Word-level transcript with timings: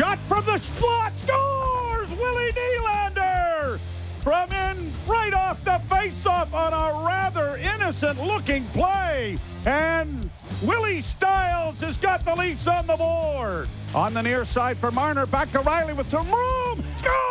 Shot 0.00 0.18
from 0.20 0.42
the 0.46 0.56
slot. 0.56 1.12
Scores! 1.26 2.08
Willie 2.18 2.52
Nylander! 2.52 3.78
From 4.22 4.50
in 4.50 4.90
right 5.06 5.34
off 5.34 5.62
the 5.62 5.78
faceoff 5.90 6.54
on 6.54 6.72
a 6.72 7.04
rather 7.06 7.58
innocent 7.58 8.18
looking 8.18 8.64
play. 8.68 9.36
And 9.66 10.30
Willie 10.62 11.02
Stiles 11.02 11.80
has 11.80 11.98
got 11.98 12.24
the 12.24 12.34
Leafs 12.34 12.66
on 12.66 12.86
the 12.86 12.96
board. 12.96 13.68
On 13.94 14.14
the 14.14 14.22
near 14.22 14.46
side 14.46 14.78
for 14.78 14.90
Marner. 14.90 15.26
Back 15.26 15.52
to 15.52 15.58
Rielly 15.58 15.94
with 15.94 16.10
some 16.10 16.30
room. 16.30 16.82
Scores! 16.96 17.29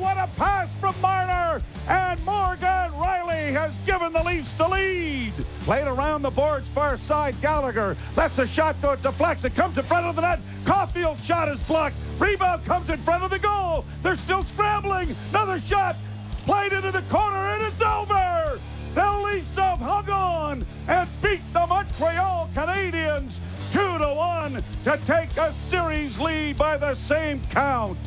What 0.00 0.16
a 0.16 0.28
pass 0.38 0.74
from 0.76 0.98
Marner! 1.02 1.60
And 1.86 2.24
Morgan 2.24 2.90
Rielly 2.92 3.52
has 3.52 3.70
given 3.84 4.14
the 4.14 4.22
Leafs 4.22 4.50
the 4.54 4.66
lead. 4.66 5.34
Played 5.60 5.88
around 5.88 6.22
the 6.22 6.30
boards 6.30 6.70
far 6.70 6.96
side. 6.96 7.38
Gallagher 7.42 7.98
lets 8.16 8.38
a 8.38 8.46
shot 8.46 8.80
go. 8.80 8.92
It 8.92 9.02
deflects. 9.02 9.44
It 9.44 9.54
comes 9.54 9.76
in 9.76 9.84
front 9.84 10.06
of 10.06 10.16
the 10.16 10.22
net. 10.22 10.40
Caulfield's 10.64 11.22
shot 11.22 11.50
is 11.50 11.60
blocked. 11.60 11.96
Rebound 12.18 12.64
comes 12.64 12.88
in 12.88 13.02
front 13.02 13.24
of 13.24 13.30
the 13.30 13.38
goal. 13.38 13.84
They're 14.02 14.16
still 14.16 14.42
scrambling. 14.42 15.14
Another 15.28 15.60
shot 15.60 15.96
played 16.46 16.72
into 16.72 16.92
the 16.92 17.02
corner, 17.02 17.36
and 17.36 17.62
it's 17.62 17.82
over. 17.82 18.58
The 18.94 19.18
Leafs 19.18 19.54
have 19.56 19.80
hung 19.80 20.08
on 20.08 20.66
and 20.88 21.08
beat 21.20 21.42
the 21.52 21.66
Montreal 21.66 22.48
Canadiens 22.54 23.38
2 23.72 23.98
to 23.98 24.14
1 24.14 24.64
to 24.84 24.96
take 25.04 25.36
a 25.36 25.52
series 25.68 26.18
lead 26.18 26.56
by 26.56 26.78
the 26.78 26.94
same 26.94 27.42
count. 27.50 27.98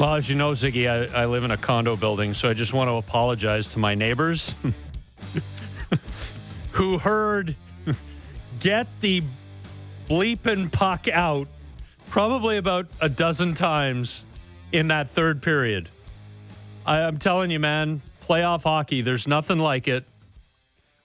Well, 0.00 0.14
as 0.14 0.30
you 0.30 0.34
know, 0.34 0.52
Ziggy, 0.52 0.88
I, 0.88 1.24
I 1.24 1.26
live 1.26 1.44
in 1.44 1.50
a 1.50 1.58
condo 1.58 1.94
building, 1.94 2.32
so 2.32 2.48
I 2.48 2.54
just 2.54 2.72
want 2.72 2.88
to 2.88 2.94
apologize 2.94 3.68
to 3.68 3.78
my 3.78 3.94
neighbors 3.94 4.54
who 6.70 6.96
heard 6.96 7.54
get 8.60 8.86
the 9.02 9.22
bleeping 10.08 10.72
puck 10.72 11.06
out 11.06 11.48
probably 12.08 12.56
about 12.56 12.86
a 13.02 13.10
dozen 13.10 13.52
times 13.52 14.24
in 14.72 14.88
that 14.88 15.10
third 15.10 15.42
period. 15.42 15.90
I, 16.86 17.02
I'm 17.02 17.18
telling 17.18 17.50
you, 17.50 17.60
man, 17.60 18.00
playoff 18.26 18.62
hockey, 18.62 19.02
there's 19.02 19.28
nothing 19.28 19.58
like 19.58 19.86
it. 19.86 20.06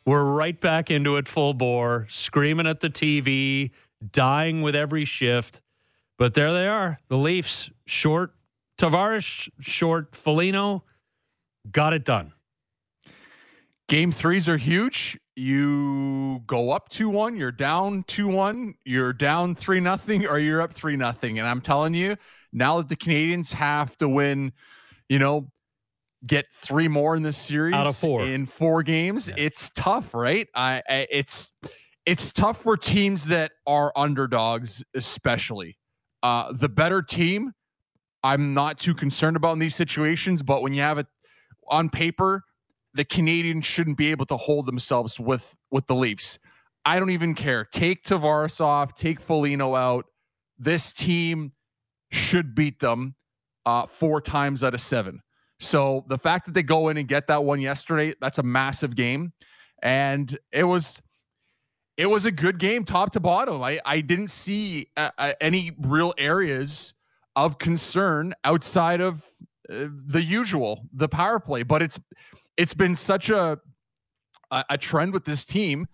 We're 0.06 0.24
right 0.24 0.58
back 0.58 0.90
into 0.90 1.18
it 1.18 1.28
full 1.28 1.54
bore, 1.54 2.08
screaming 2.10 2.66
at 2.66 2.80
the 2.80 2.90
TV, 2.90 3.72
dying 4.14 4.62
with 4.62 4.74
every 4.74 5.04
shift. 5.04 5.60
But 6.18 6.34
there 6.34 6.54
they 6.54 6.70
are, 6.70 6.98
the 7.10 7.18
Leafs, 7.18 7.70
short 7.86 8.32
Tavares 8.78 9.50
short, 9.60 10.16
Foligno 10.16 10.84
got 11.72 11.94
it 11.94 12.04
done. 12.04 12.34
Game 13.88 14.12
threes 14.12 14.50
are 14.50 14.58
huge. 14.58 15.18
You 15.36 16.42
go 16.48 16.72
up 16.72 16.90
2 16.90 17.10
1, 17.10 17.38
you're 17.38 17.52
down 17.52 18.04
2 18.08 18.28
1, 18.28 18.74
you're 18.86 19.14
down 19.14 19.54
3 19.54 19.80
nothing, 19.80 20.28
or 20.28 20.40
you're 20.40 20.62
up 20.62 20.74
3 20.74 20.96
nothing. 20.96 21.40
And 21.40 21.48
I'm 21.48 21.62
telling 21.62 21.94
you, 21.94 22.16
now 22.52 22.78
that 22.78 22.90
the 22.90 22.96
Canadiens 22.96 23.54
have 23.54 23.96
to 23.98 24.10
win, 24.10 24.54
you 25.10 25.20
know, 25.20 25.52
get 26.26 26.46
three 26.52 26.88
more 26.88 27.16
in 27.16 27.22
this 27.22 27.38
series 27.38 27.76
out 27.76 27.86
of 27.86 27.96
four 27.96 28.22
in 28.22 28.46
four 28.46 28.82
games, 28.82 29.30
yeah. 29.30 29.36
it's 29.38 29.70
tough, 29.76 30.14
right? 30.14 30.48
I, 30.56 30.82
I 30.90 31.08
it's 31.12 31.52
it's 32.06 32.32
tough 32.32 32.62
for 32.62 32.78
teams 32.78 33.26
that 33.26 33.52
are 33.68 33.92
underdogs, 33.96 34.84
especially. 34.94 35.78
Uh, 36.24 36.54
the 36.54 36.70
better 36.70 37.02
team 37.02 37.52
I'm 38.26 38.56
not 38.56 38.80
too 38.80 38.96
concerned 38.96 39.38
about 39.38 39.54
in 39.54 39.60
these 39.60 39.76
situations, 39.76 40.42
but 40.42 40.64
when 40.64 40.74
you 40.74 40.82
have 40.82 40.98
it 40.98 41.06
on 41.68 41.90
paper, 41.90 42.44
the 42.96 43.06
Canadiens 43.06 43.66
shouldn't 43.66 43.98
be 43.98 44.10
able 44.10 44.26
to 44.26 44.36
hold 44.36 44.66
themselves 44.66 45.20
with 45.20 45.56
with 45.70 45.86
the 45.86 45.94
Leafs. 45.94 46.40
I 46.86 46.98
don't 46.98 47.12
even 47.12 47.36
care. 47.36 47.66
Take 47.66 48.04
Tavares 48.04 48.60
off, 48.60 48.96
take 48.96 49.20
Foligno 49.20 49.76
out. 49.76 50.06
This 50.58 50.92
team 50.92 51.52
should 52.10 52.56
beat 52.56 52.80
them 52.80 53.14
uh, 53.68 53.86
four 53.86 54.22
times 54.22 54.64
out 54.64 54.74
of 54.74 54.82
seven. 54.82 55.22
So 55.60 56.04
the 56.08 56.18
fact 56.18 56.48
that 56.48 56.54
they 56.56 56.64
go 56.64 56.90
in 56.90 56.98
and 56.98 57.08
get 57.08 57.28
that 57.28 57.44
one 57.44 57.62
yesterday, 57.62 58.16
that's 58.22 58.40
a 58.40 58.44
massive 58.44 58.96
game, 58.96 59.34
and 59.84 60.36
it 60.52 60.64
was 60.64 61.00
it 61.96 62.08
was 62.08 62.26
a 62.26 62.32
good 62.32 62.58
game 62.58 62.86
top 62.86 63.12
to 63.12 63.20
bottom. 63.20 63.62
I 63.62 63.80
I 63.86 64.02
didn't 64.02 64.30
see 64.30 64.88
uh, 64.98 65.12
uh 65.16 65.34
any 65.40 65.74
real 65.80 66.16
areas 66.18 66.96
of 67.36 67.58
concern 67.58 68.34
outside 68.44 69.02
of 69.02 69.24
uh, 69.70 69.88
the 70.08 70.22
usual, 70.22 70.88
the 70.94 71.10
power 71.10 71.40
play. 71.40 71.64
But 71.64 71.82
it's 71.82 72.00
it's 72.58 72.74
been 72.74 72.96
such 72.96 73.30
a 73.30 73.60
a 74.70 74.78
trend 74.78 75.12
with 75.12 75.26
this 75.26 75.46
team 75.46 75.88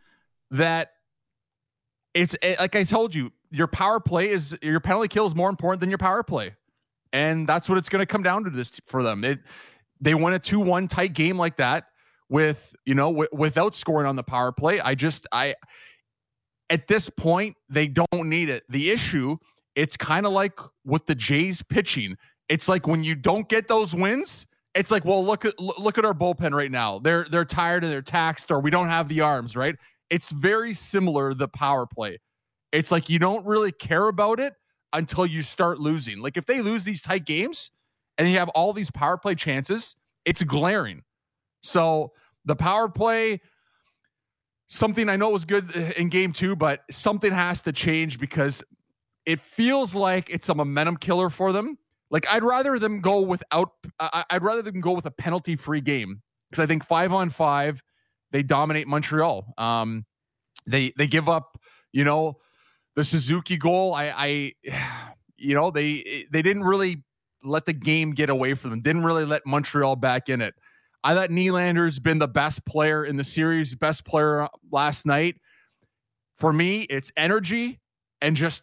that 0.52 0.92
it's 2.14 2.36
eh, 2.42 2.56
like 2.60 2.76
I 2.76 2.84
told 2.84 3.16
you, 3.16 3.32
your 3.50 3.68
power 3.68 4.00
play 4.00 4.30
is 4.30 4.58
your 4.62 4.80
penalty 4.80 5.08
kill 5.08 5.26
is 5.26 5.36
more 5.36 5.50
important 5.50 5.80
than 5.80 5.90
your 5.90 5.98
power 5.98 6.24
play, 6.24 6.56
and 7.14 7.48
that's 7.48 7.70
what 7.70 7.78
it's 7.78 7.90
going 7.90 8.02
to 8.02 8.06
come 8.06 8.24
down 8.24 8.44
to 8.44 8.50
this 8.50 8.80
for 8.86 9.04
them. 9.04 9.24
It, 9.24 9.40
they 10.00 10.14
won 10.14 10.34
a 10.34 10.40
two 10.40 10.60
one 10.60 10.88
tight 10.88 11.14
game 11.14 11.38
like 11.38 11.58
that 11.58 11.86
with 12.30 12.76
you 12.86 12.96
know 12.96 13.12
w- 13.12 13.30
without 13.32 13.74
scoring 13.74 14.08
on 14.08 14.16
the 14.16 14.24
power 14.24 14.52
play. 14.52 14.80
I 14.80 14.96
just 14.96 15.28
I 15.32 15.56
at 16.70 16.88
this 16.88 17.10
point 17.10 17.56
they 17.70 17.88
don't 17.88 18.26
need 18.26 18.50
it. 18.50 18.64
The 18.70 18.92
issue 18.92 19.38
it's 19.76 19.98
kind 19.98 20.26
of 20.26 20.34
like 20.34 20.60
with 20.86 21.06
the 21.06 21.16
Jays 21.16 21.62
pitching. 21.62 22.18
It's 22.50 22.68
like 22.68 22.88
when 22.88 23.04
you 23.04 23.16
don't 23.16 23.48
get 23.48 23.68
those 23.68 23.96
wins, 23.96 24.46
it's 24.76 24.92
like, 24.92 25.06
well, 25.06 25.24
look 25.24 25.46
at 25.46 25.60
look 25.60 25.98
at 25.98 26.06
our 26.06 26.14
bullpen 26.14 26.54
right 26.54 26.72
now. 26.72 27.00
They're 27.00 27.26
they're 27.30 27.46
tired 27.46 27.84
and 27.84 27.92
they're 27.92 28.02
taxed, 28.02 28.52
or 28.52 28.60
we 28.60 28.72
don't 28.72 28.88
have 28.88 29.08
the 29.08 29.22
arms, 29.22 29.56
right? 29.56 29.76
It's 30.10 30.30
very 30.32 30.74
similar 30.74 31.34
the 31.34 31.48
power 31.48 31.86
play. 31.86 32.20
It's 32.72 32.92
like 32.92 33.10
you 33.10 33.20
don't 33.20 33.46
really 33.46 33.72
care 33.72 34.08
about 34.08 34.40
it 34.40 34.54
until 34.94 35.26
you 35.26 35.42
start 35.42 35.80
losing. 35.80 36.20
Like 36.20 36.38
if 36.38 36.46
they 36.46 36.62
lose 36.62 36.84
these 36.84 37.02
tight 37.02 37.26
games 37.26 37.72
and 38.18 38.28
you 38.30 38.38
have 38.38 38.50
all 38.50 38.74
these 38.74 38.92
power 38.92 39.18
play 39.18 39.36
chances, 39.36 39.96
it's 40.26 40.44
glaring. 40.44 41.04
So 41.64 42.12
the 42.46 42.56
power 42.56 42.90
play, 42.90 43.42
something 44.68 45.10
I 45.10 45.16
know 45.16 45.30
was 45.30 45.46
good 45.46 45.74
in 45.98 46.10
game 46.10 46.34
two, 46.34 46.56
but 46.56 46.82
something 46.90 47.32
has 47.32 47.62
to 47.64 47.72
change 47.72 48.20
because 48.20 48.64
it 49.26 49.40
feels 49.40 49.96
like 49.96 50.30
it's 50.30 50.50
a 50.50 50.56
momentum 50.56 50.98
killer 50.98 51.30
for 51.30 51.52
them. 51.52 51.78
Like 52.10 52.28
I'd 52.30 52.44
rather 52.44 52.78
them 52.80 53.00
go 53.02 53.22
without. 53.22 53.72
I'd 54.00 54.44
rather 54.44 54.62
them 54.62 54.82
go 54.82 54.92
with 54.92 55.06
a 55.06 55.12
penalty 55.12 55.56
free 55.56 55.82
game 55.82 56.22
because 56.50 56.62
I 56.62 56.68
think 56.68 56.86
five 56.86 57.14
on 57.14 57.30
five 57.30 57.82
they 58.32 58.44
dominate 58.44 58.88
Montreal. 58.88 59.54
Um, 59.58 60.06
they 60.66 60.94
they 60.98 61.08
give 61.08 61.30
up. 61.30 61.58
You 61.94 62.04
know, 62.06 62.38
the 62.96 63.04
Suzuki 63.04 63.58
goal. 63.58 63.94
I, 63.94 64.14
I, 64.16 64.54
you 65.38 65.56
know, 65.56 65.72
they 65.72 66.26
they 66.32 66.42
didn't 66.42 66.64
really 66.64 67.04
let 67.44 67.66
the 67.66 67.74
game 67.74 68.12
get 68.12 68.30
away 68.30 68.54
from 68.54 68.72
them. 68.72 68.82
Didn't 68.82 69.04
really 69.04 69.26
let 69.26 69.46
Montreal 69.46 69.96
back 69.96 70.30
in 70.30 70.42
it. 70.42 70.54
I 71.04 71.16
thought 71.16 71.30
Nylander's 71.30 72.00
been 72.00 72.20
the 72.20 72.28
best 72.28 72.64
player 72.66 73.04
in 73.04 73.18
the 73.18 73.24
series, 73.24 73.74
best 73.76 74.06
player 74.06 74.48
last 74.72 75.06
night. 75.06 75.36
For 76.38 76.54
me, 76.54 76.82
it's 76.82 77.12
energy 77.18 77.80
and 78.22 78.36
just 78.36 78.62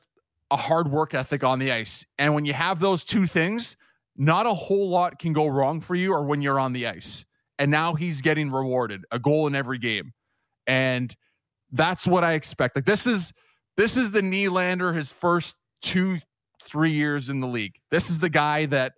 a 0.50 0.56
hard 0.56 0.90
work 0.90 1.14
ethic 1.14 1.44
on 1.44 1.58
the 1.58 1.72
ice. 1.72 2.04
And 2.18 2.34
when 2.34 2.44
you 2.44 2.52
have 2.52 2.80
those 2.80 3.04
two 3.04 3.26
things, 3.26 3.76
not 4.16 4.46
a 4.46 4.54
whole 4.54 4.88
lot 4.88 5.18
can 5.18 5.32
go 5.32 5.46
wrong 5.46 5.80
for 5.80 5.94
you 5.94 6.12
or 6.12 6.24
when 6.24 6.40
you're 6.40 6.58
on 6.58 6.72
the 6.72 6.86
ice. 6.86 7.24
And 7.58 7.70
now 7.70 7.94
he's 7.94 8.20
getting 8.20 8.50
rewarded, 8.50 9.04
a 9.10 9.18
goal 9.18 9.46
in 9.46 9.54
every 9.54 9.78
game. 9.78 10.12
And 10.66 11.14
that's 11.72 12.06
what 12.06 12.24
I 12.24 12.34
expect. 12.34 12.76
Like 12.76 12.84
this 12.84 13.06
is 13.06 13.32
this 13.76 13.96
is 13.96 14.10
the 14.10 14.20
Nylander 14.20 14.94
his 14.94 15.12
first 15.12 15.54
2 15.82 16.18
3 16.62 16.90
years 16.90 17.30
in 17.30 17.40
the 17.40 17.46
league. 17.46 17.76
This 17.90 18.10
is 18.10 18.18
the 18.18 18.28
guy 18.28 18.66
that 18.66 18.92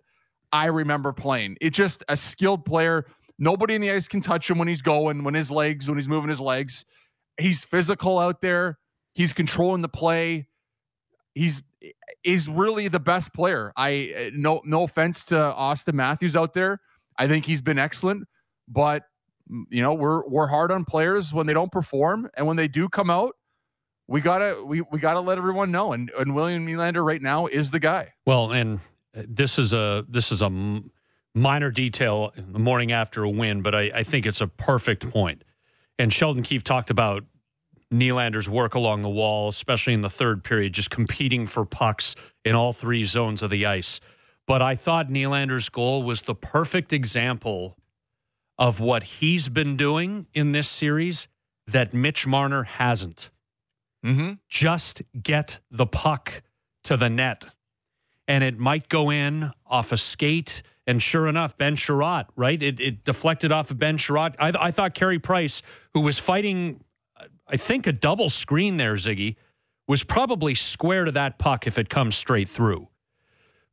I 0.51 0.65
remember 0.65 1.13
playing. 1.13 1.57
It's 1.61 1.77
just 1.77 2.03
a 2.09 2.17
skilled 2.17 2.65
player. 2.65 3.05
Nobody 3.39 3.75
in 3.75 3.81
the 3.81 3.91
ice 3.91 4.07
can 4.07 4.21
touch 4.21 4.49
him 4.49 4.57
when 4.57 4.67
he's 4.67 4.81
going, 4.81 5.23
when 5.23 5.33
his 5.33 5.49
legs, 5.49 5.89
when 5.89 5.97
he's 5.97 6.09
moving 6.09 6.29
his 6.29 6.41
legs. 6.41 6.85
He's 7.39 7.63
physical 7.63 8.19
out 8.19 8.41
there. 8.41 8.77
He's 9.13 9.33
controlling 9.33 9.81
the 9.81 9.89
play 9.89 10.47
he's 11.35 11.61
is 12.23 12.47
really 12.47 12.87
the 12.87 12.99
best 12.99 13.33
player. 13.33 13.71
I 13.75 14.31
no 14.35 14.61
no 14.65 14.83
offense 14.83 15.25
to 15.25 15.35
Auston 15.35 15.93
Matthews 15.93 16.35
out 16.35 16.53
there. 16.53 16.79
I 17.17 17.27
think 17.27 17.45
he's 17.45 17.61
been 17.61 17.79
excellent, 17.79 18.27
but 18.67 19.03
mm, 19.51 19.63
you 19.69 19.81
know 19.81 19.93
we're 19.93 20.27
we're 20.27 20.47
hard 20.47 20.71
on 20.71 20.85
players 20.85 21.33
when 21.33 21.47
they 21.47 21.53
don't 21.53 21.71
perform, 21.71 22.29
and 22.35 22.45
when 22.45 22.57
they 22.57 22.67
do 22.67 22.89
come 22.89 23.09
out, 23.09 23.35
we 24.07 24.21
gotta 24.21 24.63
we 24.63 24.81
we 24.81 24.99
gotta 24.99 25.21
let 25.21 25.37
everyone 25.37 25.71
know. 25.71 25.93
And 25.93 26.11
and 26.17 26.35
William 26.35 26.65
Nylander 26.65 27.03
right 27.03 27.21
now 27.21 27.47
is 27.47 27.71
the 27.71 27.79
guy. 27.79 28.13
Well, 28.25 28.51
and 28.51 28.79
uh, 29.15 29.23
this 29.27 29.57
is 29.57 29.73
a 29.73 30.05
this 30.07 30.31
is 30.31 30.41
a 30.41 30.81
minor 31.33 31.71
detail 31.71 32.33
the 32.35 32.59
morning 32.59 32.91
after 32.91 33.23
a 33.23 33.29
win, 33.29 33.61
but 33.61 33.73
I, 33.73 33.91
I 33.95 34.03
think 34.03 34.25
it's 34.25 34.41
a 34.41 34.47
perfect 34.47 35.09
point. 35.09 35.43
And 35.97 36.11
Sheldon 36.11 36.43
Keefe 36.43 36.63
talked 36.63 36.89
about 36.89 37.23
Nylander's 37.91 38.49
work 38.49 38.73
along 38.73 39.01
the 39.01 39.09
wall, 39.09 39.49
especially 39.49 39.93
in 39.93 40.01
the 40.01 40.09
third 40.09 40.43
period, 40.43 40.73
just 40.73 40.89
competing 40.89 41.45
for 41.45 41.65
pucks 41.65 42.15
in 42.45 42.55
all 42.55 42.73
three 42.73 43.03
zones 43.03 43.43
of 43.43 43.49
the 43.49 43.65
ice. 43.65 43.99
But 44.47 44.61
I 44.61 44.75
thought 44.75 45.09
Nylander's 45.09 45.69
goal 45.69 46.03
was 46.03 46.23
the 46.23 46.35
perfect 46.35 46.93
example 46.93 47.77
of 48.57 48.79
what 48.79 49.03
he's 49.03 49.49
been 49.49 49.75
doing 49.75 50.27
in 50.33 50.51
this 50.51 50.69
series 50.69 51.27
that 51.67 51.93
Mitch 51.93 52.27
Marner 52.27 52.63
hasn't. 52.63 53.29
Mm-hmm. 54.05 54.33
Just 54.49 55.01
get 55.21 55.59
the 55.69 55.85
puck 55.85 56.43
to 56.83 56.97
the 56.97 57.09
net. 57.09 57.45
And 58.27 58.43
it 58.43 58.57
might 58.57 58.89
go 58.89 59.09
in 59.09 59.51
off 59.65 59.91
a 59.91 59.97
skate. 59.97 60.61
And 60.87 61.01
sure 61.01 61.27
enough, 61.27 61.57
Ben 61.57 61.75
Chiarot, 61.75 62.25
right? 62.35 62.61
It, 62.61 62.79
it 62.79 63.03
deflected 63.03 63.51
off 63.51 63.71
of 63.71 63.79
Ben 63.79 63.97
Chiarot. 63.97 64.35
I, 64.39 64.51
I 64.67 64.71
thought 64.71 64.93
Carey 64.93 65.19
Price, 65.19 65.61
who 65.93 66.01
was 66.01 66.17
fighting, 66.17 66.83
I 67.47 67.57
think, 67.57 67.87
a 67.87 67.91
double 67.91 68.29
screen 68.29 68.77
there, 68.77 68.95
Ziggy, 68.95 69.35
was 69.87 70.03
probably 70.03 70.55
square 70.55 71.05
to 71.05 71.11
that 71.11 71.37
puck 71.37 71.67
if 71.67 71.77
it 71.77 71.89
comes 71.89 72.15
straight 72.15 72.47
through. 72.47 72.87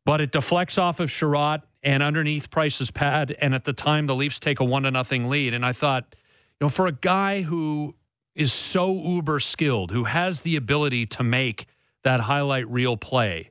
But 0.04 0.20
it 0.20 0.32
deflects 0.32 0.78
off 0.78 1.00
of 1.00 1.10
Chiarot 1.10 1.62
and 1.82 2.02
underneath 2.02 2.50
Price's 2.50 2.90
pad. 2.90 3.36
And 3.40 3.54
at 3.54 3.64
the 3.64 3.72
time, 3.72 4.06
the 4.06 4.14
Leafs 4.14 4.38
take 4.38 4.58
a 4.58 4.64
one 4.64 4.82
to 4.82 4.90
nothing 4.90 5.28
lead. 5.28 5.54
And 5.54 5.64
I 5.64 5.72
thought, 5.72 6.14
you 6.60 6.64
know, 6.64 6.68
for 6.68 6.86
a 6.86 6.92
guy 6.92 7.42
who 7.42 7.94
is 8.34 8.52
so 8.52 8.92
uber 8.92 9.38
skilled, 9.38 9.90
who 9.90 10.04
has 10.04 10.40
the 10.40 10.56
ability 10.56 11.06
to 11.06 11.22
make 11.22 11.66
that 12.04 12.20
highlight 12.20 12.68
reel 12.68 12.96
play, 12.96 13.50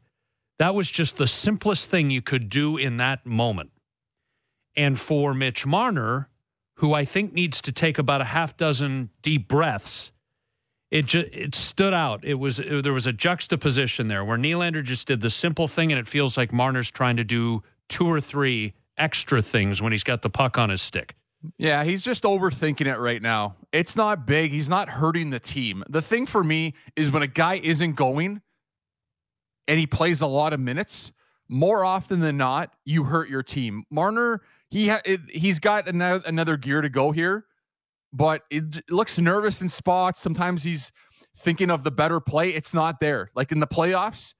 that 0.60 0.74
was 0.74 0.90
just 0.90 1.18
the 1.18 1.28
simplest 1.28 1.90
thing 1.90 2.10
you 2.10 2.22
could 2.22 2.50
do 2.50 2.78
in 2.78 2.98
that 2.98 3.26
moment. 3.26 3.72
And 4.76 5.00
for 5.00 5.34
Mitch 5.34 5.66
Marner, 5.66 6.30
who 6.78 6.94
I 6.94 7.06
think 7.06 7.34
needs 7.34 7.62
to 7.62 7.72
take 7.72 7.98
about 7.98 8.22
a 8.22 8.26
half 8.26 8.58
dozen 8.58 9.10
deep 9.22 9.48
breaths, 9.48 10.12
it 10.90 11.06
just 11.06 11.28
it 11.34 11.56
stood 11.56 11.94
out. 11.94 12.24
It 12.24 12.36
was 12.36 12.60
it, 12.60 12.84
there 12.84 12.94
was 12.94 13.08
a 13.08 13.14
juxtaposition 13.14 14.08
there 14.08 14.24
where 14.24 14.38
Nylander 14.38 14.84
just 14.84 15.08
did 15.08 15.22
the 15.22 15.30
simple 15.30 15.68
thing, 15.68 15.92
and 15.92 16.00
it 16.00 16.08
feels 16.08 16.38
like 16.38 16.54
Marner's 16.54 16.90
trying 16.90 17.18
to 17.18 17.24
do 17.24 17.64
two 17.90 18.08
or 18.08 18.22
three 18.22 18.74
extra 18.98 19.42
things 19.42 19.82
when 19.82 19.92
he's 19.92 20.04
got 20.04 20.22
the 20.22 20.30
puck 20.30 20.58
on 20.58 20.70
his 20.70 20.82
stick. 20.82 21.16
Yeah, 21.58 21.84
he's 21.84 22.04
just 22.04 22.24
overthinking 22.24 22.88
it 22.88 22.98
right 22.98 23.22
now. 23.22 23.56
It's 23.72 23.96
not 23.96 24.26
big. 24.26 24.52
He's 24.52 24.70
not 24.70 24.90
hurting 24.90 25.30
the 25.30 25.40
team. 25.40 25.84
The 25.90 26.02
thing 26.02 26.26
for 26.26 26.44
me 26.44 26.74
is 26.96 27.12
when 27.12 27.22
a 27.22 27.28
guy 27.28 27.60
isn't 27.64 27.94
going 27.94 28.42
and 29.68 29.80
he 29.80 29.86
plays 29.86 30.22
a 30.22 30.28
lot 30.28 30.54
of 30.54 30.60
minutes, 30.60 31.12
more 31.48 31.86
often 31.86 32.20
than 32.20 32.38
not, 32.38 32.74
you 32.86 33.04
hurt 33.04 33.30
your 33.30 33.44
team. 33.44 33.84
Marner, 33.90 34.42
he 34.70 34.90
ha- 34.90 35.02
it, 35.06 35.22
he's 35.30 35.60
got 35.60 35.88
another, 35.88 36.24
another 36.26 36.58
gear 36.58 36.82
to 36.82 36.90
go 36.90 37.12
here, 37.12 37.46
but 38.14 38.42
it, 38.50 38.78
it 38.78 38.92
looks 38.92 39.18
nervous 39.18 39.62
in 39.62 39.70
spots. 39.70 40.22
Sometimes 40.22 40.64
he's 40.64 40.92
thinking 41.38 41.70
of 41.70 41.84
the 41.84 41.92
better 41.92 42.20
play. 42.20 42.50
It's 42.50 42.74
not 42.74 43.00
there. 43.00 43.30
Like 43.36 43.52
in 43.52 43.60
the 43.60 43.68
playoffs, 43.68 44.34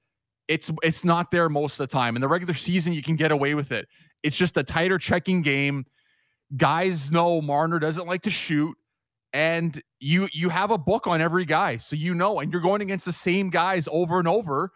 it's 0.48 0.70
it's 0.82 1.04
not 1.04 1.30
there 1.30 1.48
most 1.48 1.74
of 1.74 1.88
the 1.88 1.92
time. 1.92 2.16
In 2.16 2.22
the 2.22 2.28
regular 2.28 2.54
season, 2.54 2.92
you 2.92 3.02
can 3.02 3.16
get 3.16 3.30
away 3.30 3.54
with 3.54 3.72
it. 3.72 3.86
It's 4.22 4.36
just 4.36 4.56
a 4.56 4.62
tighter 4.62 4.98
checking 4.98 5.42
game. 5.42 5.84
Guys 6.56 7.10
know 7.10 7.40
Marner 7.40 7.78
doesn't 7.78 8.06
like 8.06 8.22
to 8.22 8.30
shoot, 8.30 8.76
and 9.32 9.80
you 10.00 10.28
you 10.32 10.48
have 10.48 10.70
a 10.70 10.78
book 10.78 11.06
on 11.06 11.20
every 11.20 11.44
guy, 11.44 11.76
so 11.76 11.94
you 11.94 12.14
know, 12.14 12.40
and 12.40 12.50
you're 12.52 12.62
going 12.62 12.80
against 12.80 13.04
the 13.04 13.12
same 13.12 13.50
guys 13.50 13.86
over 13.92 14.18
and 14.18 14.26
over, 14.26 14.70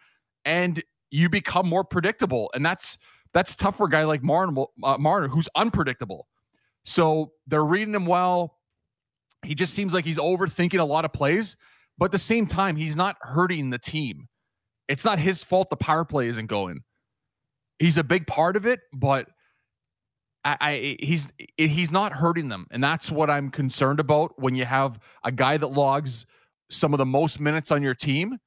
and 0.44 0.82
you 1.10 1.28
become 1.28 1.66
more 1.66 1.84
predictable, 1.84 2.50
and 2.54 2.64
that's 2.64 2.98
that's 3.34 3.56
tough 3.56 3.76
for 3.76 3.86
a 3.86 3.90
guy 3.90 4.04
like 4.04 4.22
Marner, 4.22 4.64
uh, 4.82 4.98
Marner 4.98 5.28
who's 5.28 5.48
unpredictable. 5.54 6.28
So 6.84 7.32
they're 7.46 7.64
reading 7.64 7.94
him 7.94 8.06
well. 8.06 8.58
He 9.44 9.54
just 9.54 9.74
seems 9.74 9.94
like 9.94 10.04
he's 10.04 10.18
overthinking 10.18 10.78
a 10.78 10.84
lot 10.84 11.04
of 11.04 11.12
plays, 11.12 11.56
but 11.98 12.06
at 12.06 12.12
the 12.12 12.18
same 12.18 12.46
time, 12.46 12.76
he's 12.76 12.96
not 12.96 13.16
hurting 13.20 13.70
the 13.70 13.78
team. 13.78 14.28
It's 14.88 15.04
not 15.04 15.18
his 15.18 15.42
fault 15.42 15.70
the 15.70 15.76
power 15.76 16.04
play 16.04 16.28
isn't 16.28 16.46
going. 16.46 16.82
He's 17.78 17.96
a 17.96 18.04
big 18.04 18.26
part 18.26 18.56
of 18.56 18.66
it, 18.66 18.80
but 18.92 19.28
I, 20.44 20.56
I 20.60 20.96
he's 21.00 21.32
he's 21.56 21.90
not 21.90 22.12
hurting 22.12 22.48
them, 22.48 22.66
and 22.70 22.82
that's 22.82 23.10
what 23.10 23.30
I'm 23.30 23.50
concerned 23.50 24.00
about 24.00 24.40
when 24.40 24.54
you 24.54 24.64
have 24.64 24.98
a 25.24 25.32
guy 25.32 25.56
that 25.56 25.68
logs 25.68 26.26
some 26.70 26.94
of 26.94 26.98
the 26.98 27.06
most 27.06 27.40
minutes 27.40 27.70
on 27.70 27.82
your 27.82 27.94
team, 27.94 28.38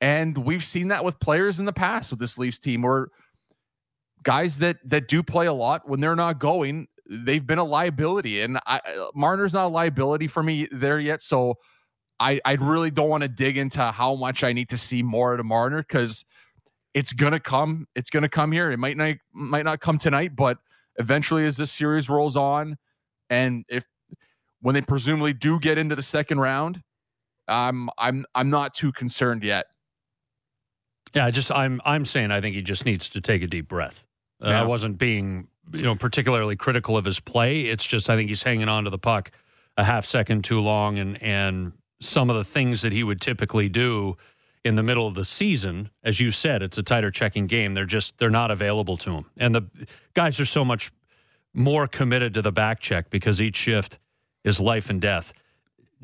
and 0.00 0.36
we've 0.36 0.64
seen 0.64 0.88
that 0.88 1.04
with 1.04 1.18
players 1.20 1.58
in 1.60 1.66
the 1.66 1.72
past 1.72 2.10
with 2.10 2.20
this 2.20 2.38
Leafs 2.38 2.58
team, 2.58 2.84
or 2.84 3.10
guys 4.26 4.56
that 4.56 4.76
that 4.84 5.06
do 5.06 5.22
play 5.22 5.46
a 5.46 5.52
lot 5.52 5.88
when 5.88 6.00
they're 6.00 6.16
not 6.16 6.40
going, 6.40 6.88
they've 7.08 7.46
been 7.46 7.58
a 7.58 7.64
liability, 7.64 8.42
and 8.42 8.58
I, 8.66 8.80
Marner's 9.14 9.54
not 9.54 9.66
a 9.66 9.68
liability 9.68 10.26
for 10.26 10.42
me 10.42 10.68
there 10.72 10.98
yet, 10.98 11.22
so 11.22 11.54
I 12.18 12.40
I 12.44 12.54
really 12.54 12.90
don't 12.90 13.08
want 13.08 13.22
to 13.22 13.28
dig 13.28 13.56
into 13.56 13.82
how 13.92 14.16
much 14.16 14.42
I 14.42 14.52
need 14.52 14.68
to 14.70 14.76
see 14.76 15.02
more 15.02 15.34
of 15.34 15.46
Marner 15.46 15.78
because 15.78 16.24
it's 16.92 17.12
gonna 17.12 17.38
come. 17.38 17.86
It's 17.94 18.10
gonna 18.10 18.28
come 18.28 18.50
here. 18.50 18.72
It 18.72 18.78
might 18.78 18.96
not 18.96 19.14
might 19.32 19.64
not 19.64 19.80
come 19.80 19.96
tonight, 19.96 20.34
but 20.34 20.58
eventually, 20.96 21.46
as 21.46 21.56
this 21.56 21.70
series 21.70 22.10
rolls 22.10 22.36
on, 22.36 22.76
and 23.30 23.64
if 23.68 23.84
when 24.60 24.74
they 24.74 24.82
presumably 24.82 25.34
do 25.34 25.60
get 25.60 25.78
into 25.78 25.94
the 25.94 26.02
second 26.02 26.40
round, 26.40 26.82
I'm 27.46 27.90
I'm 27.96 28.26
I'm 28.34 28.50
not 28.50 28.74
too 28.74 28.90
concerned 28.90 29.44
yet. 29.44 29.66
Yeah, 31.14 31.26
I 31.26 31.30
just 31.30 31.52
I'm 31.52 31.80
I'm 31.84 32.04
saying 32.04 32.32
I 32.32 32.40
think 32.40 32.56
he 32.56 32.62
just 32.62 32.84
needs 32.84 33.08
to 33.10 33.20
take 33.20 33.42
a 33.42 33.46
deep 33.46 33.68
breath. 33.68 34.04
Uh, 34.42 34.48
Yeah. 34.48 34.62
I 34.62 34.64
wasn't 34.64 34.98
being 34.98 35.48
you 35.72 35.82
know 35.82 35.94
particularly 35.94 36.56
critical 36.56 36.96
of 36.96 37.04
his 37.04 37.20
play. 37.20 37.62
It's 37.62 37.84
just 37.84 38.08
I 38.10 38.16
think 38.16 38.28
he's 38.28 38.42
hanging 38.42 38.68
on 38.68 38.84
to 38.84 38.90
the 38.90 38.98
puck 38.98 39.30
a 39.76 39.84
half 39.84 40.06
second 40.06 40.44
too 40.44 40.60
long, 40.60 40.98
and 40.98 41.20
and 41.22 41.72
some 42.00 42.30
of 42.30 42.36
the 42.36 42.44
things 42.44 42.82
that 42.82 42.92
he 42.92 43.02
would 43.02 43.20
typically 43.20 43.68
do 43.68 44.16
in 44.64 44.74
the 44.76 44.82
middle 44.82 45.06
of 45.06 45.14
the 45.14 45.24
season, 45.24 45.90
as 46.02 46.18
you 46.20 46.30
said, 46.30 46.60
it's 46.62 46.76
a 46.76 46.82
tighter 46.82 47.10
checking 47.10 47.46
game. 47.46 47.74
They're 47.74 47.84
just 47.84 48.18
they're 48.18 48.30
not 48.30 48.50
available 48.50 48.96
to 48.98 49.10
him, 49.12 49.24
and 49.36 49.54
the 49.54 49.62
guys 50.14 50.38
are 50.40 50.46
so 50.46 50.64
much 50.64 50.92
more 51.54 51.86
committed 51.86 52.34
to 52.34 52.42
the 52.42 52.52
back 52.52 52.80
check 52.80 53.08
because 53.10 53.40
each 53.40 53.56
shift 53.56 53.98
is 54.44 54.60
life 54.60 54.90
and 54.90 55.00
death. 55.00 55.32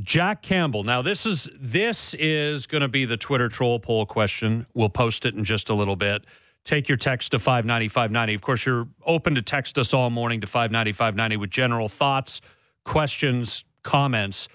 Jack 0.03 0.43
Campbell. 0.43 0.85
Now 0.85 1.03
this 1.03 1.27
is 1.27 1.49
this 1.61 2.15
is 2.15 2.67
going 2.67 2.81
to 2.81 2.89
be 2.89 3.05
the 3.05 3.17
Twitter 3.19 3.49
troll 3.49 3.79
poll 3.79 4.07
question. 4.07 4.67
We'll 4.75 4.89
post 4.89 5.27
it 5.27 5.35
in 5.35 5.45
just 5.45 5.69
a 5.69 5.75
little 5.75 5.97
bit. 5.97 6.25
Take 6.65 6.89
your 6.89 6.99
text 6.99 7.33
to 7.33 7.39
59590. 7.39 8.35
Of 8.35 8.41
course, 8.41 8.67
you're 8.67 8.89
open 9.05 9.35
to 9.35 9.43
text 9.43 9.79
us 9.79 9.93
all 9.93 10.11
morning 10.11 10.41
to 10.43 10.47
59590 10.47 11.37
with 11.37 11.51
general 11.51 11.89
thoughts, 11.89 12.41
questions, 12.85 13.65
comments. 13.83 14.49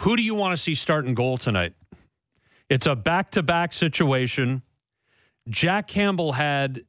Who 0.00 0.16
do 0.16 0.22
you 0.22 0.34
want 0.34 0.52
to 0.52 0.56
see 0.56 0.74
start 0.74 1.06
in 1.06 1.14
goal 1.14 1.36
tonight? 1.36 1.74
It's 2.68 2.86
a 2.86 2.96
back-to-back 2.96 3.72
situation. 3.72 4.62
Jack 5.48 5.88
Campbell 5.88 6.32
had 6.32 6.84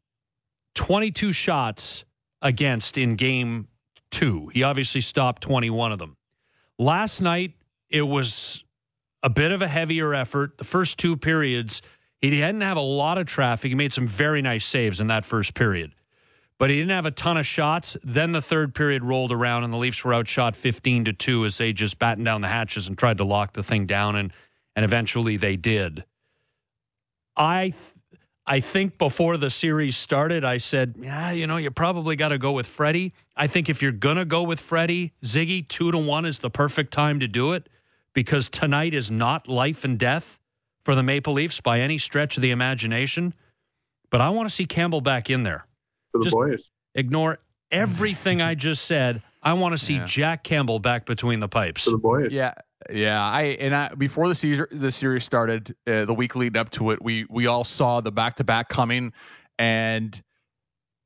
22 0.75 1.33
shots 1.33 2.05
against 2.41 2.97
in 2.97 3.15
game 3.15 3.67
2. 4.11 4.51
He 4.53 4.63
obviously 4.63 5.01
stopped 5.01 5.41
21 5.41 5.91
of 5.91 5.99
them. 5.99 6.17
Last 6.79 7.21
night 7.21 7.53
it 7.89 8.01
was 8.01 8.63
a 9.23 9.29
bit 9.29 9.51
of 9.51 9.61
a 9.61 9.67
heavier 9.67 10.13
effort. 10.13 10.57
The 10.57 10.63
first 10.63 10.97
two 10.97 11.17
periods, 11.17 11.81
he 12.21 12.29
didn't 12.29 12.61
have 12.61 12.77
a 12.77 12.81
lot 12.81 13.17
of 13.17 13.25
traffic. 13.25 13.69
He 13.69 13.75
made 13.75 13.93
some 13.93 14.05
very 14.05 14.41
nice 14.41 14.63
saves 14.63 15.01
in 15.01 15.07
that 15.07 15.25
first 15.25 15.55
period, 15.55 15.95
but 16.59 16.69
he 16.69 16.75
didn't 16.77 16.91
have 16.91 17.07
a 17.07 17.11
ton 17.11 17.35
of 17.35 17.47
shots. 17.47 17.97
Then 18.03 18.31
the 18.31 18.41
third 18.41 18.75
period 18.75 19.03
rolled 19.03 19.31
around, 19.31 19.63
and 19.63 19.73
the 19.73 19.77
Leafs 19.77 20.05
were 20.05 20.13
outshot 20.13 20.55
15 20.55 21.05
to 21.05 21.13
2 21.13 21.45
as 21.45 21.57
they 21.57 21.73
just 21.73 21.97
battened 21.97 22.25
down 22.25 22.41
the 22.41 22.47
hatches 22.47 22.87
and 22.87 22.97
tried 22.97 23.17
to 23.17 23.23
lock 23.23 23.53
the 23.53 23.63
thing 23.63 23.87
down, 23.87 24.15
and, 24.15 24.31
and 24.75 24.85
eventually 24.85 25.35
they 25.37 25.55
did. 25.57 26.05
I. 27.35 27.73
I 28.43 28.59
think 28.59 28.97
before 28.97 29.37
the 29.37 29.51
series 29.51 29.95
started, 29.95 30.43
I 30.43 30.57
said, 30.57 30.95
yeah, 30.99 31.29
you 31.29 31.45
know, 31.45 31.57
you 31.57 31.69
probably 31.69 32.15
got 32.15 32.29
to 32.29 32.39
go 32.39 32.51
with 32.51 32.65
Freddie. 32.65 33.13
I 33.37 33.45
think 33.45 33.69
if 33.69 33.83
you're 33.83 33.91
going 33.91 34.17
to 34.17 34.25
go 34.25 34.41
with 34.41 34.59
Freddie, 34.59 35.13
Ziggy, 35.23 35.65
two 35.65 35.91
to 35.91 35.97
one 35.99 36.25
is 36.25 36.39
the 36.39 36.49
perfect 36.49 36.91
time 36.91 37.19
to 37.19 37.27
do 37.27 37.53
it 37.53 37.69
because 38.13 38.49
tonight 38.49 38.95
is 38.95 39.11
not 39.11 39.47
life 39.47 39.85
and 39.85 39.97
death 39.97 40.39
for 40.83 40.95
the 40.95 41.03
Maple 41.03 41.33
Leafs 41.33 41.61
by 41.61 41.79
any 41.79 41.97
stretch 41.97 42.37
of 42.37 42.41
the 42.41 42.51
imagination. 42.51 43.33
But 44.09 44.21
I 44.21 44.29
want 44.29 44.49
to 44.49 44.53
see 44.55 44.65
Campbell 44.65 45.01
back 45.01 45.29
in 45.29 45.43
there. 45.43 45.65
for 46.11 46.17
the 46.19 46.25
Just- 46.25 46.33
boys. 46.35 46.71
Ignore 46.93 47.39
everything 47.71 48.41
I 48.41 48.53
just 48.53 48.83
said. 48.85 49.21
I 49.41 49.53
want 49.53 49.71
to 49.73 49.77
see 49.77 49.95
Yeah. 49.95 50.05
Jack 50.05 50.43
Campbell 50.43 50.79
back 50.79 51.05
between 51.05 51.39
the 51.39 51.47
pipes. 51.47 51.85
For 51.85 51.91
the 51.91 51.97
boys. 51.97 52.33
Yeah, 52.35 52.53
yeah. 52.91 53.23
I 53.23 53.43
and 53.61 53.73
I 53.73 53.93
before 53.95 54.27
the 54.27 54.35
series 54.35 54.67
the 54.71 54.91
series 54.91 55.23
started, 55.23 55.73
uh, 55.87 56.03
the 56.03 56.13
week 56.13 56.35
leading 56.35 56.59
up 56.59 56.69
to 56.71 56.91
it, 56.91 57.01
we 57.01 57.25
we 57.29 57.47
all 57.47 57.63
saw 57.63 58.01
the 58.01 58.11
back 58.11 58.35
to 58.35 58.43
back 58.43 58.67
coming, 58.67 59.13
and 59.57 60.21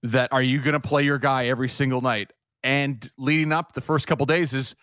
that 0.02 0.34
are 0.34 0.42
you 0.42 0.60
going 0.60 0.74
to 0.74 0.80
play 0.80 1.04
your 1.04 1.20
guy 1.20 1.46
every 1.50 1.70
single 1.70 2.02
night? 2.02 2.34
And 2.64 3.08
leading 3.20 3.52
up 3.52 3.74
the 3.74 3.82
first 3.82 4.08
couple 4.08 4.26
days 4.26 4.56
is 4.56 4.76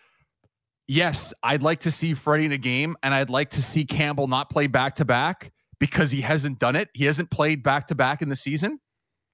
yes, 0.87 1.33
I'd 1.43 1.61
like 1.61 1.81
to 1.81 1.91
see 1.91 2.13
Freddie 2.13 2.45
in 2.45 2.51
a 2.51 2.57
game, 2.57 2.95
and 3.03 3.13
I'd 3.13 3.29
like 3.29 3.51
to 3.51 3.61
see 3.61 3.85
Campbell 3.85 4.27
not 4.27 4.49
play 4.49 4.67
back 4.67 4.95
to 4.95 5.05
back 5.05 5.51
because 5.79 6.11
he 6.11 6.21
hasn't 6.21 6.59
done 6.59 6.75
it. 6.75 6.89
He 6.93 7.05
hasn't 7.05 7.29
played 7.31 7.63
back 7.63 7.87
to 7.87 7.95
back 7.95 8.21
in 8.21 8.29
the 8.29 8.35
season. 8.35 8.79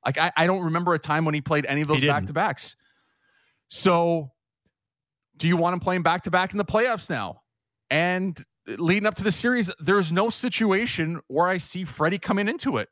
Like 0.06 0.18
I, 0.18 0.32
I 0.36 0.48
don't 0.48 0.64
remember 0.64 0.94
a 0.94 1.00
time 1.00 1.26
when 1.26 1.34
he 1.34 1.42
played 1.42 1.66
any 1.66 1.82
of 1.82 1.88
those 1.88 2.04
back 2.04 2.26
to 2.28 2.34
backs. 2.34 2.76
So, 3.68 4.32
do 5.38 5.48
you 5.48 5.58
want 5.58 5.74
him 5.74 5.80
playing 5.80 6.04
back 6.04 6.24
to 6.24 6.32
back 6.32 6.52
in 6.52 6.58
the 6.58 6.66
playoffs 6.66 7.10
now? 7.10 7.42
And 7.90 8.44
leading 8.78 9.06
up 9.06 9.16
to 9.16 9.24
the 9.24 9.32
series, 9.32 9.72
there's 9.80 10.12
no 10.12 10.30
situation 10.30 11.20
where 11.28 11.48
I 11.48 11.58
see 11.58 11.84
Freddie 11.84 12.20
coming 12.20 12.48
into 12.48 12.78
it. 12.78 12.90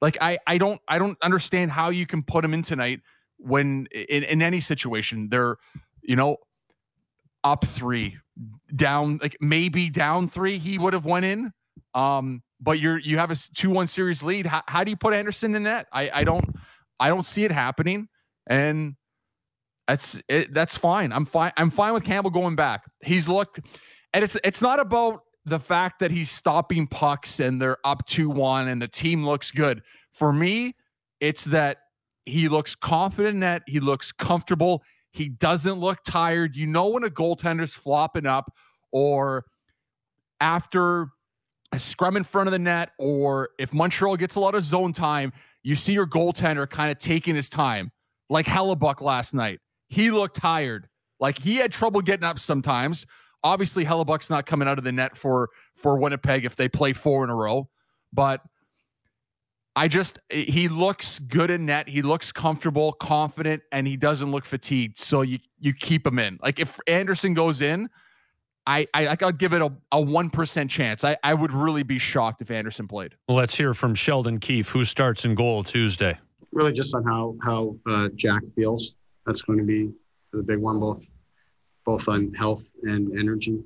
Like 0.00 0.16
I 0.20 0.38
I 0.46 0.58
don't 0.58 0.80
I 0.86 0.98
don't 0.98 1.18
understand 1.22 1.72
how 1.72 1.90
you 1.90 2.06
can 2.06 2.22
put 2.22 2.44
him 2.44 2.54
in 2.54 2.62
tonight 2.62 3.00
when 3.38 3.86
in, 3.92 4.24
in 4.24 4.42
any 4.42 4.60
situation 4.60 5.28
they're 5.28 5.56
you 6.02 6.16
know 6.16 6.36
up 7.44 7.64
three 7.64 8.18
down 8.74 9.18
like 9.22 9.36
maybe 9.40 9.90
down 9.90 10.28
three 10.28 10.58
he 10.58 10.78
would 10.78 10.92
have 10.92 11.04
went 11.04 11.24
in. 11.24 11.52
Um 11.94 12.42
but 12.60 12.80
you're 12.80 12.98
you 12.98 13.18
have 13.18 13.30
a 13.30 13.34
2-1 13.34 13.88
series 13.88 14.22
lead. 14.22 14.46
How, 14.46 14.62
how 14.66 14.84
do 14.84 14.90
you 14.90 14.96
put 14.96 15.14
anderson 15.14 15.54
in 15.54 15.64
that 15.64 15.86
i 15.92 16.10
i 16.12 16.24
don't 16.24 16.44
i 17.00 17.08
don't 17.08 17.26
see 17.26 17.44
it 17.44 17.52
happening. 17.52 18.08
And 18.46 18.96
that's 19.86 20.20
it, 20.28 20.52
that's 20.52 20.76
fine. 20.76 21.12
I'm 21.12 21.24
fine 21.24 21.52
i'm 21.56 21.70
fine 21.70 21.94
with 21.94 22.04
campbell 22.04 22.30
going 22.30 22.56
back. 22.56 22.82
He's 23.02 23.28
look, 23.28 23.58
and 24.12 24.24
it's 24.24 24.36
it's 24.44 24.62
not 24.62 24.80
about 24.80 25.22
the 25.44 25.58
fact 25.58 26.00
that 26.00 26.10
he's 26.10 26.30
stopping 26.30 26.86
pucks 26.86 27.40
and 27.40 27.60
they're 27.60 27.78
up 27.84 28.06
2-1 28.06 28.68
and 28.68 28.82
the 28.82 28.88
team 28.88 29.24
looks 29.24 29.50
good. 29.50 29.82
For 30.12 30.32
me 30.32 30.74
it's 31.20 31.44
that 31.44 31.78
he 32.26 32.48
looks 32.48 32.74
confident 32.74 33.34
in 33.34 33.40
that 33.40 33.62
he 33.66 33.80
looks 33.80 34.12
comfortable 34.12 34.82
he 35.18 35.28
doesn't 35.28 35.74
look 35.74 35.98
tired. 36.04 36.56
You 36.56 36.66
know 36.66 36.88
when 36.90 37.04
a 37.04 37.10
goaltender's 37.10 37.74
flopping 37.74 38.24
up 38.24 38.54
or 38.92 39.44
after 40.40 41.08
a 41.72 41.78
scrum 41.78 42.16
in 42.16 42.24
front 42.24 42.46
of 42.46 42.52
the 42.52 42.58
net 42.58 42.90
or 42.98 43.50
if 43.58 43.74
Montreal 43.74 44.16
gets 44.16 44.36
a 44.36 44.40
lot 44.40 44.54
of 44.54 44.62
zone 44.62 44.92
time, 44.92 45.32
you 45.62 45.74
see 45.74 45.92
your 45.92 46.06
goaltender 46.06 46.70
kind 46.70 46.90
of 46.90 46.98
taking 46.98 47.34
his 47.34 47.48
time, 47.48 47.90
like 48.30 48.46
Hellebuyck 48.46 49.00
last 49.00 49.34
night. 49.34 49.58
He 49.88 50.10
looked 50.10 50.36
tired. 50.36 50.88
Like 51.20 51.38
he 51.38 51.56
had 51.56 51.72
trouble 51.72 52.00
getting 52.00 52.24
up 52.24 52.38
sometimes. 52.38 53.04
Obviously, 53.42 53.84
Hellebuyck's 53.84 54.30
not 54.30 54.46
coming 54.46 54.68
out 54.68 54.78
of 54.78 54.84
the 54.84 54.92
net 54.92 55.16
for 55.16 55.50
for 55.74 55.98
Winnipeg 55.98 56.44
if 56.44 56.54
they 56.54 56.68
play 56.68 56.92
four 56.92 57.24
in 57.24 57.30
a 57.30 57.34
row. 57.34 57.68
But 58.12 58.40
I 59.78 59.86
just 59.86 60.18
he 60.28 60.66
looks 60.66 61.20
good 61.20 61.50
in 61.50 61.66
net. 61.66 61.88
He 61.88 62.02
looks 62.02 62.32
comfortable, 62.32 62.92
confident, 62.94 63.62
and 63.70 63.86
he 63.86 63.96
doesn't 63.96 64.28
look 64.28 64.44
fatigued. 64.44 64.98
So 64.98 65.22
you 65.22 65.38
you 65.60 65.72
keep 65.72 66.04
him 66.04 66.18
in. 66.18 66.36
Like 66.42 66.58
if 66.58 66.80
Anderson 66.88 67.32
goes 67.32 67.62
in, 67.62 67.88
I 68.66 68.88
I 68.92 69.16
I'd 69.20 69.38
give 69.38 69.52
it 69.52 69.62
a 69.62 69.72
a 69.92 70.00
one 70.00 70.30
percent 70.30 70.68
chance. 70.68 71.04
I 71.04 71.16
I 71.22 71.32
would 71.32 71.52
really 71.52 71.84
be 71.84 72.00
shocked 72.00 72.42
if 72.42 72.50
Anderson 72.50 72.88
played. 72.88 73.14
Well, 73.28 73.36
let's 73.36 73.54
hear 73.54 73.72
from 73.72 73.94
Sheldon 73.94 74.40
Keefe, 74.40 74.68
who 74.68 74.84
starts 74.84 75.24
in 75.24 75.36
goal 75.36 75.62
Tuesday. 75.62 76.18
Really, 76.50 76.72
just 76.72 76.92
on 76.96 77.04
how 77.04 77.36
how 77.44 77.76
uh, 77.86 78.08
Jack 78.16 78.42
feels. 78.56 78.96
That's 79.26 79.42
going 79.42 79.60
to 79.60 79.64
be 79.64 79.92
the 80.32 80.42
big 80.42 80.58
one, 80.58 80.80
both 80.80 81.00
both 81.86 82.08
on 82.08 82.34
health 82.34 82.68
and 82.82 83.16
energy. 83.16 83.60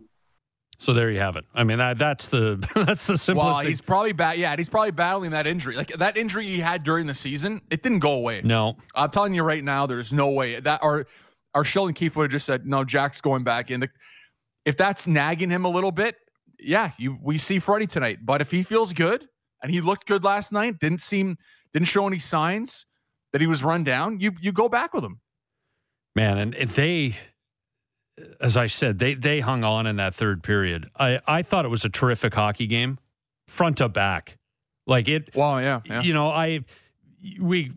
So 0.83 0.93
there 0.93 1.13
you 1.13 1.21
have 1.21 1.37
it. 1.37 1.45
I 1.55 1.63
mean, 1.63 1.79
that, 1.79 1.97
that's 1.97 2.27
the 2.27 2.57
that's 2.75 3.07
the 3.07 3.17
simplest. 3.17 3.37
Well, 3.37 3.59
he's 3.61 3.81
probably 3.81 4.11
bad. 4.11 4.37
Yeah, 4.37 4.57
he's 4.57 4.69
probably 4.69 4.91
battling 4.91 5.31
that 5.31 5.47
injury. 5.47 5.77
Like 5.77 5.93
that 5.93 6.17
injury 6.17 6.45
he 6.49 6.59
had 6.59 6.83
during 6.83 7.07
the 7.07 7.15
season, 7.15 7.63
it 7.71 7.85
didn't 7.85 8.01
go 8.01 8.15
away. 8.15 8.41
No, 8.43 8.77
I'm 8.97 9.09
telling 9.09 9.33
you 9.33 9.45
right 9.45 9.63
now, 9.63 9.87
there's 9.87 10.13
no 10.13 10.31
way 10.31 10.59
that 10.59 10.83
our 10.83 11.07
our 11.55 11.63
Sheldon 11.63 11.95
Keefe 11.95 12.17
would 12.17 12.25
have 12.25 12.31
just 12.33 12.47
said, 12.47 12.67
"No, 12.67 12.83
Jack's 12.83 13.21
going 13.21 13.45
back 13.45 13.71
in." 13.71 13.79
The, 13.79 13.91
if 14.65 14.77
that's 14.77 15.07
nagging 15.07 15.51
him 15.51 15.65
a 15.65 15.69
little 15.69 15.93
bit, 15.93 16.17
yeah, 16.59 16.91
you 16.99 17.17
we 17.23 17.39
see 17.39 17.61
Freddie 17.61 17.87
tonight. 17.87 18.19
But 18.25 18.41
if 18.41 18.51
he 18.51 18.65
feels 18.65 18.93
good 18.93 19.25
and 19.63 19.71
he 19.71 19.81
looked 19.81 20.09
good 20.09 20.25
last 20.25 20.51
night, 20.51 20.81
didn't 20.81 21.01
seem 21.01 21.37
didn't 21.73 21.87
show 21.87 22.09
any 22.09 22.19
signs 22.19 22.87
that 23.33 23.41
he 23.41 23.47
was 23.47 23.63
run 23.63 23.85
down, 23.85 24.19
you 24.19 24.33
you 24.41 24.51
go 24.51 24.69
back 24.69 24.95
with 24.95 25.05
him. 25.05 25.21
Man, 26.17 26.39
and, 26.39 26.57
and 26.57 26.69
they 26.71 27.15
as 28.41 28.57
I 28.57 28.67
said, 28.67 28.99
they 28.99 29.15
they 29.15 29.41
hung 29.41 29.65
on 29.65 29.87
in 29.87 29.97
that 29.97 30.15
third 30.15 30.43
period. 30.43 30.91
I 30.99 31.21
I 31.27 31.43
thought 31.43 31.65
it 31.65 31.69
was 31.69 31.85
a 31.85 31.89
terrific 31.89 32.35
hockey 32.35 32.67
game, 32.67 32.99
front 33.47 33.79
to 33.79 33.89
back. 33.89 34.39
Like 34.87 35.09
it. 35.09 35.31
Well, 35.35 35.61
yeah, 35.61 35.81
yeah. 35.85 36.03
You 36.03 36.13
know, 36.13 36.29
I 36.29 36.61
we 37.41 37.73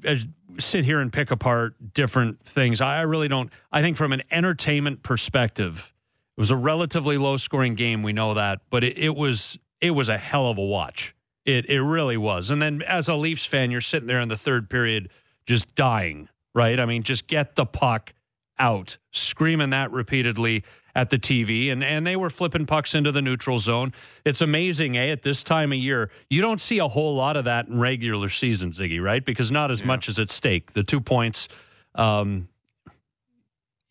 sit 0.60 0.86
here 0.86 1.00
and 1.00 1.12
pick 1.12 1.32
apart 1.32 1.76
different 1.94 2.44
things. 2.46 2.82
I, 2.82 2.98
I 2.98 3.02
really 3.02 3.28
don't. 3.28 3.52
I 3.72 3.82
think 3.82 3.98
from 3.98 4.12
an 4.12 4.24
entertainment 4.32 5.04
perspective, 5.04 5.94
it 6.36 6.42
was 6.42 6.52
a 6.52 6.56
relatively 6.56 7.18
low 7.18 7.38
scoring 7.38 7.76
game. 7.76 8.02
We 8.04 8.14
know 8.14 8.34
that, 8.34 8.62
but 8.70 8.84
it, 8.84 8.98
it 8.98 9.16
was 9.16 9.60
it 9.82 9.92
was 9.92 10.10
a 10.10 10.18
hell 10.18 10.48
of 10.50 10.58
a 10.58 10.66
watch. 10.66 11.16
It 11.46 11.70
it 11.70 11.82
really 11.82 12.18
was. 12.18 12.50
And 12.50 12.62
then 12.62 12.82
as 12.82 13.08
a 13.08 13.16
Leafs 13.16 13.46
fan, 13.46 13.70
you're 13.70 13.82
sitting 13.82 14.08
there 14.08 14.20
in 14.20 14.30
the 14.30 14.38
third 14.38 14.70
period 14.70 15.10
just 15.46 15.76
dying, 15.76 16.28
right? 16.56 16.80
I 16.80 16.86
mean, 16.86 17.04
just 17.04 17.28
get 17.28 17.56
the 17.56 17.66
puck 17.66 18.15
out, 18.60 18.98
screaming 19.12 19.72
that 19.72 19.92
repeatedly 19.92 20.64
at 20.96 21.10
the 21.10 21.20
TV, 21.20 21.72
and, 21.72 21.84
and 21.84 22.08
they 22.08 22.16
were 22.16 22.30
flipping 22.30 22.66
pucks 22.66 22.96
into 22.96 23.12
the 23.12 23.22
neutral 23.22 23.60
zone. 23.60 23.92
It's 24.24 24.42
amazing, 24.42 24.98
eh? 24.98 25.08
At 25.08 25.24
this 25.24 25.44
time 25.44 25.74
of 25.74 25.78
year, 25.78 26.10
you 26.30 26.42
don't 26.42 26.62
see 26.62 26.80
a 26.80 26.88
whole 26.88 27.16
lot 27.16 27.36
of 27.36 27.46
that 27.46 27.68
in 27.68 27.80
regular 27.80 28.30
season, 28.30 28.72
Ziggy, 28.72 29.04
right? 29.04 29.24
Because 29.24 29.52
not 29.52 29.72
as 29.72 29.82
yeah. 29.82 29.88
much 29.88 30.08
as 30.08 30.20
at 30.20 30.30
stake. 30.30 30.72
The 30.72 30.84
two 30.84 31.02
points, 31.02 31.50
um, 31.96 32.48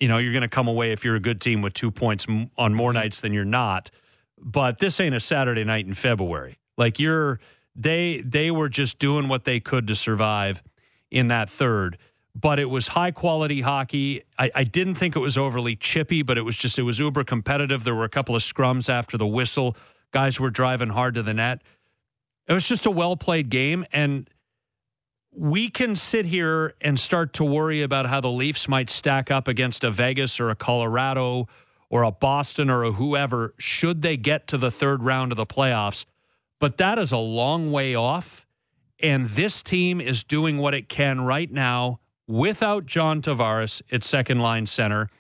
you 0.00 0.08
know, 0.08 0.16
you're 0.16 0.32
going 0.32 0.42
to 0.42 0.48
come 0.48 0.66
away 0.66 0.92
if 0.92 1.04
you're 1.04 1.16
a 1.16 1.20
good 1.20 1.42
team 1.42 1.60
with 1.60 1.74
two 1.74 1.90
points 1.90 2.26
on 2.56 2.74
more 2.74 2.90
mm-hmm. 2.90 3.00
nights 3.02 3.20
than 3.20 3.34
you're 3.34 3.44
not. 3.44 3.90
But 4.38 4.78
this 4.78 4.98
ain't 4.98 5.14
a 5.14 5.20
Saturday 5.20 5.64
night 5.64 5.86
in 5.86 5.94
February. 5.94 6.58
Like 6.78 6.98
you're, 6.98 7.38
they 7.76 8.22
they 8.24 8.50
were 8.50 8.68
just 8.68 8.98
doing 8.98 9.28
what 9.28 9.44
they 9.44 9.60
could 9.60 9.86
to 9.88 9.94
survive 9.94 10.62
in 11.10 11.28
that 11.28 11.50
third 11.50 11.98
but 12.34 12.58
it 12.58 12.68
was 12.68 12.88
high 12.88 13.12
quality 13.12 13.60
hockey. 13.60 14.22
I, 14.38 14.50
I, 14.54 14.64
didn't 14.64 14.96
think 14.96 15.14
it 15.14 15.20
was 15.20 15.38
overly 15.38 15.76
chippy, 15.76 16.22
but 16.22 16.36
it 16.36 16.42
was 16.42 16.56
just 16.56 16.78
it 16.78 16.82
was 16.82 16.98
uber 16.98 17.22
competitive. 17.22 17.84
There 17.84 17.94
were 17.94 18.04
a 18.04 18.08
couple 18.08 18.34
of 18.34 18.42
scrums 18.42 18.88
after 18.88 19.16
the 19.16 19.26
whistle. 19.26 19.76
Guys 20.10 20.40
were 20.40 20.50
driving 20.50 20.90
hard 20.90 21.14
to 21.14 21.22
the 21.22 21.34
net. 21.34 21.62
It 22.48 22.52
was 22.52 22.68
just 22.68 22.86
a 22.86 22.90
well 22.90 23.16
played 23.16 23.50
game, 23.50 23.86
and 23.92 24.28
we 25.32 25.68
can 25.68 25.96
sit 25.96 26.26
here 26.26 26.74
and 26.80 26.98
start 26.98 27.32
to 27.34 27.44
worry 27.44 27.82
about 27.82 28.06
how 28.06 28.20
the 28.20 28.30
Leafs 28.30 28.68
might 28.68 28.90
stack 28.90 29.30
up 29.30 29.48
against 29.48 29.82
a 29.84 29.90
Vegas 29.90 30.38
or 30.38 30.50
a 30.50 30.54
Colorado 30.54 31.48
or 31.88 32.02
a 32.02 32.10
Boston 32.10 32.70
or 32.70 32.84
a 32.84 32.92
whoever 32.92 33.54
should 33.58 34.02
they 34.02 34.16
get 34.16 34.46
to 34.48 34.58
the 34.58 34.70
third 34.70 35.02
round 35.02 35.32
of 35.32 35.36
the 35.36 35.46
playoffs. 35.46 36.04
But 36.60 36.78
that 36.78 36.98
is 36.98 37.12
a 37.12 37.18
long 37.18 37.72
way 37.72 37.94
off. 37.94 38.46
And 39.00 39.26
this 39.26 39.62
team 39.62 40.00
is 40.00 40.22
doing 40.22 40.58
what 40.58 40.72
it 40.72 40.88
can 40.88 41.20
right 41.20 41.50
now 41.50 42.00
without 42.26 42.86
John 42.86 43.22
Tavares 43.22 43.82
its 43.88 44.08
second 44.08 44.40
line 44.40 44.66
center 44.66 45.10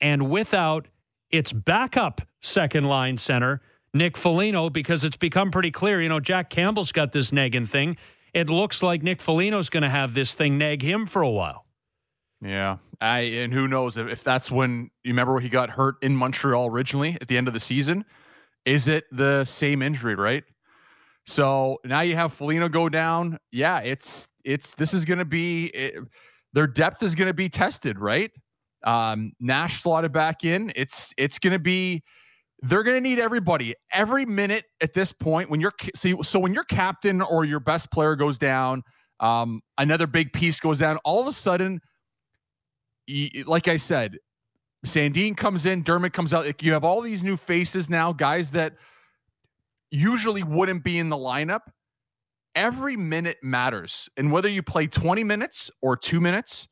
and 0.00 0.30
without 0.30 0.86
its 1.30 1.52
backup 1.52 2.22
second 2.40 2.84
line 2.84 3.18
center, 3.18 3.60
Nick 3.92 4.16
Foligno, 4.16 4.70
because 4.70 5.04
it's 5.04 5.16
become 5.16 5.50
pretty 5.50 5.70
clear, 5.70 6.00
you 6.00 6.08
know, 6.08 6.20
Jack 6.20 6.50
Campbell's 6.50 6.92
got 6.92 7.12
this 7.12 7.32
nagging 7.32 7.66
thing. 7.66 7.96
It 8.32 8.48
looks 8.48 8.82
like 8.82 9.02
Nick 9.02 9.20
Foligno's 9.20 9.68
going 9.68 9.82
to 9.82 9.90
have 9.90 10.14
this 10.14 10.34
thing 10.34 10.58
nag 10.58 10.82
him 10.82 11.06
for 11.06 11.22
a 11.22 11.30
while. 11.30 11.66
Yeah. 12.40 12.78
I 13.00 13.20
and 13.20 13.52
who 13.52 13.66
knows 13.66 13.96
if, 13.96 14.08
if 14.08 14.22
that's 14.22 14.50
when 14.50 14.90
you 15.02 15.12
remember 15.12 15.34
when 15.34 15.42
he 15.42 15.48
got 15.48 15.70
hurt 15.70 15.96
in 16.02 16.14
Montreal 16.14 16.68
originally 16.68 17.16
at 17.20 17.28
the 17.28 17.36
end 17.36 17.48
of 17.48 17.54
the 17.54 17.60
season. 17.60 18.04
Is 18.66 18.88
it 18.88 19.04
the 19.10 19.44
same 19.44 19.80
injury, 19.80 20.14
right? 20.14 20.44
So 21.24 21.78
now 21.84 22.00
you 22.00 22.14
have 22.16 22.32
Foligno 22.32 22.68
go 22.68 22.88
down. 22.88 23.38
Yeah, 23.50 23.80
it's 23.80 24.28
it's 24.44 24.74
this 24.74 24.92
is 24.92 25.04
going 25.04 25.18
to 25.18 25.24
be 25.24 25.66
it, 25.66 25.94
their 26.52 26.66
depth 26.66 27.02
is 27.02 27.14
going 27.14 27.28
to 27.28 27.34
be 27.34 27.48
tested, 27.48 27.98
right? 27.98 28.30
Um, 28.84 29.32
Nash 29.40 29.82
slotted 29.82 30.12
back 30.12 30.44
in. 30.44 30.72
It's 30.74 31.12
it's 31.16 31.38
going 31.38 31.52
to 31.52 31.58
be 31.58 32.02
they're 32.62 32.82
going 32.82 32.96
to 32.96 33.00
need 33.00 33.18
everybody 33.18 33.74
every 33.92 34.26
minute 34.26 34.64
at 34.82 34.92
this 34.92 35.12
point. 35.12 35.50
When 35.50 35.60
you're 35.60 35.74
so, 35.94 36.22
so 36.22 36.38
when 36.38 36.54
your 36.54 36.64
captain 36.64 37.22
or 37.22 37.44
your 37.44 37.60
best 37.60 37.90
player 37.90 38.16
goes 38.16 38.38
down, 38.38 38.82
um, 39.20 39.60
another 39.78 40.06
big 40.06 40.32
piece 40.32 40.60
goes 40.60 40.78
down. 40.78 40.98
All 41.04 41.20
of 41.20 41.26
a 41.26 41.32
sudden, 41.32 41.80
like 43.46 43.68
I 43.68 43.76
said, 43.76 44.18
Sandin 44.86 45.36
comes 45.36 45.66
in, 45.66 45.82
Dermott 45.82 46.12
comes 46.12 46.32
out. 46.32 46.62
You 46.62 46.72
have 46.72 46.84
all 46.84 47.00
these 47.00 47.22
new 47.22 47.36
faces 47.36 47.90
now, 47.90 48.12
guys 48.12 48.50
that 48.52 48.74
usually 49.90 50.42
wouldn't 50.42 50.84
be 50.84 50.98
in 50.98 51.08
the 51.08 51.16
lineup 51.16 51.60
every 52.54 52.96
minute 52.96 53.38
matters. 53.42 54.08
And 54.16 54.32
whether 54.32 54.48
you 54.48 54.62
play 54.62 54.86
20 54.86 55.24
minutes 55.24 55.70
or 55.82 55.96
two 55.96 56.20
minutes, 56.20 56.68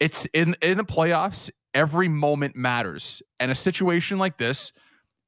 it's 0.00 0.26
in, 0.32 0.54
in 0.62 0.78
the 0.78 0.84
playoffs, 0.84 1.50
every 1.74 2.08
moment 2.08 2.56
matters. 2.56 3.22
And 3.40 3.50
a 3.50 3.54
situation 3.54 4.18
like 4.18 4.38
this, 4.38 4.72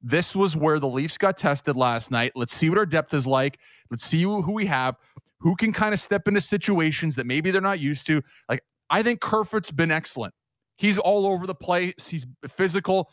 this 0.01 0.35
was 0.35 0.55
where 0.57 0.79
the 0.79 0.87
Leafs 0.87 1.17
got 1.17 1.37
tested 1.37 1.75
last 1.75 2.11
night. 2.11 2.31
Let's 2.35 2.53
see 2.53 2.69
what 2.69 2.77
our 2.77 2.85
depth 2.85 3.13
is 3.13 3.27
like. 3.27 3.59
Let's 3.89 4.03
see 4.03 4.23
who, 4.23 4.51
we 4.51 4.65
have, 4.65 4.95
who 5.39 5.55
can 5.55 5.71
kind 5.71 5.93
of 5.93 5.99
step 5.99 6.27
into 6.27 6.41
situations 6.41 7.15
that 7.15 7.25
maybe 7.25 7.51
they're 7.51 7.61
not 7.61 7.79
used 7.79 8.07
to. 8.07 8.21
Like, 8.49 8.63
I 8.89 9.03
think 9.03 9.21
Kerfoot's 9.21 9.71
been 9.71 9.91
excellent. 9.91 10.33
He's 10.77 10.97
all 10.97 11.27
over 11.27 11.45
the 11.45 11.55
place. 11.55 12.09
He's 12.09 12.25
physical. 12.47 13.11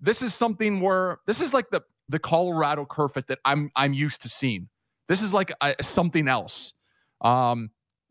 This 0.00 0.20
is 0.20 0.34
something 0.34 0.80
where 0.80 1.18
this 1.26 1.40
is 1.40 1.54
like 1.54 1.70
the 1.70 1.80
the 2.10 2.18
Colorado 2.18 2.84
Kerfoot 2.84 3.26
that 3.26 3.38
I'm 3.44 3.70
I'm 3.74 3.92
used 3.94 4.22
to 4.22 4.28
seeing. 4.28 4.68
This 5.08 5.22
is 5.22 5.32
like 5.34 5.52
a, 5.60 5.74
something 5.82 6.28
else. 6.28 6.74
Um, 7.20 7.70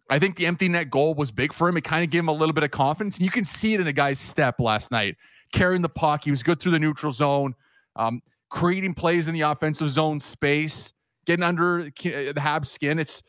I 0.09 0.19
think 0.19 0.35
the 0.35 0.45
empty 0.45 0.69
net 0.69 0.89
goal 0.89 1.13
was 1.13 1.31
big 1.31 1.53
for 1.53 1.67
him. 1.67 1.77
It 1.77 1.83
kind 1.83 2.03
of 2.03 2.09
gave 2.09 2.19
him 2.19 2.29
a 2.29 2.33
little 2.33 2.53
bit 2.53 2.63
of 2.63 2.71
confidence. 2.71 3.17
And 3.17 3.25
you 3.25 3.31
can 3.31 3.45
see 3.45 3.73
it 3.73 3.79
in 3.79 3.87
a 3.87 3.93
guy's 3.93 4.19
step 4.19 4.59
last 4.59 4.89
night, 4.89 5.15
carrying 5.51 5.81
the 5.81 5.89
puck. 5.89 6.23
He 6.23 6.29
was 6.29 6.43
good 6.43 6.59
through 6.59 6.71
the 6.71 6.79
neutral 6.79 7.11
zone, 7.11 7.53
um, 7.95 8.21
creating 8.49 8.93
plays 8.93 9.27
in 9.27 9.33
the 9.33 9.41
offensive 9.41 9.89
zone 9.89 10.19
space, 10.19 10.93
getting 11.25 11.43
under 11.43 11.83
the 11.83 12.33
Habs 12.37 12.67
skin. 12.67 12.99
It's 12.99 13.21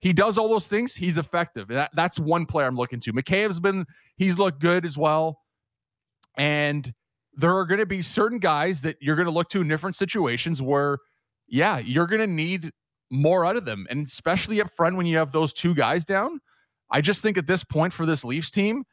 he 0.00 0.12
does 0.12 0.36
all 0.36 0.48
those 0.48 0.66
things. 0.66 0.94
He's 0.94 1.18
effective. 1.18 1.68
That, 1.68 1.90
that's 1.94 2.18
one 2.18 2.46
player 2.46 2.66
I'm 2.66 2.76
looking 2.76 2.98
to. 3.00 3.12
McKay's 3.12 3.60
been 3.60 3.84
he's 4.16 4.38
looked 4.38 4.60
good 4.60 4.84
as 4.84 4.96
well, 4.96 5.38
and 6.36 6.92
there 7.34 7.54
are 7.54 7.66
going 7.66 7.80
to 7.80 7.86
be 7.86 8.02
certain 8.02 8.38
guys 8.38 8.80
that 8.82 8.96
you're 9.00 9.16
going 9.16 9.26
to 9.26 9.32
look 9.32 9.48
to 9.50 9.60
in 9.60 9.68
different 9.68 9.96
situations 9.96 10.60
where, 10.60 10.98
yeah, 11.46 11.78
you're 11.78 12.06
going 12.06 12.20
to 12.20 12.26
need 12.26 12.72
more 13.12 13.44
out 13.44 13.56
of 13.56 13.64
them, 13.64 13.86
and 13.90 14.06
especially 14.06 14.60
up 14.60 14.70
front 14.70 14.96
when 14.96 15.06
you 15.06 15.18
have 15.18 15.30
those 15.30 15.52
two 15.52 15.74
guys 15.74 16.04
down. 16.04 16.40
I 16.90 17.00
just 17.00 17.22
think 17.22 17.38
at 17.38 17.46
this 17.46 17.62
point 17.62 17.92
for 17.92 18.06
this 18.06 18.24
Leafs 18.24 18.50
team, 18.50 18.84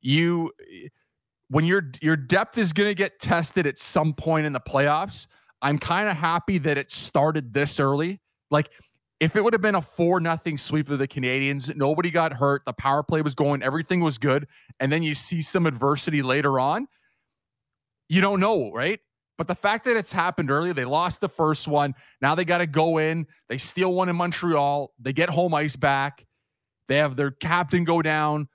you 0.00 0.52
when 1.48 1.64
your 1.64 1.90
your 2.00 2.16
depth 2.16 2.58
is 2.58 2.72
going 2.72 2.88
to 2.88 2.94
get 2.94 3.18
tested 3.20 3.66
at 3.66 3.78
some 3.78 4.12
point 4.12 4.46
in 4.46 4.52
the 4.52 4.60
playoffs. 4.60 5.26
I'm 5.62 5.78
kind 5.78 6.08
of 6.08 6.16
happy 6.16 6.58
that 6.58 6.76
it 6.76 6.90
started 6.90 7.52
this 7.52 7.78
early. 7.78 8.20
Like 8.50 8.70
if 9.20 9.36
it 9.36 9.44
would 9.44 9.52
have 9.52 9.62
been 9.62 9.76
a 9.76 9.82
four 9.82 10.18
nothing 10.18 10.56
sweep 10.56 10.90
of 10.90 10.98
the 10.98 11.06
Canadiens, 11.06 11.74
nobody 11.76 12.10
got 12.10 12.32
hurt, 12.32 12.62
the 12.66 12.72
power 12.72 13.04
play 13.04 13.22
was 13.22 13.36
going, 13.36 13.62
everything 13.62 14.00
was 14.00 14.18
good, 14.18 14.48
and 14.80 14.90
then 14.90 15.04
you 15.04 15.14
see 15.14 15.40
some 15.40 15.66
adversity 15.66 16.22
later 16.22 16.58
on, 16.58 16.88
you 18.08 18.20
don't 18.20 18.40
know, 18.40 18.72
right? 18.72 18.98
But 19.38 19.46
the 19.46 19.54
fact 19.54 19.84
that 19.86 19.96
it's 19.96 20.12
happened 20.12 20.50
early, 20.50 20.72
they 20.72 20.84
lost 20.84 21.20
the 21.20 21.28
first 21.28 21.66
one. 21.66 21.94
Now 22.20 22.34
they 22.34 22.44
got 22.44 22.58
to 22.58 22.66
go 22.66 22.98
in. 22.98 23.26
They 23.48 23.58
steal 23.58 23.92
one 23.92 24.08
in 24.08 24.16
Montreal. 24.16 24.92
They 25.00 25.12
get 25.12 25.30
home 25.30 25.54
ice 25.54 25.76
back. 25.76 26.26
They 26.88 26.98
have 26.98 27.16
their 27.16 27.30
captain 27.30 27.84
go 27.84 28.02
down. 28.02 28.48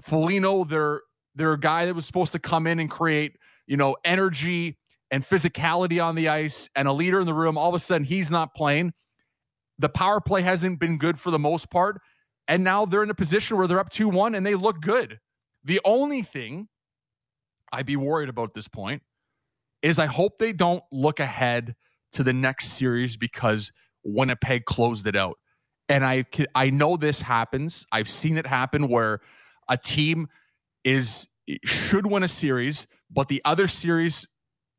Foligno, 0.00 0.64
their 0.64 1.02
their 1.34 1.56
guy 1.56 1.86
that 1.86 1.94
was 1.94 2.06
supposed 2.06 2.32
to 2.32 2.38
come 2.38 2.66
in 2.66 2.78
and 2.78 2.90
create, 2.90 3.36
you 3.66 3.76
know, 3.76 3.96
energy 4.04 4.78
and 5.10 5.22
physicality 5.22 6.02
on 6.02 6.14
the 6.14 6.28
ice 6.28 6.68
and 6.76 6.86
a 6.86 6.92
leader 6.92 7.20
in 7.20 7.26
the 7.26 7.34
room. 7.34 7.56
All 7.56 7.68
of 7.68 7.74
a 7.74 7.78
sudden, 7.78 8.04
he's 8.04 8.30
not 8.30 8.54
playing. 8.54 8.92
The 9.78 9.88
power 9.88 10.20
play 10.20 10.42
hasn't 10.42 10.78
been 10.78 10.98
good 10.98 11.18
for 11.18 11.30
the 11.30 11.38
most 11.38 11.70
part. 11.70 12.00
And 12.48 12.64
now 12.64 12.84
they're 12.84 13.02
in 13.02 13.10
a 13.10 13.14
position 13.14 13.56
where 13.56 13.66
they're 13.66 13.80
up 13.80 13.90
2 13.90 14.08
1 14.08 14.34
and 14.34 14.44
they 14.44 14.54
look 14.54 14.80
good. 14.80 15.18
The 15.64 15.80
only 15.84 16.22
thing 16.22 16.68
I'd 17.72 17.86
be 17.86 17.96
worried 17.96 18.28
about 18.28 18.54
this 18.54 18.68
point 18.68 19.02
is 19.82 19.98
I 19.98 20.06
hope 20.06 20.38
they 20.38 20.52
don't 20.52 20.82
look 20.90 21.20
ahead 21.20 21.74
to 22.12 22.22
the 22.22 22.32
next 22.32 22.70
series 22.70 23.16
because 23.16 23.72
Winnipeg 24.04 24.64
closed 24.64 25.06
it 25.06 25.16
out. 25.16 25.38
And 25.88 26.04
I 26.04 26.24
I 26.54 26.70
know 26.70 26.96
this 26.96 27.20
happens. 27.20 27.86
I've 27.92 28.08
seen 28.08 28.38
it 28.38 28.46
happen 28.46 28.88
where 28.88 29.20
a 29.68 29.76
team 29.76 30.28
is 30.84 31.28
should 31.64 32.06
win 32.06 32.22
a 32.22 32.28
series, 32.28 32.86
but 33.10 33.28
the 33.28 33.42
other 33.44 33.66
series 33.66 34.26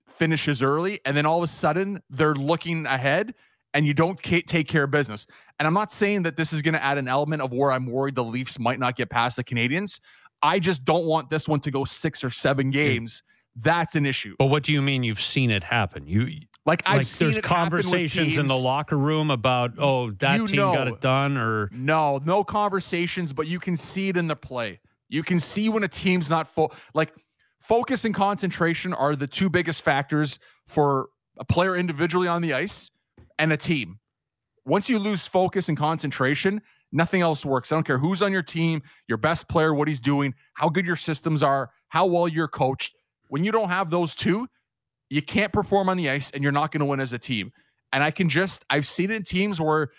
finishes 0.07 0.61
early, 0.61 0.99
and 1.05 1.15
then 1.15 1.25
all 1.25 1.37
of 1.37 1.43
a 1.43 1.47
sudden 1.47 2.01
they're 2.09 2.35
looking 2.35 2.85
ahead 2.85 3.33
and 3.73 3.85
you 3.85 3.93
don't 3.93 4.21
take 4.21 4.67
care 4.67 4.83
of 4.83 4.91
business. 4.91 5.25
And 5.59 5.67
I'm 5.67 5.73
not 5.73 5.91
saying 5.91 6.23
that 6.23 6.35
this 6.35 6.53
is 6.53 6.61
going 6.61 6.75
to 6.75 6.83
add 6.83 6.97
an 6.97 7.07
element 7.07 7.41
of 7.41 7.51
where 7.51 7.71
I'm 7.71 7.87
worried 7.87 8.15
the 8.15 8.23
Leafs 8.23 8.59
might 8.59 8.79
not 8.79 8.95
get 8.95 9.09
past 9.09 9.37
the 9.37 9.43
Canadians. 9.43 9.99
I 10.43 10.59
just 10.59 10.85
don't 10.85 11.05
want 11.05 11.29
this 11.29 11.47
one 11.47 11.59
to 11.61 11.71
go 11.71 11.83
six 11.83 12.23
or 12.23 12.29
seven 12.29 12.67
hmm. 12.67 12.71
games. 12.73 13.23
That's 13.55 13.95
an 13.95 14.05
issue. 14.05 14.35
But 14.39 14.45
what 14.45 14.63
do 14.63 14.73
you 14.73 14.81
mean 14.81 15.03
you've 15.03 15.21
seen 15.21 15.51
it 15.51 15.63
happen? 15.63 16.07
You 16.07 16.27
like 16.65 16.81
I've 16.85 16.97
like 16.97 17.07
there's 17.07 17.39
conversations 17.39 18.37
in 18.37 18.47
the 18.47 18.57
locker 18.57 18.97
room 18.97 19.29
about 19.29 19.73
oh 19.77 20.11
that 20.11 20.37
you 20.37 20.47
team 20.47 20.55
know. 20.57 20.73
got 20.73 20.87
it 20.87 21.01
done 21.01 21.37
or 21.37 21.69
no 21.71 22.19
no 22.25 22.43
conversations, 22.43 23.33
but 23.33 23.47
you 23.47 23.59
can 23.59 23.75
see 23.77 24.09
it 24.09 24.17
in 24.17 24.27
the 24.27 24.35
play. 24.35 24.79
You 25.09 25.23
can 25.23 25.39
see 25.39 25.69
when 25.69 25.83
a 25.83 25.87
team's 25.87 26.29
not 26.29 26.47
full 26.47 26.73
like 26.93 27.13
focus 27.59 28.05
and 28.05 28.15
concentration 28.15 28.93
are 28.93 29.15
the 29.15 29.27
two 29.27 29.49
biggest 29.49 29.81
factors 29.81 30.39
for 30.67 31.09
a 31.37 31.45
player 31.45 31.75
individually 31.75 32.27
on 32.27 32.41
the 32.41 32.53
ice 32.53 32.89
and 33.39 33.51
a 33.51 33.57
team. 33.57 33.99
Once 34.65 34.89
you 34.89 34.97
lose 34.97 35.27
focus 35.27 35.67
and 35.67 35.77
concentration, 35.77 36.61
nothing 36.91 37.21
else 37.21 37.45
works. 37.45 37.71
I 37.71 37.75
don't 37.75 37.83
care 37.83 37.97
who's 37.97 38.21
on 38.21 38.31
your 38.31 38.43
team, 38.43 38.81
your 39.07 39.17
best 39.17 39.49
player, 39.49 39.73
what 39.73 39.87
he's 39.87 39.99
doing, 39.99 40.33
how 40.53 40.69
good 40.69 40.85
your 40.85 40.95
systems 40.95 41.43
are, 41.43 41.71
how 41.89 42.05
well 42.05 42.27
you're 42.27 42.47
coached. 42.47 42.95
When 43.33 43.43
you 43.43 43.51
don't 43.51 43.69
have 43.69 43.89
those 43.89 44.13
two, 44.13 44.47
you 45.09 45.23
can't 45.23 45.51
perform 45.51 45.89
on 45.89 45.97
the 45.97 46.07
ice 46.07 46.29
and 46.29 46.43
you're 46.43 46.51
not 46.51 46.71
going 46.71 46.81
to 46.81 46.85
win 46.85 46.99
as 46.99 47.13
a 47.13 47.17
team. 47.17 47.51
And 47.91 48.03
I 48.03 48.11
can 48.11 48.29
just, 48.29 48.63
I've 48.69 48.85
seen 48.85 49.09
it 49.09 49.15
in 49.15 49.23
teams 49.23 49.59
where 49.59 49.89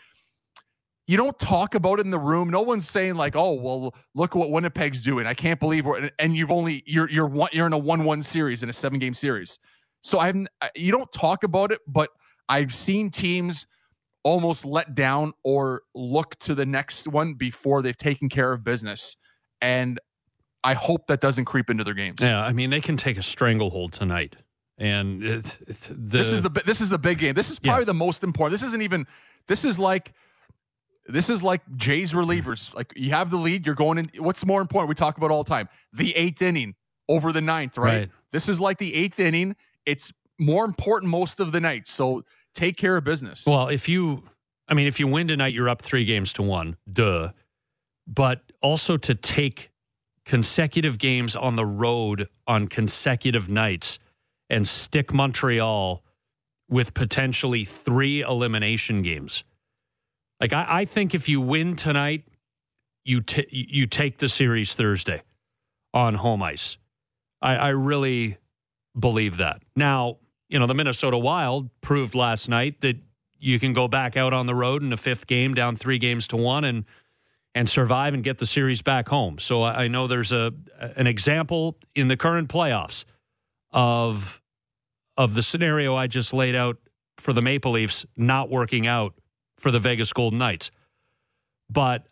you 1.09 1.17
don't 1.17 1.37
talk 1.41 1.75
about 1.75 1.99
it 1.99 2.05
in 2.05 2.13
the 2.13 2.19
room. 2.19 2.49
No 2.49 2.63
one's 2.63 2.89
saying 2.89 3.17
like, 3.17 3.35
"Oh, 3.35 3.55
well, 3.55 3.93
look 4.15 4.37
what 4.37 4.53
Winnipeg's 4.53 5.03
doing." 5.03 5.27
I 5.27 5.35
can't 5.35 5.59
believe 5.59 5.85
and 6.21 6.37
you've 6.37 6.53
only 6.53 6.85
you're 6.87 7.11
you're 7.11 7.27
one, 7.27 7.51
you're 7.53 7.67
in 7.67 7.73
a 7.73 7.79
one-one 7.79 8.23
series 8.23 8.63
in 8.63 8.71
a 8.71 8.73
seven-game 8.73 9.15
series. 9.15 9.59
So 10.01 10.21
I'm 10.21 10.47
you 10.77 10.93
don't 10.93 11.11
talk 11.11 11.43
about 11.43 11.73
it, 11.73 11.81
but 11.89 12.11
I've 12.49 12.73
seen 12.73 13.11
teams 13.11 13.67
almost 14.23 14.65
let 14.65 14.95
down 14.95 15.33
or 15.43 15.83
look 15.97 16.39
to 16.39 16.55
the 16.55 16.67
next 16.67 17.09
one 17.09 17.35
before 17.35 17.83
they've 17.83 17.97
taken 17.97 18.29
care 18.29 18.53
of 18.53 18.63
business. 18.63 19.17
And 19.61 19.99
I 20.65 20.75
hope 20.75 21.07
that 21.09 21.21
doesn't 21.21 21.45
creep 21.45 21.71
into 21.71 21.85
their 21.85 21.95
games. 21.95 22.21
Yeah, 22.21 22.41
I 22.41 22.53
mean 22.53 22.71
they 22.71 22.81
can 22.81 22.97
take 22.97 23.19
a 23.19 23.23
stranglehold 23.23 23.93
tonight, 23.93 24.35
and 24.79 25.23
it, 25.23 25.59
it, 25.67 25.77
the, 25.77 25.95
this 25.95 26.33
is 26.33 26.43
the 26.43 26.51
this 26.65 26.81
is 26.81 26.89
the 26.89 26.99
big 26.99 27.19
game. 27.19 27.35
This 27.35 27.51
is 27.51 27.59
probably 27.59 27.83
yeah. 27.83 27.87
the 27.87 27.95
most 27.95 28.25
important. 28.25 28.53
This 28.53 28.67
isn't 28.67 28.83
even. 28.83 29.07
This 29.47 29.65
is 29.67 29.79
like 29.79 30.15
this 31.07 31.29
is 31.29 31.43
like 31.43 31.61
Jay's 31.77 32.13
relievers. 32.13 32.75
Like 32.75 32.93
you 32.97 33.11
have 33.11 33.31
the 33.31 33.37
lead, 33.37 33.67
you're 33.67 33.75
going 33.75 33.99
in. 33.99 34.11
What's 34.19 34.45
more 34.47 34.61
important? 34.63 34.89
We 34.89 34.95
talk 34.95 35.19
about 35.19 35.31
all 35.31 35.45
the 35.45 35.51
time. 35.51 35.69
The 35.93 36.17
eighth 36.17 36.41
inning 36.41 36.75
over 37.09 37.33
the 37.33 37.43
ninth, 37.43 37.77
right? 37.77 37.95
right? 37.95 38.11
This 38.33 38.49
is 38.49 38.61
like 38.61 38.79
the 38.79 38.95
eighth 38.95 39.21
inning. 39.21 39.55
It's 39.85 40.13
more 40.39 40.65
important 40.65 41.11
most 41.11 41.41
of 41.41 41.53
the 41.53 41.61
night. 41.61 41.87
So 41.87 42.25
take 42.55 42.77
care 42.77 42.97
of 42.97 43.05
business. 43.05 43.47
Well, 43.47 43.69
if 43.69 43.89
you, 43.89 44.25
I 44.69 44.75
mean, 44.75 44.87
if 44.87 44.99
you 44.99 45.07
win 45.07 45.29
tonight, 45.29 45.53
you're 45.53 45.69
up 45.69 45.83
three 45.83 46.05
games 46.05 46.33
to 46.35 46.43
one. 46.43 46.77
Duh. 46.91 47.31
But 48.07 48.41
also 48.63 48.97
to 48.97 49.15
take 49.15 49.71
consecutive 50.25 50.99
games 50.99 51.37
on 51.37 51.57
the 51.57 51.67
road 51.67 52.29
on 52.47 52.69
consecutive 52.69 53.49
nights 53.49 53.99
and 54.49 54.67
stick 54.67 55.13
Montreal 55.13 56.03
with 56.69 56.95
potentially 56.95 57.65
three 57.65 58.23
elimination 58.23 59.03
games. 59.03 59.45
Like 60.41 60.53
I, 60.53 60.67
I 60.69 60.85
think 60.85 61.15
if 61.15 61.29
you 61.29 61.41
win 61.41 61.77
tonight, 61.77 62.25
you 63.05 63.21
t- 63.21 63.47
you 63.51 63.87
take 63.87 64.19
the 64.19 64.29
series 64.29 64.75
Thursday 64.75 65.23
on 65.93 66.15
home 66.15 66.43
ice. 66.43 66.77
I, 67.43 67.57
I 67.57 67.69
really 67.69 68.39
believe 68.99 69.37
that. 69.37 69.63
Now, 69.77 70.19
you 70.49 70.59
know, 70.59 70.67
the 70.67 70.75
Minnesota 70.75 71.19
Wild 71.19 71.69
proved 71.81 72.15
last 72.15 72.49
night 72.49 72.81
that 72.81 72.97
you 73.39 73.61
can 73.61 73.73
go 73.73 73.89
back 73.89 74.17
out 74.17 74.33
on 74.33 74.47
the 74.47 74.55
road 74.55 74.83
in 74.83 74.93
a 74.93 74.97
fifth 74.97 75.27
game, 75.27 75.55
down 75.55 75.77
three 75.77 75.99
games 75.99 76.27
to 76.29 76.37
one, 76.37 76.65
and 76.65 76.85
and 77.55 77.69
survive 77.69 78.15
and 78.15 78.25
get 78.25 78.39
the 78.39 78.47
series 78.47 78.83
back 78.83 79.09
home. 79.09 79.39
So 79.39 79.63
I 79.63 79.89
know 79.89 80.07
there's 80.07 80.33
a 80.33 80.53
an 80.97 81.07
example 81.07 81.77
in 81.95 82.09
the 82.09 82.17
current 82.17 82.49
playoffs 82.49 83.05
of 83.73 84.43
of 85.17 85.35
the 85.35 85.43
scenario 85.43 85.95
I 85.95 86.07
just 86.07 86.33
laid 86.33 86.57
out 86.57 86.79
for 87.19 87.33
the 87.33 87.43
Maple 87.43 87.73
Leafs 87.73 88.05
not 88.17 88.51
working 88.51 88.87
out 88.87 89.15
for 89.59 89.71
the 89.71 89.79
Vegas 89.79 90.13
Golden 90.13 90.39
Knights. 90.39 90.71
But 91.71 92.07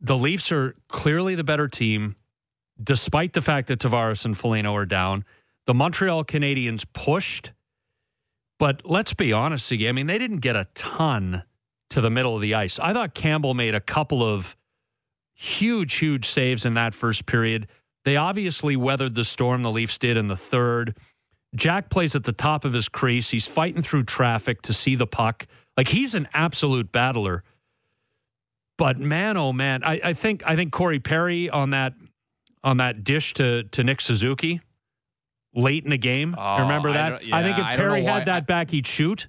the 0.00 0.16
Leafs 0.16 0.50
are 0.50 0.74
clearly 0.88 1.34
the 1.34 1.44
better 1.44 1.68
team, 1.68 2.16
despite 2.82 3.34
the 3.34 3.42
fact 3.42 3.68
that 3.68 3.80
Tavares 3.80 4.24
and 4.24 4.36
Foligno 4.36 4.74
are 4.74 4.86
down. 4.86 5.24
The 5.66 5.74
Montreal 5.74 6.24
Canadiens 6.24 6.84
pushed, 6.92 7.52
but 8.58 8.82
let's 8.84 9.14
be 9.14 9.32
honest 9.32 9.70
again. 9.70 9.90
I 9.90 9.92
mean, 9.92 10.06
they 10.06 10.18
didn't 10.18 10.38
get 10.38 10.56
a 10.56 10.66
ton 10.74 11.44
to 11.94 12.00
the 12.00 12.10
middle 12.10 12.34
of 12.34 12.42
the 12.42 12.54
ice. 12.54 12.80
I 12.80 12.92
thought 12.92 13.14
Campbell 13.14 13.54
made 13.54 13.74
a 13.74 13.80
couple 13.80 14.22
of 14.22 14.56
huge, 15.32 15.94
huge 15.94 16.26
saves 16.26 16.64
in 16.64 16.74
that 16.74 16.92
first 16.92 17.24
period. 17.24 17.68
They 18.04 18.16
obviously 18.16 18.74
weathered 18.74 19.14
the 19.14 19.24
storm 19.24 19.62
the 19.62 19.70
Leafs 19.70 19.96
did 19.96 20.16
in 20.16 20.26
the 20.26 20.36
third. 20.36 20.96
Jack 21.54 21.90
plays 21.90 22.16
at 22.16 22.24
the 22.24 22.32
top 22.32 22.64
of 22.64 22.72
his 22.72 22.88
crease. 22.88 23.30
He's 23.30 23.46
fighting 23.46 23.80
through 23.80 24.02
traffic 24.02 24.60
to 24.62 24.72
see 24.72 24.96
the 24.96 25.06
puck. 25.06 25.46
Like 25.76 25.86
he's 25.86 26.16
an 26.16 26.28
absolute 26.34 26.90
battler. 26.90 27.44
But 28.76 28.98
man, 28.98 29.36
oh 29.36 29.52
man, 29.52 29.84
I, 29.84 30.00
I 30.02 30.12
think 30.14 30.42
I 30.44 30.56
think 30.56 30.72
Corey 30.72 30.98
Perry 30.98 31.48
on 31.48 31.70
that 31.70 31.94
on 32.64 32.78
that 32.78 33.04
dish 33.04 33.34
to 33.34 33.62
to 33.62 33.84
Nick 33.84 34.00
Suzuki 34.00 34.60
late 35.54 35.84
in 35.84 35.90
the 35.90 35.98
game. 35.98 36.34
Oh, 36.36 36.62
Remember 36.62 36.92
that? 36.92 37.12
I, 37.12 37.20
yeah, 37.20 37.36
I 37.36 37.42
think 37.44 37.58
if 37.58 37.64
Perry 37.76 38.02
had 38.02 38.26
that 38.26 38.48
back, 38.48 38.70
he'd 38.70 38.88
shoot. 38.88 39.28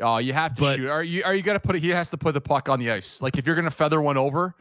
Oh, 0.00 0.18
you 0.18 0.32
have 0.32 0.54
to 0.56 0.60
but, 0.60 0.76
shoot. 0.76 0.88
Are 0.88 1.02
you 1.02 1.22
are 1.24 1.34
you 1.34 1.42
gonna 1.42 1.60
put 1.60 1.76
it? 1.76 1.82
He 1.82 1.90
has 1.90 2.10
to 2.10 2.16
put 2.16 2.34
the 2.34 2.40
puck 2.40 2.68
on 2.68 2.78
the 2.78 2.90
ice. 2.90 3.22
Like 3.22 3.38
if 3.38 3.46
you're 3.46 3.56
gonna 3.56 3.70
feather 3.70 4.00
one 4.00 4.16
over, 4.16 4.54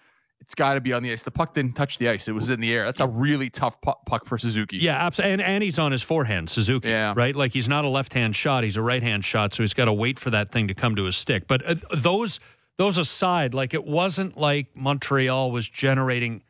it's 0.43 0.55
got 0.55 0.73
to 0.73 0.81
be 0.81 0.91
on 0.91 1.03
the 1.03 1.11
ice. 1.11 1.23
The 1.23 1.31
puck 1.31 1.53
didn't 1.53 1.73
touch 1.73 1.97
the 1.97 2.09
ice; 2.09 2.27
it 2.27 2.33
was 2.33 2.49
in 2.49 2.59
the 2.59 2.71
air. 2.73 2.83
That's 2.85 2.99
a 2.99 3.07
really 3.07 3.49
tough 3.49 3.79
puck 3.81 4.25
for 4.25 4.37
Suzuki. 4.37 4.77
Yeah, 4.77 4.97
absolutely. 4.97 5.33
And, 5.33 5.41
and 5.41 5.63
he's 5.63 5.79
on 5.79 5.91
his 5.91 6.03
forehand, 6.03 6.49
Suzuki. 6.49 6.89
Yeah, 6.89 7.13
right. 7.15 7.35
Like 7.35 7.53
he's 7.53 7.69
not 7.69 7.85
a 7.85 7.87
left-hand 7.87 8.35
shot; 8.35 8.63
he's 8.63 8.75
a 8.75 8.81
right-hand 8.81 9.23
shot. 9.23 9.53
So 9.53 9.63
he's 9.63 9.73
got 9.73 9.85
to 9.85 9.93
wait 9.93 10.19
for 10.19 10.29
that 10.31 10.51
thing 10.51 10.67
to 10.67 10.73
come 10.73 10.95
to 10.97 11.05
his 11.05 11.15
stick. 11.15 11.47
But 11.47 11.65
uh, 11.65 11.75
those 11.95 12.39
those 12.77 12.97
aside, 12.97 13.53
like 13.53 13.73
it 13.73 13.85
wasn't 13.85 14.37
like 14.37 14.75
Montreal 14.75 15.51
was 15.51 15.67
generating 15.69 16.43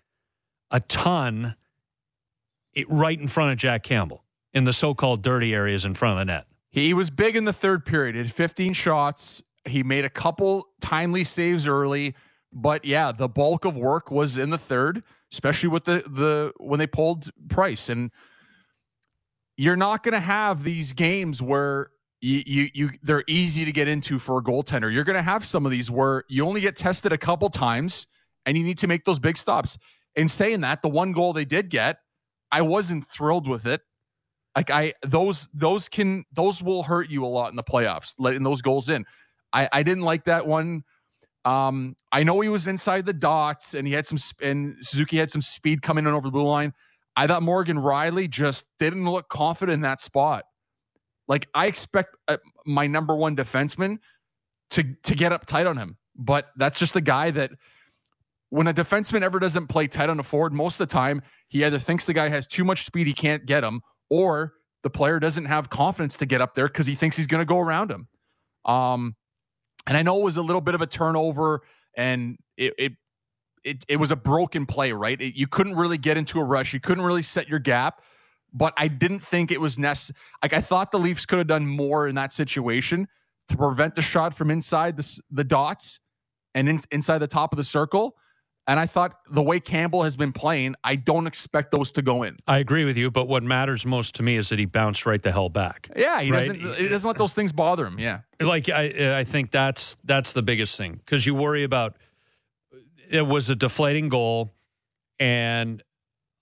a 0.71 0.79
ton 0.79 1.55
it, 2.73 2.89
right 2.89 3.19
in 3.19 3.27
front 3.27 3.51
of 3.51 3.57
Jack 3.57 3.83
Campbell 3.83 4.23
in 4.53 4.63
the 4.63 4.73
so-called 4.73 5.21
dirty 5.21 5.53
areas 5.53 5.85
in 5.85 5.93
front 5.93 6.13
of 6.13 6.19
the 6.19 6.33
net. 6.33 6.47
He 6.73 6.93
was 6.93 7.09
big 7.09 7.37
in 7.37 7.45
the 7.45 7.53
third 7.53 7.85
period. 7.85 8.15
He 8.15 8.21
had 8.21 8.31
15 8.31 8.73
shots. 8.73 9.41
He 9.65 9.83
made 9.83 10.03
a 10.03 10.09
couple 10.09 10.67
timely 10.81 11.23
saves 11.23 11.67
early 11.67 12.15
but 12.53 12.85
yeah, 12.85 13.11
the 13.11 13.27
bulk 13.27 13.65
of 13.65 13.75
work 13.75 14.11
was 14.11 14.37
in 14.37 14.49
the 14.51 14.57
third, 14.57 15.03
especially 15.31 15.69
with 15.69 15.85
the 15.85 16.03
the 16.07 16.53
when 16.57 16.79
they 16.79 16.87
pulled 16.87 17.29
Price. 17.49 17.89
And 17.89 18.11
you're 19.57 19.75
not 19.75 20.03
going 20.03 20.13
to 20.13 20.19
have 20.19 20.63
these 20.63 20.93
games 20.93 21.41
where 21.41 21.89
you, 22.21 22.43
you 22.45 22.69
you 22.73 22.89
they're 23.01 23.23
easy 23.27 23.65
to 23.65 23.71
get 23.71 23.87
into 23.87 24.19
for 24.19 24.37
a 24.37 24.43
goaltender. 24.43 24.93
You're 24.93 25.03
going 25.03 25.15
to 25.15 25.23
have 25.23 25.45
some 25.45 25.65
of 25.65 25.71
these 25.71 25.89
where 25.89 26.23
you 26.29 26.45
only 26.45 26.61
get 26.61 26.75
tested 26.75 27.11
a 27.11 27.17
couple 27.17 27.49
times 27.49 28.07
and 28.45 28.57
you 28.57 28.63
need 28.63 28.77
to 28.79 28.87
make 28.87 29.03
those 29.03 29.19
big 29.19 29.37
stops. 29.37 29.77
In 30.15 30.29
saying 30.29 30.61
that, 30.61 30.83
the 30.83 30.89
one 30.89 31.11
goal 31.11 31.33
they 31.33 31.45
did 31.45 31.69
get, 31.69 31.97
I 32.51 32.61
wasn't 32.61 33.07
thrilled 33.07 33.47
with 33.47 33.65
it. 33.65 33.81
Like 34.55 34.69
I 34.69 34.93
those 35.05 35.49
those 35.53 35.89
can 35.89 36.23
those 36.31 36.61
will 36.61 36.83
hurt 36.83 37.09
you 37.09 37.25
a 37.25 37.27
lot 37.27 37.49
in 37.49 37.55
the 37.55 37.63
playoffs, 37.63 38.13
letting 38.19 38.43
those 38.43 38.61
goals 38.61 38.89
in. 38.89 39.05
I 39.51 39.67
I 39.71 39.83
didn't 39.83 40.03
like 40.03 40.25
that 40.25 40.45
one. 40.45 40.83
Um, 41.45 41.95
I 42.11 42.23
know 42.23 42.39
he 42.39 42.49
was 42.49 42.67
inside 42.67 43.05
the 43.05 43.13
dots 43.13 43.73
and 43.73 43.87
he 43.87 43.93
had 43.93 44.05
some 44.05 44.17
and 44.41 44.75
Suzuki 44.81 45.17
had 45.17 45.31
some 45.31 45.41
speed 45.41 45.81
coming 45.81 46.05
in 46.05 46.13
over 46.13 46.27
the 46.27 46.31
blue 46.31 46.47
line. 46.47 46.73
I 47.15 47.27
thought 47.27 47.43
Morgan 47.43 47.77
Rielly 47.77 48.29
just 48.29 48.65
didn't 48.79 49.09
look 49.09 49.29
confident 49.29 49.73
in 49.73 49.81
that 49.81 49.99
spot. 49.99 50.45
Like 51.27 51.47
I 51.53 51.67
expect 51.67 52.15
uh, 52.27 52.37
my 52.65 52.85
number 52.87 53.15
one 53.15 53.35
defenseman 53.35 53.97
to 54.71 54.83
to 55.03 55.15
get 55.15 55.31
up 55.31 55.45
tight 55.45 55.65
on 55.65 55.77
him, 55.77 55.97
but 56.15 56.49
that's 56.57 56.77
just 56.77 56.93
the 56.93 57.01
guy 57.01 57.31
that 57.31 57.51
when 58.49 58.67
a 58.67 58.73
defenseman 58.73 59.23
ever 59.23 59.39
doesn't 59.39 59.65
play 59.65 59.87
tight 59.87 60.11
on 60.11 60.19
a 60.19 60.23
forward, 60.23 60.53
most 60.53 60.79
of 60.79 60.87
the 60.87 60.93
time 60.93 61.23
he 61.47 61.63
either 61.65 61.79
thinks 61.79 62.05
the 62.05 62.13
guy 62.13 62.29
has 62.29 62.45
too 62.45 62.63
much 62.63 62.85
speed, 62.85 63.07
he 63.07 63.13
can't 63.13 63.47
get 63.47 63.63
him, 63.63 63.81
or 64.13 64.53
the 64.83 64.91
player 64.91 65.19
doesn't 65.19 65.45
have 65.45 65.71
confidence 65.71 66.17
to 66.17 66.27
get 66.27 66.39
up 66.39 66.53
there 66.53 66.67
because 66.67 66.85
he 66.85 66.93
thinks 66.93 67.17
he's 67.17 67.25
going 67.25 67.41
to 67.41 67.45
go 67.45 67.57
around 67.57 67.89
him. 67.89 68.07
Um, 68.63 69.15
and 69.87 69.97
I 69.97 70.03
know 70.03 70.19
it 70.19 70.23
was 70.23 70.37
a 70.37 70.43
little 70.43 70.61
bit 70.61 70.75
of 70.75 70.81
a 70.81 70.85
turnover, 70.85 71.61
and 71.97 72.37
it 72.55 72.73
it 72.77 72.91
it, 73.63 73.85
it 73.87 73.97
was 73.97 74.11
a 74.11 74.15
broken 74.15 74.65
play, 74.67 74.91
right? 74.91 75.19
It, 75.19 75.35
you 75.35 75.47
couldn't 75.47 75.75
really 75.75 75.97
get 75.97 76.15
into 76.15 76.39
a 76.39 76.43
rush, 76.43 76.73
you 76.73 76.79
couldn't 76.79 77.03
really 77.03 77.23
set 77.23 77.49
your 77.49 77.59
gap. 77.59 78.01
But 78.55 78.75
I 78.77 78.87
didn't 78.87 79.21
think 79.21 79.51
it 79.51 79.59
was 79.59 79.79
necessary. 79.79 80.15
Like 80.43 80.53
I 80.53 80.61
thought 80.61 80.91
the 80.91 80.99
Leafs 80.99 81.25
could 81.25 81.39
have 81.39 81.47
done 81.47 81.65
more 81.65 82.07
in 82.07 82.13
that 82.15 82.31
situation 82.31 83.07
to 83.47 83.57
prevent 83.57 83.95
the 83.95 84.03
shot 84.03 84.35
from 84.35 84.51
inside 84.51 84.95
the 84.95 85.21
the 85.31 85.43
dots 85.43 85.99
and 86.53 86.69
in, 86.69 86.79
inside 86.91 87.17
the 87.17 87.27
top 87.27 87.51
of 87.51 87.57
the 87.57 87.63
circle. 87.63 88.15
And 88.65 88.79
I 88.79 88.85
thought 88.85 89.19
the 89.29 89.41
way 89.41 89.59
Campbell 89.59 90.03
has 90.03 90.15
been 90.15 90.31
playing, 90.31 90.75
I 90.85 90.95
don't 90.95 91.27
expect 91.27 91.71
those 91.71 91.91
to 91.93 92.01
go 92.01 92.23
in. 92.23 92.37
I 92.47 92.59
agree 92.59 92.85
with 92.85 92.95
you, 92.95 93.11
but 93.11 93.27
what 93.27 93.43
matters 93.43 93.85
most 93.85 94.15
to 94.15 94.23
me 94.23 94.37
is 94.37 94.47
that 94.49 94.57
he 94.59 94.63
bounced 94.65 95.05
right 95.05 95.21
the 95.21 95.33
hell 95.33 95.49
back. 95.49 95.89
Yeah, 95.97 96.21
he 96.21 96.31
right? 96.31 96.39
doesn't. 96.39 96.75
He 96.77 96.87
doesn't 96.87 97.05
let 97.07 97.17
those 97.17 97.33
things 97.33 97.51
bother 97.51 97.85
him. 97.85 97.99
Yeah, 97.99 98.19
like 98.39 98.69
I, 98.69 99.19
I 99.19 99.23
think 99.25 99.51
that's 99.51 99.97
that's 100.05 100.31
the 100.31 100.41
biggest 100.41 100.77
thing 100.77 100.93
because 100.93 101.25
you 101.25 101.35
worry 101.35 101.63
about 101.65 101.97
it 103.09 103.23
was 103.27 103.49
a 103.49 103.55
deflating 103.55 104.07
goal, 104.07 104.49
and 105.19 105.83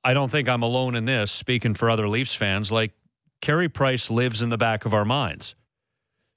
I 0.04 0.14
don't 0.14 0.30
think 0.30 0.48
I'm 0.48 0.62
alone 0.62 0.94
in 0.96 1.06
this. 1.06 1.32
Speaking 1.32 1.74
for 1.74 1.90
other 1.90 2.08
Leafs 2.08 2.36
fans, 2.36 2.72
like 2.72 2.92
Carey 3.42 3.68
Price 3.68 4.12
lives 4.12 4.44
in 4.44 4.50
the 4.50 4.58
back 4.60 4.86
of 4.86 4.94
our 4.94 5.06
minds, 5.06 5.56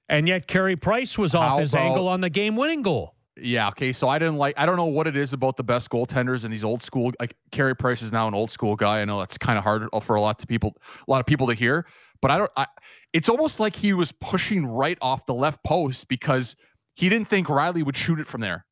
and 0.09 0.27
yet 0.27 0.47
Carey 0.47 0.75
Price 0.75 1.15
was 1.15 1.35
off 1.35 1.49
How 1.49 1.57
his 1.59 1.73
about- 1.73 1.85
angle 1.85 2.07
on 2.07 2.21
the 2.21 2.29
game-winning 2.31 2.81
goal. 2.81 3.14
Yeah. 3.37 3.67
Okay. 3.69 3.91
So 3.91 4.07
I 4.07 4.17
didn't 4.17 4.37
like. 4.37 4.55
I 4.57 4.65
don't 4.65 4.77
know 4.77 4.85
what 4.85 5.07
it 5.07 5.17
is 5.17 5.33
about 5.33 5.57
the 5.57 5.63
best 5.63 5.89
goaltenders 5.89 6.45
and 6.45 6.53
these 6.53 6.63
old 6.63 6.81
school. 6.81 7.11
Like 7.19 7.35
Carey 7.51 7.75
Price 7.75 8.01
is 8.01 8.11
now 8.11 8.27
an 8.27 8.33
old 8.33 8.49
school 8.49 8.75
guy. 8.75 9.01
I 9.01 9.05
know 9.05 9.19
that's 9.19 9.37
kind 9.37 9.57
of 9.57 9.63
hard 9.63 9.87
for 10.01 10.15
a 10.15 10.21
lot 10.21 10.41
of 10.41 10.47
people, 10.47 10.77
a 11.07 11.11
lot 11.11 11.19
of 11.19 11.25
people 11.25 11.47
to 11.47 11.53
hear. 11.53 11.85
But 12.21 12.31
I 12.31 12.37
don't. 12.37 12.51
I, 12.55 12.67
it's 13.13 13.27
almost 13.27 13.59
like 13.59 13.75
he 13.75 13.93
was 13.93 14.11
pushing 14.13 14.65
right 14.65 14.97
off 15.01 15.25
the 15.25 15.33
left 15.33 15.63
post 15.63 16.07
because 16.07 16.55
he 16.95 17.09
didn't 17.09 17.27
think 17.27 17.47
Rielly 17.47 17.83
would 17.83 17.97
shoot 17.97 18.19
it 18.19 18.27
from 18.27 18.41
there. 18.41 18.65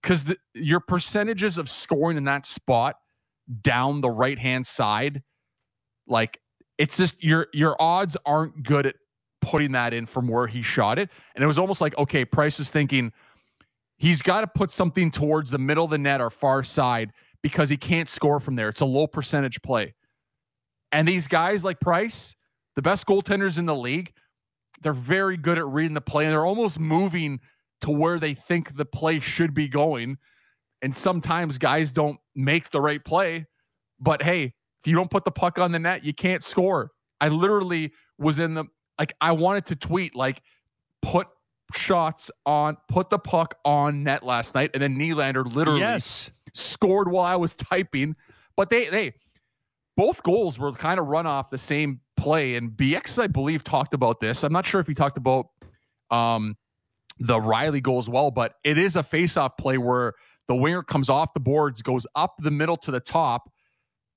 Because 0.00 0.34
your 0.54 0.80
percentages 0.80 1.58
of 1.58 1.68
scoring 1.68 2.16
in 2.16 2.24
that 2.24 2.46
spot 2.46 2.96
down 3.62 4.00
the 4.00 4.10
right 4.10 4.38
hand 4.38 4.66
side, 4.66 5.22
like 6.06 6.38
it's 6.78 6.96
just 6.96 7.22
your 7.22 7.48
your 7.52 7.74
odds 7.80 8.16
aren't 8.24 8.62
good 8.62 8.86
at 8.86 8.96
putting 9.40 9.72
that 9.72 9.92
in 9.92 10.06
from 10.06 10.28
where 10.28 10.46
he 10.46 10.62
shot 10.62 10.98
it. 10.98 11.10
And 11.34 11.42
it 11.42 11.46
was 11.46 11.58
almost 11.58 11.80
like 11.80 11.96
okay, 11.98 12.24
Price 12.24 12.60
is 12.60 12.70
thinking 12.70 13.12
He's 13.96 14.22
got 14.22 14.40
to 14.42 14.46
put 14.46 14.70
something 14.70 15.10
towards 15.10 15.50
the 15.50 15.58
middle 15.58 15.84
of 15.84 15.90
the 15.90 15.98
net 15.98 16.20
or 16.20 16.30
far 16.30 16.62
side 16.62 17.12
because 17.42 17.68
he 17.68 17.76
can't 17.76 18.08
score 18.08 18.40
from 18.40 18.56
there. 18.56 18.68
It's 18.68 18.80
a 18.80 18.86
low 18.86 19.06
percentage 19.06 19.62
play. 19.62 19.94
And 20.92 21.06
these 21.06 21.26
guys 21.26 21.64
like 21.64 21.80
Price, 21.80 22.34
the 22.76 22.82
best 22.82 23.06
goaltenders 23.06 23.58
in 23.58 23.66
the 23.66 23.74
league, 23.74 24.12
they're 24.82 24.92
very 24.92 25.36
good 25.36 25.58
at 25.58 25.66
reading 25.66 25.94
the 25.94 26.00
play 26.00 26.24
and 26.24 26.32
they're 26.32 26.46
almost 26.46 26.78
moving 26.78 27.40
to 27.82 27.90
where 27.90 28.18
they 28.18 28.34
think 28.34 28.76
the 28.76 28.84
play 28.84 29.20
should 29.20 29.54
be 29.54 29.68
going. 29.68 30.18
And 30.82 30.94
sometimes 30.94 31.58
guys 31.58 31.92
don't 31.92 32.18
make 32.34 32.70
the 32.70 32.80
right 32.80 33.04
play. 33.04 33.46
But 34.00 34.22
hey, 34.22 34.44
if 34.44 34.86
you 34.86 34.94
don't 34.94 35.10
put 35.10 35.24
the 35.24 35.30
puck 35.30 35.58
on 35.58 35.72
the 35.72 35.78
net, 35.78 36.04
you 36.04 36.12
can't 36.12 36.42
score. 36.42 36.90
I 37.20 37.28
literally 37.28 37.92
was 38.18 38.38
in 38.38 38.54
the 38.54 38.64
like 38.98 39.14
I 39.20 39.32
wanted 39.32 39.66
to 39.66 39.76
tweet 39.76 40.14
like 40.14 40.42
put 41.02 41.26
shots 41.76 42.30
on, 42.46 42.76
put 42.88 43.10
the 43.10 43.18
puck 43.18 43.58
on 43.64 44.02
net 44.02 44.24
last 44.24 44.54
night, 44.54 44.70
and 44.74 44.82
then 44.82 44.96
Nylander 44.96 45.44
literally 45.54 45.80
yes. 45.80 46.30
scored 46.52 47.10
while 47.10 47.24
I 47.24 47.36
was 47.36 47.54
typing. 47.54 48.16
But 48.56 48.70
they 48.70 48.84
they 48.86 49.14
both 49.96 50.22
goals 50.22 50.58
were 50.58 50.72
kind 50.72 50.98
of 50.98 51.06
run 51.06 51.26
off 51.26 51.50
the 51.50 51.58
same 51.58 52.00
play. 52.16 52.56
And 52.56 52.70
BX, 52.70 53.22
I 53.22 53.26
believe, 53.26 53.64
talked 53.64 53.94
about 53.94 54.20
this. 54.20 54.42
I'm 54.42 54.52
not 54.52 54.64
sure 54.64 54.80
if 54.80 54.86
he 54.86 54.94
talked 54.94 55.16
about 55.16 55.48
um, 56.10 56.56
the 57.18 57.38
Rielly 57.38 57.82
goal 57.82 57.98
as 57.98 58.08
well, 58.08 58.30
but 58.30 58.54
it 58.64 58.78
is 58.78 58.96
a 58.96 59.02
face-off 59.02 59.56
play 59.56 59.78
where 59.78 60.14
the 60.46 60.54
winger 60.54 60.82
comes 60.82 61.08
off 61.08 61.32
the 61.32 61.40
boards, 61.40 61.82
goes 61.82 62.06
up 62.14 62.34
the 62.38 62.50
middle 62.50 62.76
to 62.78 62.90
the 62.90 63.00
top. 63.00 63.50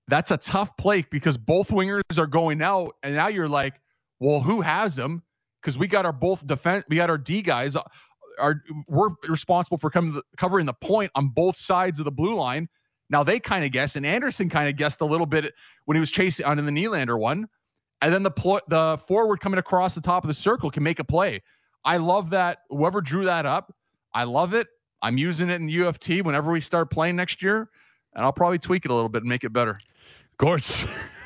That's 0.08 0.32
a 0.32 0.38
tough 0.38 0.76
play 0.78 1.04
because 1.10 1.38
both 1.38 1.70
wingers 1.70 2.18
are 2.18 2.28
going 2.28 2.62
out, 2.62 2.96
and 3.04 3.16
now 3.16 3.28
you're 3.28 3.50
like, 3.50 3.80
well, 4.20 4.40
who 4.40 4.62
has 4.62 4.98
him? 4.98 5.22
Because 5.62 5.78
we 5.78 5.88
got 5.88 6.06
our 6.06 6.14
both 6.14 6.46
defense, 6.46 6.86
we 6.90 6.98
got 6.98 7.10
our 7.10 7.18
D 7.18 7.42
guys. 7.42 7.76
Uh, 7.76 7.82
are 8.40 8.64
we're 8.88 9.10
responsible 9.28 9.78
for 9.78 9.90
covering 9.90 10.66
the 10.66 10.74
point 10.74 11.12
on 11.16 11.30
both 11.30 11.58
sides 11.58 12.00
of 12.00 12.06
the 12.06 12.12
blue 12.12 12.36
line. 12.36 12.70
Now 13.10 13.24
they 13.24 13.40
kind 13.40 13.64
of 13.66 13.72
guess, 13.72 13.96
and 13.96 14.06
Anderson 14.06 14.50
kind 14.50 14.70
of 14.70 14.76
guessed 14.76 15.02
a 15.02 15.06
little 15.06 15.26
bit 15.26 15.54
when 15.86 15.96
he 15.96 16.00
was 16.00 16.12
chasing 16.12 16.46
on 16.46 16.60
in 16.60 16.66
the 16.66 16.72
Nylander 16.72 17.20
one, 17.20 17.48
and 18.02 18.14
then 18.14 18.24
the 18.24 18.32
pl- 18.32 18.62
the 18.68 19.00
forward 19.08 19.40
coming 19.40 19.58
across 19.60 19.96
the 19.96 20.02
top 20.02 20.24
of 20.24 20.28
the 20.28 20.34
circle 20.34 20.70
can 20.70 20.84
make 20.84 21.00
a 21.00 21.04
play. 21.04 21.42
I 21.86 21.98
love 21.98 22.32
that. 22.32 22.60
Whoever 22.70 23.02
drew 23.02 23.24
that 23.26 23.46
up, 23.46 23.74
I 24.14 24.24
love 24.26 24.54
it. 24.54 24.68
I'm 25.02 25.18
using 25.18 25.50
it 25.50 25.62
in 25.62 25.68
UFT 25.68 26.24
whenever 26.24 26.52
we 26.52 26.60
start 26.60 26.92
playing 26.92 27.16
next 27.16 27.42
year, 27.42 27.70
and 28.14 28.26
I'll 28.26 28.34
probably 28.34 28.60
tweak 28.60 28.84
it 28.84 28.92
a 28.92 28.94
little 28.94 29.10
bit 29.10 29.22
and 29.22 29.30
make 29.30 29.44
it 29.44 29.54
better. 29.54 29.80
Gortz. 30.38 30.88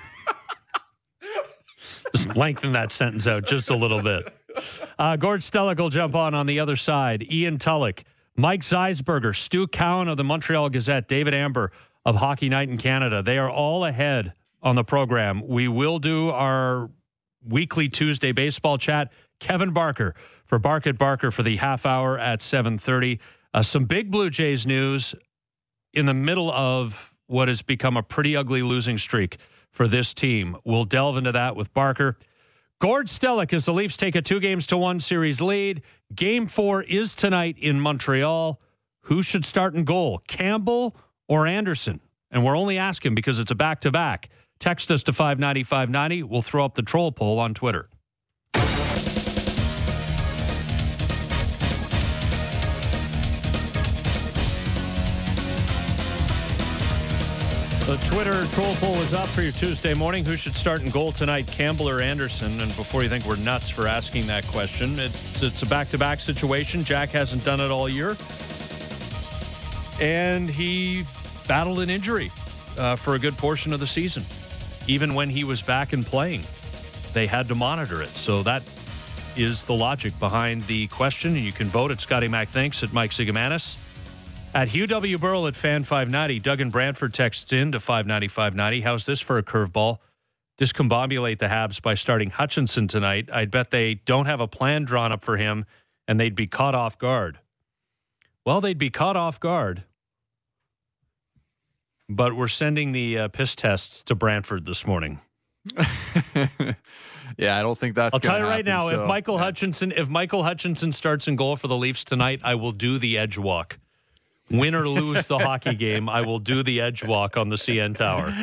Just 2.14 2.36
lengthen 2.36 2.72
that 2.74 2.92
sentence 2.92 3.28
out 3.28 3.46
just 3.46 3.70
a 3.70 3.76
little 3.76 4.02
bit. 4.02 4.34
Uh, 5.00 5.16
Gord 5.16 5.42
Stellick 5.42 5.78
will 5.78 5.90
jump 5.90 6.16
on 6.16 6.34
on 6.34 6.46
the 6.46 6.60
other 6.60 6.76
side. 6.76 7.26
Ian 7.32 7.58
Tulloch, 7.58 8.04
Mike 8.36 8.62
Zeisberger, 8.62 9.36
Stu 9.36 9.68
Cowan 9.68 10.08
of 10.08 10.18
the 10.18 10.24
Montreal 10.24 10.70
Gazette, 10.70 11.08
David 11.08 11.34
Amber 11.34 11.72
of 12.06 12.16
Hockey 12.16 12.50
Night 12.50 12.70
in 12.70 12.78
Canada. 12.78 13.22
They 13.22 13.38
are 13.38 13.50
all 13.50 13.86
ahead 13.86 14.34
on 14.62 14.76
the 14.76 14.84
program. 14.84 15.48
We 15.48 15.68
will 15.68 16.00
do 16.00 16.30
our 16.30 16.90
weekly 17.48 17.90
Tuesday 17.90 18.32
baseball 18.32 18.78
chat. 18.78 19.12
Kevin 19.40 19.72
Barker 19.72 20.14
for 20.46 20.60
Bark 20.60 20.86
at 20.86 20.98
Barker 20.98 21.32
for 21.32 21.44
the 21.44 21.58
half 21.58 21.86
hour 21.86 22.18
at 22.18 22.40
7.30. 22.40 23.20
Uh, 23.54 23.62
some 23.64 23.86
big 23.86 24.12
Blue 24.12 24.30
Jays 24.30 24.68
news 24.68 25.16
in 25.94 26.06
the 26.06 26.14
middle 26.14 26.52
of 26.52 27.14
what 27.28 27.48
has 27.48 27.62
become 27.62 27.98
a 27.98 28.04
pretty 28.04 28.36
ugly 28.36 28.62
losing 28.62 28.98
streak 28.98 29.38
for 29.72 29.88
this 29.88 30.14
team. 30.14 30.58
We'll 30.64 30.84
delve 30.84 31.18
into 31.18 31.32
that 31.32 31.56
with 31.56 31.74
Barker. 31.74 32.18
Gord 32.80 33.08
Stellick 33.08 33.54
as 33.54 33.66
the 33.66 33.74
Leafs 33.74 33.96
take 33.96 34.16
a 34.16 34.22
two 34.22 34.40
games 34.40 34.66
to 34.68 34.78
one 34.78 35.00
series 35.00 35.40
lead. 35.40 35.84
Game 36.16 36.48
four 36.48 36.82
is 36.82 37.14
tonight 37.14 37.56
in 37.60 37.80
Montreal. 37.80 38.60
Who 39.02 39.22
should 39.22 39.46
start 39.46 39.76
in 39.76 39.84
goal, 39.84 40.24
Campbell 40.28 40.96
or 41.28 41.46
Anderson? 41.46 42.00
And 42.32 42.44
we're 42.44 42.58
only 42.58 42.80
asking 42.80 43.14
because 43.14 43.38
it's 43.38 43.52
a 43.52 43.56
back 43.56 43.82
to 43.82 43.92
back. 43.92 44.30
Text 44.60 44.90
us 44.92 45.04
to 45.04 45.14
59590. 45.14 46.24
We'll 46.24 46.42
throw 46.42 46.66
up 46.66 46.74
the 46.74 46.82
troll 46.82 47.12
poll 47.12 47.38
on 47.38 47.54
Twitter. 47.54 47.88
The 57.92 57.98
Twitter 58.10 58.46
troll 58.54 58.74
poll 58.76 58.96
is 59.02 59.14
up 59.14 59.28
for 59.28 59.42
your 59.42 59.52
Tuesday 59.52 59.94
morning. 59.94 60.24
Who 60.24 60.38
should 60.38 60.56
start 60.56 60.82
in 60.82 60.90
goal 60.92 61.12
tonight, 61.12 61.46
Campbell 61.48 61.90
or 61.90 62.00
Anderson? 62.00 62.62
And 62.62 62.74
before 62.78 63.04
you 63.04 63.10
think 63.10 63.26
we're 63.26 63.36
nuts 63.36 63.70
for 63.70 63.86
asking 63.86 64.28
that 64.28 64.48
question, 64.48 64.98
it's 64.98 65.44
it's 65.44 65.62
a 65.62 65.66
back-to-back 65.66 66.22
situation. 66.22 66.86
Jack 66.86 67.10
hasn't 67.10 67.44
done 67.44 67.60
it 67.60 67.70
all 67.70 67.90
year, 67.90 68.16
and 70.00 70.50
he 70.50 71.04
battled 71.50 71.82
an 71.82 71.90
injury 71.90 72.32
uh, 72.78 72.96
for 72.96 73.16
a 73.16 73.20
good 73.20 73.38
portion 73.38 73.74
of 73.74 73.82
the 73.82 73.88
season. 73.88 74.24
Even 74.88 75.14
when 75.14 75.30
he 75.30 75.44
was 75.44 75.62
back 75.62 75.92
and 75.92 76.06
playing, 76.06 76.44
they 77.12 77.28
had 77.28 77.50
to 77.50 77.56
monitor 77.56 78.02
it. 78.02 78.08
So 78.08 78.42
that 78.44 78.64
is 79.36 79.66
the 79.66 79.74
logic 79.74 80.18
behind 80.18 80.64
the 80.64 80.88
question. 80.88 81.32
And 81.32 81.44
you 81.44 81.52
can 81.52 81.68
vote 81.68 81.92
at 81.92 82.00
Scotty 82.00 82.30
Mac 82.30 82.48
Thinks 82.48 82.84
at 82.84 82.94
Mike 82.94 83.12
Zigomanis. 83.12 83.81
At 84.54 84.68
Hugh 84.70 84.86
W. 84.86 85.18
Burl 85.18 85.48
at 85.48 85.56
Fan 85.56 85.86
590, 85.86 86.40
Doug 86.40 86.60
and 86.60 86.72
Brantford 86.72 87.14
texts 87.14 87.54
in 87.54 87.72
to 87.72 87.80
590 87.80 88.28
590. 88.28 88.82
How's 88.82 89.06
this 89.06 89.22
for 89.22 89.38
a 89.38 89.44
curveball? 89.44 90.00
Discombobulate 90.60 91.40
the 91.40 91.48
Habs 91.48 91.82
by 91.82 91.94
starting 91.94 92.32
Hutchinson 92.32 92.90
tonight. 92.90 93.30
I'd 93.32 93.50
bet 93.50 93.72
they 93.72 93.96
don't 93.96 94.26
have 94.26 94.42
a 94.42 94.48
plan 94.48 94.84
drawn 94.84 95.14
up 95.14 95.24
for 95.24 95.38
him 95.38 95.66
and 96.06 96.20
they'd 96.20 96.36
be 96.36 96.48
caught 96.48 96.76
off 96.76 96.98
guard. 96.98 97.40
Well, 98.46 98.60
they'd 98.60 98.78
be 98.78 98.90
caught 98.90 99.16
off 99.16 99.40
guard. 99.40 99.86
But 102.10 102.36
we're 102.36 102.50
sending 102.50 102.92
the 102.92 103.20
uh, 103.20 103.28
piss 103.30 103.56
tests 103.56 104.04
to 104.04 104.16
Brantford 104.16 104.66
this 104.66 104.86
morning. 104.86 105.22
yeah, 105.78 107.58
I 107.58 107.62
don't 107.62 107.78
think 107.78 107.96
that's. 107.96 108.14
I'll 108.14 108.20
tell 108.20 108.38
you 108.38 108.44
happen, 108.44 108.50
right 108.50 108.66
now, 108.66 108.90
so, 108.90 109.02
if 109.02 109.08
Michael 109.08 109.36
yeah. 109.36 109.44
Hutchinson, 109.44 109.94
if 109.96 110.10
Michael 110.10 110.44
Hutchinson 110.44 110.92
starts 110.92 111.30
in 111.30 111.38
goal 111.38 111.56
for 111.56 111.70
the 111.70 111.78
Leafs 111.78 112.04
tonight, 112.04 112.42
I 112.44 112.56
will 112.56 112.74
do 112.74 113.00
the 113.00 113.18
edge 113.18 113.38
walk. 113.38 113.78
Win 114.52 114.76
or 114.76 114.88
lose 114.88 115.28
the 115.28 115.40
hockey 115.40 115.76
game, 115.76 116.10
I 116.10 116.22
will 116.22 116.40
do 116.40 116.64
the 116.64 116.82
edge 116.82 117.04
walk 117.04 117.38
on 117.38 117.50
the 117.50 117.56
CN 117.56 117.96
Tower. 117.96 118.34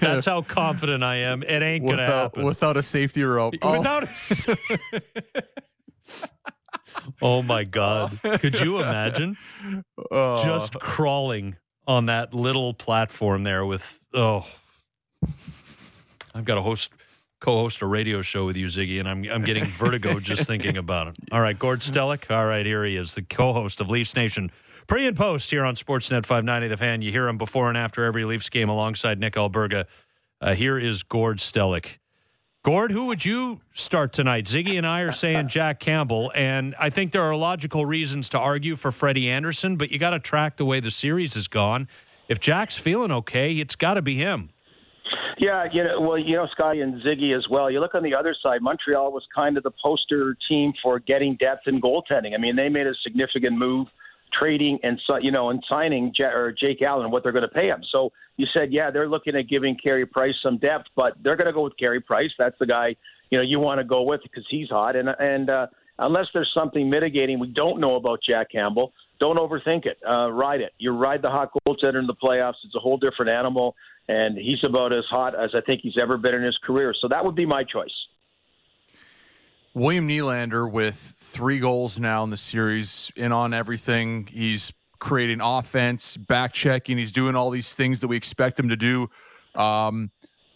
That's 0.00 0.26
how 0.26 0.42
confident 0.42 1.02
I 1.02 1.16
am. 1.16 1.42
It 1.42 1.62
ain't 1.62 1.86
gonna 1.86 2.06
happen 2.06 2.44
without 2.44 2.76
a 2.76 2.82
safety 2.82 3.22
rope. 3.24 3.54
Oh. 3.62 3.72
without. 3.78 4.04
A... 4.04 5.42
oh 7.22 7.42
my 7.42 7.64
God! 7.64 8.18
Could 8.22 8.60
you 8.60 8.78
imagine 8.78 9.36
Oh. 10.10 10.42
just 10.44 10.74
crawling 10.74 11.56
on 11.86 12.06
that 12.06 12.32
little 12.34 12.74
platform 12.74 13.42
there 13.42 13.66
with 13.66 14.00
oh? 14.14 14.46
I've 16.34 16.44
got 16.44 16.54
to 16.54 16.62
host 16.62 16.90
co-host 17.40 17.82
a 17.82 17.86
radio 17.86 18.22
show 18.22 18.46
with 18.46 18.56
you, 18.56 18.66
Ziggy, 18.66 19.00
and 19.00 19.08
I'm 19.08 19.24
I'm 19.30 19.42
getting 19.42 19.64
vertigo 19.64 20.20
just 20.20 20.46
thinking 20.46 20.76
about 20.76 21.08
it. 21.08 21.16
All 21.32 21.40
right, 21.40 21.58
Gord 21.58 21.80
Stellick. 21.80 22.30
All 22.30 22.46
right, 22.46 22.64
here 22.64 22.84
he 22.84 22.96
is, 22.96 23.14
the 23.14 23.22
co-host 23.22 23.80
of 23.80 23.90
Leafs 23.90 24.14
Nation. 24.16 24.50
Pre 24.92 25.06
and 25.06 25.16
post 25.16 25.50
here 25.50 25.64
on 25.64 25.74
Sportsnet 25.74 26.26
590 26.26 26.68
The 26.68 26.76
Fan. 26.76 27.00
You 27.00 27.10
hear 27.10 27.26
him 27.26 27.38
before 27.38 27.70
and 27.70 27.78
after 27.78 28.04
every 28.04 28.26
Leafs 28.26 28.50
game 28.50 28.68
alongside 28.68 29.18
Nick 29.18 29.36
Alberga. 29.36 29.86
Uh, 30.38 30.54
here 30.54 30.78
is 30.78 31.02
Gord 31.02 31.38
Stellick. 31.38 31.96
Gord, 32.62 32.92
who 32.92 33.06
would 33.06 33.24
you 33.24 33.62
start 33.72 34.12
tonight? 34.12 34.44
Ziggy 34.44 34.76
and 34.76 34.86
I 34.86 35.00
are 35.00 35.10
saying 35.10 35.48
Jack 35.48 35.80
Campbell, 35.80 36.30
and 36.34 36.74
I 36.78 36.90
think 36.90 37.12
there 37.12 37.22
are 37.22 37.34
logical 37.34 37.86
reasons 37.86 38.28
to 38.28 38.38
argue 38.38 38.76
for 38.76 38.92
Freddie 38.92 39.30
Anderson, 39.30 39.76
but 39.76 39.90
you 39.90 39.98
got 39.98 40.10
to 40.10 40.18
track 40.18 40.58
the 40.58 40.66
way 40.66 40.78
the 40.78 40.90
series 40.90 41.32
has 41.32 41.48
gone. 41.48 41.88
If 42.28 42.38
Jack's 42.38 42.76
feeling 42.76 43.12
okay, 43.12 43.54
it's 43.54 43.76
got 43.76 43.94
to 43.94 44.02
be 44.02 44.16
him. 44.16 44.50
Yeah, 45.38 45.68
you 45.72 45.84
know, 45.84 46.02
well, 46.02 46.18
you 46.18 46.36
know, 46.36 46.46
Scotty 46.52 46.82
and 46.82 47.00
Ziggy 47.00 47.34
as 47.34 47.46
well. 47.50 47.70
You 47.70 47.80
look 47.80 47.94
on 47.94 48.02
the 48.02 48.14
other 48.14 48.36
side. 48.42 48.60
Montreal 48.60 49.10
was 49.10 49.24
kind 49.34 49.56
of 49.56 49.62
the 49.62 49.72
poster 49.82 50.36
team 50.50 50.74
for 50.82 50.98
getting 50.98 51.36
depth 51.36 51.62
in 51.66 51.80
goaltending. 51.80 52.34
I 52.34 52.38
mean, 52.38 52.56
they 52.56 52.68
made 52.68 52.86
a 52.86 52.92
significant 53.02 53.56
move, 53.56 53.86
trading 54.38 54.78
and 54.82 54.98
you 55.20 55.30
know, 55.30 55.50
and 55.50 55.62
signing 55.68 56.12
J- 56.16 56.24
or 56.24 56.54
Jake 56.58 56.82
Allen, 56.82 57.10
what 57.10 57.22
they're 57.22 57.32
going 57.32 57.42
to 57.42 57.48
pay 57.48 57.66
him. 57.66 57.82
So 57.90 58.10
you 58.36 58.46
said, 58.52 58.72
yeah, 58.72 58.90
they're 58.90 59.08
looking 59.08 59.36
at 59.36 59.48
giving 59.48 59.76
Carey 59.76 60.06
Price 60.06 60.34
some 60.42 60.58
depth, 60.58 60.86
but 60.96 61.14
they're 61.22 61.36
going 61.36 61.46
to 61.46 61.52
go 61.52 61.62
with 61.62 61.76
Carey 61.78 62.00
Price. 62.00 62.30
That's 62.38 62.56
the 62.58 62.66
guy 62.66 62.96
you 63.30 63.38
know 63.38 63.42
you 63.42 63.58
want 63.58 63.78
to 63.78 63.84
go 63.84 64.02
with 64.02 64.20
because 64.22 64.44
he's 64.50 64.68
hot. 64.68 64.94
And 64.94 65.08
and 65.18 65.50
uh, 65.50 65.66
unless 65.98 66.26
there's 66.34 66.50
something 66.54 66.88
mitigating 66.88 67.40
we 67.40 67.48
don't 67.48 67.80
know 67.80 67.96
about 67.96 68.20
Jack 68.26 68.52
Campbell, 68.52 68.92
don't 69.18 69.38
overthink 69.38 69.86
it. 69.86 69.98
Uh, 70.08 70.30
ride 70.30 70.60
it. 70.60 70.72
You 70.78 70.92
ride 70.92 71.22
the 71.22 71.30
hot 71.30 71.50
goaltender 71.66 71.98
in 71.98 72.06
the 72.06 72.14
playoffs. 72.14 72.54
It's 72.64 72.74
a 72.74 72.80
whole 72.80 72.98
different 72.98 73.30
animal, 73.30 73.74
and 74.08 74.36
he's 74.36 74.62
about 74.64 74.92
as 74.92 75.04
hot 75.10 75.34
as 75.34 75.50
I 75.54 75.60
think 75.62 75.80
he's 75.82 75.96
ever 76.00 76.18
been 76.18 76.34
in 76.34 76.42
his 76.42 76.58
career. 76.62 76.94
So 77.00 77.08
that 77.08 77.24
would 77.24 77.34
be 77.34 77.46
my 77.46 77.64
choice. 77.64 77.92
William 79.74 80.06
Nylander 80.06 80.70
with 80.70 81.14
three 81.18 81.58
goals 81.58 81.98
now 81.98 82.22
in 82.24 82.30
the 82.30 82.36
series, 82.36 83.10
in 83.16 83.32
on 83.32 83.54
everything. 83.54 84.28
He's 84.30 84.70
creating 84.98 85.40
offense, 85.40 86.18
back 86.18 86.52
checking. 86.52 86.98
He's 86.98 87.12
doing 87.12 87.34
all 87.34 87.48
these 87.48 87.74
things 87.74 88.00
that 88.00 88.08
we 88.08 88.16
expect 88.16 88.60
him 88.60 88.68
to 88.68 88.76
do. 88.76 89.08
Um, 89.54 90.10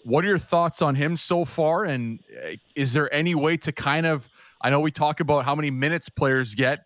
what 0.05 0.25
are 0.25 0.29
your 0.29 0.39
thoughts 0.39 0.83
on 0.83 0.95
him 0.95 1.17
so 1.17 1.47
far? 1.47 1.85
And 1.85 2.21
uh, 2.45 2.51
is 2.75 2.93
there 2.93 3.13
any 3.13 3.35
way 3.35 3.57
to 3.57 3.73
kind 3.73 4.05
of? 4.07 4.29
I 4.61 4.69
know 4.69 4.81
we 4.81 4.91
talk 4.91 5.21
about 5.21 5.45
how 5.47 5.55
many 5.55 5.71
minutes 5.71 6.11
players 6.11 6.55
get. 6.55 6.81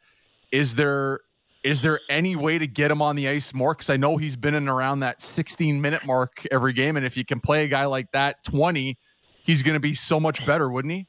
Is 0.52 0.76
there 0.76 1.20
is 1.64 1.82
there 1.82 2.00
any 2.08 2.36
way 2.36 2.58
to 2.58 2.66
get 2.66 2.92
him 2.92 3.02
on 3.02 3.16
the 3.16 3.28
ice 3.28 3.52
more? 3.52 3.74
Because 3.74 3.90
I 3.90 3.96
know 3.96 4.16
he's 4.16 4.36
been 4.36 4.54
in 4.54 4.68
around 4.68 5.00
that 5.00 5.20
16 5.20 5.80
minute 5.80 6.06
mark 6.06 6.46
every 6.50 6.72
game, 6.72 6.96
and 6.96 7.04
if 7.04 7.16
you 7.16 7.24
can 7.24 7.40
play 7.40 7.64
a 7.64 7.68
guy 7.68 7.86
like 7.86 8.10
that 8.12 8.42
20, 8.44 8.96
he's 9.42 9.62
going 9.62 9.74
to 9.74 9.80
be 9.80 9.94
so 9.94 10.20
much 10.20 10.46
better, 10.46 10.70
wouldn't 10.70 10.94
he? 10.94 11.06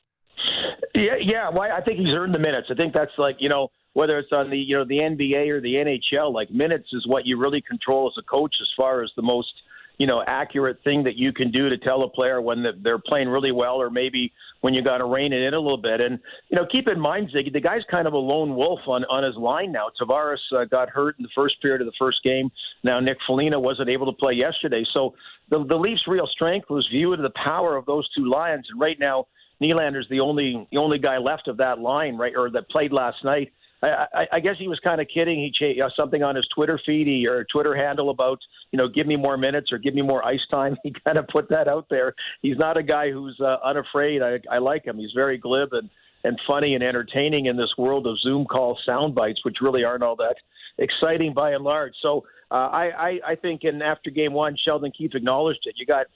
Yeah, 1.01 1.15
yeah. 1.19 1.49
Well, 1.49 1.67
I 1.71 1.81
think 1.81 1.97
he's 1.97 2.13
earned 2.13 2.35
the 2.35 2.39
minutes. 2.39 2.67
I 2.69 2.75
think 2.75 2.93
that's 2.93 3.11
like 3.17 3.37
you 3.39 3.49
know 3.49 3.69
whether 3.93 4.19
it's 4.19 4.31
on 4.31 4.51
the 4.51 4.57
you 4.57 4.77
know 4.77 4.85
the 4.85 4.99
NBA 4.99 5.49
or 5.49 5.59
the 5.59 5.73
NHL, 5.73 6.31
like 6.31 6.51
minutes 6.51 6.89
is 6.93 7.07
what 7.07 7.25
you 7.25 7.39
really 7.39 7.61
control 7.61 8.07
as 8.07 8.21
a 8.21 8.25
coach 8.25 8.53
as 8.61 8.67
far 8.77 9.03
as 9.03 9.09
the 9.15 9.23
most 9.23 9.51
you 9.97 10.05
know 10.05 10.23
accurate 10.27 10.77
thing 10.83 11.03
that 11.05 11.15
you 11.15 11.33
can 11.33 11.49
do 11.49 11.69
to 11.69 11.77
tell 11.79 12.03
a 12.03 12.09
player 12.09 12.39
when 12.39 12.63
they're 12.83 12.99
playing 12.99 13.29
really 13.29 13.51
well 13.51 13.81
or 13.81 13.89
maybe 13.89 14.31
when 14.61 14.75
you 14.75 14.83
got 14.83 14.99
to 14.99 15.05
rein 15.05 15.33
it 15.33 15.41
in 15.41 15.55
a 15.55 15.59
little 15.59 15.81
bit. 15.81 16.01
And 16.01 16.19
you 16.49 16.55
know, 16.55 16.67
keep 16.71 16.87
in 16.87 16.99
mind, 16.99 17.31
Ziggy, 17.35 17.51
the 17.51 17.59
guy's 17.59 17.81
kind 17.89 18.05
of 18.05 18.13
a 18.13 18.17
lone 18.17 18.55
wolf 18.55 18.81
on 18.85 19.03
on 19.05 19.23
his 19.23 19.35
line 19.37 19.71
now. 19.71 19.87
Tavares 19.99 20.37
uh, 20.55 20.65
got 20.65 20.87
hurt 20.87 21.15
in 21.17 21.23
the 21.23 21.29
first 21.35 21.59
period 21.63 21.81
of 21.81 21.87
the 21.87 21.97
first 21.97 22.19
game. 22.23 22.51
Now 22.83 22.99
Nick 22.99 23.17
Foligno 23.25 23.59
wasn't 23.59 23.89
able 23.89 24.05
to 24.05 24.17
play 24.17 24.33
yesterday, 24.33 24.83
so 24.93 25.15
the 25.49 25.65
the 25.67 25.75
Leafs' 25.75 26.07
real 26.07 26.27
strength 26.27 26.69
was 26.69 26.87
viewed 26.91 27.19
the 27.19 27.31
power 27.43 27.75
of 27.75 27.87
those 27.87 28.07
two 28.15 28.29
lions. 28.29 28.67
And 28.69 28.79
right 28.79 28.99
now. 28.99 29.25
Nylander's 29.62 30.08
the 30.10 30.19
only 30.19 30.67
the 30.71 30.78
only 30.78 30.97
guy 30.97 31.17
left 31.17 31.47
of 31.47 31.58
that 31.58 31.80
line, 31.80 32.17
right, 32.17 32.34
or 32.36 32.50
that 32.52 32.69
played 32.69 32.91
last 32.91 33.17
night. 33.24 33.52
I, 33.84 34.06
I, 34.13 34.26
I 34.34 34.39
guess 34.39 34.56
he 34.60 34.67
was 34.67 34.80
kind 34.84 35.02
of 35.02 35.08
kidding. 35.13 35.39
He 35.39 35.52
changed 35.52 35.82
uh, 35.82 35.89
something 35.95 36.24
on 36.24 36.36
his 36.36 36.47
Twitter 36.54 36.80
feed 36.86 37.08
he, 37.08 37.28
or 37.28 37.45
Twitter 37.45 37.76
handle 37.76 38.10
about 38.10 38.39
you 38.71 38.78
know 38.78 38.88
give 38.88 39.08
me 39.08 39.15
more 39.15 39.38
minutes 39.38 39.71
or 39.71 39.78
give 39.78 39.93
me 39.93 40.02
more 40.02 40.26
ice 40.26 40.45
time. 40.50 40.76
He 40.84 40.93
kind 41.06 41.17
of 41.17 41.28
put 41.28 41.50
that 41.50 41.67
out 41.67 41.88
there. 41.89 42.15
He's 42.41 42.58
not 42.58 42.78
a 42.78 42.84
guy 42.84 43.12
who's 43.12 43.39
uh, 43.39 43.58
unafraid. 43.63 44.21
I, 44.21 44.39
I 44.52 44.58
like 44.58 44.86
him. 44.86 44.97
He's 44.97 45.12
very 45.15 45.38
glib 45.38 45.69
and 45.74 45.89
and 46.24 46.39
funny 46.47 46.76
and 46.76 46.84
entertaining 46.84 47.47
in 47.47 47.58
this 47.58 47.74
world 47.78 48.06
of 48.06 48.19
Zoom 48.19 48.45
call 48.45 48.78
sound 48.86 49.15
bites, 49.15 49.43
which 49.43 49.58
really 49.62 49.84
aren't 49.84 50.04
all 50.04 50.15
that 50.17 50.36
exciting 50.78 51.34
by 51.34 51.52
and 51.52 51.63
large. 51.63 51.93
So 52.02 52.24
uh, 52.52 52.56
I, 52.56 52.89
I 52.89 53.19
I 53.32 53.36
think 53.36 53.62
in 53.63 53.82
after 53.82 54.10
game 54.10 54.34
one, 54.34 54.56
Sheldon 54.63 54.91
Keefe 54.95 55.15
acknowledged 55.15 55.62
it. 55.65 55.76
You 55.78 55.86
got 55.86 56.08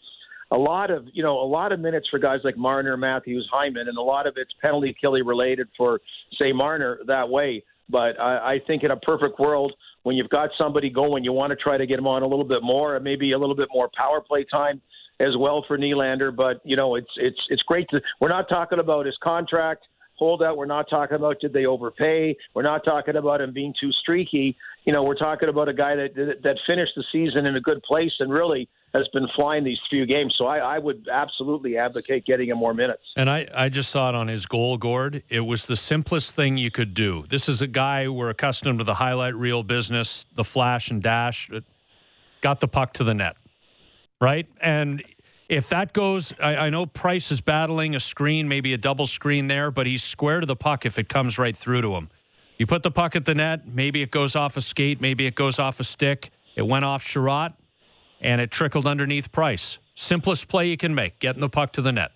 a 0.51 0.57
lot 0.57 0.91
of 0.91 1.05
you 1.13 1.23
know 1.23 1.39
a 1.39 1.47
lot 1.47 1.71
of 1.71 1.79
minutes 1.79 2.07
for 2.09 2.19
guys 2.19 2.39
like 2.43 2.57
Marner, 2.57 2.97
Matthews, 2.97 3.47
Hyman, 3.51 3.87
and 3.87 3.97
a 3.97 4.01
lot 4.01 4.27
of 4.27 4.35
it's 4.37 4.51
penalty 4.61 4.95
killy 4.99 5.21
related 5.21 5.67
for 5.77 5.99
say 6.39 6.51
Marner 6.51 6.99
that 7.07 7.29
way. 7.29 7.63
But 7.89 8.19
I, 8.19 8.55
I 8.55 8.59
think 8.65 8.83
in 8.83 8.91
a 8.91 8.97
perfect 8.97 9.39
world, 9.39 9.73
when 10.03 10.15
you've 10.15 10.29
got 10.29 10.49
somebody 10.57 10.89
going, 10.89 11.23
you 11.23 11.33
want 11.33 11.51
to 11.51 11.55
try 11.55 11.77
to 11.77 11.85
get 11.85 11.99
him 11.99 12.07
on 12.07 12.23
a 12.23 12.27
little 12.27 12.45
bit 12.45 12.63
more, 12.63 12.95
and 12.95 13.03
maybe 13.03 13.31
a 13.31 13.37
little 13.37 13.55
bit 13.55 13.69
more 13.73 13.89
power 13.95 14.21
play 14.21 14.45
time 14.49 14.81
as 15.19 15.35
well 15.37 15.63
for 15.67 15.77
Nylander. 15.77 16.35
But 16.35 16.61
you 16.63 16.75
know, 16.75 16.95
it's 16.95 17.11
it's 17.17 17.39
it's 17.49 17.63
great 17.63 17.87
to. 17.89 18.01
We're 18.19 18.29
not 18.29 18.49
talking 18.49 18.79
about 18.79 19.05
his 19.05 19.17
contract 19.21 19.85
holdout. 20.15 20.57
We're 20.57 20.65
not 20.65 20.89
talking 20.89 21.15
about 21.15 21.39
did 21.39 21.53
they 21.53 21.65
overpay. 21.65 22.35
We're 22.53 22.63
not 22.63 22.83
talking 22.83 23.15
about 23.15 23.41
him 23.41 23.53
being 23.53 23.73
too 23.79 23.91
streaky. 23.91 24.55
You 24.85 24.93
know, 24.93 25.03
we're 25.03 25.15
talking 25.15 25.49
about 25.49 25.67
a 25.67 25.73
guy 25.73 25.95
that 25.95 26.13
that 26.43 26.57
finished 26.67 26.93
the 26.95 27.03
season 27.11 27.45
in 27.45 27.55
a 27.55 27.61
good 27.61 27.81
place 27.83 28.11
and 28.19 28.31
really 28.31 28.69
has 28.93 29.07
been 29.13 29.27
flying 29.35 29.63
these 29.63 29.79
few 29.89 30.05
games. 30.05 30.33
So 30.37 30.45
I, 30.45 30.59
I 30.59 30.79
would 30.79 31.07
absolutely 31.11 31.77
advocate 31.77 32.25
getting 32.25 32.49
him 32.49 32.57
more 32.57 32.73
minutes. 32.73 33.01
And 33.17 33.29
I, 33.29 33.47
I 33.53 33.67
just 33.67 33.89
saw 33.89 34.09
it 34.09 34.15
on 34.15 34.29
his 34.29 34.45
goal, 34.45 34.77
Gord. 34.77 35.23
It 35.27 35.41
was 35.41 35.65
the 35.65 35.75
simplest 35.75 36.33
thing 36.33 36.57
you 36.57 36.71
could 36.71 36.93
do. 36.93 37.25
This 37.27 37.49
is 37.49 37.61
a 37.61 37.67
guy 37.67 38.07
we're 38.07 38.29
accustomed 38.29 38.79
to 38.79 38.85
the 38.85 38.93
highlight 38.95 39.35
reel 39.35 39.63
business, 39.63 40.25
the 40.35 40.45
flash 40.45 40.91
and 40.91 41.03
dash. 41.03 41.49
Uh, 41.51 41.59
got 42.39 42.61
the 42.61 42.67
puck 42.67 42.93
to 42.93 43.03
the 43.03 43.13
net, 43.13 43.35
right? 44.21 44.47
And 44.61 45.03
if 45.49 45.67
that 45.69 45.93
goes, 45.93 46.33
I, 46.39 46.55
I, 46.55 46.69
know 46.69 46.85
Price 46.85 47.31
is 47.31 47.41
battling 47.41 47.95
a 47.95 47.99
screen, 47.99 48.47
maybe 48.47 48.73
a 48.73 48.77
double 48.77 49.07
screen 49.07 49.47
there, 49.47 49.71
but 49.71 49.87
he's 49.87 50.03
square 50.03 50.39
to 50.39 50.45
the 50.45 50.55
puck 50.55 50.85
if 50.85 50.97
it 50.97 51.09
comes 51.09 51.37
right 51.37 51.55
through 51.55 51.81
to 51.81 51.95
him. 51.95 52.09
You 52.57 52.65
put 52.65 52.83
the 52.83 52.91
puck 52.91 53.15
at 53.15 53.25
the 53.25 53.35
net, 53.35 53.67
maybe 53.67 54.01
it 54.01 54.11
goes 54.11 54.35
off 54.35 54.55
a 54.55 54.61
skate, 54.61 55.01
maybe 55.01 55.25
it 55.25 55.35
goes 55.35 55.59
off 55.59 55.79
a 55.79 55.83
stick. 55.83 56.31
It 56.55 56.63
went 56.63 56.85
off 56.85 57.03
Chiarot, 57.03 57.53
and 58.21 58.39
it 58.39 58.49
trickled 58.49 58.87
underneath 58.87 59.31
Price. 59.31 59.77
Simplest 59.95 60.47
play 60.47 60.69
you 60.69 60.77
can 60.77 60.95
make, 60.95 61.19
getting 61.19 61.41
the 61.41 61.49
puck 61.49 61.73
to 61.73 61.81
the 61.81 61.91
net. 61.91 62.11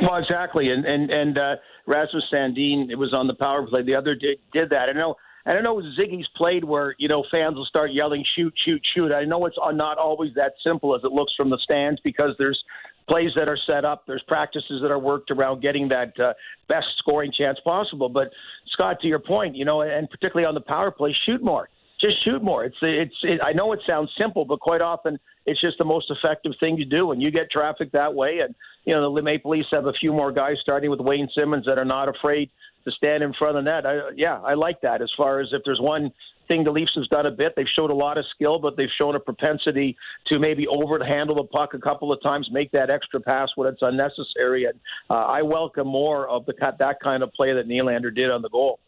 Well, 0.00 0.16
exactly, 0.16 0.70
and 0.70 0.84
and 0.84 1.10
and 1.10 1.38
uh, 1.38 1.56
Rasmus 1.86 2.24
Sandin, 2.32 2.90
it 2.90 2.96
was 2.96 3.12
on 3.12 3.26
the 3.26 3.34
power 3.34 3.66
play. 3.66 3.82
The 3.82 3.94
other 3.94 4.14
did 4.14 4.38
did 4.52 4.70
that. 4.70 4.88
I 4.88 4.92
know. 4.92 5.16
I 5.46 5.54
don't 5.54 5.64
know 5.64 5.80
Ziggy's 5.98 6.28
played 6.36 6.64
where 6.64 6.94
you 6.98 7.08
know 7.08 7.24
fans 7.30 7.56
will 7.56 7.64
start 7.64 7.92
yelling 7.92 8.24
shoot 8.36 8.54
shoot 8.64 8.80
shoot. 8.94 9.10
I 9.10 9.24
know 9.24 9.46
it's 9.46 9.56
not 9.72 9.98
always 9.98 10.32
that 10.34 10.52
simple 10.64 10.94
as 10.94 11.02
it 11.02 11.12
looks 11.12 11.32
from 11.36 11.50
the 11.50 11.58
stands 11.64 12.00
because 12.04 12.34
there's 12.38 12.62
plays 13.10 13.30
that 13.34 13.50
are 13.50 13.58
set 13.66 13.84
up, 13.84 14.04
there's 14.06 14.22
practices 14.28 14.80
that 14.82 14.90
are 14.90 14.98
worked 14.98 15.32
around 15.32 15.60
getting 15.60 15.88
that 15.88 16.12
uh, 16.20 16.32
best 16.68 16.86
scoring 16.98 17.32
chance 17.36 17.58
possible. 17.64 18.08
But 18.08 18.30
Scott, 18.72 19.00
to 19.00 19.08
your 19.08 19.18
point, 19.18 19.56
you 19.56 19.64
know, 19.64 19.80
and 19.82 20.08
particularly 20.08 20.46
on 20.46 20.54
the 20.54 20.60
power 20.60 20.92
play, 20.92 21.14
shoot 21.26 21.42
more. 21.42 21.68
Just 22.00 22.24
shoot 22.24 22.42
more. 22.42 22.64
It's 22.64 22.76
it's. 22.80 23.14
It, 23.22 23.40
I 23.44 23.52
know 23.52 23.72
it 23.72 23.80
sounds 23.86 24.10
simple, 24.16 24.46
but 24.46 24.60
quite 24.60 24.80
often 24.80 25.18
it's 25.44 25.60
just 25.60 25.76
the 25.76 25.84
most 25.84 26.10
effective 26.10 26.52
thing 26.58 26.78
to 26.78 26.84
do. 26.84 27.10
And 27.10 27.20
you 27.20 27.30
get 27.30 27.50
traffic 27.50 27.92
that 27.92 28.14
way, 28.14 28.38
and 28.42 28.54
you 28.86 28.94
know 28.94 29.14
the 29.14 29.20
Maple 29.20 29.50
Leafs 29.50 29.68
have 29.72 29.84
a 29.84 29.92
few 29.92 30.12
more 30.12 30.32
guys 30.32 30.56
starting 30.62 30.90
with 30.90 31.00
Wayne 31.00 31.28
Simmonds, 31.36 31.66
that 31.66 31.76
are 31.78 31.84
not 31.84 32.08
afraid 32.08 32.48
to 32.84 32.90
stand 32.92 33.22
in 33.22 33.34
front 33.34 33.58
of 33.58 33.64
the 33.64 33.70
net. 33.70 33.84
I, 33.84 33.98
yeah, 34.16 34.40
I 34.40 34.54
like 34.54 34.80
that. 34.80 35.02
As 35.02 35.10
far 35.14 35.40
as 35.40 35.48
if 35.52 35.60
there's 35.66 35.80
one 35.80 36.10
thing 36.50 36.64
the 36.64 36.70
Leafs 36.70 36.92
has 36.96 37.06
done 37.06 37.26
a 37.26 37.30
bit. 37.30 37.52
They've 37.56 37.66
showed 37.76 37.90
a 37.90 37.94
lot 37.94 38.18
of 38.18 38.24
skill, 38.34 38.58
but 38.58 38.76
they've 38.76 38.90
shown 38.98 39.14
a 39.14 39.20
propensity 39.20 39.96
to 40.26 40.38
maybe 40.38 40.66
over 40.66 41.02
handle 41.04 41.36
the 41.36 41.44
puck 41.44 41.74
a 41.74 41.78
couple 41.78 42.12
of 42.12 42.20
times, 42.22 42.48
make 42.50 42.72
that 42.72 42.90
extra 42.90 43.20
pass 43.20 43.48
when 43.54 43.68
it's 43.72 43.80
unnecessary. 43.80 44.64
And 44.64 44.74
uh, 45.08 45.14
I 45.14 45.42
welcome 45.42 45.86
more 45.86 46.28
of 46.28 46.44
the 46.46 46.54
that 46.78 46.96
kind 47.02 47.22
of 47.22 47.32
play 47.32 47.54
that 47.54 47.68
Nylander 47.68 48.14
did 48.14 48.30
on 48.30 48.42
the 48.42 48.48
goal. 48.48 48.80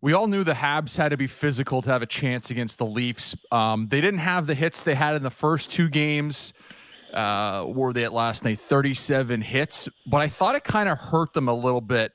We 0.00 0.14
all 0.14 0.26
knew 0.26 0.42
the 0.42 0.54
Habs 0.54 0.96
had 0.96 1.10
to 1.10 1.16
be 1.16 1.28
physical 1.28 1.80
to 1.82 1.90
have 1.90 2.02
a 2.02 2.06
chance 2.06 2.50
against 2.50 2.78
the 2.78 2.86
Leafs. 2.86 3.36
Um, 3.52 3.86
they 3.86 4.00
didn't 4.00 4.18
have 4.18 4.48
the 4.48 4.54
hits 4.54 4.82
they 4.82 4.96
had 4.96 5.14
in 5.14 5.22
the 5.22 5.30
first 5.30 5.70
two 5.70 5.88
games. 5.88 6.52
Uh, 7.14 7.66
were 7.68 7.92
they 7.92 8.02
at 8.02 8.12
last 8.12 8.44
night? 8.44 8.58
37 8.58 9.40
hits, 9.42 9.88
but 10.06 10.20
I 10.20 10.28
thought 10.28 10.56
it 10.56 10.64
kind 10.64 10.88
of 10.88 10.98
hurt 10.98 11.32
them 11.34 11.46
a 11.46 11.54
little 11.54 11.80
bit 11.80 12.12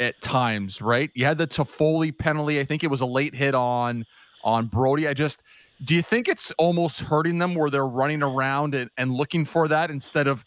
at 0.00 0.20
times, 0.20 0.82
right? 0.82 1.10
You 1.14 1.24
had 1.24 1.38
the 1.38 1.46
Toffoli 1.46 2.16
penalty. 2.16 2.60
I 2.60 2.64
think 2.64 2.84
it 2.84 2.90
was 2.90 3.00
a 3.00 3.06
late 3.06 3.34
hit 3.34 3.54
on 3.54 4.04
on 4.44 4.66
Brodie. 4.66 5.08
I 5.08 5.14
just 5.14 5.42
do 5.84 5.94
you 5.94 6.02
think 6.02 6.28
it's 6.28 6.52
almost 6.52 7.00
hurting 7.00 7.38
them 7.38 7.54
where 7.54 7.68
they're 7.68 7.86
running 7.86 8.22
around 8.22 8.74
and, 8.74 8.90
and 8.96 9.12
looking 9.12 9.44
for 9.44 9.68
that 9.68 9.90
instead 9.90 10.26
of 10.26 10.44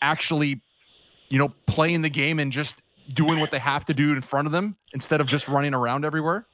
actually, 0.00 0.62
you 1.28 1.38
know, 1.38 1.52
playing 1.66 2.02
the 2.02 2.08
game 2.08 2.38
and 2.38 2.50
just 2.50 2.80
doing 3.12 3.40
what 3.40 3.50
they 3.50 3.58
have 3.58 3.84
to 3.86 3.94
do 3.94 4.12
in 4.12 4.20
front 4.20 4.46
of 4.46 4.52
them 4.52 4.76
instead 4.94 5.20
of 5.20 5.26
just 5.26 5.48
running 5.48 5.74
around 5.74 6.04
everywhere? 6.04 6.46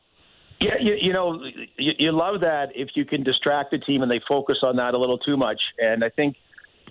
Yeah, 0.59 0.75
you, 0.81 0.97
you 1.01 1.13
know, 1.13 1.41
you, 1.77 1.93
you 1.99 2.13
love 2.13 2.41
that 2.41 2.71
if 2.75 2.89
you 2.95 3.05
can 3.05 3.23
distract 3.23 3.71
the 3.71 3.79
team 3.79 4.03
and 4.03 4.11
they 4.11 4.21
focus 4.27 4.59
on 4.63 4.77
that 4.77 4.95
a 4.95 4.99
little 4.99 5.19
too 5.19 5.37
much. 5.37 5.61
And 5.79 6.03
I 6.03 6.09
think 6.09 6.37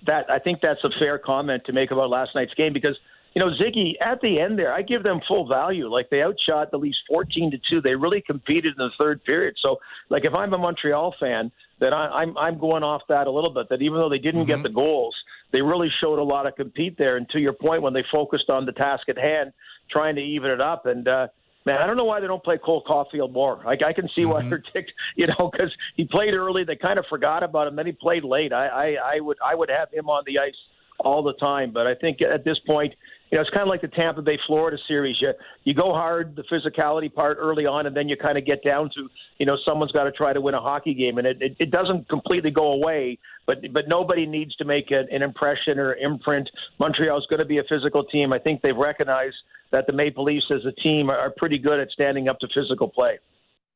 that 0.06 0.30
I 0.30 0.38
think 0.38 0.60
that's 0.60 0.82
a 0.84 0.90
fair 0.98 1.18
comment 1.18 1.64
to 1.66 1.72
make 1.72 1.90
about 1.90 2.08
last 2.08 2.30
night's 2.34 2.54
game 2.54 2.72
because 2.72 2.96
you 3.36 3.44
know, 3.44 3.50
Ziggy, 3.50 3.92
at 4.00 4.22
the 4.22 4.40
end 4.40 4.58
there, 4.58 4.72
I 4.72 4.80
give 4.80 5.02
them 5.02 5.20
full 5.28 5.46
value. 5.46 5.92
Like 5.92 6.08
they 6.08 6.22
outshot 6.22 6.70
the 6.70 6.78
Leafs 6.78 6.96
14 7.06 7.50
to 7.50 7.58
2. 7.68 7.82
They 7.82 7.94
really 7.94 8.22
competed 8.22 8.72
in 8.78 8.78
the 8.78 8.88
third 8.98 9.22
period. 9.24 9.56
So, 9.60 9.76
like, 10.08 10.24
if 10.24 10.32
I'm 10.32 10.54
a 10.54 10.58
Montreal 10.58 11.14
fan, 11.20 11.52
that 11.78 11.92
I, 11.92 12.06
I'm 12.06 12.38
I'm 12.38 12.58
going 12.58 12.82
off 12.82 13.02
that 13.10 13.26
a 13.26 13.30
little 13.30 13.52
bit. 13.52 13.68
That 13.68 13.82
even 13.82 13.98
though 13.98 14.08
they 14.08 14.16
didn't 14.16 14.46
mm-hmm. 14.46 14.62
get 14.62 14.62
the 14.62 14.74
goals, 14.74 15.14
they 15.52 15.60
really 15.60 15.90
showed 16.00 16.18
a 16.18 16.22
lot 16.22 16.46
of 16.46 16.56
compete 16.56 16.96
there. 16.96 17.18
And 17.18 17.28
to 17.28 17.38
your 17.38 17.52
point, 17.52 17.82
when 17.82 17.92
they 17.92 18.04
focused 18.10 18.48
on 18.48 18.64
the 18.64 18.72
task 18.72 19.06
at 19.10 19.18
hand, 19.18 19.52
trying 19.90 20.14
to 20.14 20.22
even 20.22 20.50
it 20.50 20.62
up, 20.62 20.86
and 20.86 21.06
uh, 21.06 21.26
man, 21.66 21.82
I 21.82 21.86
don't 21.86 21.98
know 21.98 22.06
why 22.06 22.20
they 22.20 22.26
don't 22.28 22.42
play 22.42 22.56
Cole 22.56 22.84
Caufield 22.88 23.34
more. 23.34 23.60
Like 23.66 23.80
I 23.86 23.92
can 23.92 24.08
see 24.14 24.22
mm-hmm. 24.22 24.30
why 24.44 24.48
they're 24.48 24.64
ticked, 24.72 24.92
you 25.14 25.26
know, 25.26 25.50
because 25.52 25.70
he 25.94 26.06
played 26.06 26.32
early. 26.32 26.64
They 26.64 26.76
kind 26.76 26.98
of 26.98 27.04
forgot 27.10 27.42
about 27.42 27.66
him. 27.66 27.76
Then 27.76 27.84
he 27.84 27.92
played 27.92 28.24
late. 28.24 28.54
I, 28.54 28.66
I 28.68 29.16
I 29.16 29.20
would 29.20 29.36
I 29.44 29.54
would 29.54 29.68
have 29.68 29.92
him 29.92 30.08
on 30.08 30.22
the 30.26 30.38
ice 30.38 30.56
all 31.00 31.22
the 31.22 31.34
time. 31.34 31.72
But 31.72 31.86
I 31.86 31.94
think 31.94 32.18
at 32.22 32.44
this 32.44 32.58
point, 32.66 32.94
you 33.30 33.36
know, 33.36 33.42
it's 33.42 33.50
kind 33.50 33.62
of 33.62 33.68
like 33.68 33.80
the 33.80 33.88
Tampa 33.88 34.22
Bay 34.22 34.38
Florida 34.46 34.76
series. 34.86 35.16
You 35.20 35.32
you 35.64 35.74
go 35.74 35.92
hard 35.92 36.36
the 36.36 36.44
physicality 36.44 37.12
part 37.12 37.38
early 37.40 37.66
on, 37.66 37.86
and 37.86 37.96
then 37.96 38.08
you 38.08 38.16
kind 38.16 38.38
of 38.38 38.46
get 38.46 38.62
down 38.62 38.88
to 38.94 39.08
you 39.38 39.46
know 39.46 39.56
someone's 39.64 39.92
got 39.92 40.04
to 40.04 40.12
try 40.12 40.32
to 40.32 40.40
win 40.40 40.54
a 40.54 40.60
hockey 40.60 40.94
game, 40.94 41.18
and 41.18 41.26
it, 41.26 41.38
it 41.40 41.56
it 41.58 41.70
doesn't 41.70 42.08
completely 42.08 42.50
go 42.50 42.72
away. 42.72 43.18
But 43.46 43.58
but 43.72 43.88
nobody 43.88 44.26
needs 44.26 44.54
to 44.56 44.64
make 44.64 44.92
a, 44.92 45.04
an 45.12 45.22
impression 45.22 45.78
or 45.78 45.94
imprint. 45.94 46.48
Montreal's 46.78 47.26
going 47.28 47.40
to 47.40 47.46
be 47.46 47.58
a 47.58 47.64
physical 47.68 48.04
team. 48.04 48.32
I 48.32 48.38
think 48.38 48.62
they've 48.62 48.76
recognized 48.76 49.36
that 49.72 49.88
the 49.88 49.92
Maple 49.92 50.24
Leafs 50.24 50.46
as 50.52 50.64
a 50.64 50.72
team 50.80 51.10
are, 51.10 51.18
are 51.18 51.32
pretty 51.36 51.58
good 51.58 51.80
at 51.80 51.90
standing 51.90 52.28
up 52.28 52.38
to 52.40 52.48
physical 52.54 52.88
play. 52.88 53.18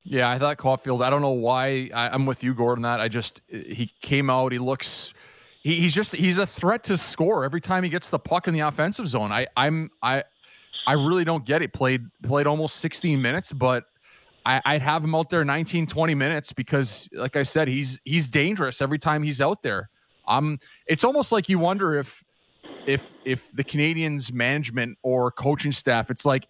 Yeah, 0.04 0.30
I 0.30 0.38
thought 0.38 0.56
Caufield. 0.58 1.04
I 1.04 1.10
don't 1.10 1.20
know 1.20 1.30
why. 1.30 1.90
I, 1.92 2.08
I'm 2.08 2.24
with 2.24 2.42
you, 2.44 2.54
Gordon. 2.54 2.82
That 2.82 3.00
I 3.00 3.08
just 3.08 3.42
he 3.48 3.90
came 4.00 4.30
out. 4.30 4.52
He 4.52 4.58
looks 4.58 5.12
he, 5.60 5.74
he's 5.74 5.94
just 5.94 6.14
he's 6.14 6.38
a 6.38 6.46
threat 6.46 6.84
to 6.84 6.96
score 6.96 7.44
every 7.44 7.60
time 7.60 7.82
he 7.82 7.88
gets 7.88 8.10
the 8.10 8.18
puck 8.18 8.48
in 8.48 8.54
the 8.54 8.60
offensive 8.60 9.06
zone. 9.06 9.32
I 9.32 9.46
I'm 9.56 9.90
I 10.02 10.24
I 10.86 10.94
really 10.94 11.24
don't 11.24 11.44
get 11.44 11.62
it. 11.62 11.72
Played 11.72 12.06
played 12.22 12.46
almost 12.46 12.76
16 12.76 13.20
minutes, 13.20 13.52
but 13.52 13.84
I, 14.44 14.60
I'd 14.64 14.82
have 14.82 15.04
him 15.04 15.14
out 15.14 15.28
there 15.28 15.44
19, 15.44 15.86
20 15.86 16.14
minutes 16.14 16.52
because, 16.52 17.08
like 17.12 17.36
I 17.36 17.42
said, 17.42 17.68
he's 17.68 18.00
he's 18.04 18.28
dangerous 18.28 18.80
every 18.80 18.98
time 18.98 19.22
he's 19.22 19.40
out 19.40 19.62
there. 19.62 19.90
Um, 20.26 20.58
it's 20.86 21.04
almost 21.04 21.32
like 21.32 21.48
you 21.48 21.58
wonder 21.58 21.98
if 21.98 22.24
if 22.86 23.12
if 23.24 23.50
the 23.52 23.64
Canadiens 23.64 24.32
management 24.32 24.98
or 25.02 25.30
coaching 25.30 25.72
staff, 25.72 26.10
it's 26.10 26.24
like 26.24 26.48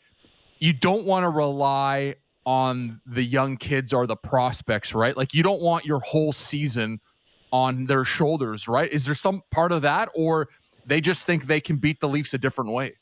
you 0.61 0.73
don't 0.73 1.05
want 1.05 1.25
to 1.25 1.29
rely 1.29 2.15
on 2.47 3.01
the 3.07 3.23
young 3.23 3.57
kids 3.57 3.93
or 3.93 4.07
the 4.07 4.17
prospects, 4.17 4.95
right? 4.95 5.17
Like 5.17 5.35
you 5.35 5.43
don't 5.43 5.61
want 5.61 5.85
your 5.85 6.01
whole 6.01 6.33
season 6.33 7.01
on 7.53 7.87
their 7.87 8.05
shoulders, 8.05 8.69
right? 8.69 8.91
Is 8.93 9.05
there 9.05 9.15
some 9.15 9.43
part 9.51 9.73
of 9.73 9.83
that, 9.83 10.09
or 10.15 10.49
they 10.87 11.01
just 11.01 11.27
think 11.27 11.47
they 11.47 11.61
can 11.61 11.77
beat 11.77 12.01
the 12.01 12.09
Leafs 12.09 12.35
a 12.35 12.39
different 12.39 12.73
way? 12.73 12.97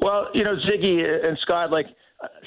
Well, 0.00 0.28
you 0.34 0.44
know, 0.44 0.56
Ziggy 0.56 1.26
and 1.26 1.38
Scott, 1.42 1.70
like, 1.70 1.86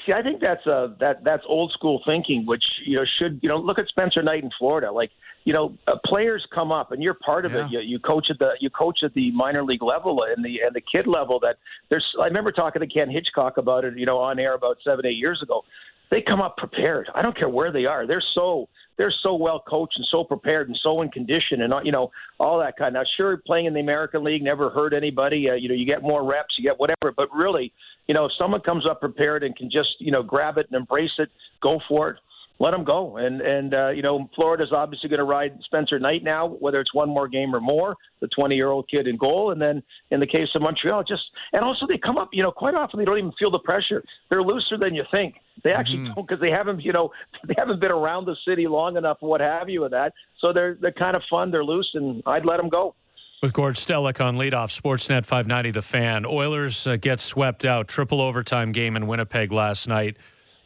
see, 0.04 0.12
I 0.12 0.22
think 0.22 0.40
that's 0.40 0.66
a 0.66 0.94
that 1.00 1.24
that's 1.24 1.42
old 1.48 1.72
school 1.72 2.02
thinking, 2.06 2.44
which 2.46 2.64
you 2.84 2.96
know 2.96 3.04
should 3.18 3.40
you 3.42 3.48
know 3.48 3.56
look 3.56 3.78
at 3.78 3.86
Spencer 3.88 4.22
Knight 4.22 4.42
in 4.42 4.50
Florida, 4.58 4.90
like. 4.90 5.10
You 5.44 5.52
know, 5.52 5.78
uh, 5.86 5.92
players 6.04 6.44
come 6.52 6.72
up, 6.72 6.90
and 6.90 7.00
you're 7.00 7.14
part 7.14 7.46
of 7.46 7.52
yeah. 7.52 7.66
it. 7.66 7.70
You, 7.70 7.78
you 7.78 7.98
coach 8.00 8.26
at 8.30 8.38
the 8.40 8.54
you 8.58 8.68
coach 8.68 9.04
at 9.04 9.14
the 9.14 9.30
minor 9.30 9.62
league 9.62 9.80
level 9.80 10.24
and 10.24 10.44
the 10.44 10.58
and 10.66 10.74
the 10.74 10.80
kid 10.80 11.06
level. 11.06 11.38
That 11.38 11.58
there's. 11.88 12.04
I 12.20 12.24
remember 12.24 12.50
talking 12.50 12.80
to 12.80 12.86
Ken 12.88 13.08
Hitchcock 13.08 13.56
about 13.56 13.84
it. 13.84 13.96
You 13.96 14.06
know, 14.06 14.18
on 14.18 14.40
air 14.40 14.54
about 14.54 14.78
seven 14.82 15.06
eight 15.06 15.18
years 15.18 15.40
ago. 15.44 15.62
They 16.10 16.20
come 16.20 16.40
up 16.40 16.56
prepared. 16.56 17.08
I 17.14 17.22
don't 17.22 17.36
care 17.36 17.48
where 17.48 17.70
they 17.70 17.84
are. 17.84 18.08
They're 18.08 18.24
so 18.34 18.68
they're 18.98 19.14
so 19.22 19.34
well 19.34 19.62
coached 19.66 19.94
and 19.96 20.06
so 20.10 20.24
prepared 20.24 20.68
and 20.68 20.78
so 20.82 21.02
in 21.02 21.10
condition 21.10 21.62
and 21.62 21.72
you 21.84 21.92
know 21.92 22.10
all 22.38 22.58
that 22.58 22.76
kind. 22.76 22.94
Now, 22.94 23.02
sure, 23.16 23.36
playing 23.46 23.66
in 23.66 23.74
the 23.74 23.80
American 23.80 24.24
League 24.24 24.42
never 24.42 24.70
hurt 24.70 24.92
anybody. 24.92 25.48
Uh, 25.50 25.54
you 25.54 25.68
know, 25.68 25.74
you 25.74 25.86
get 25.86 26.02
more 26.02 26.24
reps, 26.24 26.54
you 26.58 26.64
get 26.64 26.78
whatever. 26.78 27.12
But 27.16 27.28
really, 27.34 27.72
you 28.06 28.14
know, 28.14 28.26
if 28.26 28.32
someone 28.38 28.60
comes 28.60 28.86
up 28.88 29.00
prepared 29.00 29.42
and 29.42 29.54
can 29.56 29.70
just 29.70 29.90
you 29.98 30.10
know 30.10 30.22
grab 30.22 30.58
it 30.58 30.66
and 30.70 30.78
embrace 30.78 31.12
it, 31.18 31.30
go 31.62 31.80
for 31.88 32.10
it 32.10 32.16
let 32.58 32.72
him 32.72 32.84
go. 32.84 33.16
And 33.16 33.40
and 33.40 33.74
uh, 33.74 33.88
you 33.90 34.02
know, 34.02 34.28
Florida's 34.34 34.72
obviously 34.72 35.08
going 35.08 35.18
to 35.18 35.24
ride 35.24 35.58
Spencer 35.64 35.98
Knight 35.98 36.22
now, 36.22 36.48
whether 36.48 36.80
it's 36.80 36.94
one 36.94 37.08
more 37.08 37.28
game 37.28 37.54
or 37.54 37.60
more. 37.60 37.96
The 38.20 38.28
20 38.28 38.54
year 38.54 38.68
old 38.68 38.88
kid 38.88 39.06
in 39.06 39.18
goal, 39.18 39.50
and 39.50 39.60
then 39.60 39.82
in 40.10 40.20
the 40.20 40.26
case 40.26 40.48
of 40.54 40.62
Montreal, 40.62 41.04
just 41.04 41.22
and 41.52 41.62
also 41.62 41.86
they 41.86 41.98
come 41.98 42.16
up. 42.16 42.30
You 42.32 42.42
know, 42.42 42.50
quite 42.50 42.74
often 42.74 42.98
they 42.98 43.04
don't 43.04 43.18
even 43.18 43.32
feel 43.38 43.50
the 43.50 43.58
pressure. 43.58 44.02
They're 44.30 44.42
looser 44.42 44.78
than 44.78 44.94
you 44.94 45.04
think. 45.10 45.34
They 45.64 45.72
actually 45.72 45.98
mm-hmm. 45.98 46.14
don't 46.14 46.26
because 46.26 46.40
they 46.40 46.50
haven't 46.50 46.82
you 46.82 46.92
know 46.92 47.10
they 47.46 47.54
haven't 47.58 47.80
been 47.80 47.90
around 47.90 48.24
the 48.24 48.36
city 48.46 48.66
long 48.66 48.96
enough 48.96 49.18
what 49.20 49.40
have 49.40 49.68
you 49.68 49.82
with 49.82 49.92
that. 49.92 50.12
So 50.40 50.52
they're 50.52 50.76
they're 50.80 50.92
kind 50.92 51.16
of 51.16 51.22
fun. 51.28 51.50
They're 51.50 51.64
loose, 51.64 51.90
and 51.94 52.22
I'd 52.26 52.46
let 52.46 52.56
them 52.56 52.68
go. 52.68 52.94
With 53.42 53.52
Gord 53.52 53.74
Stellick 53.74 54.18
on 54.24 54.36
leadoff, 54.36 54.74
Sportsnet 54.74 55.26
590, 55.26 55.72
the 55.72 55.82
fan. 55.82 56.24
Oilers 56.24 56.86
uh, 56.86 56.96
get 56.96 57.20
swept 57.20 57.66
out. 57.66 57.86
Triple 57.86 58.22
overtime 58.22 58.72
game 58.72 58.96
in 58.96 59.06
Winnipeg 59.06 59.52
last 59.52 59.86
night 59.88 60.16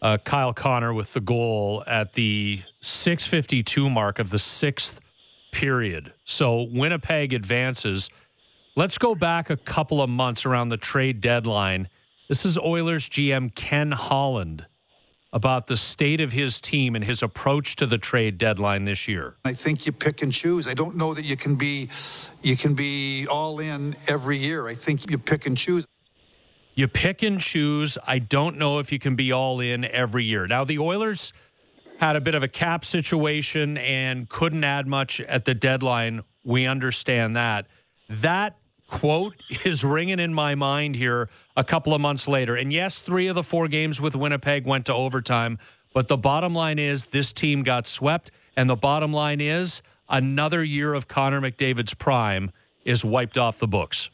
uh, 0.03 0.19
Kyle 0.19 0.53
Connor 0.53 0.93
with 0.95 1.13
the 1.13 1.21
goal 1.21 1.85
at 1.87 2.15
the 2.15 2.63
652 2.81 3.91
mark 3.91 4.19
of 4.19 4.31
the 4.31 4.39
sixth 4.39 5.01
period. 5.53 6.13
So 6.25 6.63
Winnipeg 6.63 7.33
advances. 7.33 8.09
Let's 8.77 8.99
go 8.99 9.15
back 9.15 9.51
a 9.51 9.57
couple 9.57 10.01
of 10.01 10.09
months 10.09 10.47
around 10.47 10.69
the 10.69 10.77
trade 10.77 11.21
deadline. 11.21 11.89
This 12.29 12.47
is 12.47 12.57
Oilers 12.57 13.09
GM 13.09 13.55
Ken 13.55 13.93
Holland 13.93 14.67
about 15.33 15.67
the 15.67 15.77
state 15.77 16.21
of 16.21 16.33
his 16.33 16.61
team 16.61 16.97
and 16.97 17.05
his 17.05 17.23
approach 17.23 17.77
to 17.77 17.87
the 17.87 17.99
trade 17.99 18.39
deadline 18.39 18.85
this 18.85 19.07
year. 19.07 19.37
I 19.45 19.53
think 19.53 19.87
you 19.87 19.93
pick 19.93 20.23
and 20.23 20.33
choose. 20.33 20.67
I 20.67 20.75
don't 20.75 20.97
know 20.97 21.15
that 21.15 21.25
you 21.25 21.37
can 21.37 21.55
be 21.55 21.89
you 22.43 22.57
can 22.57 22.75
be 22.75 23.27
all 23.29 23.61
in 23.61 23.95
every 24.09 24.39
year. 24.39 24.67
I 24.67 24.75
think 24.75 25.11
you 25.11 25.19
pick 25.19 25.47
and 25.47 25.57
choose 25.57 25.87
you 26.81 26.89
pick 26.89 27.23
and 27.23 27.39
choose. 27.41 27.99
I 28.07 28.19
don't 28.19 28.57
know 28.57 28.79
if 28.79 28.91
you 28.91 28.99
can 28.99 29.15
be 29.15 29.31
all 29.31 29.61
in 29.61 29.85
every 29.85 30.25
year. 30.25 30.47
Now, 30.47 30.65
the 30.65 30.79
Oilers 30.79 31.35
had 31.99 32.17
a 32.17 32.21
bit 32.23 32.35
of 32.35 32.43
a 32.43 32.49
cap 32.49 32.87
situation 32.87 33.77
and 33.77 34.27
couldn't 34.31 34.65
add 34.65 34.87
much 34.87 35.21
at 35.21 35.45
the 35.45 35.55
deadline. 35.55 36.23
We 36.43 36.65
understand 36.65 37.37
that. 37.37 37.67
That 38.09 38.57
quote 38.89 39.35
is 39.65 39.85
ringing 39.85 40.19
in 40.19 40.33
my 40.33 40.55
mind 40.55 40.97
here 40.97 41.29
a 41.55 41.63
couple 41.63 41.93
of 41.93 42.01
months 42.01 42.27
later. 42.27 42.57
And 42.57 42.73
yes, 42.73 43.03
three 43.03 43.29
of 43.29 43.35
the 43.35 43.43
four 43.43 43.69
games 43.69 44.01
with 44.01 44.17
Winnipeg 44.17 44.67
went 44.67 44.87
to 44.87 44.95
overtime. 44.95 45.59
But 45.93 46.09
the 46.09 46.17
bottom 46.17 46.55
line 46.55 46.79
is 46.79 47.07
this 47.07 47.31
team 47.31 47.63
got 47.63 47.87
swept. 47.87 48.31
And 48.57 48.71
the 48.71 48.77
bottom 48.77 49.13
line 49.13 49.43
is 49.43 49.83
another 50.09 50.65
year 50.65 50.95
of 50.95 51.09
Connor 51.09 51.43
McDavid's 51.43 51.93
prime 51.93 52.53
is 52.87 53.05
wiped 53.05 53.37
off 53.37 53.59
the 53.59 53.69
books. 53.69 54.09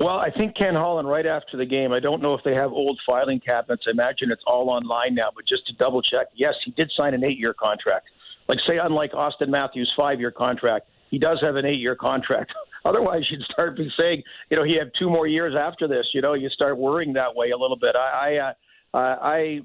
Well, 0.00 0.16
I 0.16 0.30
think 0.30 0.56
Ken 0.56 0.74
Holland, 0.74 1.10
right 1.10 1.26
after 1.26 1.58
the 1.58 1.66
game, 1.66 1.92
I 1.92 2.00
don't 2.00 2.22
know 2.22 2.32
if 2.32 2.40
they 2.42 2.54
have 2.54 2.72
old 2.72 2.98
filing 3.06 3.38
cabinets. 3.38 3.84
I 3.86 3.90
imagine 3.90 4.30
it's 4.30 4.42
all 4.46 4.70
online 4.70 5.14
now, 5.14 5.28
but 5.34 5.46
just 5.46 5.66
to 5.66 5.74
double 5.74 6.00
check, 6.00 6.28
yes, 6.34 6.54
he 6.64 6.70
did 6.70 6.90
sign 6.96 7.12
an 7.12 7.22
eight 7.22 7.38
year 7.38 7.52
contract. 7.52 8.06
Like, 8.48 8.58
say, 8.66 8.78
unlike 8.82 9.12
Auston 9.12 9.48
Matthews' 9.48 9.92
five 9.94 10.18
year 10.18 10.30
contract, 10.30 10.88
he 11.10 11.18
does 11.18 11.38
have 11.42 11.56
an 11.56 11.66
eight 11.66 11.80
year 11.80 11.94
contract. 11.94 12.50
Otherwise, 12.86 13.24
you'd 13.30 13.42
start 13.42 13.76
be 13.76 13.90
saying, 13.98 14.22
you 14.48 14.56
know, 14.56 14.64
he 14.64 14.74
had 14.74 14.90
two 14.98 15.10
more 15.10 15.26
years 15.26 15.54
after 15.54 15.86
this. 15.86 16.06
You 16.14 16.22
know, 16.22 16.32
you 16.32 16.48
start 16.48 16.78
worrying 16.78 17.12
that 17.12 17.34
way 17.34 17.50
a 17.50 17.58
little 17.58 17.76
bit. 17.78 17.94
I, 17.94 18.38
I, 18.38 18.98
uh, 18.98 19.16
I, 19.20 19.60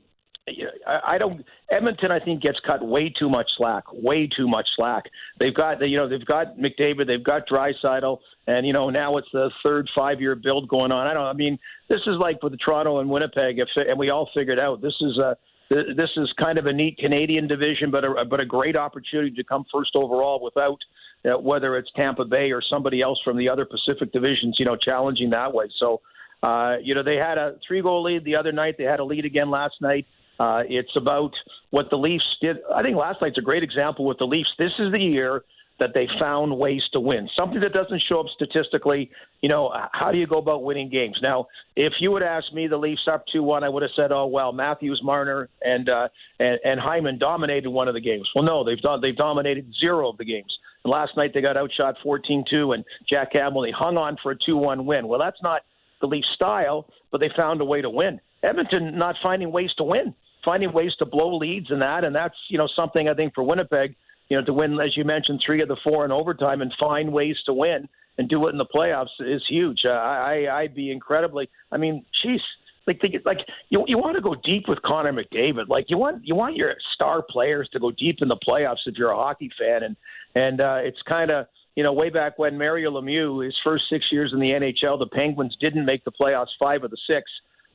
I 0.87 1.17
don't. 1.17 1.43
Edmonton, 1.71 2.11
I 2.11 2.19
think, 2.19 2.43
gets 2.43 2.59
cut 2.65 2.85
way 2.85 3.11
too 3.17 3.29
much 3.29 3.47
slack. 3.57 3.83
Way 3.91 4.27
too 4.27 4.47
much 4.47 4.67
slack. 4.75 5.05
They've 5.39 5.53
got, 5.53 5.81
you 5.81 5.97
know, 5.97 6.07
they've 6.07 6.25
got 6.25 6.57
McDavid, 6.57 7.07
they've 7.07 7.23
got 7.23 7.47
Draisaitl, 7.47 8.19
and 8.45 8.67
you 8.67 8.71
know 8.71 8.91
now 8.91 9.17
it's 9.17 9.27
the 9.33 9.49
third 9.63 9.89
five-year 9.95 10.35
build 10.35 10.69
going 10.69 10.91
on. 10.91 11.07
I 11.07 11.13
don't. 11.13 11.25
I 11.25 11.33
mean, 11.33 11.57
this 11.89 12.01
is 12.01 12.17
like 12.19 12.43
with 12.43 12.51
the 12.51 12.57
Toronto 12.57 12.99
and 12.99 13.09
Winnipeg, 13.09 13.57
if, 13.57 13.69
and 13.75 13.97
we 13.97 14.11
all 14.11 14.29
figured 14.35 14.59
out 14.59 14.81
this 14.81 14.93
is 15.01 15.17
a 15.17 15.35
this 15.69 16.09
is 16.15 16.31
kind 16.37 16.59
of 16.59 16.67
a 16.67 16.73
neat 16.73 16.97
Canadian 16.99 17.47
division, 17.47 17.89
but 17.89 18.03
a, 18.03 18.23
but 18.29 18.39
a 18.39 18.45
great 18.45 18.75
opportunity 18.75 19.35
to 19.35 19.43
come 19.43 19.65
first 19.73 19.91
overall 19.95 20.39
without 20.43 20.77
uh, 21.25 21.39
whether 21.39 21.75
it's 21.75 21.89
Tampa 21.95 22.23
Bay 22.23 22.51
or 22.51 22.61
somebody 22.61 23.01
else 23.01 23.19
from 23.23 23.37
the 23.37 23.49
other 23.49 23.65
Pacific 23.65 24.11
divisions, 24.13 24.57
you 24.59 24.65
know, 24.65 24.75
challenging 24.75 25.31
that 25.31 25.51
way. 25.51 25.65
So, 25.79 26.01
uh, 26.43 26.75
you 26.83 26.93
know, 26.93 27.01
they 27.01 27.15
had 27.15 27.39
a 27.39 27.55
three 27.67 27.81
goal 27.81 28.03
lead 28.03 28.23
the 28.25 28.35
other 28.35 28.51
night. 28.51 28.75
They 28.77 28.83
had 28.83 28.99
a 28.99 29.03
lead 29.03 29.25
again 29.25 29.49
last 29.49 29.75
night. 29.81 30.05
Uh, 30.39 30.63
it's 30.67 30.95
about 30.95 31.31
what 31.69 31.89
the 31.89 31.97
Leafs 31.97 32.23
did. 32.41 32.57
I 32.73 32.81
think 32.81 32.97
last 32.97 33.21
night's 33.21 33.37
a 33.37 33.41
great 33.41 33.63
example 33.63 34.05
with 34.05 34.17
the 34.17 34.25
Leafs. 34.25 34.49
This 34.57 34.71
is 34.79 34.91
the 34.91 34.99
year 34.99 35.43
that 35.79 35.89
they 35.93 36.07
found 36.19 36.57
ways 36.57 36.81
to 36.93 36.99
win. 36.99 37.27
Something 37.37 37.59
that 37.59 37.73
doesn't 37.73 38.01
show 38.07 38.21
up 38.21 38.27
statistically. 38.33 39.11
You 39.41 39.49
know, 39.49 39.73
how 39.91 40.11
do 40.11 40.17
you 40.17 40.25
go 40.25 40.37
about 40.37 40.63
winning 40.63 40.89
games? 40.89 41.17
Now, 41.21 41.47
if 41.75 41.93
you 41.99 42.11
would 42.11 42.23
ask 42.23 42.51
me, 42.53 42.67
the 42.67 42.77
Leafs 42.77 43.07
up 43.11 43.25
two 43.31 43.43
one, 43.43 43.63
I 43.63 43.69
would 43.69 43.83
have 43.83 43.91
said, 43.95 44.11
oh 44.11 44.25
well, 44.25 44.53
Matthews, 44.53 45.01
Marner, 45.03 45.49
and 45.61 45.89
uh, 45.89 46.07
and, 46.39 46.59
and 46.63 46.79
Hyman 46.79 47.17
dominated 47.17 47.69
one 47.69 47.87
of 47.87 47.93
the 47.93 48.01
games. 48.01 48.29
Well, 48.33 48.45
no, 48.45 48.63
they've 48.63 48.81
done 48.81 49.01
they've 49.01 49.15
dominated 49.15 49.71
zero 49.79 50.09
of 50.09 50.17
the 50.17 50.25
games. 50.25 50.57
And 50.83 50.91
last 50.91 51.17
night 51.17 51.31
they 51.33 51.41
got 51.41 51.57
outshot 51.57 51.95
14-2, 52.05 52.73
and 52.73 52.85
Jack 53.09 53.33
Campbell 53.33 53.63
they 53.63 53.71
hung 53.71 53.97
on 53.97 54.17
for 54.21 54.31
a 54.31 54.35
two-one 54.45 54.85
win. 54.85 55.07
Well, 55.07 55.19
that's 55.19 55.41
not 55.41 55.61
the 55.99 56.07
Leafs 56.07 56.27
style, 56.35 56.87
but 57.11 57.19
they 57.19 57.29
found 57.35 57.59
a 57.59 57.65
way 57.65 57.81
to 57.81 57.89
win. 57.89 58.21
Edmonton 58.43 58.97
not 58.97 59.15
finding 59.21 59.51
ways 59.51 59.71
to 59.77 59.83
win, 59.83 60.13
finding 60.45 60.71
ways 60.71 60.93
to 60.99 61.05
blow 61.05 61.35
leads 61.35 61.71
and 61.71 61.81
that, 61.81 62.03
and 62.03 62.15
that's 62.15 62.35
you 62.49 62.57
know 62.57 62.69
something 62.75 63.09
I 63.09 63.13
think 63.15 63.33
for 63.33 63.43
Winnipeg 63.43 63.95
you 64.29 64.37
know, 64.37 64.45
to 64.45 64.53
win, 64.53 64.79
as 64.79 64.95
you 64.97 65.03
mentioned, 65.03 65.41
three 65.45 65.61
of 65.61 65.67
the 65.67 65.77
four 65.83 66.05
in 66.05 66.11
overtime 66.11 66.61
and 66.61 66.73
find 66.79 67.11
ways 67.11 67.35
to 67.45 67.53
win 67.53 67.87
and 68.17 68.29
do 68.29 68.47
it 68.47 68.51
in 68.51 68.57
the 68.57 68.65
playoffs 68.65 69.07
is 69.19 69.43
huge. 69.47 69.81
Uh, 69.85 69.91
I, 69.91 70.61
I'd 70.61 70.75
be 70.75 70.91
incredibly. 70.91 71.49
I 71.71 71.77
mean, 71.77 72.05
geez, 72.23 72.41
like 72.87 73.01
like 73.25 73.39
you 73.69 73.83
you 73.87 73.97
want 73.97 74.15
to 74.15 74.21
go 74.21 74.35
deep 74.43 74.65
with 74.67 74.81
Connor 74.83 75.13
McDavid. 75.13 75.67
Like 75.67 75.85
you 75.89 75.97
want 75.97 76.25
you 76.25 76.35
want 76.35 76.55
your 76.55 76.75
star 76.93 77.23
players 77.27 77.69
to 77.73 77.79
go 77.79 77.91
deep 77.91 78.17
in 78.21 78.27
the 78.27 78.37
playoffs 78.37 78.85
if 78.85 78.95
you're 78.97 79.11
a 79.11 79.15
hockey 79.15 79.51
fan, 79.59 79.83
and 79.83 79.95
and 80.33 80.61
uh, 80.61 80.77
it's 80.81 81.01
kind 81.07 81.29
of 81.29 81.47
you 81.75 81.83
know 81.83 81.93
way 81.93 82.09
back 82.09 82.39
when 82.39 82.57
Mario 82.57 82.91
Lemieux, 82.91 83.43
his 83.43 83.55
first 83.63 83.85
six 83.89 84.05
years 84.11 84.31
in 84.33 84.39
the 84.39 84.49
NHL, 84.49 84.97
the 84.97 85.07
Penguins 85.07 85.55
didn't 85.59 85.85
make 85.85 86.03
the 86.05 86.11
playoffs 86.11 86.53
five 86.59 86.83
of 86.83 86.91
the 86.91 86.97
six, 87.07 87.29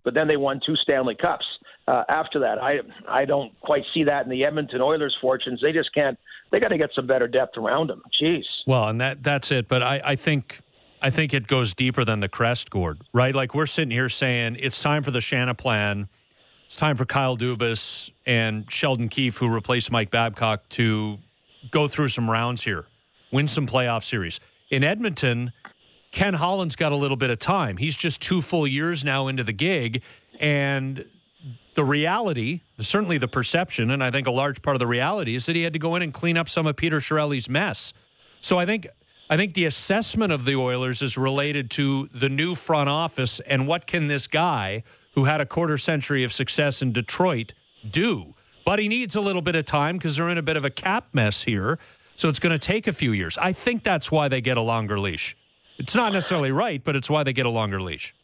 but 0.05 0.15
then 0.15 0.27
they 0.27 0.37
won 0.37 0.61
two 0.65 0.77
Stanley 0.77 1.17
Cups. 1.21 1.45
Uh, 1.91 2.05
after 2.09 2.39
that, 2.39 2.63
I 2.63 2.79
I 3.09 3.25
don't 3.25 3.53
quite 3.63 3.83
see 3.93 4.05
that 4.05 4.25
in 4.25 4.31
the 4.31 4.45
Edmonton 4.45 4.81
Oilers' 4.81 5.17
fortunes. 5.21 5.61
They 5.61 5.73
just 5.73 5.93
can't 5.93 6.17
they 6.53 6.61
got 6.61 6.69
to 6.69 6.79
get 6.79 6.91
some 6.95 7.09
better 7.09 7.27
depth 7.27 7.57
around 7.57 7.89
them. 7.89 8.01
Jeez. 8.23 8.45
Well, 8.65 8.89
and 8.89 9.01
that 9.01 9.25
that's 9.25 9.51
it. 9.51 9.67
But 9.67 9.83
I, 9.83 10.01
I 10.05 10.17
think 10.17 10.61
I 11.03 11.11
think 11.11 11.35
it 11.35 11.49
goes 11.49 11.75
deeper 11.75 12.05
than 12.05 12.21
the 12.21 12.29
crest, 12.29 12.71
Gord. 12.71 13.01
Right? 13.13 13.35
Like 13.35 13.57
we're 13.57 13.67
sitting 13.67 13.91
here 13.91 14.09
saying 14.09 14.57
it's 14.61 14.81
time 14.81 15.03
for 15.03 15.11
the 15.11 15.21
Shanna 15.21 15.55
plan. 15.55 16.09
It's 16.65 16.77
time 16.77 16.97
for 16.97 17.05
Kyle 17.05 17.37
Dubas 17.37 18.11
and 18.25 18.71
Sheldon 18.71 19.09
Keefe, 19.09 19.39
who 19.39 19.49
replaced 19.49 19.91
Mike 19.91 20.13
Babcock, 20.13 20.69
to 20.71 21.19
go 21.73 21.89
through 21.89 22.09
some 22.09 22.31
rounds 22.31 22.63
here, 22.63 22.87
win 23.33 23.49
some 23.49 23.67
playoff 23.67 24.05
series. 24.05 24.39
In 24.71 24.85
Edmonton, 24.85 25.53
Ken 26.13 26.35
Holland's 26.35 26.77
got 26.77 26.93
a 26.93 26.97
little 26.97 27.17
bit 27.17 27.31
of 27.31 27.41
time. 27.41 27.79
He's 27.79 27.97
just 27.97 28.23
two 28.23 28.41
full 28.41 28.69
years 28.69 29.03
now 29.03 29.27
into 29.27 29.43
the 29.43 29.53
gig, 29.53 30.03
and 30.39 31.05
the 31.81 31.85
reality, 31.85 32.61
certainly 32.79 33.17
the 33.17 33.27
perception, 33.27 33.91
and 33.91 34.05
I 34.05 34.11
think 34.11 34.27
a 34.27 34.31
large 34.31 34.61
part 34.61 34.77
of 34.77 34.81
the 34.81 34.87
reality 34.87 35.35
is 35.35 35.47
that 35.47 35.57
he 35.57 35.63
had 35.63 35.73
to 35.73 35.79
go 35.79 35.97
in 35.97 36.03
and 36.03 36.13
clean 36.13 36.37
up 36.37 36.47
some 36.47 36.67
of 36.67 36.77
Peter 36.77 37.01
Chiarelli's 37.01 37.49
mess. 37.49 37.95
So 38.43 38.59
I 38.59 38.67
think 38.67 38.87
I 39.31 39.39
think 39.39 39.55
the 39.55 39.65
assessment 39.65 40.31
of 40.31 40.45
the 40.45 40.57
Oilers 40.57 41.01
is 41.01 41.17
related 41.17 41.71
to 41.71 42.11
the 42.13 42.29
new 42.29 42.55
front 42.55 42.91
office 42.91 43.41
and 43.41 43.67
what 43.67 43.87
can 43.87 44.09
this 44.09 44.27
guy 44.27 44.83
who 45.15 45.25
had 45.25 45.41
a 45.41 45.47
quarter 45.47 45.79
century 45.79 46.23
of 46.23 46.35
success 46.35 46.83
in 46.83 46.93
Detroit 46.93 47.55
do. 47.91 48.35
But 48.67 48.79
he 48.79 48.87
needs 48.87 49.17
a 49.17 49.23
little 49.23 49.41
bit 49.41 49.57
of 49.57 49.65
time 49.65 49.97
because 49.97 50.17
they're 50.17 50.29
in 50.29 50.37
a 50.37 50.43
bit 50.43 50.59
of 50.59 50.67
a 50.67 50.71
cap 50.71 51.07
mess 51.15 51.45
here. 51.45 51.79
So 52.17 52.29
it's 52.29 52.41
going 52.41 52.53
to 52.53 52.59
take 52.59 52.89
a 52.89 52.93
few 52.93 53.13
years. 53.13 53.39
I 53.39 53.55
think 53.55 53.85
that's 53.85 54.13
why 54.13 54.29
they 54.29 54.43
get 54.43 54.59
a 54.59 54.61
longer 54.61 55.01
leash. 55.01 55.35
It's 55.79 55.95
not 55.95 56.13
necessarily 56.13 56.53
right, 56.53 56.85
but 56.85 56.95
it's 56.95 57.09
why 57.09 57.23
they 57.23 57.33
get 57.33 57.47
a 57.47 57.51
longer 57.51 57.81
leash. 57.81 58.15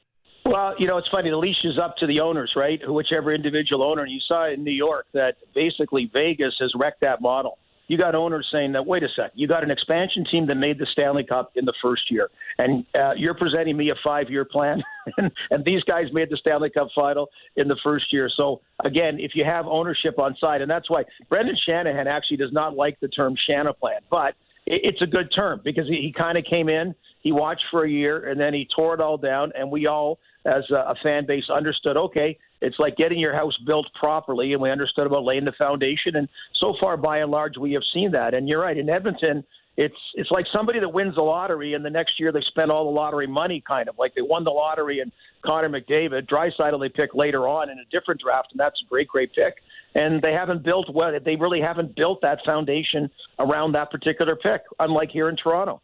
Well, 0.46 0.74
you 0.78 0.86
know, 0.86 0.96
it's 0.96 1.08
funny. 1.08 1.30
The 1.30 1.36
leash 1.36 1.64
is 1.64 1.78
up 1.82 1.96
to 1.98 2.06
the 2.06 2.20
owners, 2.20 2.52
right? 2.54 2.80
Whichever 2.86 3.34
individual 3.34 3.82
owner. 3.82 4.02
And 4.02 4.12
you 4.12 4.20
saw 4.26 4.48
in 4.48 4.62
New 4.62 4.72
York 4.72 5.06
that 5.12 5.34
basically 5.54 6.08
Vegas 6.12 6.54
has 6.60 6.72
wrecked 6.78 7.00
that 7.00 7.20
model. 7.20 7.58
You 7.88 7.98
got 7.98 8.14
owners 8.14 8.48
saying 8.52 8.72
that, 8.72 8.84
wait 8.84 9.02
a 9.02 9.08
sec, 9.14 9.30
you 9.34 9.46
got 9.46 9.62
an 9.62 9.70
expansion 9.70 10.24
team 10.30 10.46
that 10.48 10.56
made 10.56 10.78
the 10.78 10.86
Stanley 10.90 11.24
Cup 11.24 11.52
in 11.54 11.64
the 11.64 11.74
first 11.80 12.10
year, 12.10 12.30
and 12.58 12.84
uh, 12.96 13.12
you're 13.16 13.34
presenting 13.34 13.76
me 13.76 13.90
a 13.90 13.94
five 14.02 14.28
year 14.28 14.44
plan, 14.44 14.82
and, 15.18 15.30
and 15.50 15.64
these 15.64 15.84
guys 15.84 16.06
made 16.12 16.28
the 16.28 16.36
Stanley 16.36 16.68
Cup 16.68 16.88
final 16.96 17.28
in 17.54 17.68
the 17.68 17.76
first 17.84 18.12
year. 18.12 18.28
So, 18.36 18.60
again, 18.84 19.18
if 19.20 19.32
you 19.36 19.44
have 19.44 19.66
ownership 19.66 20.18
on 20.18 20.36
side, 20.40 20.62
and 20.62 20.70
that's 20.70 20.90
why 20.90 21.04
Brendan 21.28 21.56
Shanahan 21.64 22.08
actually 22.08 22.38
does 22.38 22.52
not 22.52 22.74
like 22.74 22.98
the 22.98 23.06
term 23.06 23.36
Shanna 23.48 23.72
plan, 23.72 24.00
but 24.10 24.34
it's 24.66 25.00
a 25.00 25.06
good 25.06 25.30
term 25.34 25.60
because 25.62 25.86
he, 25.86 26.02
he 26.02 26.12
kind 26.12 26.36
of 26.36 26.44
came 26.44 26.68
in, 26.68 26.92
he 27.20 27.32
watched 27.32 27.64
for 27.70 27.84
a 27.84 27.90
year, 27.90 28.28
and 28.28 28.40
then 28.40 28.54
he 28.54 28.68
tore 28.74 28.94
it 28.94 29.00
all 29.00 29.16
down, 29.16 29.52
and 29.56 29.70
we 29.70 29.86
all 29.86 30.18
as 30.44 30.64
a, 30.70 30.74
a 30.74 30.94
fan 31.02 31.26
base 31.26 31.44
understood, 31.52 31.96
okay, 31.96 32.38
it's 32.60 32.78
like 32.78 32.96
getting 32.96 33.18
your 33.18 33.34
house 33.34 33.56
built 33.66 33.86
properly, 33.98 34.52
and 34.52 34.62
we 34.62 34.70
understood 34.70 35.06
about 35.06 35.24
laying 35.24 35.44
the 35.44 35.52
foundation. 35.58 36.16
And 36.16 36.28
so 36.60 36.74
far, 36.80 36.96
by 36.96 37.18
and 37.18 37.30
large, 37.30 37.56
we 37.58 37.72
have 37.72 37.82
seen 37.92 38.12
that. 38.12 38.32
And 38.32 38.48
you're 38.48 38.62
right, 38.62 38.76
in 38.76 38.88
Edmonton, 38.88 39.44
it's 39.76 39.96
it's 40.14 40.30
like 40.30 40.46
somebody 40.54 40.80
that 40.80 40.88
wins 40.88 41.16
the 41.16 41.22
lottery, 41.22 41.74
and 41.74 41.84
the 41.84 41.90
next 41.90 42.18
year 42.18 42.32
they 42.32 42.40
spend 42.48 42.70
all 42.70 42.84
the 42.84 42.90
lottery 42.90 43.26
money, 43.26 43.62
kind 43.66 43.88
of 43.88 43.96
like 43.98 44.14
they 44.14 44.22
won 44.22 44.42
the 44.42 44.50
lottery. 44.50 45.00
And 45.00 45.12
Connor 45.44 45.68
McDavid, 45.68 46.28
Draisaitl, 46.28 46.80
they 46.80 46.88
pick 46.88 47.14
later 47.14 47.46
on 47.46 47.68
in 47.68 47.78
a 47.78 47.84
different 47.90 48.20
draft, 48.20 48.48
and 48.52 48.60
that's 48.60 48.80
a 48.84 48.88
great, 48.88 49.08
great 49.08 49.34
pick. 49.34 49.56
And 49.94 50.22
they 50.22 50.32
haven't 50.32 50.64
built 50.64 50.88
well. 50.92 51.12
They 51.22 51.36
really 51.36 51.60
haven't 51.60 51.94
built 51.94 52.20
that 52.22 52.38
foundation 52.44 53.10
around 53.38 53.72
that 53.72 53.90
particular 53.90 54.34
pick, 54.34 54.62
unlike 54.78 55.10
here 55.10 55.28
in 55.28 55.36
Toronto. 55.36 55.82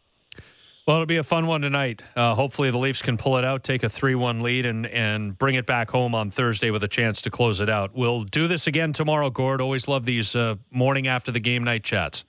Well, 0.85 0.97
it'll 0.97 1.05
be 1.05 1.17
a 1.17 1.23
fun 1.23 1.47
one 1.47 1.61
tonight. 1.61 2.01
Uh, 2.13 2.35
hopefully, 2.35 2.69
the 2.69 2.77
Leafs 2.77 3.01
can 3.01 3.15
pull 3.15 3.37
it 3.37 3.45
out, 3.45 3.63
take 3.63 3.83
a 3.83 3.89
3 3.89 4.15
1 4.15 4.41
lead, 4.41 4.65
and, 4.65 4.85
and 4.87 5.37
bring 5.37 5.55
it 5.55 5.65
back 5.65 5.89
home 5.89 6.13
on 6.13 6.29
Thursday 6.29 6.71
with 6.71 6.83
a 6.83 6.89
chance 6.89 7.21
to 7.21 7.29
close 7.29 7.61
it 7.61 7.69
out. 7.69 7.95
We'll 7.95 8.23
do 8.23 8.49
this 8.49 8.67
again 8.67 8.91
tomorrow, 8.91 9.29
Gord. 9.29 9.61
Always 9.61 9.87
love 9.87 10.03
these 10.03 10.35
uh, 10.35 10.55
morning 10.71 11.07
after 11.07 11.31
the 11.31 11.39
game 11.39 11.63
night 11.63 11.83
chats. 11.83 12.25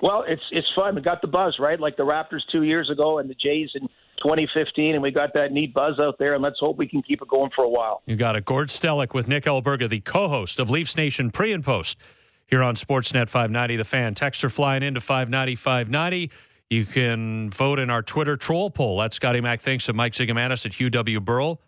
Well, 0.00 0.24
it's 0.28 0.42
it's 0.52 0.68
fun. 0.76 0.94
We 0.94 1.00
got 1.00 1.22
the 1.22 1.26
buzz, 1.26 1.56
right? 1.58 1.80
Like 1.80 1.96
the 1.96 2.04
Raptors 2.04 2.42
two 2.52 2.62
years 2.62 2.88
ago 2.88 3.18
and 3.18 3.28
the 3.28 3.34
Jays 3.34 3.70
in 3.74 3.88
2015, 4.22 4.94
and 4.94 5.02
we 5.02 5.10
got 5.10 5.32
that 5.34 5.50
neat 5.50 5.74
buzz 5.74 5.98
out 5.98 6.20
there, 6.20 6.34
and 6.34 6.42
let's 6.42 6.60
hope 6.60 6.78
we 6.78 6.86
can 6.86 7.02
keep 7.02 7.20
it 7.20 7.26
going 7.26 7.50
for 7.54 7.64
a 7.64 7.68
while. 7.68 8.02
You 8.06 8.14
got 8.14 8.36
it. 8.36 8.44
Gord 8.44 8.68
Stellick 8.68 9.12
with 9.12 9.26
Nick 9.26 9.44
Alberga, 9.44 9.88
the 9.88 10.00
co 10.00 10.28
host 10.28 10.60
of 10.60 10.70
Leafs 10.70 10.96
Nation 10.96 11.32
pre 11.32 11.52
and 11.52 11.64
post 11.64 11.98
here 12.46 12.62
on 12.62 12.76
Sportsnet 12.76 13.28
590. 13.28 13.74
The 13.74 13.84
fan. 13.84 14.14
Texts 14.14 14.44
are 14.44 14.50
flying 14.50 14.84
into 14.84 15.00
590 15.00 15.56
590. 15.56 16.30
You 16.70 16.84
can 16.84 17.50
vote 17.50 17.78
in 17.78 17.88
our 17.88 18.02
Twitter 18.02 18.36
troll 18.36 18.70
poll. 18.70 18.98
That's 18.98 19.16
Scotty 19.16 19.40
Mac 19.40 19.60
thinks 19.60 19.88
of 19.88 19.96
Mike 19.96 20.12
Zigomanis 20.12 20.66
at 20.66 20.74
Hugh 20.74 20.90
W. 20.90 21.18
Burrill. 21.18 21.62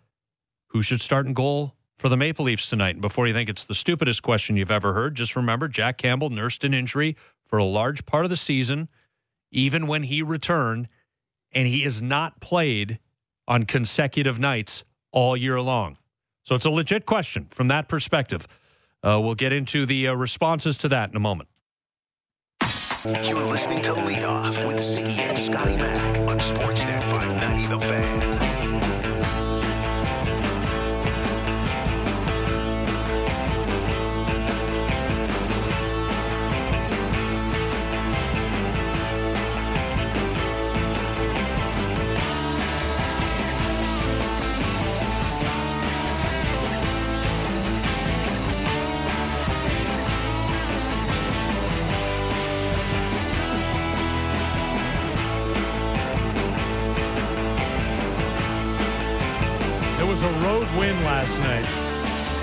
Who 0.67 0.81
should 0.81 1.01
start 1.01 1.25
in 1.25 1.33
goal 1.33 1.75
for 1.97 2.07
the 2.07 2.17
Maple 2.17 2.45
Leafs 2.45 2.69
tonight? 2.69 2.95
And 2.95 3.01
before 3.01 3.27
you 3.27 3.33
think 3.33 3.49
it's 3.49 3.65
the 3.65 3.75
stupidest 3.75 4.21
question 4.21 4.57
you've 4.57 4.71
ever 4.71 4.93
heard, 4.93 5.15
just 5.15 5.35
remember 5.35 5.67
Jack 5.67 5.97
Campbell 5.97 6.29
nursed 6.29 6.63
an 6.63 6.73
injury 6.73 7.17
for 7.47 7.57
a 7.57 7.65
large 7.65 8.05
part 8.05 8.25
of 8.25 8.29
the 8.29 8.35
season, 8.35 8.89
even 9.51 9.87
when 9.87 10.03
he 10.03 10.21
returned, 10.21 10.87
and 11.51 11.67
he 11.67 11.81
has 11.81 12.01
not 12.01 12.39
played 12.39 12.99
on 13.47 13.65
consecutive 13.65 14.39
nights 14.39 14.83
all 15.11 15.35
year 15.35 15.59
long. 15.59 15.97
So 16.43 16.55
it's 16.55 16.65
a 16.65 16.69
legit 16.69 17.05
question 17.05 17.47
from 17.49 17.67
that 17.67 17.89
perspective. 17.89 18.47
Uh, 19.03 19.19
we'll 19.21 19.35
get 19.35 19.51
into 19.51 19.85
the 19.85 20.07
uh, 20.07 20.13
responses 20.13 20.77
to 20.77 20.87
that 20.89 21.09
in 21.09 21.15
a 21.15 21.19
moment. 21.19 21.49
You're 23.03 23.41
listening 23.41 23.81
to 23.83 23.93
Lead 23.93 24.23
Off 24.23 24.63
with 24.63 24.77
Ziggy 24.77 25.17
and 25.17 25.35
Scotty 25.35 25.75
Mac 25.75 26.19
on 26.19 26.37
Sportsnet 26.37 26.99
590 26.99 27.67
The 27.67 27.79
Fan. 27.79 28.30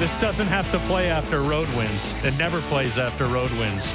This 0.09 0.21
doesn't 0.23 0.47
have 0.47 0.69
to 0.73 0.79
play 0.81 1.11
after 1.11 1.43
road 1.43 1.69
wins. 1.77 2.25
It 2.25 2.35
never 2.39 2.63
plays 2.63 2.97
after 2.97 3.27
road 3.27 3.51
wins. 3.53 3.93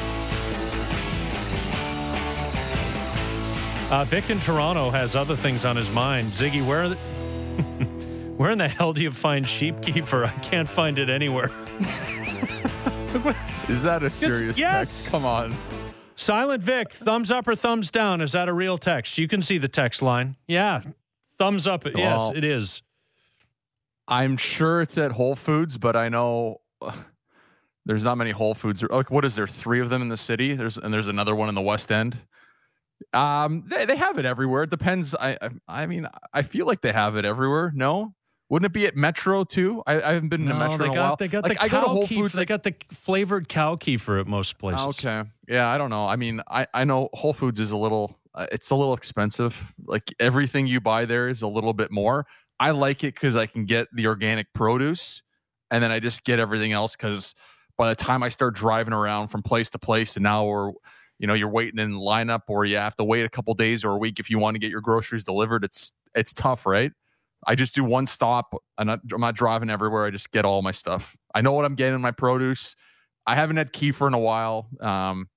Uh, 3.91 4.05
Vic 4.05 4.29
in 4.29 4.39
Toronto 4.39 4.91
has 4.91 5.15
other 5.15 5.35
things 5.35 5.65
on 5.65 5.75
his 5.75 5.89
mind. 5.89 6.31
Ziggy, 6.31 6.65
where, 6.65 6.89
the, 6.89 6.95
where 8.37 8.51
in 8.51 8.59
the 8.59 8.69
hell 8.69 8.93
do 8.93 9.01
you 9.01 9.09
find 9.09 9.49
sheep 9.49 9.77
kefir? 9.77 10.27
I 10.27 10.31
can't 10.39 10.69
find 10.69 10.99
it 10.99 11.09
anywhere. 11.09 11.49
Is 13.67 13.81
that 13.81 14.03
a 14.03 14.09
serious 14.11 14.59
yes. 14.59 14.89
text? 14.89 15.09
Come 15.09 15.25
on. 15.25 15.55
Silent 16.15 16.61
Vic, 16.61 16.93
thumbs 16.93 17.31
up 17.31 17.47
or 17.47 17.55
thumbs 17.55 17.89
down? 17.89 18.21
Is 18.21 18.33
that 18.33 18.47
a 18.47 18.53
real 18.53 18.77
text? 18.77 19.17
You 19.17 19.27
can 19.27 19.41
see 19.41 19.57
the 19.57 19.67
text 19.67 20.03
line. 20.03 20.35
Yeah, 20.47 20.83
thumbs 21.39 21.65
up. 21.67 21.87
yes, 21.87 22.31
it 22.35 22.43
is. 22.43 22.83
I'm 24.13 24.37
sure 24.37 24.81
it's 24.81 24.97
at 24.97 25.11
Whole 25.11 25.35
Foods, 25.35 25.77
but 25.77 25.95
I 25.95 26.09
know 26.09 26.57
uh, 26.81 26.91
there's 27.85 28.03
not 28.03 28.17
many 28.17 28.31
Whole 28.31 28.53
Foods. 28.53 28.83
Like, 28.83 29.09
what 29.11 29.25
is 29.25 29.35
there? 29.35 29.47
Three 29.47 29.79
of 29.81 29.89
them 29.89 30.01
in 30.01 30.09
the 30.09 30.17
city. 30.17 30.53
There's 30.55 30.77
and 30.77 30.93
there's 30.93 31.07
another 31.07 31.35
one 31.35 31.49
in 31.49 31.55
the 31.55 31.61
West 31.61 31.91
End. 31.91 32.17
Um, 33.13 33.63
they, 33.67 33.85
they 33.85 33.95
have 33.97 34.17
it 34.17 34.25
everywhere. 34.25 34.63
It 34.63 34.69
depends. 34.69 35.13
I, 35.15 35.37
I 35.41 35.49
I 35.67 35.85
mean, 35.87 36.07
I 36.33 36.41
feel 36.43 36.65
like 36.65 36.81
they 36.81 36.93
have 36.93 37.15
it 37.15 37.25
everywhere. 37.25 37.71
No, 37.75 38.13
wouldn't 38.49 38.69
it 38.69 38.73
be 38.73 38.85
at 38.85 38.95
Metro 38.95 39.43
too? 39.43 39.83
I, 39.85 39.95
I 40.01 40.13
haven't 40.13 40.29
been 40.29 40.45
to 40.45 40.53
Metro 40.53 40.77
they 40.77 40.85
in 40.85 40.97
a 40.97 41.01
while. 41.01 41.15
they 41.17 41.27
got 41.27 41.43
like, 41.43 41.57
the 41.57 41.63
I 41.63 41.67
go 41.67 41.81
to 41.81 41.87
Whole 41.87 42.07
kefir- 42.07 42.15
Foods. 42.21 42.33
They 42.33 42.41
Like, 42.41 42.47
got 42.47 42.63
the 42.63 42.75
flavored 42.91 43.49
cow 43.49 43.75
kefir 43.75 44.21
at 44.21 44.27
most 44.27 44.57
places. 44.57 44.85
okay, 44.87 45.23
yeah, 45.47 45.67
I 45.67 45.77
don't 45.77 45.89
know. 45.89 46.07
I 46.07 46.15
mean, 46.15 46.41
I 46.47 46.67
I 46.73 46.83
know 46.85 47.09
Whole 47.13 47.33
Foods 47.33 47.59
is 47.59 47.71
a 47.71 47.77
little. 47.77 48.17
Uh, 48.35 48.47
it's 48.51 48.71
a 48.71 48.75
little 48.75 48.93
expensive. 48.93 49.73
Like 49.85 50.11
everything 50.19 50.65
you 50.65 50.79
buy 50.81 51.05
there 51.05 51.27
is 51.29 51.41
a 51.41 51.47
little 51.47 51.73
bit 51.73 51.91
more. 51.91 52.25
I 52.63 52.71
like 52.71 53.03
it 53.03 53.13
because 53.13 53.35
I 53.35 53.45
can 53.45 53.65
get 53.65 53.89
the 53.93 54.07
organic 54.07 54.47
produce, 54.53 55.21
and 55.69 55.83
then 55.83 55.91
I 55.91 55.99
just 55.99 56.23
get 56.23 56.39
everything 56.39 56.71
else 56.71 56.95
because 56.95 57.35
by 57.77 57.89
the 57.89 57.95
time 57.95 58.23
I 58.23 58.29
start 58.29 58.55
driving 58.55 58.93
around 58.93 59.27
from 59.27 59.41
place 59.43 59.69
to 59.71 59.79
place, 59.79 60.15
and 60.15 60.23
now 60.23 60.45
we're, 60.45 60.71
you 61.19 61.27
know, 61.27 61.33
you're 61.33 61.49
waiting 61.49 61.77
in 61.77 61.91
lineup, 61.91 62.43
or 62.47 62.63
you 62.63 62.77
have 62.77 62.95
to 62.95 63.03
wait 63.03 63.25
a 63.25 63.29
couple 63.29 63.53
days 63.53 63.83
or 63.83 63.91
a 63.91 63.97
week 63.97 64.17
if 64.17 64.29
you 64.29 64.39
want 64.39 64.55
to 64.55 64.59
get 64.59 64.71
your 64.71 64.79
groceries 64.79 65.25
delivered. 65.25 65.65
It's 65.65 65.91
it's 66.15 66.31
tough, 66.31 66.65
right? 66.65 66.93
I 67.45 67.55
just 67.55 67.75
do 67.75 67.83
one 67.83 68.05
stop. 68.05 68.55
I'm 68.77 68.87
not, 68.87 69.01
I'm 69.13 69.19
not 69.19 69.35
driving 69.35 69.69
everywhere. 69.69 70.05
I 70.05 70.11
just 70.11 70.31
get 70.31 70.45
all 70.45 70.61
my 70.61 70.71
stuff. 70.71 71.17
I 71.35 71.41
know 71.41 71.51
what 71.51 71.65
I'm 71.65 71.75
getting 71.75 71.95
in 71.95 72.01
my 72.01 72.11
produce. 72.11 72.77
I 73.27 73.35
haven't 73.35 73.57
had 73.57 73.73
kefir 73.73 74.07
in 74.07 74.13
a 74.13 74.19
while. 74.19 74.69
Um, 74.79 75.27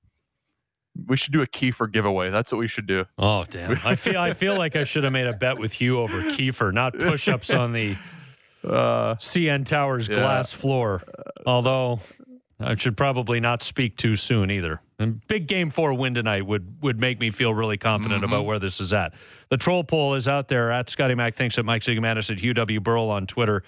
we 1.06 1.16
should 1.16 1.32
do 1.32 1.42
a 1.42 1.46
kefir 1.46 1.90
giveaway. 1.90 2.30
That's 2.30 2.52
what 2.52 2.58
we 2.58 2.68
should 2.68 2.86
do. 2.86 3.04
Oh 3.18 3.44
damn! 3.48 3.72
I 3.84 3.96
feel 3.96 4.18
I 4.18 4.32
feel 4.32 4.56
like 4.56 4.76
I 4.76 4.84
should 4.84 5.04
have 5.04 5.12
made 5.12 5.26
a 5.26 5.32
bet 5.32 5.58
with 5.58 5.80
you 5.80 5.98
over 6.00 6.22
kefir, 6.22 6.72
not 6.72 6.94
push-ups 6.98 7.50
on 7.50 7.72
the 7.72 7.96
Uh, 8.64 9.14
CN 9.16 9.64
Towers 9.64 10.08
Yeah. 10.08 10.16
glass 10.16 10.52
floor. 10.52 11.02
Although 11.46 12.00
I 12.58 12.74
should 12.74 12.96
probably 12.96 13.38
not 13.38 13.62
speak 13.62 13.96
too 13.96 14.16
soon 14.16 14.50
either. 14.50 14.80
And 14.98 15.24
big 15.28 15.46
game 15.46 15.70
four 15.70 15.92
win 15.94 16.14
tonight 16.14 16.46
would 16.46 16.76
would 16.82 16.98
make 16.98 17.20
me 17.20 17.30
feel 17.30 17.54
really 17.54 17.76
confident 17.76 18.22
Mm-hmm. 18.22 18.32
about 18.32 18.44
where 18.46 18.58
this 18.58 18.80
is 18.80 18.92
at. 18.92 19.12
The 19.50 19.56
troll 19.56 19.84
poll 19.84 20.14
is 20.14 20.26
out 20.26 20.48
there 20.48 20.72
at 20.72 20.88
Scotty 20.88 21.14
Mac 21.14 21.34
thinks 21.34 21.58
at 21.58 21.64
Mike 21.64 21.82
Zigomanis 21.82 22.30
at 22.30 22.40
Hugh 22.40 22.54
W. 22.54 22.80
Burrill 22.80 23.10
on 23.10 23.26
Twitter. 23.26 23.62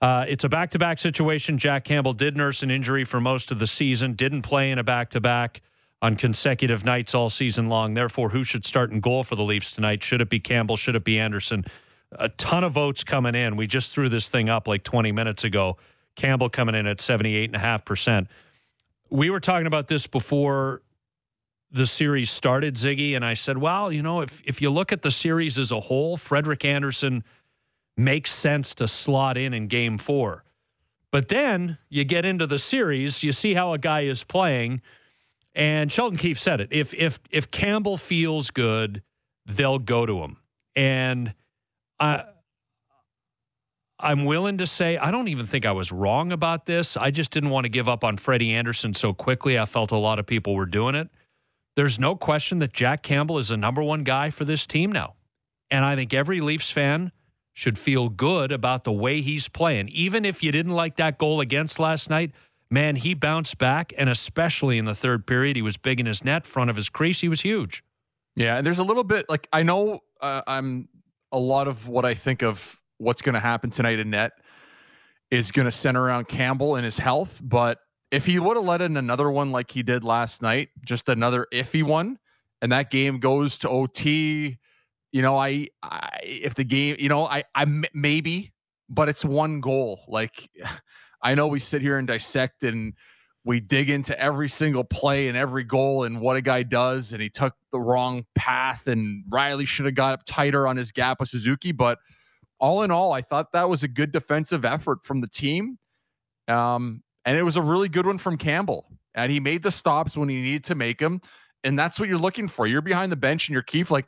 Uh, 0.00 0.24
it's 0.28 0.44
a 0.44 0.48
back 0.48 0.70
to 0.70 0.78
back 0.78 0.98
situation. 1.00 1.58
Jack 1.58 1.84
Campbell 1.84 2.12
did 2.12 2.36
nurse 2.36 2.62
an 2.62 2.70
injury 2.70 3.04
for 3.04 3.20
most 3.20 3.50
of 3.50 3.58
the 3.58 3.66
season, 3.66 4.12
didn't 4.14 4.42
play 4.42 4.70
in 4.70 4.78
a 4.78 4.84
back 4.84 5.10
to 5.10 5.20
back 5.20 5.60
on 6.00 6.16
consecutive 6.16 6.84
nights 6.84 7.14
all 7.14 7.30
season 7.30 7.68
long. 7.68 7.94
Therefore, 7.94 8.30
who 8.30 8.44
should 8.44 8.64
start 8.64 8.90
in 8.90 9.00
goal 9.00 9.24
for 9.24 9.36
the 9.36 9.42
Leafs 9.42 9.72
tonight? 9.72 10.02
Should 10.02 10.20
it 10.20 10.28
be 10.28 10.40
Campbell? 10.40 10.76
Should 10.76 10.94
it 10.94 11.04
be 11.04 11.18
Andersen? 11.18 11.64
A 12.12 12.28
ton 12.28 12.64
of 12.64 12.72
votes 12.72 13.04
coming 13.04 13.34
in. 13.34 13.56
We 13.56 13.66
just 13.66 13.92
threw 13.94 14.08
this 14.08 14.28
thing 14.28 14.48
up 14.48 14.68
like 14.68 14.84
20 14.84 15.12
minutes 15.12 15.44
ago. 15.44 15.76
Campbell 16.14 16.48
coming 16.48 16.74
in 16.74 16.86
at 16.86 16.98
78.5%. 16.98 18.28
We 19.10 19.30
were 19.30 19.40
talking 19.40 19.66
about 19.66 19.88
this 19.88 20.06
before 20.06 20.82
the 21.70 21.86
series 21.86 22.30
started, 22.30 22.76
Ziggy, 22.76 23.14
and 23.14 23.24
I 23.24 23.34
said, 23.34 23.58
well, 23.58 23.92
you 23.92 24.02
know, 24.02 24.22
if, 24.22 24.42
if 24.44 24.62
you 24.62 24.70
look 24.70 24.90
at 24.92 25.02
the 25.02 25.10
series 25.10 25.58
as 25.58 25.70
a 25.70 25.80
whole, 25.80 26.16
Frederik 26.16 26.64
Andersen 26.64 27.24
makes 27.96 28.32
sense 28.32 28.74
to 28.76 28.88
slot 28.88 29.36
in 29.36 29.52
in 29.52 29.66
game 29.66 29.98
four. 29.98 30.44
But 31.10 31.28
then 31.28 31.78
you 31.88 32.04
get 32.04 32.24
into 32.24 32.46
the 32.46 32.58
series, 32.58 33.22
you 33.22 33.32
see 33.32 33.54
how 33.54 33.72
a 33.72 33.78
guy 33.78 34.02
is 34.02 34.24
playing, 34.24 34.82
and 35.58 35.90
Sheldon 35.90 36.16
Keefe 36.16 36.38
said 36.38 36.60
it. 36.60 36.68
If 36.70 36.94
if 36.94 37.18
if 37.30 37.50
Campbell 37.50 37.96
feels 37.96 38.50
good, 38.50 39.02
they'll 39.44 39.80
go 39.80 40.06
to 40.06 40.20
him. 40.20 40.36
And 40.76 41.34
I 41.98 42.22
I'm 43.98 44.24
willing 44.24 44.58
to 44.58 44.66
say 44.66 44.96
I 44.96 45.10
don't 45.10 45.26
even 45.26 45.46
think 45.46 45.66
I 45.66 45.72
was 45.72 45.90
wrong 45.90 46.30
about 46.30 46.66
this. 46.66 46.96
I 46.96 47.10
just 47.10 47.32
didn't 47.32 47.50
want 47.50 47.64
to 47.64 47.68
give 47.68 47.88
up 47.88 48.04
on 48.04 48.16
Freddie 48.16 48.54
Andersen 48.54 48.94
so 48.94 49.12
quickly. 49.12 49.58
I 49.58 49.66
felt 49.66 49.90
a 49.90 49.96
lot 49.96 50.20
of 50.20 50.26
people 50.26 50.54
were 50.54 50.64
doing 50.64 50.94
it. 50.94 51.08
There's 51.74 51.98
no 51.98 52.14
question 52.14 52.60
that 52.60 52.72
Jack 52.72 53.02
Campbell 53.02 53.38
is 53.38 53.48
the 53.48 53.56
number 53.56 53.82
one 53.82 54.04
guy 54.04 54.30
for 54.30 54.44
this 54.44 54.64
team 54.64 54.92
now. 54.92 55.14
And 55.72 55.84
I 55.84 55.96
think 55.96 56.14
every 56.14 56.40
Leafs 56.40 56.70
fan 56.70 57.10
should 57.52 57.76
feel 57.76 58.08
good 58.08 58.52
about 58.52 58.84
the 58.84 58.92
way 58.92 59.20
he's 59.20 59.48
playing. 59.48 59.88
Even 59.88 60.24
if 60.24 60.44
you 60.44 60.52
didn't 60.52 60.72
like 60.72 60.96
that 60.96 61.18
goal 61.18 61.40
against 61.40 61.80
last 61.80 62.08
night, 62.08 62.30
man, 62.70 62.96
he 62.96 63.14
bounced 63.14 63.58
back. 63.58 63.92
And 63.96 64.08
especially 64.08 64.78
in 64.78 64.84
the 64.84 64.94
third 64.94 65.26
period, 65.26 65.56
he 65.56 65.62
was 65.62 65.76
big 65.76 66.00
in 66.00 66.06
his 66.06 66.24
net, 66.24 66.46
front 66.46 66.70
of 66.70 66.76
his 66.76 66.88
crease. 66.88 67.20
He 67.20 67.28
was 67.28 67.40
huge. 67.40 67.82
Yeah, 68.36 68.58
and 68.58 68.66
there's 68.66 68.78
a 68.78 68.84
little 68.84 69.04
bit 69.04 69.26
like 69.28 69.48
I 69.52 69.64
know 69.64 70.00
uh, 70.20 70.42
I'm 70.46 70.88
a 71.32 71.38
lot 71.38 71.66
of 71.66 71.88
what 71.88 72.04
I 72.04 72.14
think 72.14 72.42
of 72.42 72.80
what's 72.98 73.20
going 73.20 73.34
to 73.34 73.40
happen 73.40 73.70
tonight 73.70 73.98
in 73.98 74.10
net 74.10 74.32
is 75.30 75.50
going 75.50 75.64
to 75.64 75.72
center 75.72 76.02
around 76.02 76.28
Campbell 76.28 76.76
and 76.76 76.84
his 76.84 76.98
health, 76.98 77.40
but 77.42 77.80
if 78.10 78.24
he 78.24 78.38
would 78.38 78.56
have 78.56 78.64
let 78.64 78.80
in 78.80 78.96
another 78.96 79.30
one 79.30 79.52
like 79.52 79.70
he 79.70 79.82
did 79.82 80.04
last 80.04 80.40
night, 80.40 80.70
just 80.84 81.08
another 81.08 81.46
iffy 81.52 81.82
one, 81.82 82.18
and 82.62 82.72
that 82.72 82.90
game 82.90 83.18
goes 83.18 83.58
to 83.58 83.68
OT, 83.68 84.58
you 85.12 85.22
know, 85.22 85.36
I, 85.36 85.68
I 85.82 86.18
if 86.22 86.54
the 86.54 86.64
game, 86.64 86.96
you 86.98 87.08
know, 87.08 87.26
I 87.26 87.44
I 87.54 87.66
maybe, 87.92 88.52
but 88.88 89.08
it's 89.08 89.24
one 89.24 89.60
goal. 89.60 90.00
Like 90.08 90.48
I 91.22 91.34
know 91.34 91.46
we 91.46 91.60
sit 91.60 91.82
here 91.82 91.98
and 91.98 92.06
dissect 92.06 92.62
and 92.62 92.94
we 93.44 93.60
dig 93.60 93.88
into 93.88 94.18
every 94.20 94.48
single 94.48 94.84
play 94.84 95.28
and 95.28 95.36
every 95.36 95.64
goal 95.64 96.04
and 96.04 96.20
what 96.20 96.36
a 96.36 96.42
guy 96.42 96.62
does 96.62 97.12
and 97.12 97.22
he 97.22 97.30
took 97.30 97.54
the 97.72 97.80
wrong 97.80 98.26
path 98.34 98.86
and 98.86 99.24
Rielly 99.30 99.66
should 99.66 99.86
have 99.86 99.94
got 99.94 100.12
up 100.14 100.20
tighter 100.26 100.66
on 100.66 100.76
his 100.76 100.92
gap 100.92 101.20
with 101.20 101.30
Suzuki 101.30 101.72
but 101.72 101.98
all 102.60 102.82
in 102.82 102.90
all 102.90 103.12
I 103.12 103.22
thought 103.22 103.52
that 103.52 103.68
was 103.68 103.82
a 103.82 103.88
good 103.88 104.12
defensive 104.12 104.64
effort 104.64 105.04
from 105.04 105.20
the 105.20 105.28
team. 105.28 105.78
Um 106.46 107.02
and 107.24 107.36
it 107.36 107.42
was 107.42 107.56
a 107.56 107.62
really 107.62 107.88
good 107.88 108.06
one 108.06 108.18
from 108.18 108.36
Campbell 108.36 108.86
and 109.14 109.32
he 109.32 109.40
made 109.40 109.62
the 109.62 109.72
stops 109.72 110.16
when 110.16 110.28
he 110.28 110.42
needed 110.42 110.64
to 110.64 110.74
make 110.74 110.98
them 110.98 111.20
and 111.64 111.78
that's 111.78 111.98
what 111.98 112.08
you're 112.08 112.18
looking 112.18 112.48
for. 112.48 112.66
You're 112.66 112.82
behind 112.82 113.10
the 113.10 113.16
bench 113.16 113.48
and 113.48 113.54
you're 113.54 113.62
Keefe 113.62 113.90
like 113.90 114.06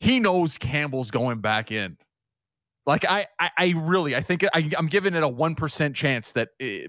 he 0.00 0.20
knows 0.20 0.58
Campbell's 0.58 1.10
going 1.10 1.40
back 1.40 1.72
in 1.72 1.96
like 2.86 3.04
I, 3.04 3.26
I, 3.38 3.50
I 3.58 3.74
really, 3.76 4.14
I 4.14 4.20
think 4.20 4.44
I, 4.54 4.70
I'm 4.78 4.86
giving 4.86 5.14
it 5.14 5.22
a 5.22 5.28
one 5.28 5.54
percent 5.54 5.96
chance 5.96 6.32
that 6.32 6.50
eh, 6.60 6.86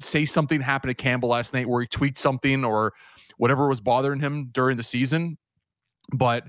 say 0.00 0.24
something 0.24 0.60
happened 0.60 0.90
to 0.90 1.02
Campbell 1.02 1.30
last 1.30 1.54
night 1.54 1.68
where 1.68 1.80
he 1.80 1.86
tweaked 1.86 2.18
something 2.18 2.64
or 2.64 2.92
whatever 3.38 3.68
was 3.68 3.80
bothering 3.80 4.20
him 4.20 4.50
during 4.52 4.76
the 4.76 4.82
season, 4.82 5.38
but 6.12 6.44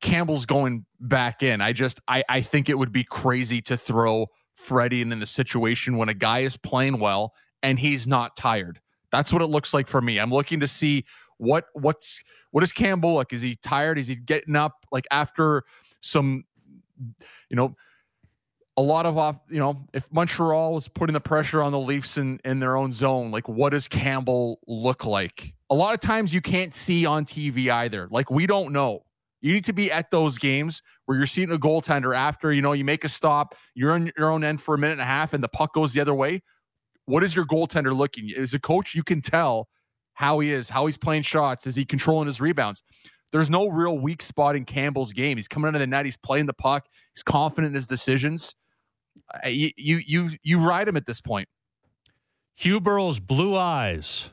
Campbell's 0.00 0.46
going 0.46 0.86
back 1.00 1.42
in. 1.42 1.60
I 1.60 1.72
just, 1.72 2.00
I, 2.08 2.24
I 2.28 2.40
think 2.40 2.68
it 2.68 2.78
would 2.78 2.92
be 2.92 3.04
crazy 3.04 3.60
to 3.62 3.76
throw 3.76 4.26
Freddie 4.54 5.02
in, 5.02 5.12
in 5.12 5.18
the 5.18 5.26
situation 5.26 5.96
when 5.96 6.08
a 6.08 6.14
guy 6.14 6.40
is 6.40 6.56
playing 6.56 6.98
well 6.98 7.34
and 7.62 7.78
he's 7.78 8.06
not 8.06 8.36
tired. 8.36 8.80
That's 9.10 9.32
what 9.32 9.42
it 9.42 9.46
looks 9.46 9.74
like 9.74 9.88
for 9.88 10.00
me. 10.00 10.18
I'm 10.18 10.30
looking 10.30 10.60
to 10.60 10.68
see 10.68 11.04
what 11.38 11.66
what's 11.72 12.22
what 12.52 12.62
is 12.62 12.70
Campbell 12.70 13.14
like? 13.14 13.32
Is 13.32 13.42
he 13.42 13.56
tired? 13.56 13.98
Is 13.98 14.06
he 14.06 14.14
getting 14.14 14.54
up 14.54 14.86
like 14.92 15.06
after 15.10 15.64
some, 16.00 16.44
you 17.48 17.56
know, 17.56 17.74
a 18.80 18.82
lot 18.82 19.04
of 19.04 19.18
off, 19.18 19.38
you 19.50 19.58
know, 19.58 19.84
if 19.92 20.10
Montreal 20.10 20.72
was 20.72 20.88
putting 20.88 21.12
the 21.12 21.20
pressure 21.20 21.62
on 21.62 21.70
the 21.70 21.78
Leafs 21.78 22.16
in, 22.16 22.40
in 22.46 22.60
their 22.60 22.78
own 22.78 22.92
zone, 22.92 23.30
like 23.30 23.46
what 23.46 23.70
does 23.70 23.86
Campbell 23.86 24.58
look 24.66 25.04
like? 25.04 25.52
A 25.68 25.74
lot 25.74 25.92
of 25.92 26.00
times 26.00 26.32
you 26.32 26.40
can't 26.40 26.72
see 26.72 27.04
on 27.04 27.26
TV 27.26 27.70
either. 27.70 28.08
Like 28.10 28.30
we 28.30 28.46
don't 28.46 28.72
know. 28.72 29.04
You 29.42 29.52
need 29.52 29.66
to 29.66 29.74
be 29.74 29.92
at 29.92 30.10
those 30.10 30.38
games 30.38 30.82
where 31.04 31.18
you're 31.18 31.26
seeing 31.26 31.50
a 31.50 31.58
goaltender 31.58 32.16
after, 32.16 32.54
you 32.54 32.62
know, 32.62 32.72
you 32.72 32.86
make 32.86 33.04
a 33.04 33.08
stop, 33.10 33.54
you're 33.74 33.92
on 33.92 34.10
your 34.16 34.30
own 34.30 34.44
end 34.44 34.62
for 34.62 34.74
a 34.74 34.78
minute 34.78 34.92
and 34.92 35.02
a 35.02 35.04
half 35.04 35.34
and 35.34 35.44
the 35.44 35.48
puck 35.48 35.74
goes 35.74 35.92
the 35.92 36.00
other 36.00 36.14
way. 36.14 36.42
What 37.04 37.22
is 37.22 37.36
your 37.36 37.44
goaltender 37.44 37.94
looking? 37.94 38.32
As 38.34 38.54
a 38.54 38.58
coach, 38.58 38.94
you 38.94 39.02
can 39.02 39.20
tell 39.20 39.68
how 40.14 40.38
he 40.38 40.52
is, 40.52 40.70
how 40.70 40.86
he's 40.86 40.96
playing 40.96 41.24
shots, 41.24 41.66
is 41.66 41.76
he 41.76 41.84
controlling 41.84 42.26
his 42.28 42.40
rebounds? 42.40 42.82
There's 43.30 43.50
no 43.50 43.68
real 43.68 43.98
weak 43.98 44.22
spot 44.22 44.56
in 44.56 44.64
Campbell's 44.64 45.12
game. 45.12 45.36
He's 45.36 45.48
coming 45.48 45.68
into 45.68 45.80
the 45.80 45.86
net, 45.86 46.06
he's 46.06 46.16
playing 46.16 46.46
the 46.46 46.54
puck, 46.54 46.86
he's 47.14 47.22
confident 47.22 47.72
in 47.72 47.74
his 47.74 47.86
decisions. 47.86 48.54
You 49.46 49.70
you 49.76 50.30
you, 50.42 50.58
ride 50.58 50.88
him 50.88 50.96
at 50.96 51.06
this 51.06 51.20
point. 51.20 51.48
Hugh 52.56 52.80
Burrill's 52.80 53.20
blue 53.20 53.56
eyes 53.56 54.30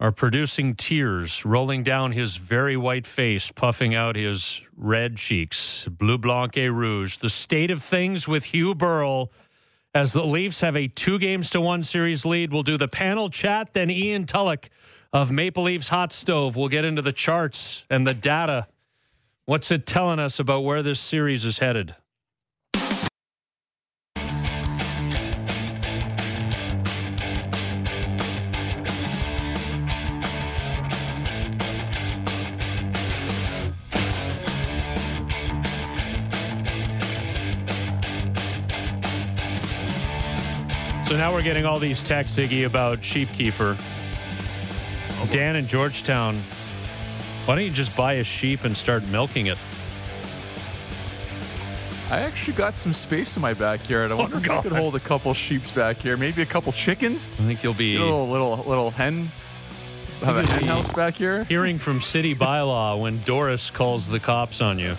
are 0.00 0.12
producing 0.12 0.74
tears 0.74 1.44
rolling 1.44 1.82
down 1.82 2.12
his 2.12 2.36
very 2.36 2.76
white 2.76 3.06
face, 3.06 3.50
puffing 3.50 3.94
out 3.94 4.16
his 4.16 4.60
red 4.76 5.16
cheeks. 5.16 5.86
Bleu 5.90 6.18
Blanc 6.18 6.56
et 6.56 6.68
Rouge. 6.68 7.18
The 7.18 7.30
state 7.30 7.70
of 7.70 7.82
things 7.82 8.28
with 8.28 8.44
Hugh 8.44 8.74
Burrell 8.74 9.32
as 9.94 10.12
the 10.12 10.24
Leafs 10.24 10.60
have 10.60 10.76
a 10.76 10.88
two 10.88 11.18
games 11.18 11.50
to 11.50 11.60
one 11.60 11.82
series 11.82 12.24
lead. 12.24 12.52
We'll 12.52 12.64
do 12.64 12.76
the 12.76 12.88
panel 12.88 13.30
chat, 13.30 13.72
then 13.72 13.90
Ian 13.90 14.26
Tulloch 14.26 14.68
of 15.12 15.30
Maple 15.30 15.62
Leafs 15.62 15.88
Hot 15.88 16.12
Stove. 16.12 16.56
We'll 16.56 16.68
get 16.68 16.84
into 16.84 17.00
the 17.00 17.12
charts 17.12 17.84
and 17.88 18.06
the 18.06 18.14
data. 18.14 18.66
What's 19.46 19.70
it 19.70 19.86
telling 19.86 20.18
us 20.18 20.38
about 20.40 20.60
where 20.64 20.82
this 20.82 20.98
series 20.98 21.44
is 21.44 21.58
headed? 21.58 21.94
So 41.06 41.18
now 41.18 41.34
we're 41.34 41.42
getting 41.42 41.66
all 41.66 41.78
these 41.78 42.02
texts, 42.02 42.38
Ziggy, 42.38 42.64
about 42.64 43.04
sheep 43.04 43.28
kefir. 43.28 43.78
Dan 45.30 45.56
in 45.56 45.66
Georgetown, 45.66 46.36
why 47.44 47.56
don't 47.56 47.64
you 47.64 47.70
just 47.70 47.94
buy 47.94 48.14
a 48.14 48.24
sheep 48.24 48.64
and 48.64 48.74
start 48.74 49.04
milking 49.04 49.46
it? 49.46 49.58
I 52.10 52.20
actually 52.20 52.54
got 52.54 52.76
some 52.76 52.92
space 52.92 53.36
in 53.36 53.42
my 53.42 53.52
backyard. 53.52 54.12
I 54.12 54.14
oh, 54.14 54.18
wonder 54.18 54.38
if 54.38 54.50
I 54.50 54.62
could 54.62 54.72
hold 54.72 54.94
a 54.94 55.00
couple 55.00 55.34
sheeps 55.34 55.70
back 55.70 55.96
here. 55.96 56.16
Maybe 56.16 56.42
a 56.42 56.46
couple 56.46 56.72
chickens. 56.72 57.40
I 57.40 57.44
think 57.44 57.62
you'll 57.62 57.74
be 57.74 57.96
a 57.96 58.00
little 58.00 58.28
little 58.28 58.56
little 58.66 58.90
hen. 58.90 59.28
Have 60.20 60.36
a 60.36 60.46
hen 60.46 60.64
house 60.64 60.90
back 60.90 61.14
here. 61.14 61.44
hearing 61.44 61.76
from 61.76 62.00
city 62.00 62.34
bylaw 62.34 63.00
when 63.00 63.20
Doris 63.20 63.70
calls 63.70 64.08
the 64.08 64.20
cops 64.20 64.60
on 64.60 64.78
you. 64.78 64.96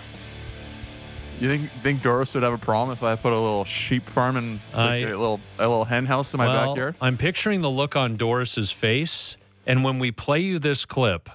You 1.40 1.48
think 1.50 1.68
think 1.70 2.02
Doris 2.02 2.32
would 2.34 2.42
have 2.42 2.54
a 2.54 2.58
problem 2.58 2.92
if 2.92 3.02
I 3.02 3.14
put 3.14 3.32
a 3.32 3.38
little 3.38 3.64
sheep 3.64 4.02
farm 4.04 4.36
and 4.36 4.58
I- 4.74 4.96
a 4.96 5.18
little 5.18 5.40
a 5.58 5.68
little 5.68 5.84
hen 5.84 6.06
house 6.06 6.32
in 6.32 6.38
my 6.38 6.46
well, 6.46 6.68
backyard? 6.68 6.94
I'm 7.00 7.18
picturing 7.18 7.60
the 7.60 7.70
look 7.70 7.94
on 7.94 8.16
Doris's 8.16 8.72
face, 8.72 9.36
and 9.66 9.84
when 9.84 9.98
we 9.98 10.10
play 10.10 10.40
you 10.40 10.58
this 10.58 10.84
clip, 10.86 11.28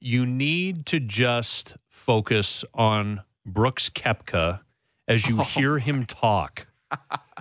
you 0.00 0.26
need 0.26 0.84
to 0.86 0.98
just 0.98 1.76
focus 1.88 2.64
on 2.74 3.22
Brooks 3.46 3.88
Koepka 3.88 4.60
as 5.06 5.28
you 5.28 5.38
hear 5.42 5.78
him 5.78 6.06
talk. 6.06 6.66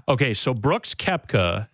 Okay, 0.08 0.34
so 0.34 0.54
Brooks 0.54 0.94
Koepka 0.94 1.68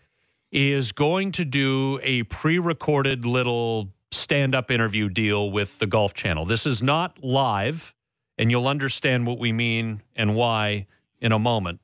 is 0.51 0.91
going 0.91 1.31
to 1.33 1.45
do 1.45 1.99
a 2.03 2.23
pre-recorded 2.23 3.25
little 3.25 3.89
stand-up 4.11 4.71
interview 4.71 5.09
deal 5.09 5.51
with 5.51 5.77
the 5.79 5.85
Golf 5.85 6.13
Channel. 6.13 6.45
This 6.45 6.65
is 6.65 6.81
not 6.81 7.23
live, 7.23 7.93
and 8.39 8.49
you'll 8.49 8.67
understand 8.67 9.27
what 9.27 9.37
we 9.37 9.51
mean 9.51 10.01
and 10.15 10.33
why 10.33 10.87
in 11.21 11.33
a 11.33 11.37
moment. 11.37 11.81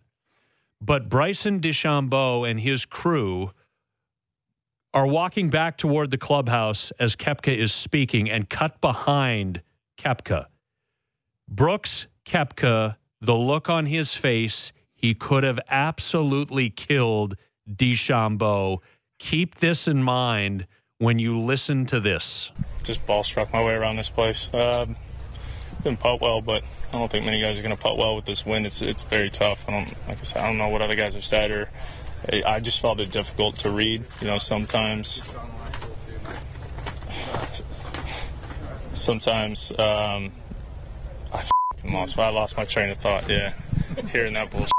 But 0.81 1.09
Bryson 1.09 1.59
DeChambeau 1.59 2.49
and 2.49 2.61
his 2.61 2.85
crew 2.85 3.51
are 4.93 5.05
walking 5.05 5.49
back 5.49 5.77
toward 5.77 6.09
the 6.09 6.17
clubhouse 6.17 6.91
as 6.97 7.17
Koepka 7.17 7.55
is 7.55 7.73
speaking 7.73 8.29
and 8.31 8.49
cut 8.49 8.79
behind 8.79 9.61
Koepka. 9.97 10.45
Brooks 11.49 12.07
Koepka, 12.25 12.95
the 13.19 13.35
look 13.35 13.69
on 13.69 13.87
his 13.87 14.13
face, 14.13 14.71
he 14.93 15.13
could 15.13 15.43
have 15.43 15.59
absolutely 15.69 16.69
killed 16.69 17.35
DeChambeau. 17.69 18.79
Keep 19.19 19.55
this 19.55 19.89
in 19.89 20.01
mind 20.01 20.65
when 20.99 21.19
you 21.19 21.37
listen 21.37 21.85
to 21.87 21.99
this. 21.99 22.51
just 22.83 23.05
ball 23.05 23.23
struck 23.23 23.51
my 23.51 23.63
way 23.63 23.73
around 23.73 23.97
this 23.97 24.09
place. 24.09 24.49
Um, 24.53 24.95
didn't 25.85 25.99
putt 25.99 26.19
well, 26.19 26.41
but 26.41 26.63
I 26.91 26.97
don't 26.97 27.09
think 27.09 27.25
many 27.25 27.39
guys 27.39 27.57
are 27.59 27.61
going 27.61 27.75
to 27.75 27.81
putt 27.81 27.97
well 27.97 28.15
with 28.15 28.25
this 28.25 28.45
wind. 28.45 28.65
It's 28.65 28.81
it's 28.81 29.03
very 29.03 29.29
tough. 29.29 29.63
I 29.69 29.71
don't 29.71 30.07
like 30.07 30.19
I 30.19 30.23
said. 30.23 30.41
I 30.41 30.47
don't 30.47 30.57
know 30.57 30.67
what 30.67 30.81
other 30.81 30.95
guys 30.95 31.13
have 31.13 31.23
said, 31.23 31.51
or 31.51 31.69
I- 32.45 32.59
just 32.59 32.79
felt 32.81 32.99
it 32.99 33.11
difficult 33.11 33.55
to 33.59 33.69
read. 33.69 34.03
You 34.19 34.27
know, 34.27 34.37
sometimes. 34.39 35.21
Sometimes 38.93 39.71
um, 39.71 40.31
I 41.31 41.43
lost. 41.85 42.17
I 42.17 42.29
lost 42.29 42.57
my 42.57 42.65
train 42.65 42.89
of 42.89 42.97
thought. 42.97 43.29
Yeah, 43.29 43.53
hearing 44.11 44.33
that 44.33 44.49
bullshit. 44.49 44.71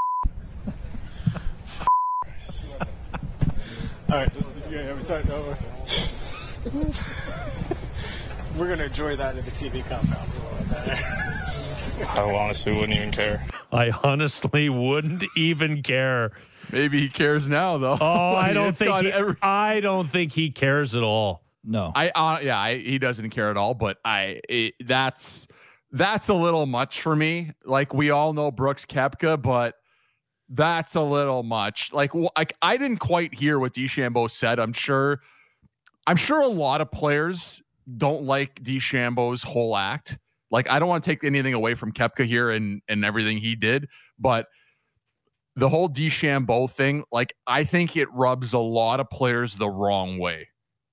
All 4.09 4.19
right, 4.19 4.33
this, 4.35 4.53
yeah, 4.71 4.95
we 4.95 5.03
starting 5.03 5.31
over. 5.31 5.59
We're 8.57 8.69
gonna 8.69 8.85
enjoy 8.85 9.17
that 9.17 9.37
in 9.37 9.45
the 9.45 9.51
TV 9.51 9.87
compound. 9.89 10.31
I 12.09 12.21
honestly 12.35 12.73
wouldn't 12.73 12.97
even 12.99 13.11
care. 13.11 13.45
I 13.73 13.91
honestly 14.03 14.69
wouldn't 14.69 15.25
even 15.37 15.83
care. 15.83 16.33
Maybe 16.73 17.01
he 17.01 17.09
cares 17.09 17.49
now, 17.49 17.79
though. 17.79 17.99
Oh, 18.01 18.33
I 18.35 18.53
don't 18.55 18.77
think 18.77 18.95
he, 19.07 19.13
every- 19.13 19.37
I 19.43 19.81
don't 19.81 20.09
think 20.09 20.33
he 20.33 20.51
cares 20.51 20.95
at 20.95 21.03
all. 21.03 21.43
No. 21.65 21.93
I 21.95 22.11
uh, 22.11 22.39
yeah, 22.43 22.59
I, 22.59 22.79
he 22.79 22.99
doesn't 22.99 23.31
care 23.31 23.51
at 23.51 23.57
all. 23.57 23.75
But 23.75 23.99
I 24.05 24.41
it, 24.49 24.75
that's 24.85 25.49
that's 25.91 26.29
a 26.29 26.35
little 26.35 26.67
much 26.67 27.01
for 27.03 27.15
me. 27.17 27.53
Like 27.65 27.93
we 27.93 28.11
all 28.11 28.33
know 28.33 28.51
Brooks 28.51 28.85
Koepka, 28.87 29.41
but 29.41 29.75
that's 30.49 30.95
a 30.95 31.03
little 31.03 31.43
much. 31.43 31.93
Like 31.93 32.13
wh- 32.13 32.29
like 32.37 32.55
I 32.63 32.77
didn't 32.77 32.99
quite 32.99 33.35
hear 33.35 33.59
what 33.59 33.75
DeChambeau 33.75 34.31
said. 34.31 34.59
I'm 34.59 34.73
sure. 34.73 35.21
I'm 36.07 36.17
sure 36.17 36.41
a 36.41 36.47
lot 36.47 36.81
of 36.81 36.93
players 36.93 37.61
don't 37.97 38.24
like 38.24 38.62
DeChambeau's 38.62 39.43
whole 39.43 39.76
act. 39.76 40.18
Like 40.51 40.70
I 40.70 40.78
don't 40.78 40.89
want 40.89 41.05
to 41.05 41.11
take 41.11 41.24
anything 41.24 41.55
away 41.55 41.74
from 41.74 41.93
Koepka 41.93 42.24
here 42.24 42.51
and 42.51 42.82
and 42.89 43.05
everything 43.05 43.39
he 43.39 43.55
did, 43.55 43.89
but 44.18 44.47
the 45.57 45.68
whole 45.68 45.89
DeChambeau 45.89 46.70
thing, 46.70 47.05
like 47.11 47.34
I 47.47 47.64
think 47.64 47.97
it 47.97 48.12
rubs 48.12 48.53
a 48.53 48.59
lot 48.59 49.01
of 49.01 49.09
players 49.11 49.57
the 49.57 49.68
wrong 49.68 50.18
way. 50.18 50.49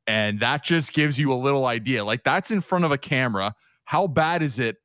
And 0.08 0.40
that 0.40 0.64
just 0.64 0.94
gives 0.94 1.20
you 1.20 1.32
a 1.34 1.36
little 1.36 1.66
idea. 1.66 2.04
Like 2.04 2.24
that's 2.24 2.52
in 2.52 2.62
front 2.62 2.86
of 2.86 2.92
a 2.92 2.98
camera. 2.98 3.54
How 3.86 4.08
bad 4.08 4.42
is 4.42 4.60
it 4.60 4.78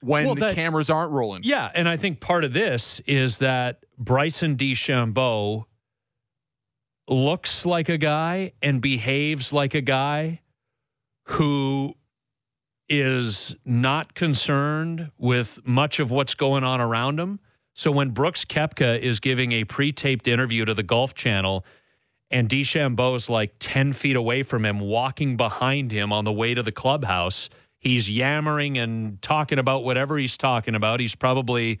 when 0.00 0.26
Well, 0.26 0.34
the 0.34 0.54
cameras 0.54 0.90
aren't 0.90 1.12
rolling? 1.12 1.42
Yeah, 1.44 1.70
and 1.74 1.88
I 1.88 1.96
think 1.96 2.20
part 2.20 2.44
of 2.44 2.52
this 2.52 3.00
is 3.06 3.38
that 3.38 3.84
Bryson 3.98 4.56
DeChambeau 4.56 5.64
looks 7.08 7.64
like 7.66 7.88
a 7.88 7.98
guy 7.98 8.52
and 8.62 8.80
behaves 8.80 9.52
like 9.52 9.74
a 9.74 9.80
guy 9.80 10.40
who 11.28 11.94
is 12.88 13.54
not 13.64 14.14
concerned 14.14 15.10
with 15.18 15.60
much 15.64 16.00
of 16.00 16.10
what's 16.10 16.34
going 16.34 16.64
on 16.64 16.80
around 16.80 17.20
him. 17.20 17.38
So 17.74 17.90
when 17.90 18.10
Brooks 18.10 18.44
Koepka 18.44 18.98
is 18.98 19.20
giving 19.20 19.52
a 19.52 19.64
pre-taped 19.64 20.26
interview 20.26 20.64
to 20.64 20.72
the 20.72 20.82
Golf 20.82 21.14
Channel 21.14 21.66
and 22.30 22.48
DeChambeau's 22.48 23.28
like 23.28 23.54
10 23.58 23.92
feet 23.92 24.16
away 24.16 24.42
from 24.42 24.64
him, 24.64 24.80
walking 24.80 25.36
behind 25.36 25.92
him 25.92 26.12
on 26.12 26.24
the 26.24 26.32
way 26.32 26.54
to 26.54 26.62
the 26.62 26.72
clubhouse, 26.72 27.50
he's 27.78 28.10
yammering 28.10 28.78
and 28.78 29.20
talking 29.20 29.58
about 29.58 29.84
whatever 29.84 30.16
he's 30.16 30.36
talking 30.36 30.74
about. 30.74 30.98
He's 30.98 31.14
probably 31.14 31.78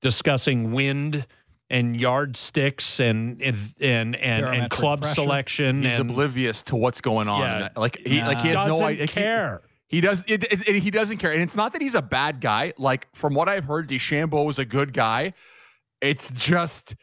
discussing 0.00 0.72
wind 0.72 1.26
and 1.70 1.98
yardsticks 2.00 3.00
and 3.00 3.40
and 3.40 3.56
and, 3.80 4.16
and, 4.16 4.44
and 4.46 4.70
club 4.70 5.00
pressure. 5.02 5.14
selection. 5.14 5.82
He's 5.82 5.94
and 5.98 6.10
oblivious 6.10 6.62
to 6.64 6.76
what's 6.76 7.00
going 7.00 7.28
on. 7.28 7.40
Yeah. 7.42 7.68
Like 7.76 7.98
he 8.04 8.20
like 8.20 8.40
he 8.40 8.48
has 8.48 8.56
doesn't 8.56 8.78
no 8.78 8.84
idea. 8.84 9.06
He- 9.06 9.12
care. 9.12 9.62
He 9.86 10.00
does. 10.00 10.22
It, 10.28 10.44
it, 10.52 10.68
it- 10.68 10.82
he 10.82 10.90
doesn't 10.90 11.16
care, 11.18 11.32
and 11.32 11.42
it's 11.42 11.56
not 11.56 11.72
that 11.72 11.82
he's 11.82 11.94
a 11.96 12.02
bad 12.02 12.40
guy. 12.40 12.72
Like 12.78 13.08
from 13.14 13.34
what 13.34 13.48
I've 13.48 13.64
heard, 13.64 13.88
DeChambeau 13.88 14.48
is 14.50 14.58
a 14.60 14.64
good 14.64 14.92
guy. 14.92 15.32
It's 16.00 16.30
just, 16.30 16.94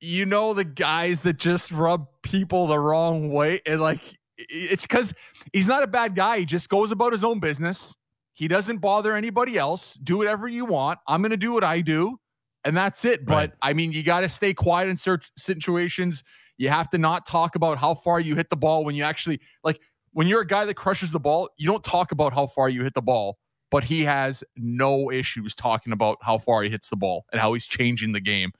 you 0.00 0.26
know, 0.26 0.52
the 0.54 0.64
guys 0.64 1.22
that 1.22 1.38
just 1.38 1.72
rub 1.72 2.06
people 2.22 2.66
the 2.66 2.78
wrong 2.78 3.30
way, 3.30 3.60
and 3.66 3.80
like 3.80 4.00
it's 4.38 4.86
because 4.86 5.12
he's 5.52 5.68
not 5.68 5.82
a 5.82 5.86
bad 5.86 6.14
guy. 6.14 6.38
He 6.40 6.44
just 6.44 6.68
goes 6.68 6.92
about 6.92 7.12
his 7.12 7.24
own 7.24 7.40
business. 7.40 7.94
He 8.34 8.46
doesn't 8.48 8.78
bother 8.78 9.14
anybody 9.14 9.58
else. 9.58 9.94
Do 9.94 10.18
whatever 10.18 10.48
you 10.48 10.64
want. 10.64 10.98
I'm 11.06 11.20
going 11.20 11.30
to 11.30 11.36
do 11.36 11.52
what 11.52 11.64
I 11.64 11.80
do, 11.82 12.18
and 12.64 12.76
that's 12.76 13.04
it. 13.04 13.24
But 13.24 13.34
Right. 13.34 13.52
I 13.62 13.72
mean, 13.72 13.92
you 13.92 14.02
got 14.02 14.20
to 14.20 14.28
stay 14.28 14.54
quiet 14.54 14.88
in 14.88 14.96
certain 14.96 15.28
situations. 15.36 16.22
You 16.58 16.68
have 16.68 16.90
to 16.90 16.98
not 16.98 17.26
talk 17.26 17.56
about 17.56 17.78
how 17.78 17.94
far 17.94 18.20
you 18.20 18.36
hit 18.36 18.50
the 18.50 18.56
ball 18.56 18.84
when 18.84 18.94
you 18.94 19.02
actually 19.02 19.40
like 19.64 19.80
when 20.12 20.26
you're 20.26 20.42
a 20.42 20.46
guy 20.46 20.64
that 20.64 20.74
crushes 20.74 21.10
the 21.10 21.20
ball, 21.20 21.48
you 21.56 21.66
don't 21.66 21.84
talk 21.84 22.12
about 22.12 22.34
how 22.34 22.46
far 22.46 22.68
you 22.68 22.82
hit 22.82 22.94
the 22.94 23.02
ball, 23.02 23.38
but 23.70 23.84
he 23.84 24.04
has 24.04 24.42
no 24.56 25.10
issues 25.10 25.54
talking 25.54 25.92
about 25.92 26.18
how 26.20 26.36
far 26.38 26.62
he 26.62 26.68
hits 26.68 26.90
the 26.90 26.96
ball 26.96 27.24
and 27.32 27.40
how 27.40 27.52
he's 27.52 27.66
changing 27.66 28.12
the 28.12 28.20
game. 28.20 28.52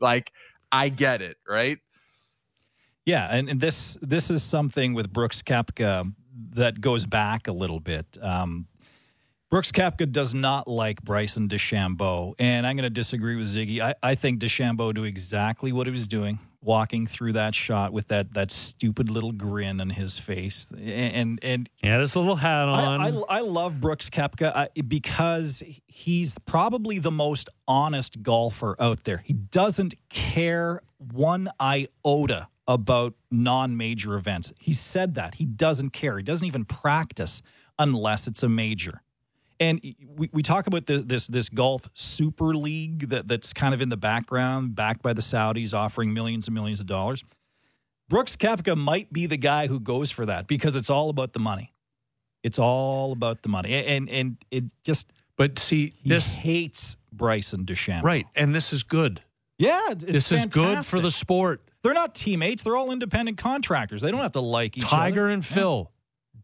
Like, 0.00 0.32
I 0.70 0.90
get 0.90 1.22
it, 1.22 1.38
right? 1.48 1.78
Yeah, 3.06 3.26
and, 3.30 3.48
and 3.48 3.60
this 3.60 3.96
this 4.02 4.30
is 4.30 4.42
something 4.42 4.92
with 4.92 5.10
Brooks 5.10 5.40
Koepka 5.42 6.12
that 6.50 6.80
goes 6.80 7.06
back 7.06 7.48
a 7.48 7.52
little 7.52 7.80
bit. 7.80 8.06
Um, 8.20 8.66
Brooks 9.50 9.72
Koepka 9.72 10.12
does 10.12 10.34
not 10.34 10.68
like 10.68 11.02
Bryson 11.02 11.48
DeChambeau, 11.48 12.34
and 12.38 12.66
I'm 12.66 12.76
going 12.76 12.82
to 12.82 12.90
disagree 12.90 13.34
with 13.34 13.46
Ziggy. 13.46 13.80
I, 13.80 13.94
I 14.02 14.14
think 14.14 14.40
DeChambeau 14.40 14.94
knew 14.94 15.04
exactly 15.04 15.72
what 15.72 15.86
he 15.86 15.90
was 15.90 16.06
doing, 16.06 16.38
walking 16.60 17.06
through 17.06 17.32
that 17.32 17.54
shot 17.54 17.94
with 17.94 18.08
that 18.08 18.34
that 18.34 18.50
stupid 18.50 19.08
little 19.08 19.32
grin 19.32 19.80
on 19.80 19.88
his 19.88 20.18
face, 20.18 20.66
and 20.78 21.38
and 21.42 21.70
Yeah, 21.82 21.96
this 21.96 22.14
little 22.14 22.36
hat 22.36 22.68
on. 22.68 23.00
I, 23.00 23.08
I, 23.08 23.38
I 23.38 23.40
love 23.40 23.80
Brooks 23.80 24.10
Koepka 24.10 24.52
uh, 24.54 24.66
because 24.86 25.62
he's 25.86 26.34
probably 26.44 26.98
the 26.98 27.10
most 27.10 27.48
honest 27.66 28.22
golfer 28.22 28.76
out 28.78 29.04
there. 29.04 29.22
He 29.24 29.32
doesn't 29.32 29.94
care 30.10 30.82
one 30.98 31.48
iota 31.58 32.48
about 32.66 33.14
non-major 33.30 34.14
events. 34.14 34.52
He 34.58 34.74
said 34.74 35.14
that 35.14 35.36
he 35.36 35.46
doesn't 35.46 35.94
care. 35.94 36.18
He 36.18 36.22
doesn't 36.22 36.46
even 36.46 36.66
practice 36.66 37.40
unless 37.78 38.26
it's 38.26 38.42
a 38.42 38.48
major. 38.50 39.00
And 39.60 39.80
we, 40.16 40.30
we 40.32 40.42
talk 40.42 40.66
about 40.66 40.86
the, 40.86 40.98
this 40.98 41.26
this 41.26 41.48
golf 41.48 41.88
super 41.94 42.54
league 42.54 43.08
that, 43.08 43.26
that's 43.26 43.52
kind 43.52 43.74
of 43.74 43.80
in 43.80 43.88
the 43.88 43.96
background, 43.96 44.76
backed 44.76 45.02
by 45.02 45.12
the 45.12 45.22
Saudis, 45.22 45.74
offering 45.74 46.14
millions 46.14 46.46
and 46.46 46.54
millions 46.54 46.80
of 46.80 46.86
dollars. 46.86 47.24
Brooks 48.08 48.36
Koepka 48.36 48.76
might 48.76 49.12
be 49.12 49.26
the 49.26 49.36
guy 49.36 49.66
who 49.66 49.80
goes 49.80 50.10
for 50.10 50.24
that 50.26 50.46
because 50.46 50.76
it's 50.76 50.90
all 50.90 51.10
about 51.10 51.32
the 51.32 51.40
money. 51.40 51.72
It's 52.42 52.58
all 52.58 53.12
about 53.12 53.42
the 53.42 53.48
money, 53.48 53.74
and 53.74 54.08
and 54.08 54.36
it 54.50 54.64
just 54.84 55.12
but 55.36 55.58
see, 55.58 55.94
he 56.02 56.08
this 56.08 56.36
hates 56.36 56.96
Bryson 57.12 57.64
DeChambeau. 57.64 58.02
right, 58.04 58.26
and 58.36 58.54
this 58.54 58.72
is 58.72 58.82
good. 58.84 59.22
Yeah, 59.58 59.94
this 59.96 60.30
is 60.30 60.46
good 60.46 60.86
for 60.86 61.00
the 61.00 61.10
sport. 61.10 61.62
They're 61.82 61.94
not 61.94 62.14
teammates. 62.14 62.62
They're 62.62 62.76
all 62.76 62.92
independent 62.92 63.38
contractors. 63.38 64.02
They 64.02 64.10
don't 64.10 64.20
have 64.20 64.32
to 64.32 64.40
like 64.40 64.76
each 64.76 64.84
other. 64.84 64.96
Tiger 64.96 65.28
and 65.28 65.44
Yeah. 65.44 65.90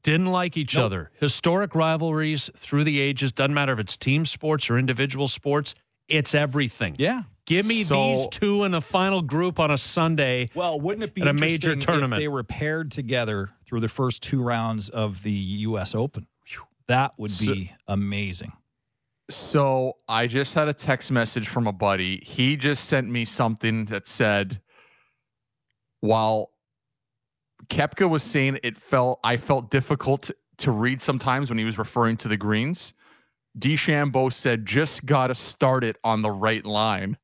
Phil 0.04 0.12
didn't 0.14 0.26
like 0.32 0.56
each 0.56 0.76
Nope. 0.76 0.84
other. 0.86 1.10
Historic 1.18 1.74
rivalries 1.74 2.50
through 2.56 2.84
the 2.84 3.00
ages. 3.00 3.32
Doesn't 3.32 3.54
matter 3.54 3.72
if 3.72 3.78
it's 3.78 3.96
team 3.96 4.24
sports 4.26 4.68
or 4.70 4.78
individual 4.78 5.28
sports. 5.28 5.74
It's 6.08 6.34
everything. 6.34 6.96
Yeah. 6.98 7.22
Give 7.46 7.66
me 7.66 7.82
So- 7.84 7.94
these 8.16 8.26
two 8.30 8.64
in 8.64 8.72
the 8.72 8.80
final 8.80 9.20
group 9.22 9.58
on 9.58 9.70
a 9.70 9.78
Sunday. 9.78 10.50
Well, 10.54 10.80
wouldn't 10.80 11.02
it 11.04 11.14
be 11.14 11.22
At 11.22 11.28
a 11.28 11.32
major 11.32 11.72
interesting 11.72 11.80
tournament. 11.80 12.14
if 12.14 12.18
they 12.20 12.28
were 12.28 12.42
paired 12.44 12.90
together 12.90 13.50
through 13.66 13.80
the 13.80 13.88
first 13.88 14.22
two 14.22 14.42
rounds 14.42 14.88
of 14.88 15.22
the 15.22 15.32
U.S. 15.32 15.94
Open? 15.94 16.26
That 16.86 17.18
would 17.18 17.32
be 17.38 17.72
amazing. 17.88 18.52
So 19.30 19.94
I 20.06 20.26
just 20.26 20.52
had 20.52 20.68
a 20.68 20.74
text 20.74 21.10
message 21.10 21.48
from 21.48 21.66
a 21.66 21.72
buddy. 21.72 22.20
He 22.22 22.56
just 22.58 22.84
sent 22.84 23.08
me 23.08 23.24
something 23.24 23.86
that 23.86 24.06
said, 24.06 24.60
while 26.00 26.50
Koepka 27.68 28.08
was 28.08 28.22
saying 28.22 28.58
it 28.62 28.78
felt, 28.78 29.20
I 29.24 29.36
felt 29.36 29.70
difficult 29.70 30.30
to 30.58 30.70
read 30.70 31.00
sometimes 31.00 31.50
when 31.50 31.58
he 31.58 31.64
was 31.64 31.78
referring 31.78 32.16
to 32.18 32.28
the 32.28 32.36
greens. 32.36 32.94
DeChambeau 33.58 34.32
said, 34.32 34.66
just 34.66 35.06
got 35.06 35.28
to 35.28 35.34
start 35.34 35.84
it 35.84 35.96
on 36.04 36.22
the 36.22 36.30
right 36.30 36.64
line. 36.64 37.16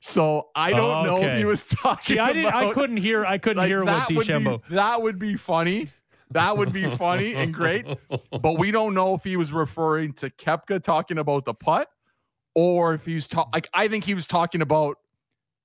So 0.00 0.48
I 0.54 0.70
don't 0.70 1.04
know 1.04 1.22
if 1.22 1.36
he 1.38 1.44
was 1.44 1.64
talking 1.64 2.16
See, 2.16 2.20
I 2.20 2.32
didn't. 2.32 2.52
I 2.54 2.72
couldn't 2.72 2.98
hear. 2.98 3.24
I 3.24 3.38
couldn't 3.38 3.58
like, 3.58 3.68
hear 3.68 3.84
what 3.84 4.08
that 4.08 4.14
would 4.14 4.26
be- 4.26 4.74
that 4.74 5.02
would 5.02 5.18
be 5.18 5.36
funny. 5.36 5.88
That 6.32 6.58
would 6.58 6.72
be 6.72 6.88
funny 6.90 7.34
and 7.34 7.52
great. 7.54 7.86
But 8.30 8.58
we 8.58 8.70
don't 8.70 8.94
know 8.94 9.14
if 9.14 9.24
he 9.24 9.36
was 9.36 9.52
referring 9.52 10.12
to 10.14 10.30
Koepka 10.30 10.82
talking 10.82 11.18
about 11.18 11.46
the 11.46 11.54
putt 11.54 11.88
or 12.54 12.94
if 12.94 13.06
he's 13.06 13.26
talking 13.26 13.50
like 13.54 13.66
I 13.72 13.88
think 13.88 14.04
he 14.04 14.14
was 14.14 14.26
talking 14.26 14.60
about 14.60 14.98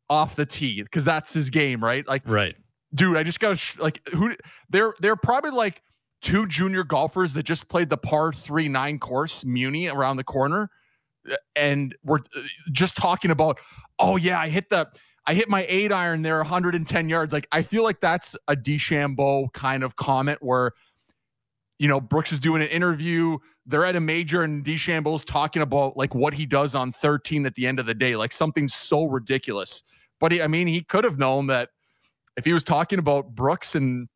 off 0.10 0.36
the 0.36 0.46
tee 0.46 0.82
because 0.82 1.04
that's 1.06 1.34
his 1.34 1.50
game, 1.50 1.84
right? 1.84 2.08
Like, 2.08 2.24
Right. 2.26 2.56
Dude, 2.94 3.18
I 3.18 3.24
just 3.24 3.40
got 3.40 3.58
sh- 3.58 3.78
like 3.78 4.08
who 4.10 4.36
they're 4.70 4.94
they're 5.00 5.16
probably 5.16 5.52
like 5.52 5.82
two 6.22 6.48
junior 6.48 6.84
golfers 6.84 7.34
that 7.34 7.44
just 7.44 7.68
played 7.68 7.90
the 7.90 7.98
par 7.98 8.32
3 8.32 8.68
9 8.68 9.00
course 9.00 9.44
Muni 9.44 9.88
around 9.88 10.18
the 10.18 10.24
corner 10.24 10.70
uh, 11.30 11.36
and 11.56 11.96
we're 12.04 12.20
uh, 12.20 12.42
just 12.72 12.96
talking 12.96 13.32
about 13.32 13.60
oh 14.00 14.18
yeah, 14.18 14.40
I 14.40 14.50
hit 14.50 14.70
the 14.70 14.88
I 15.26 15.34
hit 15.34 15.50
my 15.50 15.66
8 15.70 15.92
iron 15.92 16.22
there 16.22 16.38
110 16.38 17.10
yards. 17.10 17.34
Like 17.34 17.48
I 17.52 17.62
feel 17.62 17.84
like 17.84 18.00
that's 18.00 18.36
a 18.48 18.56
DeChambeau 18.56 19.52
kind 19.54 19.84
of 19.84 19.96
comment 19.96 20.40
where 20.42 20.72
you 21.80 21.88
know, 21.88 22.00
Brooks 22.00 22.32
is 22.32 22.40
doing 22.40 22.62
an 22.62 22.70
interview. 22.70 23.38
They're 23.66 23.86
at 23.86 23.96
a 23.96 24.00
major, 24.00 24.44
and 24.44 24.64
DeChambeau's 24.64 25.26
talking 25.26 25.62
about 25.62 25.98
like 25.98 26.14
what 26.14 26.34
he 26.34 26.46
does 26.46 26.76
on 26.76 26.92
13 26.92 27.46
at 27.46 27.56
the 27.56 27.68
end 27.68 27.80
of 27.80 27.86
the 27.86 27.94
day, 27.94 28.16
like 28.16 28.32
something 28.32 28.68
so 28.70 29.06
ridiculous. 29.06 29.84
But 30.20 30.32
he, 30.32 30.42
I 30.42 30.48
mean, 30.48 30.68
he 30.68 30.82
could 30.82 31.04
have 31.04 31.18
known 31.18 31.48
that 31.48 31.70
if 32.38 32.46
he 32.46 32.54
was 32.54 32.64
talking 32.64 33.00
about 33.00 33.36
Brooks 33.36 33.76
and 33.76 34.08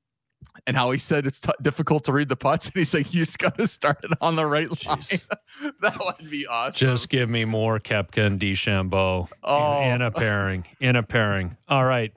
and 0.65 0.75
how 0.77 0.89
he 0.91 0.97
said 0.97 1.27
it's 1.27 1.39
t- 1.39 1.49
difficult 1.61 2.03
to 2.05 2.13
read 2.13 2.29
the 2.29 2.35
putts, 2.35 2.67
and 2.67 2.75
he's 2.75 2.93
like, 2.93 3.13
you 3.13 3.21
just 3.25 3.37
got 3.37 3.57
to 3.57 3.67
start 3.67 3.99
it 4.03 4.11
on 4.21 4.35
the 4.35 4.45
right 4.45 4.69
line. 4.87 4.99
that 5.81 5.99
would 6.19 6.29
be 6.29 6.47
awesome. 6.47 6.87
Just 6.87 7.09
give 7.09 7.29
me 7.29 7.45
more 7.45 7.79
Koepka 7.79 8.25
and 8.25 8.39
DeChambeau 8.39 9.27
Oh. 9.43 9.81
in 9.81 10.01
a 10.01 10.09
pairing. 10.11 10.65
In 10.79 10.95
a 10.95 11.03
pairing. 11.03 11.57
All 11.67 11.83
right, 11.85 12.11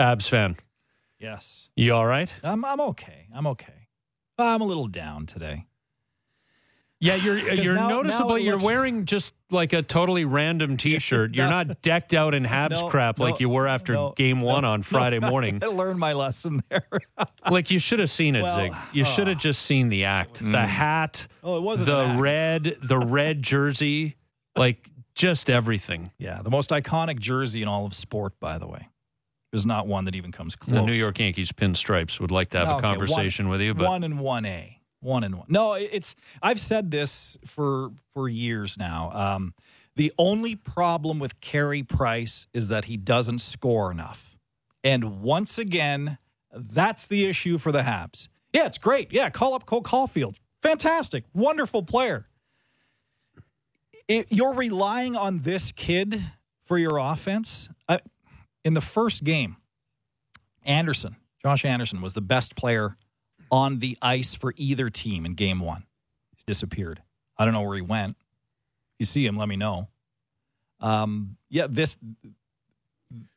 Habs 0.00 0.28
fan, 0.28 0.56
Yes. 1.20 1.68
you 1.76 1.92
all 1.94 2.06
right? 2.06 2.32
I'm, 2.42 2.64
I'm 2.64 2.80
okay. 2.80 3.28
I'm 3.34 3.46
okay. 3.48 3.88
I'm 4.38 4.60
a 4.60 4.64
little 4.66 4.88
down 4.88 5.26
today. 5.26 5.66
Yeah, 7.00 7.16
you're 7.16 7.38
you're 7.54 7.74
now- 7.74 7.88
now 7.88 8.02
noticeable. 8.02 8.36
it 8.36 8.42
You're 8.42 8.58
wearing 8.58 9.04
just 9.04 9.32
like 9.54 9.72
a 9.72 9.82
totally 9.82 10.26
random 10.26 10.76
T-shirt. 10.84 11.34
You're 11.34 11.48
not 11.48 11.80
decked 11.80 12.12
out 12.12 12.34
in 12.34 12.44
Habs 12.44 12.72
No, 12.72 12.88
crap 12.90 13.18
like 13.18 13.34
no, 13.34 13.38
you 13.40 13.48
were 13.48 13.66
after 13.66 13.94
no, 13.94 14.12
Game 14.16 14.40
no, 14.40 14.46
One 14.46 14.64
on 14.66 14.82
Friday 14.82 15.18
no. 15.20 15.30
morning. 15.30 15.60
I 15.62 15.66
learned 15.68 15.98
my 15.98 16.12
lesson 16.12 16.60
there. 16.68 16.82
Like 17.50 17.70
you 17.70 17.78
should 17.78 17.98
have 17.98 18.10
seen 18.10 18.36
it, 18.36 18.42
Well, 18.42 18.56
Zig. 18.56 18.72
You 18.94 19.02
uh, 19.02 19.06
should 19.06 19.28
have 19.28 19.38
just 19.38 19.62
seen 19.62 19.90
the 19.90 20.04
act, 20.04 20.38
the 20.38 20.44
mm. 20.44 20.66
hat, 20.66 21.26
oh, 21.42 21.58
it 21.58 21.60
wasn't 21.60 21.88
the 21.88 22.16
red, 22.18 22.78
the 22.82 22.98
red 22.98 23.42
jersey, 23.42 24.16
like 24.56 24.88
just 25.14 25.50
everything. 25.50 26.10
Yeah, 26.18 26.40
the 26.42 26.50
most 26.50 26.70
iconic 26.70 27.18
jersey 27.18 27.60
in 27.60 27.68
all 27.68 27.84
of 27.84 27.94
sport, 27.94 28.40
by 28.40 28.56
the 28.56 28.66
way. 28.66 28.88
There's 29.52 29.66
not 29.66 29.86
one 29.86 30.06
that 30.06 30.16
even 30.16 30.32
comes 30.32 30.56
close. 30.56 30.74
The 30.74 30.82
New 30.84 30.92
York 30.98 31.20
Yankees 31.20 31.52
pinstripes 31.52 32.18
would 32.18 32.30
like 32.32 32.48
to 32.50 32.58
have 32.58 32.68
a 32.68 32.72
Okay, 32.72 32.80
conversation 32.88 33.46
one- 33.46 33.52
with 33.52 33.60
you, 33.60 33.74
but 33.74 33.88
one 33.88 34.02
and 34.02 34.18
one 34.18 34.46
A, 34.46 34.73
one 35.04 35.22
and 35.24 35.36
one. 35.36 35.46
No, 35.48 35.74
it's. 35.74 36.16
I've 36.42 36.58
said 36.58 36.90
this 36.90 37.38
for 37.44 37.90
for 38.12 38.28
years 38.28 38.76
now. 38.78 39.10
Um, 39.12 39.54
the 39.96 40.12
only 40.18 40.56
problem 40.56 41.18
with 41.18 41.40
Carey 41.40 41.82
Price 41.82 42.48
is 42.52 42.68
that 42.68 42.86
he 42.86 42.96
doesn't 42.96 43.40
score 43.40 43.90
enough, 43.90 44.36
and 44.82 45.20
once 45.20 45.58
again, 45.58 46.18
that's 46.52 47.06
the 47.06 47.26
issue 47.26 47.58
for 47.58 47.70
the 47.70 47.82
Habs. 47.82 48.28
Yeah, 48.52 48.66
it's 48.66 48.78
great. 48.78 49.12
Yeah, 49.12 49.30
call 49.30 49.54
up 49.54 49.66
Cole 49.66 49.82
Caufield, 49.82 50.36
fantastic, 50.62 51.24
wonderful 51.34 51.82
player. 51.82 52.26
It, 54.06 54.26
you're 54.30 54.54
relying 54.54 55.16
on 55.16 55.40
this 55.40 55.72
kid 55.72 56.20
for 56.64 56.78
your 56.78 56.98
offense. 56.98 57.68
I, 57.88 58.00
in 58.64 58.74
the 58.74 58.80
first 58.80 59.24
game, 59.24 59.56
Anderson, 60.64 61.16
Josh 61.42 61.64
Anderson, 61.64 62.00
was 62.00 62.14
the 62.14 62.20
best 62.20 62.56
player 62.56 62.96
on 63.50 63.78
the 63.78 63.96
ice 64.02 64.34
for 64.34 64.54
either 64.56 64.90
team 64.90 65.26
in 65.26 65.34
game 65.34 65.60
one. 65.60 65.84
He's 66.34 66.44
disappeared. 66.44 67.02
I 67.36 67.44
don't 67.44 67.54
know 67.54 67.62
where 67.62 67.76
he 67.76 67.82
went. 67.82 68.16
If 68.18 69.00
you 69.00 69.06
see 69.06 69.26
him, 69.26 69.36
let 69.36 69.48
me 69.48 69.56
know. 69.56 69.88
Um, 70.80 71.36
yeah, 71.48 71.66
this 71.68 71.96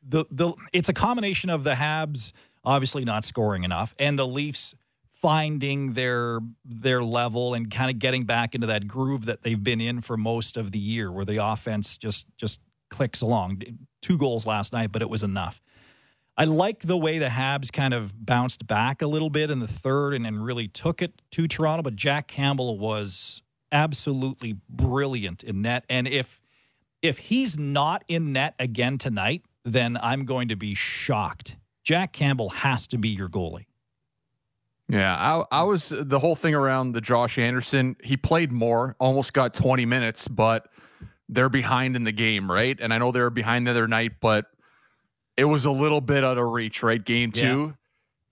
the 0.06 0.24
the 0.30 0.52
it's 0.72 0.88
a 0.88 0.92
combination 0.92 1.50
of 1.50 1.64
the 1.64 1.74
Habs 1.74 2.32
obviously 2.64 3.04
not 3.04 3.24
scoring 3.24 3.64
enough 3.64 3.94
and 3.98 4.18
the 4.18 4.26
Leafs 4.26 4.74
finding 5.20 5.94
their 5.94 6.40
their 6.64 7.02
level 7.02 7.54
and 7.54 7.70
kind 7.70 7.90
of 7.90 7.98
getting 7.98 8.24
back 8.24 8.54
into 8.54 8.66
that 8.68 8.86
groove 8.86 9.26
that 9.26 9.42
they've 9.42 9.62
been 9.62 9.80
in 9.80 10.00
for 10.00 10.16
most 10.16 10.56
of 10.56 10.72
the 10.72 10.78
year 10.78 11.10
where 11.10 11.24
the 11.24 11.44
offense 11.44 11.98
just 11.98 12.26
just 12.36 12.60
clicks 12.90 13.20
along. 13.20 13.62
Two 14.00 14.16
goals 14.16 14.46
last 14.46 14.72
night, 14.72 14.92
but 14.92 15.02
it 15.02 15.10
was 15.10 15.22
enough. 15.22 15.60
I 16.38 16.44
like 16.44 16.82
the 16.82 16.96
way 16.96 17.18
the 17.18 17.26
Habs 17.26 17.72
kind 17.72 17.92
of 17.92 18.24
bounced 18.24 18.64
back 18.64 19.02
a 19.02 19.08
little 19.08 19.28
bit 19.28 19.50
in 19.50 19.58
the 19.58 19.66
third 19.66 20.14
and, 20.14 20.24
and 20.24 20.44
really 20.44 20.68
took 20.68 21.02
it 21.02 21.20
to 21.32 21.48
Toronto. 21.48 21.82
But 21.82 21.96
Jack 21.96 22.28
Campbell 22.28 22.78
was 22.78 23.42
absolutely 23.72 24.56
brilliant 24.70 25.42
in 25.42 25.62
net. 25.62 25.84
And 25.90 26.06
if 26.06 26.40
if 27.02 27.18
he's 27.18 27.58
not 27.58 28.04
in 28.06 28.32
net 28.32 28.54
again 28.60 28.98
tonight, 28.98 29.42
then 29.64 29.98
I'm 30.00 30.24
going 30.24 30.48
to 30.48 30.56
be 30.56 30.74
shocked. 30.74 31.56
Jack 31.82 32.12
Campbell 32.12 32.50
has 32.50 32.86
to 32.88 32.98
be 32.98 33.08
your 33.08 33.28
goalie. 33.28 33.66
Yeah, 34.88 35.14
I, 35.14 35.60
I 35.60 35.62
was 35.64 35.92
the 35.94 36.18
whole 36.18 36.36
thing 36.36 36.54
around 36.54 36.92
the 36.92 37.00
Josh 37.00 37.36
Anderson. 37.38 37.96
He 38.02 38.16
played 38.16 38.52
more, 38.52 38.96
almost 38.98 39.32
got 39.32 39.54
20 39.54 39.84
minutes, 39.86 40.28
but 40.28 40.68
they're 41.28 41.50
behind 41.50 41.94
in 41.94 42.04
the 42.04 42.12
game, 42.12 42.50
right? 42.50 42.78
And 42.80 42.94
I 42.94 42.98
know 42.98 43.12
they 43.12 43.20
were 43.20 43.28
behind 43.28 43.66
the 43.66 43.72
other 43.72 43.86
night, 43.86 44.12
but 44.20 44.46
it 45.38 45.44
was 45.44 45.64
a 45.64 45.70
little 45.70 46.02
bit 46.02 46.22
out 46.24 46.36
of 46.36 46.44
reach, 46.52 46.82
right? 46.82 47.02
Game 47.02 47.32
two. 47.32 47.72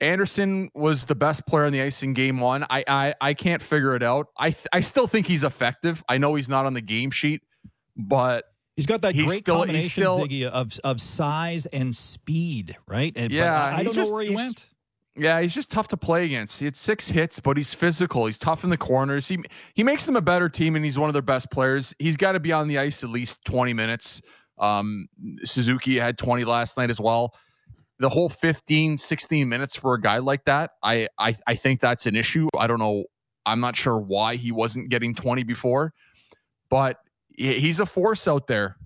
Anderson 0.00 0.68
was 0.74 1.06
the 1.06 1.14
best 1.14 1.46
player 1.46 1.64
on 1.64 1.72
the 1.72 1.80
ice 1.80 2.02
in 2.02 2.12
game 2.12 2.38
one. 2.38 2.64
I 2.68 2.84
I, 2.86 3.14
I 3.20 3.34
can't 3.34 3.62
figure 3.62 3.96
it 3.96 4.02
out. 4.02 4.26
I 4.36 4.50
th- 4.50 4.66
I 4.72 4.80
still 4.80 5.06
think 5.06 5.26
he's 5.26 5.42
effective. 5.42 6.02
I 6.08 6.18
know 6.18 6.34
he's 6.34 6.50
not 6.50 6.66
on 6.66 6.74
the 6.74 6.82
game 6.82 7.10
sheet, 7.10 7.42
but 7.96 8.44
He's 8.76 8.84
got 8.84 9.00
that 9.00 9.14
He's 9.14 9.24
great 9.26 9.38
still- 9.38 9.56
combination, 9.60 9.88
still- 9.88 10.18
Ziggy, 10.18 10.46
of 10.46 10.78
of 10.84 11.00
size 11.00 11.64
and 11.64 11.96
speed, 11.96 12.76
right? 12.86 13.10
And, 13.16 13.32
Yeah, 13.32 13.54
I, 13.64 13.78
I 13.78 13.82
don't 13.82 13.94
just- 13.94 14.10
know 14.10 14.14
where 14.14 14.22
he 14.24 14.34
went. 14.34 14.66
Yeah, 15.18 15.40
he's 15.40 15.54
just 15.54 15.70
tough 15.70 15.88
to 15.88 15.96
play 15.96 16.26
against. 16.26 16.58
He 16.58 16.66
had 16.66 16.76
six 16.76 17.08
hits, 17.08 17.40
but 17.40 17.56
he's 17.56 17.72
physical. 17.72 18.26
He's 18.26 18.36
tough 18.36 18.64
in 18.64 18.68
the 18.70 18.76
corners. 18.76 19.26
He 19.26 19.38
he 19.74 19.82
makes 19.82 20.04
them 20.04 20.14
a 20.16 20.20
better 20.20 20.50
team, 20.50 20.76
and 20.76 20.84
he's 20.84 20.98
one 20.98 21.08
of 21.08 21.14
their 21.14 21.22
best 21.22 21.50
players. 21.50 21.94
He's 21.98 22.18
got 22.18 22.32
to 22.32 22.40
be 22.40 22.52
on 22.52 22.68
the 22.68 22.76
ice 22.76 23.02
at 23.02 23.08
least 23.08 23.42
twenty 23.46 23.72
minutes. 23.72 24.20
Um, 24.58 25.08
Suzuki 25.44 25.98
had 25.98 26.18
twenty 26.18 26.44
last 26.44 26.76
night 26.76 26.90
as 26.90 27.00
well. 27.00 27.34
The 27.98 28.10
whole 28.10 28.28
15, 28.28 28.98
16 28.98 29.48
minutes 29.48 29.74
for 29.74 29.94
a 29.94 30.00
guy 30.00 30.18
like 30.18 30.44
that, 30.44 30.72
I 30.82 31.08
I, 31.18 31.34
I 31.46 31.54
think 31.54 31.80
that's 31.80 32.06
an 32.06 32.14
issue. 32.14 32.48
I 32.58 32.66
don't 32.66 32.78
know. 32.78 33.04
I'm 33.46 33.60
not 33.60 33.74
sure 33.76 33.98
why 33.98 34.36
he 34.36 34.52
wasn't 34.52 34.90
getting 34.90 35.14
twenty 35.14 35.44
before, 35.44 35.94
but 36.68 36.98
he's 37.36 37.80
a 37.80 37.86
force 37.86 38.26
out 38.28 38.46
there. 38.46 38.76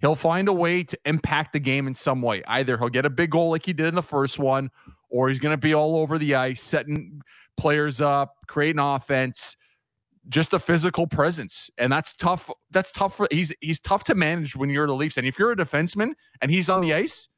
He'll 0.00 0.14
find 0.14 0.48
a 0.48 0.52
way 0.52 0.84
to 0.84 0.98
impact 1.06 1.52
the 1.52 1.58
game 1.58 1.86
in 1.86 1.94
some 1.94 2.22
way. 2.22 2.42
Either 2.46 2.78
he'll 2.78 2.88
get 2.88 3.04
a 3.04 3.10
big 3.10 3.30
goal 3.30 3.50
like 3.50 3.66
he 3.66 3.72
did 3.72 3.86
in 3.86 3.94
the 3.94 4.02
first 4.02 4.38
one, 4.38 4.70
or 5.08 5.28
he's 5.28 5.40
going 5.40 5.52
to 5.52 5.60
be 5.60 5.74
all 5.74 5.96
over 5.96 6.18
the 6.18 6.34
ice, 6.34 6.62
setting 6.62 7.20
players 7.56 8.00
up, 8.00 8.36
creating 8.46 8.78
offense, 8.80 9.56
just 10.28 10.52
a 10.52 10.58
physical 10.58 11.06
presence, 11.06 11.70
and 11.78 11.92
that's 11.92 12.14
tough. 12.14 12.50
That's 12.70 12.92
tough 12.92 13.16
for 13.16 13.28
he's 13.30 13.54
he's 13.60 13.80
tough 13.80 14.04
to 14.04 14.14
manage 14.14 14.56
when 14.56 14.70
you're 14.70 14.86
the 14.86 14.94
Leafs, 14.94 15.16
and 15.16 15.26
if 15.26 15.38
you're 15.38 15.52
a 15.52 15.56
defenseman 15.56 16.14
and 16.40 16.50
he's 16.50 16.68
on 16.68 16.82
the 16.82 16.94
ice, 16.94 17.28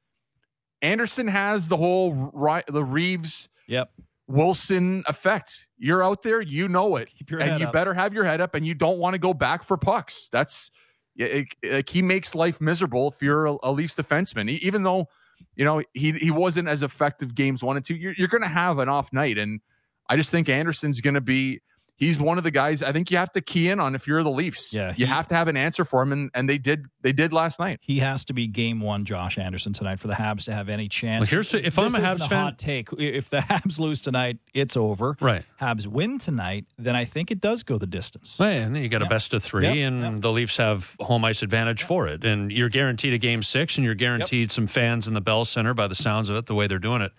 Anderson 0.83 1.27
has 1.29 1.69
the 1.69 1.77
whole 1.77 2.33
the 2.69 2.85
Reaves 2.85 3.49
Yep. 3.69 3.91
Wilson 4.27 5.05
effect. 5.07 5.69
You're 5.79 6.03
out 6.03 6.23
there, 6.23 6.41
you 6.41 6.69
know 6.69 6.97
it, 6.97 7.09
and 7.39 7.61
you 7.61 7.67
up. 7.67 7.73
better 7.73 7.95
have 7.95 8.13
your 8.13 8.25
head 8.25 8.41
up, 8.41 8.55
and 8.55 8.67
you 8.67 8.75
don't 8.75 8.99
want 8.99 9.15
to 9.15 9.19
go 9.19 9.33
back 9.33 9.63
for 9.63 9.77
pucks. 9.77 10.29
That's 10.33 10.71
it, 11.17 11.49
like 11.63 11.89
he 11.89 12.03
makes 12.03 12.35
life 12.35 12.61
miserable 12.61 13.09
if 13.09 13.23
you're 13.23 13.47
a, 13.47 13.57
a 13.63 13.73
Leafs 13.73 13.95
defenseman, 13.95 14.49
even 14.49 14.83
though 14.83 15.09
you 15.57 15.65
know, 15.65 15.83
he 15.95 16.13
he 16.13 16.31
wasn't 16.31 16.69
as 16.69 16.83
effective 16.83 17.35
games 17.35 17.63
one 17.63 17.77
and 17.77 17.85
two. 17.85 17.95
You're, 17.95 18.15
you're 18.17 18.29
going 18.29 18.43
to 18.43 18.49
have 18.49 18.79
an 18.79 18.89
off 18.89 19.13
night, 19.13 19.39
and 19.39 19.61
I 20.09 20.17
just 20.17 20.31
think 20.31 20.49
Anderson's 20.49 21.01
going 21.01 21.15
to 21.15 21.21
be 21.21 21.61
he's 22.01 22.19
one 22.19 22.37
of 22.39 22.43
the 22.43 22.51
guys 22.51 22.83
I 22.83 22.91
think 22.91 23.13
you 23.13 23.19
have 23.19 23.31
to 23.33 23.41
key 23.41 23.69
in 23.69 23.79
on 23.79 23.95
if 23.95 24.09
you're 24.09 24.25
the 24.25 24.31
Leafs. 24.31 24.73
Yeah, 24.75 24.93
you 24.97 25.07
have 25.07 25.29
to 25.29 25.37
have 25.37 25.47
an 25.47 25.57
answer 25.57 25.85
for 25.85 26.03
him, 26.03 26.11
and, 26.11 26.31
and 26.35 26.49
they 26.49 26.59
did 26.59 26.87
they 27.03 27.13
did 27.13 27.33
last 27.33 27.61
night. 27.61 27.79
He 27.81 28.01
has 28.01 28.25
to 28.25 28.33
be 28.33 28.49
game 28.49 28.81
one, 28.81 29.05
Josh 29.05 29.39
Anderson 29.39 29.73
tonight 29.73 30.01
for 30.01 30.09
the 30.09 30.15
Habs 30.15 30.45
to 30.47 30.53
have 30.53 30.69
any 30.69 30.89
chance. 30.89 31.21
Well, 31.31 31.43
here's- 31.43 31.55
if 31.55 31.79
I'm 31.79 31.93
This 31.93 31.95
a 32.01 32.05
isn't 32.05 32.19
Habs 32.19 32.29
fan- 32.29 32.43
hot 32.45 32.59
take. 32.59 32.89
If 32.99 33.31
the 33.31 33.37
Habs 33.51 33.79
lose 33.79 34.01
tonight, 34.01 34.39
it's 34.55 34.77
over. 34.77 35.17
Right. 35.21 35.45
Habs 35.61 35.87
win 35.87 36.19
tonight, 36.19 36.65
then 36.79 36.97
I 36.97 37.05
think 37.05 37.31
it 37.31 37.41
does 37.41 37.63
go 37.63 37.79
the 37.79 37.87
distance. 37.87 38.37
Well, 38.39 38.49
and 38.51 38.75
then 38.75 38.83
you 38.83 38.89
got 38.89 39.03
a 39.03 39.07
best 39.07 39.33
of 39.35 39.43
three, 39.43 39.65
Yep, 39.67 39.77
and 39.77 40.01
yep. 40.03 40.21
the 40.23 40.33
Leafs 40.33 40.57
have 40.57 40.97
home 41.01 41.25
ice 41.25 41.43
advantage 41.43 41.83
for 41.83 42.09
it. 42.09 42.25
And 42.25 42.51
you're 42.51 42.69
guaranteed 42.71 43.13
a 43.13 43.19
game 43.19 43.43
six, 43.43 43.77
and 43.77 43.85
you're 43.85 43.95
guaranteed 43.95 44.51
some 44.51 44.67
fans 44.67 45.07
in 45.07 45.15
the 45.15 45.21
Bell 45.21 45.45
Center 45.45 45.75
by 45.75 45.87
the 45.87 45.95
sounds 45.95 46.29
of 46.31 46.37
it, 46.37 46.47
the 46.47 46.55
way 46.55 46.67
they're 46.67 46.79
doing 46.79 47.03
it. 47.03 47.13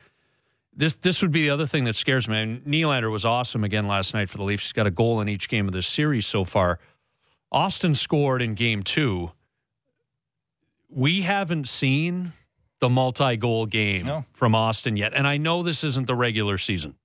This 0.74 0.96
this 0.96 1.22
would 1.22 1.32
be 1.32 1.44
the 1.44 1.50
other 1.50 1.68
thing 1.68 1.84
that 1.84 1.96
scares 1.96 2.28
me. 2.28 2.40
And 2.42 2.62
Nylander 2.64 3.12
was 3.12 3.26
awesome 3.26 3.64
again 3.64 3.88
last 3.88 4.14
night 4.14 4.30
for 4.30 4.38
the 4.38 4.44
Leafs. 4.44 4.64
He's 4.64 4.72
got 4.74 4.88
a 4.88 4.92
goal 4.92 5.20
in 5.22 5.28
each 5.28 5.50
game 5.50 5.68
of 5.68 5.74
this 5.74 5.88
series 5.88 6.26
so 6.26 6.46
far. 6.46 6.80
Auston 7.54 7.96
scored 7.96 8.42
in 8.42 8.56
game 8.56 8.82
two. 8.84 9.32
We 10.90 11.22
haven't 11.22 11.68
seen 11.68 12.34
the 12.80 12.90
multi 12.90 13.36
goal 13.38 13.66
game 13.66 14.06
No. 14.06 14.26
from 14.34 14.54
Auston 14.54 14.98
yet. 14.98 15.14
And 15.14 15.28
I 15.28 15.38
know 15.38 15.62
this 15.64 15.84
isn't 15.84 16.08
the 16.08 16.16
regular 16.16 16.58
season, 16.58 16.96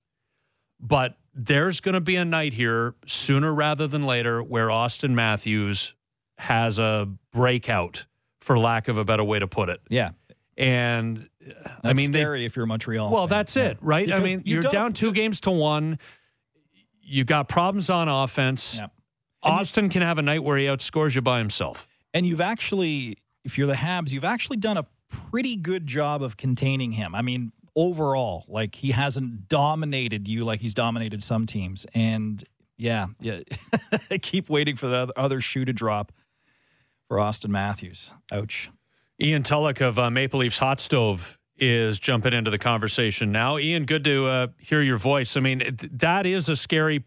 but 0.79 1.17
there's 1.33 1.81
going 1.81 1.93
to 1.93 2.01
be 2.01 2.15
a 2.15 2.25
night 2.25 2.53
here 2.53 2.95
sooner 3.05 3.53
rather 3.53 3.87
than 3.87 4.05
later 4.05 4.41
where 4.41 4.67
Auston 4.67 5.11
Matthews 5.11 5.93
has 6.39 6.79
a 6.79 7.07
breakout, 7.31 8.05
for 8.41 8.57
lack 8.57 8.87
of 8.87 8.97
a 8.97 9.03
better 9.05 9.23
way 9.23 9.39
to 9.39 9.47
put 9.47 9.69
it. 9.69 9.81
Yeah. 9.89 10.11
And 10.57 11.29
I 11.83 11.93
mean, 11.93 12.11
scary 12.11 12.45
if 12.45 12.55
you're 12.55 12.65
a 12.65 12.67
Montreal. 12.67 13.09
well, 13.11 13.27
fan. 13.27 13.37
that's 13.37 13.55
Yeah. 13.55 13.63
it, 13.65 13.77
right? 13.81 14.11
I 14.11 14.19
mean, 14.19 14.41
you 14.45 14.53
you're 14.53 14.61
down 14.63 14.93
two 14.93 15.11
games 15.11 15.39
to 15.41 15.51
one. 15.51 15.99
You 17.01 17.23
got 17.23 17.47
problems 17.47 17.89
on 17.89 18.07
offense. 18.09 18.77
Yeah. 18.77 18.87
Auston 19.43 19.89
can 19.89 20.01
have 20.01 20.17
a 20.17 20.21
night 20.21 20.43
where 20.43 20.57
he 20.57 20.65
outscores 20.65 21.15
you 21.15 21.21
by 21.21 21.37
himself. 21.37 21.87
And 22.13 22.25
you've 22.25 22.41
actually, 22.41 23.17
if 23.45 23.57
you're 23.57 23.67
the 23.67 23.73
Habs, 23.73 24.11
you've 24.11 24.25
actually 24.25 24.57
done 24.57 24.77
a 24.77 24.85
pretty 25.09 25.55
good 25.55 25.87
job 25.87 26.21
of 26.21 26.35
containing 26.35 26.91
him. 26.91 27.15
I 27.15 27.21
mean, 27.21 27.51
overall, 27.75 28.43
like 28.49 28.75
he 28.75 28.91
hasn't 28.91 29.47
dominated 29.47 30.27
you 30.27 30.43
like 30.43 30.59
he's 30.59 30.73
dominated 30.73 31.23
some 31.23 31.45
teams. 31.45 31.85
And 31.93 32.43
yeah, 32.77 33.07
yeah, 33.21 33.39
keep 34.21 34.49
waiting 34.49 34.75
for 34.75 34.87
the 34.87 35.11
other 35.15 35.39
shoe 35.39 35.63
to 35.65 35.71
drop 35.73 36.11
for 37.07 37.17
Auston 37.17 37.49
Matthews. 37.49 38.13
Ouch. 38.31 38.69
Ian 39.21 39.43
Tulloch 39.43 39.81
of 39.81 39.97
uh, 39.97 40.09
Maple 40.09 40.39
Leafs 40.39 40.59
Hot 40.59 40.79
Stove 40.79 41.37
is 41.57 41.97
jumping 41.97 42.33
into 42.33 42.51
the 42.51 42.59
conversation 42.59 43.31
now. 43.31 43.57
Ian, 43.57 43.85
good 43.85 44.03
to 44.03 44.27
uh, 44.27 44.47
hear 44.59 44.81
your 44.81 44.97
voice. 44.97 45.35
I 45.35 45.39
mean, 45.39 45.59
th- 45.59 45.91
that 45.93 46.25
is 46.25 46.49
a 46.49 46.55
scary 46.55 47.03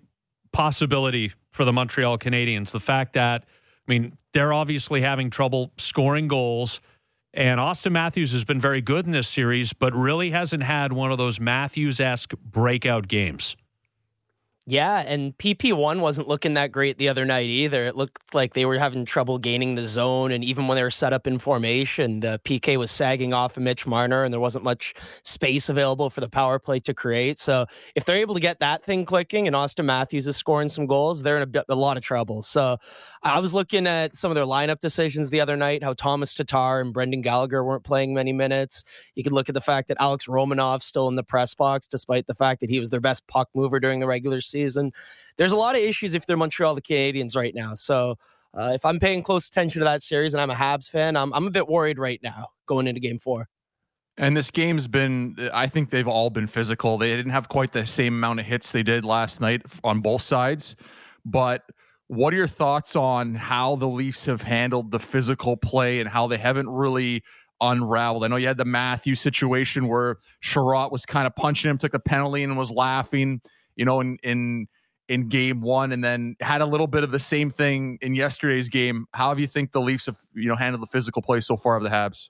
possibility 0.53 1.33
for 1.51 1.65
the 1.65 1.73
Montreal 1.73 2.19
Canadiens. 2.19 2.73
The 2.73 2.81
fact 2.81 3.13
that, 3.13 3.45
I 3.45 3.91
mean, 3.91 4.17
they're 4.33 4.53
obviously 4.53 5.03
having 5.03 5.31
trouble 5.31 5.73
scoring 5.79 6.27
goals. 6.27 6.81
And 7.33 7.61
Auston 7.61 7.93
Matthews 7.93 8.33
has 8.33 8.45
been 8.45 8.61
very 8.61 8.81
good 8.81 9.07
in 9.07 9.13
this 9.13 9.29
series, 9.29 9.73
but 9.73 9.95
really 9.95 10.31
hasn't 10.31 10.65
had 10.65 10.93
one 10.93 11.13
of 11.13 11.19
those 11.19 11.39
Matthews 11.39 12.01
esque 12.01 12.33
breakout 12.45 13.07
games. 13.07 13.55
Yeah, 14.67 15.03
and 15.07 15.37
PP1 15.39 16.01
wasn't 16.01 16.29
looking 16.29 16.55
that 16.55 16.71
great 16.71 16.99
the 16.99 17.09
other 17.09 17.25
night 17.25 17.49
either. 17.49 17.87
It 17.87 17.97
looked 17.97 18.35
like 18.35 18.53
they 18.53 18.67
were 18.67 18.79
having 18.79 19.07
trouble 19.07 19.39
gaining 19.39 19.75
the 19.75 19.87
zone, 19.87 20.31
and 20.31 20.45
even 20.45 20.69
when 20.69 20.77
they 20.77 20.83
were 20.83 20.91
set 20.91 21.15
up 21.15 21.27
in 21.27 21.39
formation, 21.39 22.21
the 22.21 22.41
PK 22.45 22.77
was 22.77 22.91
sagging 22.91 23.33
off 23.33 23.57
of 23.57 23.63
Mitch 23.63 23.87
Marner, 23.87 24.23
and 24.23 24.33
there 24.33 24.39
wasn't 24.41 24.63
much 24.63 24.95
space 25.25 25.71
available 25.71 26.11
for 26.11 26.21
the 26.21 26.29
power 26.29 26.59
play 26.59 26.79
to 26.81 26.93
create. 26.93 27.39
So 27.39 27.67
if 27.95 28.05
they're 28.05 28.17
able 28.17 28.35
to 28.35 28.41
get 28.41 28.61
that 28.61 28.85
thing 28.85 29.07
clicking 29.07 29.47
and 29.47 29.57
Auston 29.57 29.87
Matthews 29.87 30.27
is 30.27 30.37
scoring 30.37 30.69
some 30.69 30.87
goals, 30.87 31.23
they're 31.23 31.41
in 31.41 31.57
a, 31.57 31.65
a 31.71 31.75
lot 31.75 31.97
of 31.97 32.03
trouble. 32.03 32.43
So 32.43 32.77
I 33.23 33.41
was 33.41 33.53
looking 33.55 33.87
at 33.87 34.15
some 34.15 34.31
of 34.31 34.35
their 34.35 34.45
lineup 34.45 34.81
decisions 34.81 35.31
the 35.31 35.41
other 35.41 35.57
night, 35.57 35.83
how 35.83 35.95
Tomas 35.95 36.35
Tatar 36.35 36.81
and 36.81 36.93
Brendan 36.93 37.23
Gallagher 37.23 37.65
weren't 37.65 37.85
playing 37.85 38.15
many 38.15 38.33
minutes. 38.33 38.85
You 39.15 39.25
could 39.25 39.33
look 39.33 39.49
at 39.49 39.55
the 39.55 39.61
fact 39.61 39.89
that 39.89 39.97
Alex 40.01 40.27
Romanov's 40.27 40.85
still 40.85 41.09
in 41.09 41.17
the 41.17 41.25
press 41.25 41.55
box, 41.55 41.87
despite 41.87 42.27
the 42.27 42.35
fact 42.35 42.61
that 42.61 42.71
he 42.71 42.79
was 42.79 42.91
their 42.91 43.01
best 43.01 43.27
puck 43.27 43.49
mover 43.55 43.81
during 43.81 44.01
the 44.01 44.07
regular 44.07 44.41
season. 44.51 44.93
There's 45.37 45.53
a 45.53 45.57
lot 45.57 45.77
of 45.77 45.83
issues 45.83 46.15
if 46.15 46.27
they're 46.27 46.37
Montreal 46.37 46.75
the 46.75 46.83
Canadiens 46.83 47.37
right 47.37 47.55
now. 47.55 47.75
So 47.75 48.17
uh, 48.53 48.73
if 48.75 48.85
I'm 48.85 48.99
paying 48.99 49.23
close 49.23 49.49
attention 49.49 49.81
to 49.81 49.85
that 49.85 50.03
series 50.03 50.35
and 50.35 50.41
I'm 50.41 50.51
a 50.51 50.55
Habs 50.55 50.91
fan, 50.91 51.17
I'm, 51.17 51.33
I'm 51.33 51.47
a 51.47 51.51
bit 51.51 51.69
worried 51.69 51.99
right 51.99 52.21
now 52.23 52.49
going 52.67 52.87
into 52.87 53.01
game 53.01 53.19
four. 53.19 53.49
And 54.19 54.37
this 54.37 54.51
game's 54.51 54.87
been, 54.87 55.37
I 55.53 55.67
think 55.67 55.89
they've 55.89 56.07
all 56.07 56.29
been 56.29 56.47
physical. 56.47 56.99
They 56.99 57.17
didn't 57.17 57.33
have 57.33 57.49
quite 57.49 57.73
the 57.73 57.87
same 57.87 58.15
amount 58.15 58.41
of 58.41 58.47
hits 58.47 58.71
they 58.71 58.83
did 58.83 59.05
last 59.05 59.41
night 59.41 59.63
on 59.83 60.01
both 60.01 60.21
sides. 60.21 60.77
But 61.25 61.63
what 62.09 62.35
are 62.35 62.37
your 62.37 62.49
thoughts 62.49 62.97
on 62.97 63.35
how 63.35 63.77
the 63.77 63.87
Leafs 63.87 64.27
have 64.27 64.43
handled 64.43 64.91
the 64.91 64.99
physical 64.99 65.57
play 65.57 66.01
and 66.01 66.09
how 66.09 66.27
they 66.27 66.37
haven't 66.37 66.69
really 66.69 67.23
unraveled? 67.61 68.25
I 68.25 68.29
know 68.29 68.37
you 68.37 68.49
had 68.49 68.59
the 68.59 68.65
Matthew 68.65 69.15
situation 69.15 69.87
where 69.87 70.19
Chiarot 70.43 70.91
was 70.91 71.07
kind 71.07 71.27
of 71.27 71.35
punching 71.37 71.71
him, 71.71 71.79
took 71.79 71.95
a 71.95 72.01
penalty, 72.01 72.43
and 72.43 72.59
was 72.59 72.73
laughing, 72.73 73.41
you 73.81 73.87
know, 73.87 74.01
in, 74.01 74.19
in, 74.23 74.69
in 75.09 75.31
game 75.31 75.63
one, 75.63 75.91
and 75.91 76.05
then 76.05 76.37
had 76.41 76.61
a 76.61 76.67
little 76.67 76.87
bit 76.87 77.03
of 77.03 77.13
the 77.13 77.19
same 77.19 77.51
thing 77.51 77.99
in 78.03 78.15
yesterday's 78.15 78.69
game. 78.69 79.07
How 79.15 79.31
have 79.31 79.41
you 79.41 79.47
think 79.47 79.73
the 79.73 79.81
Leafs 79.81 80.05
have, 80.05 80.19
you 80.35 80.49
know, 80.51 80.55
handled 80.55 80.83
the 80.83 80.87
physical 80.87 81.23
play 81.23 81.41
so 81.41 81.57
far 81.57 81.77
of 81.77 81.83
the 81.83 81.89
Habs? 81.89 82.29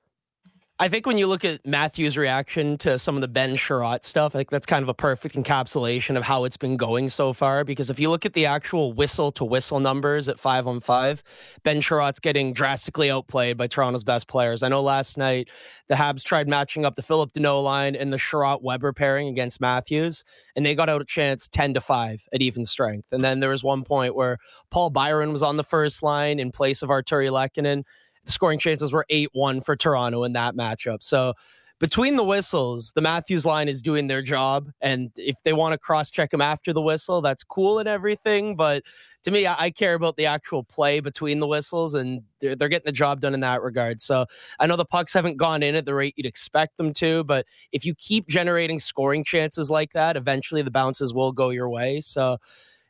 I 0.82 0.88
think 0.88 1.04
when 1.04 1.18
you 1.18 1.26
look 1.26 1.44
at 1.44 1.66
Matthew's 1.66 2.16
reaction 2.16 2.78
to 2.78 2.98
some 2.98 3.14
of 3.14 3.20
the 3.20 3.28
Ben 3.28 3.54
Chiarot 3.54 4.02
stuff, 4.02 4.32
think 4.32 4.48
that's 4.48 4.64
kind 4.64 4.82
of 4.82 4.88
a 4.88 4.94
perfect 4.94 5.34
encapsulation 5.34 6.16
of 6.16 6.22
how 6.22 6.44
it's 6.44 6.56
been 6.56 6.78
going 6.78 7.10
so 7.10 7.34
far. 7.34 7.64
Because 7.64 7.90
if 7.90 8.00
you 8.00 8.08
look 8.08 8.24
at 8.24 8.32
the 8.32 8.46
actual 8.46 8.94
whistle 8.94 9.30
to 9.32 9.44
whistle 9.44 9.78
numbers 9.78 10.26
at 10.26 10.38
five 10.38 10.66
on 10.66 10.80
five, 10.80 11.22
Ben 11.64 11.82
Chiarot's 11.82 12.18
getting 12.18 12.54
drastically 12.54 13.10
outplayed 13.10 13.58
by 13.58 13.66
Toronto's 13.66 14.04
best 14.04 14.26
players. 14.26 14.62
I 14.62 14.68
know 14.68 14.80
last 14.80 15.18
night 15.18 15.50
the 15.88 15.96
Habs 15.96 16.24
tried 16.24 16.48
matching 16.48 16.86
up 16.86 16.96
the 16.96 17.02
Phillip 17.02 17.34
Danault 17.34 17.62
line 17.62 17.94
and 17.94 18.10
the 18.10 18.16
Chiarot 18.16 18.62
Weber 18.62 18.94
pairing 18.94 19.28
against 19.28 19.60
Matthews, 19.60 20.24
and 20.56 20.64
they 20.64 20.74
got 20.74 20.88
out 20.88 21.02
a 21.02 21.04
chance 21.04 21.46
10 21.46 21.74
to 21.74 21.82
5 21.82 22.26
at 22.32 22.40
even 22.40 22.64
strength. 22.64 23.08
And 23.12 23.22
then 23.22 23.40
there 23.40 23.50
was 23.50 23.62
one 23.62 23.84
point 23.84 24.14
where 24.14 24.38
Paul 24.70 24.88
Byron 24.88 25.30
was 25.30 25.42
on 25.42 25.58
the 25.58 25.62
first 25.62 26.02
line 26.02 26.38
in 26.38 26.50
place 26.50 26.80
of 26.80 26.88
Artturi 26.88 27.28
Lehkonen 27.28 27.84
the 28.24 28.32
scoring 28.32 28.58
chances 28.58 28.92
were 28.92 29.06
8 29.08 29.30
1 29.32 29.60
for 29.62 29.76
Toronto 29.76 30.24
in 30.24 30.32
that 30.34 30.54
matchup. 30.54 31.02
So 31.02 31.34
between 31.80 32.16
the 32.16 32.24
whistles, 32.24 32.92
the 32.92 33.00
Matthews 33.00 33.46
line 33.46 33.66
is 33.66 33.80
doing 33.80 34.06
their 34.06 34.20
job. 34.20 34.70
And 34.82 35.10
if 35.16 35.42
they 35.44 35.54
want 35.54 35.72
to 35.72 35.78
cross 35.78 36.10
check 36.10 36.32
him 36.32 36.42
after 36.42 36.74
the 36.74 36.82
whistle, 36.82 37.22
that's 37.22 37.42
cool 37.42 37.78
and 37.78 37.88
everything. 37.88 38.54
But 38.54 38.82
to 39.24 39.30
me, 39.30 39.46
I, 39.46 39.64
I 39.64 39.70
care 39.70 39.94
about 39.94 40.16
the 40.16 40.26
actual 40.26 40.62
play 40.62 41.00
between 41.00 41.40
the 41.40 41.46
whistles, 41.46 41.94
and 41.94 42.22
they're, 42.40 42.54
they're 42.54 42.68
getting 42.68 42.86
the 42.86 42.92
job 42.92 43.20
done 43.20 43.32
in 43.32 43.40
that 43.40 43.62
regard. 43.62 44.02
So 44.02 44.26
I 44.58 44.66
know 44.66 44.76
the 44.76 44.84
pucks 44.84 45.14
haven't 45.14 45.38
gone 45.38 45.62
in 45.62 45.74
at 45.74 45.86
the 45.86 45.94
rate 45.94 46.14
you'd 46.16 46.26
expect 46.26 46.76
them 46.76 46.92
to, 46.94 47.24
but 47.24 47.46
if 47.72 47.86
you 47.86 47.94
keep 47.94 48.28
generating 48.28 48.78
scoring 48.78 49.24
chances 49.24 49.70
like 49.70 49.94
that, 49.94 50.16
eventually 50.16 50.60
the 50.60 50.70
bounces 50.70 51.14
will 51.14 51.32
go 51.32 51.48
your 51.48 51.70
way. 51.70 52.00
So 52.00 52.36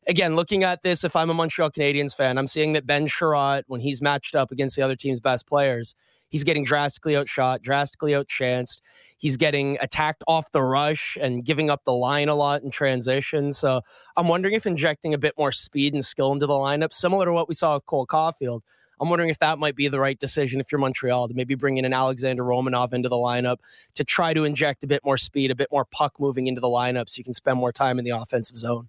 again, 0.09 0.36
looking 0.36 0.64
at 0.64 0.82
this, 0.82 1.05
if 1.05 1.14
I'm 1.16 1.30
a 1.30 1.34
Montreal 1.34 1.70
Canadiens 1.70 2.14
fan, 2.14 2.38
I'm 2.38 2.46
seeing 2.46 2.72
that 2.74 2.86
Ben 2.86 3.07
Chiarot, 3.07 3.64
when 3.66 3.80
he's 3.80 4.01
matched 4.03 4.34
up 4.34 4.51
against 4.51 4.76
the 4.76 4.82
other 4.82 4.96
team's 4.96 5.20
best 5.20 5.46
players, 5.46 5.94
he's 6.28 6.44
getting 6.44 6.64
drastically 6.64 7.16
outshot, 7.16 7.62
drastically 7.62 8.12
outchanced. 8.12 8.80
He's 9.18 9.36
getting 9.36 9.76
attacked 9.80 10.24
off 10.26 10.51
the 10.53 10.62
rush 10.62 11.18
and 11.20 11.44
giving 11.44 11.68
up 11.68 11.84
the 11.84 11.92
line 11.92 12.28
a 12.28 12.34
lot 12.34 12.62
in 12.62 12.70
transition. 12.70 13.53
So 13.53 13.82
I'm 14.16 14.28
wondering 14.28 14.55
if 14.55 14.66
injecting 14.66 15.12
a 15.12 15.18
bit 15.18 15.34
more 15.36 15.53
speed 15.53 15.92
and 15.94 16.05
skill 16.05 16.32
into 16.32 16.46
the 16.46 16.55
lineup, 16.55 16.92
similar 16.92 17.26
to 17.26 17.32
what 17.32 17.48
we 17.48 17.55
saw 17.55 17.74
with 17.74 17.86
Cole 17.86 18.07
Caufield, 18.07 18.62
I'm 19.01 19.09
wondering 19.09 19.30
if 19.30 19.38
that 19.38 19.59
might 19.59 19.76
be 19.76 19.88
the 19.88 19.98
right 19.98 20.18
decision 20.18 20.61
if 20.61 20.70
you're 20.70 20.78
Montreal 20.78 21.28
to 21.28 21.34
maybe 21.34 21.55
bring 21.55 21.78
in 21.78 21.86
an 21.86 21.94
Alexander 21.94 22.42
Romanov 22.42 22.92
into 22.92 23.09
the 23.09 23.16
lineup 23.16 23.57
to 23.94 24.05
try 24.05 24.34
to 24.34 24.44
inject 24.44 24.84
a 24.84 24.86
bit 24.86 25.03
more 25.05 25.16
speed, 25.16 25.51
a 25.51 25.55
bit 25.55 25.68
more 25.72 25.86
puck 25.86 26.20
moving 26.20 26.46
into 26.46 26.61
the 26.61 26.68
lineup 26.68 27.09
so 27.09 27.18
you 27.18 27.24
can 27.24 27.32
spend 27.32 27.59
more 27.59 27.72
time 27.72 27.98
in 27.98 28.05
the 28.05 28.11
offensive 28.11 28.59
zone. 28.59 28.88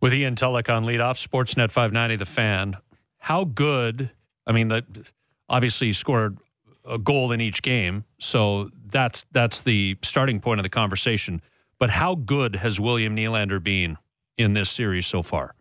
With 0.00 0.14
Ian 0.14 0.34
Tulloch 0.34 0.70
on 0.70 0.84
leadoff, 0.84 1.24
Sportsnet 1.24 1.70
590, 1.70 2.16
The 2.16 2.24
Fan. 2.24 2.76
How 3.18 3.44
good? 3.44 4.10
I 4.46 4.52
mean, 4.52 4.68
the, 4.68 4.84
obviously 5.48 5.92
scored 5.92 6.38
a 6.86 6.98
goal 6.98 7.32
in 7.32 7.40
each 7.40 7.60
game, 7.62 8.04
so 8.18 8.70
that's 8.86 9.26
that's 9.30 9.60
the 9.60 9.96
starting 10.02 10.40
point 10.40 10.58
of 10.58 10.62
the 10.62 10.70
conversation. 10.70 11.42
But 11.78 11.90
how 11.90 12.14
good 12.14 12.56
has 12.56 12.80
William 12.80 13.14
Nylander 13.14 13.62
been 13.62 13.98
in 14.38 14.54
this 14.54 14.70
series 14.70 15.06
so 15.06 15.22
far? 15.22 15.54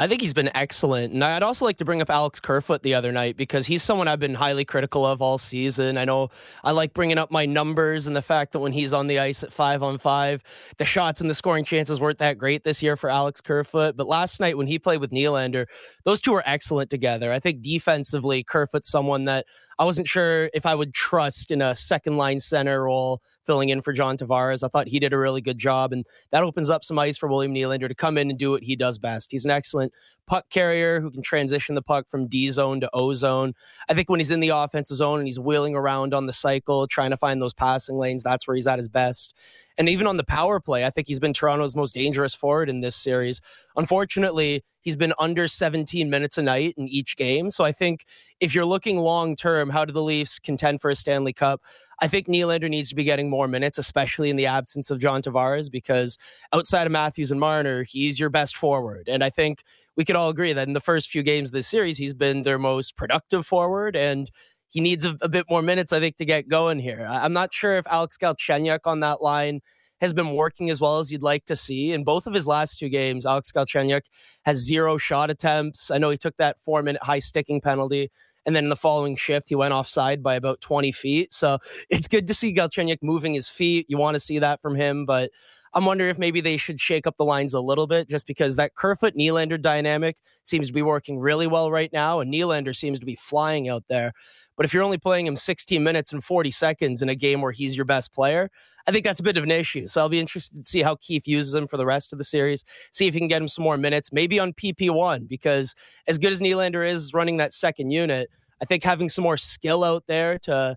I 0.00 0.06
think 0.06 0.20
he's 0.20 0.34
been 0.34 0.50
excellent. 0.54 1.12
And 1.12 1.24
I'd 1.24 1.42
also 1.42 1.64
like 1.64 1.78
to 1.78 1.84
bring 1.84 2.00
up 2.00 2.08
Alex 2.08 2.38
Kerfoot 2.38 2.82
the 2.82 2.94
other 2.94 3.10
night 3.10 3.36
because 3.36 3.66
he's 3.66 3.82
someone 3.82 4.06
I've 4.06 4.20
been 4.20 4.34
highly 4.34 4.64
critical 4.64 5.04
of 5.04 5.20
all 5.20 5.38
season. 5.38 5.98
I 5.98 6.04
know 6.04 6.28
I 6.62 6.70
like 6.70 6.94
bringing 6.94 7.18
up 7.18 7.32
my 7.32 7.46
numbers 7.46 8.06
and 8.06 8.14
the 8.14 8.22
fact 8.22 8.52
that 8.52 8.60
when 8.60 8.70
he's 8.70 8.92
on 8.92 9.08
the 9.08 9.18
ice 9.18 9.42
at 9.42 9.52
five 9.52 9.82
on 9.82 9.98
five, 9.98 10.42
the 10.76 10.84
shots 10.84 11.20
and 11.20 11.28
the 11.28 11.34
scoring 11.34 11.64
chances 11.64 11.98
weren't 12.00 12.18
that 12.18 12.38
great 12.38 12.62
this 12.62 12.80
year 12.80 12.96
for 12.96 13.10
Alex 13.10 13.40
Kerfoot. 13.40 13.96
But 13.96 14.06
last 14.06 14.38
night 14.38 14.56
when 14.56 14.68
he 14.68 14.78
played 14.78 15.00
with 15.00 15.10
Nylander, 15.10 15.66
those 16.04 16.20
two 16.20 16.34
are 16.34 16.44
excellent 16.46 16.90
together. 16.90 17.32
I 17.32 17.40
think 17.40 17.62
defensively, 17.62 18.44
Kerfoot's 18.44 18.90
someone 18.90 19.24
that 19.24 19.46
I 19.78 19.84
wasn't 19.84 20.08
sure 20.08 20.50
if 20.52 20.66
I 20.66 20.74
would 20.74 20.92
trust 20.92 21.52
in 21.52 21.62
a 21.62 21.74
second 21.76 22.16
line 22.16 22.40
center 22.40 22.84
role 22.84 23.22
filling 23.46 23.68
in 23.68 23.80
for 23.80 23.92
John 23.92 24.16
Tavares. 24.16 24.64
I 24.64 24.68
thought 24.68 24.88
he 24.88 24.98
did 24.98 25.12
a 25.12 25.18
really 25.18 25.40
good 25.40 25.56
job, 25.56 25.92
and 25.92 26.04
that 26.30 26.42
opens 26.42 26.68
up 26.68 26.84
some 26.84 26.98
ice 26.98 27.16
for 27.16 27.28
William 27.28 27.54
Nylander 27.54 27.88
to 27.88 27.94
come 27.94 28.18
in 28.18 28.28
and 28.28 28.38
do 28.38 28.50
what 28.50 28.64
he 28.64 28.74
does 28.74 28.98
best. 28.98 29.30
He's 29.30 29.44
an 29.44 29.52
excellent 29.52 29.92
puck 30.26 30.50
carrier 30.50 31.00
who 31.00 31.10
can 31.10 31.22
transition 31.22 31.76
the 31.76 31.82
puck 31.82 32.08
from 32.08 32.26
D 32.26 32.50
zone 32.50 32.80
to 32.80 32.90
O 32.92 33.14
zone. 33.14 33.54
I 33.88 33.94
think 33.94 34.10
when 34.10 34.18
he's 34.20 34.32
in 34.32 34.40
the 34.40 34.50
offensive 34.50 34.96
zone 34.96 35.20
and 35.20 35.28
he's 35.28 35.38
wheeling 35.38 35.76
around 35.76 36.12
on 36.12 36.26
the 36.26 36.32
cycle, 36.32 36.88
trying 36.88 37.10
to 37.10 37.16
find 37.16 37.40
those 37.40 37.54
passing 37.54 37.96
lanes, 37.96 38.24
that's 38.24 38.48
where 38.48 38.56
he's 38.56 38.66
at 38.66 38.78
his 38.78 38.88
best. 38.88 39.32
And 39.78 39.88
even 39.88 40.06
on 40.08 40.16
the 40.16 40.24
power 40.24 40.58
play, 40.58 40.84
I 40.84 40.90
think 40.90 41.06
he's 41.06 41.20
been 41.20 41.32
Toronto's 41.32 41.76
most 41.76 41.94
dangerous 41.94 42.34
forward 42.34 42.68
in 42.68 42.80
this 42.80 42.96
series. 42.96 43.40
Unfortunately, 43.76 44.64
he's 44.80 44.96
been 44.96 45.12
under 45.18 45.46
17 45.46 46.10
minutes 46.10 46.36
a 46.36 46.42
night 46.42 46.74
in 46.76 46.88
each 46.88 47.16
game. 47.16 47.50
So 47.50 47.64
I 47.64 47.70
think 47.70 48.04
if 48.40 48.54
you're 48.54 48.64
looking 48.64 48.98
long 48.98 49.36
term, 49.36 49.70
how 49.70 49.84
do 49.84 49.92
the 49.92 50.02
Leafs 50.02 50.40
contend 50.40 50.80
for 50.80 50.90
a 50.90 50.96
Stanley 50.96 51.32
Cup? 51.32 51.62
I 52.00 52.08
think 52.08 52.26
Nylander 52.26 52.68
needs 52.68 52.88
to 52.88 52.96
be 52.96 53.04
getting 53.04 53.30
more 53.30 53.46
minutes, 53.46 53.78
especially 53.78 54.30
in 54.30 54.36
the 54.36 54.46
absence 54.46 54.90
of 54.90 55.00
John 55.00 55.22
Tavares, 55.22 55.70
because 55.70 56.18
outside 56.52 56.86
of 56.86 56.92
Matthews 56.92 57.30
and 57.30 57.40
Marner, 57.40 57.84
he's 57.84 58.18
your 58.18 58.30
best 58.30 58.56
forward. 58.56 59.08
And 59.08 59.22
I 59.22 59.30
think 59.30 59.62
we 59.96 60.04
could 60.04 60.16
all 60.16 60.28
agree 60.28 60.52
that 60.52 60.66
in 60.66 60.74
the 60.74 60.80
first 60.80 61.08
few 61.08 61.22
games 61.22 61.50
of 61.50 61.52
this 61.52 61.68
series, 61.68 61.98
he's 61.98 62.14
been 62.14 62.42
their 62.42 62.58
most 62.58 62.96
productive 62.96 63.46
forward. 63.46 63.94
And 63.94 64.30
he 64.68 64.80
needs 64.80 65.04
a, 65.04 65.16
a, 65.20 65.28
bit 65.28 65.46
more 65.48 65.62
minutes, 65.62 65.92
I 65.92 66.00
think, 66.00 66.16
to 66.16 66.24
get 66.24 66.48
going 66.48 66.78
here. 66.78 67.06
I'm 67.08 67.32
not 67.32 67.52
sure 67.52 67.78
if 67.78 67.86
Alex 67.86 68.18
Galchenyuk 68.18 68.80
on 68.84 69.00
that 69.00 69.22
line 69.22 69.60
has 70.00 70.12
been 70.12 70.34
working 70.34 70.70
as 70.70 70.80
well 70.80 70.98
as 70.98 71.10
you'd 71.10 71.22
like 71.22 71.44
to 71.46 71.56
see. 71.56 71.92
In 71.92 72.04
both 72.04 72.26
of 72.26 72.34
his 72.34 72.46
last 72.46 72.78
two 72.78 72.88
games, 72.88 73.26
Alex 73.26 73.50
Galchenyuk 73.52 74.02
has 74.44 74.58
zero 74.58 74.98
shot 74.98 75.30
attempts. 75.30 75.90
I 75.90 75.98
know 75.98 76.10
he 76.10 76.16
took 76.16 76.36
that 76.36 76.60
four 76.60 76.82
minute 76.82 77.02
high 77.02 77.18
sticking 77.18 77.60
penalty. 77.60 78.10
And 78.46 78.56
then 78.56 78.64
in 78.64 78.70
the 78.70 78.76
following 78.76 79.14
shift, 79.14 79.48
he 79.50 79.54
went 79.54 79.74
offside 79.74 80.22
by 80.22 80.34
about 80.34 80.62
20 80.62 80.90
feet. 80.92 81.34
So 81.34 81.58
it's 81.90 82.08
good 82.08 82.26
to 82.28 82.34
see 82.34 82.54
Galchenyuk 82.54 82.98
moving 83.02 83.34
his 83.34 83.48
feet. 83.48 83.86
You 83.88 83.98
want 83.98 84.14
to 84.14 84.20
see 84.20 84.38
that 84.38 84.62
from 84.62 84.74
him. 84.74 85.04
But 85.04 85.30
I'm 85.74 85.84
wondering 85.84 86.08
if 86.08 86.18
maybe 86.18 86.40
they 86.40 86.56
should 86.56 86.80
shake 86.80 87.06
up 87.06 87.16
the 87.18 87.26
lines 87.26 87.52
a 87.52 87.60
little 87.60 87.86
bit 87.86 88.08
just 88.08 88.26
because 88.26 88.56
that 88.56 88.74
Kerfoot 88.74 89.14
Nylander 89.14 89.60
dynamic 89.60 90.16
seems 90.44 90.68
to 90.68 90.72
be 90.72 90.80
working 90.80 91.18
really 91.18 91.46
well 91.46 91.70
right 91.70 91.92
now. 91.92 92.20
And 92.20 92.32
Nylander 92.32 92.74
seems 92.74 92.98
to 93.00 93.06
be 93.06 93.16
flying 93.16 93.68
out 93.68 93.84
there. 93.88 94.12
But 94.58 94.66
if 94.66 94.74
you're 94.74 94.82
only 94.82 94.98
playing 94.98 95.26
him 95.26 95.36
16 95.36 95.82
minutes 95.82 96.12
and 96.12 96.22
40 96.22 96.50
seconds 96.50 97.00
in 97.00 97.08
a 97.08 97.14
game 97.14 97.40
where 97.40 97.52
he's 97.52 97.76
your 97.76 97.84
best 97.84 98.12
player, 98.12 98.50
I 98.88 98.90
think 98.90 99.04
that's 99.04 99.20
a 99.20 99.22
bit 99.22 99.36
of 99.36 99.44
an 99.44 99.52
issue. 99.52 99.86
So 99.86 100.00
I'll 100.00 100.08
be 100.08 100.18
interested 100.18 100.64
to 100.64 100.68
see 100.68 100.82
how 100.82 100.96
Keefe 100.96 101.28
uses 101.28 101.54
him 101.54 101.68
for 101.68 101.76
the 101.76 101.86
rest 101.86 102.12
of 102.12 102.18
the 102.18 102.24
series, 102.24 102.64
see 102.92 103.06
if 103.06 103.14
he 103.14 103.20
can 103.20 103.28
get 103.28 103.40
him 103.40 103.46
some 103.46 103.62
more 103.62 103.76
minutes, 103.76 104.12
maybe 104.12 104.40
on 104.40 104.52
PP1, 104.52 105.28
because 105.28 105.76
as 106.08 106.18
good 106.18 106.32
as 106.32 106.40
Nylander 106.40 106.84
is 106.84 107.14
running 107.14 107.36
that 107.36 107.54
second 107.54 107.92
unit, 107.92 108.28
I 108.60 108.64
think 108.64 108.82
having 108.82 109.08
some 109.08 109.22
more 109.22 109.36
skill 109.36 109.84
out 109.84 110.04
there 110.08 110.40
to 110.40 110.76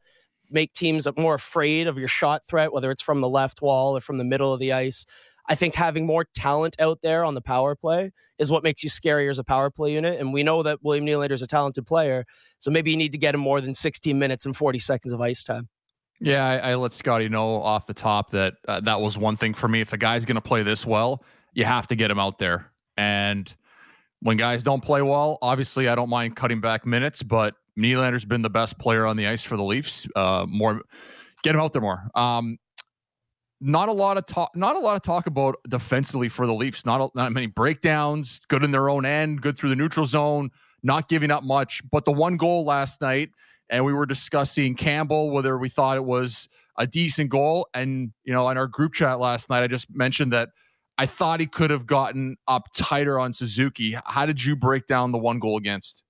make 0.52 0.74
teams 0.74 1.08
more 1.18 1.34
afraid 1.36 1.88
of 1.88 1.98
your 1.98 2.08
shot 2.08 2.46
threat, 2.48 2.72
whether 2.72 2.92
it's 2.92 3.02
from 3.02 3.22
the 3.22 3.30
left 3.30 3.64
wall 3.64 3.98
or 3.98 4.02
from 4.02 4.20
the 4.20 4.24
middle 4.24 4.54
of 4.54 4.60
the 4.60 4.74
ice. 4.74 5.08
I 5.48 5.56
think 5.56 5.74
having 5.74 6.06
more 6.06 6.26
talent 6.36 6.76
out 6.80 7.00
there 7.02 7.26
on 7.26 7.34
the 7.34 7.42
power 7.42 7.76
play 7.76 8.12
is 8.40 8.50
what 8.50 8.64
makes 8.64 8.84
you 8.84 8.90
scarier 8.90 9.30
as 9.30 9.40
a 9.40 9.44
power 9.44 9.70
play 9.70 9.94
unit. 9.94 10.20
And 10.20 10.34
we 10.34 10.44
know 10.44 10.64
that 10.64 10.80
William 10.82 11.06
Nylander 11.06 11.32
is 11.32 11.42
a 11.42 11.48
talented 11.48 11.86
player. 11.86 12.26
So 12.60 12.72
maybe 12.72 12.92
you 12.92 12.98
need 12.98 13.12
to 13.12 13.18
get 13.18 13.36
him 13.36 13.42
more 13.42 13.62
than 13.62 13.76
16 13.76 14.18
minutes 14.18 14.46
and 14.46 14.56
40 14.56 14.80
seconds 14.80 15.14
of 15.14 15.22
ice 15.22 15.44
time. 15.44 15.70
Yeah, 16.20 16.46
I, 16.46 16.72
I 16.72 16.76
let 16.76 16.94
Scotty 16.94 17.30
know 17.30 17.62
off 17.62 17.88
the 17.88 17.96
top 17.96 18.30
that 18.32 18.54
uh, 18.68 18.80
that 18.82 19.02
was 19.02 19.18
one 19.18 19.36
thing 19.36 19.56
for 19.56 19.68
me. 19.68 19.82
If 19.82 19.90
the 19.90 19.98
guy's 19.98 20.24
going 20.24 20.36
to 20.36 20.42
play 20.42 20.62
this 20.62 20.86
well, 20.86 21.24
you 21.54 21.66
have 21.66 21.88
to 21.88 21.96
get 21.96 22.12
him 22.12 22.20
out 22.20 22.38
there. 22.38 22.72
And 22.96 23.54
when 24.22 24.38
guys 24.38 24.62
don't 24.62 24.84
play 24.84 25.02
well, 25.02 25.40
obviously 25.42 25.88
I 25.88 25.96
don't 25.96 26.10
mind 26.10 26.36
cutting 26.36 26.62
back 26.62 26.86
minutes, 26.86 27.24
but 27.24 27.56
Nylander's 27.78 28.26
been 28.26 28.44
the 28.44 28.50
best 28.50 28.78
player 28.78 29.06
on 29.06 29.18
the 29.18 29.28
ice 29.28 29.44
for 29.44 29.58
the 29.58 29.64
Leafs. 29.64 30.08
Uh, 30.16 30.46
more, 30.48 30.82
get 31.44 31.56
him 31.56 31.62
out 31.62 31.74
there 31.74 31.82
more. 31.82 32.04
Um, 32.14 32.58
not 33.62 33.90
a 33.90 33.94
lot 33.94 34.18
of 34.18 34.26
talk. 34.26 34.56
Not 34.56 34.76
a 34.76 34.80
lot 34.80 34.96
of 34.96 35.04
talk 35.04 35.28
about 35.28 35.56
defensively 35.70 36.28
for 36.30 36.48
the 36.48 36.54
Leafs. 36.54 36.86
Not 36.86 37.00
a, 37.00 37.10
not 37.16 37.32
many 37.32 37.46
breakdowns. 37.46 38.42
Good 38.48 38.64
in 38.64 38.72
their 38.72 38.90
own 38.90 39.06
end. 39.06 39.42
Good 39.42 39.56
through 39.56 39.70
the 39.70 39.76
neutral 39.76 40.06
zone. 40.06 40.50
Not 40.84 41.08
giving 41.08 41.30
up 41.30 41.44
much. 41.44 41.82
But 41.90 42.06
the 42.06 42.12
one 42.12 42.38
goal 42.38 42.66
last 42.66 43.02
night, 43.02 43.30
and 43.70 43.86
we 43.86 43.94
were 43.94 44.08
discussing 44.08 44.76
Campbell 44.76 45.30
whether 45.30 45.58
we 45.58 45.70
thought 45.70 45.96
it 45.96 46.04
was 46.04 46.50
a 46.78 46.88
decent 46.88 47.30
goal. 47.30 47.70
And 47.74 48.12
you 48.24 48.34
know, 48.34 48.50
in 48.50 48.58
our 48.58 48.68
group 48.68 48.94
chat 48.94 49.20
last 49.20 49.50
night, 49.50 49.64
I 49.64 49.68
just 49.68 49.96
mentioned 49.96 50.34
that 50.34 50.50
I 50.98 51.06
thought 51.06 51.40
he 51.40 51.48
could 51.48 51.70
have 51.70 51.86
gotten 51.86 52.38
up 52.48 52.68
tighter 52.76 53.20
on 53.20 53.32
Suzuki. 53.32 53.96
How 54.06 54.26
did 54.26 54.44
you 54.44 54.56
break 54.56 54.88
down 54.88 55.12
the 55.12 55.18
one 55.20 55.40
goal 55.40 55.58
against? 55.58 56.04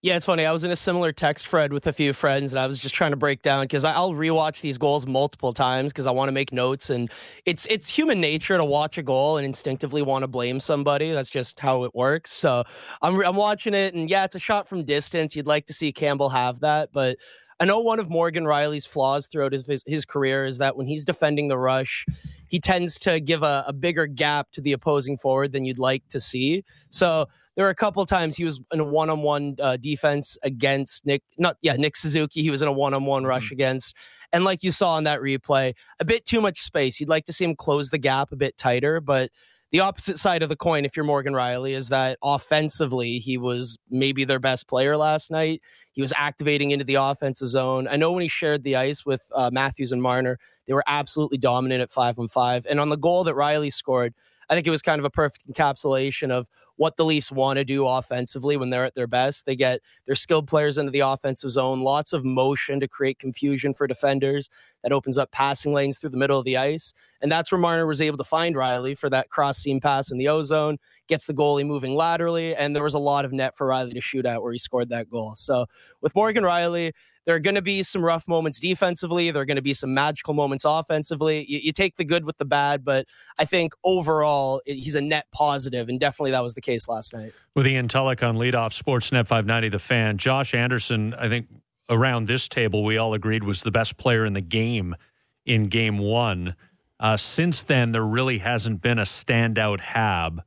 Yeah, 0.00 0.16
it's 0.16 0.26
funny. 0.26 0.46
I 0.46 0.52
was 0.52 0.62
in 0.62 0.70
a 0.70 0.76
similar 0.76 1.10
text 1.10 1.48
thread 1.48 1.72
with 1.72 1.88
a 1.88 1.92
few 1.92 2.12
friends, 2.12 2.52
and 2.52 2.60
I 2.60 2.68
was 2.68 2.78
just 2.78 2.94
trying 2.94 3.10
to 3.10 3.16
break 3.16 3.42
down 3.42 3.64
because 3.64 3.82
I'll 3.82 4.12
rewatch 4.12 4.60
these 4.60 4.78
goals 4.78 5.08
multiple 5.08 5.52
times 5.52 5.92
because 5.92 6.06
I 6.06 6.12
want 6.12 6.28
to 6.28 6.32
make 6.32 6.52
notes. 6.52 6.88
And 6.88 7.10
it's 7.46 7.66
it's 7.66 7.90
human 7.90 8.20
nature 8.20 8.56
to 8.56 8.64
watch 8.64 8.96
a 8.96 9.02
goal 9.02 9.38
and 9.38 9.44
instinctively 9.44 10.02
want 10.02 10.22
to 10.22 10.28
blame 10.28 10.60
somebody. 10.60 11.10
That's 11.10 11.28
just 11.28 11.58
how 11.58 11.82
it 11.82 11.96
works. 11.96 12.30
So 12.30 12.62
I'm 13.02 13.20
I'm 13.24 13.34
watching 13.34 13.74
it, 13.74 13.92
and 13.94 14.08
yeah, 14.08 14.24
it's 14.24 14.36
a 14.36 14.38
shot 14.38 14.68
from 14.68 14.84
distance. 14.84 15.34
You'd 15.34 15.48
like 15.48 15.66
to 15.66 15.72
see 15.72 15.92
Campbell 15.92 16.28
have 16.28 16.60
that, 16.60 16.90
but 16.92 17.16
I 17.58 17.64
know 17.64 17.80
one 17.80 17.98
of 17.98 18.08
Morgan 18.08 18.44
Rielly's 18.44 18.86
flaws 18.86 19.26
throughout 19.26 19.50
his, 19.50 19.66
his, 19.66 19.82
his 19.84 20.04
career 20.04 20.44
is 20.44 20.58
that 20.58 20.76
when 20.76 20.86
he's 20.86 21.04
defending 21.04 21.48
the 21.48 21.58
rush, 21.58 22.06
he 22.46 22.60
tends 22.60 23.00
to 23.00 23.18
give 23.18 23.42
a, 23.42 23.64
a 23.66 23.72
bigger 23.72 24.06
gap 24.06 24.52
to 24.52 24.60
the 24.60 24.72
opposing 24.72 25.18
forward 25.18 25.50
than 25.50 25.64
you'd 25.64 25.76
like 25.76 26.04
to 26.10 26.20
see. 26.20 26.62
So 26.90 27.26
there 27.58 27.64
were 27.64 27.70
a 27.70 27.74
couple 27.74 28.06
times 28.06 28.36
he 28.36 28.44
was 28.44 28.60
in 28.72 28.78
a 28.78 28.84
one-on-one 28.84 29.56
uh, 29.58 29.76
defense 29.78 30.38
against 30.44 31.04
Nick, 31.04 31.24
not 31.38 31.56
yeah, 31.60 31.74
Nick 31.74 31.96
Suzuki. 31.96 32.40
He 32.40 32.50
was 32.50 32.62
in 32.62 32.68
a 32.68 32.72
one-on-one 32.72 33.22
mm-hmm. 33.22 33.28
rush 33.28 33.50
against, 33.50 33.96
and 34.32 34.44
like 34.44 34.62
you 34.62 34.70
saw 34.70 34.96
in 34.96 35.02
that 35.04 35.20
replay, 35.20 35.74
a 35.98 36.04
bit 36.04 36.24
too 36.24 36.40
much 36.40 36.62
space. 36.62 37.00
You'd 37.00 37.08
like 37.08 37.24
to 37.24 37.32
see 37.32 37.44
him 37.44 37.56
close 37.56 37.90
the 37.90 37.98
gap 37.98 38.30
a 38.30 38.36
bit 38.36 38.56
tighter, 38.56 39.00
but 39.00 39.32
the 39.72 39.80
opposite 39.80 40.18
side 40.18 40.44
of 40.44 40.48
the 40.48 40.54
coin, 40.54 40.84
if 40.84 40.96
you're 40.96 41.04
Morgan 41.04 41.32
Rielly, 41.32 41.72
is 41.72 41.88
that 41.88 42.16
offensively 42.22 43.18
he 43.18 43.38
was 43.38 43.76
maybe 43.90 44.24
their 44.24 44.38
best 44.38 44.68
player 44.68 44.96
last 44.96 45.28
night. 45.28 45.60
He 45.90 46.00
was 46.00 46.12
activating 46.16 46.70
into 46.70 46.84
the 46.84 46.94
offensive 46.94 47.48
zone. 47.48 47.88
I 47.88 47.96
know 47.96 48.12
when 48.12 48.22
he 48.22 48.28
shared 48.28 48.62
the 48.62 48.76
ice 48.76 49.04
with 49.04 49.22
uh, 49.34 49.50
Matthews 49.52 49.90
and 49.90 50.00
Marner, 50.00 50.38
they 50.68 50.74
were 50.74 50.84
absolutely 50.86 51.38
dominant 51.38 51.82
at 51.82 51.90
five 51.90 52.20
on 52.20 52.28
five. 52.28 52.66
And 52.70 52.78
on 52.78 52.88
the 52.88 52.96
goal 52.96 53.24
that 53.24 53.34
Rielly 53.34 53.72
scored, 53.72 54.14
I 54.48 54.54
think 54.54 54.66
it 54.66 54.70
was 54.70 54.80
kind 54.80 55.00
of 55.00 55.04
a 55.04 55.10
perfect 55.10 55.46
encapsulation 55.48 56.30
of 56.30 56.48
what 56.78 56.96
the 56.96 57.04
Leafs 57.04 57.30
want 57.30 57.58
to 57.58 57.64
do 57.64 57.86
offensively 57.86 58.56
when 58.56 58.70
they're 58.70 58.84
at 58.84 58.94
their 58.94 59.06
best. 59.06 59.44
They 59.46 59.56
get 59.56 59.80
their 60.06 60.14
skilled 60.14 60.46
players 60.46 60.78
into 60.78 60.92
the 60.92 61.00
offensive 61.00 61.50
zone, 61.50 61.80
lots 61.80 62.12
of 62.12 62.24
motion 62.24 62.80
to 62.80 62.88
create 62.88 63.18
confusion 63.18 63.74
for 63.74 63.86
defenders. 63.86 64.48
That 64.82 64.92
opens 64.92 65.18
up 65.18 65.32
passing 65.32 65.74
lanes 65.74 65.98
through 65.98 66.10
the 66.10 66.16
middle 66.16 66.38
of 66.38 66.44
the 66.44 66.56
ice. 66.56 66.94
And 67.20 67.30
that's 67.30 67.50
where 67.50 67.60
Marner 67.60 67.86
was 67.86 68.00
able 68.00 68.16
to 68.18 68.24
find 68.24 68.54
Rielly 68.54 68.96
for 68.96 69.10
that 69.10 69.28
cross 69.28 69.58
seam 69.58 69.80
pass 69.80 70.12
in 70.12 70.18
the 70.18 70.28
ozone, 70.28 70.78
gets 71.08 71.26
the 71.26 71.34
goalie 71.34 71.66
moving 71.66 71.96
laterally. 71.96 72.54
And 72.54 72.76
there 72.76 72.84
was 72.84 72.94
a 72.94 72.98
lot 72.98 73.24
of 73.24 73.32
net 73.32 73.56
for 73.56 73.66
Rielly 73.66 73.92
to 73.94 74.00
shoot 74.00 74.24
at 74.24 74.40
where 74.40 74.52
he 74.52 74.58
scored 74.58 74.88
that 74.90 75.10
goal. 75.10 75.34
So 75.34 75.66
with 76.00 76.14
Morgan 76.14 76.44
Rielly, 76.44 76.92
there 77.28 77.36
are 77.36 77.40
going 77.40 77.56
to 77.56 77.62
be 77.62 77.82
some 77.82 78.02
rough 78.02 78.26
moments 78.26 78.58
defensively. 78.58 79.30
There 79.30 79.42
are 79.42 79.44
going 79.44 79.56
to 79.56 79.62
be 79.62 79.74
some 79.74 79.92
magical 79.92 80.32
moments 80.32 80.64
offensively. 80.66 81.44
You, 81.46 81.58
you, 81.64 81.72
take 81.72 81.96
the 81.96 82.04
good 82.04 82.24
with 82.24 82.38
the 82.38 82.46
bad, 82.46 82.86
but 82.86 83.04
I 83.38 83.44
think 83.44 83.74
overall 83.84 84.62
he's 84.64 84.94
a 84.94 85.02
net 85.02 85.26
positive, 85.30 85.90
and 85.90 86.00
definitely 86.00 86.30
that 86.30 86.42
was 86.42 86.54
the 86.54 86.62
case 86.62 86.88
last 86.88 87.12
night. 87.12 87.34
With 87.54 87.66
Ian 87.66 87.86
Tulloch 87.86 88.22
on 88.22 88.38
leadoff, 88.38 88.72
Sportsnet 88.82 89.26
590, 89.26 89.68
the 89.68 89.78
fan. 89.78 90.16
Josh 90.16 90.54
Anderson, 90.54 91.12
I 91.18 91.28
think 91.28 91.48
around 91.90 92.28
this 92.28 92.48
table 92.48 92.82
we 92.82 92.96
all 92.96 93.12
agreed 93.12 93.44
was 93.44 93.60
the 93.60 93.70
best 93.70 93.98
player 93.98 94.24
in 94.24 94.32
the 94.32 94.40
game 94.40 94.96
in 95.44 95.64
Game 95.64 95.98
One. 95.98 96.56
Uh, 96.98 97.18
since 97.18 97.62
then, 97.62 97.92
there 97.92 98.06
really 98.06 98.38
hasn't 98.38 98.80
been 98.80 98.98
a 98.98 99.02
standout 99.02 99.80
Hab. 99.80 100.42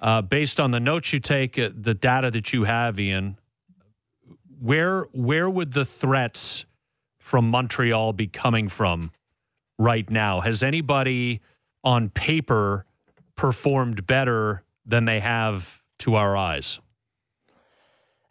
Uh, 0.00 0.22
based 0.22 0.60
on 0.60 0.70
the 0.70 0.78
notes 0.78 1.12
you 1.12 1.18
take, 1.18 1.58
uh, 1.58 1.70
the 1.74 1.92
data 1.92 2.30
that 2.30 2.52
you 2.52 2.62
have, 2.62 3.00
Ian, 3.00 3.36
where 4.60 5.02
where 5.12 5.48
would 5.48 5.72
the 5.72 5.84
threats 5.84 6.66
from 7.18 7.48
Montreal 7.50 8.12
be 8.12 8.26
coming 8.26 8.68
from 8.68 9.10
right 9.78 10.08
now? 10.10 10.40
Has 10.40 10.62
anybody 10.62 11.40
on 11.82 12.10
paper 12.10 12.84
performed 13.36 14.06
better 14.06 14.62
than 14.84 15.06
they 15.06 15.20
have 15.20 15.82
to 16.00 16.14
our 16.14 16.36
eyes? 16.36 16.78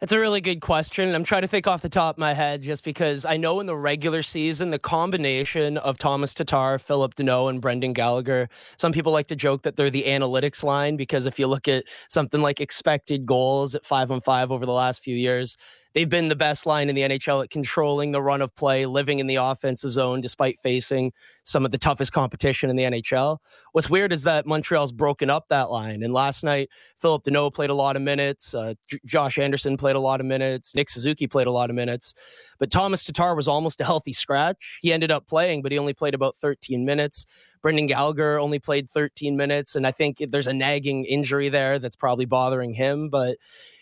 That's 0.00 0.12
a 0.12 0.18
really 0.18 0.40
good 0.40 0.62
question. 0.62 1.14
I'm 1.14 1.24
trying 1.24 1.42
to 1.42 1.48
think 1.48 1.66
off 1.66 1.82
the 1.82 1.90
top 1.90 2.14
of 2.14 2.18
my 2.18 2.32
head 2.32 2.62
just 2.62 2.84
because 2.84 3.26
I 3.26 3.36
know 3.36 3.60
in 3.60 3.66
the 3.66 3.76
regular 3.76 4.22
season, 4.22 4.70
the 4.70 4.78
combination 4.78 5.76
of 5.76 5.98
Tomas 5.98 6.32
Tatar, 6.32 6.78
Phillip 6.78 7.16
Danault, 7.16 7.50
and 7.50 7.60
Brendan 7.60 7.92
Gallagher, 7.92 8.48
some 8.78 8.92
people 8.92 9.12
like 9.12 9.26
to 9.26 9.36
joke 9.36 9.60
that 9.62 9.76
they're 9.76 9.90
the 9.90 10.04
analytics 10.04 10.64
line 10.64 10.96
because 10.96 11.26
if 11.26 11.38
you 11.38 11.46
look 11.46 11.68
at 11.68 11.84
something 12.08 12.40
like 12.40 12.62
expected 12.62 13.26
goals 13.26 13.74
at 13.74 13.84
five 13.84 14.10
on 14.10 14.22
five 14.22 14.50
over 14.50 14.64
the 14.64 14.72
last 14.72 15.02
few 15.02 15.14
years, 15.14 15.58
they've 15.94 16.08
been 16.08 16.28
the 16.28 16.36
best 16.36 16.66
line 16.66 16.88
in 16.88 16.94
the 16.94 17.02
NHL 17.02 17.42
at 17.42 17.50
controlling 17.50 18.12
the 18.12 18.22
run 18.22 18.42
of 18.42 18.54
play, 18.54 18.86
living 18.86 19.18
in 19.18 19.26
the 19.26 19.36
offensive 19.36 19.92
zone 19.92 20.20
despite 20.20 20.58
facing 20.62 21.12
some 21.44 21.64
of 21.64 21.70
the 21.70 21.78
toughest 21.78 22.12
competition 22.12 22.70
in 22.70 22.76
the 22.76 22.84
NHL. 22.84 23.38
What's 23.72 23.90
weird 23.90 24.12
is 24.12 24.22
that 24.22 24.46
Montreal's 24.46 24.92
broken 24.92 25.30
up 25.30 25.46
that 25.48 25.70
line. 25.70 26.02
And 26.02 26.12
last 26.12 26.44
night, 26.44 26.68
Phillip 26.98 27.24
Danault 27.24 27.54
played 27.54 27.70
a 27.70 27.74
lot 27.74 27.96
of 27.96 28.02
minutes. 28.02 28.54
Uh, 28.54 28.74
J- 28.88 29.00
Josh 29.04 29.38
Anderson 29.38 29.76
played 29.76 29.96
a 29.96 30.00
lot 30.00 30.20
of 30.20 30.26
minutes. 30.26 30.74
Nick 30.74 30.88
Suzuki 30.88 31.26
played 31.26 31.46
a 31.46 31.52
lot 31.52 31.70
of 31.70 31.76
minutes. 31.76 32.14
But 32.58 32.70
Tomas 32.70 33.04
Tatar 33.04 33.34
was 33.34 33.48
almost 33.48 33.80
a 33.80 33.84
healthy 33.84 34.12
scratch. 34.12 34.78
He 34.82 34.92
ended 34.92 35.10
up 35.10 35.26
playing, 35.26 35.62
but 35.62 35.72
he 35.72 35.78
only 35.78 35.94
played 35.94 36.14
about 36.14 36.36
13 36.36 36.84
minutes. 36.84 37.26
Brendan 37.62 37.86
Gallagher 37.86 38.38
only 38.38 38.58
played 38.58 38.90
13 38.90 39.36
minutes. 39.36 39.76
And 39.76 39.86
I 39.86 39.90
think 39.90 40.18
there's 40.30 40.46
a 40.46 40.52
nagging 40.52 41.04
injury 41.04 41.48
there 41.48 41.78
that's 41.78 41.96
probably 41.96 42.24
bothering 42.24 42.74
him. 42.74 43.08
But 43.10 43.36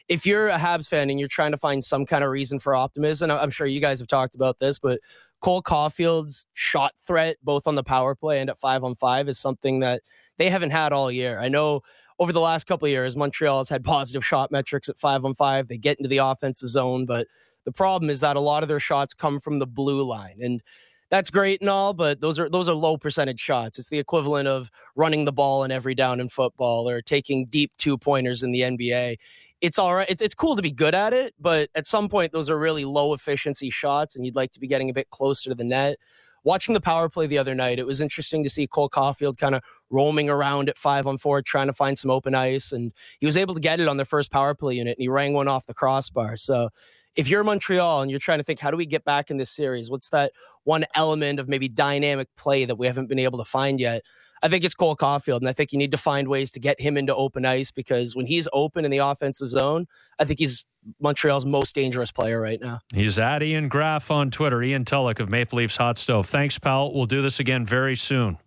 if 0.09 0.25
you're 0.25 0.49
a 0.49 0.59
Habs 0.59 0.89
fan 0.89 1.11
and 1.11 1.19
you're 1.19 1.29
trying 1.29 1.53
to 1.53 1.59
find 1.59 1.85
some 1.85 2.07
kind 2.07 2.25
of 2.25 2.31
reason 2.31 2.59
for 2.59 2.75
optimism, 2.75 3.31
I'm 3.31 3.51
sure 3.51 3.67
you 3.67 3.81
guys 3.81 3.99
have 3.99 4.09
talked 4.09 4.35
about 4.35 4.59
this, 4.59 4.79
but 4.79 5.01
Cole 5.41 5.63
Caufield's 5.63 6.47
shot 6.55 6.95
threat, 6.99 7.37
both 7.43 7.67
on 7.67 7.75
the 7.75 7.85
power 7.85 8.15
play 8.15 8.41
and 8.41 8.51
at 8.51 8.59
five 8.59 8.83
on 8.83 8.97
five, 8.97 9.29
is 9.29 9.39
something 9.39 9.81
that 9.81 10.03
they 10.39 10.51
haven't 10.51 10.71
had 10.71 10.93
all 10.93 11.13
year. 11.13 11.39
I 11.39 11.49
know 11.49 11.83
over 12.19 12.33
the 12.33 12.41
last 12.41 12.67
couple 12.67 12.87
of 12.87 12.91
years, 12.91 13.17
Montreal 13.17 13.59
has 13.59 13.69
had 13.69 13.85
positive 13.85 14.25
shot 14.25 14.51
metrics 14.51 14.89
at 14.89 14.99
five 14.99 15.25
on 15.25 15.35
five. 15.35 15.69
They 15.69 15.79
get 15.79 15.99
into 15.99 16.09
the 16.09 16.19
offensive 16.19 16.69
zone, 16.69 17.07
but 17.07 17.29
the 17.65 17.73
problem 17.73 18.11
is 18.11 18.21
that 18.21 18.37
a 18.37 18.41
lot 18.41 18.63
of 18.63 18.69
their 18.69 18.81
shots 18.81 19.15
come 19.15 19.39
from 19.39 19.59
the 19.59 19.67
blue 19.67 20.03
line. 20.03 20.39
And 20.41 20.63
that's 21.11 21.31
great 21.31 21.61
and 21.61 21.71
all, 21.71 21.95
but 21.95 22.21
those 22.21 22.39
are 22.39 22.49
those 22.51 22.69
are 22.69 22.75
low 22.75 22.99
percentage 22.99 23.41
shots. 23.41 23.79
It's 23.79 23.89
the 23.89 23.99
equivalent 23.99 24.49
of 24.49 24.71
running 24.95 25.25
the 25.25 25.33
ball 25.33 25.65
in 25.65 25.71
every 25.71 25.95
down 25.95 26.21
in 26.21 26.29
football 26.29 26.89
or 26.89 27.01
taking 27.01 27.47
deep 27.47 27.77
two 27.77 27.97
pointers 27.97 28.43
in 28.43 28.53
the 28.53 28.63
NBA 28.63 29.17
it's 29.61 29.79
all 29.79 29.95
right. 29.95 30.09
It's, 30.09 30.23
it's 30.23 30.35
cool 30.35 30.57
to 30.57 30.63
be 30.63 30.71
good 30.71 30.95
at 30.95 31.13
it, 31.13 31.35
but 31.39 31.71
at 31.75 31.87
some 31.87 32.09
point, 32.09 32.33
those 32.33 32.49
are 32.49 32.59
really 32.59 32.85
low 32.85 33.13
efficiency 33.15 33.71
shots, 33.71 34.17
and 34.17 34.25
you'd 34.25 34.37
like 34.37 34.53
to 34.53 34.61
be 34.61 34.67
getting 34.67 34.91
a 34.91 34.93
bit 34.93 35.11
closer 35.11 35.51
to 35.51 35.55
the 35.55 35.65
net. 35.65 35.99
Watching 36.45 36.73
the 36.73 36.81
power 36.81 37.09
play 37.09 37.27
the 37.27 37.39
other 37.39 37.55
night, 37.55 37.79
it 37.79 37.87
was 37.87 38.01
interesting 38.01 38.45
to 38.45 38.51
see 38.51 38.67
Cole 38.67 38.89
Caufield 38.89 39.39
kind 39.39 39.55
of 39.55 39.63
roaming 39.91 40.31
around 40.31 40.69
at 40.69 40.79
five 40.79 41.07
on 41.07 41.19
four, 41.19 41.43
trying 41.43 41.67
to 41.67 41.73
find 41.73 41.99
some 41.99 42.11
open 42.11 42.35
ice, 42.35 42.73
and 42.73 42.93
he 43.19 43.27
was 43.27 43.37
able 43.37 43.55
to 43.55 43.61
get 43.61 43.81
it 43.81 43.89
on 43.89 43.97
their 43.97 44.07
first 44.07 44.31
power 44.31 44.55
play 44.55 44.75
unit, 44.75 44.97
and 44.97 45.03
he 45.03 45.09
rang 45.09 45.33
one 45.33 45.49
off 45.49 45.67
the 45.67 45.75
crossbar. 45.75 46.37
So 46.37 46.71
if 47.19 47.29
you're 47.29 47.43
Montreal 47.43 48.01
and 48.01 48.11
you're 48.13 48.21
trying 48.21 48.39
to 48.39 48.45
think, 48.45 48.61
how 48.61 48.71
do 48.71 48.77
we 48.77 48.87
get 48.87 49.05
back 49.05 49.29
in 49.29 49.39
this 49.39 49.51
series? 49.51 49.91
What's 49.91 50.11
that 50.11 50.31
one 50.63 50.85
element 50.95 51.41
of 51.41 51.49
maybe 51.49 51.69
dynamic 51.69 52.29
play 52.37 52.65
that 52.65 52.77
we 52.77 52.87
haven't 52.87 53.09
been 53.09 53.19
able 53.19 53.39
to 53.39 53.45
find 53.45 53.81
yet? 53.81 54.03
I 54.41 54.47
think 54.47 54.63
it's 54.63 54.73
Cole 54.73 54.95
Caufield, 54.95 55.39
and 55.39 55.49
I 55.49 55.53
think 55.53 55.73
you 55.73 55.79
need 55.79 55.91
to 55.91 55.99
find 55.99 56.29
ways 56.29 56.53
to 56.53 56.61
get 56.61 56.81
him 56.81 56.97
into 56.97 57.13
open 57.13 57.45
ice 57.45 57.73
because 57.73 58.15
when 58.15 58.25
he's 58.25 58.47
open 58.53 58.85
in 58.85 58.93
the 58.93 58.99
offensive 58.99 59.51
zone, 59.51 59.89
I 60.21 60.27
think 60.27 60.39
he's 60.39 60.65
Montreal's 61.01 61.45
most 61.45 61.75
dangerous 61.75 62.13
player 62.13 62.41
right 62.41 62.61
now. 62.61 62.79
He's 62.95 63.19
at 63.19 63.43
Ian 63.43 63.67
Graph 63.67 64.13
on 64.13 64.31
Twitter, 64.31 64.63
Ian 64.63 64.85
Tulloch 64.85 65.19
of 65.19 65.29
Maple 65.29 65.57
Leafs 65.57 65.77
Hot 65.77 65.99
Stove. 65.99 66.29
Thanks, 66.29 66.57
pal. 66.57 66.95
We'll 66.95 67.07
do 67.07 67.21
this 67.21 67.41
again 67.41 67.67
very 67.67 67.97
soon. 67.97 68.39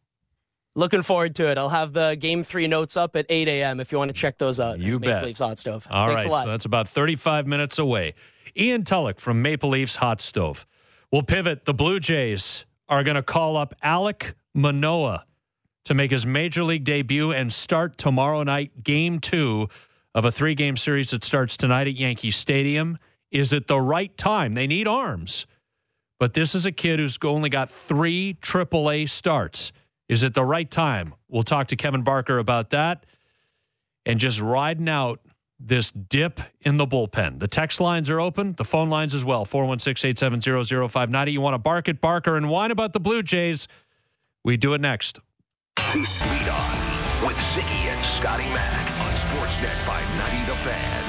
Looking 0.76 1.02
forward 1.02 1.36
to 1.36 1.52
it. 1.52 1.58
I'll 1.58 1.68
have 1.68 1.92
the 1.92 2.16
game 2.18 2.46
three 2.46 2.68
notes 2.68 2.96
up 2.96 3.18
at 3.18 3.26
8 3.28 3.50
a.m. 3.50 3.82
if 3.82 3.92
you 3.92 3.98
want 3.98 4.08
to 4.08 4.14
check 4.14 4.38
those 4.38 4.62
out. 4.62 4.80
You 4.80 4.98
Maple 4.98 5.16
bet. 5.16 5.26
Leafs 5.26 5.42
Hot 5.42 5.60
Stove. 5.60 5.86
All 5.92 6.08
Thanks 6.08 6.24
right, 6.24 6.30
a 6.30 6.32
lot. 6.32 6.46
so 6.46 6.52
that's 6.52 6.64
about 6.64 6.88
35 6.88 7.46
minutes 7.46 7.78
away. 7.78 8.14
Ian 8.58 8.84
Tulloch 8.84 9.20
from 9.20 9.42
Maple 9.42 9.70
Leafs 9.70 9.98
Hot 9.98 10.22
Stove. 10.22 10.66
We'll 11.12 11.24
pivot. 11.24 11.66
The 11.66 11.74
Blue 11.74 12.00
Jays 12.00 12.66
are 12.88 13.04
going 13.04 13.16
to 13.16 13.24
call 13.24 13.58
up 13.58 13.76
Alek 13.84 14.34
Manoah 14.54 15.26
to 15.86 15.94
make 15.94 16.12
his 16.12 16.26
major 16.26 16.64
league 16.64 16.84
debut 16.84 17.32
and 17.32 17.52
start 17.52 17.98
tomorrow 17.98 18.44
night, 18.44 18.84
game 18.84 19.20
two 19.20 19.68
of 20.14 20.26
a 20.26 20.32
three 20.32 20.56
game 20.56 20.78
series 20.78 21.12
that 21.12 21.24
starts 21.24 21.58
tonight 21.58 21.88
at 21.88 21.96
Yankee 21.96 22.32
Stadium. 22.32 22.98
Is 23.32 23.54
it 23.54 23.68
the 23.68 23.80
right 23.80 24.16
time? 24.18 24.54
They 24.54 24.68
need 24.68 24.88
arms. 24.88 25.46
But 26.20 26.34
this 26.34 26.54
is 26.54 26.66
a 26.66 26.72
kid 26.72 27.00
who's 27.00 27.18
only 27.24 27.50
got 27.50 27.70
three 27.70 28.36
AAA 28.42 29.10
starts. 29.10 29.72
Is 30.08 30.24
it 30.24 30.34
the 30.34 30.46
right 30.46 30.70
time? 30.70 31.16
We'll 31.30 31.44
talk 31.44 31.68
to 31.70 31.76
Kevin 31.76 32.04
Barker 32.04 32.38
about 32.38 32.70
that 32.72 33.06
and 34.06 34.20
just 34.20 34.40
riding 34.40 34.90
out 34.90 35.22
this 35.68 35.92
dip 35.92 36.42
in 36.62 36.78
the 36.78 36.88
bullpen. 36.88 37.40
The 37.40 37.48
text 37.48 37.80
lines 37.80 38.10
are 38.10 38.20
open, 38.20 38.54
the 38.54 38.66
phone 38.66 38.90
lines 38.90 39.14
as 39.14 39.24
well 39.24 39.46
416 39.46 40.10
870 40.10 40.88
0590. 40.88 41.32
You 41.32 41.42
want 41.42 41.54
to 41.54 41.60
bark 41.60 41.88
at 41.90 42.02
Barker 42.02 42.36
and 42.36 42.50
whine 42.50 42.72
about 42.72 42.94
the 42.94 43.00
Blue 43.00 43.24
Jays? 43.24 43.68
We 44.44 44.58
do 44.58 44.74
it 44.74 44.82
next. 44.82 45.20
On 45.78 46.00
with 47.26 47.38
Ziggy 47.54 47.86
and 47.86 48.06
Scotty 48.20 48.46
Mack 48.46 48.92
on 49.00 49.14
Sportsnet 49.14 49.76
590 49.86 50.52
The 50.52 50.58
Fan. 50.58 51.01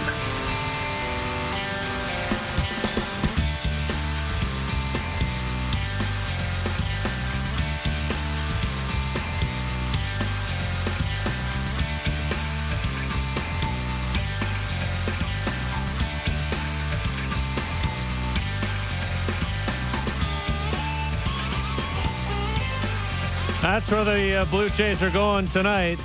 That's 23.72 23.90
where 23.90 24.04
the 24.04 24.34
uh, 24.34 24.44
Blue 24.44 24.68
Jays 24.68 25.02
are 25.02 25.08
going 25.08 25.48
tonight. 25.48 25.98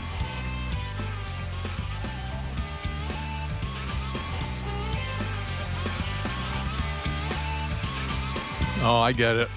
Oh, 8.82 9.02
I 9.04 9.12
get 9.12 9.36
it. 9.36 9.50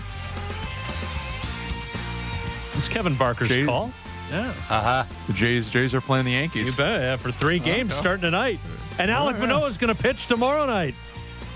It's 2.72 2.88
Kevin 2.88 3.14
Barker's 3.14 3.64
call. 3.64 3.92
Yeah. 4.28 4.48
Uh-huh. 4.68 5.04
The 5.28 5.32
Jays 5.32 5.70
Jays 5.70 5.94
are 5.94 6.00
playing 6.00 6.24
the 6.24 6.32
Yankees. 6.32 6.66
You 6.66 6.76
bet. 6.76 7.00
Yeah, 7.00 7.16
for 7.16 7.30
three 7.30 7.60
games 7.60 7.92
Okay. 7.92 8.00
starting 8.00 8.22
tonight. 8.22 8.58
And 8.98 9.08
Alek 9.08 9.34
yeah. 9.34 9.38
Manoah 9.38 9.68
is 9.68 9.78
going 9.78 9.94
to 9.94 10.02
pitch 10.02 10.26
tomorrow 10.26 10.66
night. 10.66 10.96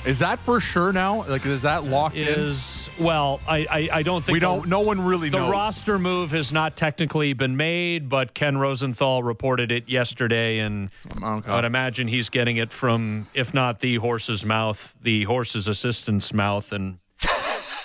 Is 0.06 0.18
that 0.18 0.38
for 0.38 0.60
sure 0.60 0.92
now? 0.92 1.24
Like, 1.26 1.46
is 1.46 1.62
that 1.62 1.84
locked 1.84 2.14
in 2.16 2.28
Is 2.28 2.90
well, 3.00 3.40
I 3.48 3.66
I, 3.70 3.88
I 3.98 4.02
don't 4.02 4.22
think 4.22 4.34
We 4.34 4.38
the- 4.38 4.46
don't. 4.46 4.68
No 4.68 4.80
one 4.80 5.00
really 5.00 5.30
knows. 5.30 5.40
The 5.40 5.46
knows. 5.46 5.52
roster 5.52 5.98
move 5.98 6.30
has 6.32 6.52
not 6.52 6.76
technically 6.76 7.32
been 7.32 7.56
made, 7.56 8.10
but 8.10 8.34
Ken 8.34 8.58
Rosenthal 8.58 9.22
reported 9.22 9.72
it 9.72 9.88
yesterday, 9.88 10.58
and 10.58 10.90
Okay. 11.22 11.50
I 11.50 11.56
would 11.56 11.64
imagine 11.64 12.06
he's 12.08 12.28
getting 12.28 12.58
it 12.58 12.70
from, 12.70 13.28
if 13.32 13.54
not 13.54 13.80
the 13.80 13.96
horse's 13.96 14.44
mouth, 14.44 14.94
the 15.00 15.24
horse's 15.24 15.66
assistant's 15.68 16.34
mouth, 16.34 16.70
and 16.72 16.98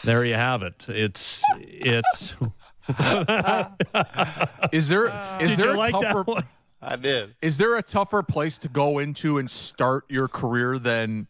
there 0.03 0.25
you 0.25 0.33
have 0.35 0.61
it. 0.61 0.85
It's 0.89 1.41
it's. 1.57 2.33
Is 4.71 4.87
there 4.89 5.05
is 5.39 5.49
Did 5.51 5.57
there 5.59 5.69
you 5.71 5.75
a 5.75 5.77
like 5.77 5.93
that 5.93 6.01
tougher? 6.01 6.23
one? 6.23 6.43
I 6.81 6.95
did. 6.95 7.35
Is 7.41 7.57
there 7.57 7.77
a 7.77 7.83
tougher 7.83 8.23
place 8.23 8.57
to 8.59 8.67
go 8.67 8.99
into 8.99 9.37
and 9.37 9.49
start 9.49 10.05
your 10.09 10.27
career 10.27 10.79
than, 10.79 11.27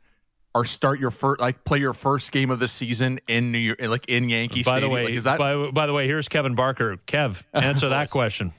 or 0.54 0.66
start 0.66 1.00
your 1.00 1.12
first 1.12 1.40
like 1.40 1.64
play 1.64 1.80
your 1.80 1.94
first 1.94 2.32
game 2.32 2.52
of 2.52 2.60
the 2.60 2.68
season 2.68 3.20
in 3.28 3.52
New 3.52 3.58
York, 3.58 3.80
like 3.82 4.08
in 4.10 4.30
Yankee 4.30 4.64
By 4.64 4.80
the 4.80 4.90
way, 4.90 5.06
like, 5.06 5.14
is 5.14 5.24
that 5.26 5.38
by, 5.38 5.72
by 5.72 5.86
the 5.86 5.94
way, 5.94 6.08
here's 6.08 6.28
Kevin 6.28 6.56
Barker. 6.56 6.98
Kev, 7.08 7.44
answer 7.54 7.90
that 7.90 8.10
question. 8.12 8.54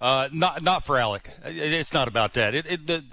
Uh, 0.00 0.28
not 0.32 0.62
not 0.62 0.84
for 0.84 0.96
Alek. 0.96 1.22
It's 1.44 1.94
not 1.94 2.08
about 2.08 2.34
that. 2.34 2.54
It, 2.54 2.70
it 2.70 2.86
the, 2.86 3.04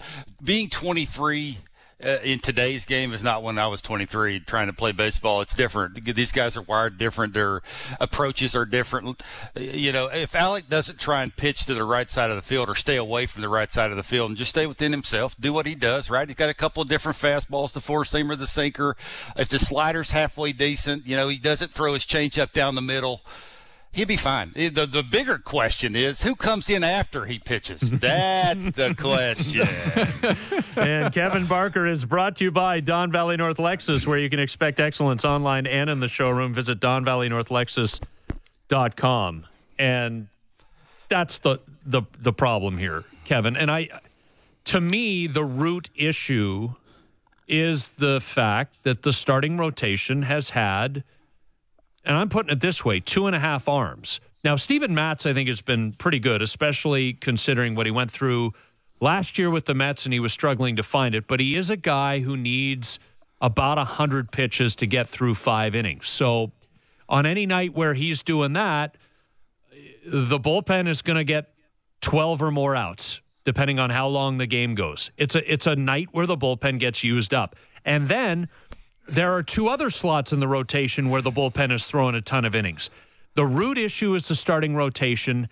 being 0.44 0.70
23 0.70 1.58
uh, 2.04 2.20
in 2.24 2.40
today's 2.40 2.86
game 2.86 3.14
is 3.14 3.24
not 3.24 3.44
when 3.44 3.58
I 3.58 3.68
was 3.68 3.82
23 3.82 4.42
trying 4.42 4.68
to 4.68 4.74
play 4.74 4.92
baseball. 4.92 5.42
It's 5.42 5.54
different. 5.54 6.04
These 6.04 6.32
guys 6.32 6.58
are 6.58 6.62
wired 6.62 6.98
different. 6.98 7.34
Their 7.34 7.62
approaches 8.00 8.56
are 8.56 8.66
different. 8.66 9.22
You 9.56 9.92
know, 9.92 10.08
if 10.08 10.34
Alek 10.34 10.70
doesn't 10.70 11.00
try 11.00 11.24
and 11.24 11.36
pitch 11.36 11.66
to 11.66 11.74
the 11.74 11.84
right 11.84 12.10
side 12.10 12.30
of 12.30 12.36
the 12.36 12.42
field 12.42 12.70
or 12.70 12.76
stay 12.76 12.96
away 12.96 13.26
from 13.26 13.42
the 13.42 13.50
right 13.50 13.72
side 13.72 13.92
of 13.92 13.98
the 13.98 14.04
field 14.04 14.32
and 14.32 14.38
just 14.38 14.52
stay 14.52 14.68
within 14.68 14.92
himself, 14.92 15.36
do 15.40 15.54
what 15.54 15.66
he 15.66 15.76
does. 15.76 16.10
Right? 16.10 16.28
He's 16.28 16.36
got 16.36 16.50
a 16.50 16.54
couple 16.54 16.82
of 16.82 16.90
different 16.90 17.18
fastballs, 17.18 17.74
the 17.74 17.80
four 17.80 18.04
seamer, 18.04 18.38
the 18.38 18.48
sinker. 18.48 18.96
If 19.38 19.50
the 19.50 19.60
slider's 19.60 20.12
halfway 20.12 20.54
decent, 20.54 21.06
you 21.06 21.16
know, 21.16 21.28
he 21.28 21.38
doesn't 21.38 21.72
throw 21.72 21.94
his 21.94 22.06
changeup 22.06 22.52
down 22.52 22.76
the 22.76 22.82
middle. 22.82 23.22
He'll 23.94 24.08
be 24.08 24.16
fine. 24.16 24.54
Eh, 24.56 24.70
the, 24.70 24.86
the 24.86 25.04
bigger 25.04 25.38
question 25.38 25.98
is 25.98 26.22
who 26.22 26.34
comes 26.36 26.70
in 26.70 26.82
after 26.82 27.26
he 27.26 27.40
pitches? 27.40 27.92
That's 27.92 28.72
the 28.72 28.96
question. 29.00 29.68
and 30.78 31.14
Kevin 31.14 31.46
Barker 31.46 31.86
is 31.86 32.06
brought 32.06 32.38
to 32.38 32.46
you 32.46 32.52
by 32.52 32.80
Don 32.80 33.12
Valley 33.12 33.36
North 33.36 33.58
Lexus, 33.58 34.08
where 34.08 34.18
you 34.18 34.30
can 34.30 34.40
expect 34.40 34.80
excellence 34.80 35.26
online 35.26 35.68
and 35.68 35.90
in 35.90 36.00
the 36.00 36.08
showroom. 36.08 36.54
Visit 36.54 36.80
donvalleynorthlexus.com. 36.80 39.46
And 39.78 40.28
that's 41.10 41.40
the, 41.40 41.60
the, 41.86 42.04
the 42.18 42.32
problem 42.32 42.78
here, 42.78 43.04
Kevin. 43.26 43.58
And 43.58 43.70
I, 43.70 43.90
to 44.66 44.80
me, 44.80 45.28
the 45.28 45.44
root 45.44 45.90
issue 45.96 46.76
is 47.48 47.90
the 47.92 48.22
fact 48.22 48.84
that 48.86 49.04
the 49.04 49.12
starting 49.12 49.58
rotation 49.58 50.22
has 50.22 50.52
had, 50.52 51.04
and 52.04 52.16
I'm 52.16 52.30
putting 52.30 52.52
it 52.52 52.60
this 52.60 52.84
way, 52.84 53.00
two 53.00 53.28
and 53.28 53.36
a 53.36 53.40
half 53.40 53.68
arms. 53.68 54.20
Now, 54.44 54.56
Steven 54.56 54.96
Matz, 54.96 55.26
I 55.26 55.34
think, 55.34 55.48
has 55.48 55.62
been 55.62 55.94
pretty 55.94 56.20
good, 56.20 56.42
especially 56.42 57.14
considering 57.14 57.76
what 57.76 57.86
he 57.86 57.92
went 57.92 58.10
through 58.10 58.54
last 59.00 59.38
year 59.38 59.50
with 59.50 59.66
the 59.66 59.76
Mets 59.76 60.06
and 60.06 60.14
he 60.14 60.20
was 60.20 60.34
struggling 60.34 60.76
to 60.78 60.84
find 60.84 61.14
it. 61.14 61.28
But 61.28 61.40
he 61.40 61.56
is 61.56 61.70
a 61.70 61.78
guy 61.78 62.20
who 62.20 62.36
needs 62.36 62.98
about 63.40 63.78
100 63.78 64.32
pitches 64.32 64.76
to 64.78 64.88
get 64.88 65.08
through 65.08 65.36
five 65.36 65.76
innings. 65.76 66.10
So 66.10 66.52
on 67.08 67.26
any 67.26 67.46
night 67.46 67.76
where 67.76 67.94
he's 67.94 68.24
doing 68.24 68.54
that, 68.54 68.98
the 70.06 70.40
bullpen 70.40 70.88
is 70.88 71.02
going 71.02 71.18
to 71.18 71.24
get 71.24 71.54
12 72.02 72.42
or 72.42 72.52
more 72.52 72.76
outs 72.76 73.22
depending 73.44 73.80
on 73.80 73.90
how 73.90 74.08
long 74.08 74.38
the 74.38 74.46
game 74.46 74.76
goes. 74.76 75.12
It's 75.18 75.36
a 75.36 75.52
it's 75.52 75.66
a 75.66 75.76
night 75.76 76.10
where 76.12 76.28
the 76.28 76.38
bullpen 76.38 76.80
gets 76.80 77.04
used 77.04 77.34
up. 77.34 77.56
And 77.84 78.08
then 78.08 78.50
there 79.12 79.34
are 79.34 79.44
two 79.44 79.68
other 79.68 79.90
slots 79.90 80.32
in 80.32 80.40
the 80.40 80.48
rotation 80.48 81.10
where 81.10 81.22
the 81.22 81.32
bullpen 81.32 81.72
is 81.72 81.86
throwing 81.86 82.16
a 82.16 82.22
ton 82.22 82.46
of 82.46 82.56
innings. 82.56 82.90
The 83.36 83.46
root 83.46 83.78
issue 83.78 84.16
is 84.16 84.28
the 84.28 84.36
starting 84.36 84.76
rotation. 84.76 85.50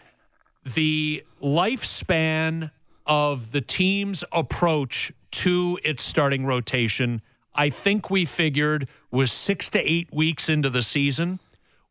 The 0.64 1.24
lifespan 1.42 2.72
of 3.06 3.52
the 3.52 3.62
team's 3.62 4.24
approach 4.32 5.12
to 5.32 5.78
its 5.84 6.04
starting 6.04 6.46
rotation, 6.46 7.22
I 7.54 7.70
think 7.70 8.10
we 8.10 8.26
figured 8.26 8.88
was 9.12 9.32
six 9.32 9.70
to 9.72 9.80
eight 9.80 10.14
weeks 10.14 10.48
into 10.48 10.70
the 10.70 10.82
season. 10.82 11.40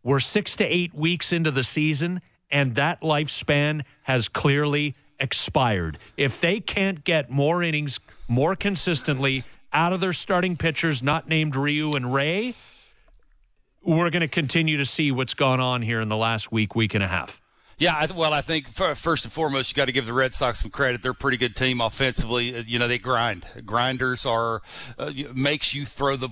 We're 0.03 0.21
six 0.21 0.57
to 0.57 0.65
eight 0.65 0.95
weeks 0.95 1.33
into 1.33 1.51
the 1.51 1.63
season, 1.63 2.23
and 2.51 2.75
that 2.77 3.03
lifespan 3.03 3.83
has 4.05 4.29
clearly 4.29 4.95
expired. 5.21 5.99
If 6.17 6.41
they 6.41 6.61
can't 6.61 7.05
get 7.05 7.31
more 7.31 7.63
innings 7.63 8.01
more 8.29 8.55
consistently 8.55 9.45
out 9.73 9.93
of 9.93 10.01
their 10.01 10.13
starting 10.13 10.57
pitchers, 10.57 11.03
not 11.03 11.29
named 11.29 11.57
Ryu 11.57 11.93
and 11.93 12.13
Ray, 12.13 12.55
we're 13.83 14.11
going 14.11 14.21
to 14.21 14.29
continue 14.29 14.77
to 14.77 14.85
see 14.85 15.11
what's 15.11 15.35
gone 15.35 15.61
on 15.61 15.83
here 15.83 16.01
in 16.01 16.09
the 16.09 16.17
last 16.17 16.51
week, 16.53 16.75
week 16.75 16.95
and 16.95 17.03
a 17.03 17.09
half. 17.09 17.41
Yeah, 17.79 18.07
well, 18.13 18.33
I 18.33 18.41
think 18.41 18.69
first 18.71 19.25
and 19.25 19.33
foremost, 19.33 19.71
you 19.71 19.77
got 19.77 19.85
to 19.85 19.93
give 19.93 20.05
the 20.05 20.13
Red 20.13 20.35
Sox 20.35 20.59
some 20.59 20.71
credit. 20.71 21.01
They're 21.01 21.13
a 21.13 21.15
pretty 21.15 21.37
good 21.37 21.55
team 21.55 21.81
offensively. 21.81 22.57
Uh, 22.57 22.65
You 22.67 22.81
know, 22.81 22.89
they 22.89 22.99
grind. 22.99 23.47
Grinders 23.65 24.27
are 24.27 24.63
uh, 24.99 25.13
makes 25.33 25.75
you 25.75 25.87
throw 25.87 26.17
the 26.17 26.31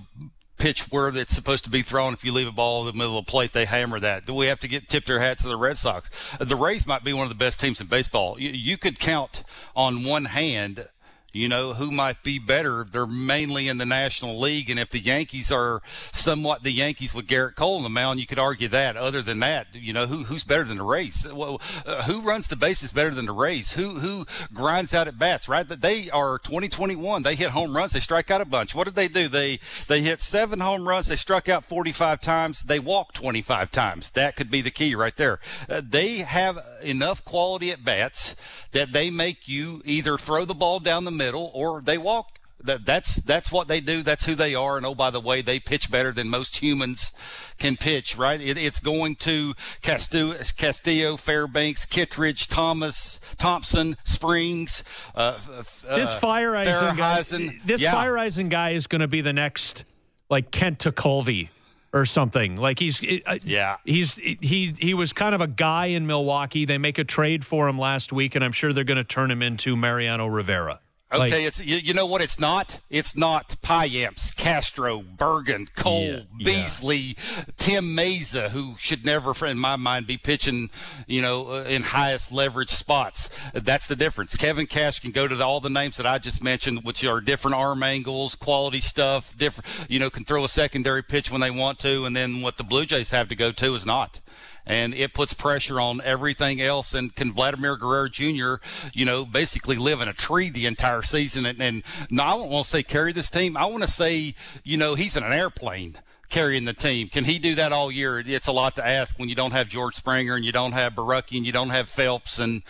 pitch 0.59 0.91
where 0.91 1.09
it's 1.17 1.35
supposed 1.35 1.63
to 1.65 1.71
be 1.71 1.83
thrown. 1.83 2.15
If 2.15 2.25
you 2.25 2.33
leave 2.33 2.49
a 2.49 2.53
ball 2.53 2.81
in 2.81 2.87
the 2.87 2.99
middle 2.99 3.17
of 3.17 3.27
the 3.27 3.31
plate, 3.31 3.53
they 3.53 3.65
hammer 3.65 4.01
that. 4.01 4.27
Do 4.27 4.35
we 4.35 4.47
have 4.47 4.59
to 4.61 4.69
get 4.69 4.89
tip 4.89 5.05
their 5.05 5.21
hats 5.21 5.43
to 5.43 5.49
the 5.49 5.57
Red 5.57 5.79
Sox? 5.79 6.11
Uh, 6.41 6.45
The 6.45 6.57
Rays 6.57 6.85
might 6.85 7.05
be 7.05 7.13
one 7.13 7.23
of 7.23 7.29
the 7.29 7.37
best 7.37 7.61
teams 7.61 7.81
in 7.81 7.87
baseball. 7.87 8.41
You, 8.41 8.51
you 8.51 8.77
could 8.77 8.99
count 8.99 9.45
on 9.77 10.03
one 10.03 10.25
hand 10.25 10.89
you 11.37 11.49
know, 11.49 11.75
who 11.75 11.91
might 11.91 12.23
be 12.23 12.39
better. 12.39 12.87
They're 12.91 13.07
mainly 13.07 13.69
in 13.69 13.77
the 13.77 13.85
National 13.85 14.41
League. 14.41 14.71
And 14.71 14.81
if 14.81 14.91
the 14.91 14.99
Yankees 14.99 15.53
are 15.53 15.83
somewhat 16.11 16.63
the 16.63 16.73
Yankees 16.73 17.15
with 17.15 17.27
Gerrit 17.27 17.57
Cole 17.57 17.77
on 17.77 17.83
the 17.83 17.91
mound, 17.91 18.21
you 18.21 18.27
could 18.27 18.39
argue 18.39 18.69
that. 18.69 18.97
Other 18.97 19.21
than 19.21 19.41
that, 19.41 19.67
you 19.75 19.93
know, 19.93 20.07
who, 20.07 20.25
who's 20.25 20.45
better 20.45 20.65
than 20.65 20.79
the 20.79 20.83
Rays? 20.83 21.27
Well, 21.31 21.61
uh, 21.85 22.05
who 22.05 22.23
runs 22.23 22.49
the 22.49 22.57
bases 22.57 22.91
better 22.91 23.11
than 23.11 23.27
the 23.27 23.33
Rays? 23.33 23.73
Who, 23.73 23.99
who 23.99 24.27
grinds 24.55 24.95
out 24.95 25.09
at 25.09 25.19
bats, 25.19 25.47
right? 25.47 25.69
They 25.69 26.09
are 26.11 26.39
2021. 26.39 27.23
They 27.23 27.35
hit 27.35 27.51
home 27.51 27.77
runs. 27.77 27.93
They 27.93 28.01
strike 28.01 28.31
out 28.31 28.41
a 28.41 28.47
bunch. 28.47 28.75
What 28.75 28.85
did 28.85 28.95
they 28.95 29.09
do? 29.09 29.29
They, 29.29 29.61
they 29.89 30.01
hit 30.01 30.23
seven 30.23 30.61
home 30.61 30.89
runs. 30.89 31.09
They 31.09 31.17
struck 31.17 31.51
out 31.51 31.65
45 31.65 32.21
times. 32.21 32.63
They 32.63 32.79
walked 32.79 33.15
25 33.15 33.71
times. 33.71 34.11
That 34.11 34.37
could 34.37 34.51
be 34.51 34.63
the 34.63 34.71
key 34.71 34.95
right 34.95 35.15
there. 35.17 35.39
Uh, 35.69 35.83
they 35.87 36.19
have 36.19 36.65
enough 36.83 37.23
quality 37.25 37.71
at 37.71 37.85
bats 37.85 38.37
that 38.73 38.93
they 38.93 39.11
make 39.11 39.49
you 39.49 39.83
either 39.85 40.19
throw 40.19 40.45
the 40.45 40.55
ball 40.55 40.81
down 40.81 41.05
the 41.05 41.11
middle 41.11 41.51
or 41.55 41.81
they 41.81 41.99
walk. 41.99 42.39
That 42.63 42.87
that's 42.87 43.17
that's 43.17 43.53
what 43.53 43.69
they 43.69 43.81
do. 43.81 44.03
That's 44.03 44.25
who 44.25 44.35
they 44.35 44.55
are. 44.55 44.77
And 44.77 44.87
oh, 44.87 44.95
by 44.95 45.11
the 45.11 45.21
way, 45.21 45.43
they 45.43 45.61
pitch 45.61 45.91
better 45.91 46.11
than 46.11 46.29
most 46.29 46.57
humans 46.57 47.13
can 47.59 47.77
pitch. 47.77 48.17
Right? 48.17 48.41
It, 48.41 48.57
it's 48.59 48.81
going 48.81 49.17
to 49.17 49.55
Castillo, 49.83 50.37
Castillo, 50.57 51.17
Fairbanks, 51.17 51.85
Kittredge, 51.85 52.49
Thomas, 52.49 53.21
Thompson, 53.37 53.97
Springs. 54.05 54.83
Uh, 55.15 55.39
This 55.49 55.85
uh, 56.09 56.19
Feyereisen 56.21 56.97
guy, 56.97 57.23
this 57.65 57.81
Yeah. 57.81 57.93
fire 57.93 58.17
guy 58.49 58.71
is 58.71 58.87
going 58.87 59.01
to 59.03 59.09
be 59.09 59.21
the 59.21 59.35
next 59.35 59.85
like 60.31 60.51
Kent 60.51 60.79
Tekulve 60.81 61.51
or 61.93 62.05
something. 62.05 62.57
Like 62.57 62.79
he's 62.79 63.03
uh, 63.27 63.39
yeah 63.45 63.77
he's 63.85 64.15
he 64.15 64.75
he 64.79 64.95
was 64.95 65.13
kind 65.13 65.35
of 65.35 65.41
a 65.41 65.47
guy 65.47 65.87
in 65.87 66.07
Milwaukee. 66.07 66.65
They 66.65 66.79
make 66.79 66.99
a 66.99 67.05
trade 67.05 67.45
for 67.45 67.69
him 67.69 67.79
last 67.79 68.13
week, 68.13 68.35
and 68.35 68.45
I'm 68.45 68.53
sure 68.53 68.73
they're 68.73 68.85
going 68.85 68.97
to 68.97 69.05
turn 69.05 69.31
him 69.31 69.43
into 69.43 69.77
Mariano 69.77 70.27
Rivera. 70.27 70.81
Okay, 71.13 71.19
Like, 71.19 71.33
it's 71.35 71.65
you, 71.65 71.77
you 71.77 71.95
know 71.95 72.05
what 72.05 72.21
it's 72.21 72.41
not? 72.41 72.81
It's 72.91 73.17
not 73.17 73.57
Payamps, 73.63 74.35
Castro, 74.35 75.03
Bergen, 75.03 75.69
Cole, 75.77 76.03
Yeah, 76.03 76.21
yeah. 76.37 76.45
Beasley, 76.45 77.17
Tim 77.57 77.97
Mayza, 77.97 78.51
who 78.51 78.75
should 78.77 79.05
never, 79.05 79.33
in 79.47 79.57
my 79.57 79.77
mind, 79.77 80.09
be 80.09 80.19
pitching, 80.19 80.69
you 81.07 81.23
know, 81.23 81.49
uh, 81.53 81.63
in 81.63 81.85
highest 81.85 82.33
leverage 82.33 82.71
spots. 82.71 83.31
That's 83.55 83.87
the 83.87 83.95
difference. 83.95 84.35
Kevin 84.35 84.67
Cash 84.67 84.99
can 84.99 85.13
go 85.13 85.29
to 85.29 85.37
the, 85.37 85.45
all 85.45 85.61
the 85.61 85.71
names 85.71 85.97
that 85.99 86.07
I 86.07 86.19
just 86.19 86.43
mentioned, 86.43 86.83
which 86.83 87.05
are 87.05 87.21
different 87.21 87.55
arm 87.55 87.85
angles, 87.85 88.35
quality 88.35 88.81
stuff, 88.81 89.37
different, 89.39 89.69
you 89.89 90.01
know, 90.01 90.11
can 90.11 90.25
throw 90.25 90.43
a 90.43 90.49
secondary 90.49 91.05
pitch 91.05 91.31
when 91.31 91.41
they 91.41 91.53
want 91.53 91.79
to, 91.81 92.05
and 92.05 92.17
then 92.17 92.43
what 92.43 92.57
the 92.57 92.65
Blue 92.65 92.85
Jays 92.85 93.11
have 93.11 93.29
to 93.29 93.37
go 93.37 93.53
to 93.53 93.75
is 93.77 93.87
not 93.87 94.19
and 94.67 94.95
it 94.95 95.15
puts 95.15 95.33
pressure 95.33 95.81
on 95.81 96.01
everything 96.03 96.61
else. 96.61 96.93
And 96.93 97.15
can 97.15 97.33
Vladimir 97.33 97.77
Guerrero 97.77 98.09
Jr., 98.09 98.57
you 98.93 99.05
know, 99.05 99.25
basically 99.25 99.77
live 99.77 100.01
in 100.01 100.09
a 100.09 100.13
tree 100.13 100.51
the 100.51 100.67
entire 100.67 101.03
season? 101.03 101.47
And, 101.47 101.63
and 101.63 101.83
no, 102.11 102.25
I 102.25 102.37
don't 102.37 102.51
want 102.51 102.65
to 102.65 102.71
say 102.71 102.83
carry 102.83 103.13
this 103.13 103.31
team. 103.31 103.57
I 103.57 103.67
want 103.67 103.85
to 103.85 103.91
say, 103.91 104.35
you 104.65 104.77
know, 104.77 104.95
he's 104.95 105.17
in 105.17 105.23
an 105.23 105.33
airplane 105.33 105.99
carrying 106.29 106.65
the 106.65 106.73
team. 106.73 107.09
Can 107.09 107.25
he 107.25 107.39
do 107.39 107.55
that 107.55 107.73
all 107.73 107.91
year? 107.91 108.19
It's 108.19 108.49
a 108.49 108.53
lot 108.53 108.77
to 108.77 108.87
ask 108.87 109.19
when 109.19 109.29
you 109.29 109.35
don't 109.35 109.53
have 109.53 109.69
George 109.69 109.95
Springer 109.95 110.35
and 110.35 110.45
you 110.45 110.53
don't 110.53 110.73
have 110.73 110.95
Borucki 110.95 111.37
and 111.37 111.47
you 111.47 111.53
don't 111.53 111.71
have 111.71 111.89
Phelps 111.89 112.39
and 112.39 112.63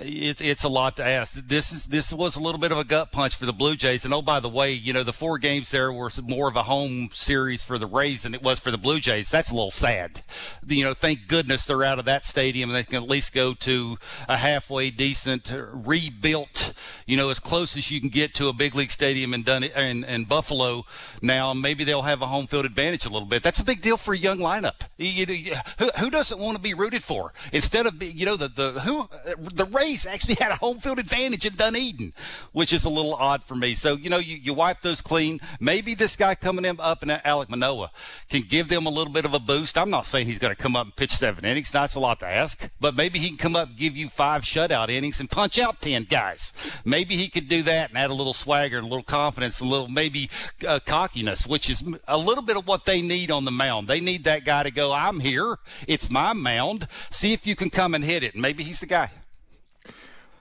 it, 0.00 0.40
it's 0.40 0.64
a 0.64 0.68
lot 0.68 0.96
to 0.96 1.04
ask. 1.04 1.34
This 1.46 1.72
is 1.72 1.86
this 1.86 2.12
was 2.12 2.36
a 2.36 2.40
little 2.40 2.60
bit 2.60 2.72
of 2.72 2.78
a 2.78 2.84
gut 2.84 3.12
punch 3.12 3.34
for 3.36 3.46
the 3.46 3.52
Blue 3.52 3.76
Jays. 3.76 4.04
And 4.04 4.12
oh, 4.12 4.22
by 4.22 4.40
the 4.40 4.48
way, 4.48 4.72
you 4.72 4.92
know 4.92 5.02
the 5.02 5.12
four 5.12 5.38
games 5.38 5.70
there 5.70 5.92
were 5.92 6.10
more 6.24 6.48
of 6.48 6.56
a 6.56 6.64
home 6.64 7.10
series 7.12 7.64
for 7.64 7.78
the 7.78 7.86
Rays 7.86 8.24
than 8.24 8.34
it 8.34 8.42
was 8.42 8.60
for 8.60 8.70
the 8.70 8.78
Blue 8.78 9.00
Jays. 9.00 9.30
That's 9.30 9.50
a 9.50 9.54
little 9.54 9.70
sad. 9.70 10.22
You 10.66 10.84
know, 10.84 10.94
thank 10.94 11.28
goodness 11.28 11.64
they're 11.66 11.84
out 11.84 11.98
of 11.98 12.04
that 12.04 12.24
stadium 12.24 12.70
and 12.70 12.76
they 12.76 12.84
can 12.84 13.02
at 13.02 13.08
least 13.08 13.32
go 13.34 13.54
to 13.54 13.96
a 14.28 14.36
halfway 14.36 14.90
decent, 14.90 15.50
uh, 15.52 15.64
rebuilt, 15.72 16.72
you 17.06 17.16
know, 17.16 17.30
as 17.30 17.38
close 17.38 17.76
as 17.76 17.90
you 17.90 18.00
can 18.00 18.08
get 18.10 18.34
to 18.34 18.48
a 18.48 18.52
big 18.52 18.74
league 18.74 18.90
stadium 18.90 19.32
in 19.32 19.42
Dun- 19.42 19.64
in, 19.64 20.04
in 20.04 20.24
Buffalo. 20.24 20.84
Now 21.22 21.54
maybe 21.54 21.84
they'll 21.84 22.02
have 22.02 22.22
a 22.22 22.26
home 22.26 22.46
field 22.46 22.66
advantage 22.66 23.06
a 23.06 23.08
little 23.08 23.28
bit. 23.28 23.42
That's 23.42 23.60
a 23.60 23.64
big 23.64 23.80
deal 23.80 23.96
for 23.96 24.12
a 24.14 24.18
young 24.18 24.38
lineup. 24.38 24.80
You- 24.98 25.24
you- 25.26 25.54
who, 25.78 25.90
who 25.98 26.10
doesn't 26.10 26.38
want 26.38 26.56
to 26.56 26.62
be 26.62 26.74
rooted 26.74 27.02
for 27.02 27.32
instead 27.52 27.86
of 27.86 28.02
you 28.02 28.26
know 28.26 28.36
the 28.36 28.48
the 28.48 28.72
who 28.80 29.08
the 29.38 29.64
Rays 29.64 29.85
actually 29.94 30.34
had 30.34 30.50
a 30.50 30.56
home 30.56 30.78
field 30.78 30.98
advantage 30.98 31.46
in 31.46 31.54
Dunedin, 31.54 32.12
which 32.52 32.72
is 32.72 32.84
a 32.84 32.90
little 32.90 33.14
odd 33.14 33.44
for 33.44 33.54
me. 33.54 33.74
So 33.74 33.94
you 33.94 34.10
know 34.10 34.18
you, 34.18 34.36
you 34.36 34.54
wipe 34.54 34.80
those 34.82 35.00
clean. 35.00 35.40
Maybe 35.60 35.94
this 35.94 36.16
guy 36.16 36.34
coming 36.34 36.64
in 36.64 36.80
up 36.80 37.02
in 37.02 37.08
Alek 37.08 37.48
Manoah 37.48 37.90
can 38.28 38.42
give 38.42 38.68
them 38.68 38.86
a 38.86 38.90
little 38.90 39.12
bit 39.12 39.24
of 39.24 39.34
a 39.34 39.38
boost. 39.38 39.78
I'm 39.78 39.90
not 39.90 40.06
saying 40.06 40.26
he's 40.26 40.38
going 40.38 40.54
to 40.54 40.60
come 40.60 40.74
up 40.74 40.86
and 40.86 40.96
pitch 40.96 41.12
seven 41.12 41.44
innings. 41.44 41.70
That's 41.70 41.94
a 41.94 42.00
lot 42.00 42.20
to 42.20 42.26
ask, 42.26 42.68
but 42.80 42.96
maybe 42.96 43.18
he 43.18 43.28
can 43.28 43.36
come 43.36 43.54
up 43.54 43.68
and 43.68 43.76
give 43.76 43.96
you 43.96 44.08
five 44.08 44.42
shutout 44.42 44.88
innings 44.88 45.20
and 45.20 45.30
punch 45.30 45.58
out 45.58 45.80
ten 45.80 46.04
guys. 46.04 46.52
Maybe 46.84 47.16
he 47.16 47.28
could 47.28 47.48
do 47.48 47.62
that 47.62 47.90
and 47.90 47.98
add 47.98 48.10
a 48.10 48.14
little 48.14 48.34
swagger, 48.34 48.78
a 48.78 48.82
little 48.82 49.02
confidence, 49.02 49.60
a 49.60 49.64
little 49.64 49.88
maybe 49.88 50.28
uh, 50.66 50.80
cockiness, 50.84 51.46
which 51.46 51.70
is 51.70 51.82
a 52.08 52.18
little 52.18 52.42
bit 52.42 52.56
of 52.56 52.66
what 52.66 52.84
they 52.84 53.00
need 53.00 53.30
on 53.30 53.44
the 53.44 53.50
mound. 53.50 53.86
They 53.86 54.00
need 54.00 54.24
that 54.24 54.44
guy 54.44 54.62
to 54.62 54.70
go. 54.70 54.92
I'm 54.92 55.20
here. 55.20 55.58
It's 55.86 56.10
my 56.10 56.32
mound. 56.32 56.88
See 57.10 57.32
if 57.32 57.46
you 57.46 57.54
can 57.54 57.70
come 57.70 57.94
and 57.94 58.04
hit 58.04 58.22
it. 58.22 58.32
And 58.34 58.42
maybe 58.42 58.62
he's 58.62 58.80
the 58.80 58.86
guy. 58.86 59.10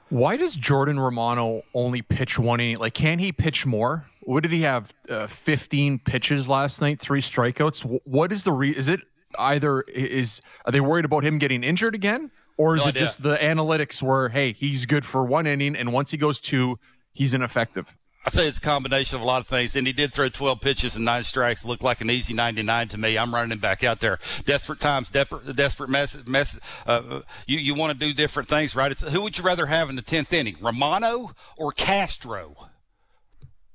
Why 0.09 0.37
does 0.37 0.55
Jordan 0.55 0.99
Romano 0.99 1.63
only 1.73 2.01
pitch 2.01 2.37
one 2.37 2.59
inning? 2.59 2.77
Like, 2.77 2.93
can 2.93 3.19
he 3.19 3.31
pitch 3.31 3.65
more? 3.65 4.05
What 4.21 4.43
did 4.43 4.51
he 4.51 4.61
have? 4.61 4.93
Uh, 5.09 5.27
Fifteen 5.27 5.99
pitches 5.99 6.47
last 6.47 6.81
night, 6.81 6.99
three 6.99 7.21
strikeouts. 7.21 7.99
What 8.05 8.31
is 8.31 8.43
the 8.43 8.51
re? 8.51 8.71
Is 8.71 8.87
it 8.87 9.01
either 9.37 9.81
is 9.81 10.41
are 10.65 10.71
they 10.71 10.79
worried 10.81 11.05
about 11.05 11.23
him 11.23 11.37
getting 11.37 11.63
injured 11.63 11.95
again, 11.95 12.31
or 12.57 12.75
is 12.75 12.83
No 12.83 12.87
it 12.89 12.95
idea. 12.95 13.01
just 13.03 13.21
the 13.23 13.35
analytics 13.37 14.01
where 14.01 14.29
hey 14.29 14.53
he's 14.53 14.85
good 14.85 15.05
for 15.05 15.23
one 15.25 15.45
inning 15.47 15.75
and 15.75 15.91
once 15.91 16.11
he 16.11 16.17
goes 16.17 16.39
two, 16.39 16.79
he's 17.13 17.33
ineffective? 17.33 17.95
I 18.25 18.31
say 18.31 18.47
it's 18.47 18.57
a 18.57 18.61
combination 18.61 19.17
of 19.17 19.21
a 19.21 19.25
lot 19.25 19.41
of 19.41 19.47
things, 19.47 19.75
and 19.75 19.85
he 19.85 19.93
did 19.93 20.11
throw 20.11 20.29
12 20.29 20.59
pitches 20.59 20.95
and 20.95 21.05
nine 21.05 21.23
strikes. 21.23 21.63
Looked 21.63 21.83
like 21.83 22.01
an 22.01 22.09
easy 22.09 22.33
99 22.33 22.87
to 22.87 22.97
me. 22.97 23.19
I'm 23.19 23.31
running 23.31 23.51
him 23.51 23.59
back 23.59 23.83
out 23.83 23.99
there. 23.99 24.17
Desperate 24.45 24.79
times, 24.79 25.11
desperate, 25.11 25.55
desperate 25.55 25.91
mess. 25.91 26.17
mess 26.25 26.59
uh, 26.87 27.21
you 27.45 27.59
you 27.59 27.75
want 27.75 27.97
to 27.97 28.05
do 28.05 28.13
different 28.13 28.49
things, 28.49 28.75
right? 28.75 28.91
It's 28.91 29.01
who 29.01 29.21
would 29.21 29.37
you 29.37 29.43
rather 29.43 29.67
have 29.67 29.91
in 29.91 29.95
the 29.95 30.01
10th 30.01 30.33
inning, 30.33 30.55
Romano 30.59 31.35
or 31.55 31.71
Castro? 31.71 32.69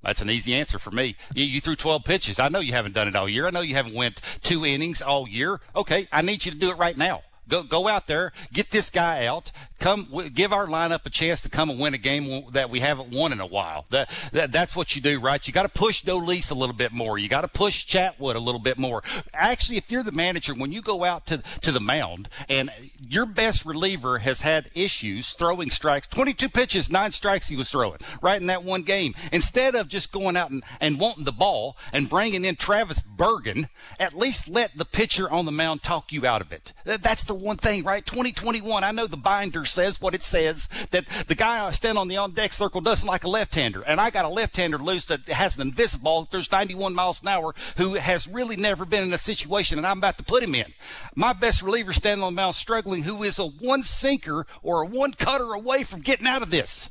That's 0.02 0.20
an 0.20 0.30
easy 0.30 0.54
answer 0.54 0.80
for 0.80 0.90
me. 0.90 1.14
You, 1.34 1.44
you 1.44 1.60
threw 1.60 1.76
12 1.76 2.04
pitches. 2.04 2.40
I 2.40 2.48
know 2.48 2.60
you 2.60 2.72
haven't 2.72 2.94
done 2.94 3.06
it 3.06 3.14
all 3.14 3.28
year. 3.28 3.46
I 3.46 3.50
know 3.50 3.60
you 3.60 3.76
haven't 3.76 3.94
went 3.94 4.20
two 4.42 4.66
innings 4.66 5.00
all 5.00 5.28
year. 5.28 5.60
Okay, 5.76 6.08
I 6.10 6.22
need 6.22 6.44
you 6.44 6.50
to 6.50 6.58
do 6.58 6.70
it 6.70 6.78
right 6.78 6.96
now. 6.96 7.22
Go 7.50 7.62
go 7.64 7.88
out 7.88 8.06
there, 8.06 8.32
get 8.52 8.70
this 8.70 8.88
guy 8.90 9.26
out. 9.26 9.52
Come 9.78 10.08
give 10.34 10.52
our 10.52 10.66
lineup 10.66 11.06
a 11.06 11.10
chance 11.10 11.40
to 11.40 11.48
come 11.48 11.70
and 11.70 11.80
win 11.80 11.94
a 11.94 11.98
game 11.98 12.44
that 12.52 12.68
we 12.68 12.80
haven't 12.80 13.10
won 13.10 13.32
in 13.32 13.40
a 13.40 13.46
while. 13.46 13.86
That, 13.88 14.10
that 14.32 14.52
that's 14.52 14.76
what 14.76 14.94
you 14.94 15.00
do, 15.00 15.18
right? 15.18 15.44
You 15.46 15.54
got 15.54 15.62
to 15.62 15.70
push 15.70 16.04
Dolis 16.04 16.50
a 16.50 16.54
little 16.54 16.74
bit 16.74 16.92
more. 16.92 17.16
You 17.18 17.30
got 17.30 17.40
to 17.40 17.48
push 17.48 17.86
Chatwood 17.86 18.34
a 18.34 18.38
little 18.40 18.60
bit 18.60 18.76
more. 18.78 19.02
Actually, 19.32 19.78
if 19.78 19.90
you're 19.90 20.02
the 20.02 20.12
manager, 20.12 20.54
when 20.54 20.70
you 20.70 20.82
go 20.82 21.04
out 21.04 21.24
to 21.26 21.42
to 21.62 21.72
the 21.72 21.80
mound 21.80 22.28
and 22.48 22.70
your 23.00 23.24
best 23.26 23.64
reliever 23.64 24.18
has 24.18 24.42
had 24.42 24.70
issues 24.74 25.32
throwing 25.32 25.70
strikes, 25.70 26.06
22 26.08 26.50
pitches, 26.50 26.90
nine 26.90 27.10
strikes 27.10 27.48
he 27.48 27.56
was 27.56 27.70
throwing 27.70 27.98
right 28.20 28.40
in 28.40 28.46
that 28.48 28.62
one 28.62 28.82
game. 28.82 29.14
Instead 29.32 29.74
of 29.74 29.88
just 29.88 30.12
going 30.12 30.36
out 30.36 30.50
and, 30.50 30.62
and 30.78 31.00
wanting 31.00 31.24
the 31.24 31.32
ball 31.32 31.76
and 31.90 32.10
bringing 32.10 32.44
in 32.44 32.54
Travis 32.54 33.00
Bergen, 33.00 33.68
at 33.98 34.12
least 34.12 34.50
let 34.50 34.76
the 34.76 34.84
pitcher 34.84 35.30
on 35.30 35.46
the 35.46 35.52
mound 35.52 35.82
talk 35.82 36.12
you 36.12 36.26
out 36.26 36.42
of 36.42 36.52
it. 36.52 36.74
That- 36.84 37.02
That's 37.02 37.24
the 37.24 37.34
one 37.40 37.56
thing, 37.56 37.84
right? 37.84 38.04
2021. 38.04 38.84
I 38.84 38.92
know 38.92 39.06
the 39.06 39.16
binder 39.16 39.64
says 39.64 40.00
what 40.00 40.14
it 40.14 40.22
says 40.22 40.68
that 40.90 41.06
the 41.26 41.34
guy 41.34 41.70
standing 41.70 42.00
on 42.00 42.08
the 42.08 42.16
on 42.16 42.32
deck 42.32 42.52
circle 42.52 42.80
doesn't 42.80 43.06
like 43.06 43.24
a 43.24 43.28
left 43.28 43.54
hander. 43.54 43.82
And 43.82 44.00
I 44.00 44.10
got 44.10 44.24
a 44.24 44.28
left 44.28 44.56
hander 44.56 44.78
loose 44.78 45.06
that 45.06 45.28
has 45.28 45.56
an 45.56 45.62
invisible, 45.62 46.28
there's 46.30 46.52
91 46.52 46.94
miles 46.94 47.22
an 47.22 47.28
hour, 47.28 47.54
who 47.76 47.94
has 47.94 48.28
really 48.28 48.56
never 48.56 48.84
been 48.84 49.02
in 49.04 49.12
a 49.12 49.18
situation 49.18 49.78
and 49.78 49.86
I'm 49.86 49.98
about 49.98 50.18
to 50.18 50.24
put 50.24 50.42
him 50.42 50.54
in. 50.54 50.66
My 51.14 51.32
best 51.32 51.62
reliever 51.62 51.92
standing 51.92 52.22
on 52.22 52.34
the 52.34 52.36
mound 52.36 52.54
struggling, 52.54 53.02
who 53.02 53.22
is 53.22 53.38
a 53.38 53.46
one 53.46 53.82
sinker 53.82 54.46
or 54.62 54.82
a 54.82 54.86
one 54.86 55.12
cutter 55.12 55.52
away 55.52 55.84
from 55.84 56.00
getting 56.00 56.26
out 56.26 56.42
of 56.42 56.50
this. 56.50 56.90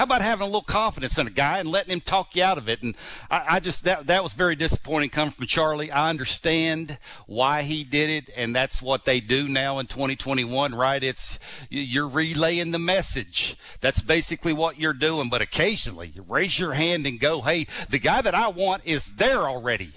How 0.00 0.04
about 0.04 0.22
having 0.22 0.44
a 0.44 0.46
little 0.46 0.62
confidence 0.62 1.18
in 1.18 1.26
a 1.26 1.30
guy 1.30 1.58
and 1.58 1.68
letting 1.68 1.92
him 1.92 2.00
talk 2.00 2.34
you 2.34 2.42
out 2.42 2.56
of 2.56 2.70
it? 2.70 2.82
And 2.82 2.96
I, 3.30 3.44
I 3.56 3.60
just 3.60 3.84
that 3.84 4.06
that 4.06 4.22
was 4.22 4.32
very 4.32 4.56
disappointing 4.56 5.10
coming 5.10 5.30
from 5.30 5.44
Charlie. 5.44 5.90
I 5.90 6.08
understand 6.08 6.96
why 7.26 7.60
he 7.60 7.84
did 7.84 8.08
it, 8.08 8.32
and 8.34 8.56
that's 8.56 8.80
what 8.80 9.04
they 9.04 9.20
do 9.20 9.46
now 9.46 9.78
in 9.78 9.84
2021, 9.84 10.74
right? 10.74 11.04
It's 11.04 11.38
you're 11.68 12.08
relaying 12.08 12.70
the 12.70 12.78
message. 12.78 13.58
That's 13.82 14.00
basically 14.00 14.54
what 14.54 14.78
you're 14.78 14.94
doing. 14.94 15.28
But 15.28 15.42
occasionally, 15.42 16.10
you 16.14 16.24
raise 16.26 16.58
your 16.58 16.72
hand 16.72 17.06
and 17.06 17.20
go, 17.20 17.42
"Hey, 17.42 17.66
the 17.90 17.98
guy 17.98 18.22
that 18.22 18.34
I 18.34 18.48
want 18.48 18.80
is 18.86 19.16
there 19.16 19.40
already." 19.40 19.90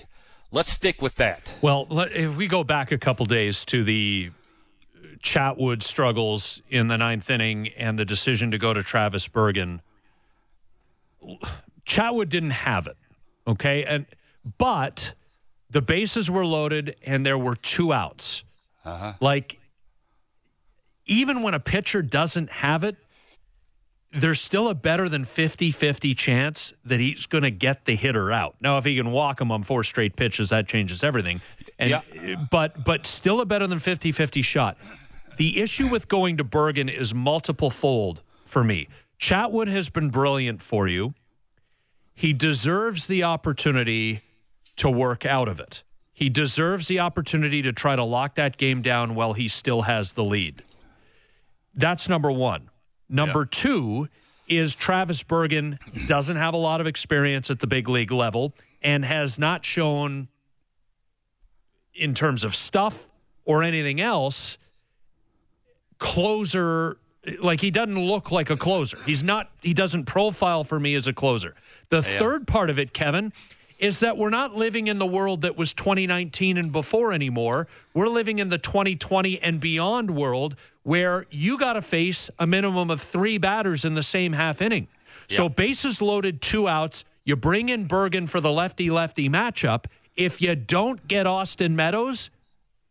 Let's 0.51 0.71
stick 0.71 1.01
with 1.01 1.15
that. 1.15 1.53
Well, 1.61 1.87
if 2.13 2.35
we 2.35 2.47
go 2.47 2.65
back 2.65 2.91
a 2.91 2.97
couple 2.97 3.25
days 3.25 3.63
to 3.67 3.85
the 3.85 4.31
Chatwood 5.21 5.81
struggles 5.81 6.61
in 6.69 6.87
the 6.87 6.97
ninth 6.97 7.29
inning 7.29 7.69
and 7.77 7.97
the 7.97 8.03
decision 8.03 8.51
to 8.51 8.57
go 8.57 8.73
to 8.73 8.83
Travis 8.83 9.29
Bergen, 9.29 9.81
Chatwood 11.85 12.29
didn't 12.29 12.51
have 12.51 12.87
it. 12.87 12.97
Okay. 13.47 13.83
And, 13.83 14.05
but 14.57 15.13
the 15.69 15.81
bases 15.81 16.29
were 16.29 16.45
loaded 16.45 16.95
and 17.03 17.25
there 17.25 17.37
were 17.37 17.55
two 17.55 17.93
outs. 17.93 18.43
Uh-huh. 18.85 19.13
Like, 19.19 19.59
even 21.05 21.41
when 21.41 21.53
a 21.53 21.59
pitcher 21.59 22.01
doesn't 22.01 22.49
have 22.49 22.83
it, 22.83 22.95
there's 24.15 24.39
still 24.39 24.69
a 24.69 24.75
better 24.75 25.09
than 25.09 25.25
50 25.25 25.71
50 25.71 26.13
chance 26.13 26.73
that 26.85 26.99
he's 26.99 27.25
going 27.25 27.43
to 27.43 27.51
get 27.51 27.85
the 27.85 27.95
hitter 27.95 28.31
out. 28.31 28.55
Now, 28.61 28.77
if 28.77 28.85
he 28.85 28.95
can 28.95 29.11
walk 29.11 29.41
him 29.41 29.51
on 29.51 29.63
four 29.63 29.83
straight 29.83 30.15
pitches, 30.15 30.49
that 30.49 30.67
changes 30.67 31.03
everything. 31.03 31.41
And, 31.79 31.89
Yeah. 31.89 32.45
But, 32.51 32.83
but 32.83 33.05
still 33.05 33.41
a 33.41 33.45
better 33.45 33.65
than 33.65 33.79
50 33.79 34.11
50 34.11 34.41
shot. 34.43 34.77
The 35.37 35.59
issue 35.59 35.87
with 35.87 36.07
going 36.07 36.37
to 36.37 36.43
Bergen 36.43 36.89
is 36.89 37.13
multiple 37.13 37.71
fold 37.71 38.21
for 38.45 38.63
me. 38.63 38.87
Chatwood 39.23 39.69
has 39.69 39.87
been 39.87 40.09
brilliant 40.09 40.61
for 40.61 40.85
you. 40.85 41.13
He 42.13 42.33
deserves 42.33 43.07
the 43.07 43.23
opportunity 43.23 44.19
to 44.75 44.89
work 44.89 45.25
out 45.25 45.47
of 45.47 45.61
it. 45.61 45.81
He 46.11 46.27
deserves 46.27 46.89
the 46.89 46.99
opportunity 46.99 47.61
to 47.61 47.71
try 47.71 47.95
to 47.95 48.03
lock 48.03 48.35
that 48.35 48.57
game 48.57 48.81
down 48.81 49.15
while 49.15 49.31
he 49.31 49.47
still 49.47 49.83
has 49.83 50.11
the 50.11 50.25
lead. 50.25 50.65
That's 51.73 52.09
number 52.09 52.29
one. 52.33 52.69
Number 53.07 53.45
two 53.45 54.09
is 54.49 54.75
Travis 54.75 55.23
Bergen 55.23 55.79
doesn't 56.05 56.35
have 56.35 56.53
a 56.53 56.57
lot 56.57 56.81
of 56.81 56.87
experience 56.87 57.49
at 57.49 57.61
the 57.61 57.67
big 57.67 57.87
league 57.87 58.11
level 58.11 58.53
and 58.81 59.05
has 59.05 59.39
not 59.39 59.63
shown, 59.63 60.27
in 61.95 62.13
terms 62.13 62.43
of 62.43 62.53
stuff 62.53 63.07
or 63.45 63.63
anything 63.63 64.01
else, 64.01 64.57
closer. 65.97 66.97
Like 67.39 67.61
he 67.61 67.71
doesn't 67.71 67.99
look 67.99 68.31
like 68.31 68.49
a 68.49 68.57
closer. 68.57 68.97
He's 69.05 69.23
not. 69.23 69.49
He 69.61 69.73
doesn't 69.73 70.05
profile 70.05 70.63
for 70.63 70.79
me 70.79 70.93
as 70.95 71.07
a 71.07 71.13
closer. 71.13 71.55
The 71.89 72.03
third 72.03 72.47
part 72.47 72.69
of 72.69 72.77
it, 72.79 72.93
Kevin, 72.93 73.31
is 73.79 73.99
that 74.01 74.17
we're 74.17 74.29
not 74.29 74.55
living 74.55 74.87
in 74.87 74.97
the 74.97 75.05
world 75.05 75.41
that 75.41 75.57
was 75.57 75.73
2019 75.73 76.57
and 76.57 76.71
before 76.71 77.13
anymore. 77.13 77.67
We're 77.93 78.07
living 78.07 78.39
in 78.39 78.49
the 78.49 78.57
2020 78.57 79.41
and 79.41 79.59
beyond 79.59 80.11
world 80.11 80.55
where 80.83 81.25
you 81.31 81.57
got 81.57 81.73
to 81.73 81.81
face 81.81 82.29
a 82.39 82.47
minimum 82.47 82.89
of 82.89 83.01
three 83.01 83.37
batters 83.37 83.85
in 83.85 83.93
the 83.93 84.03
same 84.03 84.33
half 84.33 84.61
inning. 84.61 84.87
So 85.29 85.49
bases 85.49 86.01
loaded, 86.01 86.41
two 86.41 86.67
outs. 86.67 87.05
You 87.23 87.35
bring 87.35 87.69
in 87.69 87.85
Bergen 87.85 88.27
for 88.27 88.41
the 88.41 88.51
lefty 88.51 88.89
lefty 88.89 89.29
matchup. 89.29 89.85
If 90.15 90.41
you 90.41 90.55
don't 90.55 91.07
get 91.07 91.25
Austin 91.25 91.75
Meadows, 91.75 92.29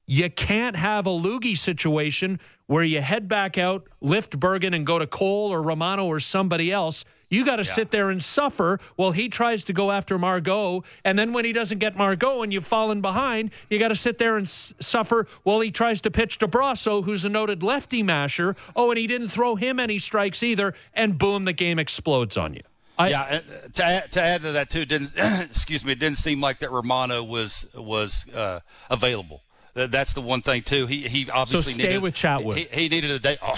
you 0.06 0.28
can't 0.30 0.76
have 0.76 1.06
a 1.06 1.10
loogie 1.10 1.56
situation 1.56 2.40
where 2.66 2.84
you 2.84 3.00
head 3.00 3.28
back 3.28 3.56
out, 3.58 3.86
lift 4.00 4.38
Bergen, 4.38 4.74
and 4.74 4.86
go 4.86 4.98
to 4.98 5.06
Cole 5.06 5.52
or 5.52 5.62
Romano 5.62 6.06
or 6.06 6.20
somebody 6.20 6.72
else. 6.72 7.04
You 7.30 7.46
got 7.46 7.56
to 7.56 7.64
sit 7.64 7.90
there 7.90 8.10
and 8.10 8.22
suffer 8.22 8.78
while 8.96 9.12
he 9.12 9.30
tries 9.30 9.64
to 9.64 9.72
go 9.72 9.90
after 9.90 10.18
Margot. 10.18 10.84
And 11.02 11.18
then 11.18 11.32
when 11.32 11.46
he 11.46 11.52
doesn't 11.52 11.78
get 11.78 11.96
Margot 11.96 12.42
and 12.42 12.52
you've 12.52 12.66
fallen 12.66 13.00
behind, 13.00 13.52
you 13.70 13.78
got 13.78 13.88
to 13.88 13.96
sit 13.96 14.18
there 14.18 14.36
and 14.36 14.46
s- 14.46 14.74
suffer 14.80 15.26
while 15.42 15.60
he 15.60 15.70
tries 15.70 16.02
to 16.02 16.10
pitch 16.10 16.36
to 16.38 16.48
Brosseau, 16.48 17.04
who's 17.04 17.24
a 17.24 17.30
noted 17.30 17.62
lefty 17.62 18.02
masher. 18.02 18.54
Oh, 18.76 18.90
and 18.90 18.98
he 18.98 19.06
didn't 19.06 19.28
throw 19.28 19.56
him 19.56 19.80
any 19.80 19.98
strikes 19.98 20.42
either. 20.42 20.74
And 20.92 21.16
boom, 21.16 21.46
the 21.46 21.54
game 21.54 21.78
explodes 21.78 22.36
on 22.36 22.52
you. 22.52 22.62
I, 22.98 23.08
yeah, 23.08 23.22
uh, 23.22 23.40
to 23.74 23.84
add, 23.84 24.12
to 24.12 24.22
add 24.22 24.42
to 24.42 24.52
that 24.52 24.68
too, 24.68 24.84
didn't 24.84 25.12
excuse 25.16 25.86
me, 25.86 25.92
it 25.92 25.98
didn't 25.98 26.18
seem 26.18 26.40
like 26.40 26.58
that 26.58 26.70
Romano 26.70 27.24
was 27.24 27.72
was 27.74 28.28
uh, 28.34 28.60
available. 28.90 29.42
Th- 29.74 29.90
That's 29.90 30.12
the 30.12 30.20
one 30.20 30.42
thing 30.42 30.62
too. 30.62 30.86
He 30.86 31.08
he 31.08 31.30
obviously 31.30 31.72
so 31.72 31.78
stay 31.78 31.88
needed, 31.88 32.02
with 32.02 32.14
Chatwood. 32.14 32.56
He, 32.56 32.68
he 32.72 32.88
needed 32.88 33.10
a 33.10 33.18
day. 33.18 33.38
Oh, 33.42 33.56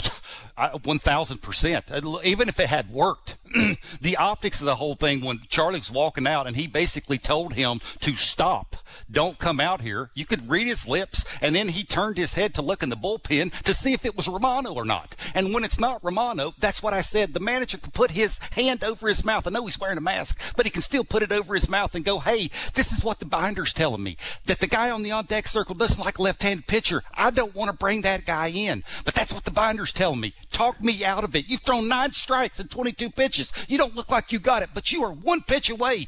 one 0.82 0.98
thousand 0.98 1.39
percent. 1.39 1.90
Uh, 1.90 2.18
even 2.22 2.48
if 2.48 2.60
it 2.60 2.68
had 2.68 2.90
worked, 2.90 3.36
the 4.01 4.16
optics 4.16 4.60
of 4.60 4.66
the 4.66 4.76
whole 4.76 4.94
thing 4.94 5.24
when 5.24 5.40
Charlie 5.48 5.78
was 5.78 5.90
walking 5.90 6.26
out 6.26 6.47
and 6.47 6.56
he 6.56 6.66
basically 6.66 7.18
told 7.18 7.55
him 7.55 7.81
to 8.01 8.14
stop, 8.14 8.76
don't 9.10 9.39
come 9.39 9.60
out 9.60 9.81
here. 9.81 10.10
You 10.14 10.26
could 10.26 10.48
read 10.48 10.66
his 10.66 10.89
lips, 10.89 11.24
and 11.40 11.55
then 11.55 11.68
he 11.68 11.85
turned 11.85 12.16
his 12.16 12.35
head 12.35 12.55
to 12.55 12.62
look 12.62 12.82
in 12.82 12.89
the 12.89 12.97
bullpen 12.97 13.52
to 13.62 13.74
see 13.74 13.93
if 13.93 14.05
it 14.05 14.16
was 14.16 14.28
Romano 14.28 14.72
or 14.72 14.85
not. 14.85 15.16
And 15.35 15.52
when 15.52 15.64
it's 15.64 15.81
not 15.81 16.02
Romano, 16.05 16.55
that's 16.59 16.82
what 16.82 16.94
I 16.94 17.01
said. 17.01 17.32
The 17.32 17.40
manager 17.40 17.78
can 17.78 17.90
put 17.90 18.12
his 18.12 18.39
hand 18.52 18.82
over 18.85 19.09
his 19.09 19.24
mouth. 19.24 19.47
I 19.47 19.51
know 19.51 19.66
he's 19.66 19.81
wearing 19.81 19.98
a 19.98 20.02
mask, 20.02 20.40
but 20.56 20.66
he 20.66 20.70
can 20.70 20.82
still 20.82 21.05
put 21.05 21.22
it 21.22 21.32
over 21.32 21.55
his 21.55 21.68
mouth 21.68 21.94
and 21.94 22.05
go, 22.05 22.20
"Hey, 22.20 22.51
this 22.74 22.93
is 22.93 23.05
what 23.05 23.18
the 23.18 23.26
binder's 23.26 23.72
telling 23.72 24.02
me 24.02 24.16
that 24.47 24.60
the 24.60 24.66
guy 24.66 24.90
on 24.90 25.02
the 25.02 25.12
on 25.12 25.26
deck 25.26 25.48
circle 25.48 25.74
doesn't 25.74 26.02
like 26.05 26.18
a 26.18 26.22
left-handed 26.22 26.66
pitcher. 26.66 27.02
I 27.14 27.31
don't 27.31 27.55
want 27.55 27.70
to 27.70 27.76
bring 27.76 28.02
that 28.02 28.26
guy 28.26 28.48
in, 28.48 28.85
but 29.05 29.14
that's 29.14 29.32
what 29.32 29.44
the 29.44 29.51
binder's 29.51 29.93
telling 29.93 30.20
me. 30.20 30.35
Talk 30.55 30.81
me 30.81 31.05
out 31.05 31.24
of 31.24 31.35
it. 31.35 31.48
You've 31.48 31.60
thrown 31.60 31.89
nine 31.89 32.12
strikes 32.12 32.60
and 32.60 32.70
22 32.70 33.10
pitches. 33.10 33.52
You 33.68 33.76
don't 33.76 33.97
look 33.97 34.09
like 34.09 34.32
you 34.32 34.39
got 34.39 34.62
it, 34.62 34.70
but 34.72 34.93
you 34.93 35.02
are 35.05 35.12
one 35.12 35.43
pitch 35.43 35.68
away 35.68 36.06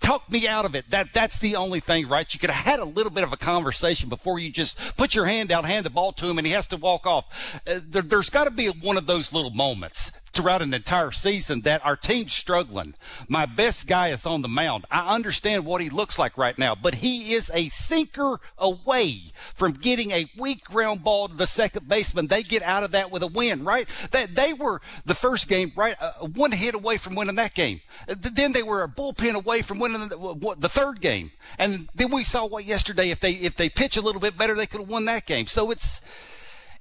talk 0.00 0.30
me 0.30 0.46
out 0.46 0.66
of 0.66 0.74
it. 0.74 0.90
That 0.90 1.14
that's 1.14 1.38
the 1.38 1.56
only 1.56 1.80
thing, 1.80 2.08
right? 2.08 2.32
You 2.32 2.38
could 2.38 2.50
have 2.50 2.64
had 2.64 2.78
a 2.78 2.84
little 2.84 3.10
bit 3.10 3.24
of 3.24 3.32
a 3.32 3.38
conversation 3.38 4.10
before 4.10 4.38
you 4.38 4.50
just 4.50 4.78
put 4.96 5.14
your 5.14 5.24
hand 5.24 5.50
out, 5.50 5.64
hand 5.64 5.86
the 5.86 5.90
ball 5.90 6.12
to 6.12 6.28
him, 6.28 6.36
and 6.36 6.46
he 6.46 6.52
has 6.52 6.66
to 6.68 6.76
walk 6.76 7.06
off. 7.06 7.60
Uh, 7.66 7.80
there, 7.82 8.02
there's 8.02 8.28
got 8.28 8.44
to 8.44 8.50
be 8.50 8.68
one 8.68 8.98
of 8.98 9.06
those 9.06 9.32
little 9.32 9.50
moments 9.50 10.12
throughout 10.34 10.62
an 10.62 10.74
entire 10.74 11.10
season 11.10 11.60
that 11.62 11.84
our 11.84 11.96
team's 11.96 12.32
struggling. 12.32 12.94
My 13.28 13.46
best 13.46 13.86
guy 13.86 14.08
is 14.08 14.26
on 14.26 14.42
the 14.42 14.48
mound. 14.48 14.84
I 14.90 15.14
understand 15.14 15.64
what 15.64 15.80
he 15.80 15.90
looks 15.90 16.18
like 16.18 16.36
right 16.36 16.58
now, 16.58 16.74
but 16.74 16.96
he 16.96 17.32
is 17.34 17.50
a 17.54 17.68
sinker 17.68 18.40
away 18.58 19.20
from 19.54 19.72
getting 19.72 20.10
a 20.10 20.26
weak 20.36 20.64
ground 20.64 21.04
ball 21.04 21.28
to 21.28 21.34
the 21.34 21.46
second 21.46 21.88
baseman. 21.88 22.26
They 22.26 22.42
get 22.42 22.62
out 22.62 22.84
of 22.84 22.90
that 22.92 23.10
with 23.10 23.22
a 23.22 23.26
win, 23.26 23.64
right? 23.64 23.88
They, 24.10 24.26
they 24.26 24.52
were 24.52 24.80
the 25.04 25.14
first 25.14 25.48
game, 25.48 25.72
right? 25.76 25.96
Uh, 26.00 26.12
one 26.34 26.52
hit 26.52 26.74
away 26.74 26.98
from 26.98 27.14
winning 27.14 27.36
that 27.36 27.54
game. 27.54 27.80
Then 28.06 28.52
they 28.52 28.62
were 28.62 28.82
a 28.82 28.88
bullpen 28.88 29.34
away 29.34 29.62
from 29.62 29.78
winning 29.78 30.08
the, 30.08 30.56
the 30.58 30.68
third 30.68 31.00
game. 31.00 31.30
And 31.58 31.88
then 31.94 32.10
we 32.10 32.24
saw 32.24 32.46
what 32.46 32.64
yesterday, 32.64 33.10
if 33.10 33.20
they, 33.20 33.32
if 33.32 33.56
they 33.56 33.68
pitch 33.68 33.96
a 33.96 34.02
little 34.02 34.20
bit 34.20 34.36
better, 34.36 34.54
they 34.54 34.66
could 34.66 34.80
have 34.80 34.88
won 34.88 35.04
that 35.06 35.26
game. 35.26 35.46
So 35.46 35.70
it's, 35.70 36.02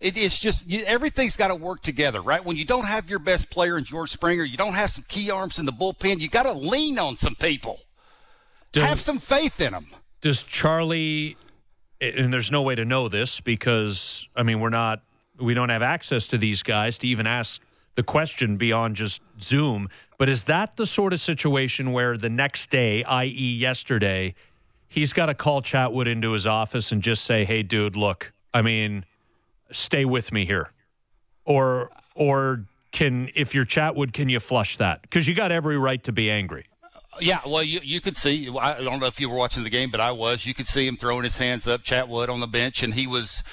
it, 0.04 0.18
it's 0.18 0.38
just 0.38 0.68
you, 0.68 0.84
everything's 0.84 1.38
got 1.38 1.48
to 1.48 1.56
work 1.56 1.82
together, 1.82 2.22
right? 2.22 2.44
When 2.44 2.58
you 2.58 2.66
don't 2.66 2.86
have 2.86 3.10
your 3.10 3.20
best 3.20 3.50
player 3.50 3.78
in 3.78 3.86
George 3.86 4.12
Springer, 4.12 4.44
you 4.44 4.58
don't 4.58 4.74
have 4.74 4.92
some 4.92 5.06
key 5.08 5.32
arms 5.32 5.60
in 5.60 5.66
the 5.66 5.72
bullpen. 5.72 6.20
You 6.20 6.30
got 6.30 6.44
to 6.44 6.52
lean 6.52 7.00
on 7.00 7.16
some 7.16 7.36
people. 7.36 7.80
have 8.76 9.00
some 9.00 9.18
faith 9.18 9.62
in 9.62 9.72
them. 9.72 9.88
Does 10.20 10.44
Charlie, 10.44 11.38
and 12.02 12.34
there's 12.34 12.52
no 12.52 12.62
way 12.62 12.76
to 12.76 12.84
know 12.84 13.08
this 13.08 13.40
because, 13.40 14.28
I 14.36 14.44
mean, 14.44 14.60
we're 14.60 14.70
not, 14.70 15.02
we 15.40 15.54
don't 15.54 15.70
have 15.70 15.82
access 15.82 16.28
to 16.28 16.38
these 16.38 16.64
guys 16.64 16.98
to 17.00 17.08
even 17.08 17.26
ask 17.26 17.62
the 17.96 18.04
question 18.04 18.58
beyond 18.58 18.98
just 18.98 19.22
Zoom. 19.42 19.88
But 20.18 20.28
is 20.28 20.46
that 20.46 20.76
the 20.76 20.86
sort 20.86 21.14
of 21.14 21.22
situation 21.22 21.94
where 21.94 22.18
the 22.18 22.30
next 22.30 22.70
day, 22.70 23.04
i.e., 23.04 23.56
yesterday, 23.56 24.36
he's 24.90 25.14
got 25.14 25.28
to 25.28 25.34
call 25.34 25.62
Chatwood 25.62 26.08
into 26.08 26.32
his 26.34 26.46
office 26.46 26.92
and 26.92 27.02
just 27.02 27.24
say, 27.24 27.46
hey, 27.46 27.64
dude, 27.64 27.96
look, 27.96 28.34
I 28.54 28.62
mean, 28.62 29.06
stay 29.72 30.06
with 30.06 30.32
me 30.32 30.46
here, 30.46 30.72
or 31.46 31.90
or 32.16 32.66
can 32.92 33.30
if 33.36 33.54
you're 33.54 33.66
Chatwood, 33.66 34.14
can 34.14 34.30
you 34.30 34.40
flush 34.40 34.78
that? 34.78 35.02
Because 35.02 35.28
you 35.28 35.34
got 35.34 35.52
every 35.52 35.78
right 35.78 36.04
to 36.04 36.12
be 36.12 36.30
angry. 36.30 36.66
Yeah, 37.20 37.40
well, 37.46 37.62
you 37.62 37.80
you 37.84 38.02
could 38.02 38.18
see. 38.18 38.50
I 38.60 38.82
don't 38.82 39.00
know 39.00 39.06
if 39.06 39.20
you 39.20 39.30
were 39.30 39.36
watching 39.36 39.64
the 39.64 39.70
game, 39.70 39.92
but 39.92 40.00
I 40.00 40.12
was. 40.12 40.46
You 40.46 40.54
could 40.54 40.68
see 40.68 40.88
him 40.88 40.98
throwing 40.98 41.24
his 41.24 41.38
hands 41.38 41.68
up, 41.68 41.84
Chatwood 41.84 42.30
on 42.30 42.40
the 42.40 42.48
bench, 42.48 42.82
and 42.82 42.96
he 42.96 43.06
was 43.06 43.44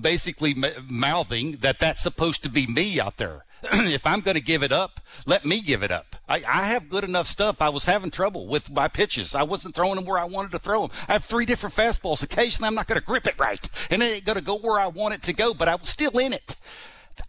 basically 0.00 0.54
mouthing 0.88 1.58
that 1.60 1.78
that's 1.80 2.02
supposed 2.02 2.42
to 2.44 2.48
be 2.48 2.66
me 2.66 3.00
out 3.00 3.16
there. 3.16 3.44
if 3.72 4.06
I'm 4.06 4.20
going 4.20 4.36
to 4.36 4.42
give 4.42 4.62
it 4.62 4.72
up, 4.72 5.00
let 5.26 5.44
me 5.44 5.60
give 5.60 5.82
it 5.82 5.90
up. 5.90 6.16
I, 6.28 6.36
I 6.36 6.64
have 6.64 6.88
good 6.88 7.04
enough 7.04 7.26
stuff. 7.26 7.60
I 7.62 7.68
was 7.68 7.84
having 7.84 8.10
trouble 8.10 8.46
with 8.46 8.70
my 8.70 8.88
pitches. 8.88 9.34
I 9.34 9.42
wasn't 9.42 9.74
throwing 9.74 9.96
them 9.96 10.04
where 10.04 10.18
I 10.18 10.24
wanted 10.24 10.52
to 10.52 10.58
throw 10.58 10.86
them. 10.86 10.96
I 11.08 11.14
have 11.14 11.24
three 11.24 11.44
different 11.44 11.74
fastballs. 11.74 12.22
Occasionally, 12.22 12.66
I'm 12.66 12.74
not 12.74 12.86
going 12.86 13.00
to 13.00 13.04
grip 13.04 13.26
it 13.26 13.38
right, 13.38 13.68
and 13.90 14.02
it 14.02 14.06
ain't 14.06 14.24
going 14.24 14.38
to 14.38 14.44
go 14.44 14.58
where 14.58 14.78
I 14.78 14.86
want 14.86 15.14
it 15.14 15.22
to 15.24 15.32
go, 15.32 15.54
but 15.54 15.68
I 15.68 15.74
was 15.74 15.88
still 15.88 16.18
in 16.18 16.32
it. 16.32 16.56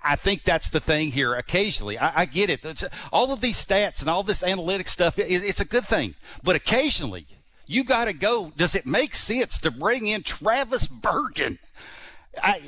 I 0.04 0.16
think 0.16 0.44
that's 0.44 0.70
the 0.70 0.80
thing 0.80 1.12
here. 1.12 1.36
Occasionally, 1.36 1.98
I, 1.98 2.22
I 2.22 2.26
get 2.26 2.50
it. 2.50 2.66
It's, 2.66 2.84
all 3.12 3.32
of 3.32 3.42
these 3.42 3.64
stats 3.64 4.02
and 4.02 4.10
all 4.10 4.24
this 4.24 4.44
analytic 4.44 4.88
stuff, 4.88 5.20
it, 5.20 5.28
it's 5.30 5.60
a 5.60 5.66
good 5.66 5.86
thing. 5.86 6.16
But 6.44 6.56
occasionally, 6.56 7.28
you 7.68 7.84
got 7.84 8.06
to 8.06 8.14
go. 8.14 8.52
Does 8.56 8.76
it 8.76 8.86
make 8.86 9.16
sense 9.16 9.60
to 9.60 9.72
bring 9.72 10.08
in 10.08 10.24
Travis 10.24 10.88
Bergen? 10.88 11.60
I, 12.42 12.62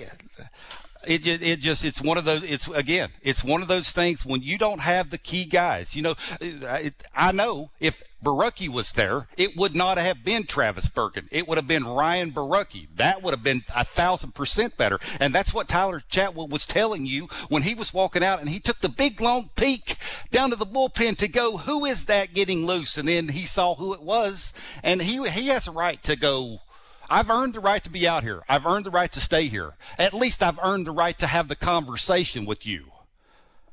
it 1.08 1.24
just, 1.24 1.42
it 1.42 1.60
just 1.60 1.86
it's 1.86 2.02
one 2.02 2.18
of 2.18 2.26
those 2.26 2.44
it's 2.44 2.68
again 2.70 3.10
it's 3.22 3.44
one 3.44 3.62
of 3.62 3.68
those 3.68 3.92
things 3.92 4.26
when 4.26 4.42
you 4.42 4.58
don't 4.58 4.80
have 4.80 5.10
the 5.10 5.18
key 5.18 5.46
guys 5.46 5.96
you 5.96 6.02
know 6.02 6.16
uh, 6.42 6.80
it, 6.82 6.94
i 7.16 7.32
know 7.32 7.70
if 7.80 8.04
Borucki 8.24 8.68
was 8.68 8.94
there, 8.94 9.28
it 9.38 9.56
would 9.56 9.76
not 9.76 10.00
have 10.00 10.26
been 10.26 10.46
Travis 10.46 10.90
Bergen. 10.90 11.28
It 11.32 11.48
would 11.48 11.58
have 11.58 11.68
been 11.68 11.86
Ryan 11.86 12.32
Borucki. 12.32 12.88
That 12.96 13.22
would 13.22 13.34
have 13.34 13.44
been 13.44 13.62
a 13.76 13.86
thousand 13.86 14.34
percent 14.34 14.76
better. 14.76 15.00
And 15.20 15.36
that's 15.36 15.54
what 15.54 15.68
Tyler 15.68 16.02
Chatwood 16.10 16.50
was 16.50 16.66
telling 16.66 17.06
you 17.06 17.28
when 17.48 17.62
he 17.62 17.76
was 17.76 17.94
walking 17.94 18.24
out 18.24 18.40
and 18.40 18.50
he 18.50 18.60
took 18.60 18.80
the 18.80 18.90
big 18.90 19.22
long 19.22 19.52
peek 19.56 19.98
down 20.32 20.50
to 20.50 20.56
the 20.56 20.66
bullpen 20.66 21.16
to 21.18 21.28
go, 21.28 21.58
who 21.58 21.86
is 21.86 22.06
that 22.06 22.34
getting 22.34 22.66
loose? 22.66 22.98
And 22.98 23.08
then 23.08 23.30
he 23.30 23.46
saw 23.46 23.76
who 23.76 23.94
it 23.94 24.02
was. 24.02 24.52
And 24.84 25.04
he, 25.04 25.24
he 25.30 25.48
has 25.50 25.68
a 25.68 25.72
right 25.72 26.02
to 26.04 26.16
go, 26.16 26.62
I've 27.10 27.30
earned 27.30 27.54
the 27.54 27.60
right 27.60 27.84
to 27.84 27.90
be 27.90 28.08
out 28.08 28.24
here. 28.24 28.44
I've 28.50 28.66
earned 28.66 28.86
the 28.86 28.92
right 28.92 29.12
to 29.12 29.20
stay 29.20 29.48
here. 29.48 29.76
At 29.98 30.14
least 30.14 30.44
I've 30.44 30.60
earned 30.62 30.88
the 30.88 30.92
right 30.92 31.18
to 31.20 31.28
have 31.28 31.48
the 31.48 31.56
conversation 31.56 32.46
with 32.46 32.66
you. 32.66 32.92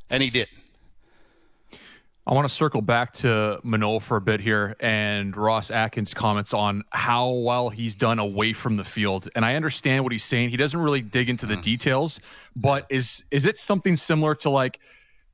And 0.09 0.23
he 0.23 0.31
didn't. 0.31 0.65
I 2.27 2.33
want 2.33 2.49
to 2.49 2.55
circle 2.55 2.81
back 2.81 3.13
to 3.15 3.61
Manoah 3.63 4.01
for 4.01 4.17
a 4.17 4.21
bit 4.21 4.41
here 4.41 4.77
and 4.81 5.37
Ross 5.37 5.71
Atkins' 5.71 6.15
comments 6.15 6.55
on 6.55 6.83
how 6.89 7.31
well 7.31 7.69
he's 7.69 7.95
done 7.95 8.19
away 8.19 8.55
from 8.55 8.79
the 8.79 8.85
field. 8.85 9.29
And 9.35 9.45
I 9.45 9.57
understand 9.57 10.05
what 10.05 10.13
he's 10.13 10.25
saying. 10.25 10.49
He 10.49 10.57
doesn't 10.57 10.81
really 10.81 11.03
dig 11.03 11.29
into 11.29 11.45
the 11.45 11.57
mm. 11.57 11.63
details, 11.63 12.21
but 12.57 12.87
is 12.89 13.25
is 13.31 13.45
it 13.45 13.59
something 13.59 13.95
similar 13.95 14.35
to 14.37 14.49
like 14.49 14.81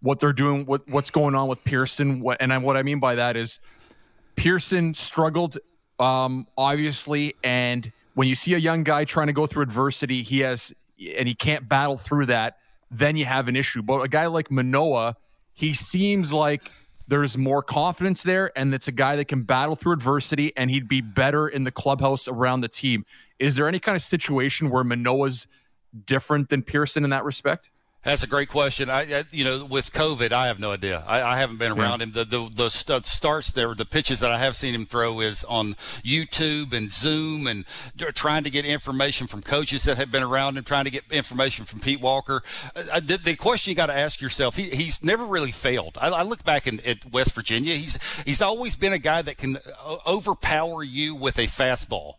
what 0.02 0.18
they're 0.18 0.32
doing, 0.32 0.66
what 0.66 0.88
what's 0.88 1.12
going 1.12 1.36
on 1.36 1.46
with 1.46 1.62
Pearson? 1.62 2.24
And 2.40 2.52
I, 2.52 2.58
what 2.58 2.76
I 2.76 2.82
mean 2.82 2.98
by 2.98 3.14
that 3.14 3.36
is 3.36 3.60
Pearson 4.34 4.92
struggled 4.92 5.58
um, 6.00 6.46
obviously. 6.56 7.34
And 7.44 7.92
when 8.14 8.26
you 8.26 8.34
see 8.34 8.54
a 8.54 8.58
young 8.58 8.82
guy 8.82 9.04
trying 9.04 9.28
to 9.28 9.32
go 9.32 9.46
through 9.46 9.62
adversity, 9.62 10.22
he 10.22 10.40
has, 10.40 10.74
and 11.16 11.28
he 11.28 11.34
can't 11.34 11.68
battle 11.68 11.96
through 11.96 12.26
that, 12.26 12.56
then 12.90 13.16
you 13.16 13.24
have 13.26 13.46
an 13.46 13.54
issue. 13.54 13.82
But 13.82 14.00
a 14.00 14.08
guy 14.08 14.26
like 14.26 14.50
Manoah, 14.50 15.16
he 15.52 15.74
seems 15.74 16.32
like 16.32 16.62
there's 17.06 17.36
more 17.36 17.62
confidence 17.62 18.22
there, 18.22 18.50
and 18.56 18.74
it's 18.74 18.88
a 18.88 18.92
guy 18.92 19.16
that 19.16 19.26
can 19.26 19.42
battle 19.42 19.76
through 19.76 19.92
adversity, 19.92 20.52
and 20.56 20.70
he'd 20.70 20.88
be 20.88 21.00
better 21.00 21.48
in 21.48 21.64
the 21.64 21.70
clubhouse 21.70 22.28
around 22.28 22.62
the 22.62 22.68
team. 22.68 23.04
Is 23.38 23.56
there 23.56 23.68
any 23.68 23.78
kind 23.78 23.96
of 23.96 24.02
situation 24.02 24.70
where 24.70 24.84
Manoah's 24.84 25.46
different 26.06 26.48
than 26.48 26.62
Pearson 26.62 27.04
in 27.04 27.10
that 27.10 27.24
respect? 27.24 27.70
That's 28.02 28.22
a 28.22 28.26
great 28.26 28.48
question. 28.48 28.88
I, 28.88 29.24
you 29.30 29.44
know, 29.44 29.62
with 29.62 29.92
COVID, 29.92 30.32
I 30.32 30.46
have 30.46 30.58
no 30.58 30.72
idea. 30.72 31.04
I, 31.06 31.22
I 31.22 31.38
haven't 31.38 31.58
been 31.58 31.72
around 31.72 32.00
yeah. 32.00 32.06
him. 32.06 32.12
The, 32.12 32.24
the 32.24 32.50
the 32.54 32.70
starts 32.70 33.52
there, 33.52 33.74
the 33.74 33.84
pitches 33.84 34.20
that 34.20 34.30
I 34.30 34.38
have 34.38 34.56
seen 34.56 34.74
him 34.74 34.86
throw 34.86 35.20
is 35.20 35.44
on 35.44 35.76
YouTube 36.02 36.72
and 36.72 36.90
Zoom, 36.90 37.46
and 37.46 37.66
trying 38.14 38.44
to 38.44 38.50
get 38.50 38.64
information 38.64 39.26
from 39.26 39.42
coaches 39.42 39.82
that 39.82 39.98
have 39.98 40.10
been 40.10 40.22
around 40.22 40.56
him, 40.56 40.64
trying 40.64 40.86
to 40.86 40.90
get 40.90 41.04
information 41.10 41.66
from 41.66 41.80
Pete 41.80 42.00
Walker. 42.00 42.42
Uh, 42.74 43.00
the, 43.00 43.18
the, 43.18 43.36
question 43.36 43.70
you 43.70 43.76
got 43.76 43.86
to 43.86 43.96
ask 43.96 44.22
yourself: 44.22 44.56
he, 44.56 44.70
he's 44.70 45.04
never 45.04 45.26
really 45.26 45.52
failed. 45.52 45.98
I, 46.00 46.08
I 46.08 46.22
look 46.22 46.42
back 46.42 46.66
in, 46.66 46.80
at 46.80 47.04
West 47.12 47.34
Virginia. 47.34 47.74
He's 47.74 47.98
he's 48.24 48.40
always 48.40 48.76
been 48.76 48.94
a 48.94 48.98
guy 48.98 49.20
that 49.20 49.36
can 49.36 49.58
uh, 49.58 49.96
overpower 50.06 50.82
you 50.82 51.14
with 51.14 51.38
a 51.38 51.48
fastball. 51.48 52.14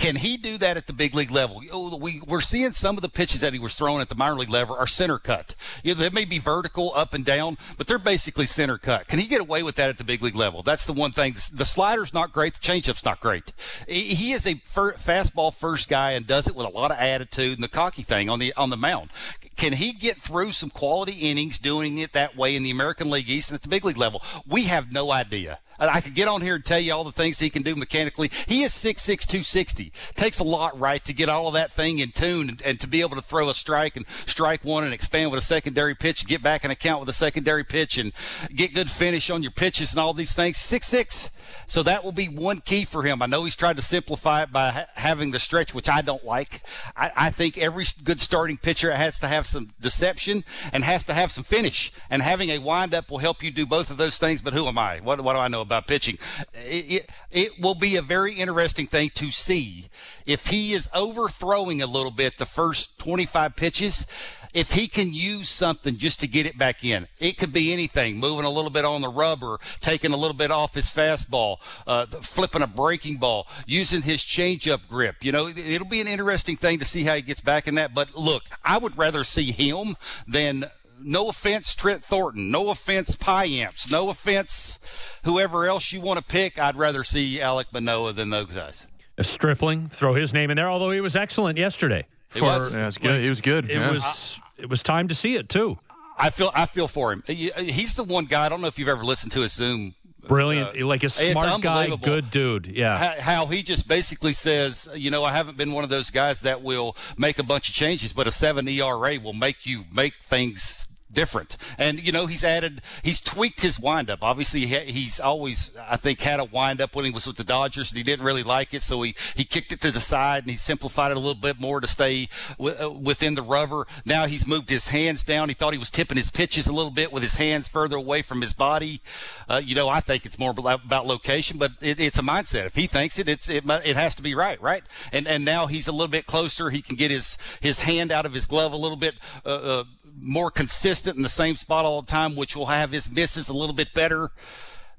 Can 0.00 0.16
he 0.16 0.38
do 0.38 0.56
that 0.56 0.78
at 0.78 0.86
the 0.86 0.94
big 0.94 1.14
league 1.14 1.30
level? 1.30 1.62
We, 2.00 2.22
we're 2.26 2.40
seeing 2.40 2.72
some 2.72 2.96
of 2.96 3.02
the 3.02 3.10
pitches 3.10 3.42
that 3.42 3.52
he 3.52 3.58
was 3.58 3.74
throwing 3.74 4.00
at 4.00 4.08
the 4.08 4.14
minor 4.14 4.38
league 4.38 4.48
level 4.48 4.74
are 4.74 4.86
center 4.86 5.18
cut. 5.18 5.54
You 5.84 5.94
know, 5.94 6.00
they 6.00 6.08
may 6.08 6.24
be 6.24 6.38
vertical 6.38 6.90
up 6.94 7.12
and 7.12 7.22
down, 7.22 7.58
but 7.76 7.86
they're 7.86 7.98
basically 7.98 8.46
center 8.46 8.78
cut. 8.78 9.08
Can 9.08 9.18
he 9.18 9.26
get 9.26 9.42
away 9.42 9.62
with 9.62 9.74
that 9.74 9.90
at 9.90 9.98
the 9.98 10.04
big 10.04 10.22
league 10.22 10.36
level? 10.36 10.62
That's 10.62 10.86
the 10.86 10.94
one 10.94 11.12
thing. 11.12 11.34
The 11.34 11.66
slider's 11.66 12.14
not 12.14 12.32
great. 12.32 12.54
The 12.54 12.60
changeup's 12.60 13.04
not 13.04 13.20
great. 13.20 13.52
He 13.86 14.32
is 14.32 14.46
a 14.46 14.54
fastball 14.54 15.52
first 15.52 15.90
guy 15.90 16.12
and 16.12 16.26
does 16.26 16.48
it 16.48 16.56
with 16.56 16.66
a 16.66 16.70
lot 16.70 16.90
of 16.90 16.96
attitude 16.96 17.58
and 17.58 17.62
the 17.62 17.68
cocky 17.68 18.02
thing 18.02 18.30
on 18.30 18.38
the 18.38 18.54
on 18.54 18.70
the 18.70 18.78
mound. 18.78 19.10
Can 19.56 19.74
he 19.74 19.92
get 19.92 20.16
through 20.16 20.52
some 20.52 20.70
quality 20.70 21.12
innings 21.12 21.58
doing 21.58 21.98
it 21.98 22.14
that 22.14 22.34
way 22.34 22.56
in 22.56 22.62
the 22.62 22.70
American 22.70 23.10
League 23.10 23.28
East 23.28 23.50
and 23.50 23.56
at 23.56 23.60
the 23.60 23.68
big 23.68 23.84
league 23.84 23.98
level? 23.98 24.22
We 24.48 24.64
have 24.64 24.90
no 24.90 25.12
idea. 25.12 25.58
I 25.88 26.00
could 26.00 26.14
get 26.14 26.28
on 26.28 26.42
here 26.42 26.54
and 26.54 26.64
tell 26.64 26.78
you 26.78 26.92
all 26.92 27.04
the 27.04 27.12
things 27.12 27.38
he 27.38 27.50
can 27.50 27.62
do 27.62 27.74
mechanically. 27.74 28.30
He 28.46 28.62
is 28.62 28.72
6'6", 28.72 29.04
260. 29.04 29.92
Takes 30.14 30.38
a 30.38 30.44
lot, 30.44 30.78
right, 30.78 31.02
to 31.04 31.12
get 31.12 31.28
all 31.28 31.48
of 31.48 31.54
that 31.54 31.72
thing 31.72 31.98
in 31.98 32.12
tune 32.12 32.50
and, 32.50 32.62
and 32.62 32.80
to 32.80 32.86
be 32.86 33.00
able 33.00 33.16
to 33.16 33.22
throw 33.22 33.48
a 33.48 33.54
strike 33.54 33.96
and 33.96 34.04
strike 34.26 34.64
one 34.64 34.84
and 34.84 34.92
expand 34.92 35.30
with 35.30 35.38
a 35.38 35.44
secondary 35.44 35.94
pitch, 35.94 36.26
get 36.26 36.42
back 36.42 36.64
and 36.64 36.72
account 36.72 37.00
with 37.00 37.08
a 37.08 37.14
secondary 37.14 37.64
pitch 37.64 37.98
and 37.98 38.12
get 38.54 38.74
good 38.74 38.90
finish 38.90 39.30
on 39.30 39.42
your 39.42 39.52
pitches 39.52 39.92
and 39.92 40.00
all 40.00 40.12
these 40.12 40.34
things. 40.34 40.58
Six 40.58 40.86
six. 40.86 41.30
So 41.66 41.82
that 41.82 42.04
will 42.04 42.12
be 42.12 42.26
one 42.26 42.60
key 42.60 42.84
for 42.84 43.02
him. 43.02 43.22
I 43.22 43.26
know 43.26 43.44
he's 43.44 43.56
tried 43.56 43.76
to 43.76 43.82
simplify 43.82 44.42
it 44.42 44.52
by 44.52 44.70
ha- 44.70 44.86
having 44.94 45.30
the 45.30 45.38
stretch, 45.38 45.74
which 45.74 45.88
I 45.88 46.02
don't 46.02 46.24
like. 46.24 46.62
I, 46.96 47.12
I 47.16 47.30
think 47.30 47.58
every 47.58 47.84
good 48.04 48.20
starting 48.20 48.56
pitcher 48.56 48.94
has 48.94 49.20
to 49.20 49.28
have 49.28 49.46
some 49.46 49.70
deception 49.80 50.44
and 50.72 50.84
has 50.84 51.04
to 51.04 51.14
have 51.14 51.30
some 51.30 51.44
finish. 51.44 51.92
And 52.08 52.22
having 52.22 52.50
a 52.50 52.58
windup 52.58 53.10
will 53.10 53.18
help 53.18 53.42
you 53.42 53.50
do 53.50 53.66
both 53.66 53.90
of 53.90 53.96
those 53.96 54.18
things. 54.18 54.42
But 54.42 54.54
who 54.54 54.66
am 54.66 54.78
I? 54.78 54.98
What, 54.98 55.20
what 55.20 55.34
do 55.34 55.38
I 55.38 55.48
know 55.48 55.60
about 55.60 55.86
pitching? 55.86 56.18
It, 56.54 56.90
it, 56.90 57.10
it 57.30 57.60
will 57.60 57.74
be 57.74 57.96
a 57.96 58.02
very 58.02 58.34
interesting 58.34 58.86
thing 58.86 59.10
to 59.14 59.30
see 59.30 59.88
if 60.26 60.48
he 60.48 60.72
is 60.72 60.88
overthrowing 60.94 61.82
a 61.82 61.86
little 61.86 62.10
bit 62.10 62.38
the 62.38 62.46
first 62.46 62.98
25 62.98 63.56
pitches 63.56 64.06
if 64.52 64.72
he 64.72 64.88
can 64.88 65.12
use 65.12 65.48
something 65.48 65.96
just 65.96 66.20
to 66.20 66.26
get 66.26 66.46
it 66.46 66.58
back 66.58 66.84
in, 66.84 67.06
it 67.18 67.38
could 67.38 67.52
be 67.52 67.72
anything, 67.72 68.18
moving 68.18 68.44
a 68.44 68.50
little 68.50 68.70
bit 68.70 68.84
on 68.84 69.00
the 69.00 69.08
rubber, 69.08 69.58
taking 69.80 70.12
a 70.12 70.16
little 70.16 70.36
bit 70.36 70.50
off 70.50 70.74
his 70.74 70.86
fastball, 70.86 71.58
uh, 71.86 72.06
flipping 72.06 72.62
a 72.62 72.66
breaking 72.66 73.16
ball, 73.16 73.46
using 73.66 74.02
his 74.02 74.20
changeup 74.20 74.80
grip. 74.88 75.16
You 75.22 75.32
know, 75.32 75.48
it'll 75.48 75.86
be 75.86 76.00
an 76.00 76.08
interesting 76.08 76.56
thing 76.56 76.78
to 76.78 76.84
see 76.84 77.04
how 77.04 77.14
he 77.14 77.22
gets 77.22 77.40
back 77.40 77.68
in 77.68 77.76
that. 77.76 77.94
But 77.94 78.14
look, 78.16 78.42
I 78.64 78.78
would 78.78 78.96
rather 78.98 79.24
see 79.24 79.52
him 79.52 79.96
than 80.26 80.66
no 81.02 81.28
offense, 81.28 81.74
Trent 81.74 82.02
Thornton. 82.02 82.50
No 82.50 82.70
offense, 82.70 83.16
Payamps. 83.16 83.90
No 83.90 84.10
offense, 84.10 84.78
whoever 85.24 85.66
else 85.66 85.92
you 85.92 86.00
want 86.00 86.18
to 86.18 86.24
pick. 86.24 86.58
I'd 86.58 86.76
rather 86.76 87.04
see 87.04 87.38
Alek 87.38 87.72
Manoah 87.72 88.12
than 88.12 88.30
those 88.30 88.48
guys. 88.48 88.86
A 89.16 89.24
Stripling, 89.24 89.88
throw 89.88 90.14
his 90.14 90.32
name 90.32 90.50
in 90.50 90.56
there, 90.56 90.70
although 90.70 90.90
he 90.90 91.00
was 91.00 91.16
excellent 91.16 91.58
yesterday. 91.58 92.06
For, 92.30 92.42
was. 92.42 92.72
Yeah, 92.72 92.82
it 92.82 92.86
was 92.86 92.98
good. 92.98 93.10
Like, 93.10 93.20
he 93.20 93.28
was 93.28 93.40
good. 93.40 93.70
It 93.70 93.74
yeah. 93.74 93.90
was. 93.90 94.40
It 94.56 94.68
was 94.68 94.82
time 94.82 95.08
to 95.08 95.14
see 95.14 95.36
it 95.36 95.48
too. 95.48 95.78
I 96.18 96.30
feel. 96.30 96.50
I 96.54 96.66
feel 96.66 96.88
for 96.88 97.12
him. 97.12 97.22
He's 97.26 97.94
the 97.94 98.04
one 98.04 98.26
guy. 98.26 98.46
I 98.46 98.48
don't 98.48 98.60
know 98.60 98.68
if 98.68 98.78
you've 98.78 98.88
ever 98.88 99.04
listened 99.04 99.32
to 99.32 99.40
his 99.40 99.52
Zoom. 99.52 99.94
Brilliant, 100.28 100.80
uh, 100.80 100.86
like 100.86 101.02
a 101.02 101.08
smart 101.08 101.62
guy, 101.62 101.88
good 101.96 102.30
dude. 102.30 102.66
Yeah. 102.66 102.96
How, 102.96 103.20
how 103.20 103.46
he 103.46 103.62
just 103.62 103.88
basically 103.88 104.34
says, 104.34 104.88
you 104.94 105.10
know, 105.10 105.24
I 105.24 105.32
haven't 105.32 105.56
been 105.56 105.72
one 105.72 105.82
of 105.82 105.88
those 105.88 106.10
guys 106.10 106.42
that 106.42 106.62
will 106.62 106.94
make 107.16 107.38
a 107.38 107.42
bunch 107.42 107.70
of 107.70 107.74
changes, 107.74 108.12
but 108.12 108.26
a 108.26 108.30
seven 108.30 108.68
ERA 108.68 109.18
will 109.18 109.32
make 109.32 109.64
you 109.64 109.84
make 109.90 110.16
things 110.16 110.86
different. 111.12 111.56
And 111.78 112.04
you 112.04 112.12
know, 112.12 112.26
he's 112.26 112.44
added, 112.44 112.82
he's 113.02 113.20
tweaked 113.20 113.60
his 113.60 113.78
windup. 113.78 114.22
Obviously, 114.22 114.66
he's 114.66 115.20
always, 115.20 115.76
I 115.88 115.96
think, 115.96 116.20
had 116.20 116.40
a 116.40 116.44
windup 116.44 116.94
when 116.94 117.04
he 117.04 117.10
was 117.10 117.26
with 117.26 117.36
the 117.36 117.44
Dodgers, 117.44 117.90
and 117.90 117.98
he 117.98 118.02
didn't 118.02 118.24
really 118.24 118.42
like 118.42 118.74
it, 118.74 118.82
so 118.82 119.02
he 119.02 119.14
he 119.34 119.44
kicked 119.44 119.72
it 119.72 119.80
to 119.82 119.90
the 119.90 120.00
side 120.00 120.44
and 120.44 120.50
he 120.50 120.56
simplified 120.56 121.10
it 121.10 121.16
a 121.16 121.20
little 121.20 121.34
bit 121.34 121.60
more 121.60 121.80
to 121.80 121.86
stay 121.86 122.28
w- 122.58 122.76
uh, 122.78 122.90
within 122.90 123.34
the 123.34 123.42
rubber. 123.42 123.86
Now 124.04 124.26
he's 124.26 124.46
moved 124.46 124.70
his 124.70 124.88
hands 124.88 125.24
down. 125.24 125.48
He 125.48 125.54
thought 125.54 125.72
he 125.72 125.78
was 125.78 125.90
tipping 125.90 126.16
his 126.16 126.30
pitches 126.30 126.66
a 126.66 126.72
little 126.72 126.90
bit 126.90 127.12
with 127.12 127.22
his 127.22 127.34
hands 127.34 127.68
further 127.68 127.96
away 127.96 128.22
from 128.22 128.40
his 128.40 128.52
body. 128.52 129.00
Uh, 129.48 129.60
you 129.64 129.74
know, 129.74 129.88
I 129.88 130.00
think 130.00 130.24
it's 130.26 130.38
more 130.38 130.54
about 130.56 131.06
location, 131.06 131.58
but 131.58 131.72
it, 131.80 132.00
it's 132.00 132.18
a 132.18 132.22
mindset. 132.22 132.66
If 132.66 132.74
he 132.74 132.86
thinks 132.86 133.18
it, 133.18 133.28
it's 133.28 133.48
it, 133.48 133.64
it 133.84 133.96
has 133.96 134.14
to 134.16 134.22
be 134.22 134.34
right, 134.34 134.60
right? 134.60 134.84
And 135.12 135.26
and 135.26 135.44
now 135.44 135.66
he's 135.66 135.88
a 135.88 135.92
little 135.92 136.08
bit 136.08 136.26
closer. 136.26 136.70
He 136.70 136.82
can 136.82 136.96
get 136.96 137.10
his 137.10 137.38
his 137.60 137.80
hand 137.80 138.12
out 138.12 138.26
of 138.26 138.32
his 138.32 138.46
glove 138.46 138.72
a 138.72 138.76
little 138.76 138.96
bit. 138.96 139.14
Uh, 139.44 139.48
uh, 139.48 139.84
more 140.22 140.50
consistent 140.50 141.16
in 141.16 141.22
the 141.22 141.28
same 141.28 141.56
spot 141.56 141.84
all 141.84 142.02
the 142.02 142.10
time, 142.10 142.36
which 142.36 142.54
will 142.56 142.66
have 142.66 142.92
his 142.92 143.10
misses 143.10 143.48
a 143.48 143.54
little 143.54 143.74
bit 143.74 143.92
better. 143.94 144.30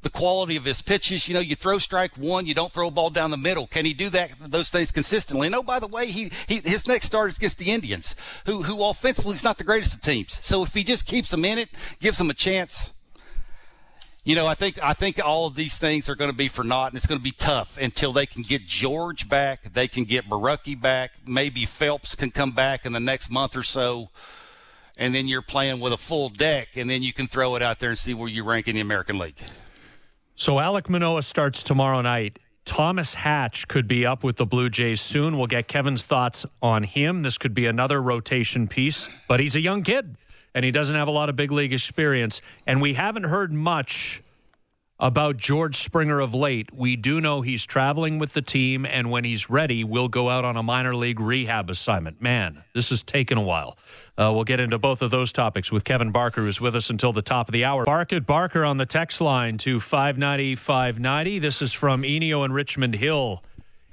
the 0.02 0.10
quality 0.10 0.56
of 0.56 0.66
his 0.66 0.82
pitches. 0.82 1.28
You 1.28 1.34
know, 1.34 1.40
you 1.40 1.56
throw 1.56 1.78
strike 1.78 2.18
one, 2.18 2.46
you 2.46 2.54
don't 2.54 2.72
throw 2.74 2.88
a 2.88 2.92
ball 2.92 3.10
down 3.10 3.32
the 3.32 3.38
middle. 3.38 3.68
Can 3.68 3.86
he 3.86 3.94
do 3.94 4.10
that? 4.10 4.32
Those 4.40 4.70
things 4.70 4.92
consistently. 4.92 5.48
And 5.48 5.56
oh, 5.56 5.64
by 5.64 5.80
the 5.80 5.88
way, 5.88 6.08
he, 6.08 6.32
he 6.48 6.62
his 6.64 6.88
next 6.88 7.06
start 7.06 7.30
is 7.30 7.38
against 7.38 7.60
the 7.60 7.72
Indians, 7.72 8.16
who 8.46 8.64
who 8.64 8.84
offensively 8.84 9.36
is 9.36 9.44
not 9.44 9.58
the 9.58 9.64
greatest 9.64 9.94
of 9.94 10.02
teams. 10.02 10.40
So 10.44 10.64
if 10.64 10.74
he 10.74 10.84
just 10.84 11.06
keeps 11.06 11.32
them 11.32 11.46
in 11.46 11.58
it, 11.58 11.70
gives 12.00 12.18
them 12.18 12.30
a 12.30 12.36
chance. 12.36 12.92
You 14.24 14.36
know, 14.36 14.46
I 14.46 14.54
think 14.54 14.78
I 14.84 14.94
think 14.94 15.20
all 15.24 15.48
of 15.48 15.56
these 15.56 15.80
things 15.80 16.08
are 16.08 16.16
going 16.16 16.30
to 16.30 16.38
be 16.38 16.48
for 16.48 16.64
naught, 16.64 16.90
and 16.90 16.98
it's 16.98 17.08
going 17.08 17.20
to 17.20 17.24
be 17.24 17.32
tough 17.32 17.78
until 17.78 18.14
they 18.14 18.26
can 18.26 18.44
get 18.44 18.68
George 18.68 19.28
back. 19.28 19.74
They 19.74 19.88
can 19.88 20.04
get 20.04 20.30
Borucki 20.30 20.80
back. 20.80 21.14
Maybe 21.26 21.66
Phelps 21.66 22.14
can 22.16 22.30
come 22.30 22.52
back 22.52 22.86
in 22.86 22.94
the 22.94 23.00
next 23.00 23.32
month 23.32 23.56
or 23.56 23.64
so 23.64 24.10
and 25.02 25.16
then 25.16 25.28
you're 25.28 25.42
playing 25.42 25.80
with 25.80 25.92
a 25.92 25.98
full 25.98 26.30
deck, 26.30 26.70
and 26.76 26.88
then 26.88 27.02
you 27.02 27.12
can 27.12 27.26
throw 27.26 27.56
it 27.56 27.64
out 27.64 27.80
there 27.80 27.90
and 27.90 27.98
see 27.98 28.14
where 28.14 28.30
you 28.30 28.44
rank 28.44 28.68
in 28.68 28.76
the 28.76 28.82
American 28.82 29.18
League. 29.18 29.42
So 30.36 30.58
Alek 30.58 30.90
Manoah 30.90 31.24
starts 31.24 31.64
tomorrow 31.64 32.02
night. 32.02 32.38
Thomas 32.66 33.16
Hatch 33.16 33.68
could 33.68 33.88
be 33.88 34.06
up 34.06 34.24
with 34.24 34.38
the 34.38 34.46
Blue 34.46 34.70
Jays 34.70 35.02
soon. 35.02 35.40
We'll 35.40 35.48
get 35.48 35.68
Kevin's 35.68 36.06
thoughts 36.06 36.46
on 36.62 36.84
him. 36.84 37.24
This 37.24 37.40
could 37.40 37.56
be 37.56 37.66
another 37.66 38.00
rotation 38.00 38.68
piece, 38.68 39.26
but 39.28 39.40
he's 39.40 39.56
a 39.56 39.60
young 39.60 39.82
kid 39.82 40.16
and 40.54 40.64
he 40.64 40.70
doesn't 40.70 40.96
have 40.96 41.08
a 41.08 41.12
lot 41.12 41.30
of 41.30 41.36
big 41.36 41.52
league 41.52 41.74
experience. 41.74 42.40
And 42.68 42.80
we 42.80 42.94
haven't 42.94 43.24
heard 43.24 43.52
much 43.52 44.22
about 45.02 45.36
George 45.36 45.78
Springer 45.78 46.20
of 46.20 46.36
late. 46.36 46.72
We 46.72 46.96
do 46.96 47.20
know 47.20 47.42
he's 47.42 47.66
traveling 47.66 48.20
with 48.20 48.34
the 48.34 48.42
team, 48.44 48.86
and 48.86 49.10
when 49.10 49.24
he's 49.24 49.50
ready, 49.50 49.84
we'll 49.84 50.08
go 50.08 50.30
out 50.30 50.46
on 50.46 50.56
a 50.56 50.62
minor 50.62 50.96
league 50.96 51.20
rehab 51.20 51.72
assignment. 51.72 52.22
Man, 52.22 52.64
this 52.76 52.92
has 52.92 53.02
taken 53.02 53.40
a 53.40 53.42
while. 53.42 53.80
Uh, 54.16 54.32
we'll 54.32 54.44
get 54.44 54.60
into 54.60 54.78
both 54.78 55.02
of 55.02 55.10
those 55.10 55.34
topics 55.34 55.72
with 55.72 55.84
Kevin 55.84 56.12
Barker, 56.12 56.42
who's 56.42 56.62
with 56.62 56.76
us 56.76 56.92
until 56.92 57.12
the 57.12 57.24
top 57.24 57.48
of 57.48 57.54
the 57.54 57.66
hour. 57.66 57.84
Bark 57.84 58.14
at 58.14 58.28
Barker 58.28 58.64
on 58.64 58.78
the 58.78 58.86
text 58.86 59.20
line 59.20 59.58
to 59.60 59.80
590 59.80 60.56
590. 60.56 61.40
This 61.40 61.64
is 61.64 61.74
from 61.74 62.04
Enio 62.04 62.46
and 62.46 62.54
Richmond 62.54 62.96
Hill. 62.96 63.44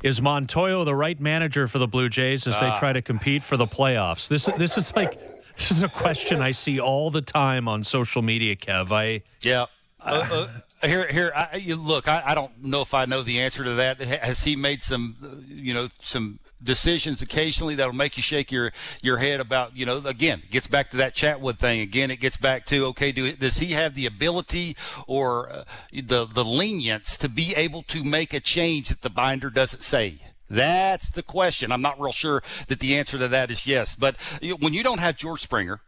Is 0.03 0.21
Montoyo 0.21 0.85
the 0.85 0.95
right 0.95 1.19
manager 1.19 1.67
for 1.67 1.79
the 1.79 1.89
Blue 1.89 2.09
Jays 2.09 2.47
as 2.47 2.61
they 2.61 2.73
try 2.79 2.93
to 2.93 3.03
compete 3.03 3.43
for 3.43 3.57
the 3.57 3.67
playoffs? 3.67 4.29
This 4.29 4.45
this 4.57 4.79
is 4.79 4.95
like 4.95 5.19
this 5.57 5.73
is 5.73 5.83
a 5.83 5.89
question 5.89 6.41
I 6.41 6.53
see 6.53 6.79
all 6.79 7.11
the 7.11 7.23
time 7.23 7.67
on 7.67 7.83
social 7.83 8.23
media, 8.23 8.55
Kev. 8.55 8.93
I 8.93 9.23
yeah. 9.41 9.67
Uh, 10.01 10.29
uh, 10.31 10.49
here, 10.83 11.07
here. 11.09 11.33
I, 11.35 11.57
you 11.57 11.77
look, 11.77 12.09
I, 12.09 12.23
I 12.27 12.35
don't 12.35 12.65
know 12.65 12.83
if 12.83 12.95
I 12.95 13.05
know 13.05 13.23
the 13.23 13.41
answer 13.41 13.65
to 13.65 13.75
that. 13.75 14.01
Has 14.01 14.43
he 14.43 14.57
made 14.57 14.83
some, 14.83 15.45
you 15.49 15.75
know, 15.75 15.89
some 16.03 16.39
decisions 16.63 17.23
occasionally 17.23 17.75
that'll 17.75 17.93
make 17.93 18.17
you 18.17 18.23
shake 18.23 18.51
your 18.51 18.73
your 19.01 19.19
head 19.19 19.41
about 19.41 19.77
you 19.77 19.87
know 19.87 19.99
again 19.99 20.41
it 20.43 20.51
gets 20.51 20.67
back 20.67 20.91
to 20.91 20.97
that 20.97 21.15
chatwood 21.15 21.59
thing 21.59 21.81
again 21.81 22.11
it 22.11 22.19
gets 22.19 22.37
back 22.37 22.67
to 22.67 22.85
okay 22.85 23.13
do 23.13 23.33
does 23.33 23.59
he 23.59 23.73
have 23.73 23.95
the 23.95 24.07
ability 24.07 24.77
or 25.07 25.51
uh, 25.51 25.65
the 25.93 26.27
the 26.27 26.45
lenience 26.45 27.17
to 27.17 27.29
be 27.29 27.55
able 27.55 27.83
to 27.83 28.03
make 28.03 28.35
a 28.35 28.41
change 28.41 28.89
that 28.89 29.03
the 29.03 29.11
binder 29.11 29.51
doesn't 29.51 29.83
say 29.83 30.19
that's 30.51 31.11
the 31.11 31.23
question 31.23 31.71
i'm 31.71 31.83
not 31.83 32.01
real 32.01 32.11
sure 32.11 32.43
that 32.67 32.81
the 32.81 32.97
answer 32.97 33.19
to 33.19 33.29
that 33.29 33.51
is 33.51 33.67
yes 33.67 33.95
but 33.95 34.17
when 34.59 34.75
you 34.75 34.83
don't 34.83 35.01
have 35.01 35.17
george 35.17 35.41
springer 35.41 35.81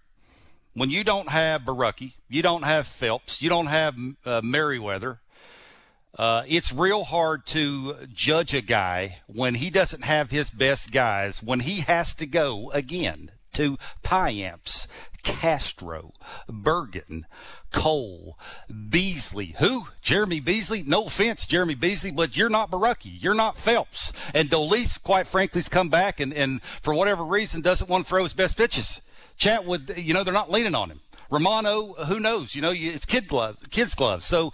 when 0.74 0.90
you 0.90 1.05
don't 1.05 1.28
have 1.28 1.62
Borucki, 1.62 2.14
you 2.28 2.42
don't 2.42 2.62
have 2.62 2.86
Phelps, 2.86 3.42
you 3.42 3.48
don't 3.48 3.66
have 3.66 3.97
uh, 4.24 4.40
Merryweather, 4.42 5.20
uh, 6.18 6.42
it's 6.48 6.72
real 6.72 7.05
hard 7.05 7.47
to 7.47 8.06
judge 8.12 8.52
a 8.52 8.60
guy 8.60 9.18
when 9.26 9.55
he 9.55 9.70
doesn't 9.70 10.05
have 10.05 10.30
his 10.30 10.51
best 10.51 10.92
guys, 10.92 11.42
when 11.42 11.60
he 11.60 11.80
has 11.80 12.14
to 12.14 12.26
go 12.26 12.70
again 12.72 13.30
to 13.52 13.78
Payamps, 14.02 14.86
Castro, 15.22 16.12
Bergen, 16.48 17.26
Cole, 17.72 18.36
Beasley. 18.88 19.55
Who? 19.59 19.88
Jeremy 20.02 20.40
Beasley? 20.40 20.82
No 20.82 21.06
offense, 21.06 21.47
Jeremy 21.47 21.74
Beasley, 21.74 22.10
but 22.10 22.36
you're 22.36 22.51
not 22.51 22.70
Borucki. 22.70 23.22
You're 23.22 23.34
not 23.34 23.56
Phelps. 23.56 24.12
And 24.34 24.51
Dolis, 24.51 25.01
quite 25.01 25.26
frankly, 25.26 25.60
has 25.60 25.68
come 25.68 25.88
back 25.88 26.20
and, 26.20 26.32
and 26.32 26.62
for 26.62 26.94
whatever 26.94 27.24
reason 27.24 27.60
doesn't 27.60 27.88
want 27.88 28.05
to 28.05 28.09
throw 28.09 28.24
his 28.24 28.34
best 28.34 28.56
pitches. 28.56 29.01
Chatwood, 29.40 29.96
you 29.96 30.12
know, 30.14 30.22
they're 30.22 30.34
not 30.34 30.50
leaning 30.50 30.74
on 30.74 30.90
him. 30.90 31.00
Romano, 31.30 31.94
who 32.04 32.20
knows? 32.20 32.54
You 32.54 32.60
know, 32.62 32.72
it's 32.74 33.06
kid 33.06 33.26
gloves, 33.26 33.58
kids 33.70 33.94
gloves. 33.94 34.26
So 34.26 34.52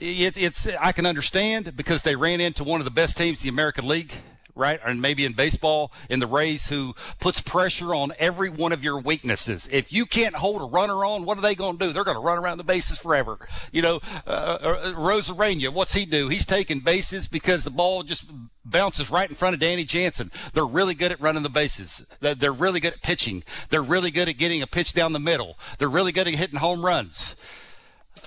it, 0.00 0.36
it's 0.36 0.66
I 0.80 0.92
can 0.92 1.04
understand 1.04 1.76
because 1.76 2.02
they 2.02 2.16
ran 2.16 2.40
into 2.40 2.64
one 2.64 2.80
of 2.80 2.84
the 2.84 2.90
best 2.90 3.16
teams 3.16 3.40
in 3.40 3.44
the 3.44 3.48
American 3.50 3.86
League, 3.86 4.12
right? 4.56 4.80
And 4.84 5.00
maybe 5.00 5.24
in 5.24 5.34
baseball, 5.34 5.92
in 6.10 6.18
the 6.18 6.26
Rays, 6.26 6.66
who 6.66 6.94
puts 7.20 7.40
pressure 7.40 7.94
on 7.94 8.12
every 8.18 8.48
one 8.48 8.72
of 8.72 8.82
your 8.82 8.98
weaknesses. 8.98 9.68
If 9.70 9.92
you 9.92 10.06
can't 10.06 10.34
hold 10.34 10.62
a 10.62 10.64
runner 10.64 11.04
on, 11.04 11.24
what 11.24 11.38
are 11.38 11.42
they 11.42 11.54
going 11.54 11.78
to 11.78 11.86
do? 11.86 11.92
They're 11.92 12.04
going 12.04 12.16
to 12.16 12.22
run 12.22 12.38
around 12.38 12.58
the 12.58 12.64
bases 12.64 12.98
forever. 12.98 13.38
You 13.70 13.82
know, 13.82 14.00
uh, 14.26 14.58
uh, 14.60 14.92
Arozarena, 14.92 15.72
what's 15.72 15.92
he 15.92 16.06
do? 16.06 16.28
He's 16.28 16.46
taking 16.46 16.80
bases 16.80 17.28
because 17.28 17.64
the 17.64 17.70
ball 17.70 18.02
just 18.02 18.24
bounces 18.64 19.10
right 19.10 19.28
in 19.28 19.36
front 19.36 19.54
of 19.54 19.60
Danny 19.60 19.84
Jansen. 19.84 20.30
They're 20.54 20.64
really 20.64 20.94
good 20.94 21.12
at 21.12 21.20
running 21.20 21.42
the 21.42 21.48
bases. 21.48 22.06
They're 22.20 22.52
really 22.52 22.80
good 22.80 22.94
at 22.94 23.02
pitching. 23.02 23.44
They're 23.68 23.82
really 23.82 24.10
good 24.10 24.28
at 24.28 24.38
getting 24.38 24.62
a 24.62 24.66
pitch 24.66 24.94
down 24.94 25.12
the 25.12 25.20
middle. 25.20 25.58
They're 25.78 25.88
really 25.88 26.12
good 26.12 26.26
at 26.26 26.34
hitting 26.34 26.58
home 26.58 26.84
runs 26.84 27.36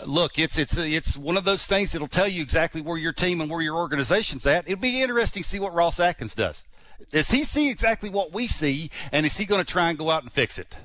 look, 0.05 0.37
it's 0.39 0.57
it's 0.57 0.77
it's 0.77 1.17
one 1.17 1.37
of 1.37 1.43
those 1.43 1.65
things 1.65 1.91
that'll 1.91 2.07
tell 2.07 2.27
you 2.27 2.41
exactly 2.41 2.81
where 2.81 2.97
your 2.97 3.13
team 3.13 3.41
and 3.41 3.49
where 3.49 3.61
your 3.61 3.75
organization's 3.75 4.45
at. 4.45 4.67
It'll 4.67 4.81
be 4.81 5.01
interesting 5.01 5.43
to 5.43 5.49
see 5.49 5.59
what 5.59 5.73
Ross 5.73 5.99
Atkins 5.99 6.35
does. 6.35 6.63
Does 7.09 7.31
he 7.31 7.43
see 7.43 7.69
exactly 7.69 8.09
what 8.09 8.33
we 8.33 8.47
see, 8.47 8.89
and 9.11 9.25
is 9.25 9.37
he 9.37 9.45
going 9.45 9.63
to 9.63 9.69
try 9.69 9.89
and 9.89 9.97
go 9.97 10.11
out 10.11 10.23
and 10.23 10.31
fix 10.31 10.59
it? 10.59 10.75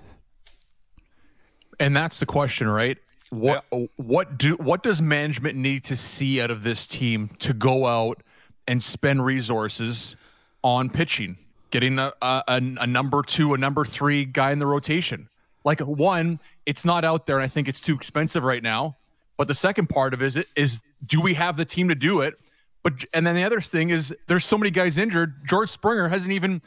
And 1.80 1.94
that's 1.94 2.20
the 2.20 2.26
question, 2.26 2.68
right? 2.68 2.98
What 3.30 3.64
yeah. 3.72 3.86
what 3.96 4.38
do 4.38 4.54
what 4.54 4.82
does 4.82 5.02
management 5.02 5.56
need 5.56 5.84
to 5.84 5.96
see 5.96 6.40
out 6.40 6.50
of 6.50 6.62
this 6.62 6.86
team 6.86 7.30
to 7.40 7.52
go 7.52 7.86
out 7.86 8.22
and 8.68 8.82
spend 8.82 9.24
resources 9.24 10.16
on 10.62 10.88
pitching, 10.88 11.36
getting 11.70 11.98
a, 11.98 12.12
a, 12.22 12.42
a 12.48 12.86
number 12.86 13.22
two, 13.22 13.54
a 13.54 13.58
number 13.58 13.84
three 13.84 14.24
guy 14.24 14.52
in 14.52 14.60
the 14.60 14.66
rotation? 14.66 15.28
Like 15.64 15.80
one, 15.80 16.38
it's 16.66 16.84
not 16.84 17.04
out 17.04 17.26
there, 17.26 17.36
and 17.36 17.44
I 17.44 17.48
think 17.48 17.68
it's 17.68 17.80
too 17.80 17.94
expensive 17.94 18.44
right 18.44 18.62
now. 18.62 18.96
But 19.36 19.48
the 19.48 19.54
second 19.54 19.88
part 19.88 20.14
of 20.14 20.22
it 20.22 20.26
is, 20.26 20.44
is 20.56 20.82
do 21.04 21.20
we 21.20 21.34
have 21.34 21.56
the 21.56 21.64
team 21.64 21.88
to 21.88 21.94
do 21.94 22.20
it? 22.20 22.34
But 22.82 23.04
and 23.12 23.26
then 23.26 23.34
the 23.34 23.44
other 23.44 23.60
thing 23.60 23.90
is 23.90 24.14
there's 24.26 24.44
so 24.44 24.58
many 24.58 24.70
guys 24.70 24.98
injured. 24.98 25.46
George 25.46 25.70
Springer 25.70 26.08
hasn't 26.08 26.32
even 26.32 26.60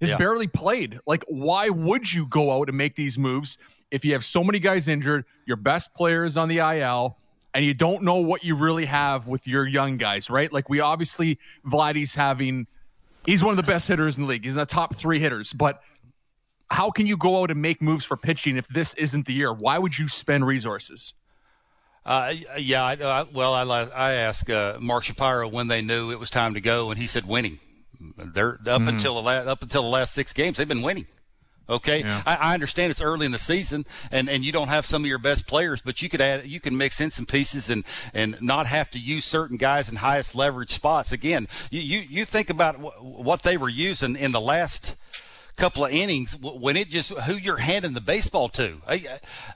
has 0.00 0.10
yeah. 0.10 0.16
barely 0.16 0.46
played. 0.46 0.98
Like, 1.06 1.24
why 1.28 1.68
would 1.68 2.12
you 2.12 2.26
go 2.26 2.52
out 2.52 2.68
and 2.68 2.78
make 2.78 2.94
these 2.94 3.18
moves 3.18 3.58
if 3.90 4.04
you 4.04 4.12
have 4.12 4.24
so 4.24 4.44
many 4.44 4.58
guys 4.58 4.88
injured, 4.88 5.24
your 5.46 5.56
best 5.56 5.94
player 5.94 6.24
is 6.24 6.36
on 6.36 6.48
the 6.48 6.58
IL, 6.58 7.16
and 7.54 7.64
you 7.64 7.74
don't 7.74 8.02
know 8.02 8.16
what 8.16 8.44
you 8.44 8.54
really 8.54 8.84
have 8.84 9.26
with 9.26 9.46
your 9.46 9.66
young 9.66 9.96
guys, 9.96 10.28
right? 10.28 10.52
Like 10.52 10.68
we 10.68 10.80
obviously 10.80 11.38
Vladdy's 11.66 12.14
having 12.14 12.66
he's 13.24 13.42
one 13.42 13.52
of 13.52 13.56
the 13.56 13.70
best 13.70 13.88
hitters 13.88 14.16
in 14.16 14.24
the 14.24 14.28
league. 14.28 14.44
He's 14.44 14.54
in 14.54 14.58
the 14.58 14.66
top 14.66 14.94
three 14.94 15.18
hitters, 15.18 15.52
but 15.52 15.82
how 16.70 16.90
can 16.90 17.06
you 17.06 17.16
go 17.16 17.42
out 17.42 17.50
and 17.50 17.60
make 17.60 17.80
moves 17.80 18.04
for 18.04 18.16
pitching 18.16 18.56
if 18.58 18.68
this 18.68 18.94
isn't 18.94 19.26
the 19.26 19.32
year? 19.32 19.52
Why 19.52 19.78
would 19.78 19.98
you 19.98 20.08
spend 20.08 20.46
resources? 20.46 21.14
Uh, 22.08 22.32
yeah, 22.56 22.82
I, 22.82 22.92
I, 22.94 23.26
well, 23.34 23.52
I, 23.52 23.82
I 23.82 24.14
asked 24.14 24.48
uh, 24.48 24.78
Mark 24.80 25.04
Shapiro 25.04 25.46
when 25.46 25.68
they 25.68 25.82
knew 25.82 26.10
it 26.10 26.18
was 26.18 26.30
time 26.30 26.54
to 26.54 26.60
go, 26.60 26.90
and 26.90 26.98
he 26.98 27.06
said 27.06 27.28
winning. 27.28 27.60
They're 28.16 28.54
up 28.54 28.60
mm-hmm. 28.60 28.88
until 28.88 29.14
the 29.16 29.20
last, 29.20 29.46
up 29.46 29.60
until 29.60 29.82
the 29.82 29.90
last 29.90 30.14
six 30.14 30.32
games, 30.32 30.56
they've 30.56 30.66
been 30.66 30.80
winning. 30.80 31.06
Okay, 31.68 32.00
yeah. 32.00 32.22
I, 32.24 32.36
I, 32.36 32.54
understand 32.54 32.90
it's 32.90 33.02
early 33.02 33.26
in 33.26 33.32
the 33.32 33.38
season, 33.38 33.84
and, 34.10 34.30
and 34.30 34.42
you 34.42 34.52
don't 34.52 34.68
have 34.68 34.86
some 34.86 35.04
of 35.04 35.06
your 35.06 35.18
best 35.18 35.46
players, 35.46 35.82
but 35.82 36.00
you 36.00 36.08
could 36.08 36.22
add 36.22 36.46
you 36.46 36.60
can 36.60 36.78
mix 36.78 36.98
in 36.98 37.10
some 37.10 37.26
pieces 37.26 37.68
and 37.68 37.84
and 38.14 38.40
not 38.40 38.66
have 38.66 38.90
to 38.92 38.98
use 38.98 39.26
certain 39.26 39.58
guys 39.58 39.90
in 39.90 39.96
highest 39.96 40.34
leverage 40.34 40.72
spots. 40.72 41.12
Again, 41.12 41.46
you 41.70 41.82
you, 41.82 41.98
you 42.08 42.24
think 42.24 42.48
about 42.48 42.76
what 43.02 43.42
they 43.42 43.58
were 43.58 43.68
using 43.68 44.16
in 44.16 44.32
the 44.32 44.40
last 44.40 44.96
couple 45.56 45.84
of 45.84 45.92
innings 45.92 46.34
when 46.40 46.74
it 46.74 46.88
just 46.88 47.10
who 47.10 47.34
you're 47.34 47.58
handing 47.58 47.92
the 47.92 48.00
baseball 48.00 48.48
to. 48.48 48.80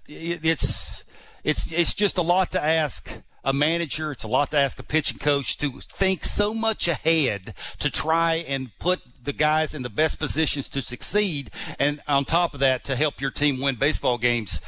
It's 0.06 1.04
it's 1.44 1.73
it's 1.73 1.94
just 1.94 2.19
a 2.19 2.23
lot 2.23 2.51
to 2.52 2.62
ask 2.62 3.10
a 3.44 3.52
manager. 3.52 4.12
It's 4.12 4.23
a 4.23 4.28
lot 4.28 4.51
to 4.52 4.59
ask 4.59 4.78
a 4.78 4.85
pitching 4.85 5.19
coach 5.19 5.59
to 5.59 5.81
think 5.81 6.24
so 6.24 6.55
much 6.55 6.86
ahead 6.86 7.55
to 7.81 7.90
try 7.90 8.36
and 8.47 8.70
put 8.78 9.01
the 9.24 9.32
guys 9.32 9.74
in 9.74 9.82
the 9.82 9.90
best 9.90 10.19
positions 10.19 10.69
to 10.70 10.82
succeed, 10.82 11.51
and 11.78 12.01
on 12.06 12.24
top 12.24 12.55
of 12.55 12.60
that, 12.60 12.85
to 12.85 12.97
help 12.97 13.20
your 13.20 13.31
team 13.31 13.60
win 13.60 13.77
baseball 13.77 14.19
games 14.19 14.60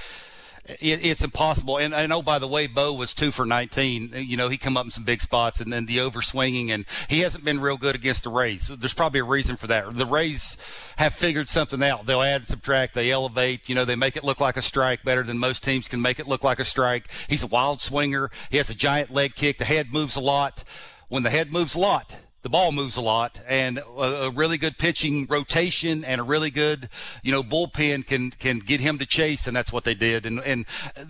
it, 0.66 1.04
it's 1.04 1.22
impossible. 1.22 1.78
And 1.78 1.94
I 1.94 2.06
know, 2.06 2.18
oh, 2.18 2.22
by 2.22 2.38
the 2.38 2.48
way, 2.48 2.66
Bo 2.66 2.92
was 2.94 3.14
two 3.14 3.30
for 3.30 3.44
19. 3.44 4.12
You 4.14 4.36
know, 4.36 4.48
he 4.48 4.56
come 4.56 4.76
up 4.76 4.86
in 4.86 4.90
some 4.90 5.04
big 5.04 5.20
spots 5.20 5.60
and 5.60 5.72
then 5.72 5.86
the 5.86 5.98
overswinging, 5.98 6.70
and 6.70 6.86
he 7.08 7.20
hasn't 7.20 7.44
been 7.44 7.60
real 7.60 7.76
good 7.76 7.94
against 7.94 8.24
the 8.24 8.30
Rays. 8.30 8.68
There's 8.68 8.94
probably 8.94 9.20
a 9.20 9.24
reason 9.24 9.56
for 9.56 9.66
that. 9.66 9.94
The 9.94 10.06
Rays 10.06 10.56
have 10.96 11.14
figured 11.14 11.48
something 11.48 11.82
out. 11.82 12.06
They'll 12.06 12.22
add, 12.22 12.46
subtract, 12.46 12.94
they 12.94 13.10
elevate. 13.10 13.68
You 13.68 13.74
know, 13.74 13.84
they 13.84 13.96
make 13.96 14.16
it 14.16 14.24
look 14.24 14.40
like 14.40 14.56
a 14.56 14.62
strike 14.62 15.04
better 15.04 15.22
than 15.22 15.38
most 15.38 15.62
teams 15.62 15.88
can 15.88 16.00
make 16.00 16.18
it 16.18 16.26
look 16.26 16.42
like 16.42 16.58
a 16.58 16.64
strike. 16.64 17.08
He's 17.28 17.42
a 17.42 17.48
wild 17.48 17.80
swinger. 17.80 18.30
He 18.50 18.56
has 18.56 18.70
a 18.70 18.74
giant 18.74 19.10
leg 19.10 19.34
kick. 19.34 19.58
The 19.58 19.64
head 19.64 19.92
moves 19.92 20.16
a 20.16 20.20
lot. 20.20 20.64
When 21.08 21.22
the 21.22 21.30
head 21.30 21.52
moves 21.52 21.74
a 21.74 21.78
lot, 21.78 22.16
the 22.44 22.50
ball 22.50 22.72
moves 22.72 22.96
a 22.98 23.00
lot, 23.00 23.40
and 23.48 23.78
a, 23.78 24.02
a, 24.26 24.30
really 24.30 24.58
good 24.58 24.76
pitching 24.76 25.26
rotation 25.30 26.04
and 26.04 26.20
a 26.20 26.24
really 26.24 26.50
good, 26.50 26.90
you 27.22 27.32
know, 27.32 27.42
bullpen 27.42 28.06
can 28.06 28.30
can 28.32 28.58
get 28.58 28.80
him 28.80 28.98
to 28.98 29.06
chase, 29.06 29.46
and 29.46 29.56
that's 29.56 29.72
what 29.72 29.84
they 29.84 29.94
did. 29.94 30.26
And 30.26 30.40
and 30.40 30.66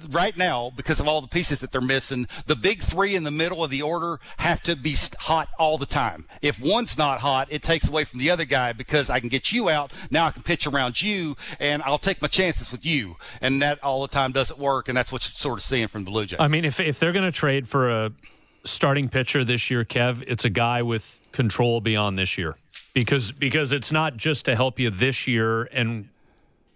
right 0.09 0.37
now, 0.37 0.71
because 0.75 1.01
of 1.01 1.09
all 1.09 1.21
the 1.21 1.27
pieces 1.27 1.59
that 1.61 1.73
they're 1.73 1.81
missing, 1.81 2.29
the 2.47 2.55
big 2.55 2.83
three 2.83 3.17
in 3.17 3.25
the 3.25 3.33
middle 3.33 3.65
of 3.65 3.71
the 3.71 3.83
order 3.83 4.21
have 4.39 4.63
to 4.63 4.77
be 4.77 4.95
hot 5.19 5.49
all 5.59 5.77
the 5.77 5.87
time. 5.87 6.27
If 6.41 6.61
one's 6.61 6.97
not 6.97 7.19
hot, 7.19 7.49
it 7.51 7.65
takes 7.65 7.89
away 7.89 8.05
from 8.05 8.21
the 8.21 8.31
other 8.31 8.45
guy 8.45 8.73
because 8.73 9.11
I 9.11 9.19
can 9.19 9.29
get 9.29 9.51
you 9.51 9.69
out. 9.69 9.93
Now 10.13 10.27
I 10.27 10.31
can 10.31 10.45
pitch 10.45 10.69
around 10.69 11.03
you, 11.03 11.37
and 11.59 11.83
I'll 11.83 11.99
take 11.99 12.23
my 12.23 12.29
chances 12.29 12.71
with 12.71 12.87
you, 12.87 13.17
and 13.41 13.61
that 13.61 13.83
all 13.83 14.03
the 14.03 14.09
time 14.09 14.31
doesn't 14.31 14.61
work, 14.61 14.89
and 14.89 14.97
that's 14.97 15.11
what 15.11 15.27
you're 15.27 15.33
sort 15.33 15.59
of 15.59 15.65
seeing 15.65 15.89
from 15.89 16.05
the 16.05 16.13
Blue 16.13 16.27
Jays. 16.27 16.39
I 16.39 16.47
mean, 16.47 16.65
if 16.65 16.79
if 16.79 17.01
they're 17.01 17.13
going 17.13 17.25
to 17.25 17.33
trade 17.33 17.69
for 17.69 17.91
a 17.91 18.13
starting 18.65 19.09
pitcher 19.09 19.45
this 19.45 19.69
year, 19.69 19.85
Kev, 19.85 20.23
it's 20.29 20.45
a 20.45 20.51
guy 20.51 20.81
with 20.81 21.21
control 21.35 21.83
beyond 21.83 22.17
this 22.17 22.39
year 22.39 22.57
because 22.95 23.33
because 23.33 23.73
it's 23.73 23.93
not 23.93 24.17
just 24.17 24.47
to 24.47 24.57
help 24.57 24.79
you 24.79 24.89
this 24.89 25.27
year 25.27 25.65
and 25.65 26.09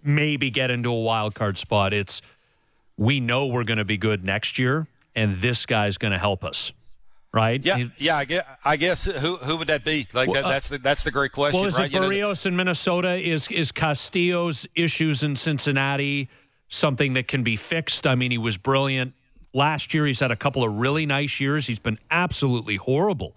maybe 0.02 0.50
get 0.50 0.70
into 0.70 0.90
a 0.90 1.00
wild 1.00 1.34
card 1.34 1.56
spot. 1.56 1.94
It's 1.94 2.20
we 2.98 3.20
know 3.20 3.46
we're 3.46 3.64
going 3.64 3.78
to 3.78 3.84
be 3.84 3.96
good 3.96 4.24
next 4.24 4.58
year, 4.58 4.88
and 5.14 5.36
this 5.36 5.64
guy's 5.64 5.96
going 5.96 6.12
to 6.12 6.18
help 6.18 6.44
us. 6.44 6.72
Right? 7.32 7.62
Yeah, 7.64 7.84
yeah. 7.98 8.16
I 8.16 8.24
guess, 8.24 8.44
I 8.64 8.76
guess 8.76 9.04
who 9.04 9.36
who 9.36 9.58
would 9.58 9.68
that 9.68 9.84
be? 9.84 10.08
Like 10.12 10.30
well, 10.30 10.42
that, 10.42 10.48
that's 10.48 10.68
the 10.68 10.78
that's 10.78 11.04
the 11.04 11.10
great 11.10 11.32
question. 11.32 11.60
Well, 11.60 11.68
is 11.68 11.76
right? 11.76 11.92
it 11.92 11.96
Berrios 11.96 12.44
you 12.44 12.50
know, 12.50 12.52
in 12.52 12.56
Minnesota? 12.56 13.16
Is 13.16 13.48
is 13.48 13.70
Castillo's 13.70 14.66
issues 14.74 15.22
in 15.22 15.36
Cincinnati 15.36 16.30
something 16.68 17.12
that 17.12 17.28
can 17.28 17.44
be 17.44 17.54
fixed? 17.54 18.06
I 18.06 18.14
mean, 18.14 18.30
he 18.30 18.38
was 18.38 18.56
brilliant 18.56 19.12
last 19.52 19.92
year. 19.92 20.06
He's 20.06 20.20
had 20.20 20.30
a 20.30 20.36
couple 20.36 20.64
of 20.64 20.78
really 20.78 21.04
nice 21.04 21.38
years. 21.38 21.66
He's 21.66 21.78
been 21.78 21.98
absolutely 22.10 22.76
horrible 22.76 23.36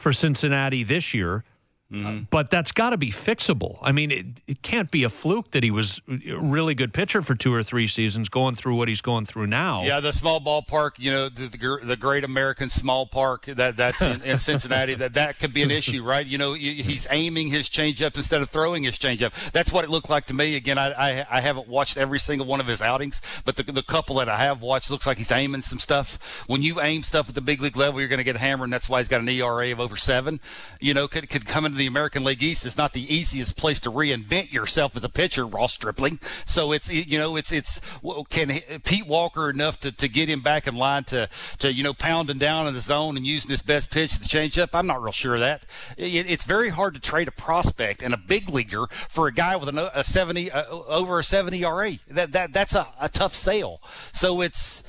for 0.00 0.12
Cincinnati 0.12 0.82
this 0.82 1.14
year. 1.14 1.44
Mm-hmm. 1.92 2.24
But 2.30 2.50
that's 2.50 2.70
got 2.70 2.90
to 2.90 2.96
be 2.96 3.10
fixable. 3.10 3.78
I 3.82 3.90
mean, 3.90 4.12
it, 4.12 4.26
it 4.46 4.62
can't 4.62 4.90
be 4.92 5.02
a 5.02 5.08
fluke 5.08 5.50
that 5.50 5.64
he 5.64 5.72
was 5.72 6.00
a 6.08 6.36
really 6.36 6.74
good 6.74 6.94
pitcher 6.94 7.20
for 7.20 7.34
two 7.34 7.52
or 7.52 7.64
three 7.64 7.88
seasons 7.88 8.28
going 8.28 8.54
through 8.54 8.76
what 8.76 8.86
he's 8.86 9.00
going 9.00 9.26
through 9.26 9.48
now. 9.48 9.82
Yeah, 9.82 9.98
the 9.98 10.12
small 10.12 10.40
ballpark, 10.40 10.92
you 10.98 11.10
know, 11.10 11.28
the, 11.28 11.48
the, 11.48 11.78
the 11.82 11.96
great 11.96 12.22
American 12.22 12.68
small 12.68 13.06
park 13.06 13.46
that 13.46 13.76
that's 13.76 14.00
in, 14.02 14.22
in 14.22 14.38
Cincinnati, 14.50 14.94
that 14.94 15.14
that 15.14 15.40
could 15.40 15.52
be 15.52 15.64
an 15.64 15.72
issue, 15.72 16.04
right? 16.04 16.24
You 16.24 16.38
know, 16.38 16.52
he's 16.54 17.08
aiming 17.10 17.48
his 17.48 17.68
changeup 17.68 18.16
instead 18.16 18.40
of 18.40 18.50
throwing 18.50 18.84
his 18.84 18.96
changeup. 18.96 19.32
That's 19.50 19.72
what 19.72 19.82
it 19.82 19.90
looked 19.90 20.08
like 20.08 20.26
to 20.26 20.34
me. 20.34 20.54
Again, 20.54 20.78
I, 20.78 20.92
I, 20.92 21.26
I 21.28 21.40
haven't 21.40 21.66
watched 21.66 21.96
every 21.96 22.20
single 22.20 22.46
one 22.46 22.60
of 22.60 22.68
his 22.68 22.80
outings, 22.80 23.20
but 23.44 23.56
the, 23.56 23.64
the 23.64 23.82
couple 23.82 24.16
that 24.16 24.28
I 24.28 24.36
have 24.36 24.62
watched 24.62 24.92
looks 24.92 25.08
like 25.08 25.18
he's 25.18 25.32
aiming 25.32 25.62
some 25.62 25.80
stuff. 25.80 26.44
When 26.46 26.62
you 26.62 26.80
aim 26.80 27.02
stuff 27.02 27.28
at 27.28 27.34
the 27.34 27.40
big 27.40 27.60
league 27.60 27.76
level, 27.76 27.98
you're 27.98 28.08
going 28.08 28.18
to 28.18 28.24
get 28.24 28.36
hammered, 28.36 28.64
and 28.64 28.72
that's 28.72 28.88
why 28.88 29.00
he's 29.00 29.08
got 29.08 29.20
an 29.20 29.28
ERA 29.28 29.72
of 29.72 29.80
over 29.80 29.96
seven. 29.96 30.38
You 30.78 30.94
know, 30.94 31.08
could, 31.08 31.28
could 31.28 31.46
come 31.46 31.64
into 31.64 31.79
the 31.80 31.86
American 31.86 32.22
League 32.24 32.42
East 32.42 32.66
is 32.66 32.76
not 32.76 32.92
the 32.92 33.12
easiest 33.12 33.56
place 33.56 33.80
to 33.80 33.90
reinvent 33.90 34.52
yourself 34.52 34.94
as 34.94 35.02
a 35.02 35.08
pitcher, 35.08 35.46
Ross 35.46 35.72
Stripling. 35.72 36.20
So 36.44 36.72
it's 36.72 36.92
you 36.92 37.18
know 37.18 37.36
it's 37.36 37.50
it's 37.50 37.80
can 38.28 38.60
Pete 38.84 39.06
Walker 39.06 39.48
enough 39.48 39.80
to, 39.80 39.90
to 39.90 40.06
get 40.06 40.28
him 40.28 40.42
back 40.42 40.66
in 40.66 40.76
line 40.76 41.04
to 41.04 41.28
to 41.58 41.72
you 41.72 41.82
know 41.82 41.94
pounding 41.94 42.36
down 42.36 42.66
in 42.66 42.74
the 42.74 42.80
zone 42.80 43.16
and 43.16 43.26
using 43.26 43.50
his 43.50 43.62
best 43.62 43.90
pitch, 43.90 44.18
the 44.18 44.26
changeup. 44.26 44.68
I'm 44.74 44.86
not 44.86 45.02
real 45.02 45.10
sure 45.10 45.34
of 45.34 45.40
that. 45.40 45.64
It, 45.96 46.30
it's 46.30 46.44
very 46.44 46.68
hard 46.68 46.92
to 46.94 47.00
trade 47.00 47.28
a 47.28 47.32
prospect 47.32 48.02
and 48.02 48.12
a 48.12 48.18
big 48.18 48.50
leaguer 48.50 48.86
for 49.08 49.26
a 49.26 49.32
guy 49.32 49.56
with 49.56 49.70
a, 49.70 49.98
a 49.98 50.04
70 50.04 50.50
uh, 50.50 50.66
over 50.68 51.18
a 51.18 51.24
70 51.24 51.64
RA. 51.64 51.92
That 52.10 52.32
that 52.32 52.52
that's 52.52 52.74
a, 52.74 52.88
a 53.00 53.08
tough 53.08 53.34
sale. 53.34 53.80
So 54.12 54.42
it's 54.42 54.84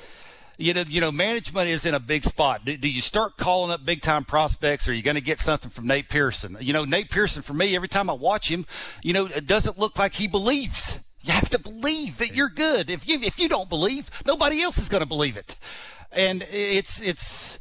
you 0.61 0.73
know, 0.73 0.83
you 0.87 1.01
know, 1.01 1.11
management 1.11 1.67
is 1.69 1.85
in 1.85 1.93
a 1.93 1.99
big 1.99 2.23
spot. 2.23 2.65
Do, 2.65 2.77
do 2.77 2.89
you 2.89 3.01
start 3.01 3.37
calling 3.37 3.71
up 3.71 3.85
big 3.85 4.01
time 4.01 4.23
prospects? 4.23 4.87
Or 4.87 4.91
are 4.91 4.93
you 4.93 5.03
going 5.03 5.15
to 5.15 5.21
get 5.21 5.39
something 5.39 5.71
from 5.71 5.87
Nate 5.87 6.09
Pearson? 6.09 6.57
You 6.59 6.73
know, 6.73 6.85
Nate 6.85 7.09
Pearson 7.09 7.41
for 7.41 7.53
me, 7.53 7.75
every 7.75 7.87
time 7.87 8.09
I 8.09 8.13
watch 8.13 8.49
him, 8.49 8.65
you 9.01 9.13
know, 9.13 9.25
it 9.25 9.47
doesn't 9.47 9.77
look 9.77 9.97
like 9.97 10.13
he 10.13 10.27
believes. 10.27 10.99
You 11.21 11.33
have 11.33 11.49
to 11.49 11.59
believe 11.59 12.17
that 12.17 12.35
you're 12.35 12.49
good. 12.49 12.89
If 12.89 13.07
you 13.07 13.19
if 13.21 13.39
you 13.39 13.47
don't 13.47 13.69
believe, 13.69 14.09
nobody 14.25 14.61
else 14.61 14.77
is 14.77 14.89
going 14.89 15.01
to 15.01 15.07
believe 15.07 15.37
it. 15.37 15.55
And 16.11 16.45
it's 16.51 17.01
it's 17.01 17.59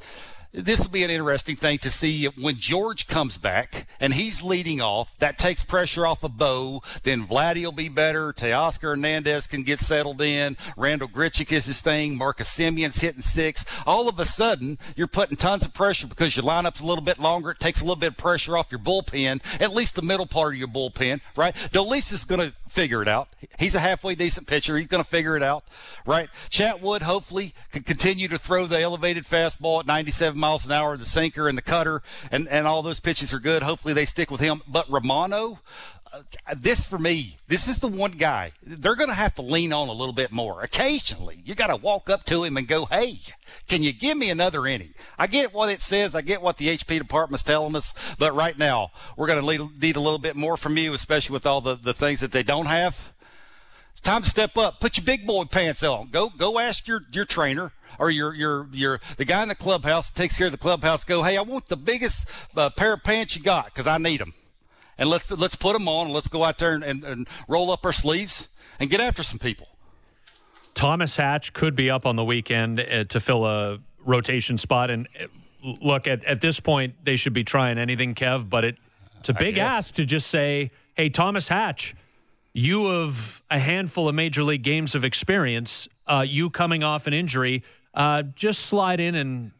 this 0.52 0.80
will 0.80 0.90
be 0.90 1.04
an 1.04 1.10
interesting 1.10 1.56
thing 1.56 1.78
to 1.78 1.90
see 1.90 2.26
when 2.26 2.56
George 2.56 3.06
comes 3.06 3.36
back 3.36 3.86
and 4.00 4.14
he's 4.14 4.42
leading 4.42 4.80
off. 4.80 5.16
That 5.18 5.38
takes 5.38 5.62
pressure 5.62 6.06
off 6.06 6.24
of 6.24 6.36
Bo. 6.36 6.82
Then 7.02 7.26
Vladdy 7.26 7.64
will 7.64 7.72
be 7.72 7.88
better. 7.88 8.32
Teoscar 8.32 8.90
Hernandez 8.90 9.46
can 9.46 9.62
get 9.62 9.80
settled 9.80 10.20
in. 10.20 10.56
Randall 10.76 11.08
Grichuk 11.08 11.52
is 11.52 11.66
his 11.66 11.80
thing. 11.80 12.16
Marcus 12.16 12.48
Semien's 12.48 13.00
hitting 13.00 13.20
six. 13.20 13.64
All 13.86 14.08
of 14.08 14.18
a 14.18 14.24
sudden, 14.24 14.78
you're 14.96 15.06
putting 15.06 15.36
tons 15.36 15.64
of 15.64 15.72
pressure 15.72 16.06
because 16.06 16.36
your 16.36 16.44
lineup's 16.44 16.80
a 16.80 16.86
little 16.86 17.04
bit 17.04 17.18
longer. 17.18 17.52
It 17.52 17.60
takes 17.60 17.80
a 17.80 17.84
little 17.84 17.96
bit 17.96 18.12
of 18.12 18.16
pressure 18.16 18.56
off 18.56 18.72
your 18.72 18.80
bullpen, 18.80 19.40
at 19.60 19.72
least 19.72 19.94
the 19.94 20.02
middle 20.02 20.26
part 20.26 20.54
of 20.54 20.58
your 20.58 20.68
bullpen, 20.68 21.20
right? 21.36 21.54
Dolis 21.72 22.12
is 22.12 22.24
going 22.24 22.40
to 22.40 22.54
figure 22.70 23.02
it 23.02 23.08
out. 23.08 23.28
He's 23.58 23.74
a 23.74 23.80
halfway 23.80 24.14
decent 24.14 24.46
pitcher. 24.46 24.76
He's 24.76 24.86
going 24.86 25.02
to 25.02 25.08
figure 25.08 25.36
it 25.36 25.42
out, 25.42 25.64
right? 26.06 26.28
Chatwood 26.50 27.02
hopefully 27.02 27.52
can 27.72 27.82
continue 27.82 28.28
to 28.28 28.38
throw 28.38 28.66
the 28.66 28.80
elevated 28.80 29.24
fastball 29.24 29.80
at 29.80 29.86
97 29.86 30.38
miles 30.38 30.64
an 30.64 30.72
hour, 30.72 30.96
the 30.96 31.04
sinker 31.04 31.48
and 31.48 31.58
the 31.58 31.62
cutter, 31.62 32.02
and, 32.30 32.48
and 32.48 32.66
all 32.66 32.82
those 32.82 33.00
pitches 33.00 33.34
are 33.34 33.40
good. 33.40 33.62
Hopefully 33.62 33.92
they 33.92 34.06
stick 34.06 34.30
with 34.30 34.40
him. 34.40 34.62
But 34.68 34.88
Romano, 34.88 35.58
this 36.56 36.84
for 36.84 36.98
me, 36.98 37.36
this 37.48 37.68
is 37.68 37.78
the 37.78 37.88
one 37.88 38.12
guy 38.12 38.52
they're 38.62 38.96
going 38.96 39.08
to 39.08 39.14
have 39.14 39.34
to 39.36 39.42
lean 39.42 39.72
on 39.72 39.88
a 39.88 39.92
little 39.92 40.12
bit 40.12 40.32
more. 40.32 40.62
Occasionally, 40.62 41.40
you 41.44 41.54
got 41.54 41.68
to 41.68 41.76
walk 41.76 42.10
up 42.10 42.24
to 42.24 42.44
him 42.44 42.56
and 42.56 42.66
go, 42.66 42.86
"Hey, 42.86 43.20
can 43.68 43.82
you 43.82 43.92
give 43.92 44.16
me 44.16 44.30
another 44.30 44.66
inning?" 44.66 44.94
I 45.18 45.26
get 45.26 45.54
what 45.54 45.70
it 45.70 45.80
says, 45.80 46.14
I 46.14 46.20
get 46.20 46.42
what 46.42 46.56
the 46.56 46.68
HP 46.68 46.98
department's 46.98 47.42
telling 47.42 47.76
us, 47.76 47.94
but 48.18 48.34
right 48.34 48.58
now 48.58 48.90
we're 49.16 49.26
going 49.26 49.44
to 49.44 49.70
need 49.80 49.96
a 49.96 50.00
little 50.00 50.18
bit 50.18 50.36
more 50.36 50.56
from 50.56 50.76
you, 50.76 50.92
especially 50.94 51.32
with 51.32 51.46
all 51.46 51.60
the, 51.60 51.76
the 51.76 51.94
things 51.94 52.20
that 52.20 52.32
they 52.32 52.42
don't 52.42 52.66
have. 52.66 53.12
It's 53.92 54.00
time 54.00 54.22
to 54.22 54.30
step 54.30 54.56
up. 54.56 54.80
Put 54.80 54.96
your 54.96 55.04
big 55.04 55.26
boy 55.26 55.44
pants 55.44 55.82
on. 55.82 56.08
Go 56.10 56.30
go 56.30 56.58
ask 56.58 56.88
your 56.88 57.02
your 57.12 57.24
trainer 57.24 57.72
or 57.98 58.10
your 58.10 58.34
your 58.34 58.68
your 58.72 59.00
the 59.16 59.24
guy 59.24 59.42
in 59.42 59.48
the 59.48 59.54
clubhouse 59.54 60.10
that 60.10 60.20
takes 60.20 60.36
care 60.36 60.46
of 60.46 60.52
the 60.52 60.58
clubhouse. 60.58 61.04
Go, 61.04 61.22
hey, 61.22 61.36
I 61.36 61.42
want 61.42 61.68
the 61.68 61.76
biggest 61.76 62.28
uh, 62.56 62.70
pair 62.70 62.94
of 62.94 63.04
pants 63.04 63.36
you 63.36 63.42
got 63.42 63.66
because 63.66 63.86
I 63.86 63.98
need 63.98 64.20
them, 64.20 64.32
and 65.00 65.10
let's 65.10 65.28
let's 65.32 65.56
put 65.56 65.72
them 65.72 65.88
on 65.88 66.06
and 66.06 66.14
let's 66.14 66.28
go 66.28 66.44
out 66.44 66.58
there 66.58 66.74
and, 66.74 66.84
and, 66.84 67.04
and 67.04 67.28
roll 67.48 67.72
up 67.72 67.84
our 67.84 67.92
sleeves 67.92 68.46
and 68.78 68.88
get 68.88 69.00
after 69.00 69.24
some 69.24 69.40
people. 69.40 69.66
Thomas 70.74 71.16
Hatch 71.16 71.52
could 71.52 71.74
be 71.74 71.90
up 71.90 72.06
on 72.06 72.14
the 72.14 72.24
weekend 72.24 72.78
uh, 72.78 73.04
to 73.04 73.18
fill 73.18 73.44
a 73.44 73.78
rotation 74.04 74.56
spot, 74.56 74.90
and 74.90 75.08
uh, 75.20 75.26
look 75.82 76.06
at 76.06 76.22
at 76.22 76.40
this 76.40 76.60
point 76.60 76.94
they 77.04 77.16
should 77.16 77.32
be 77.32 77.42
trying 77.42 77.78
anything, 77.78 78.14
Kev. 78.14 78.48
But 78.48 78.64
it, 78.64 78.76
it's 79.18 79.28
a 79.28 79.34
big 79.34 79.58
ask 79.58 79.94
to 79.94 80.06
just 80.06 80.28
say, 80.28 80.70
hey, 80.94 81.08
Thomas 81.08 81.48
Hatch 81.48 81.96
you 82.52 82.86
have 82.86 83.42
a 83.50 83.58
handful 83.58 84.08
of 84.08 84.14
major 84.14 84.42
league 84.42 84.62
games 84.62 84.94
of 84.94 85.04
experience. 85.04 85.88
Uh, 86.06 86.24
you 86.26 86.50
coming 86.50 86.82
off 86.82 87.06
an 87.06 87.12
injury, 87.12 87.62
uh, 87.94 88.22
just 88.34 88.62
slide 88.62 89.00
in 89.00 89.14
and 89.14 89.52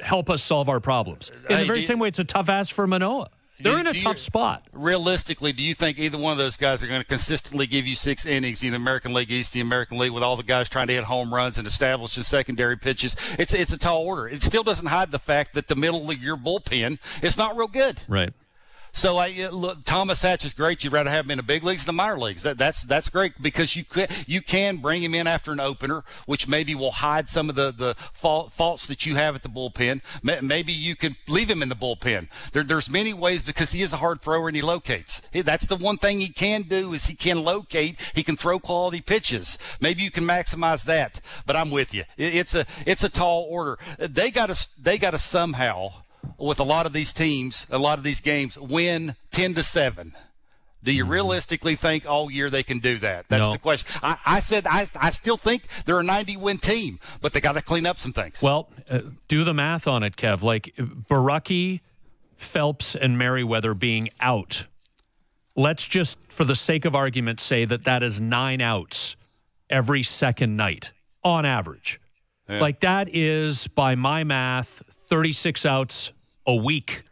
help 0.00 0.30
us 0.30 0.42
solve 0.42 0.68
our 0.68 0.80
problems. 0.80 1.30
In 1.48 1.56
hey, 1.56 1.62
the 1.62 1.66
very 1.66 1.82
same 1.82 1.98
way, 1.98 2.08
it's 2.08 2.18
a 2.18 2.24
tough 2.24 2.48
ask 2.48 2.74
for 2.74 2.86
Manoah. 2.86 3.30
They're 3.62 3.78
in 3.78 3.86
a 3.86 3.92
tough 3.92 4.16
you, 4.16 4.22
spot. 4.22 4.66
Realistically, 4.72 5.52
do 5.52 5.62
you 5.62 5.74
think 5.74 5.98
either 5.98 6.18
one 6.18 6.32
of 6.32 6.38
those 6.38 6.56
guys 6.56 6.82
are 6.82 6.86
going 6.86 7.00
to 7.00 7.06
consistently 7.06 7.66
give 7.66 7.86
you 7.86 7.94
six 7.94 8.26
innings 8.26 8.62
in 8.62 8.70
the 8.70 8.76
American 8.76 9.12
League 9.12 9.30
East, 9.30 9.52
the 9.52 9.60
American 9.60 9.98
League, 9.98 10.12
with 10.12 10.22
all 10.22 10.36
the 10.36 10.42
guys 10.42 10.68
trying 10.68 10.86
to 10.88 10.94
hit 10.94 11.04
home 11.04 11.32
runs 11.34 11.58
and 11.58 11.66
establishing 11.66 12.22
secondary 12.22 12.76
pitches? 12.76 13.16
It's 13.38 13.54
it's 13.54 13.72
a 13.72 13.78
tall 13.78 14.06
order. 14.06 14.28
It 14.28 14.42
still 14.42 14.62
doesn't 14.62 14.88
hide 14.88 15.10
the 15.10 15.18
fact 15.18 15.54
that 15.54 15.68
the 15.68 15.76
middle 15.76 16.10
of 16.10 16.18
your 16.18 16.36
bullpen 16.36 16.98
is 17.22 17.36
not 17.36 17.56
real 17.56 17.68
good. 17.68 18.02
Right. 18.08 18.32
So 18.92 19.16
I 19.16 19.28
uh, 19.42 19.50
look, 19.50 19.84
Thomas 19.84 20.22
Hatch 20.22 20.44
is 20.44 20.54
great. 20.54 20.82
You'd 20.82 20.92
rather 20.92 21.10
have 21.10 21.24
him 21.24 21.32
in 21.32 21.36
the 21.36 21.42
big 21.42 21.62
leagues 21.62 21.84
than 21.84 21.94
the 21.94 22.02
minor 22.02 22.18
leagues. 22.18 22.42
That, 22.42 22.58
that's 22.58 22.82
that's 22.82 23.08
great 23.08 23.40
because 23.40 23.76
you 23.76 23.84
can 23.84 24.08
you 24.26 24.40
can 24.40 24.78
bring 24.78 25.02
him 25.02 25.14
in 25.14 25.26
after 25.26 25.52
an 25.52 25.60
opener, 25.60 26.04
which 26.26 26.48
maybe 26.48 26.74
will 26.74 26.90
hide 26.90 27.28
some 27.28 27.48
of 27.48 27.54
the 27.56 27.70
the 27.70 27.94
faults 28.12 28.86
that 28.86 29.06
you 29.06 29.14
have 29.16 29.34
at 29.34 29.42
the 29.42 29.48
bullpen. 29.48 30.00
Maybe 30.22 30.72
you 30.72 30.96
could 30.96 31.16
leave 31.28 31.50
him 31.50 31.62
in 31.62 31.68
the 31.68 31.76
bullpen. 31.76 32.28
There, 32.52 32.62
there's 32.62 32.90
many 32.90 33.14
ways 33.14 33.42
because 33.42 33.72
he 33.72 33.82
is 33.82 33.92
a 33.92 33.98
hard 33.98 34.20
thrower 34.20 34.48
and 34.48 34.56
he 34.56 34.62
locates. 34.62 35.20
That's 35.32 35.66
the 35.66 35.76
one 35.76 35.96
thing 35.96 36.20
he 36.20 36.28
can 36.28 36.62
do 36.62 36.92
is 36.92 37.06
he 37.06 37.14
can 37.14 37.42
locate. 37.42 38.00
He 38.14 38.22
can 38.22 38.36
throw 38.36 38.58
quality 38.58 39.00
pitches. 39.00 39.58
Maybe 39.80 40.02
you 40.02 40.10
can 40.10 40.24
maximize 40.24 40.84
that. 40.84 41.20
But 41.46 41.56
I'm 41.56 41.70
with 41.70 41.94
you. 41.94 42.04
It's 42.16 42.54
a 42.54 42.66
it's 42.86 43.04
a 43.04 43.08
tall 43.08 43.46
order. 43.48 43.78
They 43.98 44.30
got 44.30 44.46
to 44.46 44.68
they 44.80 44.98
got 44.98 45.12
to 45.12 45.18
somehow 45.18 45.92
with 46.38 46.60
a 46.60 46.64
lot 46.64 46.86
of 46.86 46.92
these 46.92 47.12
teams, 47.12 47.66
a 47.70 47.78
lot 47.78 47.98
of 47.98 48.04
these 48.04 48.20
games, 48.20 48.58
win 48.58 49.16
10 49.30 49.54
to 49.54 49.62
7. 49.62 50.14
Do 50.82 50.92
you 50.92 51.02
mm-hmm. 51.02 51.12
realistically 51.12 51.74
think 51.74 52.06
all 52.06 52.30
year 52.30 52.48
they 52.48 52.62
can 52.62 52.78
do 52.78 52.98
that? 52.98 53.26
That's 53.28 53.46
no. 53.46 53.52
the 53.52 53.58
question. 53.58 53.88
I, 54.02 54.16
I 54.24 54.40
said 54.40 54.66
I, 54.66 54.86
I 54.98 55.10
still 55.10 55.36
think 55.36 55.64
they're 55.84 56.00
a 56.00 56.04
90 56.04 56.36
win 56.38 56.58
team, 56.58 57.00
but 57.20 57.32
they 57.32 57.40
got 57.40 57.52
to 57.52 57.62
clean 57.62 57.86
up 57.86 57.98
some 57.98 58.12
things. 58.12 58.40
Well, 58.40 58.70
uh, 58.88 59.00
do 59.28 59.44
the 59.44 59.54
math 59.54 59.86
on 59.86 60.02
it, 60.02 60.16
Kev. 60.16 60.42
Like 60.42 60.74
Borucki, 60.76 61.80
Phelps, 62.36 62.94
and 62.94 63.18
Merryweather 63.18 63.74
being 63.74 64.08
out. 64.20 64.66
Let's 65.54 65.86
just, 65.86 66.16
for 66.28 66.44
the 66.44 66.54
sake 66.54 66.86
of 66.86 66.94
argument, 66.94 67.40
say 67.40 67.66
that 67.66 67.84
that 67.84 68.02
is 68.02 68.20
nine 68.20 68.62
outs 68.62 69.16
every 69.68 70.02
second 70.02 70.56
night 70.56 70.92
on 71.22 71.44
average. 71.44 72.00
Yeah. 72.48 72.60
Like 72.60 72.80
that 72.80 73.14
is, 73.14 73.68
by 73.68 73.94
my 73.94 74.24
math, 74.24 74.82
36 75.10 75.66
outs 75.66 76.12
a 76.46 76.54
week 76.54 77.02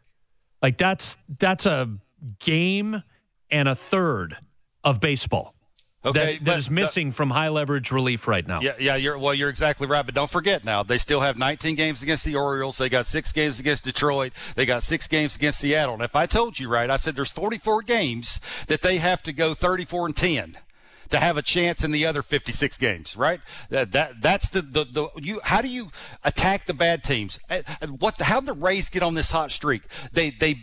Like 0.63 0.79
that's 0.79 1.17
that's 1.39 1.67
a 1.67 1.91
game 2.39 3.03
and 3.51 3.69
a 3.69 3.75
third 3.75 4.37
of 4.85 5.01
baseball. 5.01 5.55
Okay, 6.05 6.37
that, 6.39 6.45
that 6.45 6.59
is 6.59 6.67
the- 6.67 6.73
missing 6.73 7.11
from 7.11 7.31
high 7.31 7.49
leverage 7.49 7.91
relief 7.91 8.29
right 8.29 8.47
now. 8.47 8.61
Yeah, 8.61 8.75
yeah, 8.79 8.95
you're 8.95 9.19
well. 9.19 9.35
You're 9.35 9.49
exactly 9.51 9.87
right, 9.87 10.07
but 10.07 10.15
don't 10.15 10.31
forget 10.31 10.65
now 10.65 10.83
they 10.85 10.97
still 10.97 11.21
have 11.21 11.37
19 11.37 11.75
games 11.75 12.03
against 12.03 12.25
the 12.25 12.37
Orioles. 12.37 12.79
They 12.79 12.89
got 12.89 13.07
six 13.07 13.33
games 13.33 13.59
against 13.59 13.85
Detroit. 13.85 14.33
They 14.55 14.65
got 14.65 14.85
six 14.85 15.09
games 15.09 15.35
against 15.35 15.59
Seattle. 15.59 15.95
And 15.95 16.03
if 16.03 16.15
I 16.15 16.27
told 16.27 16.59
you 16.59 16.69
right, 16.69 16.89
I 16.89 16.99
said 16.99 17.17
there's 17.17 17.33
44 17.33 17.83
games 17.83 18.41
that 18.69 18.83
they 18.83 18.99
have 18.99 19.23
to 19.25 19.33
go 19.33 19.55
34 19.55 20.07
and 20.07 20.17
10 20.17 20.57
to 21.11 21.19
have 21.19 21.37
a 21.37 21.43
chance 21.43 21.85
in 21.85 21.91
the 21.91 22.07
other 22.07 22.23
56 22.23 22.79
games. 22.79 23.17
Right? 23.17 23.41
That, 23.71 23.93
that 23.93 24.21
that's 24.21 24.49
the, 24.49 24.63
the 24.63 24.85
the 24.85 25.09
you. 25.17 25.41
How 25.45 25.63
do 25.63 25.69
you 25.69 25.91
attack 26.25 26.67
the 26.67 26.75
bad 26.75 27.03
teams? 27.05 27.39
Uh, 27.49 27.63
uh, 27.81 27.87
What? 27.87 28.21
How 28.21 28.41
the 28.41 28.53
Rays 28.53 28.89
get 28.89 29.03
on 29.03 29.15
this 29.15 29.31
hot 29.31 29.51
streak? 29.51 29.83
They 30.13 30.31
they 30.31 30.57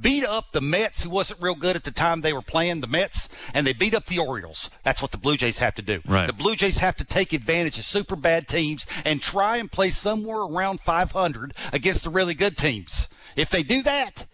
beat 0.00 0.24
up 0.24 0.52
the 0.52 0.60
Mets, 0.60 1.02
who 1.02 1.10
wasn't 1.10 1.40
real 1.40 1.54
good 1.54 1.76
at 1.76 1.84
the 1.84 1.90
time 1.90 2.20
they 2.20 2.32
were 2.32 2.42
playing 2.42 2.80
the 2.80 2.86
Mets, 2.86 3.28
and 3.54 3.66
they 3.66 3.72
beat 3.72 3.94
up 3.94 4.06
the 4.06 4.18
Orioles. 4.18 4.70
That's 4.82 5.00
what 5.00 5.12
the 5.12 5.18
Blue 5.18 5.36
Jays 5.36 5.58
have 5.58 5.74
to 5.76 5.82
do. 5.82 6.00
Right. 6.06 6.26
The 6.26 6.32
Blue 6.32 6.56
Jays 6.56 6.78
have 6.78 6.96
to 6.96 7.04
take 7.04 7.32
advantage 7.32 7.78
of 7.78 7.84
super 7.84 8.16
bad 8.16 8.48
teams 8.48 8.86
and 9.04 9.22
try 9.22 9.56
and 9.56 9.70
play 9.70 9.90
somewhere 9.90 10.40
around 10.40 10.80
500 10.80 11.54
against 11.72 12.04
the 12.04 12.10
really 12.10 12.34
good 12.34 12.56
teams. 12.56 13.08
If 13.36 13.50
they 13.50 13.62
do 13.62 13.82
that, 13.82 14.26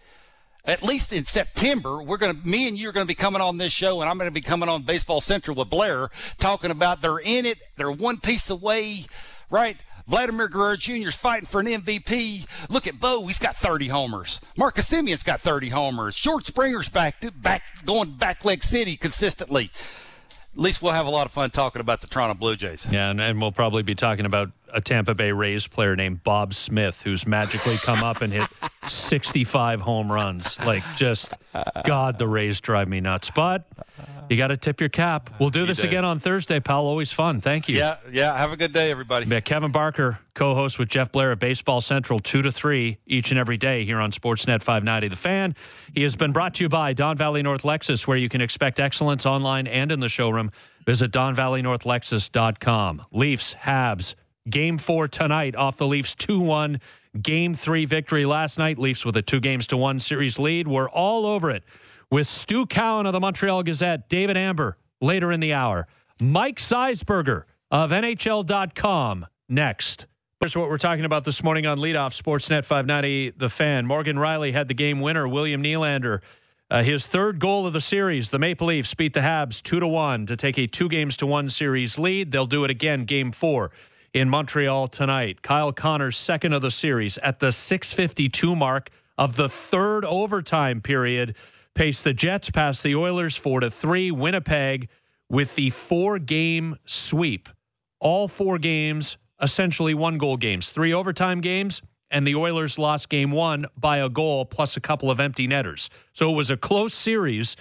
at 0.65 0.81
least 0.83 1.13
in 1.13 1.25
September, 1.25 2.01
we're 2.01 2.17
going 2.17 2.39
to, 2.39 2.47
me 2.47 2.67
and 2.67 2.77
you 2.77 2.89
are 2.89 2.91
going 2.91 3.05
to 3.05 3.07
be 3.07 3.15
coming 3.15 3.41
on 3.41 3.57
this 3.57 3.71
show, 3.71 4.01
and 4.01 4.09
I'm 4.09 4.17
going 4.17 4.29
to 4.29 4.33
be 4.33 4.41
coming 4.41 4.67
on 4.67 4.83
Baseball 4.83 5.21
Central 5.21 5.55
with 5.55 5.69
Blair, 5.69 6.09
talking 6.37 6.71
about 6.71 7.01
they're 7.01 7.19
in 7.19 7.45
it, 7.45 7.59
they're 7.77 7.91
one 7.91 8.17
piece 8.17 8.49
away, 8.49 9.05
right? 9.49 9.77
Vladimir 10.07 10.47
Guerrero 10.47 10.75
Jr. 10.75 11.09
is 11.09 11.15
fighting 11.15 11.47
for 11.47 11.61
an 11.61 11.67
MVP. 11.67 12.47
Look 12.69 12.85
at 12.85 12.99
Bo; 12.99 13.25
he's 13.25 13.39
got 13.39 13.55
30 13.55 13.87
homers. 13.87 14.39
Marcus 14.55 14.87
Semien's 14.89 15.23
got 15.23 15.41
30 15.41 15.69
homers. 15.69 16.15
George 16.15 16.45
Springer's 16.45 16.89
back, 16.89 17.19
to, 17.21 17.31
back 17.31 17.63
going 17.85 18.11
back 18.11 18.45
leg 18.45 18.63
city 18.63 18.97
consistently. 18.97 19.71
At 20.53 20.61
least 20.61 20.81
we'll 20.81 20.93
have 20.93 21.07
a 21.07 21.09
lot 21.09 21.25
of 21.25 21.31
fun 21.31 21.49
talking 21.49 21.81
about 21.81 22.01
the 22.01 22.07
Toronto 22.07 22.35
Blue 22.35 22.55
Jays. 22.55 22.87
Yeah, 22.89 23.09
and, 23.09 23.19
and 23.19 23.41
we'll 23.41 23.51
probably 23.51 23.83
be 23.83 23.95
talking 23.95 24.25
about 24.25 24.51
a 24.75 24.81
Tampa 24.81 25.15
Bay 25.15 25.31
Rays 25.31 25.65
player 25.65 25.95
named 25.95 26.23
Bob 26.23 26.53
Smith, 26.53 27.01
who's 27.01 27.25
magically 27.25 27.77
come 27.77 28.03
up 28.03 28.21
and 28.21 28.31
hit 28.33 28.47
65 28.87 29.81
home 29.81 30.11
runs. 30.11 30.59
Like, 30.59 30.83
just, 30.95 31.37
God, 31.85 32.17
the 32.17 32.27
Rays 32.27 32.59
drive 32.59 32.87
me 32.87 32.99
nuts. 32.99 33.31
But 33.33 33.65
you 34.29 34.37
got 34.37 34.47
to 34.47 34.57
tip 34.57 34.81
your 34.81 34.89
cap. 34.89 35.29
We'll 35.39 35.49
do 35.49 35.65
this 35.65 35.79
again 35.79 36.03
on 36.03 36.19
Thursday, 36.19 36.59
pal. 36.59 36.85
Always 36.85 37.11
fun. 37.11 37.39
Thank 37.41 37.69
you. 37.69 37.77
Yeah, 37.77 37.97
yeah. 38.11 38.37
Have 38.37 38.51
a 38.51 38.57
good 38.57 38.73
day, 38.73 38.91
everybody. 38.91 39.25
Yeah, 39.27 39.39
Kevin 39.39 39.71
Barker, 39.71 40.19
co-host 40.33 40.77
with 40.77 40.89
Jeff 40.89 41.11
Blair 41.11 41.31
at 41.31 41.39
Baseball 41.39 41.79
Central, 41.79 42.19
two 42.19 42.41
to 42.41 42.51
three 42.51 42.97
each 43.07 43.31
and 43.31 43.39
every 43.39 43.57
day 43.57 43.85
here 43.85 43.99
on 43.99 44.11
Sportsnet 44.11 44.61
590. 44.61 45.07
The 45.07 45.15
Fan. 45.15 45.55
He 45.93 46.03
has 46.03 46.15
been 46.15 46.33
brought 46.33 46.55
to 46.55 46.65
you 46.65 46.69
by 46.69 46.93
Don 46.93 47.17
Valley 47.17 47.41
North 47.41 47.63
Lexus, 47.63 48.05
where 48.05 48.17
you 48.17 48.27
can 48.27 48.41
expect 48.41 48.79
excellence 48.79 49.25
online 49.25 49.67
and 49.67 49.91
in 49.91 50.01
the 50.01 50.09
showroom. 50.09 50.51
Visit 50.85 51.11
DonValleyNorthLexus.com. 51.11 53.05
Leafs, 53.11 53.55
Habs, 53.55 54.13
Game 54.49 54.77
Four 54.77 55.07
tonight 55.07 55.55
off 55.55 55.77
the 55.77 55.87
Leafs 55.87 56.15
two 56.15 56.39
one. 56.39 56.79
Game 57.21 57.55
Three 57.55 57.85
victory 57.85 58.25
last 58.25 58.57
night. 58.57 58.77
Leafs 58.77 59.05
with 59.05 59.17
a 59.17 59.21
two 59.21 59.39
games 59.39 59.67
to 59.67 59.77
one 59.77 59.99
series 59.99 60.37
lead. 60.37 60.67
We're 60.67 60.89
all 60.89 61.25
over 61.25 61.49
it 61.49 61.63
with 62.11 62.27
Stu 62.27 62.65
Cowan 62.65 63.05
of 63.05 63.13
the 63.13 63.19
Montreal 63.19 63.63
Gazette, 63.63 64.09
David 64.09 64.37
Amber 64.37 64.77
later 65.01 65.31
in 65.31 65.39
the 65.39 65.53
hour, 65.53 65.87
Mike 66.19 66.57
Zeisberger 66.57 67.43
of 67.71 67.91
NHL.com 67.91 69.25
next. 69.49 70.05
Here's 70.39 70.55
what 70.55 70.69
we're 70.69 70.77
talking 70.77 71.05
about 71.05 71.23
this 71.23 71.43
morning 71.43 71.65
on 71.65 71.79
Leadoff 71.79 72.19
Sportsnet 72.19 72.65
590 72.65 73.31
The 73.31 73.49
Fan. 73.49 73.85
Morgan 73.85 74.17
Rielly 74.17 74.53
had 74.53 74.67
the 74.67 74.73
game 74.73 74.99
winner, 75.01 75.27
William 75.27 75.63
Nylander. 75.63 76.21
Uh, 76.69 76.83
his 76.83 77.07
third 77.07 77.39
goal 77.39 77.65
of 77.67 77.73
the 77.73 77.81
series, 77.81 78.31
the 78.31 78.39
Maple 78.39 78.67
Leafs 78.67 78.93
beat 78.93 79.13
the 79.13 79.19
Habs 79.21 79.61
2 79.61 79.79
to 79.79 79.87
1 79.87 80.25
to 80.25 80.35
take 80.35 80.57
a 80.57 80.67
two 80.67 80.89
games 80.89 81.15
to 81.17 81.25
one 81.25 81.47
series 81.47 81.97
lead. 81.97 82.31
They'll 82.31 82.47
do 82.47 82.63
it 82.63 82.71
again, 82.71 83.05
game 83.05 83.31
four 83.31 83.71
in 84.15 84.29
Montreal 84.29 84.87
tonight. 84.87 85.41
Kyle 85.41 85.73
Connor's 85.73 86.15
second 86.15 86.53
of 86.53 86.61
the 86.61 86.71
series 86.71 87.17
at 87.17 87.39
the 87.39 87.51
652 87.51 88.55
mark 88.55 88.89
of 89.17 89.35
the 89.35 89.49
third 89.49 90.05
overtime 90.05 90.79
period 90.79 91.35
paced 91.73 92.05
the 92.05 92.13
Jets 92.13 92.49
past 92.49 92.81
the 92.81 92.95
Oilers 92.95 93.35
4 93.35 93.59
to 93.59 93.69
3. 93.69 94.11
Winnipeg 94.11 94.87
with 95.27 95.55
the 95.55 95.69
four 95.69 96.17
game 96.17 96.77
sweep. 96.85 97.49
All 97.99 98.29
four 98.29 98.57
games 98.57 99.17
essentially 99.41 99.93
one 99.93 100.17
goal 100.17 100.37
games, 100.37 100.69
three 100.69 100.93
overtime 100.93 101.41
games, 101.41 101.81
and 102.09 102.25
the 102.25 102.35
Oilers 102.35 102.79
lost 102.79 103.09
game 103.09 103.31
one 103.31 103.65
by 103.75 103.97
a 103.97 104.07
goal 104.07 104.45
plus 104.45 104.77
a 104.77 104.79
couple 104.79 105.11
of 105.11 105.19
empty 105.19 105.45
netters. 105.45 105.89
So 106.13 106.31
it 106.31 106.35
was 106.35 106.49
a 106.49 106.55
close 106.55 106.93
series, 106.93 107.57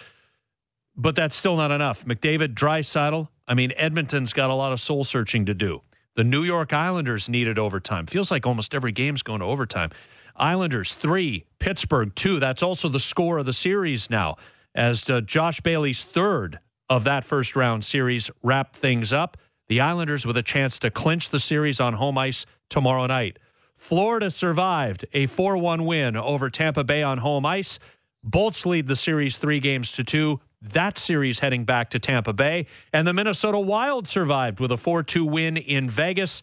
but 0.95 1.17
that's 1.17 1.35
still 1.35 1.57
not 1.57 1.73
enough. 1.73 2.05
McDavid, 2.05 2.55
Draisaitl. 2.55 3.27
I 3.49 3.55
mean, 3.55 3.73
Edmonton's 3.75 4.33
got 4.33 4.51
a 4.51 4.55
lot 4.55 4.73
of 4.73 4.81
soul 4.81 5.03
searching 5.03 5.47
to 5.47 5.55
do. 5.55 5.83
The 6.17 6.25
New 6.25 6.45
York 6.45 6.73
Islanders 6.73 7.29
needed 7.29 7.59
overtime. 7.59 8.07
Feels 8.07 8.31
like 8.31 8.47
almost 8.47 8.75
every 8.75 8.93
game's 8.93 9.23
going 9.23 9.41
to 9.41 9.47
overtime. 9.47 9.91
Islanders 10.37 10.95
three, 10.95 11.45
Pittsburgh 11.59 12.15
two. 12.15 12.39
That's 12.39 12.63
also 12.63 12.89
the 12.89 13.01
score 13.01 13.39
of 13.39 13.47
the 13.47 13.53
series 13.53 14.09
now, 14.11 14.37
as 14.75 15.11
uh, 15.11 15.21
Josh 15.23 15.61
Bailey's 15.61 16.05
third 16.05 16.61
of 16.89 17.05
that 17.05 17.25
first 17.25 17.57
round 17.57 17.85
series 17.85 18.31
wrapped 18.43 18.77
things 18.77 19.13
up. 19.13 19.37
The 19.69 19.81
Islanders 19.81 20.27
with 20.27 20.37
a 20.37 20.43
chance 20.43 20.79
to 20.81 20.91
clinch 20.91 21.31
the 21.31 21.41
series 21.41 21.81
on 21.81 21.95
home 21.95 22.19
ice 22.19 22.47
tomorrow 22.69 23.07
night. 23.07 23.39
Florida 23.77 24.31
survived 24.31 25.05
a 25.13 25.27
4 25.27 25.57
1 25.57 25.85
win 25.85 26.17
over 26.17 26.49
Tampa 26.49 26.85
Bay 26.85 27.03
on 27.03 27.19
home 27.19 27.45
ice. 27.45 27.79
Bolts 28.23 28.65
lead 28.65 28.87
the 28.87 28.97
series 28.97 29.37
three 29.37 29.61
games 29.61 29.91
to 29.93 30.05
two. 30.05 30.41
That 30.73 30.97
series 30.97 31.41
heading 31.41 31.65
back 31.65 31.91
to 31.91 31.99
Tampa 31.99 32.33
Bay. 32.33 32.67
And 32.93 33.07
the 33.07 33.13
Minnesota 33.13 33.59
Wild 33.59 34.09
survived 34.09 34.61
with 34.61 34.73
a 34.73 34.79
4 34.79 35.03
2 35.03 35.25
win 35.25 35.57
in 35.59 35.91
Vegas. 35.91 36.41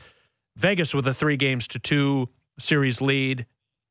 Vegas 0.55 0.93
with 0.93 1.07
a 1.07 1.13
three 1.13 1.37
games 1.37 1.67
to 1.69 1.79
two 1.79 2.29
series 2.59 3.01
lead. 3.01 3.47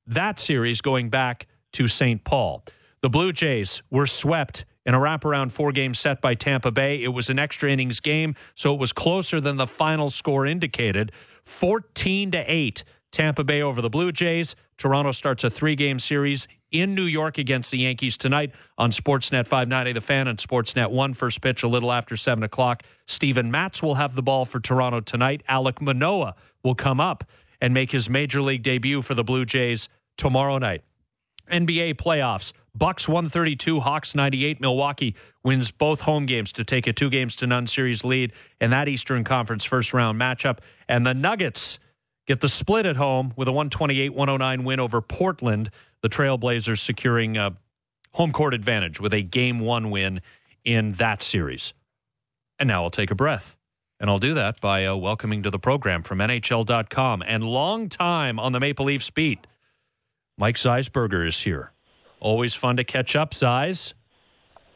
That 0.07 0.39
series 0.39 0.81
going 0.81 1.11
back 1.11 1.47
to 1.73 1.89
St. 1.89 2.23
Paul. 2.23 2.65
The 3.03 3.11
Blue 3.11 3.33
Jays 3.33 3.83
were 3.91 4.07
swept 4.07 4.65
in 4.87 4.95
a 4.95 4.99
wraparound 4.99 5.53
four 5.53 5.73
game 5.73 5.95
set 5.95 6.21
by 6.21 6.35
Tampa 6.35 6.71
Bay. 6.71 7.03
It 7.03 7.09
was 7.09 7.29
an 7.29 7.39
extra 7.39 7.71
innings 7.71 8.01
game, 8.01 8.35
so 8.55 8.73
it 8.75 8.81
was 8.81 8.93
closer 8.93 9.41
than 9.41 9.57
the 9.57 9.67
final 9.67 10.11
score 10.11 10.47
indicated 10.47 11.13
14 11.45 12.31
to 12.33 12.45
8. 12.47 12.85
Tampa 13.11 13.43
Bay 13.43 13.61
over 13.63 13.83
the 13.83 13.91
Blue 13.91 14.13
Jays. 14.13 14.55
Toronto 14.81 15.13
starts 15.13 15.45
a 15.45 15.51
three 15.51 15.77
game 15.77 15.99
series 15.99 16.49
in 16.73 16.95
New 16.95 17.05
York 17.05 17.37
against 17.37 17.71
the 17.71 17.77
Yankees 17.77 18.17
tonight 18.17 18.53
on 18.79 18.91
Sportsnet 18.91 19.47
590 19.47 19.93
The 19.93 20.01
Fan 20.01 20.27
and 20.27 20.39
Sportsnet 20.39 20.91
1. 20.91 21.13
First 21.13 21.43
pitch 21.43 21.63
a 21.63 21.69
little 21.69 21.93
after 21.93 22.17
7 22.17 22.43
o'clock. 22.43 22.83
Steven 23.07 23.51
Matz 23.51 23.83
will 23.83 23.97
have 23.97 24.15
the 24.15 24.23
ball 24.23 24.47
for 24.47 24.59
Toronto 24.59 25.01
tonight. 25.01 25.43
Alek 25.51 25.83
Manoah 25.83 26.35
will 26.65 26.75
come 26.75 26.99
up 26.99 27.25
and 27.61 27.75
make 27.75 27.93
his 27.93 28.09
major 28.09 28.41
league 28.41 28.63
debut 28.63 29.03
for 29.03 29.15
the 29.15 29.23
Blue 29.23 29.45
Jays 29.45 29.91
tomorrow 30.17 30.57
night. 30.57 30.83
NBA 31.53 31.97
playoffs. 31.97 32.55
Bucks 32.75 33.07
132, 33.07 33.81
Hawks 33.81 34.15
98. 34.15 34.63
Milwaukee 34.63 35.15
wins 35.45 35.71
both 35.71 36.01
home 36.01 36.25
games 36.25 36.53
to 36.53 36.65
take 36.65 36.87
a 36.87 36.95
two 36.95 37.11
games 37.11 37.37
to 37.37 37.47
none 37.47 37.67
series 37.67 38.03
lead 38.03 38.33
in 38.63 38.71
that 38.71 38.89
Eastern 38.89 39.25
Conference 39.25 39.67
first 39.67 39.93
round 39.93 40.19
matchup. 40.19 40.61
And 40.89 41.05
the 41.05 41.13
Nuggets 41.13 41.79
get 42.31 42.41
the 42.41 42.49
split 42.49 42.87
at 42.87 42.95
home 42.95 43.33
with 43.35 43.49
a 43.49 43.53
128 43.53 44.15
109 44.15 44.63
win 44.63 44.79
over 44.79 45.01
Portland. 45.01 45.69
The 46.01 46.09
Trailblazers 46.09 46.79
securing 46.79 47.37
a 47.37 47.57
home 48.13 48.31
court 48.31 48.55
advantage 48.55 49.01
with 49.01 49.13
a 49.13 49.21
game 49.21 49.59
one 49.59 49.91
win 49.91 50.21
in 50.65 50.93
that 50.93 51.25
series. 51.25 51.73
And 52.57 52.69
now 52.69 52.85
I'll 52.85 52.91
take 52.91 53.11
a 53.11 53.17
breath. 53.17 53.57
And 53.99 54.09
I'll 54.09 54.21
do 54.21 54.33
that 54.35 54.61
by 54.61 54.87
uh, 54.87 54.95
welcoming 54.95 55.43
to 55.43 55.51
the 55.51 55.59
program 55.59 56.05
from 56.05 56.19
NHL.com 56.21 57.25
and 57.27 57.43
long 57.43 57.89
time 57.89 58.39
on 58.39 58.53
the 58.53 58.61
Maple 58.61 58.87
Leafs 58.87 59.11
beat. 59.11 59.45
Mike 60.39 60.57
Zeisberger 60.57 61.27
is 61.27 61.41
here. 61.41 61.73
Always 62.21 62.55
fun 62.55 62.77
to 62.77 62.85
catch 62.85 63.17
up, 63.17 63.35
Zeiss. 63.35 63.93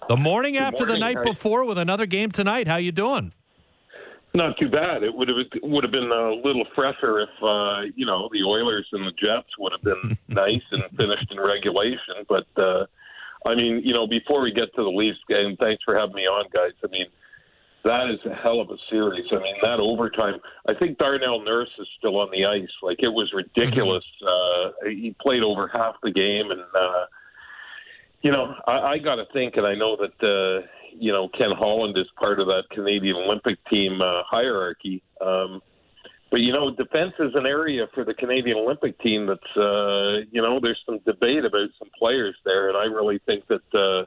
The 0.08 0.16
morning 0.16 0.54
Good 0.54 0.62
after 0.62 0.86
the 0.86 0.98
night 0.98 1.22
before 1.22 1.64
with 1.64 1.78
another 1.78 2.06
game 2.06 2.32
tonight. 2.32 2.66
How 2.66 2.78
you 2.78 2.90
doing? 2.90 3.32
Not 4.34 4.58
too 4.58 4.68
bad. 4.68 5.04
It 5.04 5.14
would 5.14 5.28
have 5.28 5.38
would 5.62 5.84
have 5.84 5.92
been 5.92 6.10
a 6.10 6.34
little 6.34 6.66
fresher 6.74 7.20
if 7.20 7.30
uh, 7.40 7.82
you 7.94 8.04
know 8.04 8.28
the 8.32 8.42
Oilers 8.42 8.86
and 8.90 9.06
the 9.06 9.12
Jets 9.12 9.48
would 9.60 9.72
have 9.72 9.82
been 9.82 10.18
nice 10.28 10.66
and 10.72 10.82
finished 10.96 11.30
in 11.30 11.38
regulation. 11.38 12.26
But 12.28 12.46
uh, 12.60 12.86
I 13.46 13.54
mean, 13.54 13.80
you 13.84 13.94
know, 13.94 14.08
before 14.08 14.42
we 14.42 14.52
get 14.52 14.74
to 14.74 14.82
the 14.82 14.90
Leafs 14.90 15.18
game, 15.28 15.56
thanks 15.60 15.84
for 15.84 15.96
having 15.96 16.16
me 16.16 16.22
on, 16.22 16.46
guys. 16.52 16.72
I 16.82 16.88
mean, 16.88 17.06
that 17.84 18.10
is 18.10 18.18
a 18.28 18.34
hell 18.34 18.60
of 18.60 18.70
a 18.70 18.76
series. 18.90 19.26
I 19.30 19.36
mean, 19.36 19.54
that 19.62 19.78
overtime. 19.78 20.40
I 20.68 20.74
think 20.74 20.98
Darnell 20.98 21.44
Nurse 21.44 21.70
is 21.78 21.86
still 21.98 22.16
on 22.16 22.28
the 22.32 22.44
ice. 22.44 22.74
Like 22.82 22.98
it 23.00 23.08
was 23.08 23.30
ridiculous. 23.32 24.04
Uh, 24.20 24.70
he 24.88 25.14
played 25.22 25.44
over 25.44 25.70
half 25.72 25.94
the 26.02 26.10
game, 26.10 26.50
and 26.50 26.60
uh, 26.60 27.06
you 28.22 28.32
know, 28.32 28.54
I, 28.66 28.94
I 28.94 28.98
got 28.98 29.16
to 29.16 29.26
think, 29.32 29.56
and 29.56 29.66
I 29.66 29.76
know 29.76 29.96
that 29.96 30.26
uh, 30.26 30.66
you 30.98 31.12
know 31.12 31.28
Ken 31.28 31.50
Holland 31.56 31.96
is 31.98 32.06
part 32.18 32.40
of 32.40 32.46
that 32.46 32.64
Canadian 32.70 33.16
Olympic 33.16 33.58
team 33.70 34.00
uh, 34.00 34.22
hierarchy. 34.28 35.02
Um, 35.20 35.60
but 36.30 36.40
you 36.40 36.52
know, 36.52 36.74
defense 36.74 37.12
is 37.20 37.32
an 37.34 37.46
area 37.46 37.86
for 37.94 38.04
the 38.04 38.14
Canadian 38.14 38.58
Olympic 38.58 38.98
team 39.00 39.26
that's 39.26 39.56
uh, 39.56 40.26
you 40.32 40.42
know 40.42 40.58
there's 40.60 40.80
some 40.84 40.98
debate 41.06 41.44
about 41.44 41.68
some 41.78 41.88
players 41.98 42.34
there, 42.44 42.68
and 42.68 42.76
I 42.76 42.84
really 42.84 43.20
think 43.24 43.44
that 43.46 43.62
uh, 43.72 44.06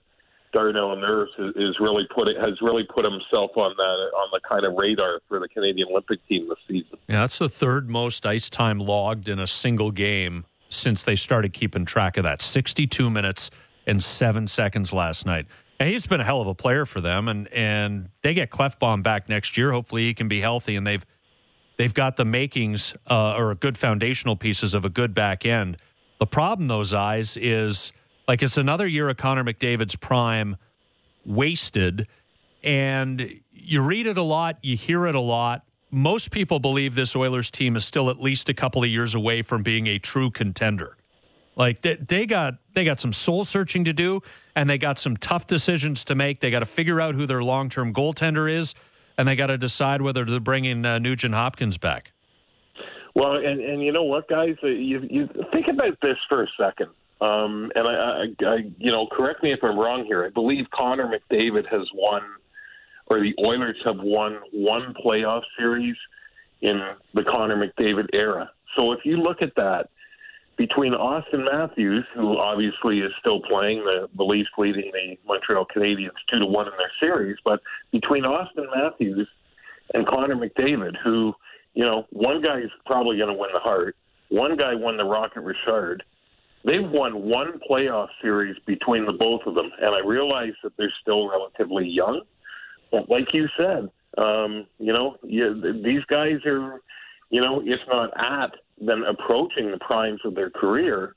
Darnell 0.52 0.96
Nurse 0.96 1.30
is, 1.40 1.56
is 1.56 1.76
really 1.80 2.08
put 2.14 2.28
it, 2.28 2.36
has 2.38 2.60
really 2.62 2.84
put 2.94 3.06
himself 3.06 3.52
on 3.56 3.74
that 3.78 4.18
on 4.18 4.30
the 4.34 4.42
kind 4.48 4.66
of 4.66 4.74
radar 4.76 5.22
for 5.28 5.40
the 5.40 5.48
Canadian 5.48 5.88
Olympic 5.90 6.20
team 6.28 6.50
this 6.50 6.58
season. 6.68 6.98
Yeah, 7.08 7.22
that's 7.22 7.40
the 7.40 7.48
third 7.48 7.90
most 7.90 8.26
ice 8.26 8.50
time 8.50 8.80
logged 8.80 9.30
in 9.30 9.40
a 9.40 9.48
single 9.48 9.92
game 9.92 10.46
since 10.70 11.04
they 11.04 11.16
started 11.16 11.54
keeping 11.54 11.86
track 11.86 12.18
of 12.18 12.24
that. 12.24 12.42
62 12.42 13.10
minutes 13.10 13.50
and 13.86 14.04
seven 14.04 14.48
seconds 14.48 14.92
last 14.92 15.26
night. 15.26 15.46
And 15.80 15.90
he's 15.90 16.08
been 16.08 16.22
a 16.22 16.24
hell 16.24 16.42
of 16.42 16.48
a 16.48 16.56
player 16.56 16.86
for 16.86 17.02
them, 17.02 17.28
and 17.28 17.48
and 17.50 18.10
they 18.24 18.34
get 18.34 18.50
Klefbom 18.50 19.04
back 19.04 19.30
next 19.30 19.58
year. 19.58 19.72
Hopefully, 19.72 20.06
he 20.06 20.14
can 20.14 20.28
be 20.28 20.42
healthy, 20.42 20.76
and 20.76 20.88
they've 20.88 21.06
they've 21.78 21.94
got 21.94 22.18
the 22.18 22.26
makings 22.26 22.96
uh, 23.10 23.36
or 23.36 23.54
good 23.54 23.78
foundational 23.78 24.36
pieces 24.36 24.74
of 24.74 24.86
a 24.86 24.90
good 24.90 25.14
back 25.14 25.46
end. 25.46 25.78
The 26.20 26.26
problem, 26.26 26.84
Zeiss, 26.84 27.38
is 27.38 27.94
like 28.28 28.42
it's 28.42 28.58
another 28.58 28.88
year 28.88 29.08
of 29.08 29.18
Connor 29.18 29.44
McDavid's 29.44 29.96
prime 29.96 30.58
wasted, 31.26 32.08
and 32.64 33.40
you 33.52 33.82
read 33.82 34.08
it 34.08 34.18
a 34.18 34.24
lot, 34.24 34.58
you 34.64 34.76
hear 34.76 35.06
it 35.06 35.14
a 35.14 35.20
lot. 35.20 35.64
Most 35.92 36.32
people 36.32 36.60
believe 36.60 36.96
this 36.96 37.16
Oilers 37.16 37.52
team 37.52 37.76
is 37.76 37.86
still 37.86 38.10
at 38.10 38.20
least 38.20 38.50
a 38.50 38.54
couple 38.54 38.84
of 38.84 38.90
years 38.90 39.16
away 39.16 39.42
from 39.42 39.64
being 39.64 39.88
a 39.88 40.00
true 40.00 40.32
contender. 40.32 40.97
Like 41.58 41.82
they, 41.82 41.96
they 41.96 42.26
got 42.28 42.54
they 42.74 42.84
got 42.84 43.00
some 43.00 43.12
soul 43.12 43.44
searching 43.44 43.84
to 43.86 43.94
do, 43.94 44.22
and 44.56 44.70
they 44.70 44.78
got 44.78 45.00
some 45.00 45.18
tough 45.18 45.48
decisions 45.48 46.04
to 46.06 46.16
make. 46.16 46.40
They 46.40 46.52
got 46.52 46.60
to 46.60 46.66
figure 46.66 47.02
out 47.02 47.16
who 47.16 47.26
their 47.26 47.44
long 47.44 47.70
term 47.70 47.94
goaltender 47.94 48.50
is, 48.50 48.76
and 49.18 49.28
they 49.28 49.36
got 49.36 49.48
to 49.48 49.58
decide 49.58 50.02
whether 50.04 50.24
to 50.24 50.40
bring 50.40 50.66
in 50.66 50.86
uh, 50.86 51.00
Nugent 51.00 51.34
Hopkins 51.34 51.80
back. 51.80 52.12
Well, 53.16 53.38
and 53.38 53.60
and 53.60 53.82
you 53.82 53.92
know 53.92 54.04
what, 54.04 54.30
guys, 54.30 54.56
uh, 54.64 54.68
you 54.68 55.02
you 55.10 55.28
think 55.52 55.68
about 55.68 55.98
this 56.02 56.18
for 56.30 56.44
a 56.44 56.48
second. 56.60 56.90
Um, 57.20 57.72
and 57.74 57.88
I, 57.88 57.92
I, 57.92 58.46
I, 58.46 58.58
you 58.78 58.92
know, 58.92 59.08
correct 59.12 59.42
me 59.42 59.52
if 59.52 59.60
I'm 59.64 59.80
wrong 59.80 60.06
here. 60.06 60.24
I 60.24 60.30
believe 60.30 60.66
Connor 60.72 61.08
McDavid 61.08 61.68
has 61.72 61.88
won, 61.96 62.22
or 63.08 63.20
the 63.20 63.34
Oilers 63.44 63.78
have 63.86 63.98
won 63.98 64.38
one 64.54 64.94
playoff 65.04 65.42
series 65.58 65.96
in 66.62 66.80
the 67.16 67.24
Connor 67.24 67.58
McDavid 67.58 68.06
era. 68.14 68.52
So 68.76 68.92
if 68.92 69.00
you 69.04 69.18
look 69.18 69.42
at 69.42 69.56
that, 69.56 69.90
between 70.58 70.94
Auston 70.94 71.46
Matthews, 71.52 72.04
who 72.16 72.38
obviously 72.38 73.00
is 73.00 73.12
still 73.20 73.42
playing, 73.42 73.80
the, 73.86 74.10
the 74.18 74.24
Leafs 74.24 74.50
leading 74.58 74.92
the 74.92 75.18
Montreal 75.26 75.66
Canadiens 75.74 76.10
two 76.30 76.40
to 76.40 76.46
one 76.46 76.66
in 76.66 76.74
their 76.78 76.92
series, 77.00 77.38
but 77.46 77.62
between 77.92 78.24
Auston 78.24 78.66
Matthews 78.76 79.28
and 79.94 80.06
Connor 80.08 80.36
McDavid, 80.36 80.96
who, 81.04 81.34
you 81.76 81.84
know, 81.84 82.06
one 82.10 82.42
guy 82.42 82.60
is 82.60 82.72
probably 82.86 83.18
going 83.18 83.30
to 83.30 83.40
win 83.40 83.52
the 83.54 83.60
Hart, 83.60 83.96
one 84.30 84.58
guy 84.58 84.74
won 84.74 84.98
the 84.98 85.06
Rocket 85.06 85.42
Richard. 85.42 86.04
They've 86.66 86.90
won 86.90 87.22
one 87.22 87.60
playoff 87.70 88.08
series 88.22 88.58
between 88.66 89.06
the 89.06 89.14
both 89.14 89.42
of 89.46 89.54
them, 89.56 89.70
and 89.80 89.96
I 89.96 90.06
realize 90.06 90.54
that 90.64 90.74
they're 90.78 90.94
still 91.02 91.30
relatively 91.30 91.88
young. 91.88 92.22
But 92.92 93.10
like 93.10 93.34
you 93.34 93.48
said, 93.56 93.90
um, 94.18 94.66
you 94.80 94.92
know, 94.92 95.18
you, 95.24 95.62
these 95.84 96.04
guys 96.10 96.44
are, 96.46 96.82
you 97.30 97.42
know, 97.42 97.62
if 97.64 97.80
not 97.88 98.10
at 98.18 98.52
them 98.80 99.04
approaching 99.04 99.72
the 99.72 99.80
primes 99.80 100.22
of 100.26 100.36
their 100.36 100.50
career. 100.50 101.16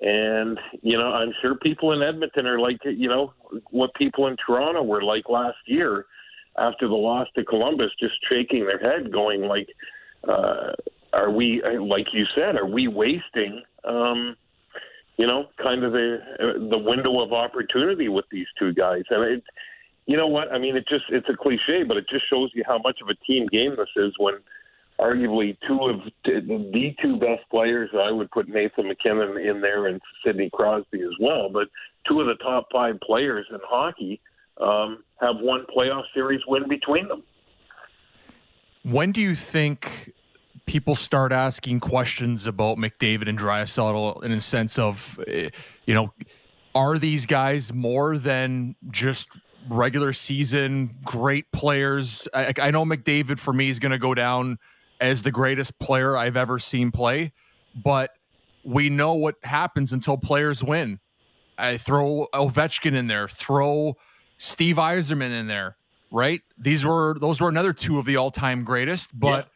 And, 0.00 0.58
you 0.82 0.98
know, 0.98 1.08
I'm 1.12 1.32
sure 1.40 1.54
people 1.54 1.92
in 1.92 2.02
Edmonton 2.02 2.46
are 2.46 2.58
like, 2.58 2.78
you 2.84 3.08
know, 3.08 3.32
what 3.70 3.94
people 3.94 4.26
in 4.26 4.36
Toronto 4.44 4.82
were 4.82 5.02
like 5.02 5.28
last 5.28 5.56
year 5.66 6.06
after 6.58 6.88
the 6.88 6.94
loss 6.94 7.28
to 7.36 7.44
Columbus, 7.44 7.90
just 7.98 8.14
shaking 8.28 8.66
their 8.66 8.78
head, 8.78 9.12
going 9.12 9.42
like, 9.42 9.68
uh, 10.28 10.72
are 11.12 11.30
we, 11.30 11.62
like 11.80 12.06
you 12.12 12.24
said, 12.34 12.56
are 12.56 12.66
we 12.66 12.88
wasting, 12.88 13.62
um, 13.84 14.36
you 15.16 15.26
know, 15.26 15.46
kind 15.62 15.82
of 15.82 15.92
the 15.92 16.18
uh, 16.38 16.68
the 16.68 16.76
window 16.76 17.20
of 17.20 17.32
opportunity 17.32 18.08
with 18.08 18.26
these 18.30 18.46
two 18.58 18.74
guys? 18.74 19.04
And 19.08 19.24
it, 19.24 19.44
you 20.04 20.16
know 20.16 20.26
what? 20.26 20.52
I 20.52 20.58
mean, 20.58 20.76
it 20.76 20.86
just 20.88 21.04
it's 21.08 21.28
a 21.30 21.36
cliche, 21.36 21.84
but 21.88 21.96
it 21.96 22.06
just 22.10 22.28
shows 22.28 22.50
you 22.54 22.64
how 22.66 22.78
much 22.78 22.98
of 23.02 23.08
a 23.08 23.14
team 23.24 23.46
game 23.46 23.76
this 23.76 23.88
is 23.96 24.12
when 24.18 24.34
arguably 25.00 25.56
two 25.66 25.78
of 25.84 26.00
the 26.24 26.94
two 27.02 27.16
best 27.18 27.48
players. 27.50 27.90
I 27.94 28.10
would 28.10 28.30
put 28.30 28.48
Nathan 28.48 28.88
MacKinnon 28.88 29.36
in 29.36 29.60
there 29.60 29.86
and 29.86 30.00
Sidney 30.24 30.50
Crosby 30.52 31.02
as 31.02 31.12
well. 31.20 31.50
But 31.50 31.68
two 32.08 32.20
of 32.20 32.26
the 32.26 32.36
top 32.36 32.68
five 32.72 32.98
players 33.00 33.46
in 33.50 33.58
hockey 33.64 34.20
um, 34.60 35.04
have 35.20 35.36
one 35.40 35.66
playoff 35.76 36.04
series 36.14 36.40
win 36.46 36.68
between 36.68 37.08
them. 37.08 37.22
When 38.84 39.12
do 39.12 39.20
you 39.20 39.34
think 39.34 40.14
people 40.64 40.94
start 40.94 41.32
asking 41.32 41.80
questions 41.80 42.46
about 42.46 42.78
McDavid 42.78 43.28
and 43.28 43.38
Draisaitl 43.38 44.24
in 44.24 44.32
a 44.32 44.40
sense 44.40 44.78
of, 44.78 45.20
eh, 45.26 45.50
you 45.84 45.94
know, 45.94 46.12
are 46.74 46.98
these 46.98 47.26
guys 47.26 47.72
more 47.72 48.16
than 48.16 48.76
just 48.90 49.28
regular 49.68 50.12
season 50.12 50.94
great 51.04 51.50
players? 51.52 52.28
I, 52.32 52.54
I 52.60 52.70
know 52.70 52.84
McDavid 52.84 53.38
for 53.38 53.52
me 53.52 53.68
is 53.68 53.78
going 53.78 53.92
to 53.92 53.98
go 53.98 54.14
down– 54.14 54.58
as 55.00 55.22
the 55.22 55.30
greatest 55.30 55.78
player 55.78 56.16
I've 56.16 56.36
ever 56.36 56.58
seen 56.58 56.90
play, 56.90 57.32
but 57.74 58.10
we 58.64 58.88
know 58.88 59.14
what 59.14 59.36
happens 59.42 59.92
until 59.92 60.16
players 60.16 60.62
win. 60.62 61.00
I 61.58 61.78
throw 61.78 62.26
Ovechkin 62.34 62.94
in 62.94 63.06
there, 63.06 63.28
throw 63.28 63.96
Steve 64.38 64.76
Yzerman 64.76 65.30
in 65.30 65.46
there, 65.46 65.76
right? 66.10 66.42
These 66.58 66.84
were 66.84 67.16
those 67.20 67.40
were 67.40 67.48
another 67.48 67.72
two 67.72 67.98
of 67.98 68.04
the 68.04 68.16
all-time 68.16 68.64
greatest, 68.64 69.18
but 69.18 69.46
yeah. 69.46 69.50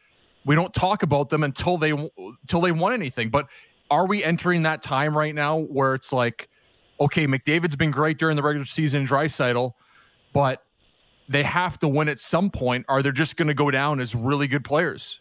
we 0.45 0.55
don't 0.55 0.73
talk 0.73 1.03
about 1.03 1.29
them 1.29 1.43
until 1.43 1.77
they 1.77 1.91
until 1.91 2.61
they 2.61 2.71
won 2.71 2.93
anything. 2.93 3.29
But 3.29 3.47
are 3.89 4.07
we 4.07 4.23
entering 4.23 4.63
that 4.63 4.81
time 4.81 5.15
right 5.15 5.35
now 5.35 5.59
where 5.59 5.93
it's 5.93 6.11
like, 6.11 6.49
okay, 6.99 7.27
McDavid's 7.27 7.75
been 7.75 7.91
great 7.91 8.17
during 8.17 8.35
the 8.35 8.43
regular 8.43 8.65
season, 8.65 9.05
Draisaitl, 9.05 9.73
but 10.33 10.63
they 11.29 11.43
have 11.43 11.79
to 11.79 11.87
win 11.87 12.09
at 12.09 12.19
some 12.19 12.49
point. 12.49 12.85
Are 12.89 13.01
they 13.01 13.11
just 13.11 13.37
going 13.37 13.47
to 13.47 13.53
go 13.53 13.71
down 13.71 13.99
as 13.99 14.13
really 14.13 14.47
good 14.47 14.65
players? 14.65 15.20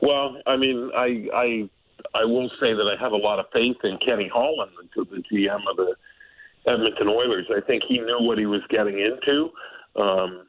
Well, 0.00 0.40
I 0.46 0.56
mean, 0.56 0.90
I 0.94 1.28
I 1.34 1.70
I 2.14 2.24
will 2.24 2.48
say 2.60 2.72
that 2.74 2.86
I 2.86 3.00
have 3.00 3.12
a 3.12 3.16
lot 3.16 3.38
of 3.38 3.46
faith 3.52 3.76
in 3.84 3.98
Kenny 4.04 4.30
Holland, 4.32 4.72
the, 4.94 5.04
the 5.04 5.22
GM 5.30 5.60
of 5.68 5.76
the 5.76 5.94
Edmonton 6.66 7.08
Oilers. 7.08 7.46
I 7.54 7.60
think 7.60 7.82
he 7.88 7.98
knew 7.98 8.18
what 8.20 8.38
he 8.38 8.46
was 8.46 8.62
getting 8.68 8.98
into. 8.98 9.50
Um, 9.96 10.46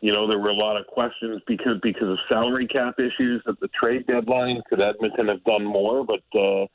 you 0.00 0.12
know, 0.12 0.28
there 0.28 0.38
were 0.38 0.50
a 0.50 0.54
lot 0.54 0.76
of 0.76 0.86
questions 0.86 1.42
because 1.46 1.78
because 1.82 2.08
of 2.08 2.18
salary 2.28 2.66
cap 2.66 2.94
issues 2.98 3.42
at 3.46 3.58
the 3.60 3.68
trade 3.68 4.06
deadline. 4.06 4.62
Could 4.68 4.80
Edmonton 4.80 5.28
have 5.28 5.42
done 5.44 5.64
more? 5.64 6.04
But 6.04 6.22
uh, 6.38 6.66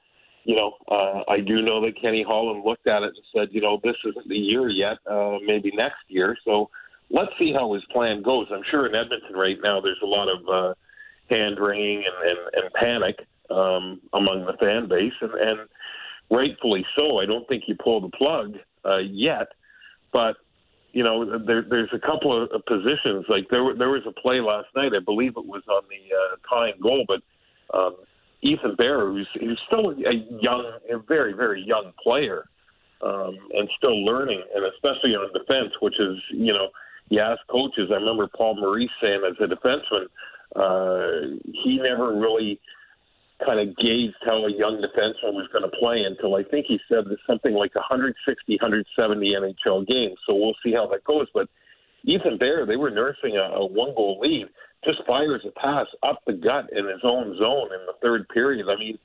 you 0.43 0.55
know, 0.55 0.73
uh, 0.91 1.31
I 1.31 1.39
do 1.39 1.61
know 1.61 1.81
that 1.85 1.99
Kenny 1.99 2.23
Holland 2.27 2.63
looked 2.65 2.87
at 2.87 3.01
it 3.01 3.13
and 3.15 3.25
said, 3.33 3.47
you 3.51 3.61
know, 3.61 3.79
this 3.81 3.95
isn't 4.05 4.27
the 4.27 4.35
year 4.35 4.67
yet. 4.69 4.97
Uh, 5.09 5.37
maybe 5.45 5.71
next 5.73 6.03
year. 6.09 6.35
So 6.43 6.69
let's 7.09 7.31
see 7.39 7.53
how 7.53 7.73
his 7.73 7.83
plan 7.91 8.21
goes. 8.21 8.47
I'm 8.51 8.63
sure 8.69 8.85
in 8.85 8.93
Edmonton 8.93 9.35
right 9.35 9.57
now 9.63 9.79
there's 9.79 10.01
a 10.03 10.05
lot 10.05 10.27
of 10.27 10.49
uh, 10.49 10.73
hand 11.33 11.57
wringing 11.59 12.03
and, 12.05 12.29
and, 12.29 12.63
and 12.63 12.73
panic 12.73 13.15
um, 13.49 14.01
among 14.13 14.45
the 14.45 14.53
fan 14.59 14.87
base, 14.87 15.13
and, 15.21 15.33
and 15.33 15.69
rightfully 16.29 16.85
so. 16.95 17.19
I 17.19 17.25
don't 17.25 17.47
think 17.47 17.63
you 17.67 17.75
pull 17.75 18.01
the 18.01 18.09
plug 18.09 18.55
uh, 18.85 18.97
yet, 18.97 19.47
but 20.11 20.37
you 20.91 21.03
know 21.03 21.39
there, 21.45 21.63
there's 21.67 21.89
a 21.93 21.99
couple 21.99 22.43
of 22.43 22.49
positions. 22.65 23.25
Like 23.29 23.49
there 23.49 23.63
there 23.77 23.89
was 23.89 24.03
a 24.07 24.19
play 24.21 24.39
last 24.39 24.67
night, 24.75 24.91
I 24.95 25.03
believe 25.03 25.33
it 25.37 25.45
was 25.45 25.63
on 25.69 25.83
the 25.89 26.15
uh, 26.15 26.35
tying 26.49 26.79
goal, 26.81 27.05
but 27.07 27.21
um, 27.77 27.95
Ethan 28.41 28.75
Bear, 28.75 29.07
who's, 29.07 29.27
who's 29.39 29.59
still 29.67 29.91
a 29.91 30.13
young, 30.41 30.79
a 30.91 30.99
very 30.99 31.33
very 31.33 31.63
young 31.65 31.91
player, 32.01 32.45
um, 33.01 33.37
and 33.53 33.69
still 33.77 34.05
learning, 34.05 34.41
and 34.55 34.65
especially 34.73 35.11
on 35.11 35.31
defense, 35.33 35.73
which 35.81 35.99
is 35.99 36.17
you 36.31 36.53
know 36.53 36.69
you 37.09 37.19
ask 37.19 37.39
coaches. 37.49 37.89
I 37.91 37.95
remember 37.95 38.27
Paul 38.27 38.55
Maurice 38.59 38.89
saying 39.01 39.21
as 39.29 39.35
a 39.39 39.47
defenseman 39.47 40.07
uh, 40.55 41.37
he 41.63 41.79
never 41.81 42.17
really 42.17 42.59
kind 43.45 43.59
of 43.59 43.75
gauged 43.77 44.15
how 44.25 44.45
a 44.45 44.51
young 44.51 44.81
defenseman 44.81 45.33
was 45.33 45.49
going 45.51 45.63
to 45.63 45.77
play 45.77 46.03
until 46.05 46.35
I 46.35 46.43
think 46.43 46.67
he 46.67 46.79
said 46.87 47.05
something 47.27 47.53
like 47.53 47.75
160, 47.75 48.15
170 48.53 49.33
NHL 49.33 49.87
games. 49.87 50.17
So 50.25 50.35
we'll 50.35 50.55
see 50.63 50.73
how 50.73 50.87
that 50.87 51.03
goes. 51.03 51.27
But 51.33 51.49
Ethan 52.05 52.37
Bear, 52.37 52.65
they 52.65 52.75
were 52.75 52.91
nursing 52.91 53.35
a, 53.37 53.55
a 53.55 53.65
one 53.65 53.93
goal 53.95 54.19
lead, 54.21 54.47
just 54.85 54.99
fires 55.07 55.45
a 55.47 55.51
pass 55.59 55.87
up 56.03 56.21
the 56.27 56.33
gut 56.33 56.69
in 56.71 56.85
his 56.85 57.01
own 57.03 57.37
zone 57.37 57.69
in 57.73 57.85
the 57.85 57.95
third 58.01 58.27
period. 58.29 58.67
I 58.69 58.77
mean, 58.77 58.97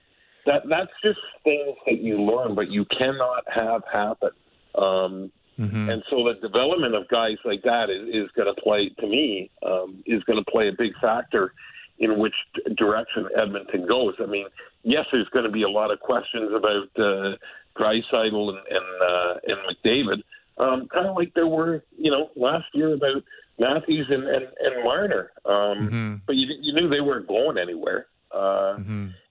that 0.47 0.63
that's 0.69 0.91
just 1.03 1.19
things 1.45 1.77
that 1.87 2.01
you 2.01 2.21
learn, 2.21 2.55
but 2.55 2.71
you 2.71 2.85
cannot 2.97 3.45
have 3.53 3.83
happen. 3.93 4.31
Um, 4.75 5.33
Mm-hmm. 5.59 5.91
And 5.91 6.03
so 6.09 6.25
the 6.25 6.35
development 6.41 6.95
of 6.95 7.09
guys 7.09 7.37
like 7.45 7.63
that 7.65 7.91
is, 7.91 8.09
is 8.09 8.31
going 8.37 8.53
to 8.55 8.61
play, 8.61 8.91
to 9.01 9.07
me, 9.07 9.51
um, 9.67 10.03
is 10.07 10.23
going 10.25 10.43
to 10.43 10.51
play 10.51 10.69
a 10.69 10.73
big 10.73 10.93
factor 11.01 11.53
in 11.99 12.19
which 12.19 12.35
direction 12.77 13.29
Edmonton 13.37 13.87
goes. 13.87 14.15
I 14.21 14.27
mean, 14.27 14.47
yes, 14.85 15.07
there's 15.11 15.29
going 15.31 15.45
to 15.45 15.51
be 15.51 15.63
a 15.63 15.69
lot 15.69 15.91
of 15.91 15.99
questions 15.99 16.53
about 16.55 16.89
uh, 16.97 17.37
Draisaitl 17.77 18.51
and 18.51 18.59
and, 18.71 19.03
uh, 19.03 19.35
and 19.47 19.59
McDavid, 19.67 20.23
um, 20.59 20.89
kind 20.89 21.07
of 21.07 21.17
like 21.17 21.35
there 21.35 21.47
were, 21.47 21.83
you 21.97 22.11
know, 22.11 22.31
last 22.37 22.67
year 22.73 22.95
about 22.95 23.23
Matthews 23.59 24.07
and 24.11 24.25
and, 24.25 24.47
and 24.61 24.85
Marner. 24.85 25.33
Um, 25.45 25.89
Mm-hmm. 25.89 26.15
But 26.27 26.37
you 26.37 26.47
you 26.61 26.73
knew 26.73 26.89
they 26.89 27.01
weren't 27.01 27.27
going 27.27 27.59
anywhere. 27.59 28.07
Uh, 28.33 28.77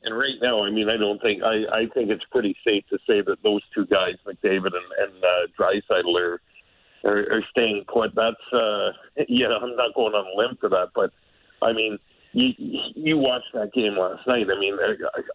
And 0.03 0.17
right 0.17 0.39
now, 0.41 0.63
I 0.63 0.71
mean, 0.71 0.89
I 0.89 0.97
don't 0.97 1.21
think 1.21 1.43
I 1.43 1.65
I 1.71 1.85
think 1.93 2.09
it's 2.09 2.23
pretty 2.31 2.55
safe 2.65 2.83
to 2.89 2.97
say 3.07 3.21
that 3.21 3.37
those 3.43 3.61
two 3.73 3.85
guys, 3.85 4.15
McDavid 4.25 4.73
and 4.73 4.89
and 5.03 5.23
uh, 5.23 5.47
Draisaitl, 5.59 6.19
are, 6.19 6.41
are 7.05 7.19
are 7.31 7.43
staying 7.51 7.85
put. 7.91 8.15
That's 8.15 8.53
uh, 8.53 8.89
yeah, 9.27 9.47
I'm 9.61 9.75
not 9.75 9.93
going 9.95 10.13
on 10.13 10.25
a 10.25 10.37
limb 10.37 10.57
for 10.59 10.69
that, 10.69 10.89
but 10.95 11.11
I 11.61 11.73
mean. 11.73 11.97
You 12.33 12.49
you 12.93 13.17
watched 13.17 13.53
that 13.53 13.73
game 13.73 13.97
last 13.97 14.27
night. 14.27 14.45
I 14.53 14.59
mean, 14.59 14.77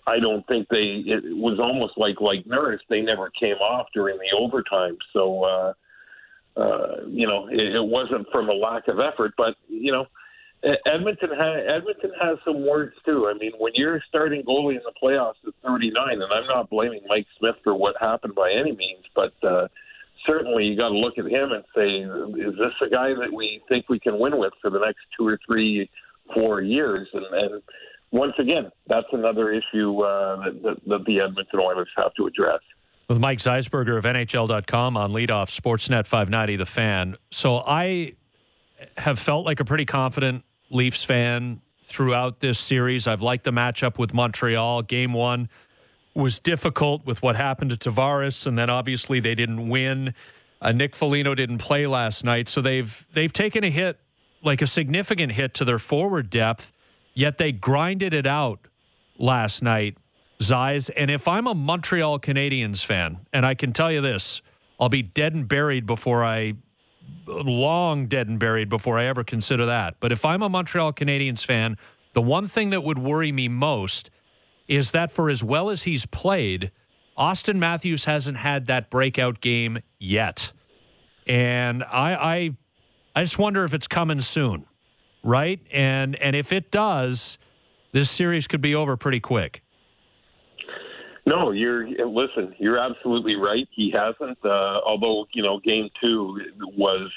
I, 0.07 0.13
I 0.13 0.19
don't 0.21 0.47
think 0.47 0.69
they. 0.69 1.03
It 1.07 1.25
was 1.37 1.59
almost 1.59 1.95
like 1.97 2.21
like 2.21 2.47
Nurse. 2.47 2.81
They 2.89 3.01
never 3.01 3.31
came 3.31 3.57
off 3.57 3.87
during 3.95 4.19
the 4.19 4.37
overtime. 4.37 4.99
So 5.13 5.43
uh, 5.43 5.73
uh, 6.57 7.07
you 7.09 7.27
know, 7.27 7.49
it, 7.49 7.75
it 7.77 7.85
wasn't 7.85 8.27
from 8.31 8.49
a 8.49 8.53
lack 8.53 8.89
of 8.89 8.99
effort, 9.01 9.33
but 9.37 9.55
you 9.69 9.91
know, 9.91 10.07
Edmonton 10.65 11.31
ha- 11.35 11.77
Edmonton 11.77 12.13
has 12.21 12.39
some 12.45 12.67
words 12.67 12.95
too. 13.05 13.29
I 13.29 13.37
mean, 13.37 13.53
when 13.59 13.73
you're 13.75 14.01
starting 14.09 14.43
goalie 14.45 14.77
in 14.77 14.83
the 14.85 14.93
playoffs 15.03 15.43
at 15.47 15.55
39, 15.67 16.23
and 16.23 16.33
I'm 16.33 16.47
not 16.47 16.71
blaming 16.71 17.01
Mike 17.09 17.27
Smith 17.39 17.57
for 17.65 17.75
what 17.75 17.97
happened 18.01 18.35
by 18.35 18.53
any 18.53 18.71
means, 18.73 19.05
but 19.15 19.33
uh, 19.43 19.67
certainly 20.25 20.65
you 20.65 20.77
got 20.77 20.91
to 20.91 20.95
look 20.95 21.19
at 21.19 21.27
him 21.27 21.51
and 21.51 21.65
say, 21.75 22.03
is 22.41 22.55
this 22.59 22.73
a 22.81 22.89
guy 22.89 23.09
that 23.09 23.33
we 23.33 23.61
think 23.69 23.89
we 23.89 23.99
can 23.99 24.19
win 24.19 24.39
with 24.39 24.53
for 24.61 24.71
the 24.71 24.79
next 24.79 25.01
two 25.19 25.27
or 25.27 25.39
three, 25.45 25.91
four 26.33 26.61
years? 26.61 27.09
And, 27.13 27.25
and 27.33 27.63
once 28.13 28.35
again, 28.39 28.71
that's 28.87 29.09
another 29.13 29.51
issue 29.51 30.01
uh, 30.01 30.45
that, 30.45 30.63
that, 30.63 30.77
that 30.87 31.05
the 31.07 31.21
Edmonton 31.21 31.59
Oilers 31.59 31.89
have 31.97 32.15
to 32.15 32.27
address. 32.27 32.61
with 33.09 33.19
Mike 33.19 33.39
Zeisberger 33.39 33.99
of 33.99 34.05
NHL.com 34.05 34.97
on 34.97 35.11
leadoff 35.13 35.51
Sportsnet 35.51 36.07
590, 36.07 36.57
The 36.57 36.67
Fan. 36.67 37.17
So 37.33 37.57
I 37.57 38.15
have 38.97 39.19
felt 39.19 39.45
like 39.45 39.59
a 39.59 39.65
pretty 39.65 39.87
confident 39.87 40.45
Leafs 40.73 41.05
fan 41.05 41.61
throughout 41.85 42.41
this 42.41 42.59
series. 42.59 43.07
I've 43.07 43.23
liked 43.23 43.45
the 43.45 43.53
matchup 43.53 43.99
with 43.99 44.15
Montreal. 44.15 44.83
Game 44.83 45.13
one 45.13 45.49
was 46.15 46.39
difficult 46.39 47.05
with 47.07 47.23
what 47.23 47.37
happened 47.37 47.71
to 47.71 47.77
Tavares, 47.77 48.47
and 48.47 48.59
then 48.59 48.71
obviously 48.71 49.21
they 49.21 49.35
didn't 49.35 49.69
win. 49.69 50.15
Uh, 50.61 50.73
Nick 50.73 50.95
Foligno 50.95 51.35
didn't 51.35 51.59
play 51.59 51.87
last 51.87 52.25
night, 52.25 52.49
so 52.49 52.61
they've 52.61 53.07
they've 53.13 53.33
taken 53.33 53.65
a 53.65 53.71
hit, 53.71 53.99
like 54.43 54.63
a 54.63 54.67
significant 54.67 55.33
hit 55.33 55.55
to 55.55 55.65
their 55.65 55.79
forward 55.79 56.31
depth. 56.31 56.73
Yet 57.15 57.39
they 57.39 57.53
grinded 57.53 58.15
it 58.15 58.27
out 58.27 58.61
last 59.19 59.63
night, 59.63 59.99
Zeiss. 60.41 60.89
And 60.91 61.11
if 61.11 61.29
I'm 61.29 61.47
a 61.47 61.55
Montreal 61.55 62.19
Canadiens 62.21 62.85
fan, 62.85 63.19
and 63.33 63.45
I 63.45 63.55
can 63.55 63.73
tell 63.73 63.93
you 63.93 64.01
this, 64.01 64.41
I'll 64.81 64.89
be 64.89 65.03
dead 65.03 65.35
and 65.35 65.47
buried 65.47 65.87
before 65.87 66.25
I, 66.25 66.55
long 67.27 68.07
dead 68.07 68.29
and 68.29 68.39
buried 68.39 68.69
before 68.69 68.99
I 68.99 69.05
ever 69.05 69.25
consider 69.25 69.67
that. 69.67 69.97
But 70.01 70.13
if 70.13 70.25
I'm 70.25 70.43
a 70.43 70.49
Montreal 70.49 70.93
Canadiens 70.93 71.45
fan, 71.45 71.77
the 72.13 72.23
one 72.23 72.47
thing 72.47 72.71
that 72.71 72.83
would 72.83 72.99
worry 72.99 73.33
me 73.33 73.49
most 73.49 74.11
is 74.69 74.91
that 74.93 75.13
for 75.13 75.29
as 75.31 75.43
well 75.43 75.71
as 75.71 75.85
he's 75.85 76.07
played, 76.07 76.71
Auston 77.17 77.57
Matthews 77.57 78.05
hasn't 78.05 78.39
had 78.39 78.67
that 78.67 78.91
breakout 78.91 79.41
game 79.41 79.81
yet. 79.99 80.53
And 81.27 81.85
I, 81.85 82.15
I, 82.15 82.51
I 83.15 83.23
just 83.23 83.39
wonder 83.39 83.65
if 83.65 83.75
it's 83.75 83.87
coming 83.87 84.21
soon, 84.21 84.67
right? 85.23 85.61
And 85.71 86.17
and 86.17 86.35
if 86.35 86.53
it 86.53 86.71
does, 86.71 87.39
this 87.93 88.11
series 88.11 88.47
could 88.47 88.61
be 88.61 88.75
over 88.75 88.97
pretty 88.97 89.21
quick. 89.21 89.63
No, 91.25 91.53
you're 91.53 91.87
listen. 92.09 92.55
You're 92.59 92.79
absolutely 92.79 93.37
right. 93.37 93.69
He 93.75 93.93
hasn't. 93.93 94.39
Uh, 94.45 94.81
although 94.85 95.27
you 95.33 95.43
know, 95.43 95.61
game 95.61 95.89
two 96.01 96.39
was. 96.77 97.11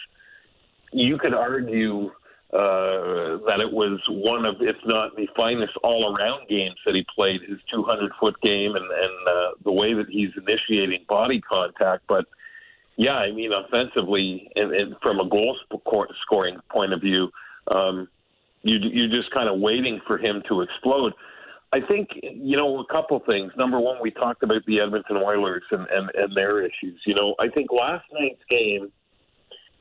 You 0.91 1.17
could 1.17 1.33
argue 1.33 2.11
uh, 2.53 3.43
that 3.43 3.59
it 3.59 3.69
was 3.69 3.99
one 4.07 4.45
of, 4.45 4.55
if 4.61 4.77
not 4.85 5.13
the 5.17 5.27
finest 5.35 5.73
all-around 5.83 6.47
games 6.47 6.77
that 6.85 6.95
he 6.95 7.05
played. 7.13 7.41
His 7.41 7.57
200-foot 7.73 8.39
game 8.41 8.75
and 8.75 8.85
and 8.85 9.27
uh, 9.27 9.51
the 9.65 9.71
way 9.71 9.93
that 9.93 10.05
he's 10.09 10.29
initiating 10.37 11.03
body 11.09 11.41
contact. 11.41 12.03
But 12.07 12.25
yeah, 12.95 13.15
I 13.15 13.31
mean, 13.31 13.51
offensively 13.51 14.49
and, 14.55 14.73
and 14.73 14.95
from 15.01 15.19
a 15.19 15.27
goal 15.27 15.57
sc- 15.65 16.13
scoring 16.21 16.57
point 16.71 16.93
of 16.93 17.01
view, 17.01 17.29
um, 17.69 18.07
you 18.61 18.77
you're 18.77 19.09
just 19.09 19.33
kind 19.33 19.49
of 19.49 19.59
waiting 19.59 19.99
for 20.07 20.17
him 20.17 20.41
to 20.47 20.61
explode. 20.61 21.13
I 21.73 21.79
think 21.81 22.09
you 22.21 22.55
know 22.55 22.79
a 22.79 22.85
couple 22.85 23.19
things. 23.25 23.51
Number 23.57 23.79
one, 23.79 23.97
we 24.01 24.11
talked 24.11 24.43
about 24.43 24.65
the 24.65 24.79
Edmonton 24.79 25.17
Oilers 25.17 25.63
and, 25.71 25.85
and, 25.89 26.09
and 26.13 26.35
their 26.35 26.61
issues. 26.61 27.01
You 27.05 27.15
know, 27.15 27.35
I 27.39 27.49
think 27.49 27.71
last 27.71 28.05
night's 28.13 28.41
game 28.49 28.91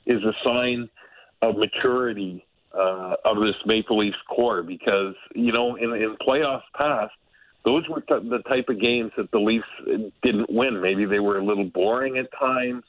is 0.06 0.23
a 0.24 0.32
sign 0.44 0.89
of 1.43 1.56
maturity 1.56 2.44
uh, 2.74 3.15
of 3.24 3.36
this 3.36 3.55
Maple 3.66 3.98
Leafs 3.98 4.16
core 4.28 4.62
because 4.62 5.15
you 5.35 5.52
know 5.52 5.77
in 5.77 5.93
in 5.93 6.16
playoffs 6.27 6.62
past, 6.77 7.12
those 7.65 7.89
were 7.89 8.01
t- 8.01 8.28
the 8.28 8.43
type 8.48 8.69
of 8.69 8.81
games 8.81 9.12
that 9.16 9.31
the 9.31 9.39
Leafs 9.39 9.66
didn't 10.23 10.51
win. 10.51 10.81
Maybe 10.81 11.05
they 11.05 11.20
were 11.20 11.39
a 11.39 11.44
little 11.44 11.65
boring 11.66 12.19
at 12.19 12.27
times. 12.39 12.82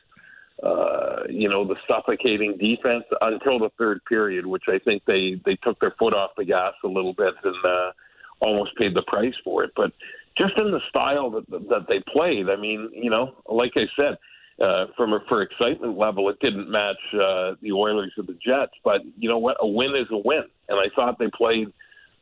Uh, 0.64 1.24
you 1.30 1.50
know, 1.50 1.68
the 1.68 1.76
suffocating 1.86 2.58
defense 2.58 3.04
until 3.20 3.60
the 3.60 3.70
third 3.78 4.00
period, 4.08 4.46
which 4.46 4.64
I 4.70 4.80
think 4.80 5.04
they 5.06 5.40
they 5.46 5.58
took 5.58 5.80
their 5.82 5.94
foot 6.00 6.14
off 6.14 6.32
the 6.38 6.46
gas 6.46 6.74
a 6.84 6.88
little 6.88 7.14
bit 7.14 7.34
and. 7.44 7.56
Uh, 7.64 7.92
almost 8.40 8.76
paid 8.78 8.96
the 8.96 9.04
price 9.04 9.34
for 9.44 9.64
it. 9.64 9.72
But 9.76 9.92
just 10.38 10.54
in 10.58 10.72
the 10.72 10.82
style 10.90 11.30
that 11.32 11.50
that 11.50 11.86
they 11.88 12.04
played, 12.12 12.50
I 12.50 12.56
mean, 12.56 12.90
you 12.94 13.10
know, 13.10 13.36
like 13.48 13.74
I 13.76 13.86
said, 13.96 14.18
uh, 14.64 14.88
from 14.96 15.14
a, 15.14 15.20
for 15.28 15.42
excitement 15.42 15.98
level, 15.98 16.30
it 16.30 16.40
didn't 16.40 16.70
match 16.70 16.98
uh, 17.14 17.56
the 17.62 17.72
Oilers 17.74 18.14
or 18.18 18.24
the 18.24 18.38
Jets. 18.46 18.74
But 18.84 19.02
you 19.18 19.30
know 19.30 19.38
what? 19.38 19.58
A 19.60 19.68
win 19.68 19.96
is 19.96 20.08
a 20.12 20.18
win, 20.18 20.44
and 20.70 20.80
I 20.80 20.94
thought 20.96 21.20
they 21.20 21.30
played 21.36 21.68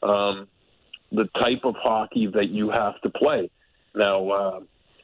um, 0.01 0.47
the 1.11 1.25
type 1.35 1.63
of 1.63 1.75
hockey 1.77 2.27
that 2.33 2.49
you 2.49 2.69
have 2.69 2.99
to 3.01 3.09
play. 3.09 3.49
Now, 3.95 4.29
uh, 4.29 4.59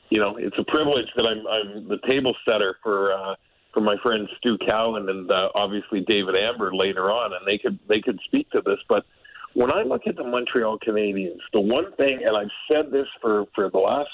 you 0.09 0.19
know, 0.19 0.37
it's 0.37 0.57
a 0.57 0.63
privilege 0.63 1.05
that 1.17 1.25
I'm, 1.25 1.45
I'm 1.47 1.87
the 1.87 1.99
table 2.07 2.35
setter 2.45 2.77
for. 2.83 3.13
Uh, 3.13 3.35
for 3.71 3.81
my 3.81 3.95
friend 4.01 4.27
Stu 4.37 4.57
Cowan 4.65 5.07
and 5.09 5.29
uh, 5.29 5.49
obviously 5.53 6.01
David 6.01 6.35
Amber 6.35 6.73
later 6.73 7.11
on, 7.11 7.33
and 7.33 7.45
they 7.45 7.57
could 7.57 7.77
they 7.87 8.01
could 8.01 8.19
speak 8.25 8.49
to 8.49 8.61
this. 8.65 8.79
But 8.87 9.05
when 9.53 9.71
I 9.71 9.83
look 9.83 10.03
at 10.07 10.15
the 10.15 10.23
Montreal 10.23 10.79
Canadiens, 10.79 11.39
the 11.53 11.59
one 11.59 11.91
thing, 11.97 12.21
and 12.25 12.37
I've 12.37 12.51
said 12.71 12.91
this 12.91 13.07
for 13.21 13.45
for 13.55 13.69
the 13.69 13.79
last 13.79 14.09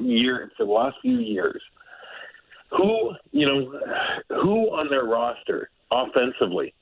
year, 0.00 0.50
for 0.56 0.66
the 0.66 0.72
last 0.72 0.96
few 1.02 1.18
years, 1.18 1.62
who 2.70 3.12
you 3.32 3.46
know, 3.46 3.80
who 4.42 4.66
on 4.70 4.88
their 4.90 5.04
roster 5.04 5.70
offensively 5.90 6.74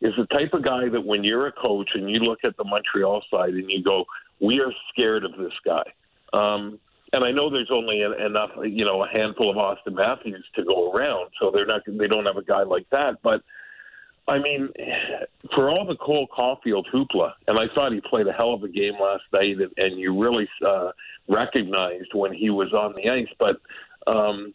is 0.00 0.12
the 0.18 0.26
type 0.26 0.52
of 0.52 0.62
guy 0.62 0.88
that 0.88 1.00
when 1.00 1.24
you're 1.24 1.46
a 1.46 1.52
coach 1.52 1.90
and 1.94 2.10
you 2.10 2.18
look 2.18 2.40
at 2.44 2.56
the 2.56 2.64
Montreal 2.64 3.22
side 3.30 3.54
and 3.54 3.70
you 3.70 3.82
go, 3.82 4.04
we 4.40 4.60
are 4.60 4.72
scared 4.92 5.24
of 5.24 5.32
this 5.38 5.52
guy. 5.64 5.84
Um, 6.32 6.78
and 7.12 7.24
I 7.24 7.30
know 7.30 7.48
there's 7.48 7.70
only 7.72 8.02
en- 8.02 8.20
enough, 8.20 8.50
you 8.64 8.84
know, 8.84 9.04
a 9.04 9.08
handful 9.08 9.50
of 9.50 9.56
Auston 9.56 9.94
Matthews 9.94 10.44
to 10.56 10.64
go 10.64 10.92
around, 10.92 11.30
so 11.40 11.50
they're 11.50 11.66
not, 11.66 11.82
they 11.86 12.08
don't 12.08 12.26
have 12.26 12.36
a 12.36 12.44
guy 12.44 12.62
like 12.64 12.86
that. 12.90 13.22
But 13.22 13.42
I 14.28 14.38
mean, 14.38 14.68
for 15.54 15.70
all 15.70 15.86
the 15.86 15.96
Cole 15.96 16.26
Caufield 16.36 16.84
hoopla, 16.92 17.32
and 17.46 17.58
I 17.58 17.72
thought 17.74 17.92
he 17.92 18.00
played 18.00 18.26
a 18.26 18.32
hell 18.32 18.54
of 18.54 18.64
a 18.64 18.68
game 18.68 18.94
last 19.00 19.22
night, 19.32 19.56
and, 19.58 19.70
and 19.76 20.00
you 20.00 20.18
really 20.20 20.48
uh, 20.66 20.90
recognized 21.28 22.12
when 22.12 22.32
he 22.32 22.50
was 22.50 22.72
on 22.72 22.94
the 22.96 23.08
ice. 23.08 23.28
But 23.38 23.60
um, 24.10 24.52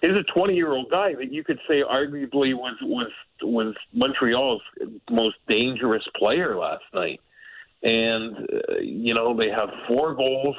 he's 0.00 0.10
a 0.10 0.22
20 0.32 0.54
year 0.54 0.72
old 0.72 0.90
guy 0.90 1.14
that 1.14 1.32
you 1.32 1.44
could 1.44 1.58
say 1.68 1.82
arguably 1.82 2.54
was 2.54 2.76
was 2.82 3.10
was 3.42 3.74
Montreal's 3.92 4.62
most 5.10 5.36
dangerous 5.48 6.04
player 6.16 6.56
last 6.56 6.84
night. 6.94 7.20
And 7.82 8.36
uh, 8.36 8.78
you 8.80 9.14
know 9.14 9.36
they 9.36 9.48
have 9.48 9.70
four 9.88 10.14
goals 10.14 10.56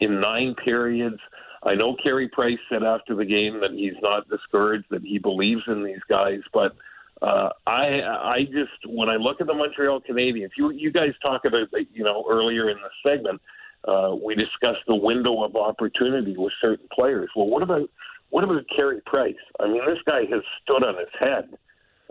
in 0.00 0.20
nine 0.20 0.54
periods. 0.62 1.18
I 1.62 1.74
know 1.74 1.96
Carey 2.02 2.28
Price 2.28 2.58
said 2.70 2.82
after 2.82 3.14
the 3.14 3.24
game 3.24 3.60
that 3.60 3.70
he's 3.72 4.00
not 4.02 4.28
discouraged, 4.28 4.86
that 4.90 5.02
he 5.02 5.18
believes 5.18 5.62
in 5.68 5.82
these 5.82 6.02
guys, 6.08 6.40
but 6.52 6.76
uh, 7.22 7.48
I 7.66 8.00
I 8.02 8.38
just 8.44 8.86
when 8.86 9.08
I 9.08 9.16
look 9.16 9.40
at 9.40 9.46
the 9.46 9.54
Montreal 9.54 10.00
Canadiens, 10.00 10.50
you 10.56 10.70
you 10.70 10.92
guys 10.92 11.10
talk 11.22 11.44
about 11.44 11.68
you 11.92 12.04
know 12.04 12.24
earlier 12.28 12.70
in 12.70 12.76
the 12.76 12.90
segment, 13.08 13.40
uh, 13.88 14.14
we 14.14 14.34
discussed 14.34 14.84
the 14.86 14.94
window 14.94 15.42
of 15.42 15.56
opportunity 15.56 16.34
with 16.36 16.52
certain 16.60 16.86
players. 16.92 17.30
Well, 17.34 17.46
what 17.46 17.62
about 17.62 17.88
what 18.30 18.44
about 18.44 18.62
Carey 18.74 19.00
Price? 19.06 19.34
I 19.60 19.68
mean, 19.68 19.82
this 19.86 19.98
guy 20.04 20.20
has 20.30 20.42
stood 20.62 20.84
on 20.84 20.96
his 20.98 21.08
head. 21.18 21.56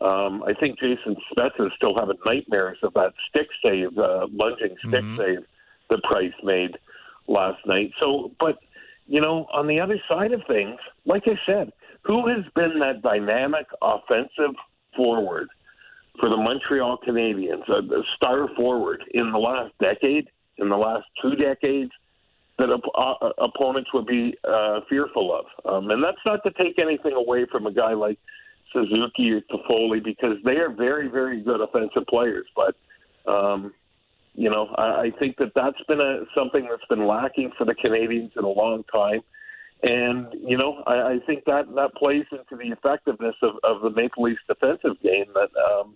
Um, 0.02 0.44
I 0.44 0.53
think 0.60 0.80
Jason 0.80 1.15
Spezza 1.32 1.68
is 1.68 1.72
still 1.77 1.98
having 1.98 2.18
nightmares 2.26 2.77
of 2.84 2.94
that 2.95 3.14
stick 3.30 3.48
save, 3.64 3.98
uh, 3.98 4.27
lunging 4.32 4.76
stick 4.80 5.03
Mm-hmm. 5.03 5.18
save 5.22 5.45
that 5.90 6.03
Price 6.03 6.34
made 6.44 6.77
last 7.27 7.60
night. 7.65 7.91
So, 7.99 8.32
but 8.40 8.57
you 9.07 9.22
know, 9.22 9.45
on 9.53 9.68
the 9.68 9.80
other 9.80 10.02
side 10.10 10.32
of 10.34 10.41
things, 10.48 10.80
like 11.06 11.23
I 11.27 11.38
said, 11.45 11.72
who 12.02 12.27
has 12.27 12.44
been 12.56 12.80
that 12.80 13.03
dynamic 13.03 13.68
offensive 13.82 14.56
forward 14.96 15.48
for 16.20 16.30
the 16.30 16.38
Montreal 16.38 17.00
Canadiens, 17.06 17.68
a, 17.68 17.80
a 17.94 18.04
star 18.16 18.48
forward 18.56 19.04
in 19.14 19.32
the 19.32 19.38
last 19.38 19.74
decade, 19.80 20.28
in 20.58 20.70
the 20.70 20.78
last 20.78 21.06
two 21.22 21.36
decades, 21.36 21.92
that 22.58 22.70
op- 22.70 23.22
uh, 23.22 23.44
opponents 23.44 23.90
would 23.94 24.06
be 24.06 24.36
uh, 24.48 24.80
fearful 24.90 25.38
of. 25.38 25.46
Um, 25.72 25.92
and 25.92 26.04
that's 26.04 26.18
not 26.26 26.42
to 26.44 26.52
take 26.52 26.80
anything 26.80 27.14
away 27.14 27.46
from 27.52 27.66
a 27.68 27.74
guy 27.74 27.94
like 27.94 28.18
Suzuki 28.72 29.32
or 29.32 29.42
Toffoli 29.42 30.04
because 30.04 30.38
they 30.46 30.58
are 30.58 30.70
very, 30.70 31.10
very 31.10 31.42
good 31.42 31.62
offensive 31.62 32.06
players. 32.08 32.46
But 32.56 32.76
um, 33.30 33.74
you 34.36 34.50
know, 34.50 34.68
I, 34.78 34.84
I 34.84 35.12
think 35.18 35.38
that 35.38 35.52
that's 35.56 35.82
been 35.88 36.02
a 36.02 36.24
something 36.38 36.68
that's 36.70 36.86
been 36.90 37.08
lacking 37.08 37.52
for 37.58 37.66
the 37.66 37.74
Canadiens 37.74 38.32
in 38.38 38.44
a 38.44 38.50
long 38.50 38.84
time. 38.92 39.22
And 39.86 40.28
you 40.34 40.57
know, 40.57 40.82
I, 40.88 40.94
I 40.94 41.20
think 41.28 41.45
that 41.45 41.66
that 41.76 41.94
plays 41.94 42.26
into 42.32 42.56
the 42.56 42.72
effectiveness 42.72 43.36
of, 43.44 43.53
of 43.64 43.84
the 43.84 43.91
Maple 43.91 44.24
Leafs 44.24 44.41
defensive 44.48 44.99
game. 45.03 45.26
That 45.36 45.49
um, 45.72 45.95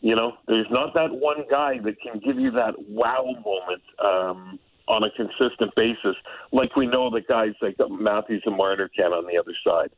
you 0.00 0.16
know, 0.16 0.32
there's 0.48 0.66
not 0.70 0.94
that 0.94 1.10
one 1.12 1.44
guy 1.50 1.78
that 1.84 2.00
can 2.00 2.20
give 2.20 2.40
you 2.40 2.50
that 2.52 2.72
wow 2.88 3.22
moment 3.44 3.82
um, 4.02 4.58
on 4.88 5.02
a 5.04 5.10
consistent 5.10 5.74
basis, 5.76 6.16
like 6.52 6.74
we 6.74 6.86
know 6.86 7.10
that 7.10 7.28
guys 7.28 7.52
like 7.60 7.76
Matthews 7.90 8.42
and 8.46 8.56
Marner 8.56 8.88
can 8.88 9.12
on 9.12 9.26
the 9.26 9.38
other 9.38 9.54
side. 9.62 9.90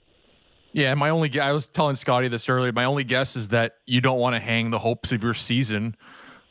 Yeah, 0.72 0.92
my 0.94 1.10
only 1.10 1.38
I 1.38 1.52
was 1.52 1.68
telling 1.68 1.94
Scotty 1.94 2.26
this 2.26 2.48
earlier. 2.48 2.72
My 2.72 2.84
only 2.84 3.04
guess 3.04 3.36
is 3.36 3.48
that 3.50 3.76
you 3.86 4.00
don't 4.00 4.18
want 4.18 4.34
to 4.34 4.40
hang 4.40 4.72
the 4.72 4.78
hopes 4.80 5.12
of 5.12 5.22
your 5.22 5.34
season 5.34 5.94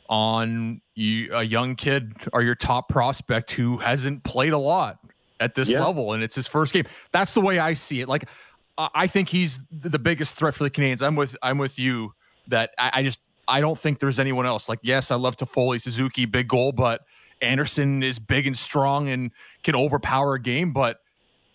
on 0.08 0.80
you, 0.94 1.28
a 1.34 1.42
young 1.42 1.76
kid 1.76 2.14
or 2.32 2.42
your 2.42 2.54
top 2.54 2.88
prospect 2.88 3.52
who 3.52 3.76
hasn't 3.76 4.24
played 4.24 4.54
a 4.54 4.58
lot 4.58 4.98
at 5.40 5.54
this 5.54 5.70
Yeah. 5.70 5.84
level, 5.84 6.12
and 6.12 6.22
it's 6.22 6.34
his 6.34 6.46
first 6.46 6.72
game. 6.72 6.84
That's 7.12 7.34
the 7.34 7.40
way 7.40 7.58
I 7.58 7.74
see 7.74 8.00
it. 8.00 8.08
Like, 8.08 8.28
I 8.76 9.06
think 9.06 9.28
he's 9.28 9.60
the 9.70 9.98
biggest 9.98 10.36
threat 10.36 10.54
for 10.54 10.64
the 10.64 10.70
Canadians. 10.70 11.02
I'm 11.02 11.16
with 11.16 11.36
I'm 11.42 11.58
with 11.58 11.78
you 11.78 12.12
that 12.48 12.70
I, 12.78 12.90
I 12.94 13.02
just 13.02 13.20
I 13.46 13.60
don't 13.60 13.78
think 13.78 13.98
there's 13.98 14.18
anyone 14.18 14.46
else. 14.46 14.68
Like, 14.68 14.80
yes, 14.82 15.10
I 15.10 15.16
love 15.16 15.36
Toffoli, 15.36 15.80
Suzuki, 15.80 16.24
big 16.24 16.48
goal, 16.48 16.72
but 16.72 17.02
Anderson 17.42 18.02
is 18.02 18.18
big 18.18 18.46
and 18.46 18.56
strong 18.56 19.08
and 19.08 19.30
can 19.62 19.74
overpower 19.74 20.34
a 20.34 20.40
game, 20.40 20.72
but. 20.72 20.98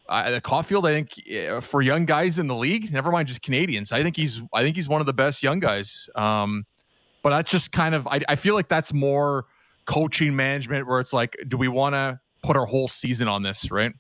Uh, 0.07 0.31
the 0.31 0.41
Caufield, 0.41 0.89
I 0.89 1.03
think, 1.03 1.63
for 1.63 1.83
young 1.83 2.03
guys 2.03 2.39
in 2.39 2.47
the 2.47 2.55
league, 2.55 2.91
never 2.91 3.11
mind 3.11 3.27
just 3.27 3.43
Canadians. 3.43 3.91
I 3.91 4.01
think 4.01 4.15
he's, 4.15 4.41
I 4.51 4.63
think 4.63 4.75
he's 4.75 4.89
one 4.89 5.01
of 5.01 5.05
the 5.05 5.13
best 5.13 5.43
young 5.43 5.59
guys. 5.59 6.09
Um, 6.15 6.65
but 7.21 7.29
that's 7.29 7.51
just 7.51 7.71
kind 7.71 7.93
of, 7.93 8.07
I, 8.07 8.19
I 8.27 8.35
feel 8.35 8.55
like 8.55 8.69
that's 8.69 8.91
more 8.91 9.45
coaching 9.85 10.35
management, 10.35 10.87
where 10.87 10.99
it's 10.99 11.13
like, 11.13 11.37
do 11.47 11.57
we 11.57 11.67
want 11.67 11.93
to 11.93 12.19
put 12.41 12.55
our 12.57 12.65
whole 12.65 12.87
season 12.87 13.27
on 13.27 13.43
this, 13.43 13.71
right? 13.71 13.93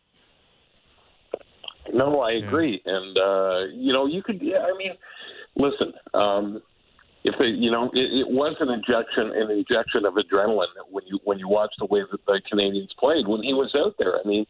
No, 1.93 2.21
I 2.21 2.33
agree, 2.33 2.81
and 2.85 3.17
uh, 3.17 3.59
you 3.73 3.93
know, 3.93 4.05
you 4.05 4.21
could. 4.21 4.41
Yeah, 4.41 4.59
I 4.59 4.77
mean, 4.77 4.93
listen, 5.55 5.93
um, 6.13 6.61
if 7.23 7.35
they, 7.39 7.47
you 7.47 7.71
know, 7.71 7.89
it, 7.93 8.13
it 8.13 8.27
was 8.29 8.55
an 8.59 8.69
injection, 8.69 9.31
an 9.35 9.51
injection 9.51 10.05
of 10.05 10.13
adrenaline 10.13 10.67
when 10.89 11.03
you 11.07 11.19
when 11.23 11.39
you 11.39 11.47
watch 11.47 11.71
the 11.79 11.85
way 11.85 12.01
that 12.09 12.25
the 12.25 12.41
Canadians 12.49 12.93
played 12.99 13.27
when 13.27 13.43
he 13.43 13.53
was 13.53 13.73
out 13.75 13.95
there. 13.97 14.19
I 14.19 14.27
mean, 14.27 14.45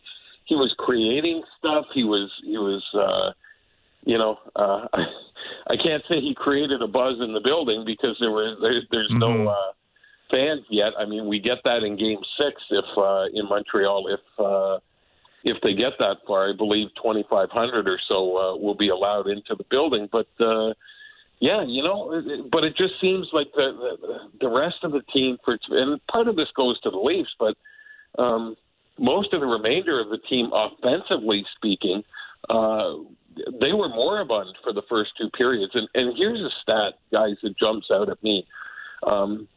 he 0.46 0.56
was 0.56 0.74
creating 0.78 1.44
stuff. 1.58 1.86
He 1.94 2.04
was 2.04 2.30
he 2.44 2.58
was, 2.58 2.84
uh, 2.94 3.32
you 4.06 4.18
know, 4.18 4.38
uh, 4.56 4.88
I 5.70 5.76
can't 5.82 6.04
say 6.10 6.20
he 6.20 6.36
created 6.36 6.82
a 6.82 6.88
buzz 6.88 7.16
in 7.22 7.34
the 7.34 7.42
building 7.42 7.84
because 7.86 8.18
there 8.20 8.32
was 8.32 8.58
there, 8.62 8.82
there's 8.92 9.12
no 9.18 9.48
uh, 9.48 9.72
fans 10.30 10.66
yet. 10.70 10.94
I 10.98 11.06
mean, 11.06 11.28
we 11.28 11.40
get 11.40 11.58
that 11.64 11.84
in 11.84 11.98
Game 11.98 12.20
Six 12.38 12.62
if 12.70 12.86
uh, 12.98 13.26
in 13.34 13.48
Montreal 13.48 14.08
if. 14.08 14.46
Uh, 14.46 14.80
if 15.44 15.56
they 15.64 15.74
get 15.74 15.94
that 16.00 16.18
far, 16.28 16.50
I 16.50 16.54
believe 16.56 16.88
2,500 17.02 17.88
or 17.88 18.00
so 18.10 18.38
uh, 18.38 18.58
will 18.58 18.76
be 18.76 18.90
allowed 18.90 19.28
into 19.28 19.56
the 19.56 19.64
building. 19.70 20.10
But 20.12 20.28
uh, 20.40 20.74
yeah, 21.40 21.64
you 21.66 21.82
know, 21.82 22.22
but 22.52 22.66
it 22.66 22.76
just 22.76 23.00
seems 23.00 23.30
like 23.32 23.48
the, 23.56 23.72
the 24.02 24.18
the 24.42 24.50
rest 24.50 24.78
of 24.84 24.92
the 24.92 25.02
team 25.14 25.38
for 25.46 25.58
and 25.70 26.06
part 26.08 26.28
of 26.28 26.36
this 26.36 26.50
goes 26.56 26.80
to 26.82 26.90
the 26.90 26.98
Leafs, 26.98 27.34
but 27.40 27.56
um, 28.18 28.56
most 28.98 29.34
of 29.34 29.40
the 29.40 29.48
remainder 29.48 30.02
of 30.02 30.10
the 30.10 30.18
team, 30.30 30.52
offensively 30.54 31.46
speaking, 31.56 32.04
uh, 32.50 32.96
they 33.62 33.72
were 33.72 33.88
moribund 33.88 34.58
for 34.64 34.74
the 34.74 34.82
first 34.90 35.12
two 35.18 35.30
periods. 35.30 35.72
And 35.74 35.88
and 35.94 36.18
here's 36.18 36.42
a 36.42 36.52
stat, 36.62 36.96
guys, 37.12 37.38
that 37.44 37.58
jumps 37.58 37.88
out 37.92 38.10
at 38.10 38.22
me. 38.22 38.46
Um, 39.08 39.48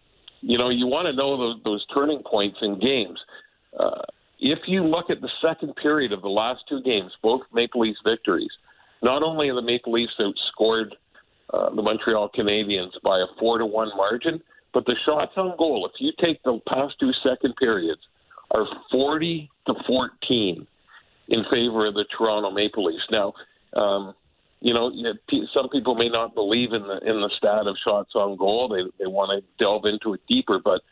you 0.43 0.59
know, 0.59 0.69
you 0.69 0.87
want 0.87 1.07
to 1.07 1.13
know 1.13 1.37
those, 1.39 1.61
those 1.65 1.87
turning 1.95 2.23
points 2.25 2.59
in 2.63 2.79
games. 2.79 3.19
Uh, 3.79 4.03
if 4.41 4.59
you 4.67 4.85
look 4.85 5.09
at 5.09 5.21
the 5.21 5.31
second 5.41 5.75
period 5.77 6.13
of 6.13 6.21
the 6.21 6.29
last 6.29 6.63
two 6.69 6.83
games, 6.83 7.13
both 7.23 7.43
Maple 7.55 7.81
Leafs 7.81 8.01
victories, 8.05 8.51
not 9.03 9.23
only 9.23 9.49
are 9.49 9.55
the 9.55 9.63
Maple 9.63 9.93
Leafs 9.93 10.13
outscored 10.19 10.91
uh, 11.55 11.75
the 11.75 11.83
Montreal 11.83 12.31
Canadiens 12.37 12.91
by 13.05 13.19
a 13.19 13.27
four 13.39 13.59
to 13.59 13.67
one 13.67 13.91
margin, 13.97 14.43
but 14.75 14.85
the 14.87 14.97
shots 15.07 15.33
on 15.37 15.57
goal, 15.59 15.89
if 15.93 16.01
you 16.01 16.13
take 16.21 16.43
the 16.43 16.59
past 16.69 16.95
two 16.99 17.13
second 17.23 17.55
periods, 17.57 18.01
are 18.51 18.67
40 18.91 19.51
to 19.67 19.75
14 19.87 20.67
in 21.29 21.45
favor 21.51 21.87
of 21.87 21.95
the 21.95 22.05
Toronto 22.17 22.51
Maple 22.51 22.85
Leafs. 22.85 23.07
Now, 23.11 23.33
um, 23.75 24.15
you 24.63 24.73
know, 24.73 24.93
some 25.53 25.69
people 25.71 25.97
may 25.97 26.09
not 26.09 26.35
believe 26.35 26.73
in 26.73 26.83
the 26.83 26.99
in 27.05 27.21
the 27.21 27.31
stat 27.37 27.67
of 27.67 27.77
shots 27.85 28.13
on 28.15 28.37
goal. 28.37 28.69
They 28.69 28.83
they 29.03 29.09
want 29.09 29.31
to 29.33 29.45
delve 29.63 29.85
into 29.87 30.15
it 30.15 30.21
deeper, 30.29 30.61
but 30.65 30.83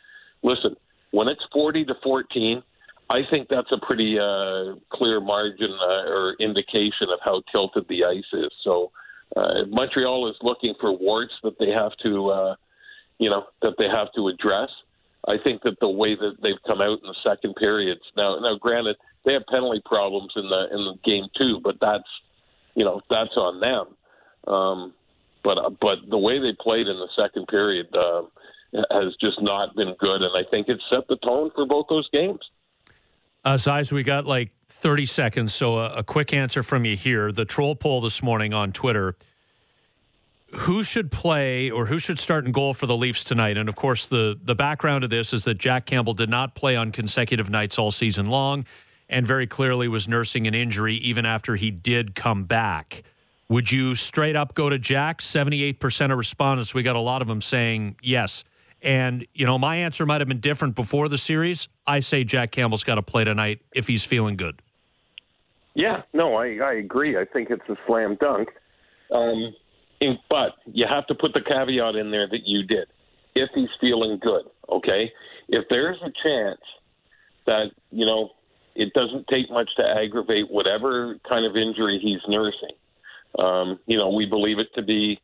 listen, 0.42 0.74
when 1.12 1.28
it's 1.28 1.44
40 1.52 1.84
to 1.86 1.94
14, 2.02 2.62
I 3.08 3.20
think 3.30 3.48
that's 3.48 3.70
a 3.72 3.84
pretty 3.84 4.18
uh, 4.18 4.74
clear 4.92 5.20
margin 5.20 5.70
uh, 5.70 6.10
or 6.10 6.36
indication 6.40 7.08
of 7.12 7.20
how 7.24 7.42
tilted 7.52 7.86
the 7.88 8.04
ice 8.04 8.24
is. 8.32 8.50
So 8.64 8.90
uh, 9.36 9.66
Montreal 9.68 10.28
is 10.28 10.36
looking 10.42 10.74
for 10.80 10.96
warts 10.96 11.34
that 11.44 11.58
they 11.58 11.70
have 11.70 11.92
to, 12.02 12.28
uh, 12.30 12.54
you 13.18 13.30
know, 13.30 13.44
that 13.62 13.74
they 13.78 13.88
have 13.88 14.12
to 14.16 14.28
address. 14.28 14.70
I 15.28 15.36
think 15.42 15.62
that 15.62 15.78
the 15.80 15.88
way 15.88 16.16
that 16.16 16.36
they've 16.42 16.62
come 16.66 16.80
out 16.80 16.98
in 17.02 17.06
the 17.06 17.16
second 17.22 17.54
periods 17.56 18.00
now, 18.16 18.38
now 18.40 18.56
granted 18.58 18.96
they 19.24 19.32
have 19.34 19.42
penalty 19.50 19.82
problems 19.84 20.32
in 20.34 20.48
the 20.48 20.68
in 20.72 20.84
the 20.84 20.94
game 21.04 21.26
too, 21.36 21.60
but 21.62 21.76
that's 21.80 22.08
you 22.80 22.86
know 22.86 23.02
that's 23.10 23.36
on 23.36 23.60
them. 23.60 24.52
Um, 24.52 24.94
but 25.44 25.78
but 25.80 25.98
the 26.08 26.16
way 26.16 26.38
they 26.40 26.56
played 26.58 26.86
in 26.86 26.96
the 26.96 27.08
second 27.14 27.46
period 27.48 27.86
uh, 27.94 28.22
has 28.90 29.14
just 29.20 29.42
not 29.42 29.76
been 29.76 29.94
good, 29.98 30.22
and 30.22 30.34
I 30.34 30.48
think 30.50 30.68
it 30.68 30.80
set 30.88 31.06
the 31.08 31.16
tone 31.16 31.50
for 31.54 31.66
both 31.66 31.86
those 31.90 32.08
games. 32.10 32.40
Uh, 33.44 33.58
Zeiss, 33.58 33.92
we 33.92 34.02
got 34.02 34.24
like 34.24 34.50
30 34.68 35.06
seconds, 35.06 35.54
so 35.54 35.78
a, 35.78 35.96
a 35.96 36.02
quick 36.02 36.32
answer 36.32 36.62
from 36.62 36.86
you 36.86 36.96
here. 36.96 37.32
The 37.32 37.44
troll 37.44 37.74
poll 37.74 38.00
this 38.00 38.22
morning 38.22 38.54
on 38.54 38.72
Twitter 38.72 39.14
who 40.52 40.82
should 40.82 41.12
play 41.12 41.70
or 41.70 41.86
who 41.86 41.98
should 42.00 42.18
start 42.18 42.44
in 42.44 42.50
goal 42.50 42.74
for 42.74 42.86
the 42.86 42.96
Leafs 42.96 43.22
tonight? 43.22 43.56
And 43.56 43.68
of 43.68 43.76
course, 43.76 44.08
the, 44.08 44.36
the 44.42 44.56
background 44.56 45.04
of 45.04 45.10
this 45.10 45.32
is 45.32 45.44
that 45.44 45.58
Jack 45.58 45.86
Campbell 45.86 46.12
did 46.12 46.28
not 46.28 46.56
play 46.56 46.74
on 46.74 46.90
consecutive 46.90 47.50
nights 47.50 47.78
all 47.78 47.92
season 47.92 48.26
long 48.26 48.66
and 49.10 49.26
very 49.26 49.46
clearly 49.46 49.88
was 49.88 50.08
nursing 50.08 50.46
an 50.46 50.54
injury 50.54 50.94
even 50.96 51.26
after 51.26 51.56
he 51.56 51.70
did 51.70 52.14
come 52.14 52.44
back. 52.44 53.02
Would 53.48 53.70
you 53.70 53.96
straight 53.96 54.36
up 54.36 54.54
go 54.54 54.70
to 54.70 54.78
Jack? 54.78 55.20
78% 55.20 56.12
of 56.12 56.16
respondents, 56.16 56.72
we 56.72 56.84
got 56.84 56.94
a 56.96 57.00
lot 57.00 57.20
of 57.20 57.28
them 57.28 57.40
saying 57.40 57.96
yes. 58.00 58.44
And, 58.80 59.26
you 59.34 59.44
know, 59.44 59.58
my 59.58 59.76
answer 59.76 60.06
might 60.06 60.20
have 60.20 60.28
been 60.28 60.40
different 60.40 60.76
before 60.76 61.08
the 61.08 61.18
series. 61.18 61.68
I 61.86 62.00
say 62.00 62.22
Jack 62.22 62.52
Campbell's 62.52 62.84
got 62.84 62.94
to 62.94 63.02
play 63.02 63.24
tonight 63.24 63.60
if 63.74 63.88
he's 63.88 64.04
feeling 64.04 64.36
good. 64.36 64.62
Yeah, 65.74 66.02
no, 66.12 66.36
I, 66.36 66.58
I 66.62 66.72
agree. 66.74 67.18
I 67.18 67.24
think 67.24 67.50
it's 67.50 67.68
a 67.68 67.76
slam 67.86 68.16
dunk. 68.20 68.48
Um, 69.12 69.52
in, 70.00 70.18
but 70.30 70.52
you 70.66 70.86
have 70.88 71.06
to 71.08 71.14
put 71.14 71.34
the 71.34 71.40
caveat 71.40 71.96
in 71.96 72.12
there 72.12 72.28
that 72.28 72.46
you 72.46 72.62
did. 72.62 72.86
If 73.34 73.50
he's 73.54 73.68
feeling 73.80 74.18
good, 74.22 74.44
okay? 74.68 75.10
If 75.48 75.64
there's 75.68 75.98
a 76.02 76.12
chance 76.22 76.60
that, 77.46 77.66
you 77.90 78.06
know, 78.06 78.30
it 78.80 78.92
doesn't 78.94 79.26
take 79.28 79.50
much 79.50 79.68
to 79.76 79.84
aggravate 79.84 80.50
whatever 80.50 81.18
kind 81.28 81.44
of 81.44 81.54
injury 81.54 82.00
he's 82.02 82.20
nursing, 82.26 82.76
um, 83.38 83.78
you 83.86 83.96
know, 83.96 84.10
we 84.10 84.26
believe 84.26 84.58
it 84.58 84.68
to 84.74 84.82
be, 84.82 85.20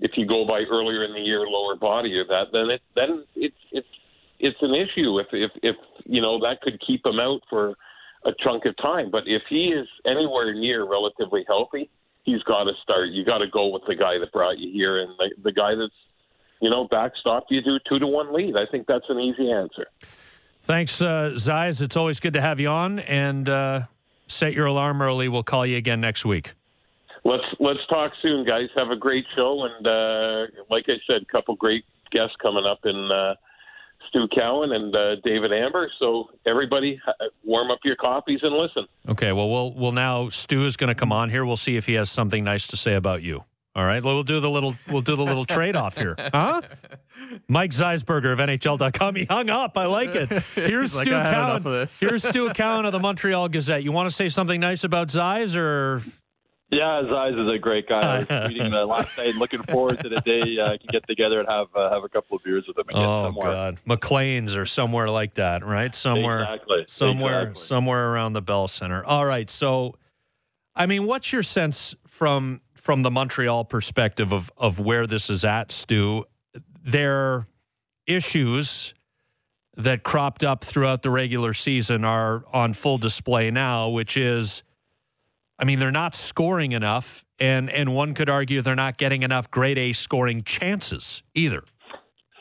if 0.00 0.12
you 0.16 0.26
go 0.26 0.46
by 0.46 0.62
earlier 0.70 1.04
in 1.04 1.12
the 1.12 1.20
year 1.20 1.46
lower 1.46 1.76
body 1.76 2.16
or 2.16 2.24
that, 2.24 2.46
then 2.52 2.70
it 2.70 2.80
then 2.96 3.24
it's 3.36 3.56
it's 3.70 3.86
it's 4.38 4.56
an 4.62 4.74
issue 4.74 5.18
if 5.18 5.26
if 5.32 5.50
if 5.62 5.76
you 6.06 6.22
know 6.22 6.40
that 6.40 6.62
could 6.62 6.80
keep 6.84 7.04
him 7.04 7.20
out 7.20 7.42
for 7.50 7.74
a 8.24 8.32
chunk 8.42 8.64
of 8.64 8.74
time. 8.78 9.10
But 9.10 9.24
if 9.26 9.42
he 9.48 9.66
is 9.68 9.86
anywhere 10.06 10.54
near 10.54 10.88
relatively 10.88 11.44
healthy, 11.46 11.90
he's 12.24 12.42
got 12.44 12.64
to 12.64 12.72
start. 12.82 13.10
You 13.10 13.24
got 13.24 13.38
to 13.38 13.48
go 13.48 13.68
with 13.68 13.82
the 13.86 13.94
guy 13.94 14.18
that 14.18 14.32
brought 14.32 14.58
you 14.58 14.72
here 14.72 15.02
and 15.02 15.10
the, 15.18 15.30
the 15.42 15.52
guy 15.52 15.74
that's 15.74 15.92
you 16.62 16.70
know 16.70 16.88
backstopped 16.88 17.50
you 17.50 17.60
a 17.60 17.78
two 17.86 17.98
to 17.98 18.06
one 18.06 18.32
lead. 18.32 18.56
I 18.56 18.64
think 18.70 18.86
that's 18.86 19.06
an 19.10 19.20
easy 19.20 19.52
answer. 19.52 19.86
Thanks, 20.62 21.00
uh, 21.02 21.36
Zeiss. 21.36 21.80
It's 21.80 21.96
always 21.96 22.20
good 22.20 22.34
to 22.34 22.40
have 22.40 22.60
you 22.60 22.68
on. 22.68 22.98
And 23.00 23.48
uh, 23.48 23.82
set 24.26 24.52
your 24.52 24.66
alarm 24.66 25.02
early. 25.02 25.28
We'll 25.28 25.42
call 25.42 25.66
you 25.66 25.76
again 25.76 26.00
next 26.00 26.24
week. 26.24 26.52
Let's 27.24 27.44
let's 27.58 27.80
talk 27.88 28.12
soon, 28.22 28.46
guys. 28.46 28.68
Have 28.76 28.90
a 28.90 28.96
great 28.96 29.26
show, 29.36 29.64
and 29.64 29.86
uh, 29.86 30.46
like 30.70 30.84
I 30.88 30.94
said, 31.06 31.22
a 31.22 31.24
couple 31.26 31.54
great 31.54 31.84
guests 32.10 32.34
coming 32.40 32.64
up 32.64 32.80
in 32.84 33.10
uh, 33.12 33.34
Stu 34.08 34.26
Cowan 34.34 34.72
and 34.72 34.94
uh, 34.94 35.16
David 35.22 35.52
Amber. 35.52 35.90
So 35.98 36.30
everybody, 36.46 36.98
warm 37.44 37.70
up 37.70 37.80
your 37.84 37.96
coffees 37.96 38.40
and 38.42 38.54
listen. 38.54 38.86
Okay. 39.08 39.32
Well, 39.32 39.50
we'll 39.50 39.74
we'll 39.74 39.92
now 39.92 40.30
Stu 40.30 40.64
is 40.64 40.76
going 40.76 40.88
to 40.88 40.94
come 40.94 41.12
on 41.12 41.28
here. 41.28 41.44
We'll 41.44 41.58
see 41.58 41.76
if 41.76 41.84
he 41.86 41.94
has 41.94 42.10
something 42.10 42.42
nice 42.42 42.66
to 42.68 42.76
say 42.76 42.94
about 42.94 43.22
you. 43.22 43.44
All 43.76 43.84
right. 43.84 44.02
We'll 44.02 44.22
do 44.24 44.40
the 44.40 44.50
little 44.50 44.74
we'll 44.88 45.00
do 45.02 45.14
the 45.14 45.22
little 45.24 45.44
trade 45.44 45.76
off 45.76 45.96
here, 45.96 46.16
huh? 46.34 46.60
Mike 47.48 47.70
Zeisberger 47.70 48.32
of 48.32 48.38
NHL.com. 48.40 49.14
He 49.14 49.24
hung 49.26 49.48
up. 49.48 49.78
I 49.78 49.86
like 49.86 50.10
it. 50.14 50.28
Here's 50.54 50.94
like, 50.94 51.06
Stu 51.06 51.14
"I 51.16 51.32
Cowan. 51.32 51.56
of 51.58 51.62
this." 51.64 52.00
Here's 52.00 52.24
Stu 52.26 52.50
Cowan 52.54 52.84
of 52.84 52.92
the 52.92 52.98
Montreal 52.98 53.48
Gazette. 53.48 53.84
You 53.84 53.92
want 53.92 54.08
to 54.08 54.14
say 54.14 54.28
something 54.28 54.60
nice 54.60 54.82
about 54.82 55.10
Zeiss 55.12 55.54
or 55.54 56.02
Yeah, 56.70 57.02
Zeiss 57.08 57.34
is 57.34 57.48
a 57.48 57.58
great 57.58 57.88
guy. 57.88 58.00
I 58.00 58.18
was 58.18 58.26
tweeting 58.26 58.88
last 58.88 59.16
night, 59.16 59.36
looking 59.36 59.62
forward 59.62 60.00
to 60.02 60.08
the 60.08 60.20
day 60.22 60.58
uh, 60.60 60.72
I 60.72 60.76
can 60.76 60.88
get 60.90 61.06
together 61.06 61.38
and 61.38 61.48
have 61.48 61.68
uh, 61.76 61.90
have 61.94 62.02
a 62.02 62.08
couple 62.08 62.36
of 62.38 62.42
beers 62.42 62.64
with 62.66 62.76
him 62.76 62.88
again 62.88 63.04
Oh 63.04 63.26
somewhere. 63.26 63.52
God, 63.52 63.78
McLean's 63.86 64.56
or 64.56 64.66
somewhere 64.66 65.08
like 65.10 65.34
that, 65.34 65.64
right? 65.64 65.94
Somewhere, 65.94 66.40
Exactly. 66.42 66.84
somewhere, 66.88 67.42
Exactly. 67.42 67.64
somewhere 67.66 68.10
around 68.12 68.32
the 68.32 68.42
Bell 68.42 68.66
Center. 68.66 69.04
All 69.04 69.24
right. 69.24 69.48
So, 69.48 69.94
I 70.74 70.86
mean, 70.86 71.06
what's 71.06 71.32
your 71.32 71.44
sense 71.44 71.94
from 72.08 72.60
from 72.80 73.02
the 73.02 73.10
Montreal 73.10 73.64
perspective 73.64 74.32
of 74.32 74.50
of 74.56 74.80
where 74.80 75.06
this 75.06 75.30
is 75.30 75.44
at, 75.44 75.70
Stu? 75.70 76.24
Their 76.82 77.46
issues 78.06 78.94
that 79.76 80.02
cropped 80.02 80.42
up 80.42 80.64
throughout 80.64 81.02
the 81.02 81.10
regular 81.10 81.54
season 81.54 82.04
are 82.04 82.44
on 82.52 82.72
full 82.72 82.98
display 82.98 83.50
now, 83.50 83.88
which 83.88 84.16
is, 84.16 84.62
I 85.58 85.64
mean, 85.64 85.78
they're 85.78 85.90
not 85.90 86.14
scoring 86.14 86.72
enough, 86.72 87.24
and 87.38 87.70
and 87.70 87.94
one 87.94 88.14
could 88.14 88.28
argue 88.28 88.62
they're 88.62 88.74
not 88.74 88.96
getting 88.98 89.22
enough 89.22 89.50
grade 89.50 89.78
A 89.78 89.92
scoring 89.92 90.42
chances 90.42 91.22
either. 91.34 91.64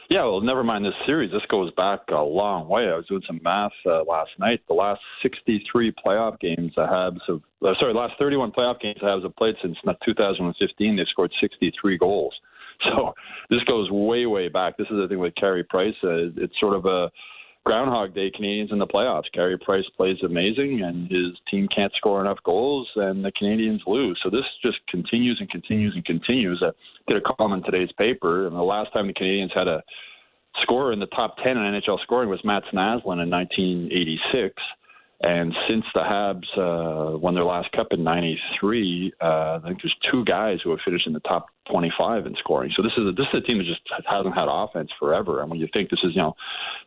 Yeah, 0.10 0.23
well, 0.23 0.41
never 0.41 0.64
mind 0.64 0.86
this 0.86 0.94
series. 1.06 1.31
This 1.31 1.44
goes 1.52 1.72
back 1.77 1.99
a 2.10 2.15
long 2.15 2.68
way. 2.68 2.90
I 2.90 2.95
was 2.95 3.06
doing 3.06 3.22
some 3.27 3.40
math 3.44 3.72
uh, 3.86 4.03
last 4.06 4.31
night. 4.40 4.60
The 4.68 4.73
last 4.73 5.02
63 5.22 5.94
playoff 6.03 6.40
games 6.40 6.72
the 6.76 6.81
Habs 6.81 7.19
have, 7.27 7.41
uh, 7.64 7.73
sorry, 7.80 7.94
last 7.94 8.14
31 8.18 8.52
playoff 8.52 8.80
games 8.81 8.98
the 8.99 9.06
Habs 9.06 9.22
have 9.22 9.36
played 9.36 9.53
since 9.61 9.77
2015. 10.03 10.95
They've 10.95 11.06
scored 11.10 11.31
63 11.40 11.98
goals. 11.98 12.34
So 12.81 13.14
this 13.49 13.60
goes 13.68 13.91
way, 13.91 14.26
way 14.26 14.48
back. 14.48 14.77
This 14.77 14.88
is 14.88 14.95
the 14.95 15.07
thing 15.10 15.19
with 15.19 15.36
Carey 15.36 15.65
Price. 15.65 15.94
Uh, 16.02 16.31
it's 16.38 16.57
sort 16.61 16.73
of 16.73 16.86
a 16.86 17.11
Groundhog 17.65 18.15
Day 18.15 18.31
Canadians 18.34 18.72
in 18.72 18.80
the 18.80 18.88
playoffs. 18.88 19.31
Carey 19.34 19.57
Price 19.57 19.86
plays 19.95 20.18
amazing, 20.23 20.81
and 20.84 21.10
his 21.11 21.38
team 21.52 21.68
can't 21.76 21.94
score 21.98 22.22
enough 22.22 22.38
goals, 22.44 22.88
and 22.95 23.23
the 23.23 23.31
Canadians 23.34 23.81
lose. 23.86 24.19
So 24.23 24.30
this 24.30 24.45
just 24.64 24.77
continues 24.90 25.38
and 25.40 25.49
continues 25.49 25.94
and 25.95 26.03
continues. 26.06 26.64
I 26.65 26.72
did 27.11 27.22
a 27.22 27.36
column 27.36 27.53
in 27.53 27.64
today's 27.64 27.91
paper, 27.98 28.48
and 28.48 28.56
the 28.56 28.61
last 28.61 28.91
time 28.94 29.07
the 29.07 29.14
Canadians 29.14 29.52
had 29.53 29.68
a 29.68 29.84
scorer 30.64 30.94
in 30.94 30.99
the 30.99 31.07
top 31.07 31.36
10 31.44 31.57
in 31.57 31.57
NHL 31.57 32.02
scoring 32.03 32.30
was 32.30 32.40
Mats 32.44 32.65
Naslund 32.73 33.22
in 33.22 33.30
1986. 33.30 34.56
And 35.21 35.53
since 35.67 35.83
the 35.93 35.99
Habs 35.99 36.47
uh, 36.57 37.17
won 37.17 37.35
their 37.35 37.43
last 37.43 37.71
cup 37.73 37.87
in 37.91 38.03
'93, 38.03 39.13
uh, 39.19 39.25
I 39.25 39.59
think 39.65 39.79
there's 39.83 39.95
two 40.09 40.23
guys 40.23 40.59
who 40.63 40.69
have 40.69 40.79
finished 40.85 41.07
in 41.07 41.13
the 41.13 41.19
top 41.21 41.47
25 41.69 42.25
in 42.25 42.35
scoring. 42.39 42.71
So 42.75 42.81
this 42.81 42.93
is 42.97 43.05
a, 43.05 43.11
this 43.11 43.27
is 43.33 43.43
a 43.43 43.45
team 43.45 43.57
that 43.57 43.65
just 43.65 43.81
hasn't 44.07 44.33
had 44.33 44.47
offense 44.49 44.89
forever. 44.97 45.41
And 45.41 45.49
when 45.49 45.59
you 45.59 45.67
think 45.73 45.89
this 45.89 45.99
is, 46.03 46.11
you 46.15 46.21
know, 46.21 46.35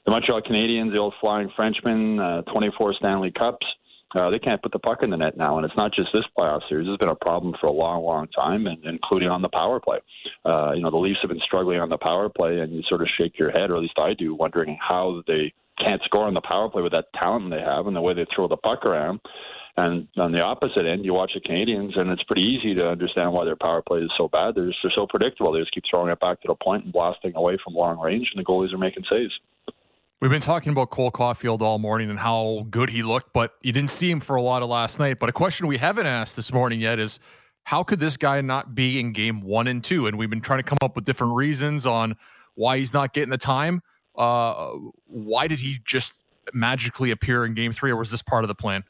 the 0.06 0.10
Montreal 0.10 0.40
Canadiens, 0.40 0.92
the 0.92 0.98
old 0.98 1.14
Flying 1.20 1.50
Frenchmen, 1.54 2.18
uh, 2.18 2.42
24 2.42 2.94
Stanley 2.94 3.32
Cups, 3.32 3.66
uh, 4.14 4.30
they 4.30 4.38
can't 4.38 4.62
put 4.62 4.72
the 4.72 4.78
puck 4.78 4.98
in 5.02 5.10
the 5.10 5.16
net 5.16 5.36
now. 5.36 5.56
And 5.56 5.64
it's 5.64 5.76
not 5.76 5.92
just 5.92 6.08
this 6.12 6.24
playoff 6.36 6.60
series. 6.68 6.86
It's 6.88 6.98
been 6.98 7.08
a 7.08 7.14
problem 7.14 7.54
for 7.60 7.66
a 7.66 7.72
long, 7.72 8.02
long 8.02 8.28
time, 8.28 8.66
and 8.66 8.82
including 8.84 9.28
on 9.28 9.42
the 9.42 9.48
power 9.48 9.80
play. 9.80 9.98
Uh, 10.44 10.72
you 10.72 10.82
know, 10.82 10.90
the 10.90 10.96
Leafs 10.96 11.18
have 11.22 11.30
been 11.30 11.40
struggling 11.44 11.80
on 11.80 11.88
the 11.88 11.98
power 11.98 12.28
play, 12.28 12.60
and 12.60 12.72
you 12.72 12.82
sort 12.88 13.00
of 13.00 13.08
shake 13.18 13.38
your 13.38 13.50
head, 13.50 13.70
or 13.70 13.76
at 13.76 13.82
least 13.82 13.98
I 13.98 14.14
do, 14.14 14.34
wondering 14.34 14.78
how 14.80 15.22
they 15.26 15.52
can't 15.82 16.02
score 16.04 16.26
on 16.26 16.34
the 16.34 16.40
power 16.40 16.68
play 16.68 16.82
with 16.82 16.92
that 16.92 17.06
talent 17.14 17.50
they 17.50 17.60
have 17.60 17.86
and 17.86 17.96
the 17.96 18.00
way 18.00 18.14
they 18.14 18.26
throw 18.34 18.48
the 18.48 18.56
puck 18.56 18.84
around. 18.84 19.20
And 19.76 20.06
on 20.18 20.32
the 20.32 20.40
opposite 20.40 20.84
end, 20.84 21.04
you 21.04 21.14
watch 21.14 21.32
the 21.34 21.40
Canadians, 21.40 21.94
and 21.96 22.10
it's 22.10 22.22
pretty 22.24 22.42
easy 22.42 22.74
to 22.74 22.88
understand 22.88 23.32
why 23.32 23.46
their 23.46 23.56
power 23.56 23.80
play 23.80 24.00
is 24.00 24.10
so 24.18 24.28
bad. 24.28 24.54
They're 24.54 24.66
just, 24.66 24.78
they're 24.82 24.92
so 24.94 25.06
predictable. 25.06 25.52
They 25.52 25.60
just 25.60 25.72
keep 25.72 25.84
throwing 25.88 26.12
it 26.12 26.20
back 26.20 26.42
to 26.42 26.48
the 26.48 26.54
point 26.62 26.84
and 26.84 26.92
blasting 26.92 27.32
away 27.34 27.56
from 27.64 27.74
long 27.74 27.98
range, 27.98 28.30
and 28.34 28.44
the 28.44 28.46
goalies 28.46 28.74
are 28.74 28.78
making 28.78 29.04
saves. 29.10 29.32
We've 30.20 30.30
been 30.30 30.42
talking 30.42 30.72
about 30.72 30.90
Cole 30.90 31.10
Caufield 31.10 31.62
all 31.62 31.78
morning 31.78 32.10
and 32.10 32.18
how 32.18 32.66
good 32.70 32.90
he 32.90 33.02
looked, 33.02 33.32
but 33.32 33.54
you 33.62 33.72
didn't 33.72 33.90
see 33.90 34.10
him 34.10 34.20
for 34.20 34.36
a 34.36 34.42
lot 34.42 34.62
of 34.62 34.68
last 34.68 35.00
night. 35.00 35.18
But 35.18 35.30
a 35.30 35.32
question 35.32 35.66
we 35.66 35.78
haven't 35.78 36.06
asked 36.06 36.36
this 36.36 36.52
morning 36.52 36.78
yet 36.78 36.98
is 37.00 37.18
how 37.64 37.82
could 37.82 37.98
this 37.98 38.16
guy 38.16 38.40
not 38.40 38.74
be 38.74 39.00
in 39.00 39.12
game 39.12 39.40
one 39.40 39.66
and 39.66 39.82
two? 39.82 40.06
And 40.06 40.18
we've 40.18 40.30
been 40.30 40.40
trying 40.40 40.60
to 40.60 40.64
come 40.64 40.78
up 40.82 40.94
with 40.94 41.04
different 41.04 41.34
reasons 41.34 41.86
on 41.86 42.14
why 42.54 42.78
he's 42.78 42.92
not 42.92 43.14
getting 43.14 43.30
the 43.30 43.38
time. 43.38 43.82
Uh, 44.16 44.72
why 45.06 45.46
did 45.46 45.60
he 45.60 45.78
just 45.84 46.14
magically 46.52 47.10
appear 47.10 47.44
in 47.44 47.54
game 47.54 47.72
three, 47.72 47.90
or 47.90 47.96
was 47.96 48.10
this 48.10 48.22
part 48.22 48.44
of 48.44 48.48
the 48.48 48.54
plan? 48.54 48.84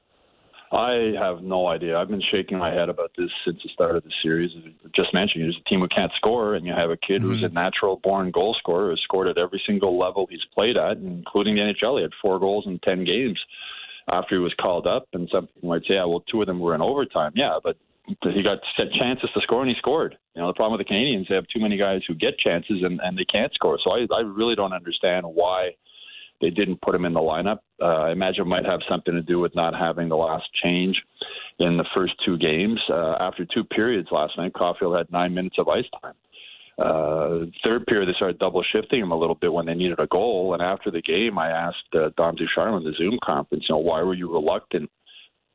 I 0.72 1.12
have 1.20 1.42
no 1.42 1.66
idea. 1.66 1.98
I've 1.98 2.08
been 2.08 2.22
shaking 2.32 2.56
my 2.58 2.72
head 2.72 2.88
about 2.88 3.10
this 3.16 3.28
since 3.44 3.58
the 3.62 3.68
start 3.74 3.94
of 3.94 4.04
the 4.04 4.12
series. 4.22 4.50
Just 4.96 5.12
mentioned, 5.12 5.44
there's 5.44 5.60
a 5.64 5.68
team 5.68 5.80
who 5.80 5.88
can't 5.88 6.10
score, 6.16 6.54
and 6.54 6.64
you 6.64 6.72
have 6.72 6.88
a 6.88 6.96
kid 6.96 7.20
who's 7.20 7.42
a 7.42 7.50
natural 7.50 8.00
born 8.02 8.30
goal 8.30 8.56
scorer 8.58 8.88
who's 8.88 9.02
scored 9.04 9.28
at 9.28 9.36
every 9.36 9.62
single 9.66 9.98
level 9.98 10.26
he's 10.30 10.40
played 10.54 10.78
at, 10.78 10.96
including 10.96 11.56
the 11.56 11.60
NHL. 11.60 11.98
He 11.98 12.02
had 12.02 12.12
four 12.22 12.40
goals 12.40 12.64
in 12.66 12.78
10 12.78 13.04
games 13.04 13.38
after 14.10 14.36
he 14.36 14.38
was 14.38 14.54
called 14.58 14.86
up, 14.86 15.08
and 15.12 15.28
some 15.30 15.46
people 15.46 15.68
might 15.68 15.82
say, 15.82 15.94
yeah, 15.94 16.06
well, 16.06 16.24
two 16.30 16.40
of 16.40 16.46
them 16.46 16.58
were 16.58 16.74
in 16.74 16.80
overtime. 16.80 17.32
Yeah, 17.34 17.58
but 17.62 17.76
he 18.06 18.42
got 18.42 18.58
set 18.76 18.86
chances 18.98 19.30
to 19.34 19.40
score, 19.42 19.62
and 19.62 19.70
he 19.70 19.76
scored. 19.78 20.16
You 20.34 20.42
know, 20.42 20.48
the 20.48 20.54
problem 20.54 20.78
with 20.78 20.86
the 20.86 20.90
Canadians, 20.90 21.26
they 21.28 21.34
have 21.34 21.46
too 21.52 21.60
many 21.60 21.76
guys 21.76 22.00
who 22.06 22.14
get 22.14 22.38
chances, 22.38 22.82
and, 22.82 23.00
and 23.02 23.16
they 23.16 23.24
can't 23.24 23.52
score. 23.54 23.78
So 23.82 23.92
I, 23.92 24.06
I 24.14 24.20
really 24.20 24.56
don't 24.56 24.72
understand 24.72 25.24
why 25.26 25.70
they 26.40 26.50
didn't 26.50 26.82
put 26.82 26.94
him 26.94 27.04
in 27.04 27.12
the 27.12 27.20
lineup. 27.20 27.60
Uh, 27.80 28.08
I 28.08 28.12
imagine 28.12 28.42
it 28.42 28.48
might 28.48 28.66
have 28.66 28.80
something 28.90 29.14
to 29.14 29.22
do 29.22 29.38
with 29.38 29.54
not 29.54 29.74
having 29.74 30.08
the 30.08 30.16
last 30.16 30.44
change 30.62 31.00
in 31.60 31.76
the 31.76 31.86
first 31.94 32.14
two 32.26 32.36
games. 32.36 32.80
Uh, 32.90 33.14
after 33.20 33.46
two 33.46 33.62
periods 33.64 34.08
last 34.10 34.36
night, 34.36 34.52
Caufield 34.52 34.98
had 34.98 35.10
nine 35.12 35.32
minutes 35.32 35.56
of 35.58 35.68
ice 35.68 35.84
time. 36.02 36.14
Uh, 36.78 37.46
third 37.62 37.86
period, 37.86 38.08
they 38.08 38.16
started 38.16 38.38
double 38.38 38.64
shifting 38.72 39.00
him 39.00 39.12
a 39.12 39.18
little 39.18 39.36
bit 39.36 39.52
when 39.52 39.66
they 39.66 39.74
needed 39.74 40.00
a 40.00 40.06
goal. 40.08 40.54
And 40.54 40.62
after 40.62 40.90
the 40.90 41.02
game, 41.02 41.38
I 41.38 41.50
asked 41.50 41.94
uh, 41.94 42.10
Dom 42.16 42.34
Ducharme 42.34 42.78
in 42.78 42.84
the 42.84 42.96
Zoom 42.98 43.18
conference, 43.22 43.66
you 43.68 43.74
know, 43.74 43.78
why 43.78 44.02
were 44.02 44.14
you 44.14 44.32
reluctant 44.32 44.90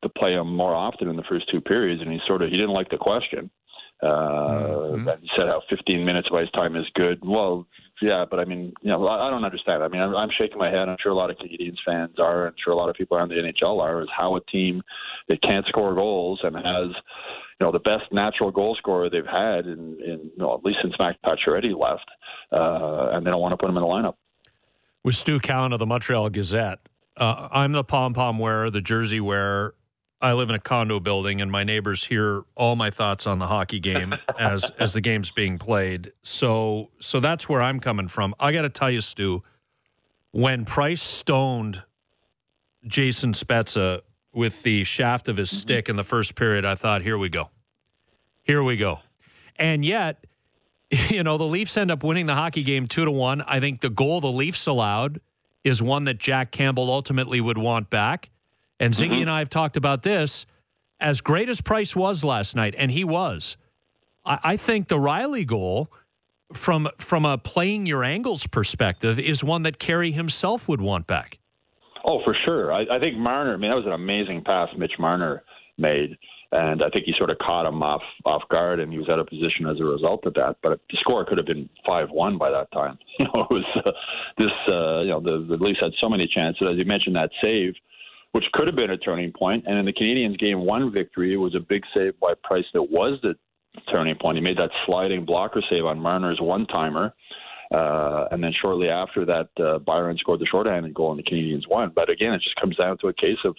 to 0.03 0.09
play 0.09 0.33
him 0.33 0.55
more 0.55 0.75
often 0.75 1.07
in 1.07 1.15
the 1.15 1.23
first 1.29 1.49
two 1.51 1.61
periods? 1.61 2.01
And 2.01 2.11
he 2.11 2.19
sort 2.27 2.41
of 2.41 2.49
he 2.49 2.57
didn't 2.57 2.73
like 2.73 2.89
the 2.89 2.97
question. 2.97 3.49
Uh, 4.03 4.93
and 4.93 5.09
he 5.21 5.29
said 5.35 5.47
how 5.47 5.61
15 5.71 6.05
minutes 6.05 6.27
of 6.31 6.37
ice 6.37 6.49
time 6.53 6.75
is 6.75 6.85
good. 6.93 7.19
Well, 7.23 7.65
yeah, 7.99 8.25
but 8.29 8.39
I 8.39 8.45
mean, 8.45 8.71
you 8.81 8.91
know, 8.91 9.07
I, 9.07 9.27
I 9.27 9.31
don't 9.31 9.43
understand. 9.43 9.81
I 9.81 9.87
mean, 9.87 10.01
I'm, 10.01 10.15
I'm 10.15 10.29
shaking 10.37 10.59
my 10.59 10.69
head. 10.69 10.87
I'm 10.87 10.97
sure 11.01 11.11
a 11.11 11.15
lot 11.15 11.31
of 11.31 11.37
Canadians 11.37 11.79
fans 11.83 12.13
are. 12.19 12.45
I'm 12.45 12.53
sure 12.63 12.73
a 12.73 12.75
lot 12.75 12.89
of 12.89 12.95
people 12.95 13.17
around 13.17 13.29
the 13.29 13.35
NHL 13.35 13.81
are. 13.81 14.03
Is 14.03 14.09
how 14.15 14.35
a 14.35 14.41
team 14.51 14.83
that 15.29 15.41
can't 15.41 15.65
score 15.65 15.95
goals 15.95 16.39
and 16.43 16.55
has, 16.55 16.95
you 17.59 17.65
know, 17.65 17.71
the 17.71 17.79
best 17.79 18.03
natural 18.11 18.51
goal 18.51 18.75
scorer 18.77 19.09
they've 19.09 19.25
had 19.25 19.65
in, 19.65 19.97
in 20.05 20.19
you 20.25 20.37
know, 20.37 20.53
at 20.53 20.63
least 20.63 20.77
since 20.83 20.93
Max 20.99 21.17
Pacioretty 21.25 21.75
left, 21.75 22.05
uh, 22.51 23.15
and 23.15 23.25
they 23.25 23.31
don't 23.31 23.41
want 23.41 23.53
to 23.53 23.57
put 23.57 23.67
him 23.67 23.77
in 23.77 23.81
the 23.81 23.87
lineup. 23.87 24.13
with 25.03 25.15
Stu 25.15 25.39
Cowan 25.39 25.73
of 25.73 25.79
the 25.79 25.87
Montreal 25.87 26.29
Gazette. 26.29 26.79
Uh, 27.15 27.47
I'm 27.51 27.71
the 27.71 27.83
pom 27.83 28.13
pom 28.13 28.37
wearer, 28.37 28.69
the 28.69 28.81
jersey 28.81 29.19
wearer. 29.19 29.73
I 30.19 30.33
live 30.33 30.49
in 30.49 30.55
a 30.55 30.59
condo 30.59 30.99
building, 30.99 31.41
and 31.41 31.51
my 31.51 31.63
neighbors 31.63 32.03
hear 32.05 32.43
all 32.55 32.75
my 32.75 32.89
thoughts 32.89 33.27
on 33.27 33.37
the 33.37 33.47
hockey 33.47 33.79
game 33.79 34.15
as 34.39 34.69
as 34.79 34.93
the 34.93 35.01
game's 35.01 35.31
being 35.31 35.59
played. 35.59 36.11
So 36.23 36.89
so 36.99 37.19
that's 37.19 37.47
where 37.47 37.61
I'm 37.61 37.79
coming 37.79 38.07
from. 38.07 38.33
I 38.39 38.51
got 38.51 38.63
to 38.63 38.69
tell 38.69 38.89
you, 38.89 39.01
Stu, 39.01 39.43
when 40.31 40.65
Price 40.65 41.03
stoned 41.03 41.83
Jason 42.85 43.33
Spezza 43.33 44.01
with 44.33 44.63
the 44.63 44.83
shaft 44.83 45.27
of 45.27 45.37
his 45.37 45.49
mm-hmm. 45.49 45.57
stick 45.57 45.89
in 45.89 45.95
the 45.95 46.03
first 46.03 46.35
period, 46.35 46.65
I 46.65 46.75
thought, 46.75 47.01
here 47.03 47.17
we 47.17 47.29
go, 47.29 47.49
here 48.43 48.63
we 48.63 48.77
go, 48.77 48.99
and 49.55 49.85
yet. 49.85 50.23
You 51.09 51.21
know, 51.21 51.37
the 51.37 51.43
Leafs 51.43 51.75
end 51.75 51.91
up 51.91 52.01
winning 52.01 52.27
the 52.27 52.33
hockey 52.33 52.63
game 52.63 52.87
two 52.87 53.03
to 53.03 53.11
one. 53.11 53.41
I 53.41 53.59
think 53.59 53.81
the 53.81 53.89
goal 53.89 54.21
the 54.21 54.31
Leafs 54.31 54.67
allowed 54.67 55.19
is 55.65 55.81
one 55.81 56.05
that 56.05 56.17
Jack 56.17 56.51
Campbell 56.51 56.89
ultimately 56.89 57.41
would 57.41 57.57
want 57.57 57.89
back. 57.89 58.29
And 58.79 58.93
Ziggy 58.93 59.21
and 59.21 59.29
I 59.29 59.39
have 59.39 59.49
talked 59.49 59.77
about 59.77 60.03
this. 60.03 60.45
As 60.99 61.21
great 61.21 61.49
as 61.49 61.61
Price 61.61 61.95
was 61.95 62.23
last 62.23 62.55
night, 62.55 62.73
and 62.77 62.91
he 62.91 63.03
was, 63.03 63.57
I, 64.25 64.39
I 64.43 64.57
think 64.57 64.87
the 64.87 64.97
Rielly 64.97 65.45
goal, 65.45 65.91
from 66.53 66.89
from 66.97 67.25
a 67.25 67.37
playing 67.37 67.85
your 67.85 68.03
angles 68.03 68.47
perspective, 68.47 69.19
is 69.19 69.43
one 69.43 69.63
that 69.63 69.79
Carey 69.79 70.11
himself 70.11 70.67
would 70.67 70.81
want 70.81 71.05
back. 71.07 71.37
Oh, 72.05 72.21
for 72.23 72.35
sure. 72.45 72.73
I, 72.73 72.83
I 72.89 72.99
think 72.99 73.17
Marner. 73.17 73.53
I 73.53 73.57
mean, 73.57 73.69
that 73.69 73.75
was 73.75 73.85
an 73.85 73.91
amazing 73.91 74.43
pass 74.43 74.69
Mitch 74.77 74.93
Marner 74.97 75.43
made, 75.77 76.17
and 76.51 76.81
I 76.81 76.89
think 76.89 77.05
he 77.05 77.13
sort 77.17 77.29
of 77.29 77.37
caught 77.39 77.67
him 77.67 77.83
off 77.83 78.01
off 78.25 78.43
guard, 78.49 78.79
and 78.79 78.91
he 78.91 78.97
was 78.97 79.09
out 79.09 79.19
of 79.19 79.27
position 79.27 79.67
as 79.67 79.79
a 79.79 79.83
result 79.83 80.25
of 80.25 80.33
that. 80.35 80.55
But 80.63 80.79
the 80.89 80.97
score 81.01 81.25
could 81.25 81.37
have 81.37 81.47
been 81.47 81.69
five 81.85 82.09
one 82.09 82.37
by 82.37 82.49
that 82.51 82.71
time. 82.71 82.97
You 83.19 83.25
know, 83.25 83.47
it 83.49 83.53
was 83.53 83.65
uh, 83.85 83.91
this. 84.37 84.51
Uh, 84.67 85.01
you 85.01 85.09
know, 85.09 85.19
the, 85.19 85.45
the 85.49 85.63
Leafs 85.63 85.79
had 85.81 85.91
so 85.99 86.07
many 86.07 86.27
chances. 86.33 86.67
As 86.71 86.77
you 86.77 86.85
mentioned, 86.85 87.15
that 87.15 87.31
save, 87.41 87.73
which 88.31 88.45
could 88.53 88.67
have 88.67 88.75
been 88.75 88.91
a 88.91 88.97
turning 88.97 89.31
point, 89.31 89.65
and 89.67 89.77
in 89.77 89.85
the 89.85 89.93
Canadians' 89.93 90.37
game 90.37 90.65
one 90.65 90.91
victory, 90.91 91.33
it 91.33 91.37
was 91.37 91.55
a 91.55 91.59
big 91.59 91.83
save 91.93 92.19
by 92.19 92.33
Price 92.43 92.65
that 92.73 92.83
was 92.83 93.19
the 93.23 93.35
turning 93.91 94.15
point. 94.15 94.37
He 94.37 94.43
made 94.43 94.57
that 94.57 94.71
sliding 94.85 95.25
blocker 95.25 95.61
save 95.69 95.85
on 95.85 95.99
Marner's 95.99 96.39
one 96.41 96.65
timer. 96.67 97.13
Uh, 97.73 98.27
and 98.31 98.41
then 98.41 98.53
shortly 98.61 98.89
after 98.89 99.25
that, 99.25 99.49
uh, 99.61 99.79
Byron 99.79 100.17
scored 100.17 100.39
the 100.39 100.45
shorthanded 100.45 100.93
goal 100.93 101.11
and 101.11 101.19
the 101.19 101.23
Canadians 101.23 101.65
won. 101.69 101.91
But 101.93 102.09
again, 102.09 102.33
it 102.33 102.41
just 102.41 102.55
comes 102.55 102.77
down 102.77 102.97
to 102.99 103.07
a 103.07 103.13
case 103.13 103.37
of 103.43 103.55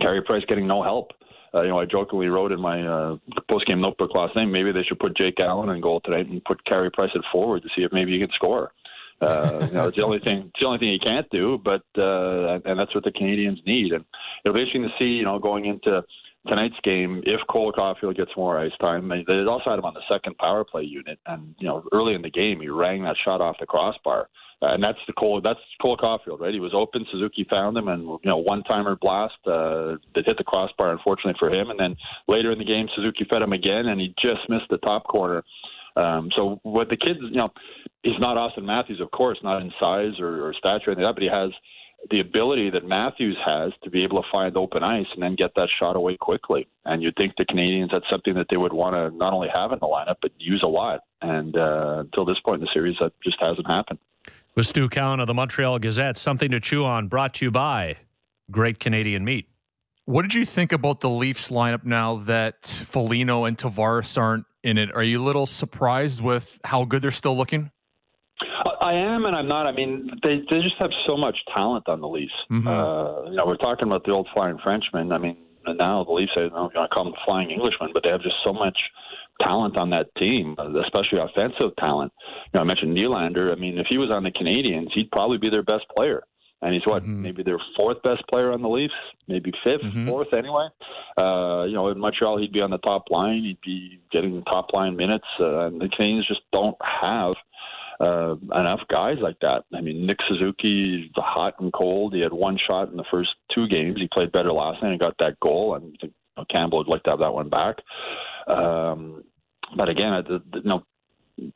Carey 0.00 0.22
Price 0.22 0.42
getting 0.48 0.66
no 0.66 0.82
help. 0.82 1.12
Uh, 1.54 1.62
you 1.62 1.68
know, 1.68 1.78
I 1.78 1.84
jokingly 1.84 2.28
wrote 2.28 2.50
in 2.50 2.60
my 2.60 2.82
uh, 2.82 3.16
post-game 3.48 3.80
notebook 3.80 4.14
last 4.14 4.34
night, 4.34 4.46
maybe 4.46 4.72
they 4.72 4.82
should 4.82 4.98
put 4.98 5.16
Jake 5.16 5.38
Allen 5.38 5.68
in 5.68 5.82
goal 5.82 6.00
tonight 6.00 6.26
and 6.26 6.42
put 6.44 6.64
Carey 6.64 6.90
Price 6.90 7.10
at 7.14 7.20
forward 7.30 7.62
to 7.62 7.68
see 7.76 7.82
if 7.82 7.92
maybe 7.92 8.12
he 8.12 8.18
can 8.18 8.30
score. 8.34 8.72
Uh, 9.20 9.66
you 9.68 9.74
know, 9.74 9.86
it's 9.86 9.96
the 9.96 10.02
only 10.02 10.18
thing. 10.18 10.44
It's 10.48 10.60
the 10.60 10.66
only 10.66 10.78
thing 10.78 10.92
he 10.92 10.98
can't 10.98 11.28
do, 11.30 11.60
but 11.62 11.82
uh, 11.96 12.58
and 12.64 12.78
that's 12.78 12.94
what 12.94 13.04
the 13.04 13.12
Canadians 13.12 13.60
need. 13.66 13.92
And 13.92 14.04
it'll 14.44 14.54
be 14.54 14.60
interesting 14.60 14.82
to 14.82 14.90
see. 14.98 15.04
You 15.04 15.24
know, 15.24 15.38
going 15.38 15.66
into 15.66 16.02
tonight's 16.48 16.78
game, 16.82 17.22
if 17.24 17.40
Cole 17.48 17.72
Caufield 17.72 18.16
gets 18.16 18.32
more 18.36 18.58
ice 18.58 18.72
time, 18.80 19.08
they 19.08 19.44
also 19.48 19.70
had 19.70 19.78
him 19.78 19.84
on 19.84 19.94
the 19.94 20.00
second 20.10 20.36
power 20.38 20.64
play 20.64 20.82
unit, 20.82 21.18
and 21.26 21.54
you 21.58 21.68
know 21.68 21.84
early 21.92 22.14
in 22.14 22.22
the 22.22 22.30
game 22.30 22.60
he 22.60 22.68
rang 22.68 23.02
that 23.04 23.16
shot 23.24 23.40
off 23.40 23.56
the 23.60 23.66
crossbar, 23.66 24.28
uh, 24.62 24.74
and 24.74 24.82
that's 24.82 24.98
the 25.06 25.12
Cole 25.12 25.40
that's 25.42 25.60
Cole 25.80 25.96
Caufield, 25.96 26.40
right? 26.40 26.54
He 26.54 26.60
was 26.60 26.74
open, 26.74 27.06
Suzuki 27.10 27.46
found 27.48 27.76
him, 27.76 27.88
and 27.88 28.02
you 28.02 28.18
know 28.24 28.38
one 28.38 28.62
timer 28.64 28.96
blast 29.00 29.34
uh, 29.46 29.96
that 30.14 30.26
hit 30.26 30.36
the 30.38 30.44
crossbar, 30.44 30.90
unfortunately 30.90 31.38
for 31.38 31.50
him, 31.50 31.70
and 31.70 31.78
then 31.78 31.96
later 32.28 32.50
in 32.50 32.58
the 32.58 32.64
game 32.64 32.88
Suzuki 32.94 33.24
fed 33.28 33.42
him 33.42 33.52
again, 33.52 33.86
and 33.86 34.00
he 34.00 34.14
just 34.20 34.48
missed 34.48 34.68
the 34.70 34.78
top 34.78 35.04
corner. 35.04 35.44
Um, 35.96 36.30
so 36.34 36.58
what 36.62 36.88
the 36.88 36.96
kids, 36.96 37.18
you 37.20 37.36
know, 37.36 37.48
he's 38.02 38.18
not 38.18 38.36
Auston 38.36 38.64
Matthews, 38.64 39.00
of 39.00 39.10
course, 39.10 39.38
not 39.42 39.62
in 39.62 39.70
size 39.78 40.18
or, 40.18 40.46
or 40.46 40.54
stature 40.54 40.90
or 40.90 40.92
anything 40.92 41.04
like 41.04 41.14
that, 41.14 41.20
but 41.20 41.22
he 41.22 41.28
has 41.28 41.50
the 42.10 42.20
ability 42.20 42.70
that 42.70 42.84
Matthews 42.84 43.36
has 43.44 43.72
to 43.84 43.90
be 43.90 44.02
able 44.02 44.20
to 44.20 44.28
find 44.30 44.56
open 44.56 44.82
ice 44.82 45.06
and 45.14 45.22
then 45.22 45.36
get 45.36 45.54
that 45.54 45.68
shot 45.78 45.94
away 45.94 46.16
quickly. 46.16 46.66
And 46.84 47.02
you'd 47.02 47.14
think 47.16 47.34
the 47.36 47.44
Canadians 47.44 47.90
that's 47.92 48.08
something 48.10 48.34
that 48.34 48.46
they 48.50 48.56
would 48.56 48.72
want 48.72 48.94
to 48.94 49.16
not 49.16 49.32
only 49.32 49.48
have 49.54 49.72
in 49.72 49.78
the 49.78 49.86
lineup 49.86 50.16
but 50.20 50.32
use 50.38 50.62
a 50.64 50.68
lot. 50.68 51.00
And 51.20 51.56
uh, 51.56 51.98
until 52.00 52.24
this 52.24 52.38
point 52.44 52.60
in 52.60 52.62
the 52.62 52.70
series, 52.74 52.96
that 53.00 53.12
just 53.22 53.36
hasn't 53.40 53.66
happened. 53.66 54.00
With 54.54 54.66
Stu 54.66 54.88
Cowan 54.88 55.20
of 55.20 55.26
the 55.28 55.34
Montreal 55.34 55.78
Gazette, 55.78 56.18
something 56.18 56.50
to 56.50 56.60
chew 56.60 56.84
on, 56.84 57.08
brought 57.08 57.34
to 57.34 57.44
you 57.44 57.50
by 57.50 57.96
Great 58.50 58.80
Canadian 58.80 59.24
Meat. 59.24 59.48
What 60.04 60.22
did 60.22 60.34
you 60.34 60.44
think 60.44 60.72
about 60.72 61.00
the 61.00 61.08
Leafs 61.08 61.50
lineup 61.50 61.84
now 61.84 62.16
that 62.16 62.66
Foligno 62.66 63.44
and 63.44 63.56
Tavares 63.56 64.20
aren't 64.20 64.44
in 64.62 64.78
it? 64.78 64.94
Are 64.94 65.02
you 65.02 65.20
a 65.20 65.24
little 65.24 65.46
surprised 65.46 66.22
with 66.22 66.60
how 66.64 66.84
good 66.84 67.02
they're 67.02 67.10
still 67.10 67.36
looking? 67.36 67.70
I 68.80 68.94
am 68.94 69.24
and 69.24 69.34
I'm 69.34 69.48
not. 69.48 69.66
I 69.66 69.72
mean, 69.72 70.10
they 70.22 70.42
they 70.50 70.60
just 70.60 70.76
have 70.78 70.90
so 71.06 71.16
much 71.16 71.36
talent 71.54 71.88
on 71.88 72.00
the 72.00 72.08
Leafs. 72.08 72.32
Mm-hmm. 72.50 72.66
Uh, 72.66 73.30
you 73.30 73.36
know, 73.36 73.46
we're 73.46 73.56
talking 73.56 73.86
about 73.86 74.04
the 74.04 74.10
old 74.10 74.28
flying 74.34 74.58
Frenchman. 74.62 75.12
I 75.12 75.18
mean, 75.18 75.36
now 75.66 76.04
the 76.04 76.12
Leafs, 76.12 76.32
I 76.36 76.40
don't 76.40 76.52
know 76.52 76.66
if 76.66 76.74
you 76.74 76.80
want 76.80 76.90
to 76.90 76.94
call 76.94 77.04
them 77.04 77.12
the 77.12 77.24
flying 77.24 77.50
Englishman, 77.50 77.90
but 77.94 78.02
they 78.02 78.10
have 78.10 78.22
just 78.22 78.36
so 78.44 78.52
much 78.52 78.76
talent 79.40 79.76
on 79.76 79.90
that 79.90 80.14
team, 80.16 80.56
especially 80.58 81.18
offensive 81.18 81.74
talent. 81.78 82.12
You 82.52 82.58
know, 82.58 82.60
I 82.60 82.64
mentioned 82.64 82.96
Nylander. 82.96 83.52
I 83.52 83.58
mean, 83.58 83.78
if 83.78 83.86
he 83.88 83.98
was 83.98 84.10
on 84.10 84.24
the 84.24 84.30
Canadians, 84.32 84.90
he'd 84.94 85.10
probably 85.10 85.38
be 85.38 85.50
their 85.50 85.62
best 85.62 85.84
player. 85.94 86.22
And 86.62 86.72
he's 86.74 86.86
what, 86.86 87.02
Mm-hmm. 87.02 87.22
maybe 87.22 87.42
their 87.42 87.58
fourth 87.76 88.00
best 88.02 88.22
player 88.28 88.52
on 88.52 88.62
the 88.62 88.68
Leafs, 88.68 88.94
maybe 89.28 89.50
5th 89.66 89.82
Mm-hmm. 89.84 90.08
fourth 90.08 90.32
anyway. 90.32 90.68
Uh, 91.18 91.64
you 91.64 91.74
know, 91.74 91.88
in 91.88 91.98
Montreal, 91.98 92.38
he'd 92.38 92.52
be 92.52 92.60
on 92.60 92.70
the 92.70 92.78
top 92.78 93.10
line. 93.10 93.42
He'd 93.42 93.60
be 93.64 94.00
getting 94.12 94.42
top 94.44 94.72
line 94.72 94.96
minutes. 94.96 95.26
Uh, 95.40 95.66
and 95.66 95.80
the 95.80 95.88
Canadians 95.88 96.28
just 96.28 96.42
don't 96.52 96.76
have 96.80 97.34
uh, 98.00 98.36
enough 98.58 98.80
guys 98.90 99.16
like 99.20 99.38
that. 99.40 99.64
I 99.74 99.80
mean, 99.80 100.06
Nick 100.06 100.18
Suzuki, 100.28 101.10
hot 101.16 101.54
and 101.60 101.72
cold. 101.72 102.14
He 102.14 102.20
had 102.20 102.32
one 102.32 102.58
shot 102.66 102.90
in 102.90 102.96
the 102.96 103.04
first 103.10 103.30
two 103.54 103.66
games. 103.68 103.96
He 104.00 104.08
played 104.12 104.32
better 104.32 104.52
last 104.52 104.82
night 104.82 104.90
and 104.92 105.00
got 105.00 105.16
that 105.18 105.38
goal. 105.40 105.74
And 105.74 105.94
I 105.94 106.06
think 106.06 106.48
Campbell 106.48 106.78
would 106.78 106.88
like 106.88 107.02
to 107.04 107.10
have 107.10 107.18
that 107.20 107.32
one 107.34 107.48
back. 107.48 107.76
Um, 108.48 109.24
but 109.76 109.88
again, 109.88 110.12
the, 110.28 110.42
the, 110.52 110.58
you 110.58 110.68
know, 110.68 110.82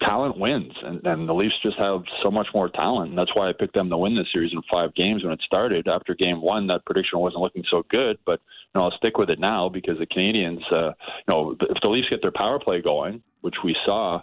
talent 0.02 0.38
wins, 0.38 0.72
and, 0.82 1.04
and 1.06 1.28
the 1.28 1.32
Leafs 1.32 1.54
just 1.62 1.76
have 1.78 2.02
so 2.22 2.30
much 2.30 2.46
more 2.54 2.68
talent, 2.68 3.10
and 3.10 3.18
that's 3.18 3.34
why 3.34 3.48
I 3.48 3.52
picked 3.52 3.74
them 3.74 3.90
to 3.90 3.96
win 3.96 4.16
this 4.16 4.26
series 4.32 4.52
in 4.52 4.60
five 4.70 4.94
games 4.94 5.22
when 5.22 5.32
it 5.32 5.40
started. 5.44 5.88
After 5.88 6.14
game 6.14 6.40
one, 6.40 6.66
that 6.68 6.84
prediction 6.84 7.18
wasn't 7.18 7.42
looking 7.42 7.64
so 7.70 7.84
good, 7.90 8.18
but 8.24 8.40
you 8.74 8.80
know, 8.80 8.84
I'll 8.84 8.96
stick 8.98 9.18
with 9.18 9.30
it 9.30 9.38
now 9.38 9.68
because 9.68 9.98
the 9.98 10.06
Canadiens, 10.06 10.60
uh, 10.72 10.92
you 11.26 11.28
know, 11.28 11.56
if 11.60 11.76
the 11.82 11.88
Leafs 11.88 12.08
get 12.08 12.22
their 12.22 12.32
power 12.32 12.58
play 12.58 12.80
going, 12.80 13.22
which 13.40 13.56
we 13.64 13.76
saw, 13.84 14.20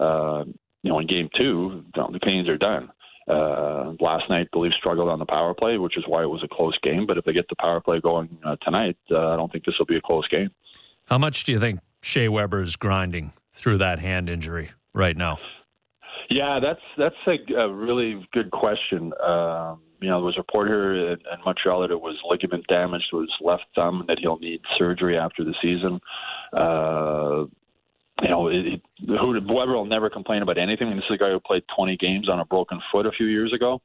uh, 0.00 0.44
you 0.82 0.90
know, 0.90 0.98
in 0.98 1.06
game 1.06 1.28
two, 1.36 1.84
the 1.94 2.20
Canadiens 2.22 2.48
are 2.48 2.58
done. 2.58 2.90
Uh, 3.26 3.94
last 4.00 4.28
night, 4.28 4.48
the 4.52 4.58
Leafs 4.58 4.76
struggled 4.76 5.08
on 5.08 5.18
the 5.18 5.26
power 5.26 5.54
play, 5.54 5.78
which 5.78 5.96
is 5.96 6.04
why 6.06 6.22
it 6.22 6.28
was 6.28 6.42
a 6.44 6.48
close 6.48 6.76
game. 6.82 7.06
But 7.06 7.16
if 7.16 7.24
they 7.24 7.32
get 7.32 7.48
the 7.48 7.56
power 7.56 7.80
play 7.80 8.00
going 8.00 8.36
uh, 8.44 8.56
tonight, 8.62 8.96
uh, 9.10 9.28
I 9.28 9.36
don't 9.36 9.50
think 9.50 9.64
this 9.64 9.74
will 9.78 9.86
be 9.86 9.96
a 9.96 10.02
close 10.02 10.28
game. 10.28 10.50
How 11.06 11.18
much 11.18 11.44
do 11.44 11.52
you 11.52 11.60
think 11.60 11.80
Shea 12.02 12.28
Weber 12.28 12.62
is 12.62 12.76
grinding 12.76 13.32
through 13.52 13.78
that 13.78 13.98
hand 13.98 14.28
injury 14.28 14.72
right 14.94 15.16
now? 15.16 15.38
Yeah, 16.30 16.58
that's 16.62 16.80
that's 16.96 17.14
a, 17.26 17.54
a 17.54 17.72
really 17.72 18.26
good 18.32 18.50
question. 18.50 19.12
Um, 19.22 19.82
you 20.00 20.08
know, 20.08 20.18
there 20.18 20.26
was 20.26 20.36
a 20.36 20.40
report 20.40 20.68
here 20.68 21.12
in, 21.12 21.12
in 21.12 21.44
Montreal 21.44 21.82
that 21.82 21.90
it 21.90 22.00
was 22.00 22.16
ligament 22.28 22.66
damage 22.66 23.02
to 23.10 23.20
his 23.20 23.30
left 23.40 23.64
thumb 23.74 24.00
and 24.00 24.08
that 24.08 24.18
he'll 24.20 24.38
need 24.38 24.60
surgery 24.78 25.18
after 25.18 25.44
the 25.44 25.54
season. 25.62 26.00
Uh, 26.52 27.46
you 28.22 28.28
know, 28.28 28.48
it, 28.48 28.80
who 29.06 29.40
Weber 29.48 29.74
will 29.74 29.86
never 29.86 30.08
complain 30.08 30.42
about 30.42 30.58
anything. 30.58 30.86
I 30.86 30.90
mean, 30.90 30.98
this 30.98 31.06
is 31.10 31.16
a 31.16 31.18
guy 31.18 31.30
who 31.30 31.40
played 31.40 31.62
20 31.76 31.96
games 31.96 32.28
on 32.28 32.38
a 32.38 32.44
broken 32.44 32.80
foot 32.92 33.06
a 33.06 33.12
few 33.12 33.26
years 33.26 33.52
ago. 33.52 33.80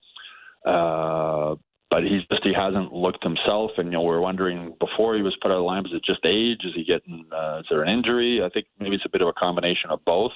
Uh, 0.65 1.55
but 1.89 2.03
he's 2.03 2.21
just 2.29 2.43
he 2.43 2.53
hasn't 2.53 2.93
looked 2.93 3.23
himself, 3.23 3.71
and 3.77 3.87
you 3.87 3.93
know 3.93 4.01
we're 4.01 4.19
wondering 4.19 4.75
before 4.79 5.15
he 5.15 5.23
was 5.23 5.35
put 5.41 5.49
out 5.49 5.55
of 5.55 5.61
the 5.61 5.63
line, 5.63 5.85
is 5.85 5.91
it 5.93 6.05
just 6.05 6.23
age? 6.23 6.59
Is 6.63 6.73
he 6.75 6.83
getting? 6.83 7.25
Uh, 7.31 7.59
is 7.59 7.65
there 7.69 7.81
an 7.81 7.89
injury? 7.89 8.41
I 8.43 8.49
think 8.49 8.67
maybe 8.79 8.95
it's 8.95 9.05
a 9.05 9.09
bit 9.09 9.21
of 9.21 9.27
a 9.27 9.33
combination 9.33 9.89
of 9.89 10.05
both. 10.05 10.31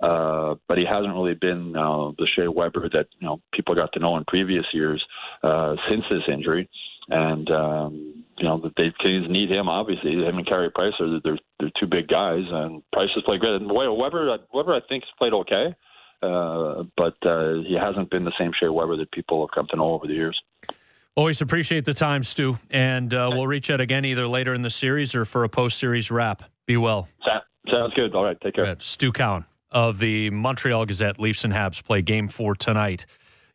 Uh, 0.00 0.56
but 0.68 0.76
he 0.76 0.84
hasn't 0.84 1.14
really 1.14 1.34
been 1.34 1.74
uh, 1.74 2.10
the 2.18 2.28
Shea 2.36 2.48
Weber 2.48 2.88
that 2.92 3.06
you 3.18 3.26
know 3.26 3.40
people 3.54 3.74
got 3.74 3.92
to 3.94 3.98
know 3.98 4.16
in 4.16 4.24
previous 4.26 4.64
years 4.72 5.02
uh, 5.42 5.74
since 5.88 6.04
this 6.10 6.22
injury, 6.30 6.68
and 7.08 7.50
um, 7.50 8.24
you 8.36 8.44
know 8.44 8.60
the 8.60 8.70
they 8.76 8.92
Canadiens 9.02 9.30
need 9.30 9.50
him 9.50 9.68
obviously. 9.68 10.12
Him 10.12 10.36
and 10.36 10.46
Carey 10.46 10.70
Price 10.70 10.92
are 11.00 11.18
they're 11.24 11.38
they're 11.58 11.70
two 11.80 11.86
big 11.86 12.08
guys, 12.08 12.44
and 12.46 12.82
Price 12.92 13.08
has 13.14 13.24
played 13.24 13.40
great. 13.40 13.54
And 13.54 13.70
Weber 13.72 14.36
Weber 14.52 14.74
I 14.74 14.80
think 14.86 15.04
has 15.04 15.12
played 15.16 15.32
okay, 15.32 15.74
uh, 16.22 16.82
but 16.96 17.16
uh, 17.26 17.62
he 17.66 17.76
hasn't 17.80 18.10
been 18.10 18.24
the 18.24 18.34
same 18.38 18.52
Shea 18.60 18.68
Weber 18.68 18.98
that 18.98 19.10
people 19.12 19.46
have 19.46 19.54
come 19.54 19.66
to 19.70 19.76
know 19.76 19.94
over 19.94 20.06
the 20.06 20.14
years. 20.14 20.38
Always 21.14 21.40
appreciate 21.40 21.86
the 21.86 21.94
time, 21.94 22.22
Stu, 22.22 22.58
and 22.70 23.14
uh, 23.14 23.30
we'll 23.32 23.46
reach 23.46 23.70
out 23.70 23.80
again 23.80 24.04
either 24.04 24.28
later 24.28 24.52
in 24.52 24.60
the 24.60 24.68
series 24.68 25.14
or 25.14 25.24
for 25.24 25.44
a 25.44 25.48
post-series 25.48 26.10
wrap. 26.10 26.42
Be 26.66 26.76
well. 26.76 27.08
Sounds 27.70 27.94
good. 27.94 28.14
All 28.14 28.22
right, 28.22 28.38
take 28.42 28.56
care. 28.56 28.76
Stu 28.80 29.12
Cowan 29.12 29.46
of 29.76 29.98
the 29.98 30.30
Montreal 30.30 30.86
Gazette. 30.86 31.20
Leafs 31.20 31.44
and 31.44 31.52
Habs 31.52 31.84
play 31.84 32.00
Game 32.00 32.28
Four 32.28 32.54
tonight 32.54 33.04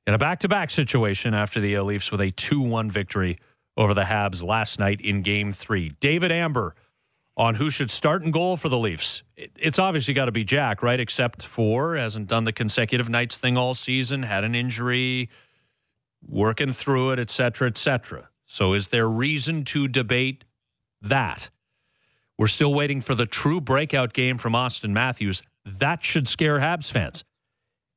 in 0.06 0.14
a 0.14 0.19
back-to-back 0.19 0.69
situation 0.69 1.34
after 1.34 1.60
the 1.60 1.76
uh, 1.76 1.81
Leafs 1.81 2.11
with 2.11 2.22
a 2.22 2.30
two-one 2.30 2.91
victory 2.91 3.39
over 3.76 3.95
the 3.95 4.03
Habs 4.03 4.43
last 4.43 4.77
night 4.77 5.02
in 5.02 5.23
Game 5.23 5.52
Three. 5.52 5.89
David 5.99 6.31
Amber 6.31 6.76
on 7.35 7.56
who 7.56 7.72
should 7.72 7.89
start 7.89 8.22
in 8.22 8.30
goal 8.30 8.56
for 8.56 8.69
the 8.69 8.77
Leafs. 8.77 9.23
It's 9.35 9.80
obviously 9.80 10.14
got 10.14 10.26
to 10.26 10.31
be 10.31 10.43
Jack, 10.43 10.84
right? 10.84 10.99
Except 10.99 11.41
for 11.41 11.95
hasn't 11.95 12.27
done 12.27 12.43
the 12.43 12.53
consecutive 12.53 13.10
nights 13.10 13.39
thing 13.39 13.57
all 13.57 13.73
season, 13.73 14.22
had 14.22 14.43
an 14.43 14.53
injury 14.53 15.27
working 16.23 16.72
through 16.72 17.14
it, 17.14 17.19
et 17.19 17.31
cetera, 17.31 17.68
et 17.68 17.80
cetera. 17.80 18.30
So 18.45 18.73
is 18.73 18.89
there 18.89 19.10
reason 19.10 19.64
to 19.65 19.88
debate 19.88 20.43
that? 21.02 21.49
We're 22.38 22.45
still 22.45 22.73
waiting 22.73 23.02
for 23.02 23.15
the 23.15 23.26
true 23.26 23.60
breakout 23.60 24.14
game 24.14 24.38
from 24.38 24.53
Auston 24.53 24.91
Matthews. 24.91 25.41
That 25.66 26.04
should 26.04 26.28
scare 26.28 26.60
Habs 26.60 26.92
fans. 26.92 27.24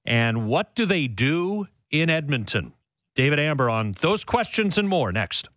And 0.05 0.47
what 0.47 0.75
do 0.75 0.85
they 0.87 1.07
do 1.07 1.67
in 1.91 2.11
Edmonton? 2.11 2.75
David 3.17 3.39
Amber 3.39 3.71
on 3.71 3.93
those 4.01 4.25
questions 4.25 4.77
and 4.77 4.89
more 4.89 5.13
next. 5.13 5.49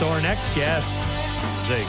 So 0.00 0.08
our 0.08 0.22
next 0.22 0.54
guest, 0.54 0.88
Zig, 1.66 1.86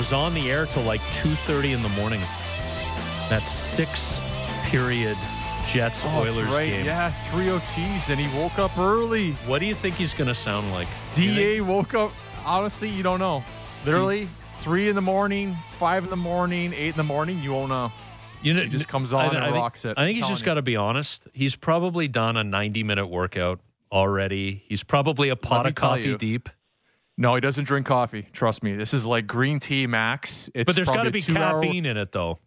was 0.00 0.12
on 0.14 0.32
the 0.32 0.50
air 0.50 0.64
till 0.64 0.82
like 0.84 1.02
2.30 1.12 1.74
in 1.74 1.82
the 1.82 1.88
morning. 1.90 2.20
That 3.28 3.42
six 3.46 4.18
period 4.70 5.14
Jets 5.68 6.04
Oh, 6.06 6.24
that's 6.24 6.36
Oilers 6.36 6.48
right. 6.54 6.70
game. 6.70 6.86
Yeah, 6.86 7.10
three 7.30 7.48
OTs, 7.48 8.08
and 8.08 8.18
he 8.18 8.34
woke 8.38 8.58
up 8.58 8.78
early. 8.78 9.32
What 9.46 9.58
do 9.58 9.66
you 9.66 9.74
think 9.74 9.96
he's 9.96 10.14
going 10.14 10.28
to 10.28 10.34
sound 10.34 10.72
like? 10.72 10.88
Da 11.14 11.60
woke 11.60 11.92
up. 11.92 12.12
Honestly, 12.46 12.88
you 12.88 13.02
don't 13.02 13.18
know. 13.18 13.44
Literally, 13.84 14.26
three 14.60 14.88
in 14.88 14.94
the 14.96 15.02
morning, 15.02 15.54
five 15.78 16.02
in 16.04 16.08
the 16.08 16.16
morning, 16.16 16.72
eight 16.72 16.88
in 16.92 16.96
the 16.96 17.04
morning. 17.04 17.38
You 17.40 17.52
won't 17.52 17.68
know. 17.68 17.92
You 18.40 18.54
know, 18.54 18.62
he 18.62 18.70
just 18.70 18.88
comes 18.88 19.12
on 19.12 19.26
I- 19.26 19.28
and 19.28 19.38
I 19.38 19.44
think- 19.48 19.56
rocks 19.56 19.84
it. 19.84 19.98
I 19.98 20.06
think 20.06 20.16
he's 20.16 20.28
just 20.28 20.44
got 20.46 20.54
to 20.54 20.62
be 20.62 20.76
honest. 20.76 21.28
He's 21.34 21.56
probably 21.56 22.08
done 22.08 22.38
a 22.38 22.42
90 22.42 22.84
minute 22.84 23.08
workout 23.08 23.60
already. 23.92 24.64
He's 24.66 24.82
probably 24.82 25.28
a 25.28 25.36
pot 25.36 25.66
of 25.66 25.74
coffee 25.74 26.04
you. 26.04 26.16
deep. 26.16 26.48
No, 27.20 27.34
he 27.34 27.42
doesn't 27.42 27.64
drink 27.64 27.86
coffee. 27.86 28.26
Trust 28.32 28.62
me. 28.62 28.74
This 28.74 28.94
is 28.94 29.04
like 29.04 29.26
green 29.26 29.60
tea 29.60 29.86
max. 29.86 30.48
It's 30.54 30.64
but 30.64 30.74
there's 30.74 30.88
got 30.88 31.02
to 31.02 31.10
be 31.10 31.20
caffeine 31.20 31.84
in 31.84 31.98
it, 31.98 32.12
though. 32.12 32.38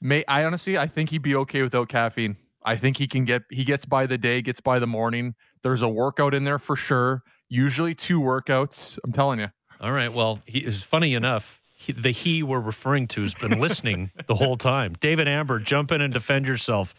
May 0.00 0.24
I 0.26 0.44
honestly, 0.44 0.78
I 0.78 0.86
think 0.86 1.10
he'd 1.10 1.20
be 1.20 1.34
okay 1.36 1.60
without 1.60 1.90
caffeine. 1.90 2.38
I 2.64 2.76
think 2.76 2.96
he 2.96 3.06
can 3.06 3.26
get 3.26 3.42
he 3.50 3.64
gets 3.64 3.84
by 3.84 4.06
the 4.06 4.16
day, 4.16 4.40
gets 4.40 4.62
by 4.62 4.78
the 4.78 4.86
morning. 4.86 5.34
There's 5.62 5.82
a 5.82 5.88
workout 5.88 6.32
in 6.32 6.44
there 6.44 6.58
for 6.58 6.74
sure. 6.74 7.22
Usually 7.50 7.94
two 7.94 8.18
workouts. 8.18 8.98
I'm 9.04 9.12
telling 9.12 9.40
you. 9.40 9.48
All 9.78 9.92
right. 9.92 10.10
Well, 10.10 10.38
he 10.46 10.60
is 10.60 10.82
funny 10.82 11.12
enough. 11.12 11.60
He, 11.74 11.92
the 11.92 12.10
he 12.10 12.42
we're 12.42 12.60
referring 12.60 13.08
to 13.08 13.20
has 13.20 13.34
been 13.34 13.60
listening 13.60 14.10
the 14.26 14.36
whole 14.36 14.56
time. 14.56 14.94
David 15.00 15.28
Amber, 15.28 15.58
jump 15.58 15.92
in 15.92 16.00
and 16.00 16.14
defend 16.14 16.46
yourself. 16.46 16.94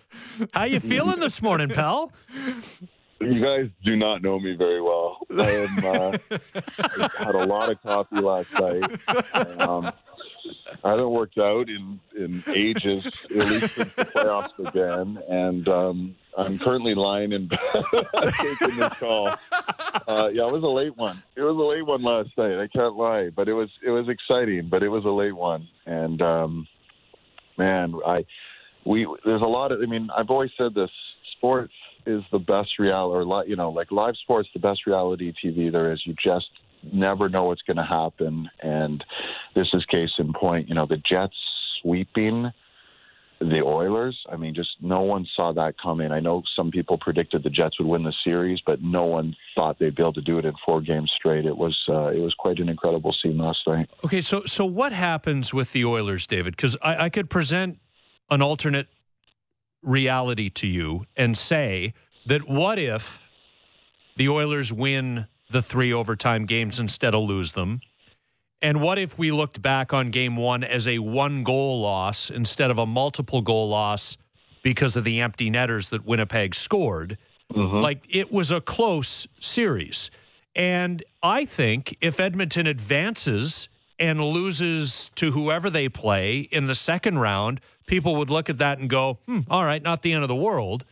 How 0.54 0.66
you 0.66 0.80
feeling 0.80 1.20
this 1.20 1.42
morning, 1.42 1.70
pal? 1.70 2.12
You 3.26 3.42
guys 3.42 3.70
do 3.84 3.96
not 3.96 4.22
know 4.22 4.40
me 4.40 4.56
very 4.56 4.82
well. 4.82 5.18
I, 5.38 5.52
am, 5.52 5.86
uh, 5.86 6.18
I 6.80 7.10
had 7.24 7.36
a 7.36 7.46
lot 7.46 7.72
of 7.72 7.82
coffee 7.82 8.22
last 8.22 8.52
night. 8.54 9.60
Um, 9.60 9.92
I 10.84 10.92
haven't 10.92 11.10
worked 11.10 11.38
out 11.38 11.68
in 11.70 12.00
in 12.16 12.44
ages, 12.56 13.06
at 13.06 13.48
least 13.48 13.76
since 13.76 13.94
the 13.96 14.06
playoffs 14.06 14.56
began, 14.64 15.18
and 15.28 15.68
um, 15.68 16.16
I'm 16.38 16.60
currently 16.60 16.94
lying 16.94 17.32
in 17.32 17.48
bed 17.48 17.60
taking 18.38 18.78
this 18.78 18.94
call. 18.94 19.30
Uh, 20.08 20.30
yeah, 20.32 20.46
it 20.46 20.52
was 20.52 20.64
a 20.64 20.68
late 20.68 20.96
one. 20.96 21.24
It 21.36 21.42
was 21.42 21.56
a 21.56 21.68
late 21.68 21.86
one 21.86 22.04
last 22.04 22.30
night. 22.38 22.62
I 22.62 22.68
can't 22.68 22.96
lie, 22.96 23.30
but 23.30 23.48
it 23.48 23.54
was 23.54 23.70
it 23.84 23.90
was 23.90 24.08
exciting, 24.10 24.70
but 24.70 24.84
it 24.84 24.90
was 24.90 25.06
a 25.06 25.10
late 25.10 25.36
one, 25.36 25.68
and 25.86 26.22
um, 26.22 26.68
man, 27.58 27.96
I 28.06 28.18
we 28.86 29.08
there's 29.26 29.42
a 29.42 29.46
lot 29.46 29.72
of. 29.72 29.82
I 29.82 29.86
mean, 29.86 30.10
I've 30.16 30.30
always 30.30 30.52
said 30.58 30.76
this: 30.76 30.92
sports 31.38 31.74
is 32.06 32.24
the 32.32 32.40
best 32.40 32.80
reality, 32.80 33.30
or 33.30 33.46
you 33.46 33.56
know, 33.56 33.70
like 33.72 33.92
live 33.92 34.16
sports, 34.22 34.50
the 34.54 34.60
best 34.60 34.86
reality 34.86 35.34
TV 35.44 35.72
there 35.72 35.92
is. 35.92 36.02
You 36.06 36.16
just 36.24 36.48
never 36.94 37.30
know 37.30 37.46
what's 37.46 37.62
going 37.64 37.78
to 37.78 37.84
happen. 37.84 38.50
And 38.62 39.04
this 39.56 39.68
is 39.74 39.86
case 39.86 40.12
in 40.20 40.34
point. 40.34 40.70
You 40.70 40.76
know, 40.76 40.86
the 40.86 40.98
Jets 40.98 41.36
sweeping 41.82 42.52
the 43.40 43.62
Oilers. 43.62 44.18
I 44.32 44.38
mean, 44.38 44.56
just 44.56 44.70
no 44.82 45.02
one 45.02 45.28
saw 45.36 45.52
that 45.54 45.76
coming. 45.82 46.12
I 46.12 46.20
know 46.20 46.42
some 46.56 46.72
people 46.72 46.98
predicted 46.98 47.44
the 47.44 47.50
Jets 47.50 47.78
would 47.80 47.88
win 47.88 48.04
the 48.04 48.14
series, 48.24 48.60
but 48.66 48.82
no 48.82 49.04
one 49.04 49.36
thought 49.54 49.78
they'd 49.78 49.96
be 49.96 50.02
able 50.02 50.14
to 50.14 50.22
do 50.22 50.38
it 50.38 50.46
in 50.46 50.54
four 50.66 50.82
games 50.82 51.12
straight. 51.16 51.46
It 51.46 51.58
was 51.58 51.78
uh, 51.90 52.08
it 52.08 52.20
was 52.20 52.34
quite 52.38 52.60
an 52.60 52.70
incredible 52.70 53.16
scene 53.22 53.38
last 53.38 53.60
night. 53.68 53.90
Okay, 54.04 54.22
so 54.22 54.44
so 54.46 54.66
what 54.66 54.94
happens 54.94 55.54
with 55.54 55.74
the 55.74 55.86
Oilers, 55.86 56.26
David? 56.28 56.56
Because 56.56 56.78
I, 56.82 57.06
I 57.06 57.10
could 57.10 57.30
present 57.30 57.80
an 58.30 58.42
alternate 58.42 58.88
reality 59.86 60.50
to 60.50 60.68
you 60.68 61.06
and 61.16 61.38
say 61.38 61.94
that 62.26 62.48
what 62.48 62.80
if 62.80 63.30
the 64.16 64.30
Oilers 64.30 64.74
win 64.74 65.28
the 65.50 65.62
three 65.62 65.94
overtime 65.94 66.46
games 66.46 66.80
instead 66.80 67.14
of 67.14 67.24
lose 67.24 67.54
them? 67.54 67.82
And 68.62 68.82
what 68.82 68.98
if 68.98 69.18
we 69.18 69.32
looked 69.32 69.62
back 69.62 69.94
on 69.94 70.10
game 70.10 70.38
one 70.38 70.64
as 70.64 70.88
a 70.88 71.00
one 71.00 71.44
goal 71.44 71.82
loss 71.82 72.30
instead 72.30 72.72
of 72.72 72.78
a 72.78 72.86
multiple 72.86 73.42
goal 73.42 73.70
loss 73.70 74.18
because 74.64 74.96
of 74.96 75.04
the 75.04 75.22
empty 75.22 75.50
netters 75.50 75.90
that 75.90 76.06
Winnipeg 76.06 76.56
scored? 76.56 77.18
Mm-hmm. 77.54 77.78
Like 77.78 78.04
it 78.10 78.32
was 78.32 78.52
a 78.52 78.62
close 78.62 79.28
series. 79.40 80.10
And 80.56 81.04
I 81.22 81.46
think 81.46 81.98
if 82.02 82.20
Edmonton 82.20 82.66
advances 82.66 83.68
and 84.00 84.22
loses 84.22 85.12
to 85.16 85.32
whoever 85.32 85.70
they 85.70 85.90
play 85.90 86.40
in 86.40 86.68
the 86.68 86.76
second 86.76 87.20
round, 87.20 87.62
people 87.86 88.16
would 88.18 88.30
look 88.30 88.50
at 88.50 88.58
that 88.60 88.80
and 88.80 88.90
go, 88.90 89.20
hmm, 89.26 89.42
all 89.50 89.64
right, 89.64 89.82
not 89.82 90.02
the 90.02 90.14
end 90.14 90.24
of 90.24 90.28
the 90.28 90.36
world. 90.36 90.86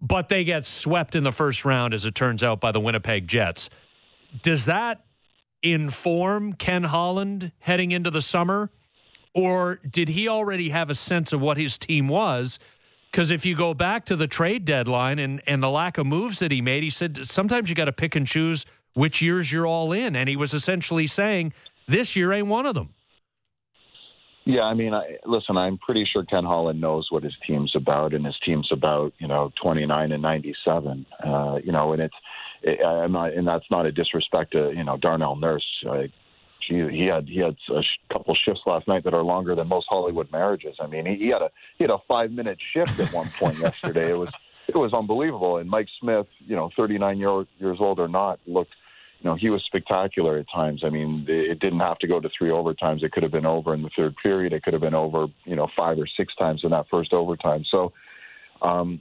But 0.00 0.28
they 0.28 0.44
get 0.44 0.66
swept 0.66 1.14
in 1.14 1.24
the 1.24 1.32
first 1.32 1.64
round, 1.64 1.94
as 1.94 2.04
it 2.04 2.14
turns 2.14 2.42
out, 2.42 2.60
by 2.60 2.72
the 2.72 2.80
Winnipeg 2.80 3.26
Jets. 3.26 3.70
Does 4.42 4.66
that 4.66 5.04
inform 5.62 6.52
Ken 6.54 6.84
Holland 6.84 7.52
heading 7.60 7.92
into 7.92 8.10
the 8.10 8.20
summer? 8.20 8.70
Or 9.34 9.80
did 9.88 10.10
he 10.10 10.28
already 10.28 10.68
have 10.68 10.90
a 10.90 10.94
sense 10.94 11.32
of 11.32 11.40
what 11.40 11.56
his 11.56 11.78
team 11.78 12.06
was? 12.08 12.58
Because 13.10 13.30
if 13.30 13.46
you 13.46 13.56
go 13.56 13.74
back 13.74 14.04
to 14.06 14.16
the 14.16 14.26
trade 14.26 14.64
deadline 14.64 15.18
and, 15.18 15.40
and 15.46 15.62
the 15.62 15.70
lack 15.70 15.98
of 15.98 16.06
moves 16.06 16.40
that 16.40 16.50
he 16.50 16.60
made, 16.60 16.82
he 16.82 16.90
said 16.90 17.26
sometimes 17.26 17.68
you 17.68 17.74
got 17.74 17.84
to 17.86 17.92
pick 17.92 18.14
and 18.16 18.26
choose 18.26 18.66
which 18.94 19.22
years 19.22 19.50
you're 19.50 19.66
all 19.66 19.92
in. 19.92 20.16
And 20.16 20.28
he 20.28 20.36
was 20.36 20.52
essentially 20.52 21.06
saying, 21.06 21.52
this 21.88 22.16
year 22.16 22.32
ain't 22.32 22.46
one 22.46 22.66
of 22.66 22.74
them. 22.74 22.94
Yeah, 24.46 24.62
I 24.62 24.74
mean, 24.74 24.92
I, 24.92 25.16
listen, 25.24 25.56
I'm 25.56 25.78
pretty 25.78 26.06
sure 26.10 26.22
Ken 26.24 26.44
Holland 26.44 26.80
knows 26.80 27.06
what 27.10 27.22
his 27.22 27.32
team's 27.46 27.72
about, 27.74 28.12
and 28.12 28.26
his 28.26 28.36
team's 28.44 28.68
about 28.70 29.14
you 29.18 29.26
know 29.26 29.52
29 29.62 30.12
and 30.12 30.22
97. 30.22 31.06
Uh, 31.24 31.58
you 31.64 31.72
know, 31.72 31.92
and 31.94 32.02
it's 32.02 32.14
it, 32.62 32.84
I'm 32.84 33.12
not, 33.12 33.32
and 33.32 33.46
that's 33.46 33.64
not 33.70 33.86
a 33.86 33.92
disrespect 33.92 34.52
to 34.52 34.72
you 34.72 34.84
know 34.84 34.98
Darnell 34.98 35.36
Nurse. 35.36 35.64
Uh, 35.88 36.02
he, 36.68 36.86
he 36.90 37.06
had 37.06 37.26
he 37.26 37.38
had 37.38 37.56
a 37.74 37.82
sh- 37.82 38.12
couple 38.12 38.34
shifts 38.34 38.62
last 38.66 38.86
night 38.86 39.04
that 39.04 39.14
are 39.14 39.22
longer 39.22 39.54
than 39.54 39.68
most 39.68 39.86
Hollywood 39.88 40.30
marriages. 40.30 40.76
I 40.78 40.86
mean, 40.88 41.06
he, 41.06 41.16
he 41.16 41.28
had 41.28 41.42
a 41.42 41.50
he 41.78 41.84
had 41.84 41.90
a 41.90 41.98
five 42.06 42.30
minute 42.30 42.58
shift 42.72 42.98
at 43.00 43.12
one 43.14 43.30
point 43.38 43.58
yesterday. 43.58 44.10
It 44.10 44.18
was 44.18 44.30
it 44.68 44.76
was 44.76 44.92
unbelievable. 44.92 45.56
And 45.56 45.70
Mike 45.70 45.88
Smith, 46.00 46.26
you 46.40 46.56
know, 46.56 46.70
39 46.76 47.18
year, 47.18 47.44
years 47.58 47.78
old 47.80 47.98
or 47.98 48.08
not, 48.08 48.40
looked 48.46 48.74
you 49.20 49.30
know, 49.30 49.36
he 49.36 49.48
was 49.48 49.62
spectacular 49.66 50.38
at 50.38 50.46
times. 50.54 50.82
I 50.84 50.90
mean, 50.90 51.24
it 51.28 51.58
didn't 51.60 51.80
have 51.80 51.98
to 52.00 52.06
go 52.06 52.20
to 52.20 52.28
three 52.36 52.50
overtimes. 52.50 53.02
It 53.02 53.12
could 53.12 53.22
have 53.22 53.32
been 53.32 53.46
over 53.46 53.72
in 53.74 53.82
the 53.82 53.90
third 53.96 54.14
period. 54.22 54.52
It 54.52 54.62
could 54.62 54.74
have 54.74 54.82
been 54.82 54.94
over, 54.94 55.26
you 55.44 55.56
know, 55.56 55.68
five 55.76 55.98
or 55.98 56.06
six 56.16 56.34
times 56.36 56.60
in 56.62 56.70
that 56.70 56.86
first 56.90 57.12
overtime. 57.12 57.64
So, 57.70 57.92
um, 58.60 59.00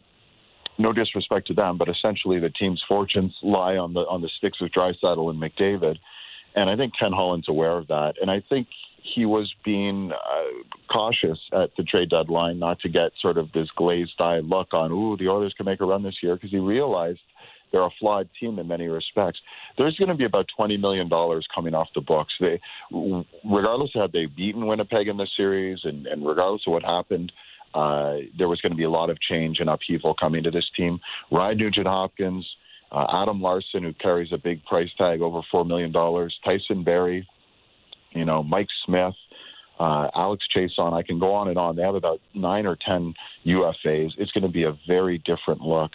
no 0.79 0.91
disrespect 0.91 1.47
to 1.47 1.53
them, 1.53 1.77
but 1.77 1.87
essentially 1.87 2.39
the 2.39 2.49
team's 2.49 2.81
fortunes 2.87 3.33
lie 3.43 3.77
on 3.77 3.93
the 3.93 4.01
on 4.01 4.21
the 4.21 4.29
sticks 4.37 4.59
of 4.61 4.69
Draisaitl 4.69 5.29
and 5.29 5.39
McDavid, 5.39 5.97
and 6.55 6.69
I 6.69 6.75
think 6.75 6.93
Ken 6.99 7.11
Holland's 7.11 7.49
aware 7.49 7.77
of 7.77 7.87
that. 7.87 8.13
And 8.21 8.31
I 8.31 8.41
think 8.49 8.67
he 9.15 9.25
was 9.25 9.53
being 9.63 10.11
uh, 10.11 10.91
cautious 10.91 11.37
at 11.51 11.71
the 11.77 11.83
trade 11.83 12.09
deadline 12.09 12.57
not 12.57 12.79
to 12.79 12.89
get 12.89 13.11
sort 13.21 13.37
of 13.37 13.51
this 13.51 13.67
glazed 13.75 14.19
eye 14.19 14.39
look 14.39 14.73
on, 14.73 14.91
ooh, 14.91 15.17
the 15.17 15.27
Oilers 15.27 15.53
can 15.55 15.65
make 15.65 15.81
a 15.81 15.85
run 15.85 16.03
this 16.03 16.15
year, 16.23 16.35
because 16.35 16.51
he 16.51 16.57
realized 16.57 17.19
they're 17.73 17.83
a 17.83 17.89
flawed 17.99 18.29
team 18.39 18.59
in 18.59 18.67
many 18.67 18.87
respects. 18.87 19.39
There's 19.77 19.95
going 19.97 20.09
to 20.09 20.15
be 20.15 20.25
about 20.25 20.45
$20 20.57 20.79
million 20.79 21.09
coming 21.09 21.73
off 21.73 21.89
the 21.95 22.01
books. 22.01 22.31
They, 22.39 22.61
regardless 23.43 23.91
of 23.95 24.03
had 24.03 24.11
they 24.13 24.27
beaten 24.27 24.67
Winnipeg 24.67 25.07
in 25.07 25.17
the 25.17 25.27
series 25.35 25.79
and, 25.83 26.05
and 26.05 26.25
regardless 26.25 26.61
of 26.67 26.73
what 26.73 26.83
happened, 26.83 27.31
uh, 27.73 28.17
there 28.37 28.47
was 28.47 28.61
going 28.61 28.71
to 28.71 28.77
be 28.77 28.83
a 28.83 28.89
lot 28.89 29.09
of 29.09 29.19
change 29.19 29.59
and 29.59 29.69
upheaval 29.69 30.13
coming 30.13 30.43
to 30.43 30.51
this 30.51 30.69
team. 30.77 30.99
Ryan 31.31 31.57
Nugent 31.57 31.87
Hopkins, 31.87 32.47
uh, 32.91 33.07
Adam 33.11 33.41
Larsson, 33.41 33.81
who 33.81 33.93
carries 33.93 34.31
a 34.31 34.37
big 34.37 34.63
price 34.65 34.89
tag 34.95 35.21
over 35.21 35.41
$4 35.51 35.67
million, 35.67 35.91
Tyson 36.45 36.83
Barrie, 36.83 37.27
you 38.11 38.25
know, 38.25 38.43
Mike 38.43 38.67
Smith, 38.85 39.15
uh, 39.79 40.09
Alex 40.15 40.45
Chiasson. 40.55 40.93
I 40.93 41.01
can 41.01 41.17
go 41.17 41.33
on 41.33 41.47
and 41.47 41.57
on. 41.57 41.75
They 41.75 41.81
have 41.81 41.95
about 41.95 42.19
nine 42.35 42.67
or 42.67 42.77
10 42.85 43.15
UFAs. 43.47 44.11
It's 44.19 44.31
going 44.31 44.43
to 44.43 44.49
be 44.49 44.63
a 44.63 44.77
very 44.87 45.17
different 45.19 45.61
look. 45.61 45.91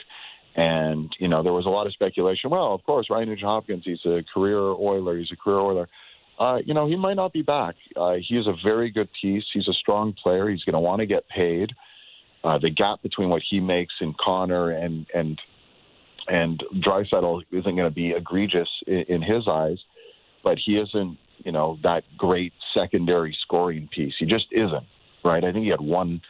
And, 0.58 1.14
you 1.20 1.28
know, 1.28 1.44
there 1.44 1.52
was 1.52 1.66
a 1.66 1.68
lot 1.68 1.86
of 1.86 1.92
speculation. 1.92 2.50
Well, 2.50 2.74
of 2.74 2.82
course, 2.82 3.06
Ryan 3.08 3.28
Nugent 3.28 3.46
Hopkins, 3.46 3.84
he's 3.84 4.04
a 4.04 4.24
career 4.34 4.58
Oiler. 4.58 5.16
He's 5.16 5.30
a 5.32 5.36
career 5.36 5.60
Oiler. 5.60 5.88
Uh, 6.40 6.58
you 6.66 6.74
know, 6.74 6.88
he 6.88 6.96
might 6.96 7.14
not 7.14 7.32
be 7.32 7.42
back. 7.42 7.76
Uh, 7.94 8.14
he's 8.28 8.44
a 8.48 8.54
very 8.64 8.90
good 8.90 9.08
piece. 9.20 9.44
He's 9.54 9.68
a 9.68 9.72
strong 9.72 10.14
player. 10.20 10.48
He's 10.48 10.64
going 10.64 10.74
to 10.74 10.80
want 10.80 10.98
to 10.98 11.06
get 11.06 11.28
paid. 11.28 11.70
Uh, 12.42 12.58
the 12.58 12.70
gap 12.70 13.02
between 13.02 13.28
what 13.28 13.42
he 13.48 13.60
makes 13.60 13.94
in 14.00 14.14
Connor 14.24 14.72
and 14.72 15.06
and 15.14 15.40
and 16.26 16.62
Draisaitl 16.84 17.42
isn't 17.52 17.76
going 17.76 17.88
to 17.88 17.94
be 17.94 18.10
egregious 18.10 18.68
in, 18.86 19.04
in 19.08 19.22
his 19.22 19.46
eyes, 19.48 19.78
but 20.42 20.58
he 20.64 20.72
isn't, 20.76 21.18
you 21.44 21.52
know, 21.52 21.78
that 21.84 22.02
great 22.16 22.52
secondary 22.74 23.36
scoring 23.44 23.88
piece. 23.94 24.14
He 24.18 24.26
just 24.26 24.46
isn't, 24.50 24.86
right? 25.24 25.42
I 25.44 25.52
think 25.52 25.64
he 25.64 25.70
had 25.70 25.80
one 25.80 26.20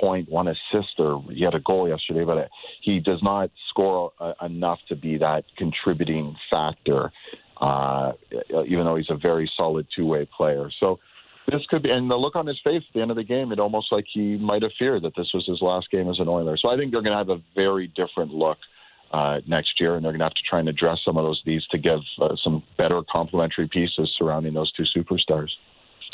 point, 0.00 0.28
one 0.28 0.48
assist, 0.48 0.94
or 0.98 1.22
he 1.30 1.44
had 1.44 1.54
a 1.54 1.60
goal 1.60 1.88
yesterday, 1.88 2.24
but 2.24 2.48
he 2.82 3.00
does 3.00 3.22
not 3.22 3.50
score 3.70 4.12
uh, 4.20 4.32
enough 4.42 4.78
to 4.88 4.96
be 4.96 5.18
that 5.18 5.44
contributing 5.56 6.34
factor, 6.50 7.12
uh, 7.60 8.12
even 8.66 8.84
though 8.84 8.96
he's 8.96 9.10
a 9.10 9.16
very 9.16 9.50
solid 9.56 9.86
two 9.94 10.06
way 10.06 10.28
player. 10.36 10.70
So 10.80 10.98
this 11.48 11.62
could 11.68 11.82
be, 11.82 11.90
and 11.90 12.10
the 12.10 12.16
look 12.16 12.36
on 12.36 12.46
his 12.46 12.60
face 12.62 12.82
at 12.88 12.94
the 12.94 13.00
end 13.00 13.10
of 13.10 13.16
the 13.16 13.24
game, 13.24 13.52
it 13.52 13.58
almost 13.58 13.92
like 13.92 14.04
he 14.12 14.36
might 14.36 14.62
have 14.62 14.72
feared 14.78 15.02
that 15.02 15.14
this 15.16 15.30
was 15.34 15.44
his 15.46 15.60
last 15.60 15.90
game 15.90 16.08
as 16.08 16.18
an 16.18 16.28
Oiler. 16.28 16.56
So 16.56 16.68
I 16.70 16.76
think 16.76 16.92
they're 16.92 17.02
going 17.02 17.12
to 17.12 17.18
have 17.18 17.30
a 17.30 17.42
very 17.54 17.88
different 17.88 18.32
look. 18.32 18.58
Uh, 19.12 19.42
next 19.46 19.78
year, 19.78 19.96
and 19.96 20.02
they're 20.02 20.12
going 20.12 20.20
to 20.20 20.24
have 20.24 20.32
to 20.32 20.42
try 20.48 20.58
and 20.58 20.70
address 20.70 20.98
some 21.04 21.18
of 21.18 21.24
those 21.24 21.38
needs 21.44 21.66
to 21.66 21.76
give 21.76 21.98
uh, 22.22 22.34
some 22.42 22.62
better 22.78 23.02
complementary 23.12 23.68
pieces 23.68 24.10
surrounding 24.16 24.54
those 24.54 24.72
two 24.72 24.84
superstars. 24.96 25.50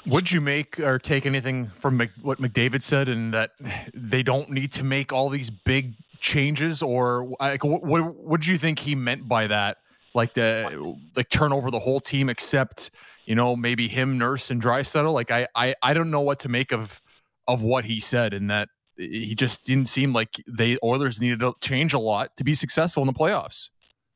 Would 0.09 0.30
you 0.30 0.40
make 0.40 0.80
or 0.80 0.98
take 0.98 1.26
anything 1.26 1.68
from 1.68 1.98
Mc, 1.98 2.10
what 2.22 2.40
McDavid 2.40 2.82
said, 2.82 3.09
and 3.09 3.35
that 3.35 3.51
they 3.94 4.22
don't 4.22 4.51
need 4.51 4.72
to 4.72 4.85
make 4.85 5.12
all 5.12 5.28
these 5.28 5.51
big 5.51 5.94
changes, 6.20 6.82
or 6.82 7.30
like 7.40 7.64
what 7.64 7.85
what 7.85 8.40
do 8.40 8.51
you 8.51 8.59
think 8.59 8.78
he 8.78 8.94
meant 8.94 9.28
by 9.28 9.47
that? 9.47 9.78
Like 10.14 10.35
the 10.35 10.97
like 11.14 11.28
turn 11.28 11.52
over 11.52 11.70
the 11.70 11.78
whole 11.78 12.01
team 12.01 12.28
except 12.28 12.90
you 13.26 13.35
know 13.35 13.55
maybe 13.55 13.89
him, 13.89 14.18
Nurse, 14.18 14.51
and 14.51 14.62
Draisaitl. 14.62 15.12
Like 15.12 15.30
I 15.30 15.47
I 15.55 15.74
I 15.82 15.94
don't 15.94 16.10
know 16.10 16.20
what 16.20 16.40
to 16.40 16.48
make 16.48 16.72
of 16.72 17.01
of 17.47 17.62
what 17.62 17.85
he 17.85 18.01
said, 18.01 18.32
and 18.32 18.51
that 18.51 18.68
he 18.97 19.35
just 19.35 19.64
didn't 19.64 19.89
seem 19.89 20.12
like 20.12 20.43
they 20.47 20.78
Oilers 20.82 21.20
needed 21.20 21.40
to 21.40 21.55
change 21.60 21.94
a 21.94 21.98
lot 21.98 22.36
to 22.36 22.44
be 22.44 22.55
successful 22.55 23.02
in 23.02 23.06
the 23.06 23.12
playoffs. 23.12 23.68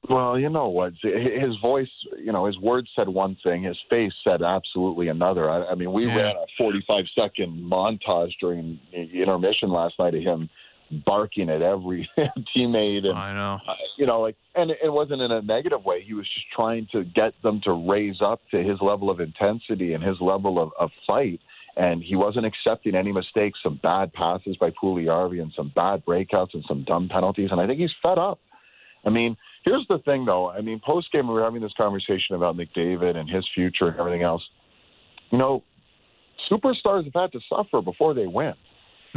Well, 0.08 0.36
you 0.36 0.48
know 0.48 0.68
what? 0.68 0.94
His 1.02 1.56
voice, 1.60 1.88
you 2.18 2.32
know, 2.32 2.46
his 2.46 2.58
words 2.58 2.88
said 2.96 3.08
one 3.08 3.36
thing, 3.44 3.62
his 3.62 3.78
face 3.88 4.12
said 4.24 4.42
absolutely 4.42 5.08
another. 5.08 5.48
I, 5.48 5.64
I 5.66 5.74
mean, 5.76 5.92
we 5.92 6.06
yeah. 6.06 6.16
ran 6.16 6.36
a 6.36 6.44
45 6.58 7.04
second 7.14 7.70
montage 7.70 8.32
during 8.40 8.80
the 8.92 9.22
intermission 9.22 9.70
last 9.70 9.94
night 10.00 10.14
of 10.14 10.22
him 10.22 10.50
barking 11.06 11.48
at 11.48 11.62
every 11.62 12.08
teammate. 12.56 13.06
And, 13.06 13.16
I 13.16 13.32
know. 13.32 13.58
Uh, 13.66 13.74
you 13.96 14.06
know, 14.06 14.20
like, 14.20 14.36
and 14.56 14.70
it 14.70 14.92
wasn't 14.92 15.22
in 15.22 15.30
a 15.30 15.40
negative 15.40 15.84
way. 15.84 16.02
He 16.02 16.14
was 16.14 16.26
just 16.26 16.46
trying 16.54 16.88
to 16.92 17.04
get 17.04 17.40
them 17.42 17.60
to 17.64 17.72
raise 17.72 18.20
up 18.20 18.40
to 18.50 18.62
his 18.62 18.78
level 18.80 19.08
of 19.08 19.20
intensity 19.20 19.94
and 19.94 20.02
his 20.02 20.16
level 20.20 20.60
of, 20.60 20.70
of 20.78 20.90
fight. 21.06 21.40
And 21.76 22.02
he 22.02 22.16
wasn't 22.16 22.44
accepting 22.44 22.94
any 22.94 23.12
mistakes, 23.12 23.60
some 23.62 23.80
bad 23.82 24.12
passes 24.12 24.56
by 24.56 24.70
Puljujarvi 24.70 25.40
and 25.40 25.52
some 25.56 25.72
bad 25.74 26.04
breakouts 26.04 26.52
and 26.52 26.64
some 26.68 26.84
dumb 26.84 27.08
penalties. 27.08 27.48
And 27.50 27.60
I 27.60 27.66
think 27.66 27.80
he's 27.80 27.94
fed 28.02 28.18
up. 28.18 28.40
I 29.04 29.10
mean, 29.10 29.36
Here's 29.64 29.86
the 29.88 29.98
thing, 30.04 30.24
though. 30.24 30.50
I 30.50 30.60
mean, 30.60 30.80
post 30.84 31.12
game, 31.12 31.28
we 31.28 31.34
were 31.34 31.44
having 31.44 31.62
this 31.62 31.72
conversation 31.76 32.34
about 32.34 32.56
McDavid 32.56 33.16
and 33.16 33.28
his 33.28 33.46
future 33.54 33.88
and 33.88 33.98
everything 33.98 34.22
else. 34.22 34.42
You 35.30 35.38
know, 35.38 35.62
superstars 36.50 37.04
have 37.04 37.14
had 37.14 37.32
to 37.32 37.40
suffer 37.48 37.80
before 37.80 38.14
they 38.14 38.26
win. 38.26 38.54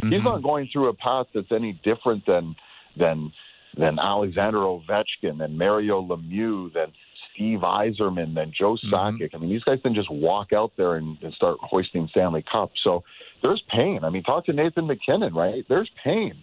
Mm-hmm. 0.00 0.12
He's 0.12 0.22
not 0.22 0.42
going 0.42 0.68
through 0.72 0.88
a 0.88 0.94
path 0.94 1.26
that's 1.34 1.50
any 1.50 1.80
different 1.84 2.24
than 2.26 2.54
than 2.98 3.32
than 3.76 3.98
Alexander 3.98 4.58
Ovechkin, 4.58 5.38
than 5.38 5.58
Mario 5.58 6.00
Lemieux, 6.00 6.72
than 6.72 6.92
Steve 7.34 7.58
Yzerman, 7.60 8.34
than 8.34 8.52
Joe 8.58 8.74
mm-hmm. 8.74 8.94
Sakic. 8.94 9.22
Mm-hmm. 9.22 9.36
I 9.36 9.38
mean, 9.40 9.50
these 9.50 9.64
guys 9.64 9.78
didn't 9.82 9.96
just 9.96 10.10
walk 10.10 10.52
out 10.54 10.72
there 10.76 10.96
and, 10.96 11.18
and 11.22 11.32
start 11.34 11.58
hoisting 11.60 12.08
Stanley 12.10 12.44
Cup. 12.50 12.70
So 12.82 13.02
there's 13.42 13.62
pain. 13.68 14.00
I 14.02 14.10
mean, 14.10 14.22
talk 14.22 14.46
to 14.46 14.52
Nathan 14.52 14.86
MacKinnon, 14.86 15.34
right? 15.34 15.64
There's 15.68 15.90
pain. 16.02 16.34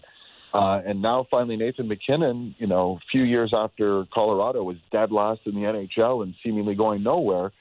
Uh, 0.53 0.81
and 0.85 1.01
now 1.01 1.25
finally 1.31 1.57
Nathan 1.57 1.87
MacKinnon, 1.87 2.55
you 2.59 2.67
know, 2.67 2.99
a 3.01 3.05
few 3.11 3.23
years 3.23 3.53
after 3.55 4.05
Colorado 4.13 4.63
was 4.63 4.77
dead 4.91 5.11
last 5.11 5.41
in 5.45 5.55
the 5.55 5.61
NHL 5.61 6.21
and 6.21 6.35
seemingly 6.43 6.75
going 6.75 7.01
nowhere, 7.01 7.51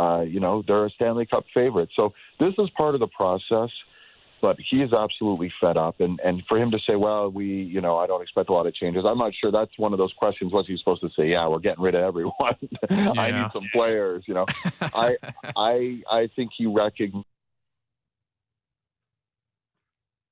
uh, 0.00 0.22
you 0.22 0.40
know, 0.40 0.62
they're 0.66 0.86
a 0.86 0.90
Stanley 0.90 1.26
Cup 1.26 1.44
favorite. 1.52 1.90
So 1.94 2.14
this 2.40 2.54
is 2.58 2.70
part 2.76 2.94
of 2.94 3.00
the 3.00 3.08
process 3.08 3.70
but 4.40 4.56
he 4.70 4.78
is 4.82 4.92
absolutely 4.92 5.52
fed 5.60 5.76
up. 5.76 6.00
And 6.00 6.20
and 6.24 6.42
for 6.48 6.58
him 6.58 6.70
to 6.70 6.78
say, 6.86 6.96
well, 6.96 7.30
we, 7.30 7.46
you 7.46 7.80
know, 7.80 7.96
I 7.96 8.06
don't 8.06 8.22
expect 8.22 8.50
a 8.50 8.52
lot 8.52 8.66
of 8.66 8.74
changes. 8.74 9.04
I'm 9.06 9.18
not 9.18 9.32
sure. 9.40 9.50
That's 9.50 9.76
one 9.76 9.92
of 9.92 9.98
those 9.98 10.12
questions. 10.16 10.52
What's 10.52 10.68
he 10.68 10.76
supposed 10.76 11.00
to 11.02 11.10
say? 11.16 11.28
Yeah, 11.28 11.48
we're 11.48 11.58
getting 11.58 11.82
rid 11.82 11.94
of 11.94 12.02
everyone. 12.02 12.34
Yeah. 12.90 13.10
I 13.18 13.30
need 13.30 13.50
some 13.52 13.68
players. 13.72 14.24
You 14.26 14.34
know, 14.34 14.46
I 14.80 15.16
I 15.56 16.00
I 16.10 16.28
think 16.34 16.50
he 16.56 16.66
recognizes. 16.66 17.24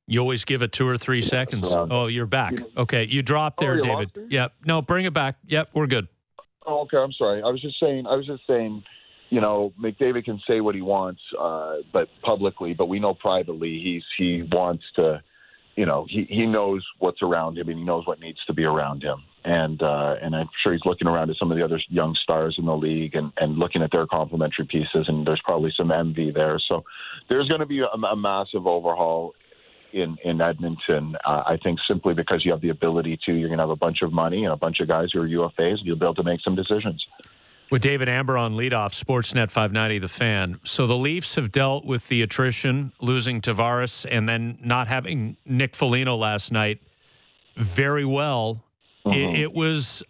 You 0.06 0.20
always 0.20 0.44
give 0.44 0.62
it 0.62 0.72
two 0.72 0.86
or 0.86 0.96
three 0.96 1.22
seconds. 1.22 1.72
Oh, 1.72 2.06
you're 2.06 2.26
back. 2.26 2.54
Okay, 2.76 3.04
you 3.04 3.22
dropped 3.22 3.58
there, 3.58 3.78
oh, 3.78 3.82
David. 3.82 4.10
Yep. 4.30 4.52
No, 4.64 4.82
bring 4.82 5.04
it 5.04 5.12
back. 5.12 5.36
Yep, 5.46 5.70
we're 5.74 5.88
good. 5.88 6.06
Oh, 6.64 6.82
okay. 6.82 6.98
I'm 6.98 7.12
sorry. 7.12 7.42
I 7.42 7.46
was 7.46 7.60
just 7.60 7.78
saying. 7.80 8.06
I 8.06 8.14
was 8.14 8.26
just 8.26 8.46
saying 8.46 8.82
you 9.30 9.40
know, 9.40 9.72
McDavid 9.80 10.24
can 10.24 10.40
say 10.46 10.60
what 10.60 10.74
he 10.74 10.82
wants, 10.82 11.20
uh, 11.38 11.76
but 11.92 12.08
publicly, 12.22 12.74
but 12.74 12.86
we 12.86 13.00
know 13.00 13.14
privately 13.14 13.80
he's 13.82 14.04
he 14.16 14.48
wants 14.52 14.84
to, 14.96 15.22
you 15.74 15.86
know, 15.86 16.06
he 16.08 16.26
he 16.28 16.46
knows 16.46 16.84
what's 16.98 17.22
around 17.22 17.58
him 17.58 17.68
and 17.68 17.78
he 17.78 17.84
knows 17.84 18.06
what 18.06 18.20
needs 18.20 18.38
to 18.46 18.54
be 18.54 18.64
around 18.64 19.02
him, 19.02 19.22
and 19.44 19.82
uh, 19.82 20.14
and 20.22 20.34
I'm 20.34 20.48
sure 20.62 20.72
he's 20.72 20.84
looking 20.84 21.08
around 21.08 21.30
at 21.30 21.36
some 21.38 21.50
of 21.50 21.58
the 21.58 21.64
other 21.64 21.80
young 21.88 22.16
stars 22.22 22.54
in 22.58 22.66
the 22.66 22.76
league 22.76 23.16
and 23.16 23.32
and 23.36 23.58
looking 23.58 23.82
at 23.82 23.90
their 23.90 24.06
complementary 24.06 24.66
pieces, 24.66 25.06
and 25.08 25.26
there's 25.26 25.42
probably 25.44 25.72
some 25.76 25.90
envy 25.90 26.30
there. 26.30 26.60
So 26.68 26.84
there's 27.28 27.48
going 27.48 27.60
to 27.60 27.66
be 27.66 27.80
a, 27.80 27.86
a 27.86 28.16
massive 28.16 28.66
overhaul 28.66 29.34
in 29.92 30.16
in 30.24 30.40
Edmonton. 30.40 31.16
Uh, 31.24 31.42
I 31.46 31.58
think 31.62 31.78
simply 31.86 32.14
because 32.14 32.44
you 32.44 32.52
have 32.52 32.60
the 32.60 32.70
ability 32.70 33.18
to, 33.26 33.32
you're 33.32 33.48
going 33.48 33.58
to 33.58 33.62
have 33.62 33.70
a 33.70 33.76
bunch 33.76 34.02
of 34.02 34.12
money 34.12 34.44
and 34.44 34.52
a 34.52 34.56
bunch 34.56 34.80
of 34.80 34.88
guys 34.88 35.08
who 35.12 35.20
are 35.20 35.28
UFAs, 35.28 35.78
and 35.78 35.86
you'll 35.86 35.98
be 35.98 36.04
able 36.04 36.14
to 36.14 36.24
make 36.24 36.40
some 36.42 36.54
decisions 36.54 37.04
with 37.70 37.82
David 37.82 38.08
Amber 38.08 38.36
on 38.36 38.54
leadoff, 38.54 38.92
Sportsnet 38.92 39.50
590, 39.50 39.98
the 39.98 40.08
fan. 40.08 40.60
So 40.64 40.86
the 40.86 40.96
Leafs 40.96 41.34
have 41.34 41.50
dealt 41.50 41.84
with 41.84 42.08
the 42.08 42.22
attrition, 42.22 42.92
losing 43.00 43.40
Tavares, 43.40 44.06
and 44.08 44.28
then 44.28 44.58
not 44.62 44.88
having 44.88 45.36
Nick 45.44 45.74
Foligno 45.74 46.16
last 46.16 46.52
night 46.52 46.80
very 47.56 48.04
well. 48.04 48.62
It, 49.04 49.08
mm-hmm. 49.08 49.36
it, 49.36 49.52
was, 49.52 50.02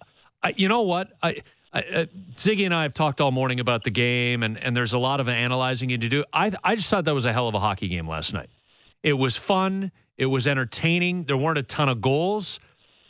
you 0.56 0.68
know 0.68 0.82
what? 0.82 1.08
I, 1.22 1.42
I, 1.72 1.80
uh, 1.80 2.06
Ziggy 2.36 2.64
and 2.64 2.74
I 2.74 2.82
have 2.82 2.94
talked 2.94 3.20
all 3.20 3.30
morning 3.30 3.60
about 3.60 3.84
the 3.84 3.90
game, 3.90 4.42
and, 4.42 4.58
and 4.58 4.76
there's 4.76 4.92
a 4.92 4.98
lot 4.98 5.20
of 5.20 5.28
analyzing 5.28 5.90
you 5.90 5.98
to 5.98 6.08
do. 6.08 6.24
I, 6.32 6.52
I 6.62 6.76
just 6.76 6.88
thought 6.90 7.04
that 7.04 7.14
was 7.14 7.24
a 7.24 7.32
hell 7.32 7.48
of 7.48 7.54
a 7.54 7.60
hockey 7.60 7.88
game 7.88 8.08
last 8.08 8.32
night. 8.34 8.50
It 9.06 9.14
was 9.14 9.36
fun. 9.36 9.92
It 10.18 10.26
was 10.26 10.46
entertaining. 10.46 11.24
There 11.24 11.36
weren't 11.36 11.58
a 11.58 11.62
ton 11.62 11.88
of 11.88 12.00
goals 12.00 12.58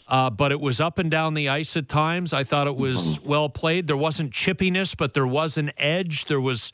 uh, 0.09 0.31
but 0.31 0.53
it 0.53 0.61
was 0.61 0.81
up 0.81 0.99
and 0.99 1.11
down 1.11 1.35
the 1.35 1.49
ice 1.49 1.77
at 1.77 1.89
times. 1.89 2.33
I 2.33 2.45
thought 2.45 2.67
it 2.67 2.77
was 2.77 3.19
mm-hmm. 3.19 3.29
well 3.29 3.49
played. 3.49 3.87
There 3.87 3.97
wasn't 3.97 4.33
chippiness, 4.33 4.97
but 4.97 5.15
there 5.15 5.27
was 5.27 5.57
an 5.57 5.73
edge. 5.77 6.27
There 6.27 6.41
was 6.41 6.73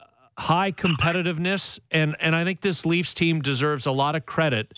uh, 0.00 0.04
high 0.42 0.72
competitiveness, 0.72 1.78
and 1.90 2.16
and 2.20 2.36
I 2.36 2.44
think 2.44 2.60
this 2.60 2.86
Leafs 2.86 3.12
team 3.12 3.40
deserves 3.40 3.86
a 3.86 3.92
lot 3.92 4.14
of 4.14 4.24
credit 4.26 4.74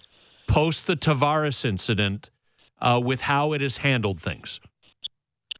post 0.47 0.87
the 0.87 0.97
Tavares 0.97 1.65
incident 1.65 2.31
uh, 2.81 3.01
with 3.03 3.23
how 3.23 3.53
it 3.53 3.61
has 3.61 3.79
handled 3.79 4.21
things. 4.21 4.61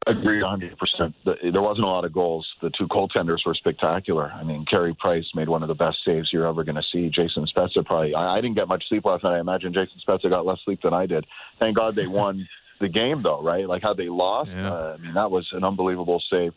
Agree 0.07 0.41
100%. 0.41 1.15
There 1.25 1.63
wasn't 1.63 1.85
a 1.85 1.89
lot 1.89 2.05
of 2.05 2.13
goals. 2.13 2.47
The 2.63 2.71
two 2.79 2.87
goaltenders 2.87 3.39
were 3.45 3.55
spectacular. 3.55 4.31
I 4.31 4.45
mean, 4.45 4.65
Carey 4.71 4.95
Price 4.95 5.25
made 5.35 5.49
one 5.49 5.63
of 5.63 5.69
the 5.69 5.75
best 5.75 5.99
saves 6.05 6.31
you're 6.33 6.47
ever 6.47 6.65
going 6.65 6.77
to 6.77 6.83
see. 6.93 7.09
Jason 7.09 7.47
Spezza 7.47 7.85
probably, 7.85 8.15
I, 8.15 8.37
I 8.37 8.41
didn't 8.41 8.55
get 8.55 8.69
much 8.69 8.85
sleep 8.89 9.05
last 9.05 9.25
night. 9.25 9.37
I 9.37 9.41
imagine 9.41 9.73
Jason 9.73 10.01
Spezza 10.07 10.31
got 10.31 10.47
less 10.47 10.59
sleep 10.65 10.81
than 10.83 10.95
I 10.95 11.07
did. 11.07 11.27
Thank 11.59 11.77
God 11.77 11.97
they 11.97 12.07
won 12.07 12.49
the 12.81 12.89
game, 12.89 13.23
though, 13.23 13.43
right? 13.43 13.67
Like 13.69 13.83
how 13.83 13.95
they 13.95 14.09
lost. 14.09 14.51
Yeah. 14.51 14.73
Uh, 14.73 14.97
I 14.99 15.03
mean, 15.03 15.15
that 15.15 15.31
was 15.31 15.49
an 15.53 15.65
unbelievable 15.65 16.23
save. 16.31 16.53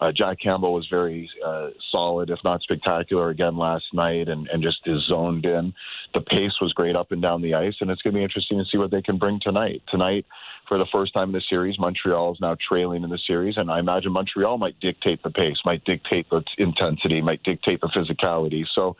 Uh, 0.00 0.10
Jack 0.10 0.38
Campbell 0.42 0.74
was 0.74 0.86
very 0.90 1.30
uh, 1.44 1.68
solid, 1.92 2.28
if 2.30 2.38
not 2.42 2.62
spectacular, 2.62 3.30
again 3.30 3.56
last 3.56 3.84
night, 3.92 4.28
and, 4.28 4.48
and 4.48 4.62
just 4.62 4.78
is 4.86 5.06
zoned 5.08 5.46
in. 5.46 5.72
The 6.14 6.20
pace 6.20 6.52
was 6.60 6.72
great 6.72 6.96
up 6.96 7.12
and 7.12 7.22
down 7.22 7.42
the 7.42 7.54
ice, 7.54 7.74
and 7.80 7.90
it's 7.90 8.02
going 8.02 8.12
to 8.12 8.18
be 8.18 8.24
interesting 8.24 8.58
to 8.58 8.64
see 8.70 8.76
what 8.76 8.90
they 8.90 9.02
can 9.02 9.18
bring 9.18 9.40
tonight. 9.40 9.82
Tonight, 9.88 10.26
for 10.68 10.78
the 10.78 10.86
first 10.92 11.12
time 11.12 11.28
in 11.28 11.32
the 11.32 11.42
series, 11.48 11.78
Montreal 11.78 12.32
is 12.32 12.40
now 12.40 12.56
trailing 12.68 13.04
in 13.04 13.10
the 13.10 13.18
series, 13.26 13.56
and 13.56 13.70
I 13.70 13.78
imagine 13.78 14.12
Montreal 14.12 14.58
might 14.58 14.78
dictate 14.80 15.22
the 15.22 15.30
pace, 15.30 15.56
might 15.64 15.84
dictate 15.84 16.28
the 16.30 16.42
intensity, 16.58 17.20
might 17.20 17.42
dictate 17.42 17.80
the 17.80 17.88
physicality. 17.88 18.64
So 18.74 18.96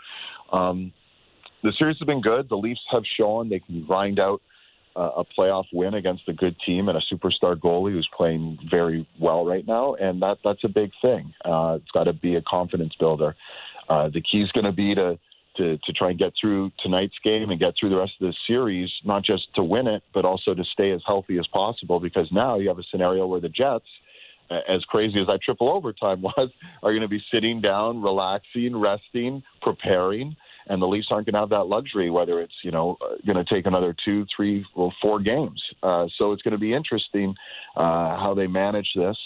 um, 0.53 0.93
the 1.63 1.73
series 1.79 1.97
has 1.99 2.07
been 2.07 2.21
good. 2.21 2.49
The 2.49 2.57
Leafs 2.57 2.81
have 2.91 3.05
shown 3.19 3.49
they 3.49 3.61
can 3.61 3.85
grind 3.87 4.21
out 4.21 4.43
uh, 4.97 5.11
a 5.17 5.25
playoff 5.25 5.65
win 5.73 5.95
against 5.95 6.29
a 6.29 6.33
good 6.33 6.57
team 6.65 6.89
and 6.89 6.99
a 6.99 7.01
superstar 7.13 7.57
goalie 7.57 7.93
who's 7.93 8.09
playing 8.17 8.59
very 8.71 9.09
well 9.21 9.45
right 9.45 9.67
now, 9.67 9.95
and 9.95 10.23
that 10.23 10.39
that's 10.45 10.63
a 10.65 10.69
big 10.69 10.91
thing. 11.03 11.33
Uh, 11.45 11.79
it's 11.81 11.91
got 11.93 12.05
to 12.05 12.13
be 12.13 12.37
a 12.37 12.43
confidence 12.43 12.93
builder. 12.99 13.35
Uh, 13.89 14.09
the 14.09 14.21
key 14.21 14.43
is 14.43 14.53
going 14.53 14.65
to 14.65 14.73
be 14.73 14.95
to 14.95 15.19
to, 15.57 15.79
to 15.79 15.93
try 15.93 16.11
and 16.11 16.19
get 16.19 16.33
through 16.41 16.71
tonight's 16.83 17.15
game 17.23 17.51
and 17.51 17.61
get 17.61 17.75
through 17.79 17.91
the 17.91 17.97
rest 17.97 18.13
of 18.21 18.29
the 18.29 18.35
series, 18.47 18.91
not 19.05 19.25
just 19.25 19.47
to 19.55 19.63
win 19.63 19.87
it, 19.87 20.03
but 20.13 20.25
also 20.25 20.55
to 20.55 20.65
stay 20.73 20.93
as 20.93 21.01
healthy 21.07 21.39
as 21.39 21.47
possible. 21.49 22.01
Because 22.01 22.29
now 22.33 22.59
you 22.59 22.69
have 22.69 22.79
a 22.79 22.85
scenario 22.91 23.27
where 23.27 23.41
the 23.41 23.49
Jets, 23.49 23.85
as 24.51 24.85
crazy 24.85 25.21
as 25.21 25.27
that 25.27 25.41
triple 25.43 25.71
overtime 25.71 26.23
was, 26.23 26.51
are 26.83 26.93
going 26.93 27.03
to 27.03 27.09
be 27.09 27.23
sitting 27.33 27.61
down, 27.61 28.03
relaxing, 28.03 28.77
resting, 28.77 29.43
preparing. 29.63 30.37
And 30.67 30.81
the 30.81 30.87
Leafs 30.87 31.09
aren't 31.11 31.27
going 31.27 31.35
to 31.35 31.41
have 31.41 31.51
that 31.51 31.67
luxury, 31.67 32.09
whether 32.09 32.41
it's 32.41 32.55
you 32.63 32.71
know 32.71 32.97
going 33.27 33.37
to 33.37 33.45
take 33.45 33.67
another 33.67 33.95
two, 34.05 34.25
three, 34.35 34.65
or 34.75 34.91
four 35.03 35.21
games. 35.21 35.63
Uh, 35.83 36.07
so 36.17 36.33
it's 36.33 36.41
going 36.41 36.53
to 36.53 36.59
be 36.59 36.73
interesting 36.73 37.35
uh, 37.77 38.17
how 38.17 38.33
they 38.35 38.47
manage 38.47 38.89
this. 38.97 39.17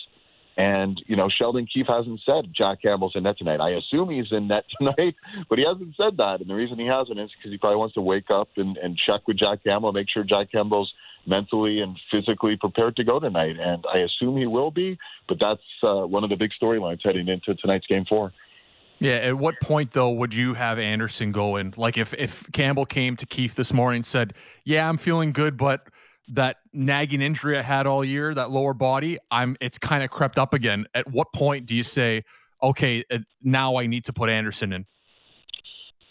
And, 0.59 1.01
you 1.06 1.14
know, 1.14 1.28
Sheldon 1.28 1.68
Keefe 1.72 1.86
hasn't 1.86 2.20
said 2.26 2.52
Jack 2.52 2.82
Campbell's 2.82 3.12
in 3.14 3.22
net 3.22 3.39
tonight. 3.39 3.60
I 3.60 3.70
assume 3.70 4.10
he's 4.10 4.32
in 4.32 4.48
net 4.48 4.64
tonight, 4.78 5.14
but 5.48 5.56
he 5.56 5.64
hasn't 5.64 5.94
said 5.97 6.16
that. 6.16 6.40
And 6.40 6.51
the 6.51 6.55
reason 6.55 6.80
he 6.80 6.86
hasn't 6.86 7.18
is 7.18 7.30
because 7.39 7.52
he 7.52 7.59
probably 7.59 7.76
wants 7.76 7.94
to 7.94 8.01
wake 8.01 8.28
up 8.28 8.48
and, 8.56 8.76
and 8.76 8.98
check 8.98 9.28
with 9.28 9.39
Jack 9.39 9.62
Campbell, 9.62 9.93
make 9.93 10.09
sure 10.12 10.24
Jack 10.24 10.51
Campbell's 10.51 10.93
mentally 11.26 11.80
and 11.80 11.97
physically 12.10 12.56
prepared 12.56 12.97
to 12.97 13.05
go 13.05 13.20
tonight. 13.20 13.56
And 13.60 13.85
I 13.94 13.98
assume 13.98 14.36
he 14.36 14.47
will 14.47 14.72
be, 14.72 14.98
but 15.28 15.39
that's 15.40 15.62
uh, 15.85 16.06
one 16.06 16.24
of 16.24 16.30
the 16.30 16.36
big 16.36 16.51
storylines 16.60 16.98
heading 17.05 17.28
into 17.28 17.55
tonight's 17.55 17.86
game 17.86 18.05
four. 18.09 18.32
Yeah, 18.98 19.12
at 19.12 19.39
what 19.39 19.55
point 19.62 19.93
though 19.93 20.10
would 20.10 20.35
you 20.35 20.55
have 20.55 20.80
Andersen 20.80 21.30
go 21.30 21.55
in? 21.55 21.72
Like 21.76 21.97
if 21.97 22.14
if 22.14 22.51
Campbell 22.51 22.85
came 22.85 23.14
to 23.16 23.26
Keefe 23.26 23.55
this 23.55 23.72
morning 23.72 23.98
and 23.98 24.06
said, 24.06 24.35
"Yeah, 24.64 24.89
I'm 24.89 24.98
feeling 24.98 25.30
good, 25.30 25.56
but 25.56 25.86
that 26.31 26.57
nagging 26.73 27.23
injury 27.23 27.59
I 27.59 27.63
had 27.63 27.87
all 27.87 28.05
year, 28.05 28.35
that 28.35 28.51
lower 28.51 28.75
body, 28.75 29.19
I'm 29.31 29.57
it's 29.61 29.79
kind 29.79 30.03
of 30.03 30.11
crept 30.11 30.39
up 30.39 30.55
again. 30.55 30.87
At 30.95 31.11
what 31.11 31.33
point 31.33 31.67
do 31.67 31.75
you 31.75 31.83
say, 31.83 32.25
okay, 32.63 33.05
uh, 33.11 33.19
now 33.43 33.77
I 33.77 33.87
need 33.87 34.05
to 34.05 34.13
put 34.13 34.29
Andersen 34.29 34.73
in? 34.73 34.87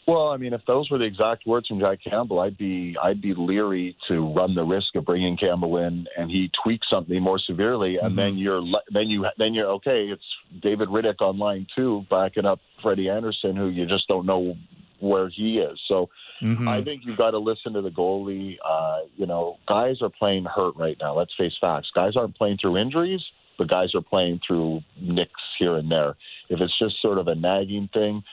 Well, 0.07 0.29
I 0.29 0.37
mean, 0.37 0.53
if 0.53 0.61
those 0.65 0.89
were 0.89 0.97
the 0.97 1.03
exact 1.03 1.45
words 1.45 1.67
from 1.67 1.81
Jack 1.81 1.99
Campbell, 2.01 2.39
I'd 2.39 2.57
be 2.57 2.95
I'd 3.03 3.21
be 3.21 3.33
leery 3.35 3.97
to 4.07 4.33
run 4.33 4.55
the 4.55 4.63
risk 4.63 4.95
of 4.95 5.03
bringing 5.03 5.35
Campbell 5.35 5.77
in 5.77 6.05
and 6.17 6.31
he 6.31 6.49
tweaks 6.63 6.87
something 6.89 7.21
more 7.21 7.39
severely, 7.39 7.97
and 7.97 8.09
mm-hmm. 8.09 8.15
then 8.15 8.37
you're 8.37 8.61
then 8.93 9.07
you 9.07 9.25
then 9.37 9.53
you're 9.53 9.69
okay. 9.71 10.05
It's 10.05 10.23
David 10.61 10.87
Rittich 10.87 11.19
on 11.19 11.37
line 11.37 11.67
two 11.75 12.05
backing 12.09 12.45
up 12.45 12.59
Freddie 12.81 13.09
Andersen, 13.09 13.57
who 13.57 13.67
you 13.67 13.85
just 13.85 14.07
don't 14.07 14.25
know 14.25 14.55
where 14.99 15.29
he 15.29 15.59
is. 15.59 15.79
So 15.87 16.09
mm-hmm. 16.41 16.67
I 16.67 16.83
think 16.83 17.03
you've 17.05 17.17
got 17.17 17.31
to 17.31 17.39
listen 17.39 17.73
to 17.73 17.81
the 17.81 17.89
goalie. 17.89 18.57
Uh, 18.63 18.99
you 19.15 19.25
know, 19.25 19.57
guys 19.67 20.01
are 20.01 20.09
playing 20.09 20.45
hurt 20.45 20.75
right 20.75 20.97
now. 20.99 21.17
Let's 21.17 21.33
face 21.37 21.53
facts. 21.59 21.89
Guys 21.93 22.15
aren't 22.15 22.35
playing 22.35 22.57
through 22.59 22.77
injuries, 22.77 23.21
but 23.57 23.69
guys 23.69 23.93
are 23.95 24.01
playing 24.01 24.39
through 24.45 24.81
nicks 25.01 25.41
here 25.59 25.77
and 25.77 25.91
there. 25.91 26.15
If 26.49 26.59
it's 26.61 26.77
just 26.79 27.01
sort 27.01 27.17
of 27.17 27.27
a 27.27 27.35
nagging 27.35 27.89
thing, 27.93 28.23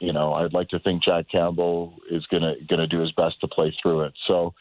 you 0.00 0.12
know, 0.12 0.34
I'd 0.34 0.52
like 0.52 0.68
to 0.68 0.78
think 0.78 1.02
Jack 1.02 1.26
Campbell 1.30 1.94
is 2.10 2.24
gonna 2.26 2.54
gonna 2.68 2.86
do 2.86 3.00
his 3.00 3.12
best 3.12 3.40
to 3.40 3.48
play 3.48 3.74
through 3.82 4.02
it. 4.02 4.12
So. 4.26 4.54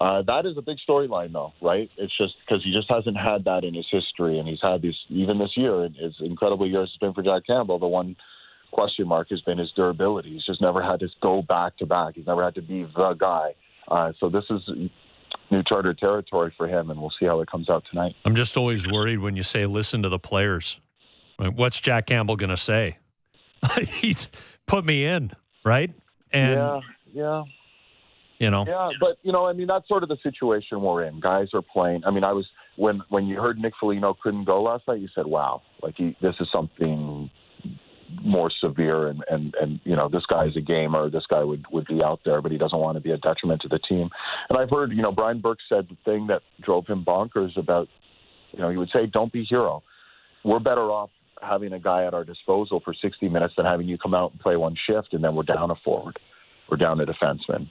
Uh, 0.00 0.22
that 0.22 0.44
is 0.44 0.58
a 0.58 0.60
big 0.60 0.76
storyline, 0.88 1.32
though, 1.32 1.52
right? 1.62 1.88
It's 1.96 2.18
just 2.18 2.34
because 2.44 2.64
he 2.64 2.72
just 2.72 2.90
hasn't 2.90 3.16
had 3.16 3.44
that 3.44 3.62
in 3.62 3.74
his 3.74 3.86
history, 3.88 4.40
and 4.40 4.48
he's 4.48 4.58
had 4.60 4.82
these 4.82 4.96
even 5.08 5.38
this 5.38 5.52
year. 5.56 5.84
As 5.84 6.14
incredible 6.18 6.68
years 6.68 6.90
has 6.90 6.98
been 6.98 7.14
for 7.14 7.22
Jack 7.22 7.46
Campbell, 7.46 7.78
the 7.78 7.86
one 7.86 8.16
question 8.74 9.06
mark 9.06 9.28
has 9.30 9.40
been 9.42 9.56
his 9.56 9.70
durability. 9.76 10.32
He's 10.32 10.44
just 10.44 10.60
never 10.60 10.82
had 10.82 11.00
to 11.00 11.08
go 11.22 11.42
back 11.42 11.76
to 11.78 11.86
back. 11.86 12.16
He's 12.16 12.26
never 12.26 12.44
had 12.44 12.56
to 12.56 12.62
be 12.62 12.82
the 12.94 13.14
guy. 13.14 13.54
Uh, 13.88 14.12
so 14.18 14.28
this 14.28 14.44
is 14.50 14.60
new 15.50 15.62
charter 15.62 15.94
territory 15.94 16.52
for 16.56 16.66
him, 16.66 16.90
and 16.90 17.00
we'll 17.00 17.12
see 17.18 17.26
how 17.26 17.40
it 17.40 17.50
comes 17.50 17.70
out 17.70 17.84
tonight. 17.90 18.14
I'm 18.24 18.34
just 18.34 18.56
always 18.56 18.86
worried 18.86 19.20
when 19.20 19.36
you 19.36 19.44
say 19.44 19.64
listen 19.66 20.02
to 20.02 20.08
the 20.08 20.18
players. 20.18 20.80
What's 21.38 21.80
Jack 21.80 22.06
Campbell 22.06 22.36
going 22.36 22.50
to 22.50 22.56
say? 22.56 22.98
He's 23.80 24.28
put 24.66 24.84
me 24.84 25.04
in, 25.04 25.30
right? 25.64 25.92
And 26.32 26.54
yeah, 26.54 26.80
yeah. 27.12 27.42
you 28.38 28.50
know, 28.50 28.64
Yeah, 28.66 28.90
but 29.00 29.18
you 29.22 29.32
know, 29.32 29.46
I 29.46 29.52
mean, 29.52 29.68
that's 29.68 29.86
sort 29.86 30.02
of 30.02 30.08
the 30.08 30.18
situation 30.22 30.80
we're 30.80 31.04
in. 31.04 31.20
Guys 31.20 31.48
are 31.54 31.62
playing. 31.62 32.02
I 32.04 32.10
mean, 32.10 32.24
I 32.24 32.32
was 32.32 32.46
when 32.76 33.02
when 33.08 33.26
you 33.26 33.40
heard 33.40 33.58
Nick 33.58 33.74
Foligno 33.78 34.16
couldn't 34.20 34.44
go 34.44 34.62
last 34.62 34.84
night, 34.88 35.00
you 35.00 35.08
said, 35.14 35.26
"Wow, 35.26 35.62
like 35.82 35.94
he, 35.96 36.16
this 36.20 36.34
is 36.40 36.48
something 36.52 37.30
more 38.22 38.50
severe." 38.60 39.08
And 39.08 39.24
and 39.30 39.54
and 39.60 39.80
you 39.84 39.96
know, 39.96 40.08
this 40.08 40.24
guy's 40.26 40.56
a 40.56 40.60
gamer. 40.60 41.10
This 41.10 41.26
guy 41.28 41.42
would 41.42 41.64
would 41.70 41.86
be 41.86 42.02
out 42.04 42.20
there, 42.24 42.40
but 42.42 42.52
he 42.52 42.58
doesn't 42.58 42.78
want 42.78 42.96
to 42.96 43.00
be 43.00 43.10
a 43.10 43.16
detriment 43.18 43.62
to 43.62 43.68
the 43.68 43.78
team. 43.78 44.10
And 44.48 44.58
I've 44.58 44.70
heard, 44.70 44.92
you 44.92 45.02
know, 45.02 45.12
Brian 45.12 45.40
Burke 45.40 45.60
said 45.68 45.88
the 45.88 45.96
thing 46.04 46.26
that 46.28 46.42
drove 46.62 46.86
him 46.86 47.04
bonkers 47.04 47.56
about, 47.56 47.88
you 48.52 48.60
know, 48.60 48.70
he 48.70 48.76
would 48.76 48.90
say, 48.90 49.06
"Don't 49.06 49.32
be 49.32 49.44
hero." 49.44 49.82
We're 50.44 50.60
better 50.60 50.90
off 50.90 51.10
having 51.40 51.72
a 51.72 51.78
guy 51.78 52.04
at 52.04 52.14
our 52.14 52.24
disposal 52.24 52.80
for 52.84 52.94
60 52.94 53.28
minutes 53.28 53.54
than 53.56 53.66
having 53.66 53.88
you 53.88 53.98
come 53.98 54.14
out 54.14 54.32
and 54.32 54.40
play 54.40 54.56
one 54.56 54.76
shift 54.86 55.12
and 55.12 55.22
then 55.22 55.34
we're 55.34 55.42
down 55.42 55.70
a 55.70 55.74
forward 55.76 56.18
we're 56.70 56.76
down 56.76 57.00
a 57.00 57.06
defenseman. 57.06 57.68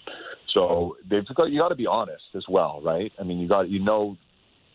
So 0.53 0.97
they've 1.09 1.25
got 1.35 1.45
you 1.45 1.59
got 1.59 1.69
to 1.69 1.75
be 1.75 1.87
honest 1.87 2.23
as 2.35 2.45
well, 2.47 2.81
right? 2.83 3.11
I 3.19 3.23
mean, 3.23 3.39
you 3.39 3.47
got 3.47 3.69
you 3.69 3.79
know 3.79 4.17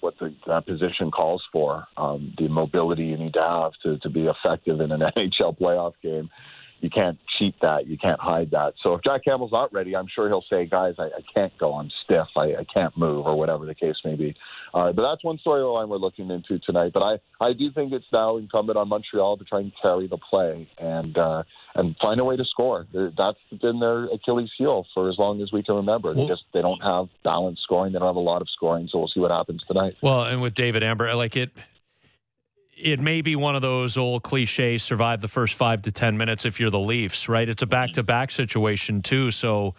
what 0.00 0.14
the, 0.18 0.34
that 0.46 0.66
position 0.66 1.10
calls 1.10 1.42
for, 1.52 1.86
um, 1.96 2.34
the 2.38 2.48
mobility 2.48 3.04
you 3.04 3.16
need 3.16 3.34
to 3.34 3.42
have 3.42 3.72
to 3.82 3.98
to 3.98 4.08
be 4.08 4.26
effective 4.26 4.80
in 4.80 4.92
an 4.92 5.00
NHL 5.16 5.58
playoff 5.58 5.94
game. 6.02 6.30
You 6.80 6.90
can't 6.90 7.18
cheat 7.38 7.54
that. 7.60 7.86
You 7.86 7.98
can't 7.98 8.20
hide 8.20 8.50
that. 8.52 8.74
So 8.82 8.94
if 8.94 9.02
Jack 9.02 9.24
Campbell's 9.24 9.52
not 9.52 9.72
ready, 9.72 9.96
I'm 9.96 10.06
sure 10.06 10.28
he'll 10.28 10.44
say, 10.48 10.64
"Guys, 10.66 10.94
I, 10.98 11.04
I 11.06 11.20
can't 11.34 11.56
go. 11.58 11.74
I'm 11.74 11.90
stiff. 12.04 12.28
I, 12.36 12.54
I 12.54 12.64
can't 12.72 12.96
move, 12.96 13.26
or 13.26 13.36
whatever 13.36 13.66
the 13.66 13.74
case 13.74 13.96
may 14.04 14.14
be." 14.14 14.36
Uh, 14.72 14.92
but 14.92 15.02
that's 15.08 15.24
one 15.24 15.38
storyline 15.44 15.88
we're 15.88 15.96
looking 15.96 16.30
into 16.30 16.58
tonight. 16.60 16.92
But 16.92 17.02
I, 17.02 17.18
I 17.40 17.52
do 17.52 17.70
think 17.72 17.92
it's 17.92 18.04
now 18.12 18.36
incumbent 18.36 18.76
on 18.78 18.88
Montreal 18.88 19.38
to 19.38 19.44
try 19.44 19.60
and 19.60 19.72
carry 19.82 20.06
the 20.06 20.18
play 20.18 20.68
and 20.78 21.16
uh, 21.18 21.42
and 21.74 21.96
find 22.00 22.20
a 22.20 22.24
way 22.24 22.36
to 22.36 22.44
score. 22.44 22.86
They're- 22.92 23.12
That's 23.16 23.38
been 23.60 23.80
their 23.80 24.04
Achilles 24.06 24.50
heel 24.56 24.86
for 24.94 25.08
as 25.08 25.18
long 25.18 25.42
as 25.42 25.50
we 25.52 25.62
can 25.62 25.74
remember. 25.76 26.14
They 26.14 26.26
just 26.28 26.44
they 26.54 26.62
don't 26.62 26.82
have 26.82 27.08
balanced 27.24 27.62
scoring. 27.62 27.92
They 27.92 27.98
don't 27.98 28.08
have 28.08 28.16
a 28.16 28.20
lot 28.20 28.40
of 28.42 28.48
scoring. 28.50 28.88
So 28.90 28.98
we'll 28.98 29.08
see 29.08 29.20
what 29.20 29.30
happens 29.30 29.64
tonight. 29.64 29.96
Well, 30.00 30.24
and 30.24 30.40
with 30.42 30.54
David 30.54 30.82
Amber, 30.84 31.08
I 31.08 31.14
like 31.14 31.36
it, 31.36 31.50
it 32.80 33.00
may 33.00 33.20
be 33.20 33.36
one 33.36 33.56
of 33.56 33.62
those 33.62 33.96
old 33.96 34.22
cliches: 34.22 34.82
survive 34.82 35.20
the 35.20 35.28
first 35.28 35.54
five 35.54 35.82
to 35.82 35.92
ten 35.92 36.16
minutes 36.16 36.44
if 36.44 36.60
you're 36.60 36.70
the 36.70 36.78
Leafs, 36.78 37.28
right? 37.28 37.48
It's 37.48 37.62
a 37.62 37.66
back-to-back 37.66 38.30
situation 38.30 39.02
too, 39.02 39.30
so 39.30 39.74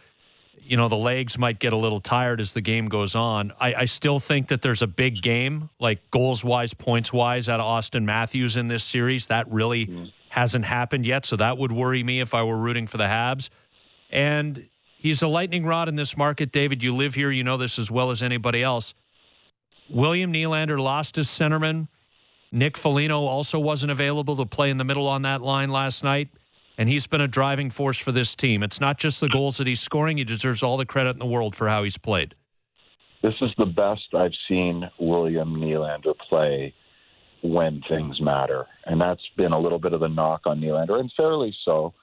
you 0.61 0.77
know 0.77 0.87
the 0.87 0.97
legs 0.97 1.37
might 1.37 1.59
get 1.59 1.73
a 1.73 1.77
little 1.77 2.01
tired 2.01 2.39
as 2.39 2.53
the 2.53 2.61
game 2.61 2.89
goes 2.89 3.15
on. 3.15 3.53
I, 3.59 3.73
I 3.73 3.85
still 3.85 4.19
think 4.19 4.49
that 4.49 4.61
there's 4.61 4.81
a 4.81 4.87
big 4.87 5.21
game, 5.21 5.69
like 5.79 6.11
goals-wise, 6.11 6.73
points-wise, 6.73 7.49
out 7.49 7.59
of 7.59 7.65
Auston 7.65 8.03
Matthews 8.03 8.57
in 8.57 8.67
this 8.67 8.83
series. 8.83 9.27
That 9.27 9.51
really 9.51 9.87
mm-hmm. 9.87 10.05
hasn't 10.29 10.65
happened 10.65 11.05
yet, 11.05 11.25
so 11.25 11.35
that 11.37 11.57
would 11.57 11.71
worry 11.71 12.03
me 12.03 12.19
if 12.19 12.33
I 12.33 12.43
were 12.43 12.57
rooting 12.57 12.85
for 12.85 12.97
the 12.97 13.05
Habs. 13.05 13.49
And 14.11 14.67
he's 14.97 15.21
a 15.21 15.27
lightning 15.27 15.65
rod 15.65 15.87
in 15.87 15.95
this 15.95 16.17
market, 16.17 16.51
David. 16.51 16.83
You 16.83 16.95
live 16.95 17.15
here, 17.15 17.31
you 17.31 17.43
know 17.43 17.57
this 17.57 17.79
as 17.79 17.89
well 17.89 18.11
as 18.11 18.21
anybody 18.21 18.61
else. 18.61 18.93
William 19.89 20.31
Nylander 20.31 20.79
lost 20.79 21.15
his 21.15 21.27
centerman. 21.27 21.87
Nick 22.51 22.77
Foligno 22.77 23.25
also 23.25 23.59
wasn't 23.59 23.91
available 23.91 24.35
to 24.35 24.45
play 24.45 24.69
in 24.69 24.77
the 24.77 24.83
middle 24.83 25.07
on 25.07 25.21
that 25.23 25.41
line 25.41 25.69
last 25.69 26.03
night. 26.03 26.29
And 26.77 26.87
he's 26.87 27.07
been 27.07 27.19
a 27.19 27.27
driving 27.27 27.69
force 27.69 27.97
for 27.97 28.13
this 28.13 28.35
team. 28.35 28.63
It's 28.63 28.79
not 28.79 28.97
just 28.97 29.19
the 29.19 29.27
goals 29.27 29.57
that 29.57 29.67
he's 29.67 29.81
scoring, 29.81 30.17
he 30.17 30.23
deserves 30.23 30.63
all 30.63 30.77
the 30.77 30.85
credit 30.85 31.09
in 31.11 31.19
the 31.19 31.25
world 31.25 31.55
for 31.55 31.67
how 31.67 31.83
he's 31.83 31.97
played. 31.97 32.35
This 33.21 33.33
is 33.41 33.51
the 33.57 33.65
best 33.65 34.13
I've 34.13 34.31
seen 34.47 34.89
William 34.97 35.55
Nylander 35.55 36.13
play 36.29 36.73
when 37.43 37.81
things 37.89 38.21
matter, 38.21 38.65
and 38.85 38.99
that's 38.99 39.21
been 39.35 39.51
a 39.51 39.59
little 39.59 39.79
bit 39.79 39.91
of 39.91 39.99
the 39.99 40.07
knock 40.07 40.41
on 40.45 40.61
Nylander, 40.61 40.99
and 40.99 41.11
fairly 41.15 41.53
so. 41.65 41.93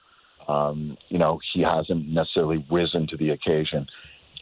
Um, 0.47 0.95
you 1.09 1.17
know, 1.17 1.39
he 1.53 1.61
hasn't 1.61 2.07
necessarily 2.07 2.65
risen 2.71 3.07
to 3.07 3.17
the 3.17 3.31
occasion. 3.31 3.85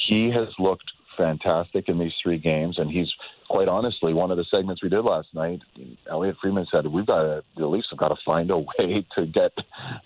He 0.08 0.30
has 0.30 0.50
looked 0.60 0.92
fantastic 1.18 1.90
in 1.90 2.00
these 2.00 2.14
three 2.22 2.38
games, 2.38 2.78
and 2.78 2.90
he's 2.90 3.12
quite 3.50 3.68
honestly 3.68 4.14
one 4.14 4.32
of 4.32 4.38
the 4.38 4.46
segments 4.50 4.82
we 4.82 4.90
did 4.90 5.02
last 5.02 5.28
night. 5.34 5.62
Elliotte 6.10 6.36
Friedman 6.42 6.66
said 6.72 6.88
we've 6.88 7.06
got 7.06 7.22
to, 7.24 7.44
the 7.58 7.68
Leafs 7.68 7.88
have 7.92 8.00
got 8.00 8.10
to 8.10 8.16
find 8.26 8.50
a 8.52 8.58
way 8.58 9.06
to 9.16 9.26
get 9.26 9.52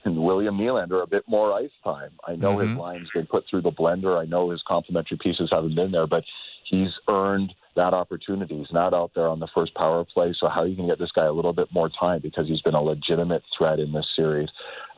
William 0.05 0.57
Nylander 0.57 1.03
a 1.03 1.07
bit 1.07 1.23
more 1.27 1.53
ice 1.53 1.69
time. 1.83 2.11
I 2.27 2.35
know 2.35 2.57
Mhm. 2.57 2.69
his 2.69 2.77
line's 2.77 3.09
been 3.13 3.27
put 3.27 3.45
through 3.47 3.61
the 3.61 3.71
blender. 3.71 4.19
I 4.19 4.25
know 4.25 4.49
his 4.49 4.61
complementary 4.67 5.17
pieces 5.17 5.49
haven't 5.51 5.75
been 5.75 5.91
there, 5.91 6.07
but 6.07 6.23
he's 6.65 6.91
earned 7.07 7.53
that 7.75 7.93
opportunity. 7.93 8.57
He's 8.57 8.73
not 8.73 8.93
out 8.93 9.11
there 9.15 9.27
on 9.27 9.39
the 9.39 9.47
first 9.47 9.73
power 9.75 10.03
play. 10.03 10.33
So 10.33 10.47
how 10.49 10.61
are 10.61 10.67
you 10.67 10.75
can 10.75 10.87
get 10.87 10.99
this 10.99 11.11
guy 11.11 11.25
a 11.25 11.31
little 11.31 11.53
bit 11.53 11.71
more 11.71 11.89
time 11.89 12.19
because 12.21 12.47
he's 12.47 12.61
been 12.61 12.73
a 12.73 12.81
legitimate 12.81 13.43
threat 13.57 13.79
in 13.79 13.91
this 13.93 14.07
series. 14.15 14.49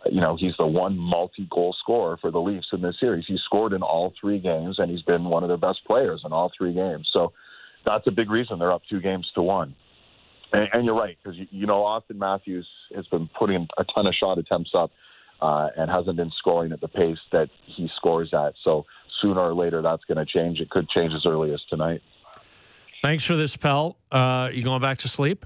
You 0.10 0.22
know, 0.22 0.36
he's 0.40 0.54
the 0.58 0.66
one 0.66 0.98
multi-goal 0.98 1.76
scorer 1.80 2.18
for 2.18 2.32
the 2.32 2.40
Leafs 2.40 2.68
in 2.74 2.82
this 2.82 2.96
series. 3.00 3.26
He's 3.28 3.42
scored 3.46 3.74
in 3.74 3.84
all 3.84 4.14
three 4.20 4.40
games, 4.40 4.80
and 4.80 4.90
he's 4.90 5.04
been 5.04 5.26
one 5.26 5.44
of 5.44 5.50
their 5.50 5.58
best 5.58 5.80
players 5.86 6.22
in 6.26 6.34
all 6.34 6.52
three 6.58 6.74
games. 6.74 7.08
So 7.14 7.34
that's 7.86 8.08
a 8.08 8.12
big 8.12 8.30
reason 8.30 8.60
they're 8.60 8.72
up 8.72 8.82
two 8.90 9.00
games 9.00 9.30
to 9.36 9.42
one. 9.42 9.76
And, 10.54 10.68
and 10.74 10.86
you're 10.86 10.96
right 10.96 11.18
because 11.22 11.38
you, 11.38 11.48
you 11.52 11.68
know 11.68 11.80
Auston 11.80 12.18
Matthews 12.18 12.68
has 12.96 13.06
been 13.08 13.30
putting 13.38 13.68
a 13.78 13.84
ton 13.84 14.08
of 14.08 14.14
shot 14.14 14.38
attempts 14.38 14.72
up 14.76 14.92
uh, 15.42 15.70
and 15.78 15.90
hasn't 15.90 16.18
been 16.18 16.32
scoring 16.38 16.72
at 16.72 16.82
the 16.82 16.88
pace 16.88 17.18
that 17.32 17.50
he 17.66 17.90
scores 17.96 18.34
at. 18.34 18.54
So 18.64 18.86
sooner 19.22 19.42
or 19.42 19.54
later 19.54 19.82
that's 19.82 20.04
going 20.06 20.18
to 20.18 20.26
change. 20.26 20.60
It 20.60 20.70
could 20.70 20.90
change 20.90 21.14
as 21.16 21.26
early 21.26 21.54
as 21.54 21.62
tonight. 21.70 22.02
Thanks 23.02 23.24
for 23.24 23.36
this, 23.36 23.56
pal. 23.56 23.98
Uh, 24.12 24.50
you 24.54 24.64
going 24.64 24.82
back 24.82 25.00
to 25.00 25.08
sleep? 25.08 25.46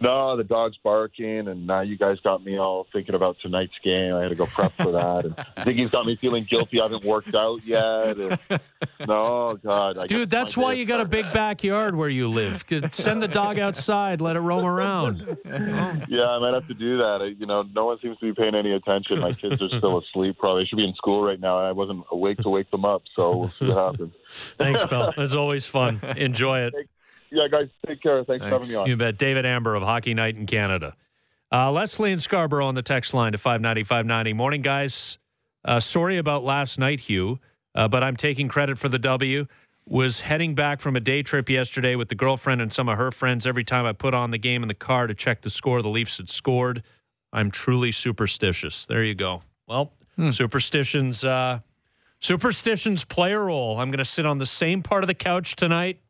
No, 0.00 0.36
the 0.36 0.42
dog's 0.42 0.76
barking, 0.82 1.46
and 1.46 1.68
now 1.68 1.80
you 1.82 1.96
guys 1.96 2.18
got 2.20 2.44
me 2.44 2.58
all 2.58 2.86
thinking 2.92 3.14
about 3.14 3.36
tonight's 3.40 3.78
game. 3.84 4.12
I 4.14 4.22
had 4.22 4.30
to 4.30 4.34
go 4.34 4.46
prep 4.46 4.72
for 4.72 4.90
that, 4.90 5.24
and 5.24 5.36
Ziggy's 5.58 5.90
got 5.90 6.04
me 6.04 6.16
feeling 6.20 6.44
guilty. 6.50 6.80
I 6.80 6.84
haven't 6.84 7.04
worked 7.04 7.32
out 7.34 7.64
yet. 7.64 8.18
And, 8.18 8.38
no, 9.06 9.56
God, 9.62 9.98
I 9.98 10.06
Dude, 10.08 10.30
that's 10.30 10.56
why 10.56 10.72
you 10.72 10.84
got 10.84 11.00
a 11.00 11.04
big 11.04 11.32
backyard 11.32 11.94
where 11.94 12.08
you 12.08 12.28
live. 12.28 12.64
Send 12.92 13.22
the 13.22 13.28
dog 13.28 13.60
outside, 13.60 14.20
let 14.20 14.34
it 14.34 14.40
roam 14.40 14.64
around. 14.64 15.38
Yeah, 15.44 16.28
I 16.28 16.38
might 16.40 16.54
have 16.54 16.66
to 16.68 16.74
do 16.74 16.98
that. 16.98 17.20
I, 17.22 17.26
you 17.38 17.46
know, 17.46 17.62
no 17.62 17.86
one 17.86 17.98
seems 18.00 18.18
to 18.18 18.24
be 18.26 18.34
paying 18.34 18.56
any 18.56 18.72
attention. 18.72 19.20
My 19.20 19.32
kids 19.32 19.62
are 19.62 19.68
still 19.68 19.98
asleep. 19.98 20.38
Probably 20.38 20.64
They 20.64 20.68
should 20.68 20.76
be 20.76 20.88
in 20.88 20.94
school 20.94 21.22
right 21.22 21.38
now. 21.38 21.58
and 21.58 21.66
I 21.68 21.72
wasn't 21.72 22.04
awake 22.10 22.38
to 22.38 22.48
wake 22.48 22.70
them 22.70 22.84
up, 22.84 23.02
so 23.14 23.36
we'll 23.36 23.48
see 23.50 23.66
what 23.66 23.76
happens. 23.92 24.12
Thanks, 24.58 24.84
pal. 24.86 25.14
It's 25.24 25.34
always 25.34 25.66
fun. 25.66 26.00
Enjoy 26.16 26.60
it. 26.60 26.74
Yeah, 27.30 27.48
guys, 27.50 27.68
take 27.86 28.02
care. 28.02 28.24
Thanks, 28.24 28.44
for 28.44 28.50
having 28.50 28.68
me 28.68 28.74
on. 28.76 28.86
You 28.86 28.96
bet. 28.96 29.18
David 29.18 29.44
Amber 29.46 29.74
of 29.74 29.82
Hockey 29.82 30.14
Night 30.14 30.36
in 30.36 30.46
Canada. 30.46 30.94
Uh, 31.52 31.70
Leslie 31.70 32.12
and 32.12 32.20
Scarborough 32.20 32.66
on 32.66 32.74
the 32.74 32.82
text 32.82 33.14
line 33.14 33.32
to 33.32 33.38
590 33.38 33.84
590. 33.84 34.32
Morning, 34.32 34.62
guys. 34.62 35.18
Uh, 35.64 35.80
sorry 35.80 36.18
about 36.18 36.44
last 36.44 36.78
night, 36.78 37.00
Hugh, 37.00 37.38
uh, 37.74 37.88
but 37.88 38.02
I'm 38.02 38.16
taking 38.16 38.48
credit 38.48 38.78
for 38.78 38.88
the 38.88 38.98
W. 38.98 39.46
Was 39.86 40.20
heading 40.20 40.54
back 40.54 40.80
from 40.80 40.96
a 40.96 41.00
day 41.00 41.22
trip 41.22 41.50
yesterday 41.50 41.94
with 41.94 42.08
the 42.08 42.14
girlfriend 42.14 42.62
and 42.62 42.72
some 42.72 42.88
of 42.88 42.96
her 42.96 43.10
friends. 43.10 43.46
Every 43.46 43.64
time 43.64 43.84
I 43.84 43.92
put 43.92 44.14
on 44.14 44.30
the 44.30 44.38
game 44.38 44.62
in 44.62 44.68
the 44.68 44.74
car 44.74 45.06
to 45.06 45.14
check 45.14 45.42
the 45.42 45.50
score, 45.50 45.82
the 45.82 45.88
Leafs 45.88 46.16
had 46.16 46.28
scored. 46.30 46.82
I'm 47.32 47.50
truly 47.50 47.92
superstitious. 47.92 48.86
There 48.86 49.04
you 49.04 49.14
go. 49.14 49.42
Well, 49.66 49.92
superstitions. 50.30 51.22
Uh, 51.24 51.60
superstitions 52.20 53.04
play 53.04 53.32
a 53.32 53.38
role. 53.38 53.78
I'm 53.78 53.90
going 53.90 53.98
to 53.98 54.04
sit 54.04 54.24
on 54.24 54.38
the 54.38 54.46
same 54.46 54.82
part 54.82 55.04
of 55.04 55.08
the 55.08 55.14
couch 55.14 55.54
tonight. 55.56 56.00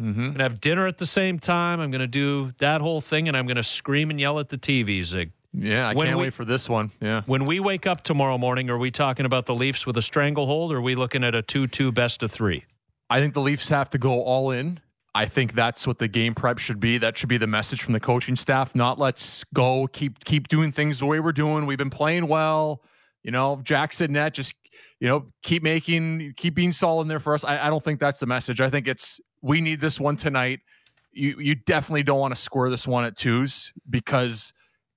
Mm-hmm. 0.00 0.20
I'm 0.20 0.26
going 0.28 0.34
to 0.38 0.42
have 0.44 0.60
dinner 0.60 0.86
at 0.86 0.98
the 0.98 1.06
same 1.06 1.38
time. 1.38 1.80
I'm 1.80 1.90
going 1.90 2.00
to 2.00 2.06
do 2.06 2.52
that 2.58 2.80
whole 2.80 3.00
thing, 3.00 3.28
and 3.28 3.36
I'm 3.36 3.46
going 3.46 3.56
to 3.56 3.62
scream 3.62 4.10
and 4.10 4.18
yell 4.18 4.38
at 4.38 4.48
the 4.48 4.58
TV, 4.58 5.02
Zig. 5.02 5.32
Yeah, 5.52 5.88
I 5.88 5.94
When 5.94 6.06
can't 6.06 6.18
we- 6.18 6.24
wait 6.24 6.32
for 6.34 6.44
this 6.44 6.68
one. 6.68 6.92
Yeah. 7.00 7.22
When 7.26 7.44
we 7.44 7.60
wake 7.60 7.86
up 7.86 8.02
tomorrow 8.04 8.38
morning, 8.38 8.70
are 8.70 8.78
we 8.78 8.90
talking 8.90 9.26
about 9.26 9.46
the 9.46 9.54
Leafs 9.54 9.84
with 9.86 9.96
a 9.96 10.02
stranglehold, 10.02 10.72
or 10.72 10.76
are 10.76 10.80
we 10.80 10.94
looking 10.94 11.24
at 11.24 11.34
a 11.34 11.42
2 11.42 11.66
2 11.66 11.92
best 11.92 12.22
of 12.22 12.30
three? 12.30 12.64
I 13.10 13.18
think 13.20 13.34
the 13.34 13.40
Leafs 13.40 13.68
have 13.68 13.90
to 13.90 13.98
go 13.98 14.22
all 14.22 14.52
in. 14.52 14.80
I 15.12 15.26
think 15.26 15.54
that's 15.54 15.88
what 15.88 15.98
the 15.98 16.06
game 16.06 16.36
prep 16.36 16.58
should 16.58 16.78
be. 16.78 16.96
That 16.98 17.18
should 17.18 17.28
be 17.28 17.36
the 17.36 17.48
message 17.48 17.82
from 17.82 17.94
the 17.94 17.98
coaching 18.00 18.36
staff. 18.36 18.76
Not 18.76 19.00
let's 19.00 19.42
go 19.52 19.88
keep 19.88 20.24
keep 20.24 20.46
doing 20.46 20.70
things 20.70 21.00
the 21.00 21.06
way 21.06 21.18
we're 21.18 21.32
doing. 21.32 21.66
We've 21.66 21.76
been 21.76 21.90
playing 21.90 22.28
well. 22.28 22.80
You 23.24 23.32
know, 23.32 23.60
Jackson 23.64 24.12
net 24.12 24.34
just 24.34 24.54
you 25.00 25.08
know 25.08 25.26
keep 25.42 25.64
making 25.64 26.34
keep 26.36 26.54
being 26.54 26.70
solid 26.70 27.02
in 27.02 27.08
there 27.08 27.18
for 27.18 27.34
us. 27.34 27.42
I, 27.42 27.66
I 27.66 27.70
don't 27.70 27.82
think 27.82 27.98
that's 27.98 28.20
the 28.20 28.26
message. 28.26 28.60
I 28.60 28.70
think 28.70 28.86
it's 28.86 29.20
we 29.42 29.60
need 29.60 29.80
this 29.80 29.98
one 29.98 30.16
tonight. 30.16 30.60
You 31.12 31.36
you 31.38 31.54
definitely 31.54 32.02
don't 32.04 32.20
want 32.20 32.34
to 32.34 32.40
score 32.40 32.70
this 32.70 32.86
one 32.86 33.04
at 33.04 33.16
twos 33.16 33.72
because 33.88 34.52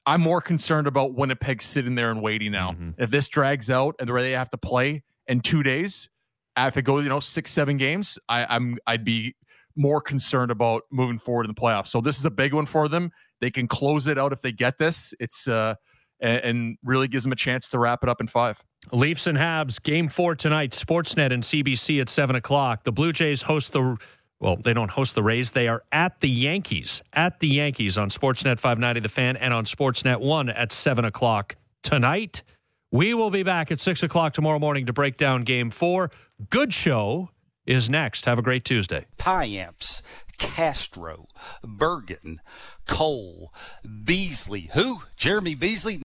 I'm 0.05 0.22
more 0.22 0.41
concerned 0.41 0.88
about 0.88 1.15
Winnipeg 1.15 1.61
sitting 1.61 1.95
there 1.95 2.11
and 2.11 2.22
waiting 2.22 2.51
now. 2.51 2.75
If 2.97 3.09
this 3.09 3.30
drags 3.30 3.69
out 3.69 3.95
and 3.99 4.09
where 4.09 4.22
they 4.22 4.31
have 4.31 4.49
to 4.51 4.57
play 4.57 5.03
in 5.27 5.39
two 5.39 5.63
days, 5.63 6.09
if 6.57 6.77
it 6.77 6.83
goes, 6.83 7.03
you 7.03 7.09
know, 7.09 7.19
six, 7.19 7.51
seven 7.51 7.77
games, 7.77 8.19
I, 8.30 8.45
I'm 8.49 8.77
I'd 8.85 9.03
be 9.03 9.35
more 9.75 10.01
concerned 10.01 10.51
about 10.51 10.83
moving 10.91 11.17
forward 11.17 11.45
in 11.45 11.51
the 11.53 11.59
playoffs. 11.59 11.88
So 11.88 11.99
this 11.99 12.19
is 12.19 12.25
a 12.25 12.31
big 12.31 12.53
one 12.53 12.67
for 12.67 12.88
them. 12.88 13.11
They 13.39 13.49
can 13.49 13.67
close 13.67 14.07
it 14.07 14.19
out 14.19 14.31
if 14.31 14.41
they 14.41 14.51
get 14.51 14.77
this. 14.77 15.13
It's 15.19 15.47
uh 15.47 15.75
and, 16.19 16.43
and 16.43 16.77
really 16.83 17.07
gives 17.07 17.23
them 17.23 17.33
a 17.33 17.35
chance 17.35 17.69
to 17.69 17.80
wrap 17.80 18.03
it 18.03 18.09
up 18.09 18.22
in 18.22 18.27
five. 18.27 18.63
Leafs 18.91 19.27
and 19.27 19.38
Habs, 19.38 19.81
game 19.81 20.09
four 20.09 20.35
tonight, 20.35 20.72
Sportsnet 20.72 21.31
and 21.31 21.43
CBC 21.43 22.01
at 22.01 22.09
7 22.09 22.35
o'clock. 22.35 22.83
The 22.83 22.91
Blue 22.91 23.13
Jays 23.13 23.43
host 23.43 23.73
the, 23.73 23.97
well, 24.43 24.57
they 24.57 24.73
don't 24.73 24.91
host 24.91 25.15
the 25.15 25.23
Rays. 25.23 25.51
They 25.51 25.69
are 25.69 25.83
at 25.93 26.19
the 26.19 26.30
Yankees, 26.30 27.01
at 27.13 27.39
the 27.39 27.47
Yankees 27.47 27.97
on 27.97 28.09
Sportsnet 28.09 28.59
590 28.59 28.99
The 28.99 29.07
Fan 29.07 29.38
and 29.38 29.53
on 29.53 29.63
Sportsnet 29.63 30.19
1 30.19 30.49
at 30.49 30.73
7 30.73 31.05
o'clock 31.05 31.55
tonight. 31.81 32.43
We 32.91 33.13
will 33.13 33.30
be 33.30 33.43
back 33.43 33.72
at 33.72 33.80
6 33.80 34.03
o'clock 34.03 34.33
tomorrow 34.33 34.59
morning 34.59 34.85
to 34.88 34.93
break 34.93 35.15
down 35.15 35.43
game 35.43 35.72
four. 35.72 36.11
Good 36.49 36.73
show 36.73 37.30
is 37.65 37.89
next. 37.89 38.25
Have 38.25 38.38
a 38.38 38.41
great 38.41 38.65
Tuesday. 38.65 39.05
Payamps, 39.17 40.01
Castro, 40.38 41.27
Bergen, 41.63 42.41
Cole, 42.85 43.53
Beasley. 44.03 44.69
Who? 44.73 45.03
Jeremy 45.15 45.55
Beasley? 45.55 46.02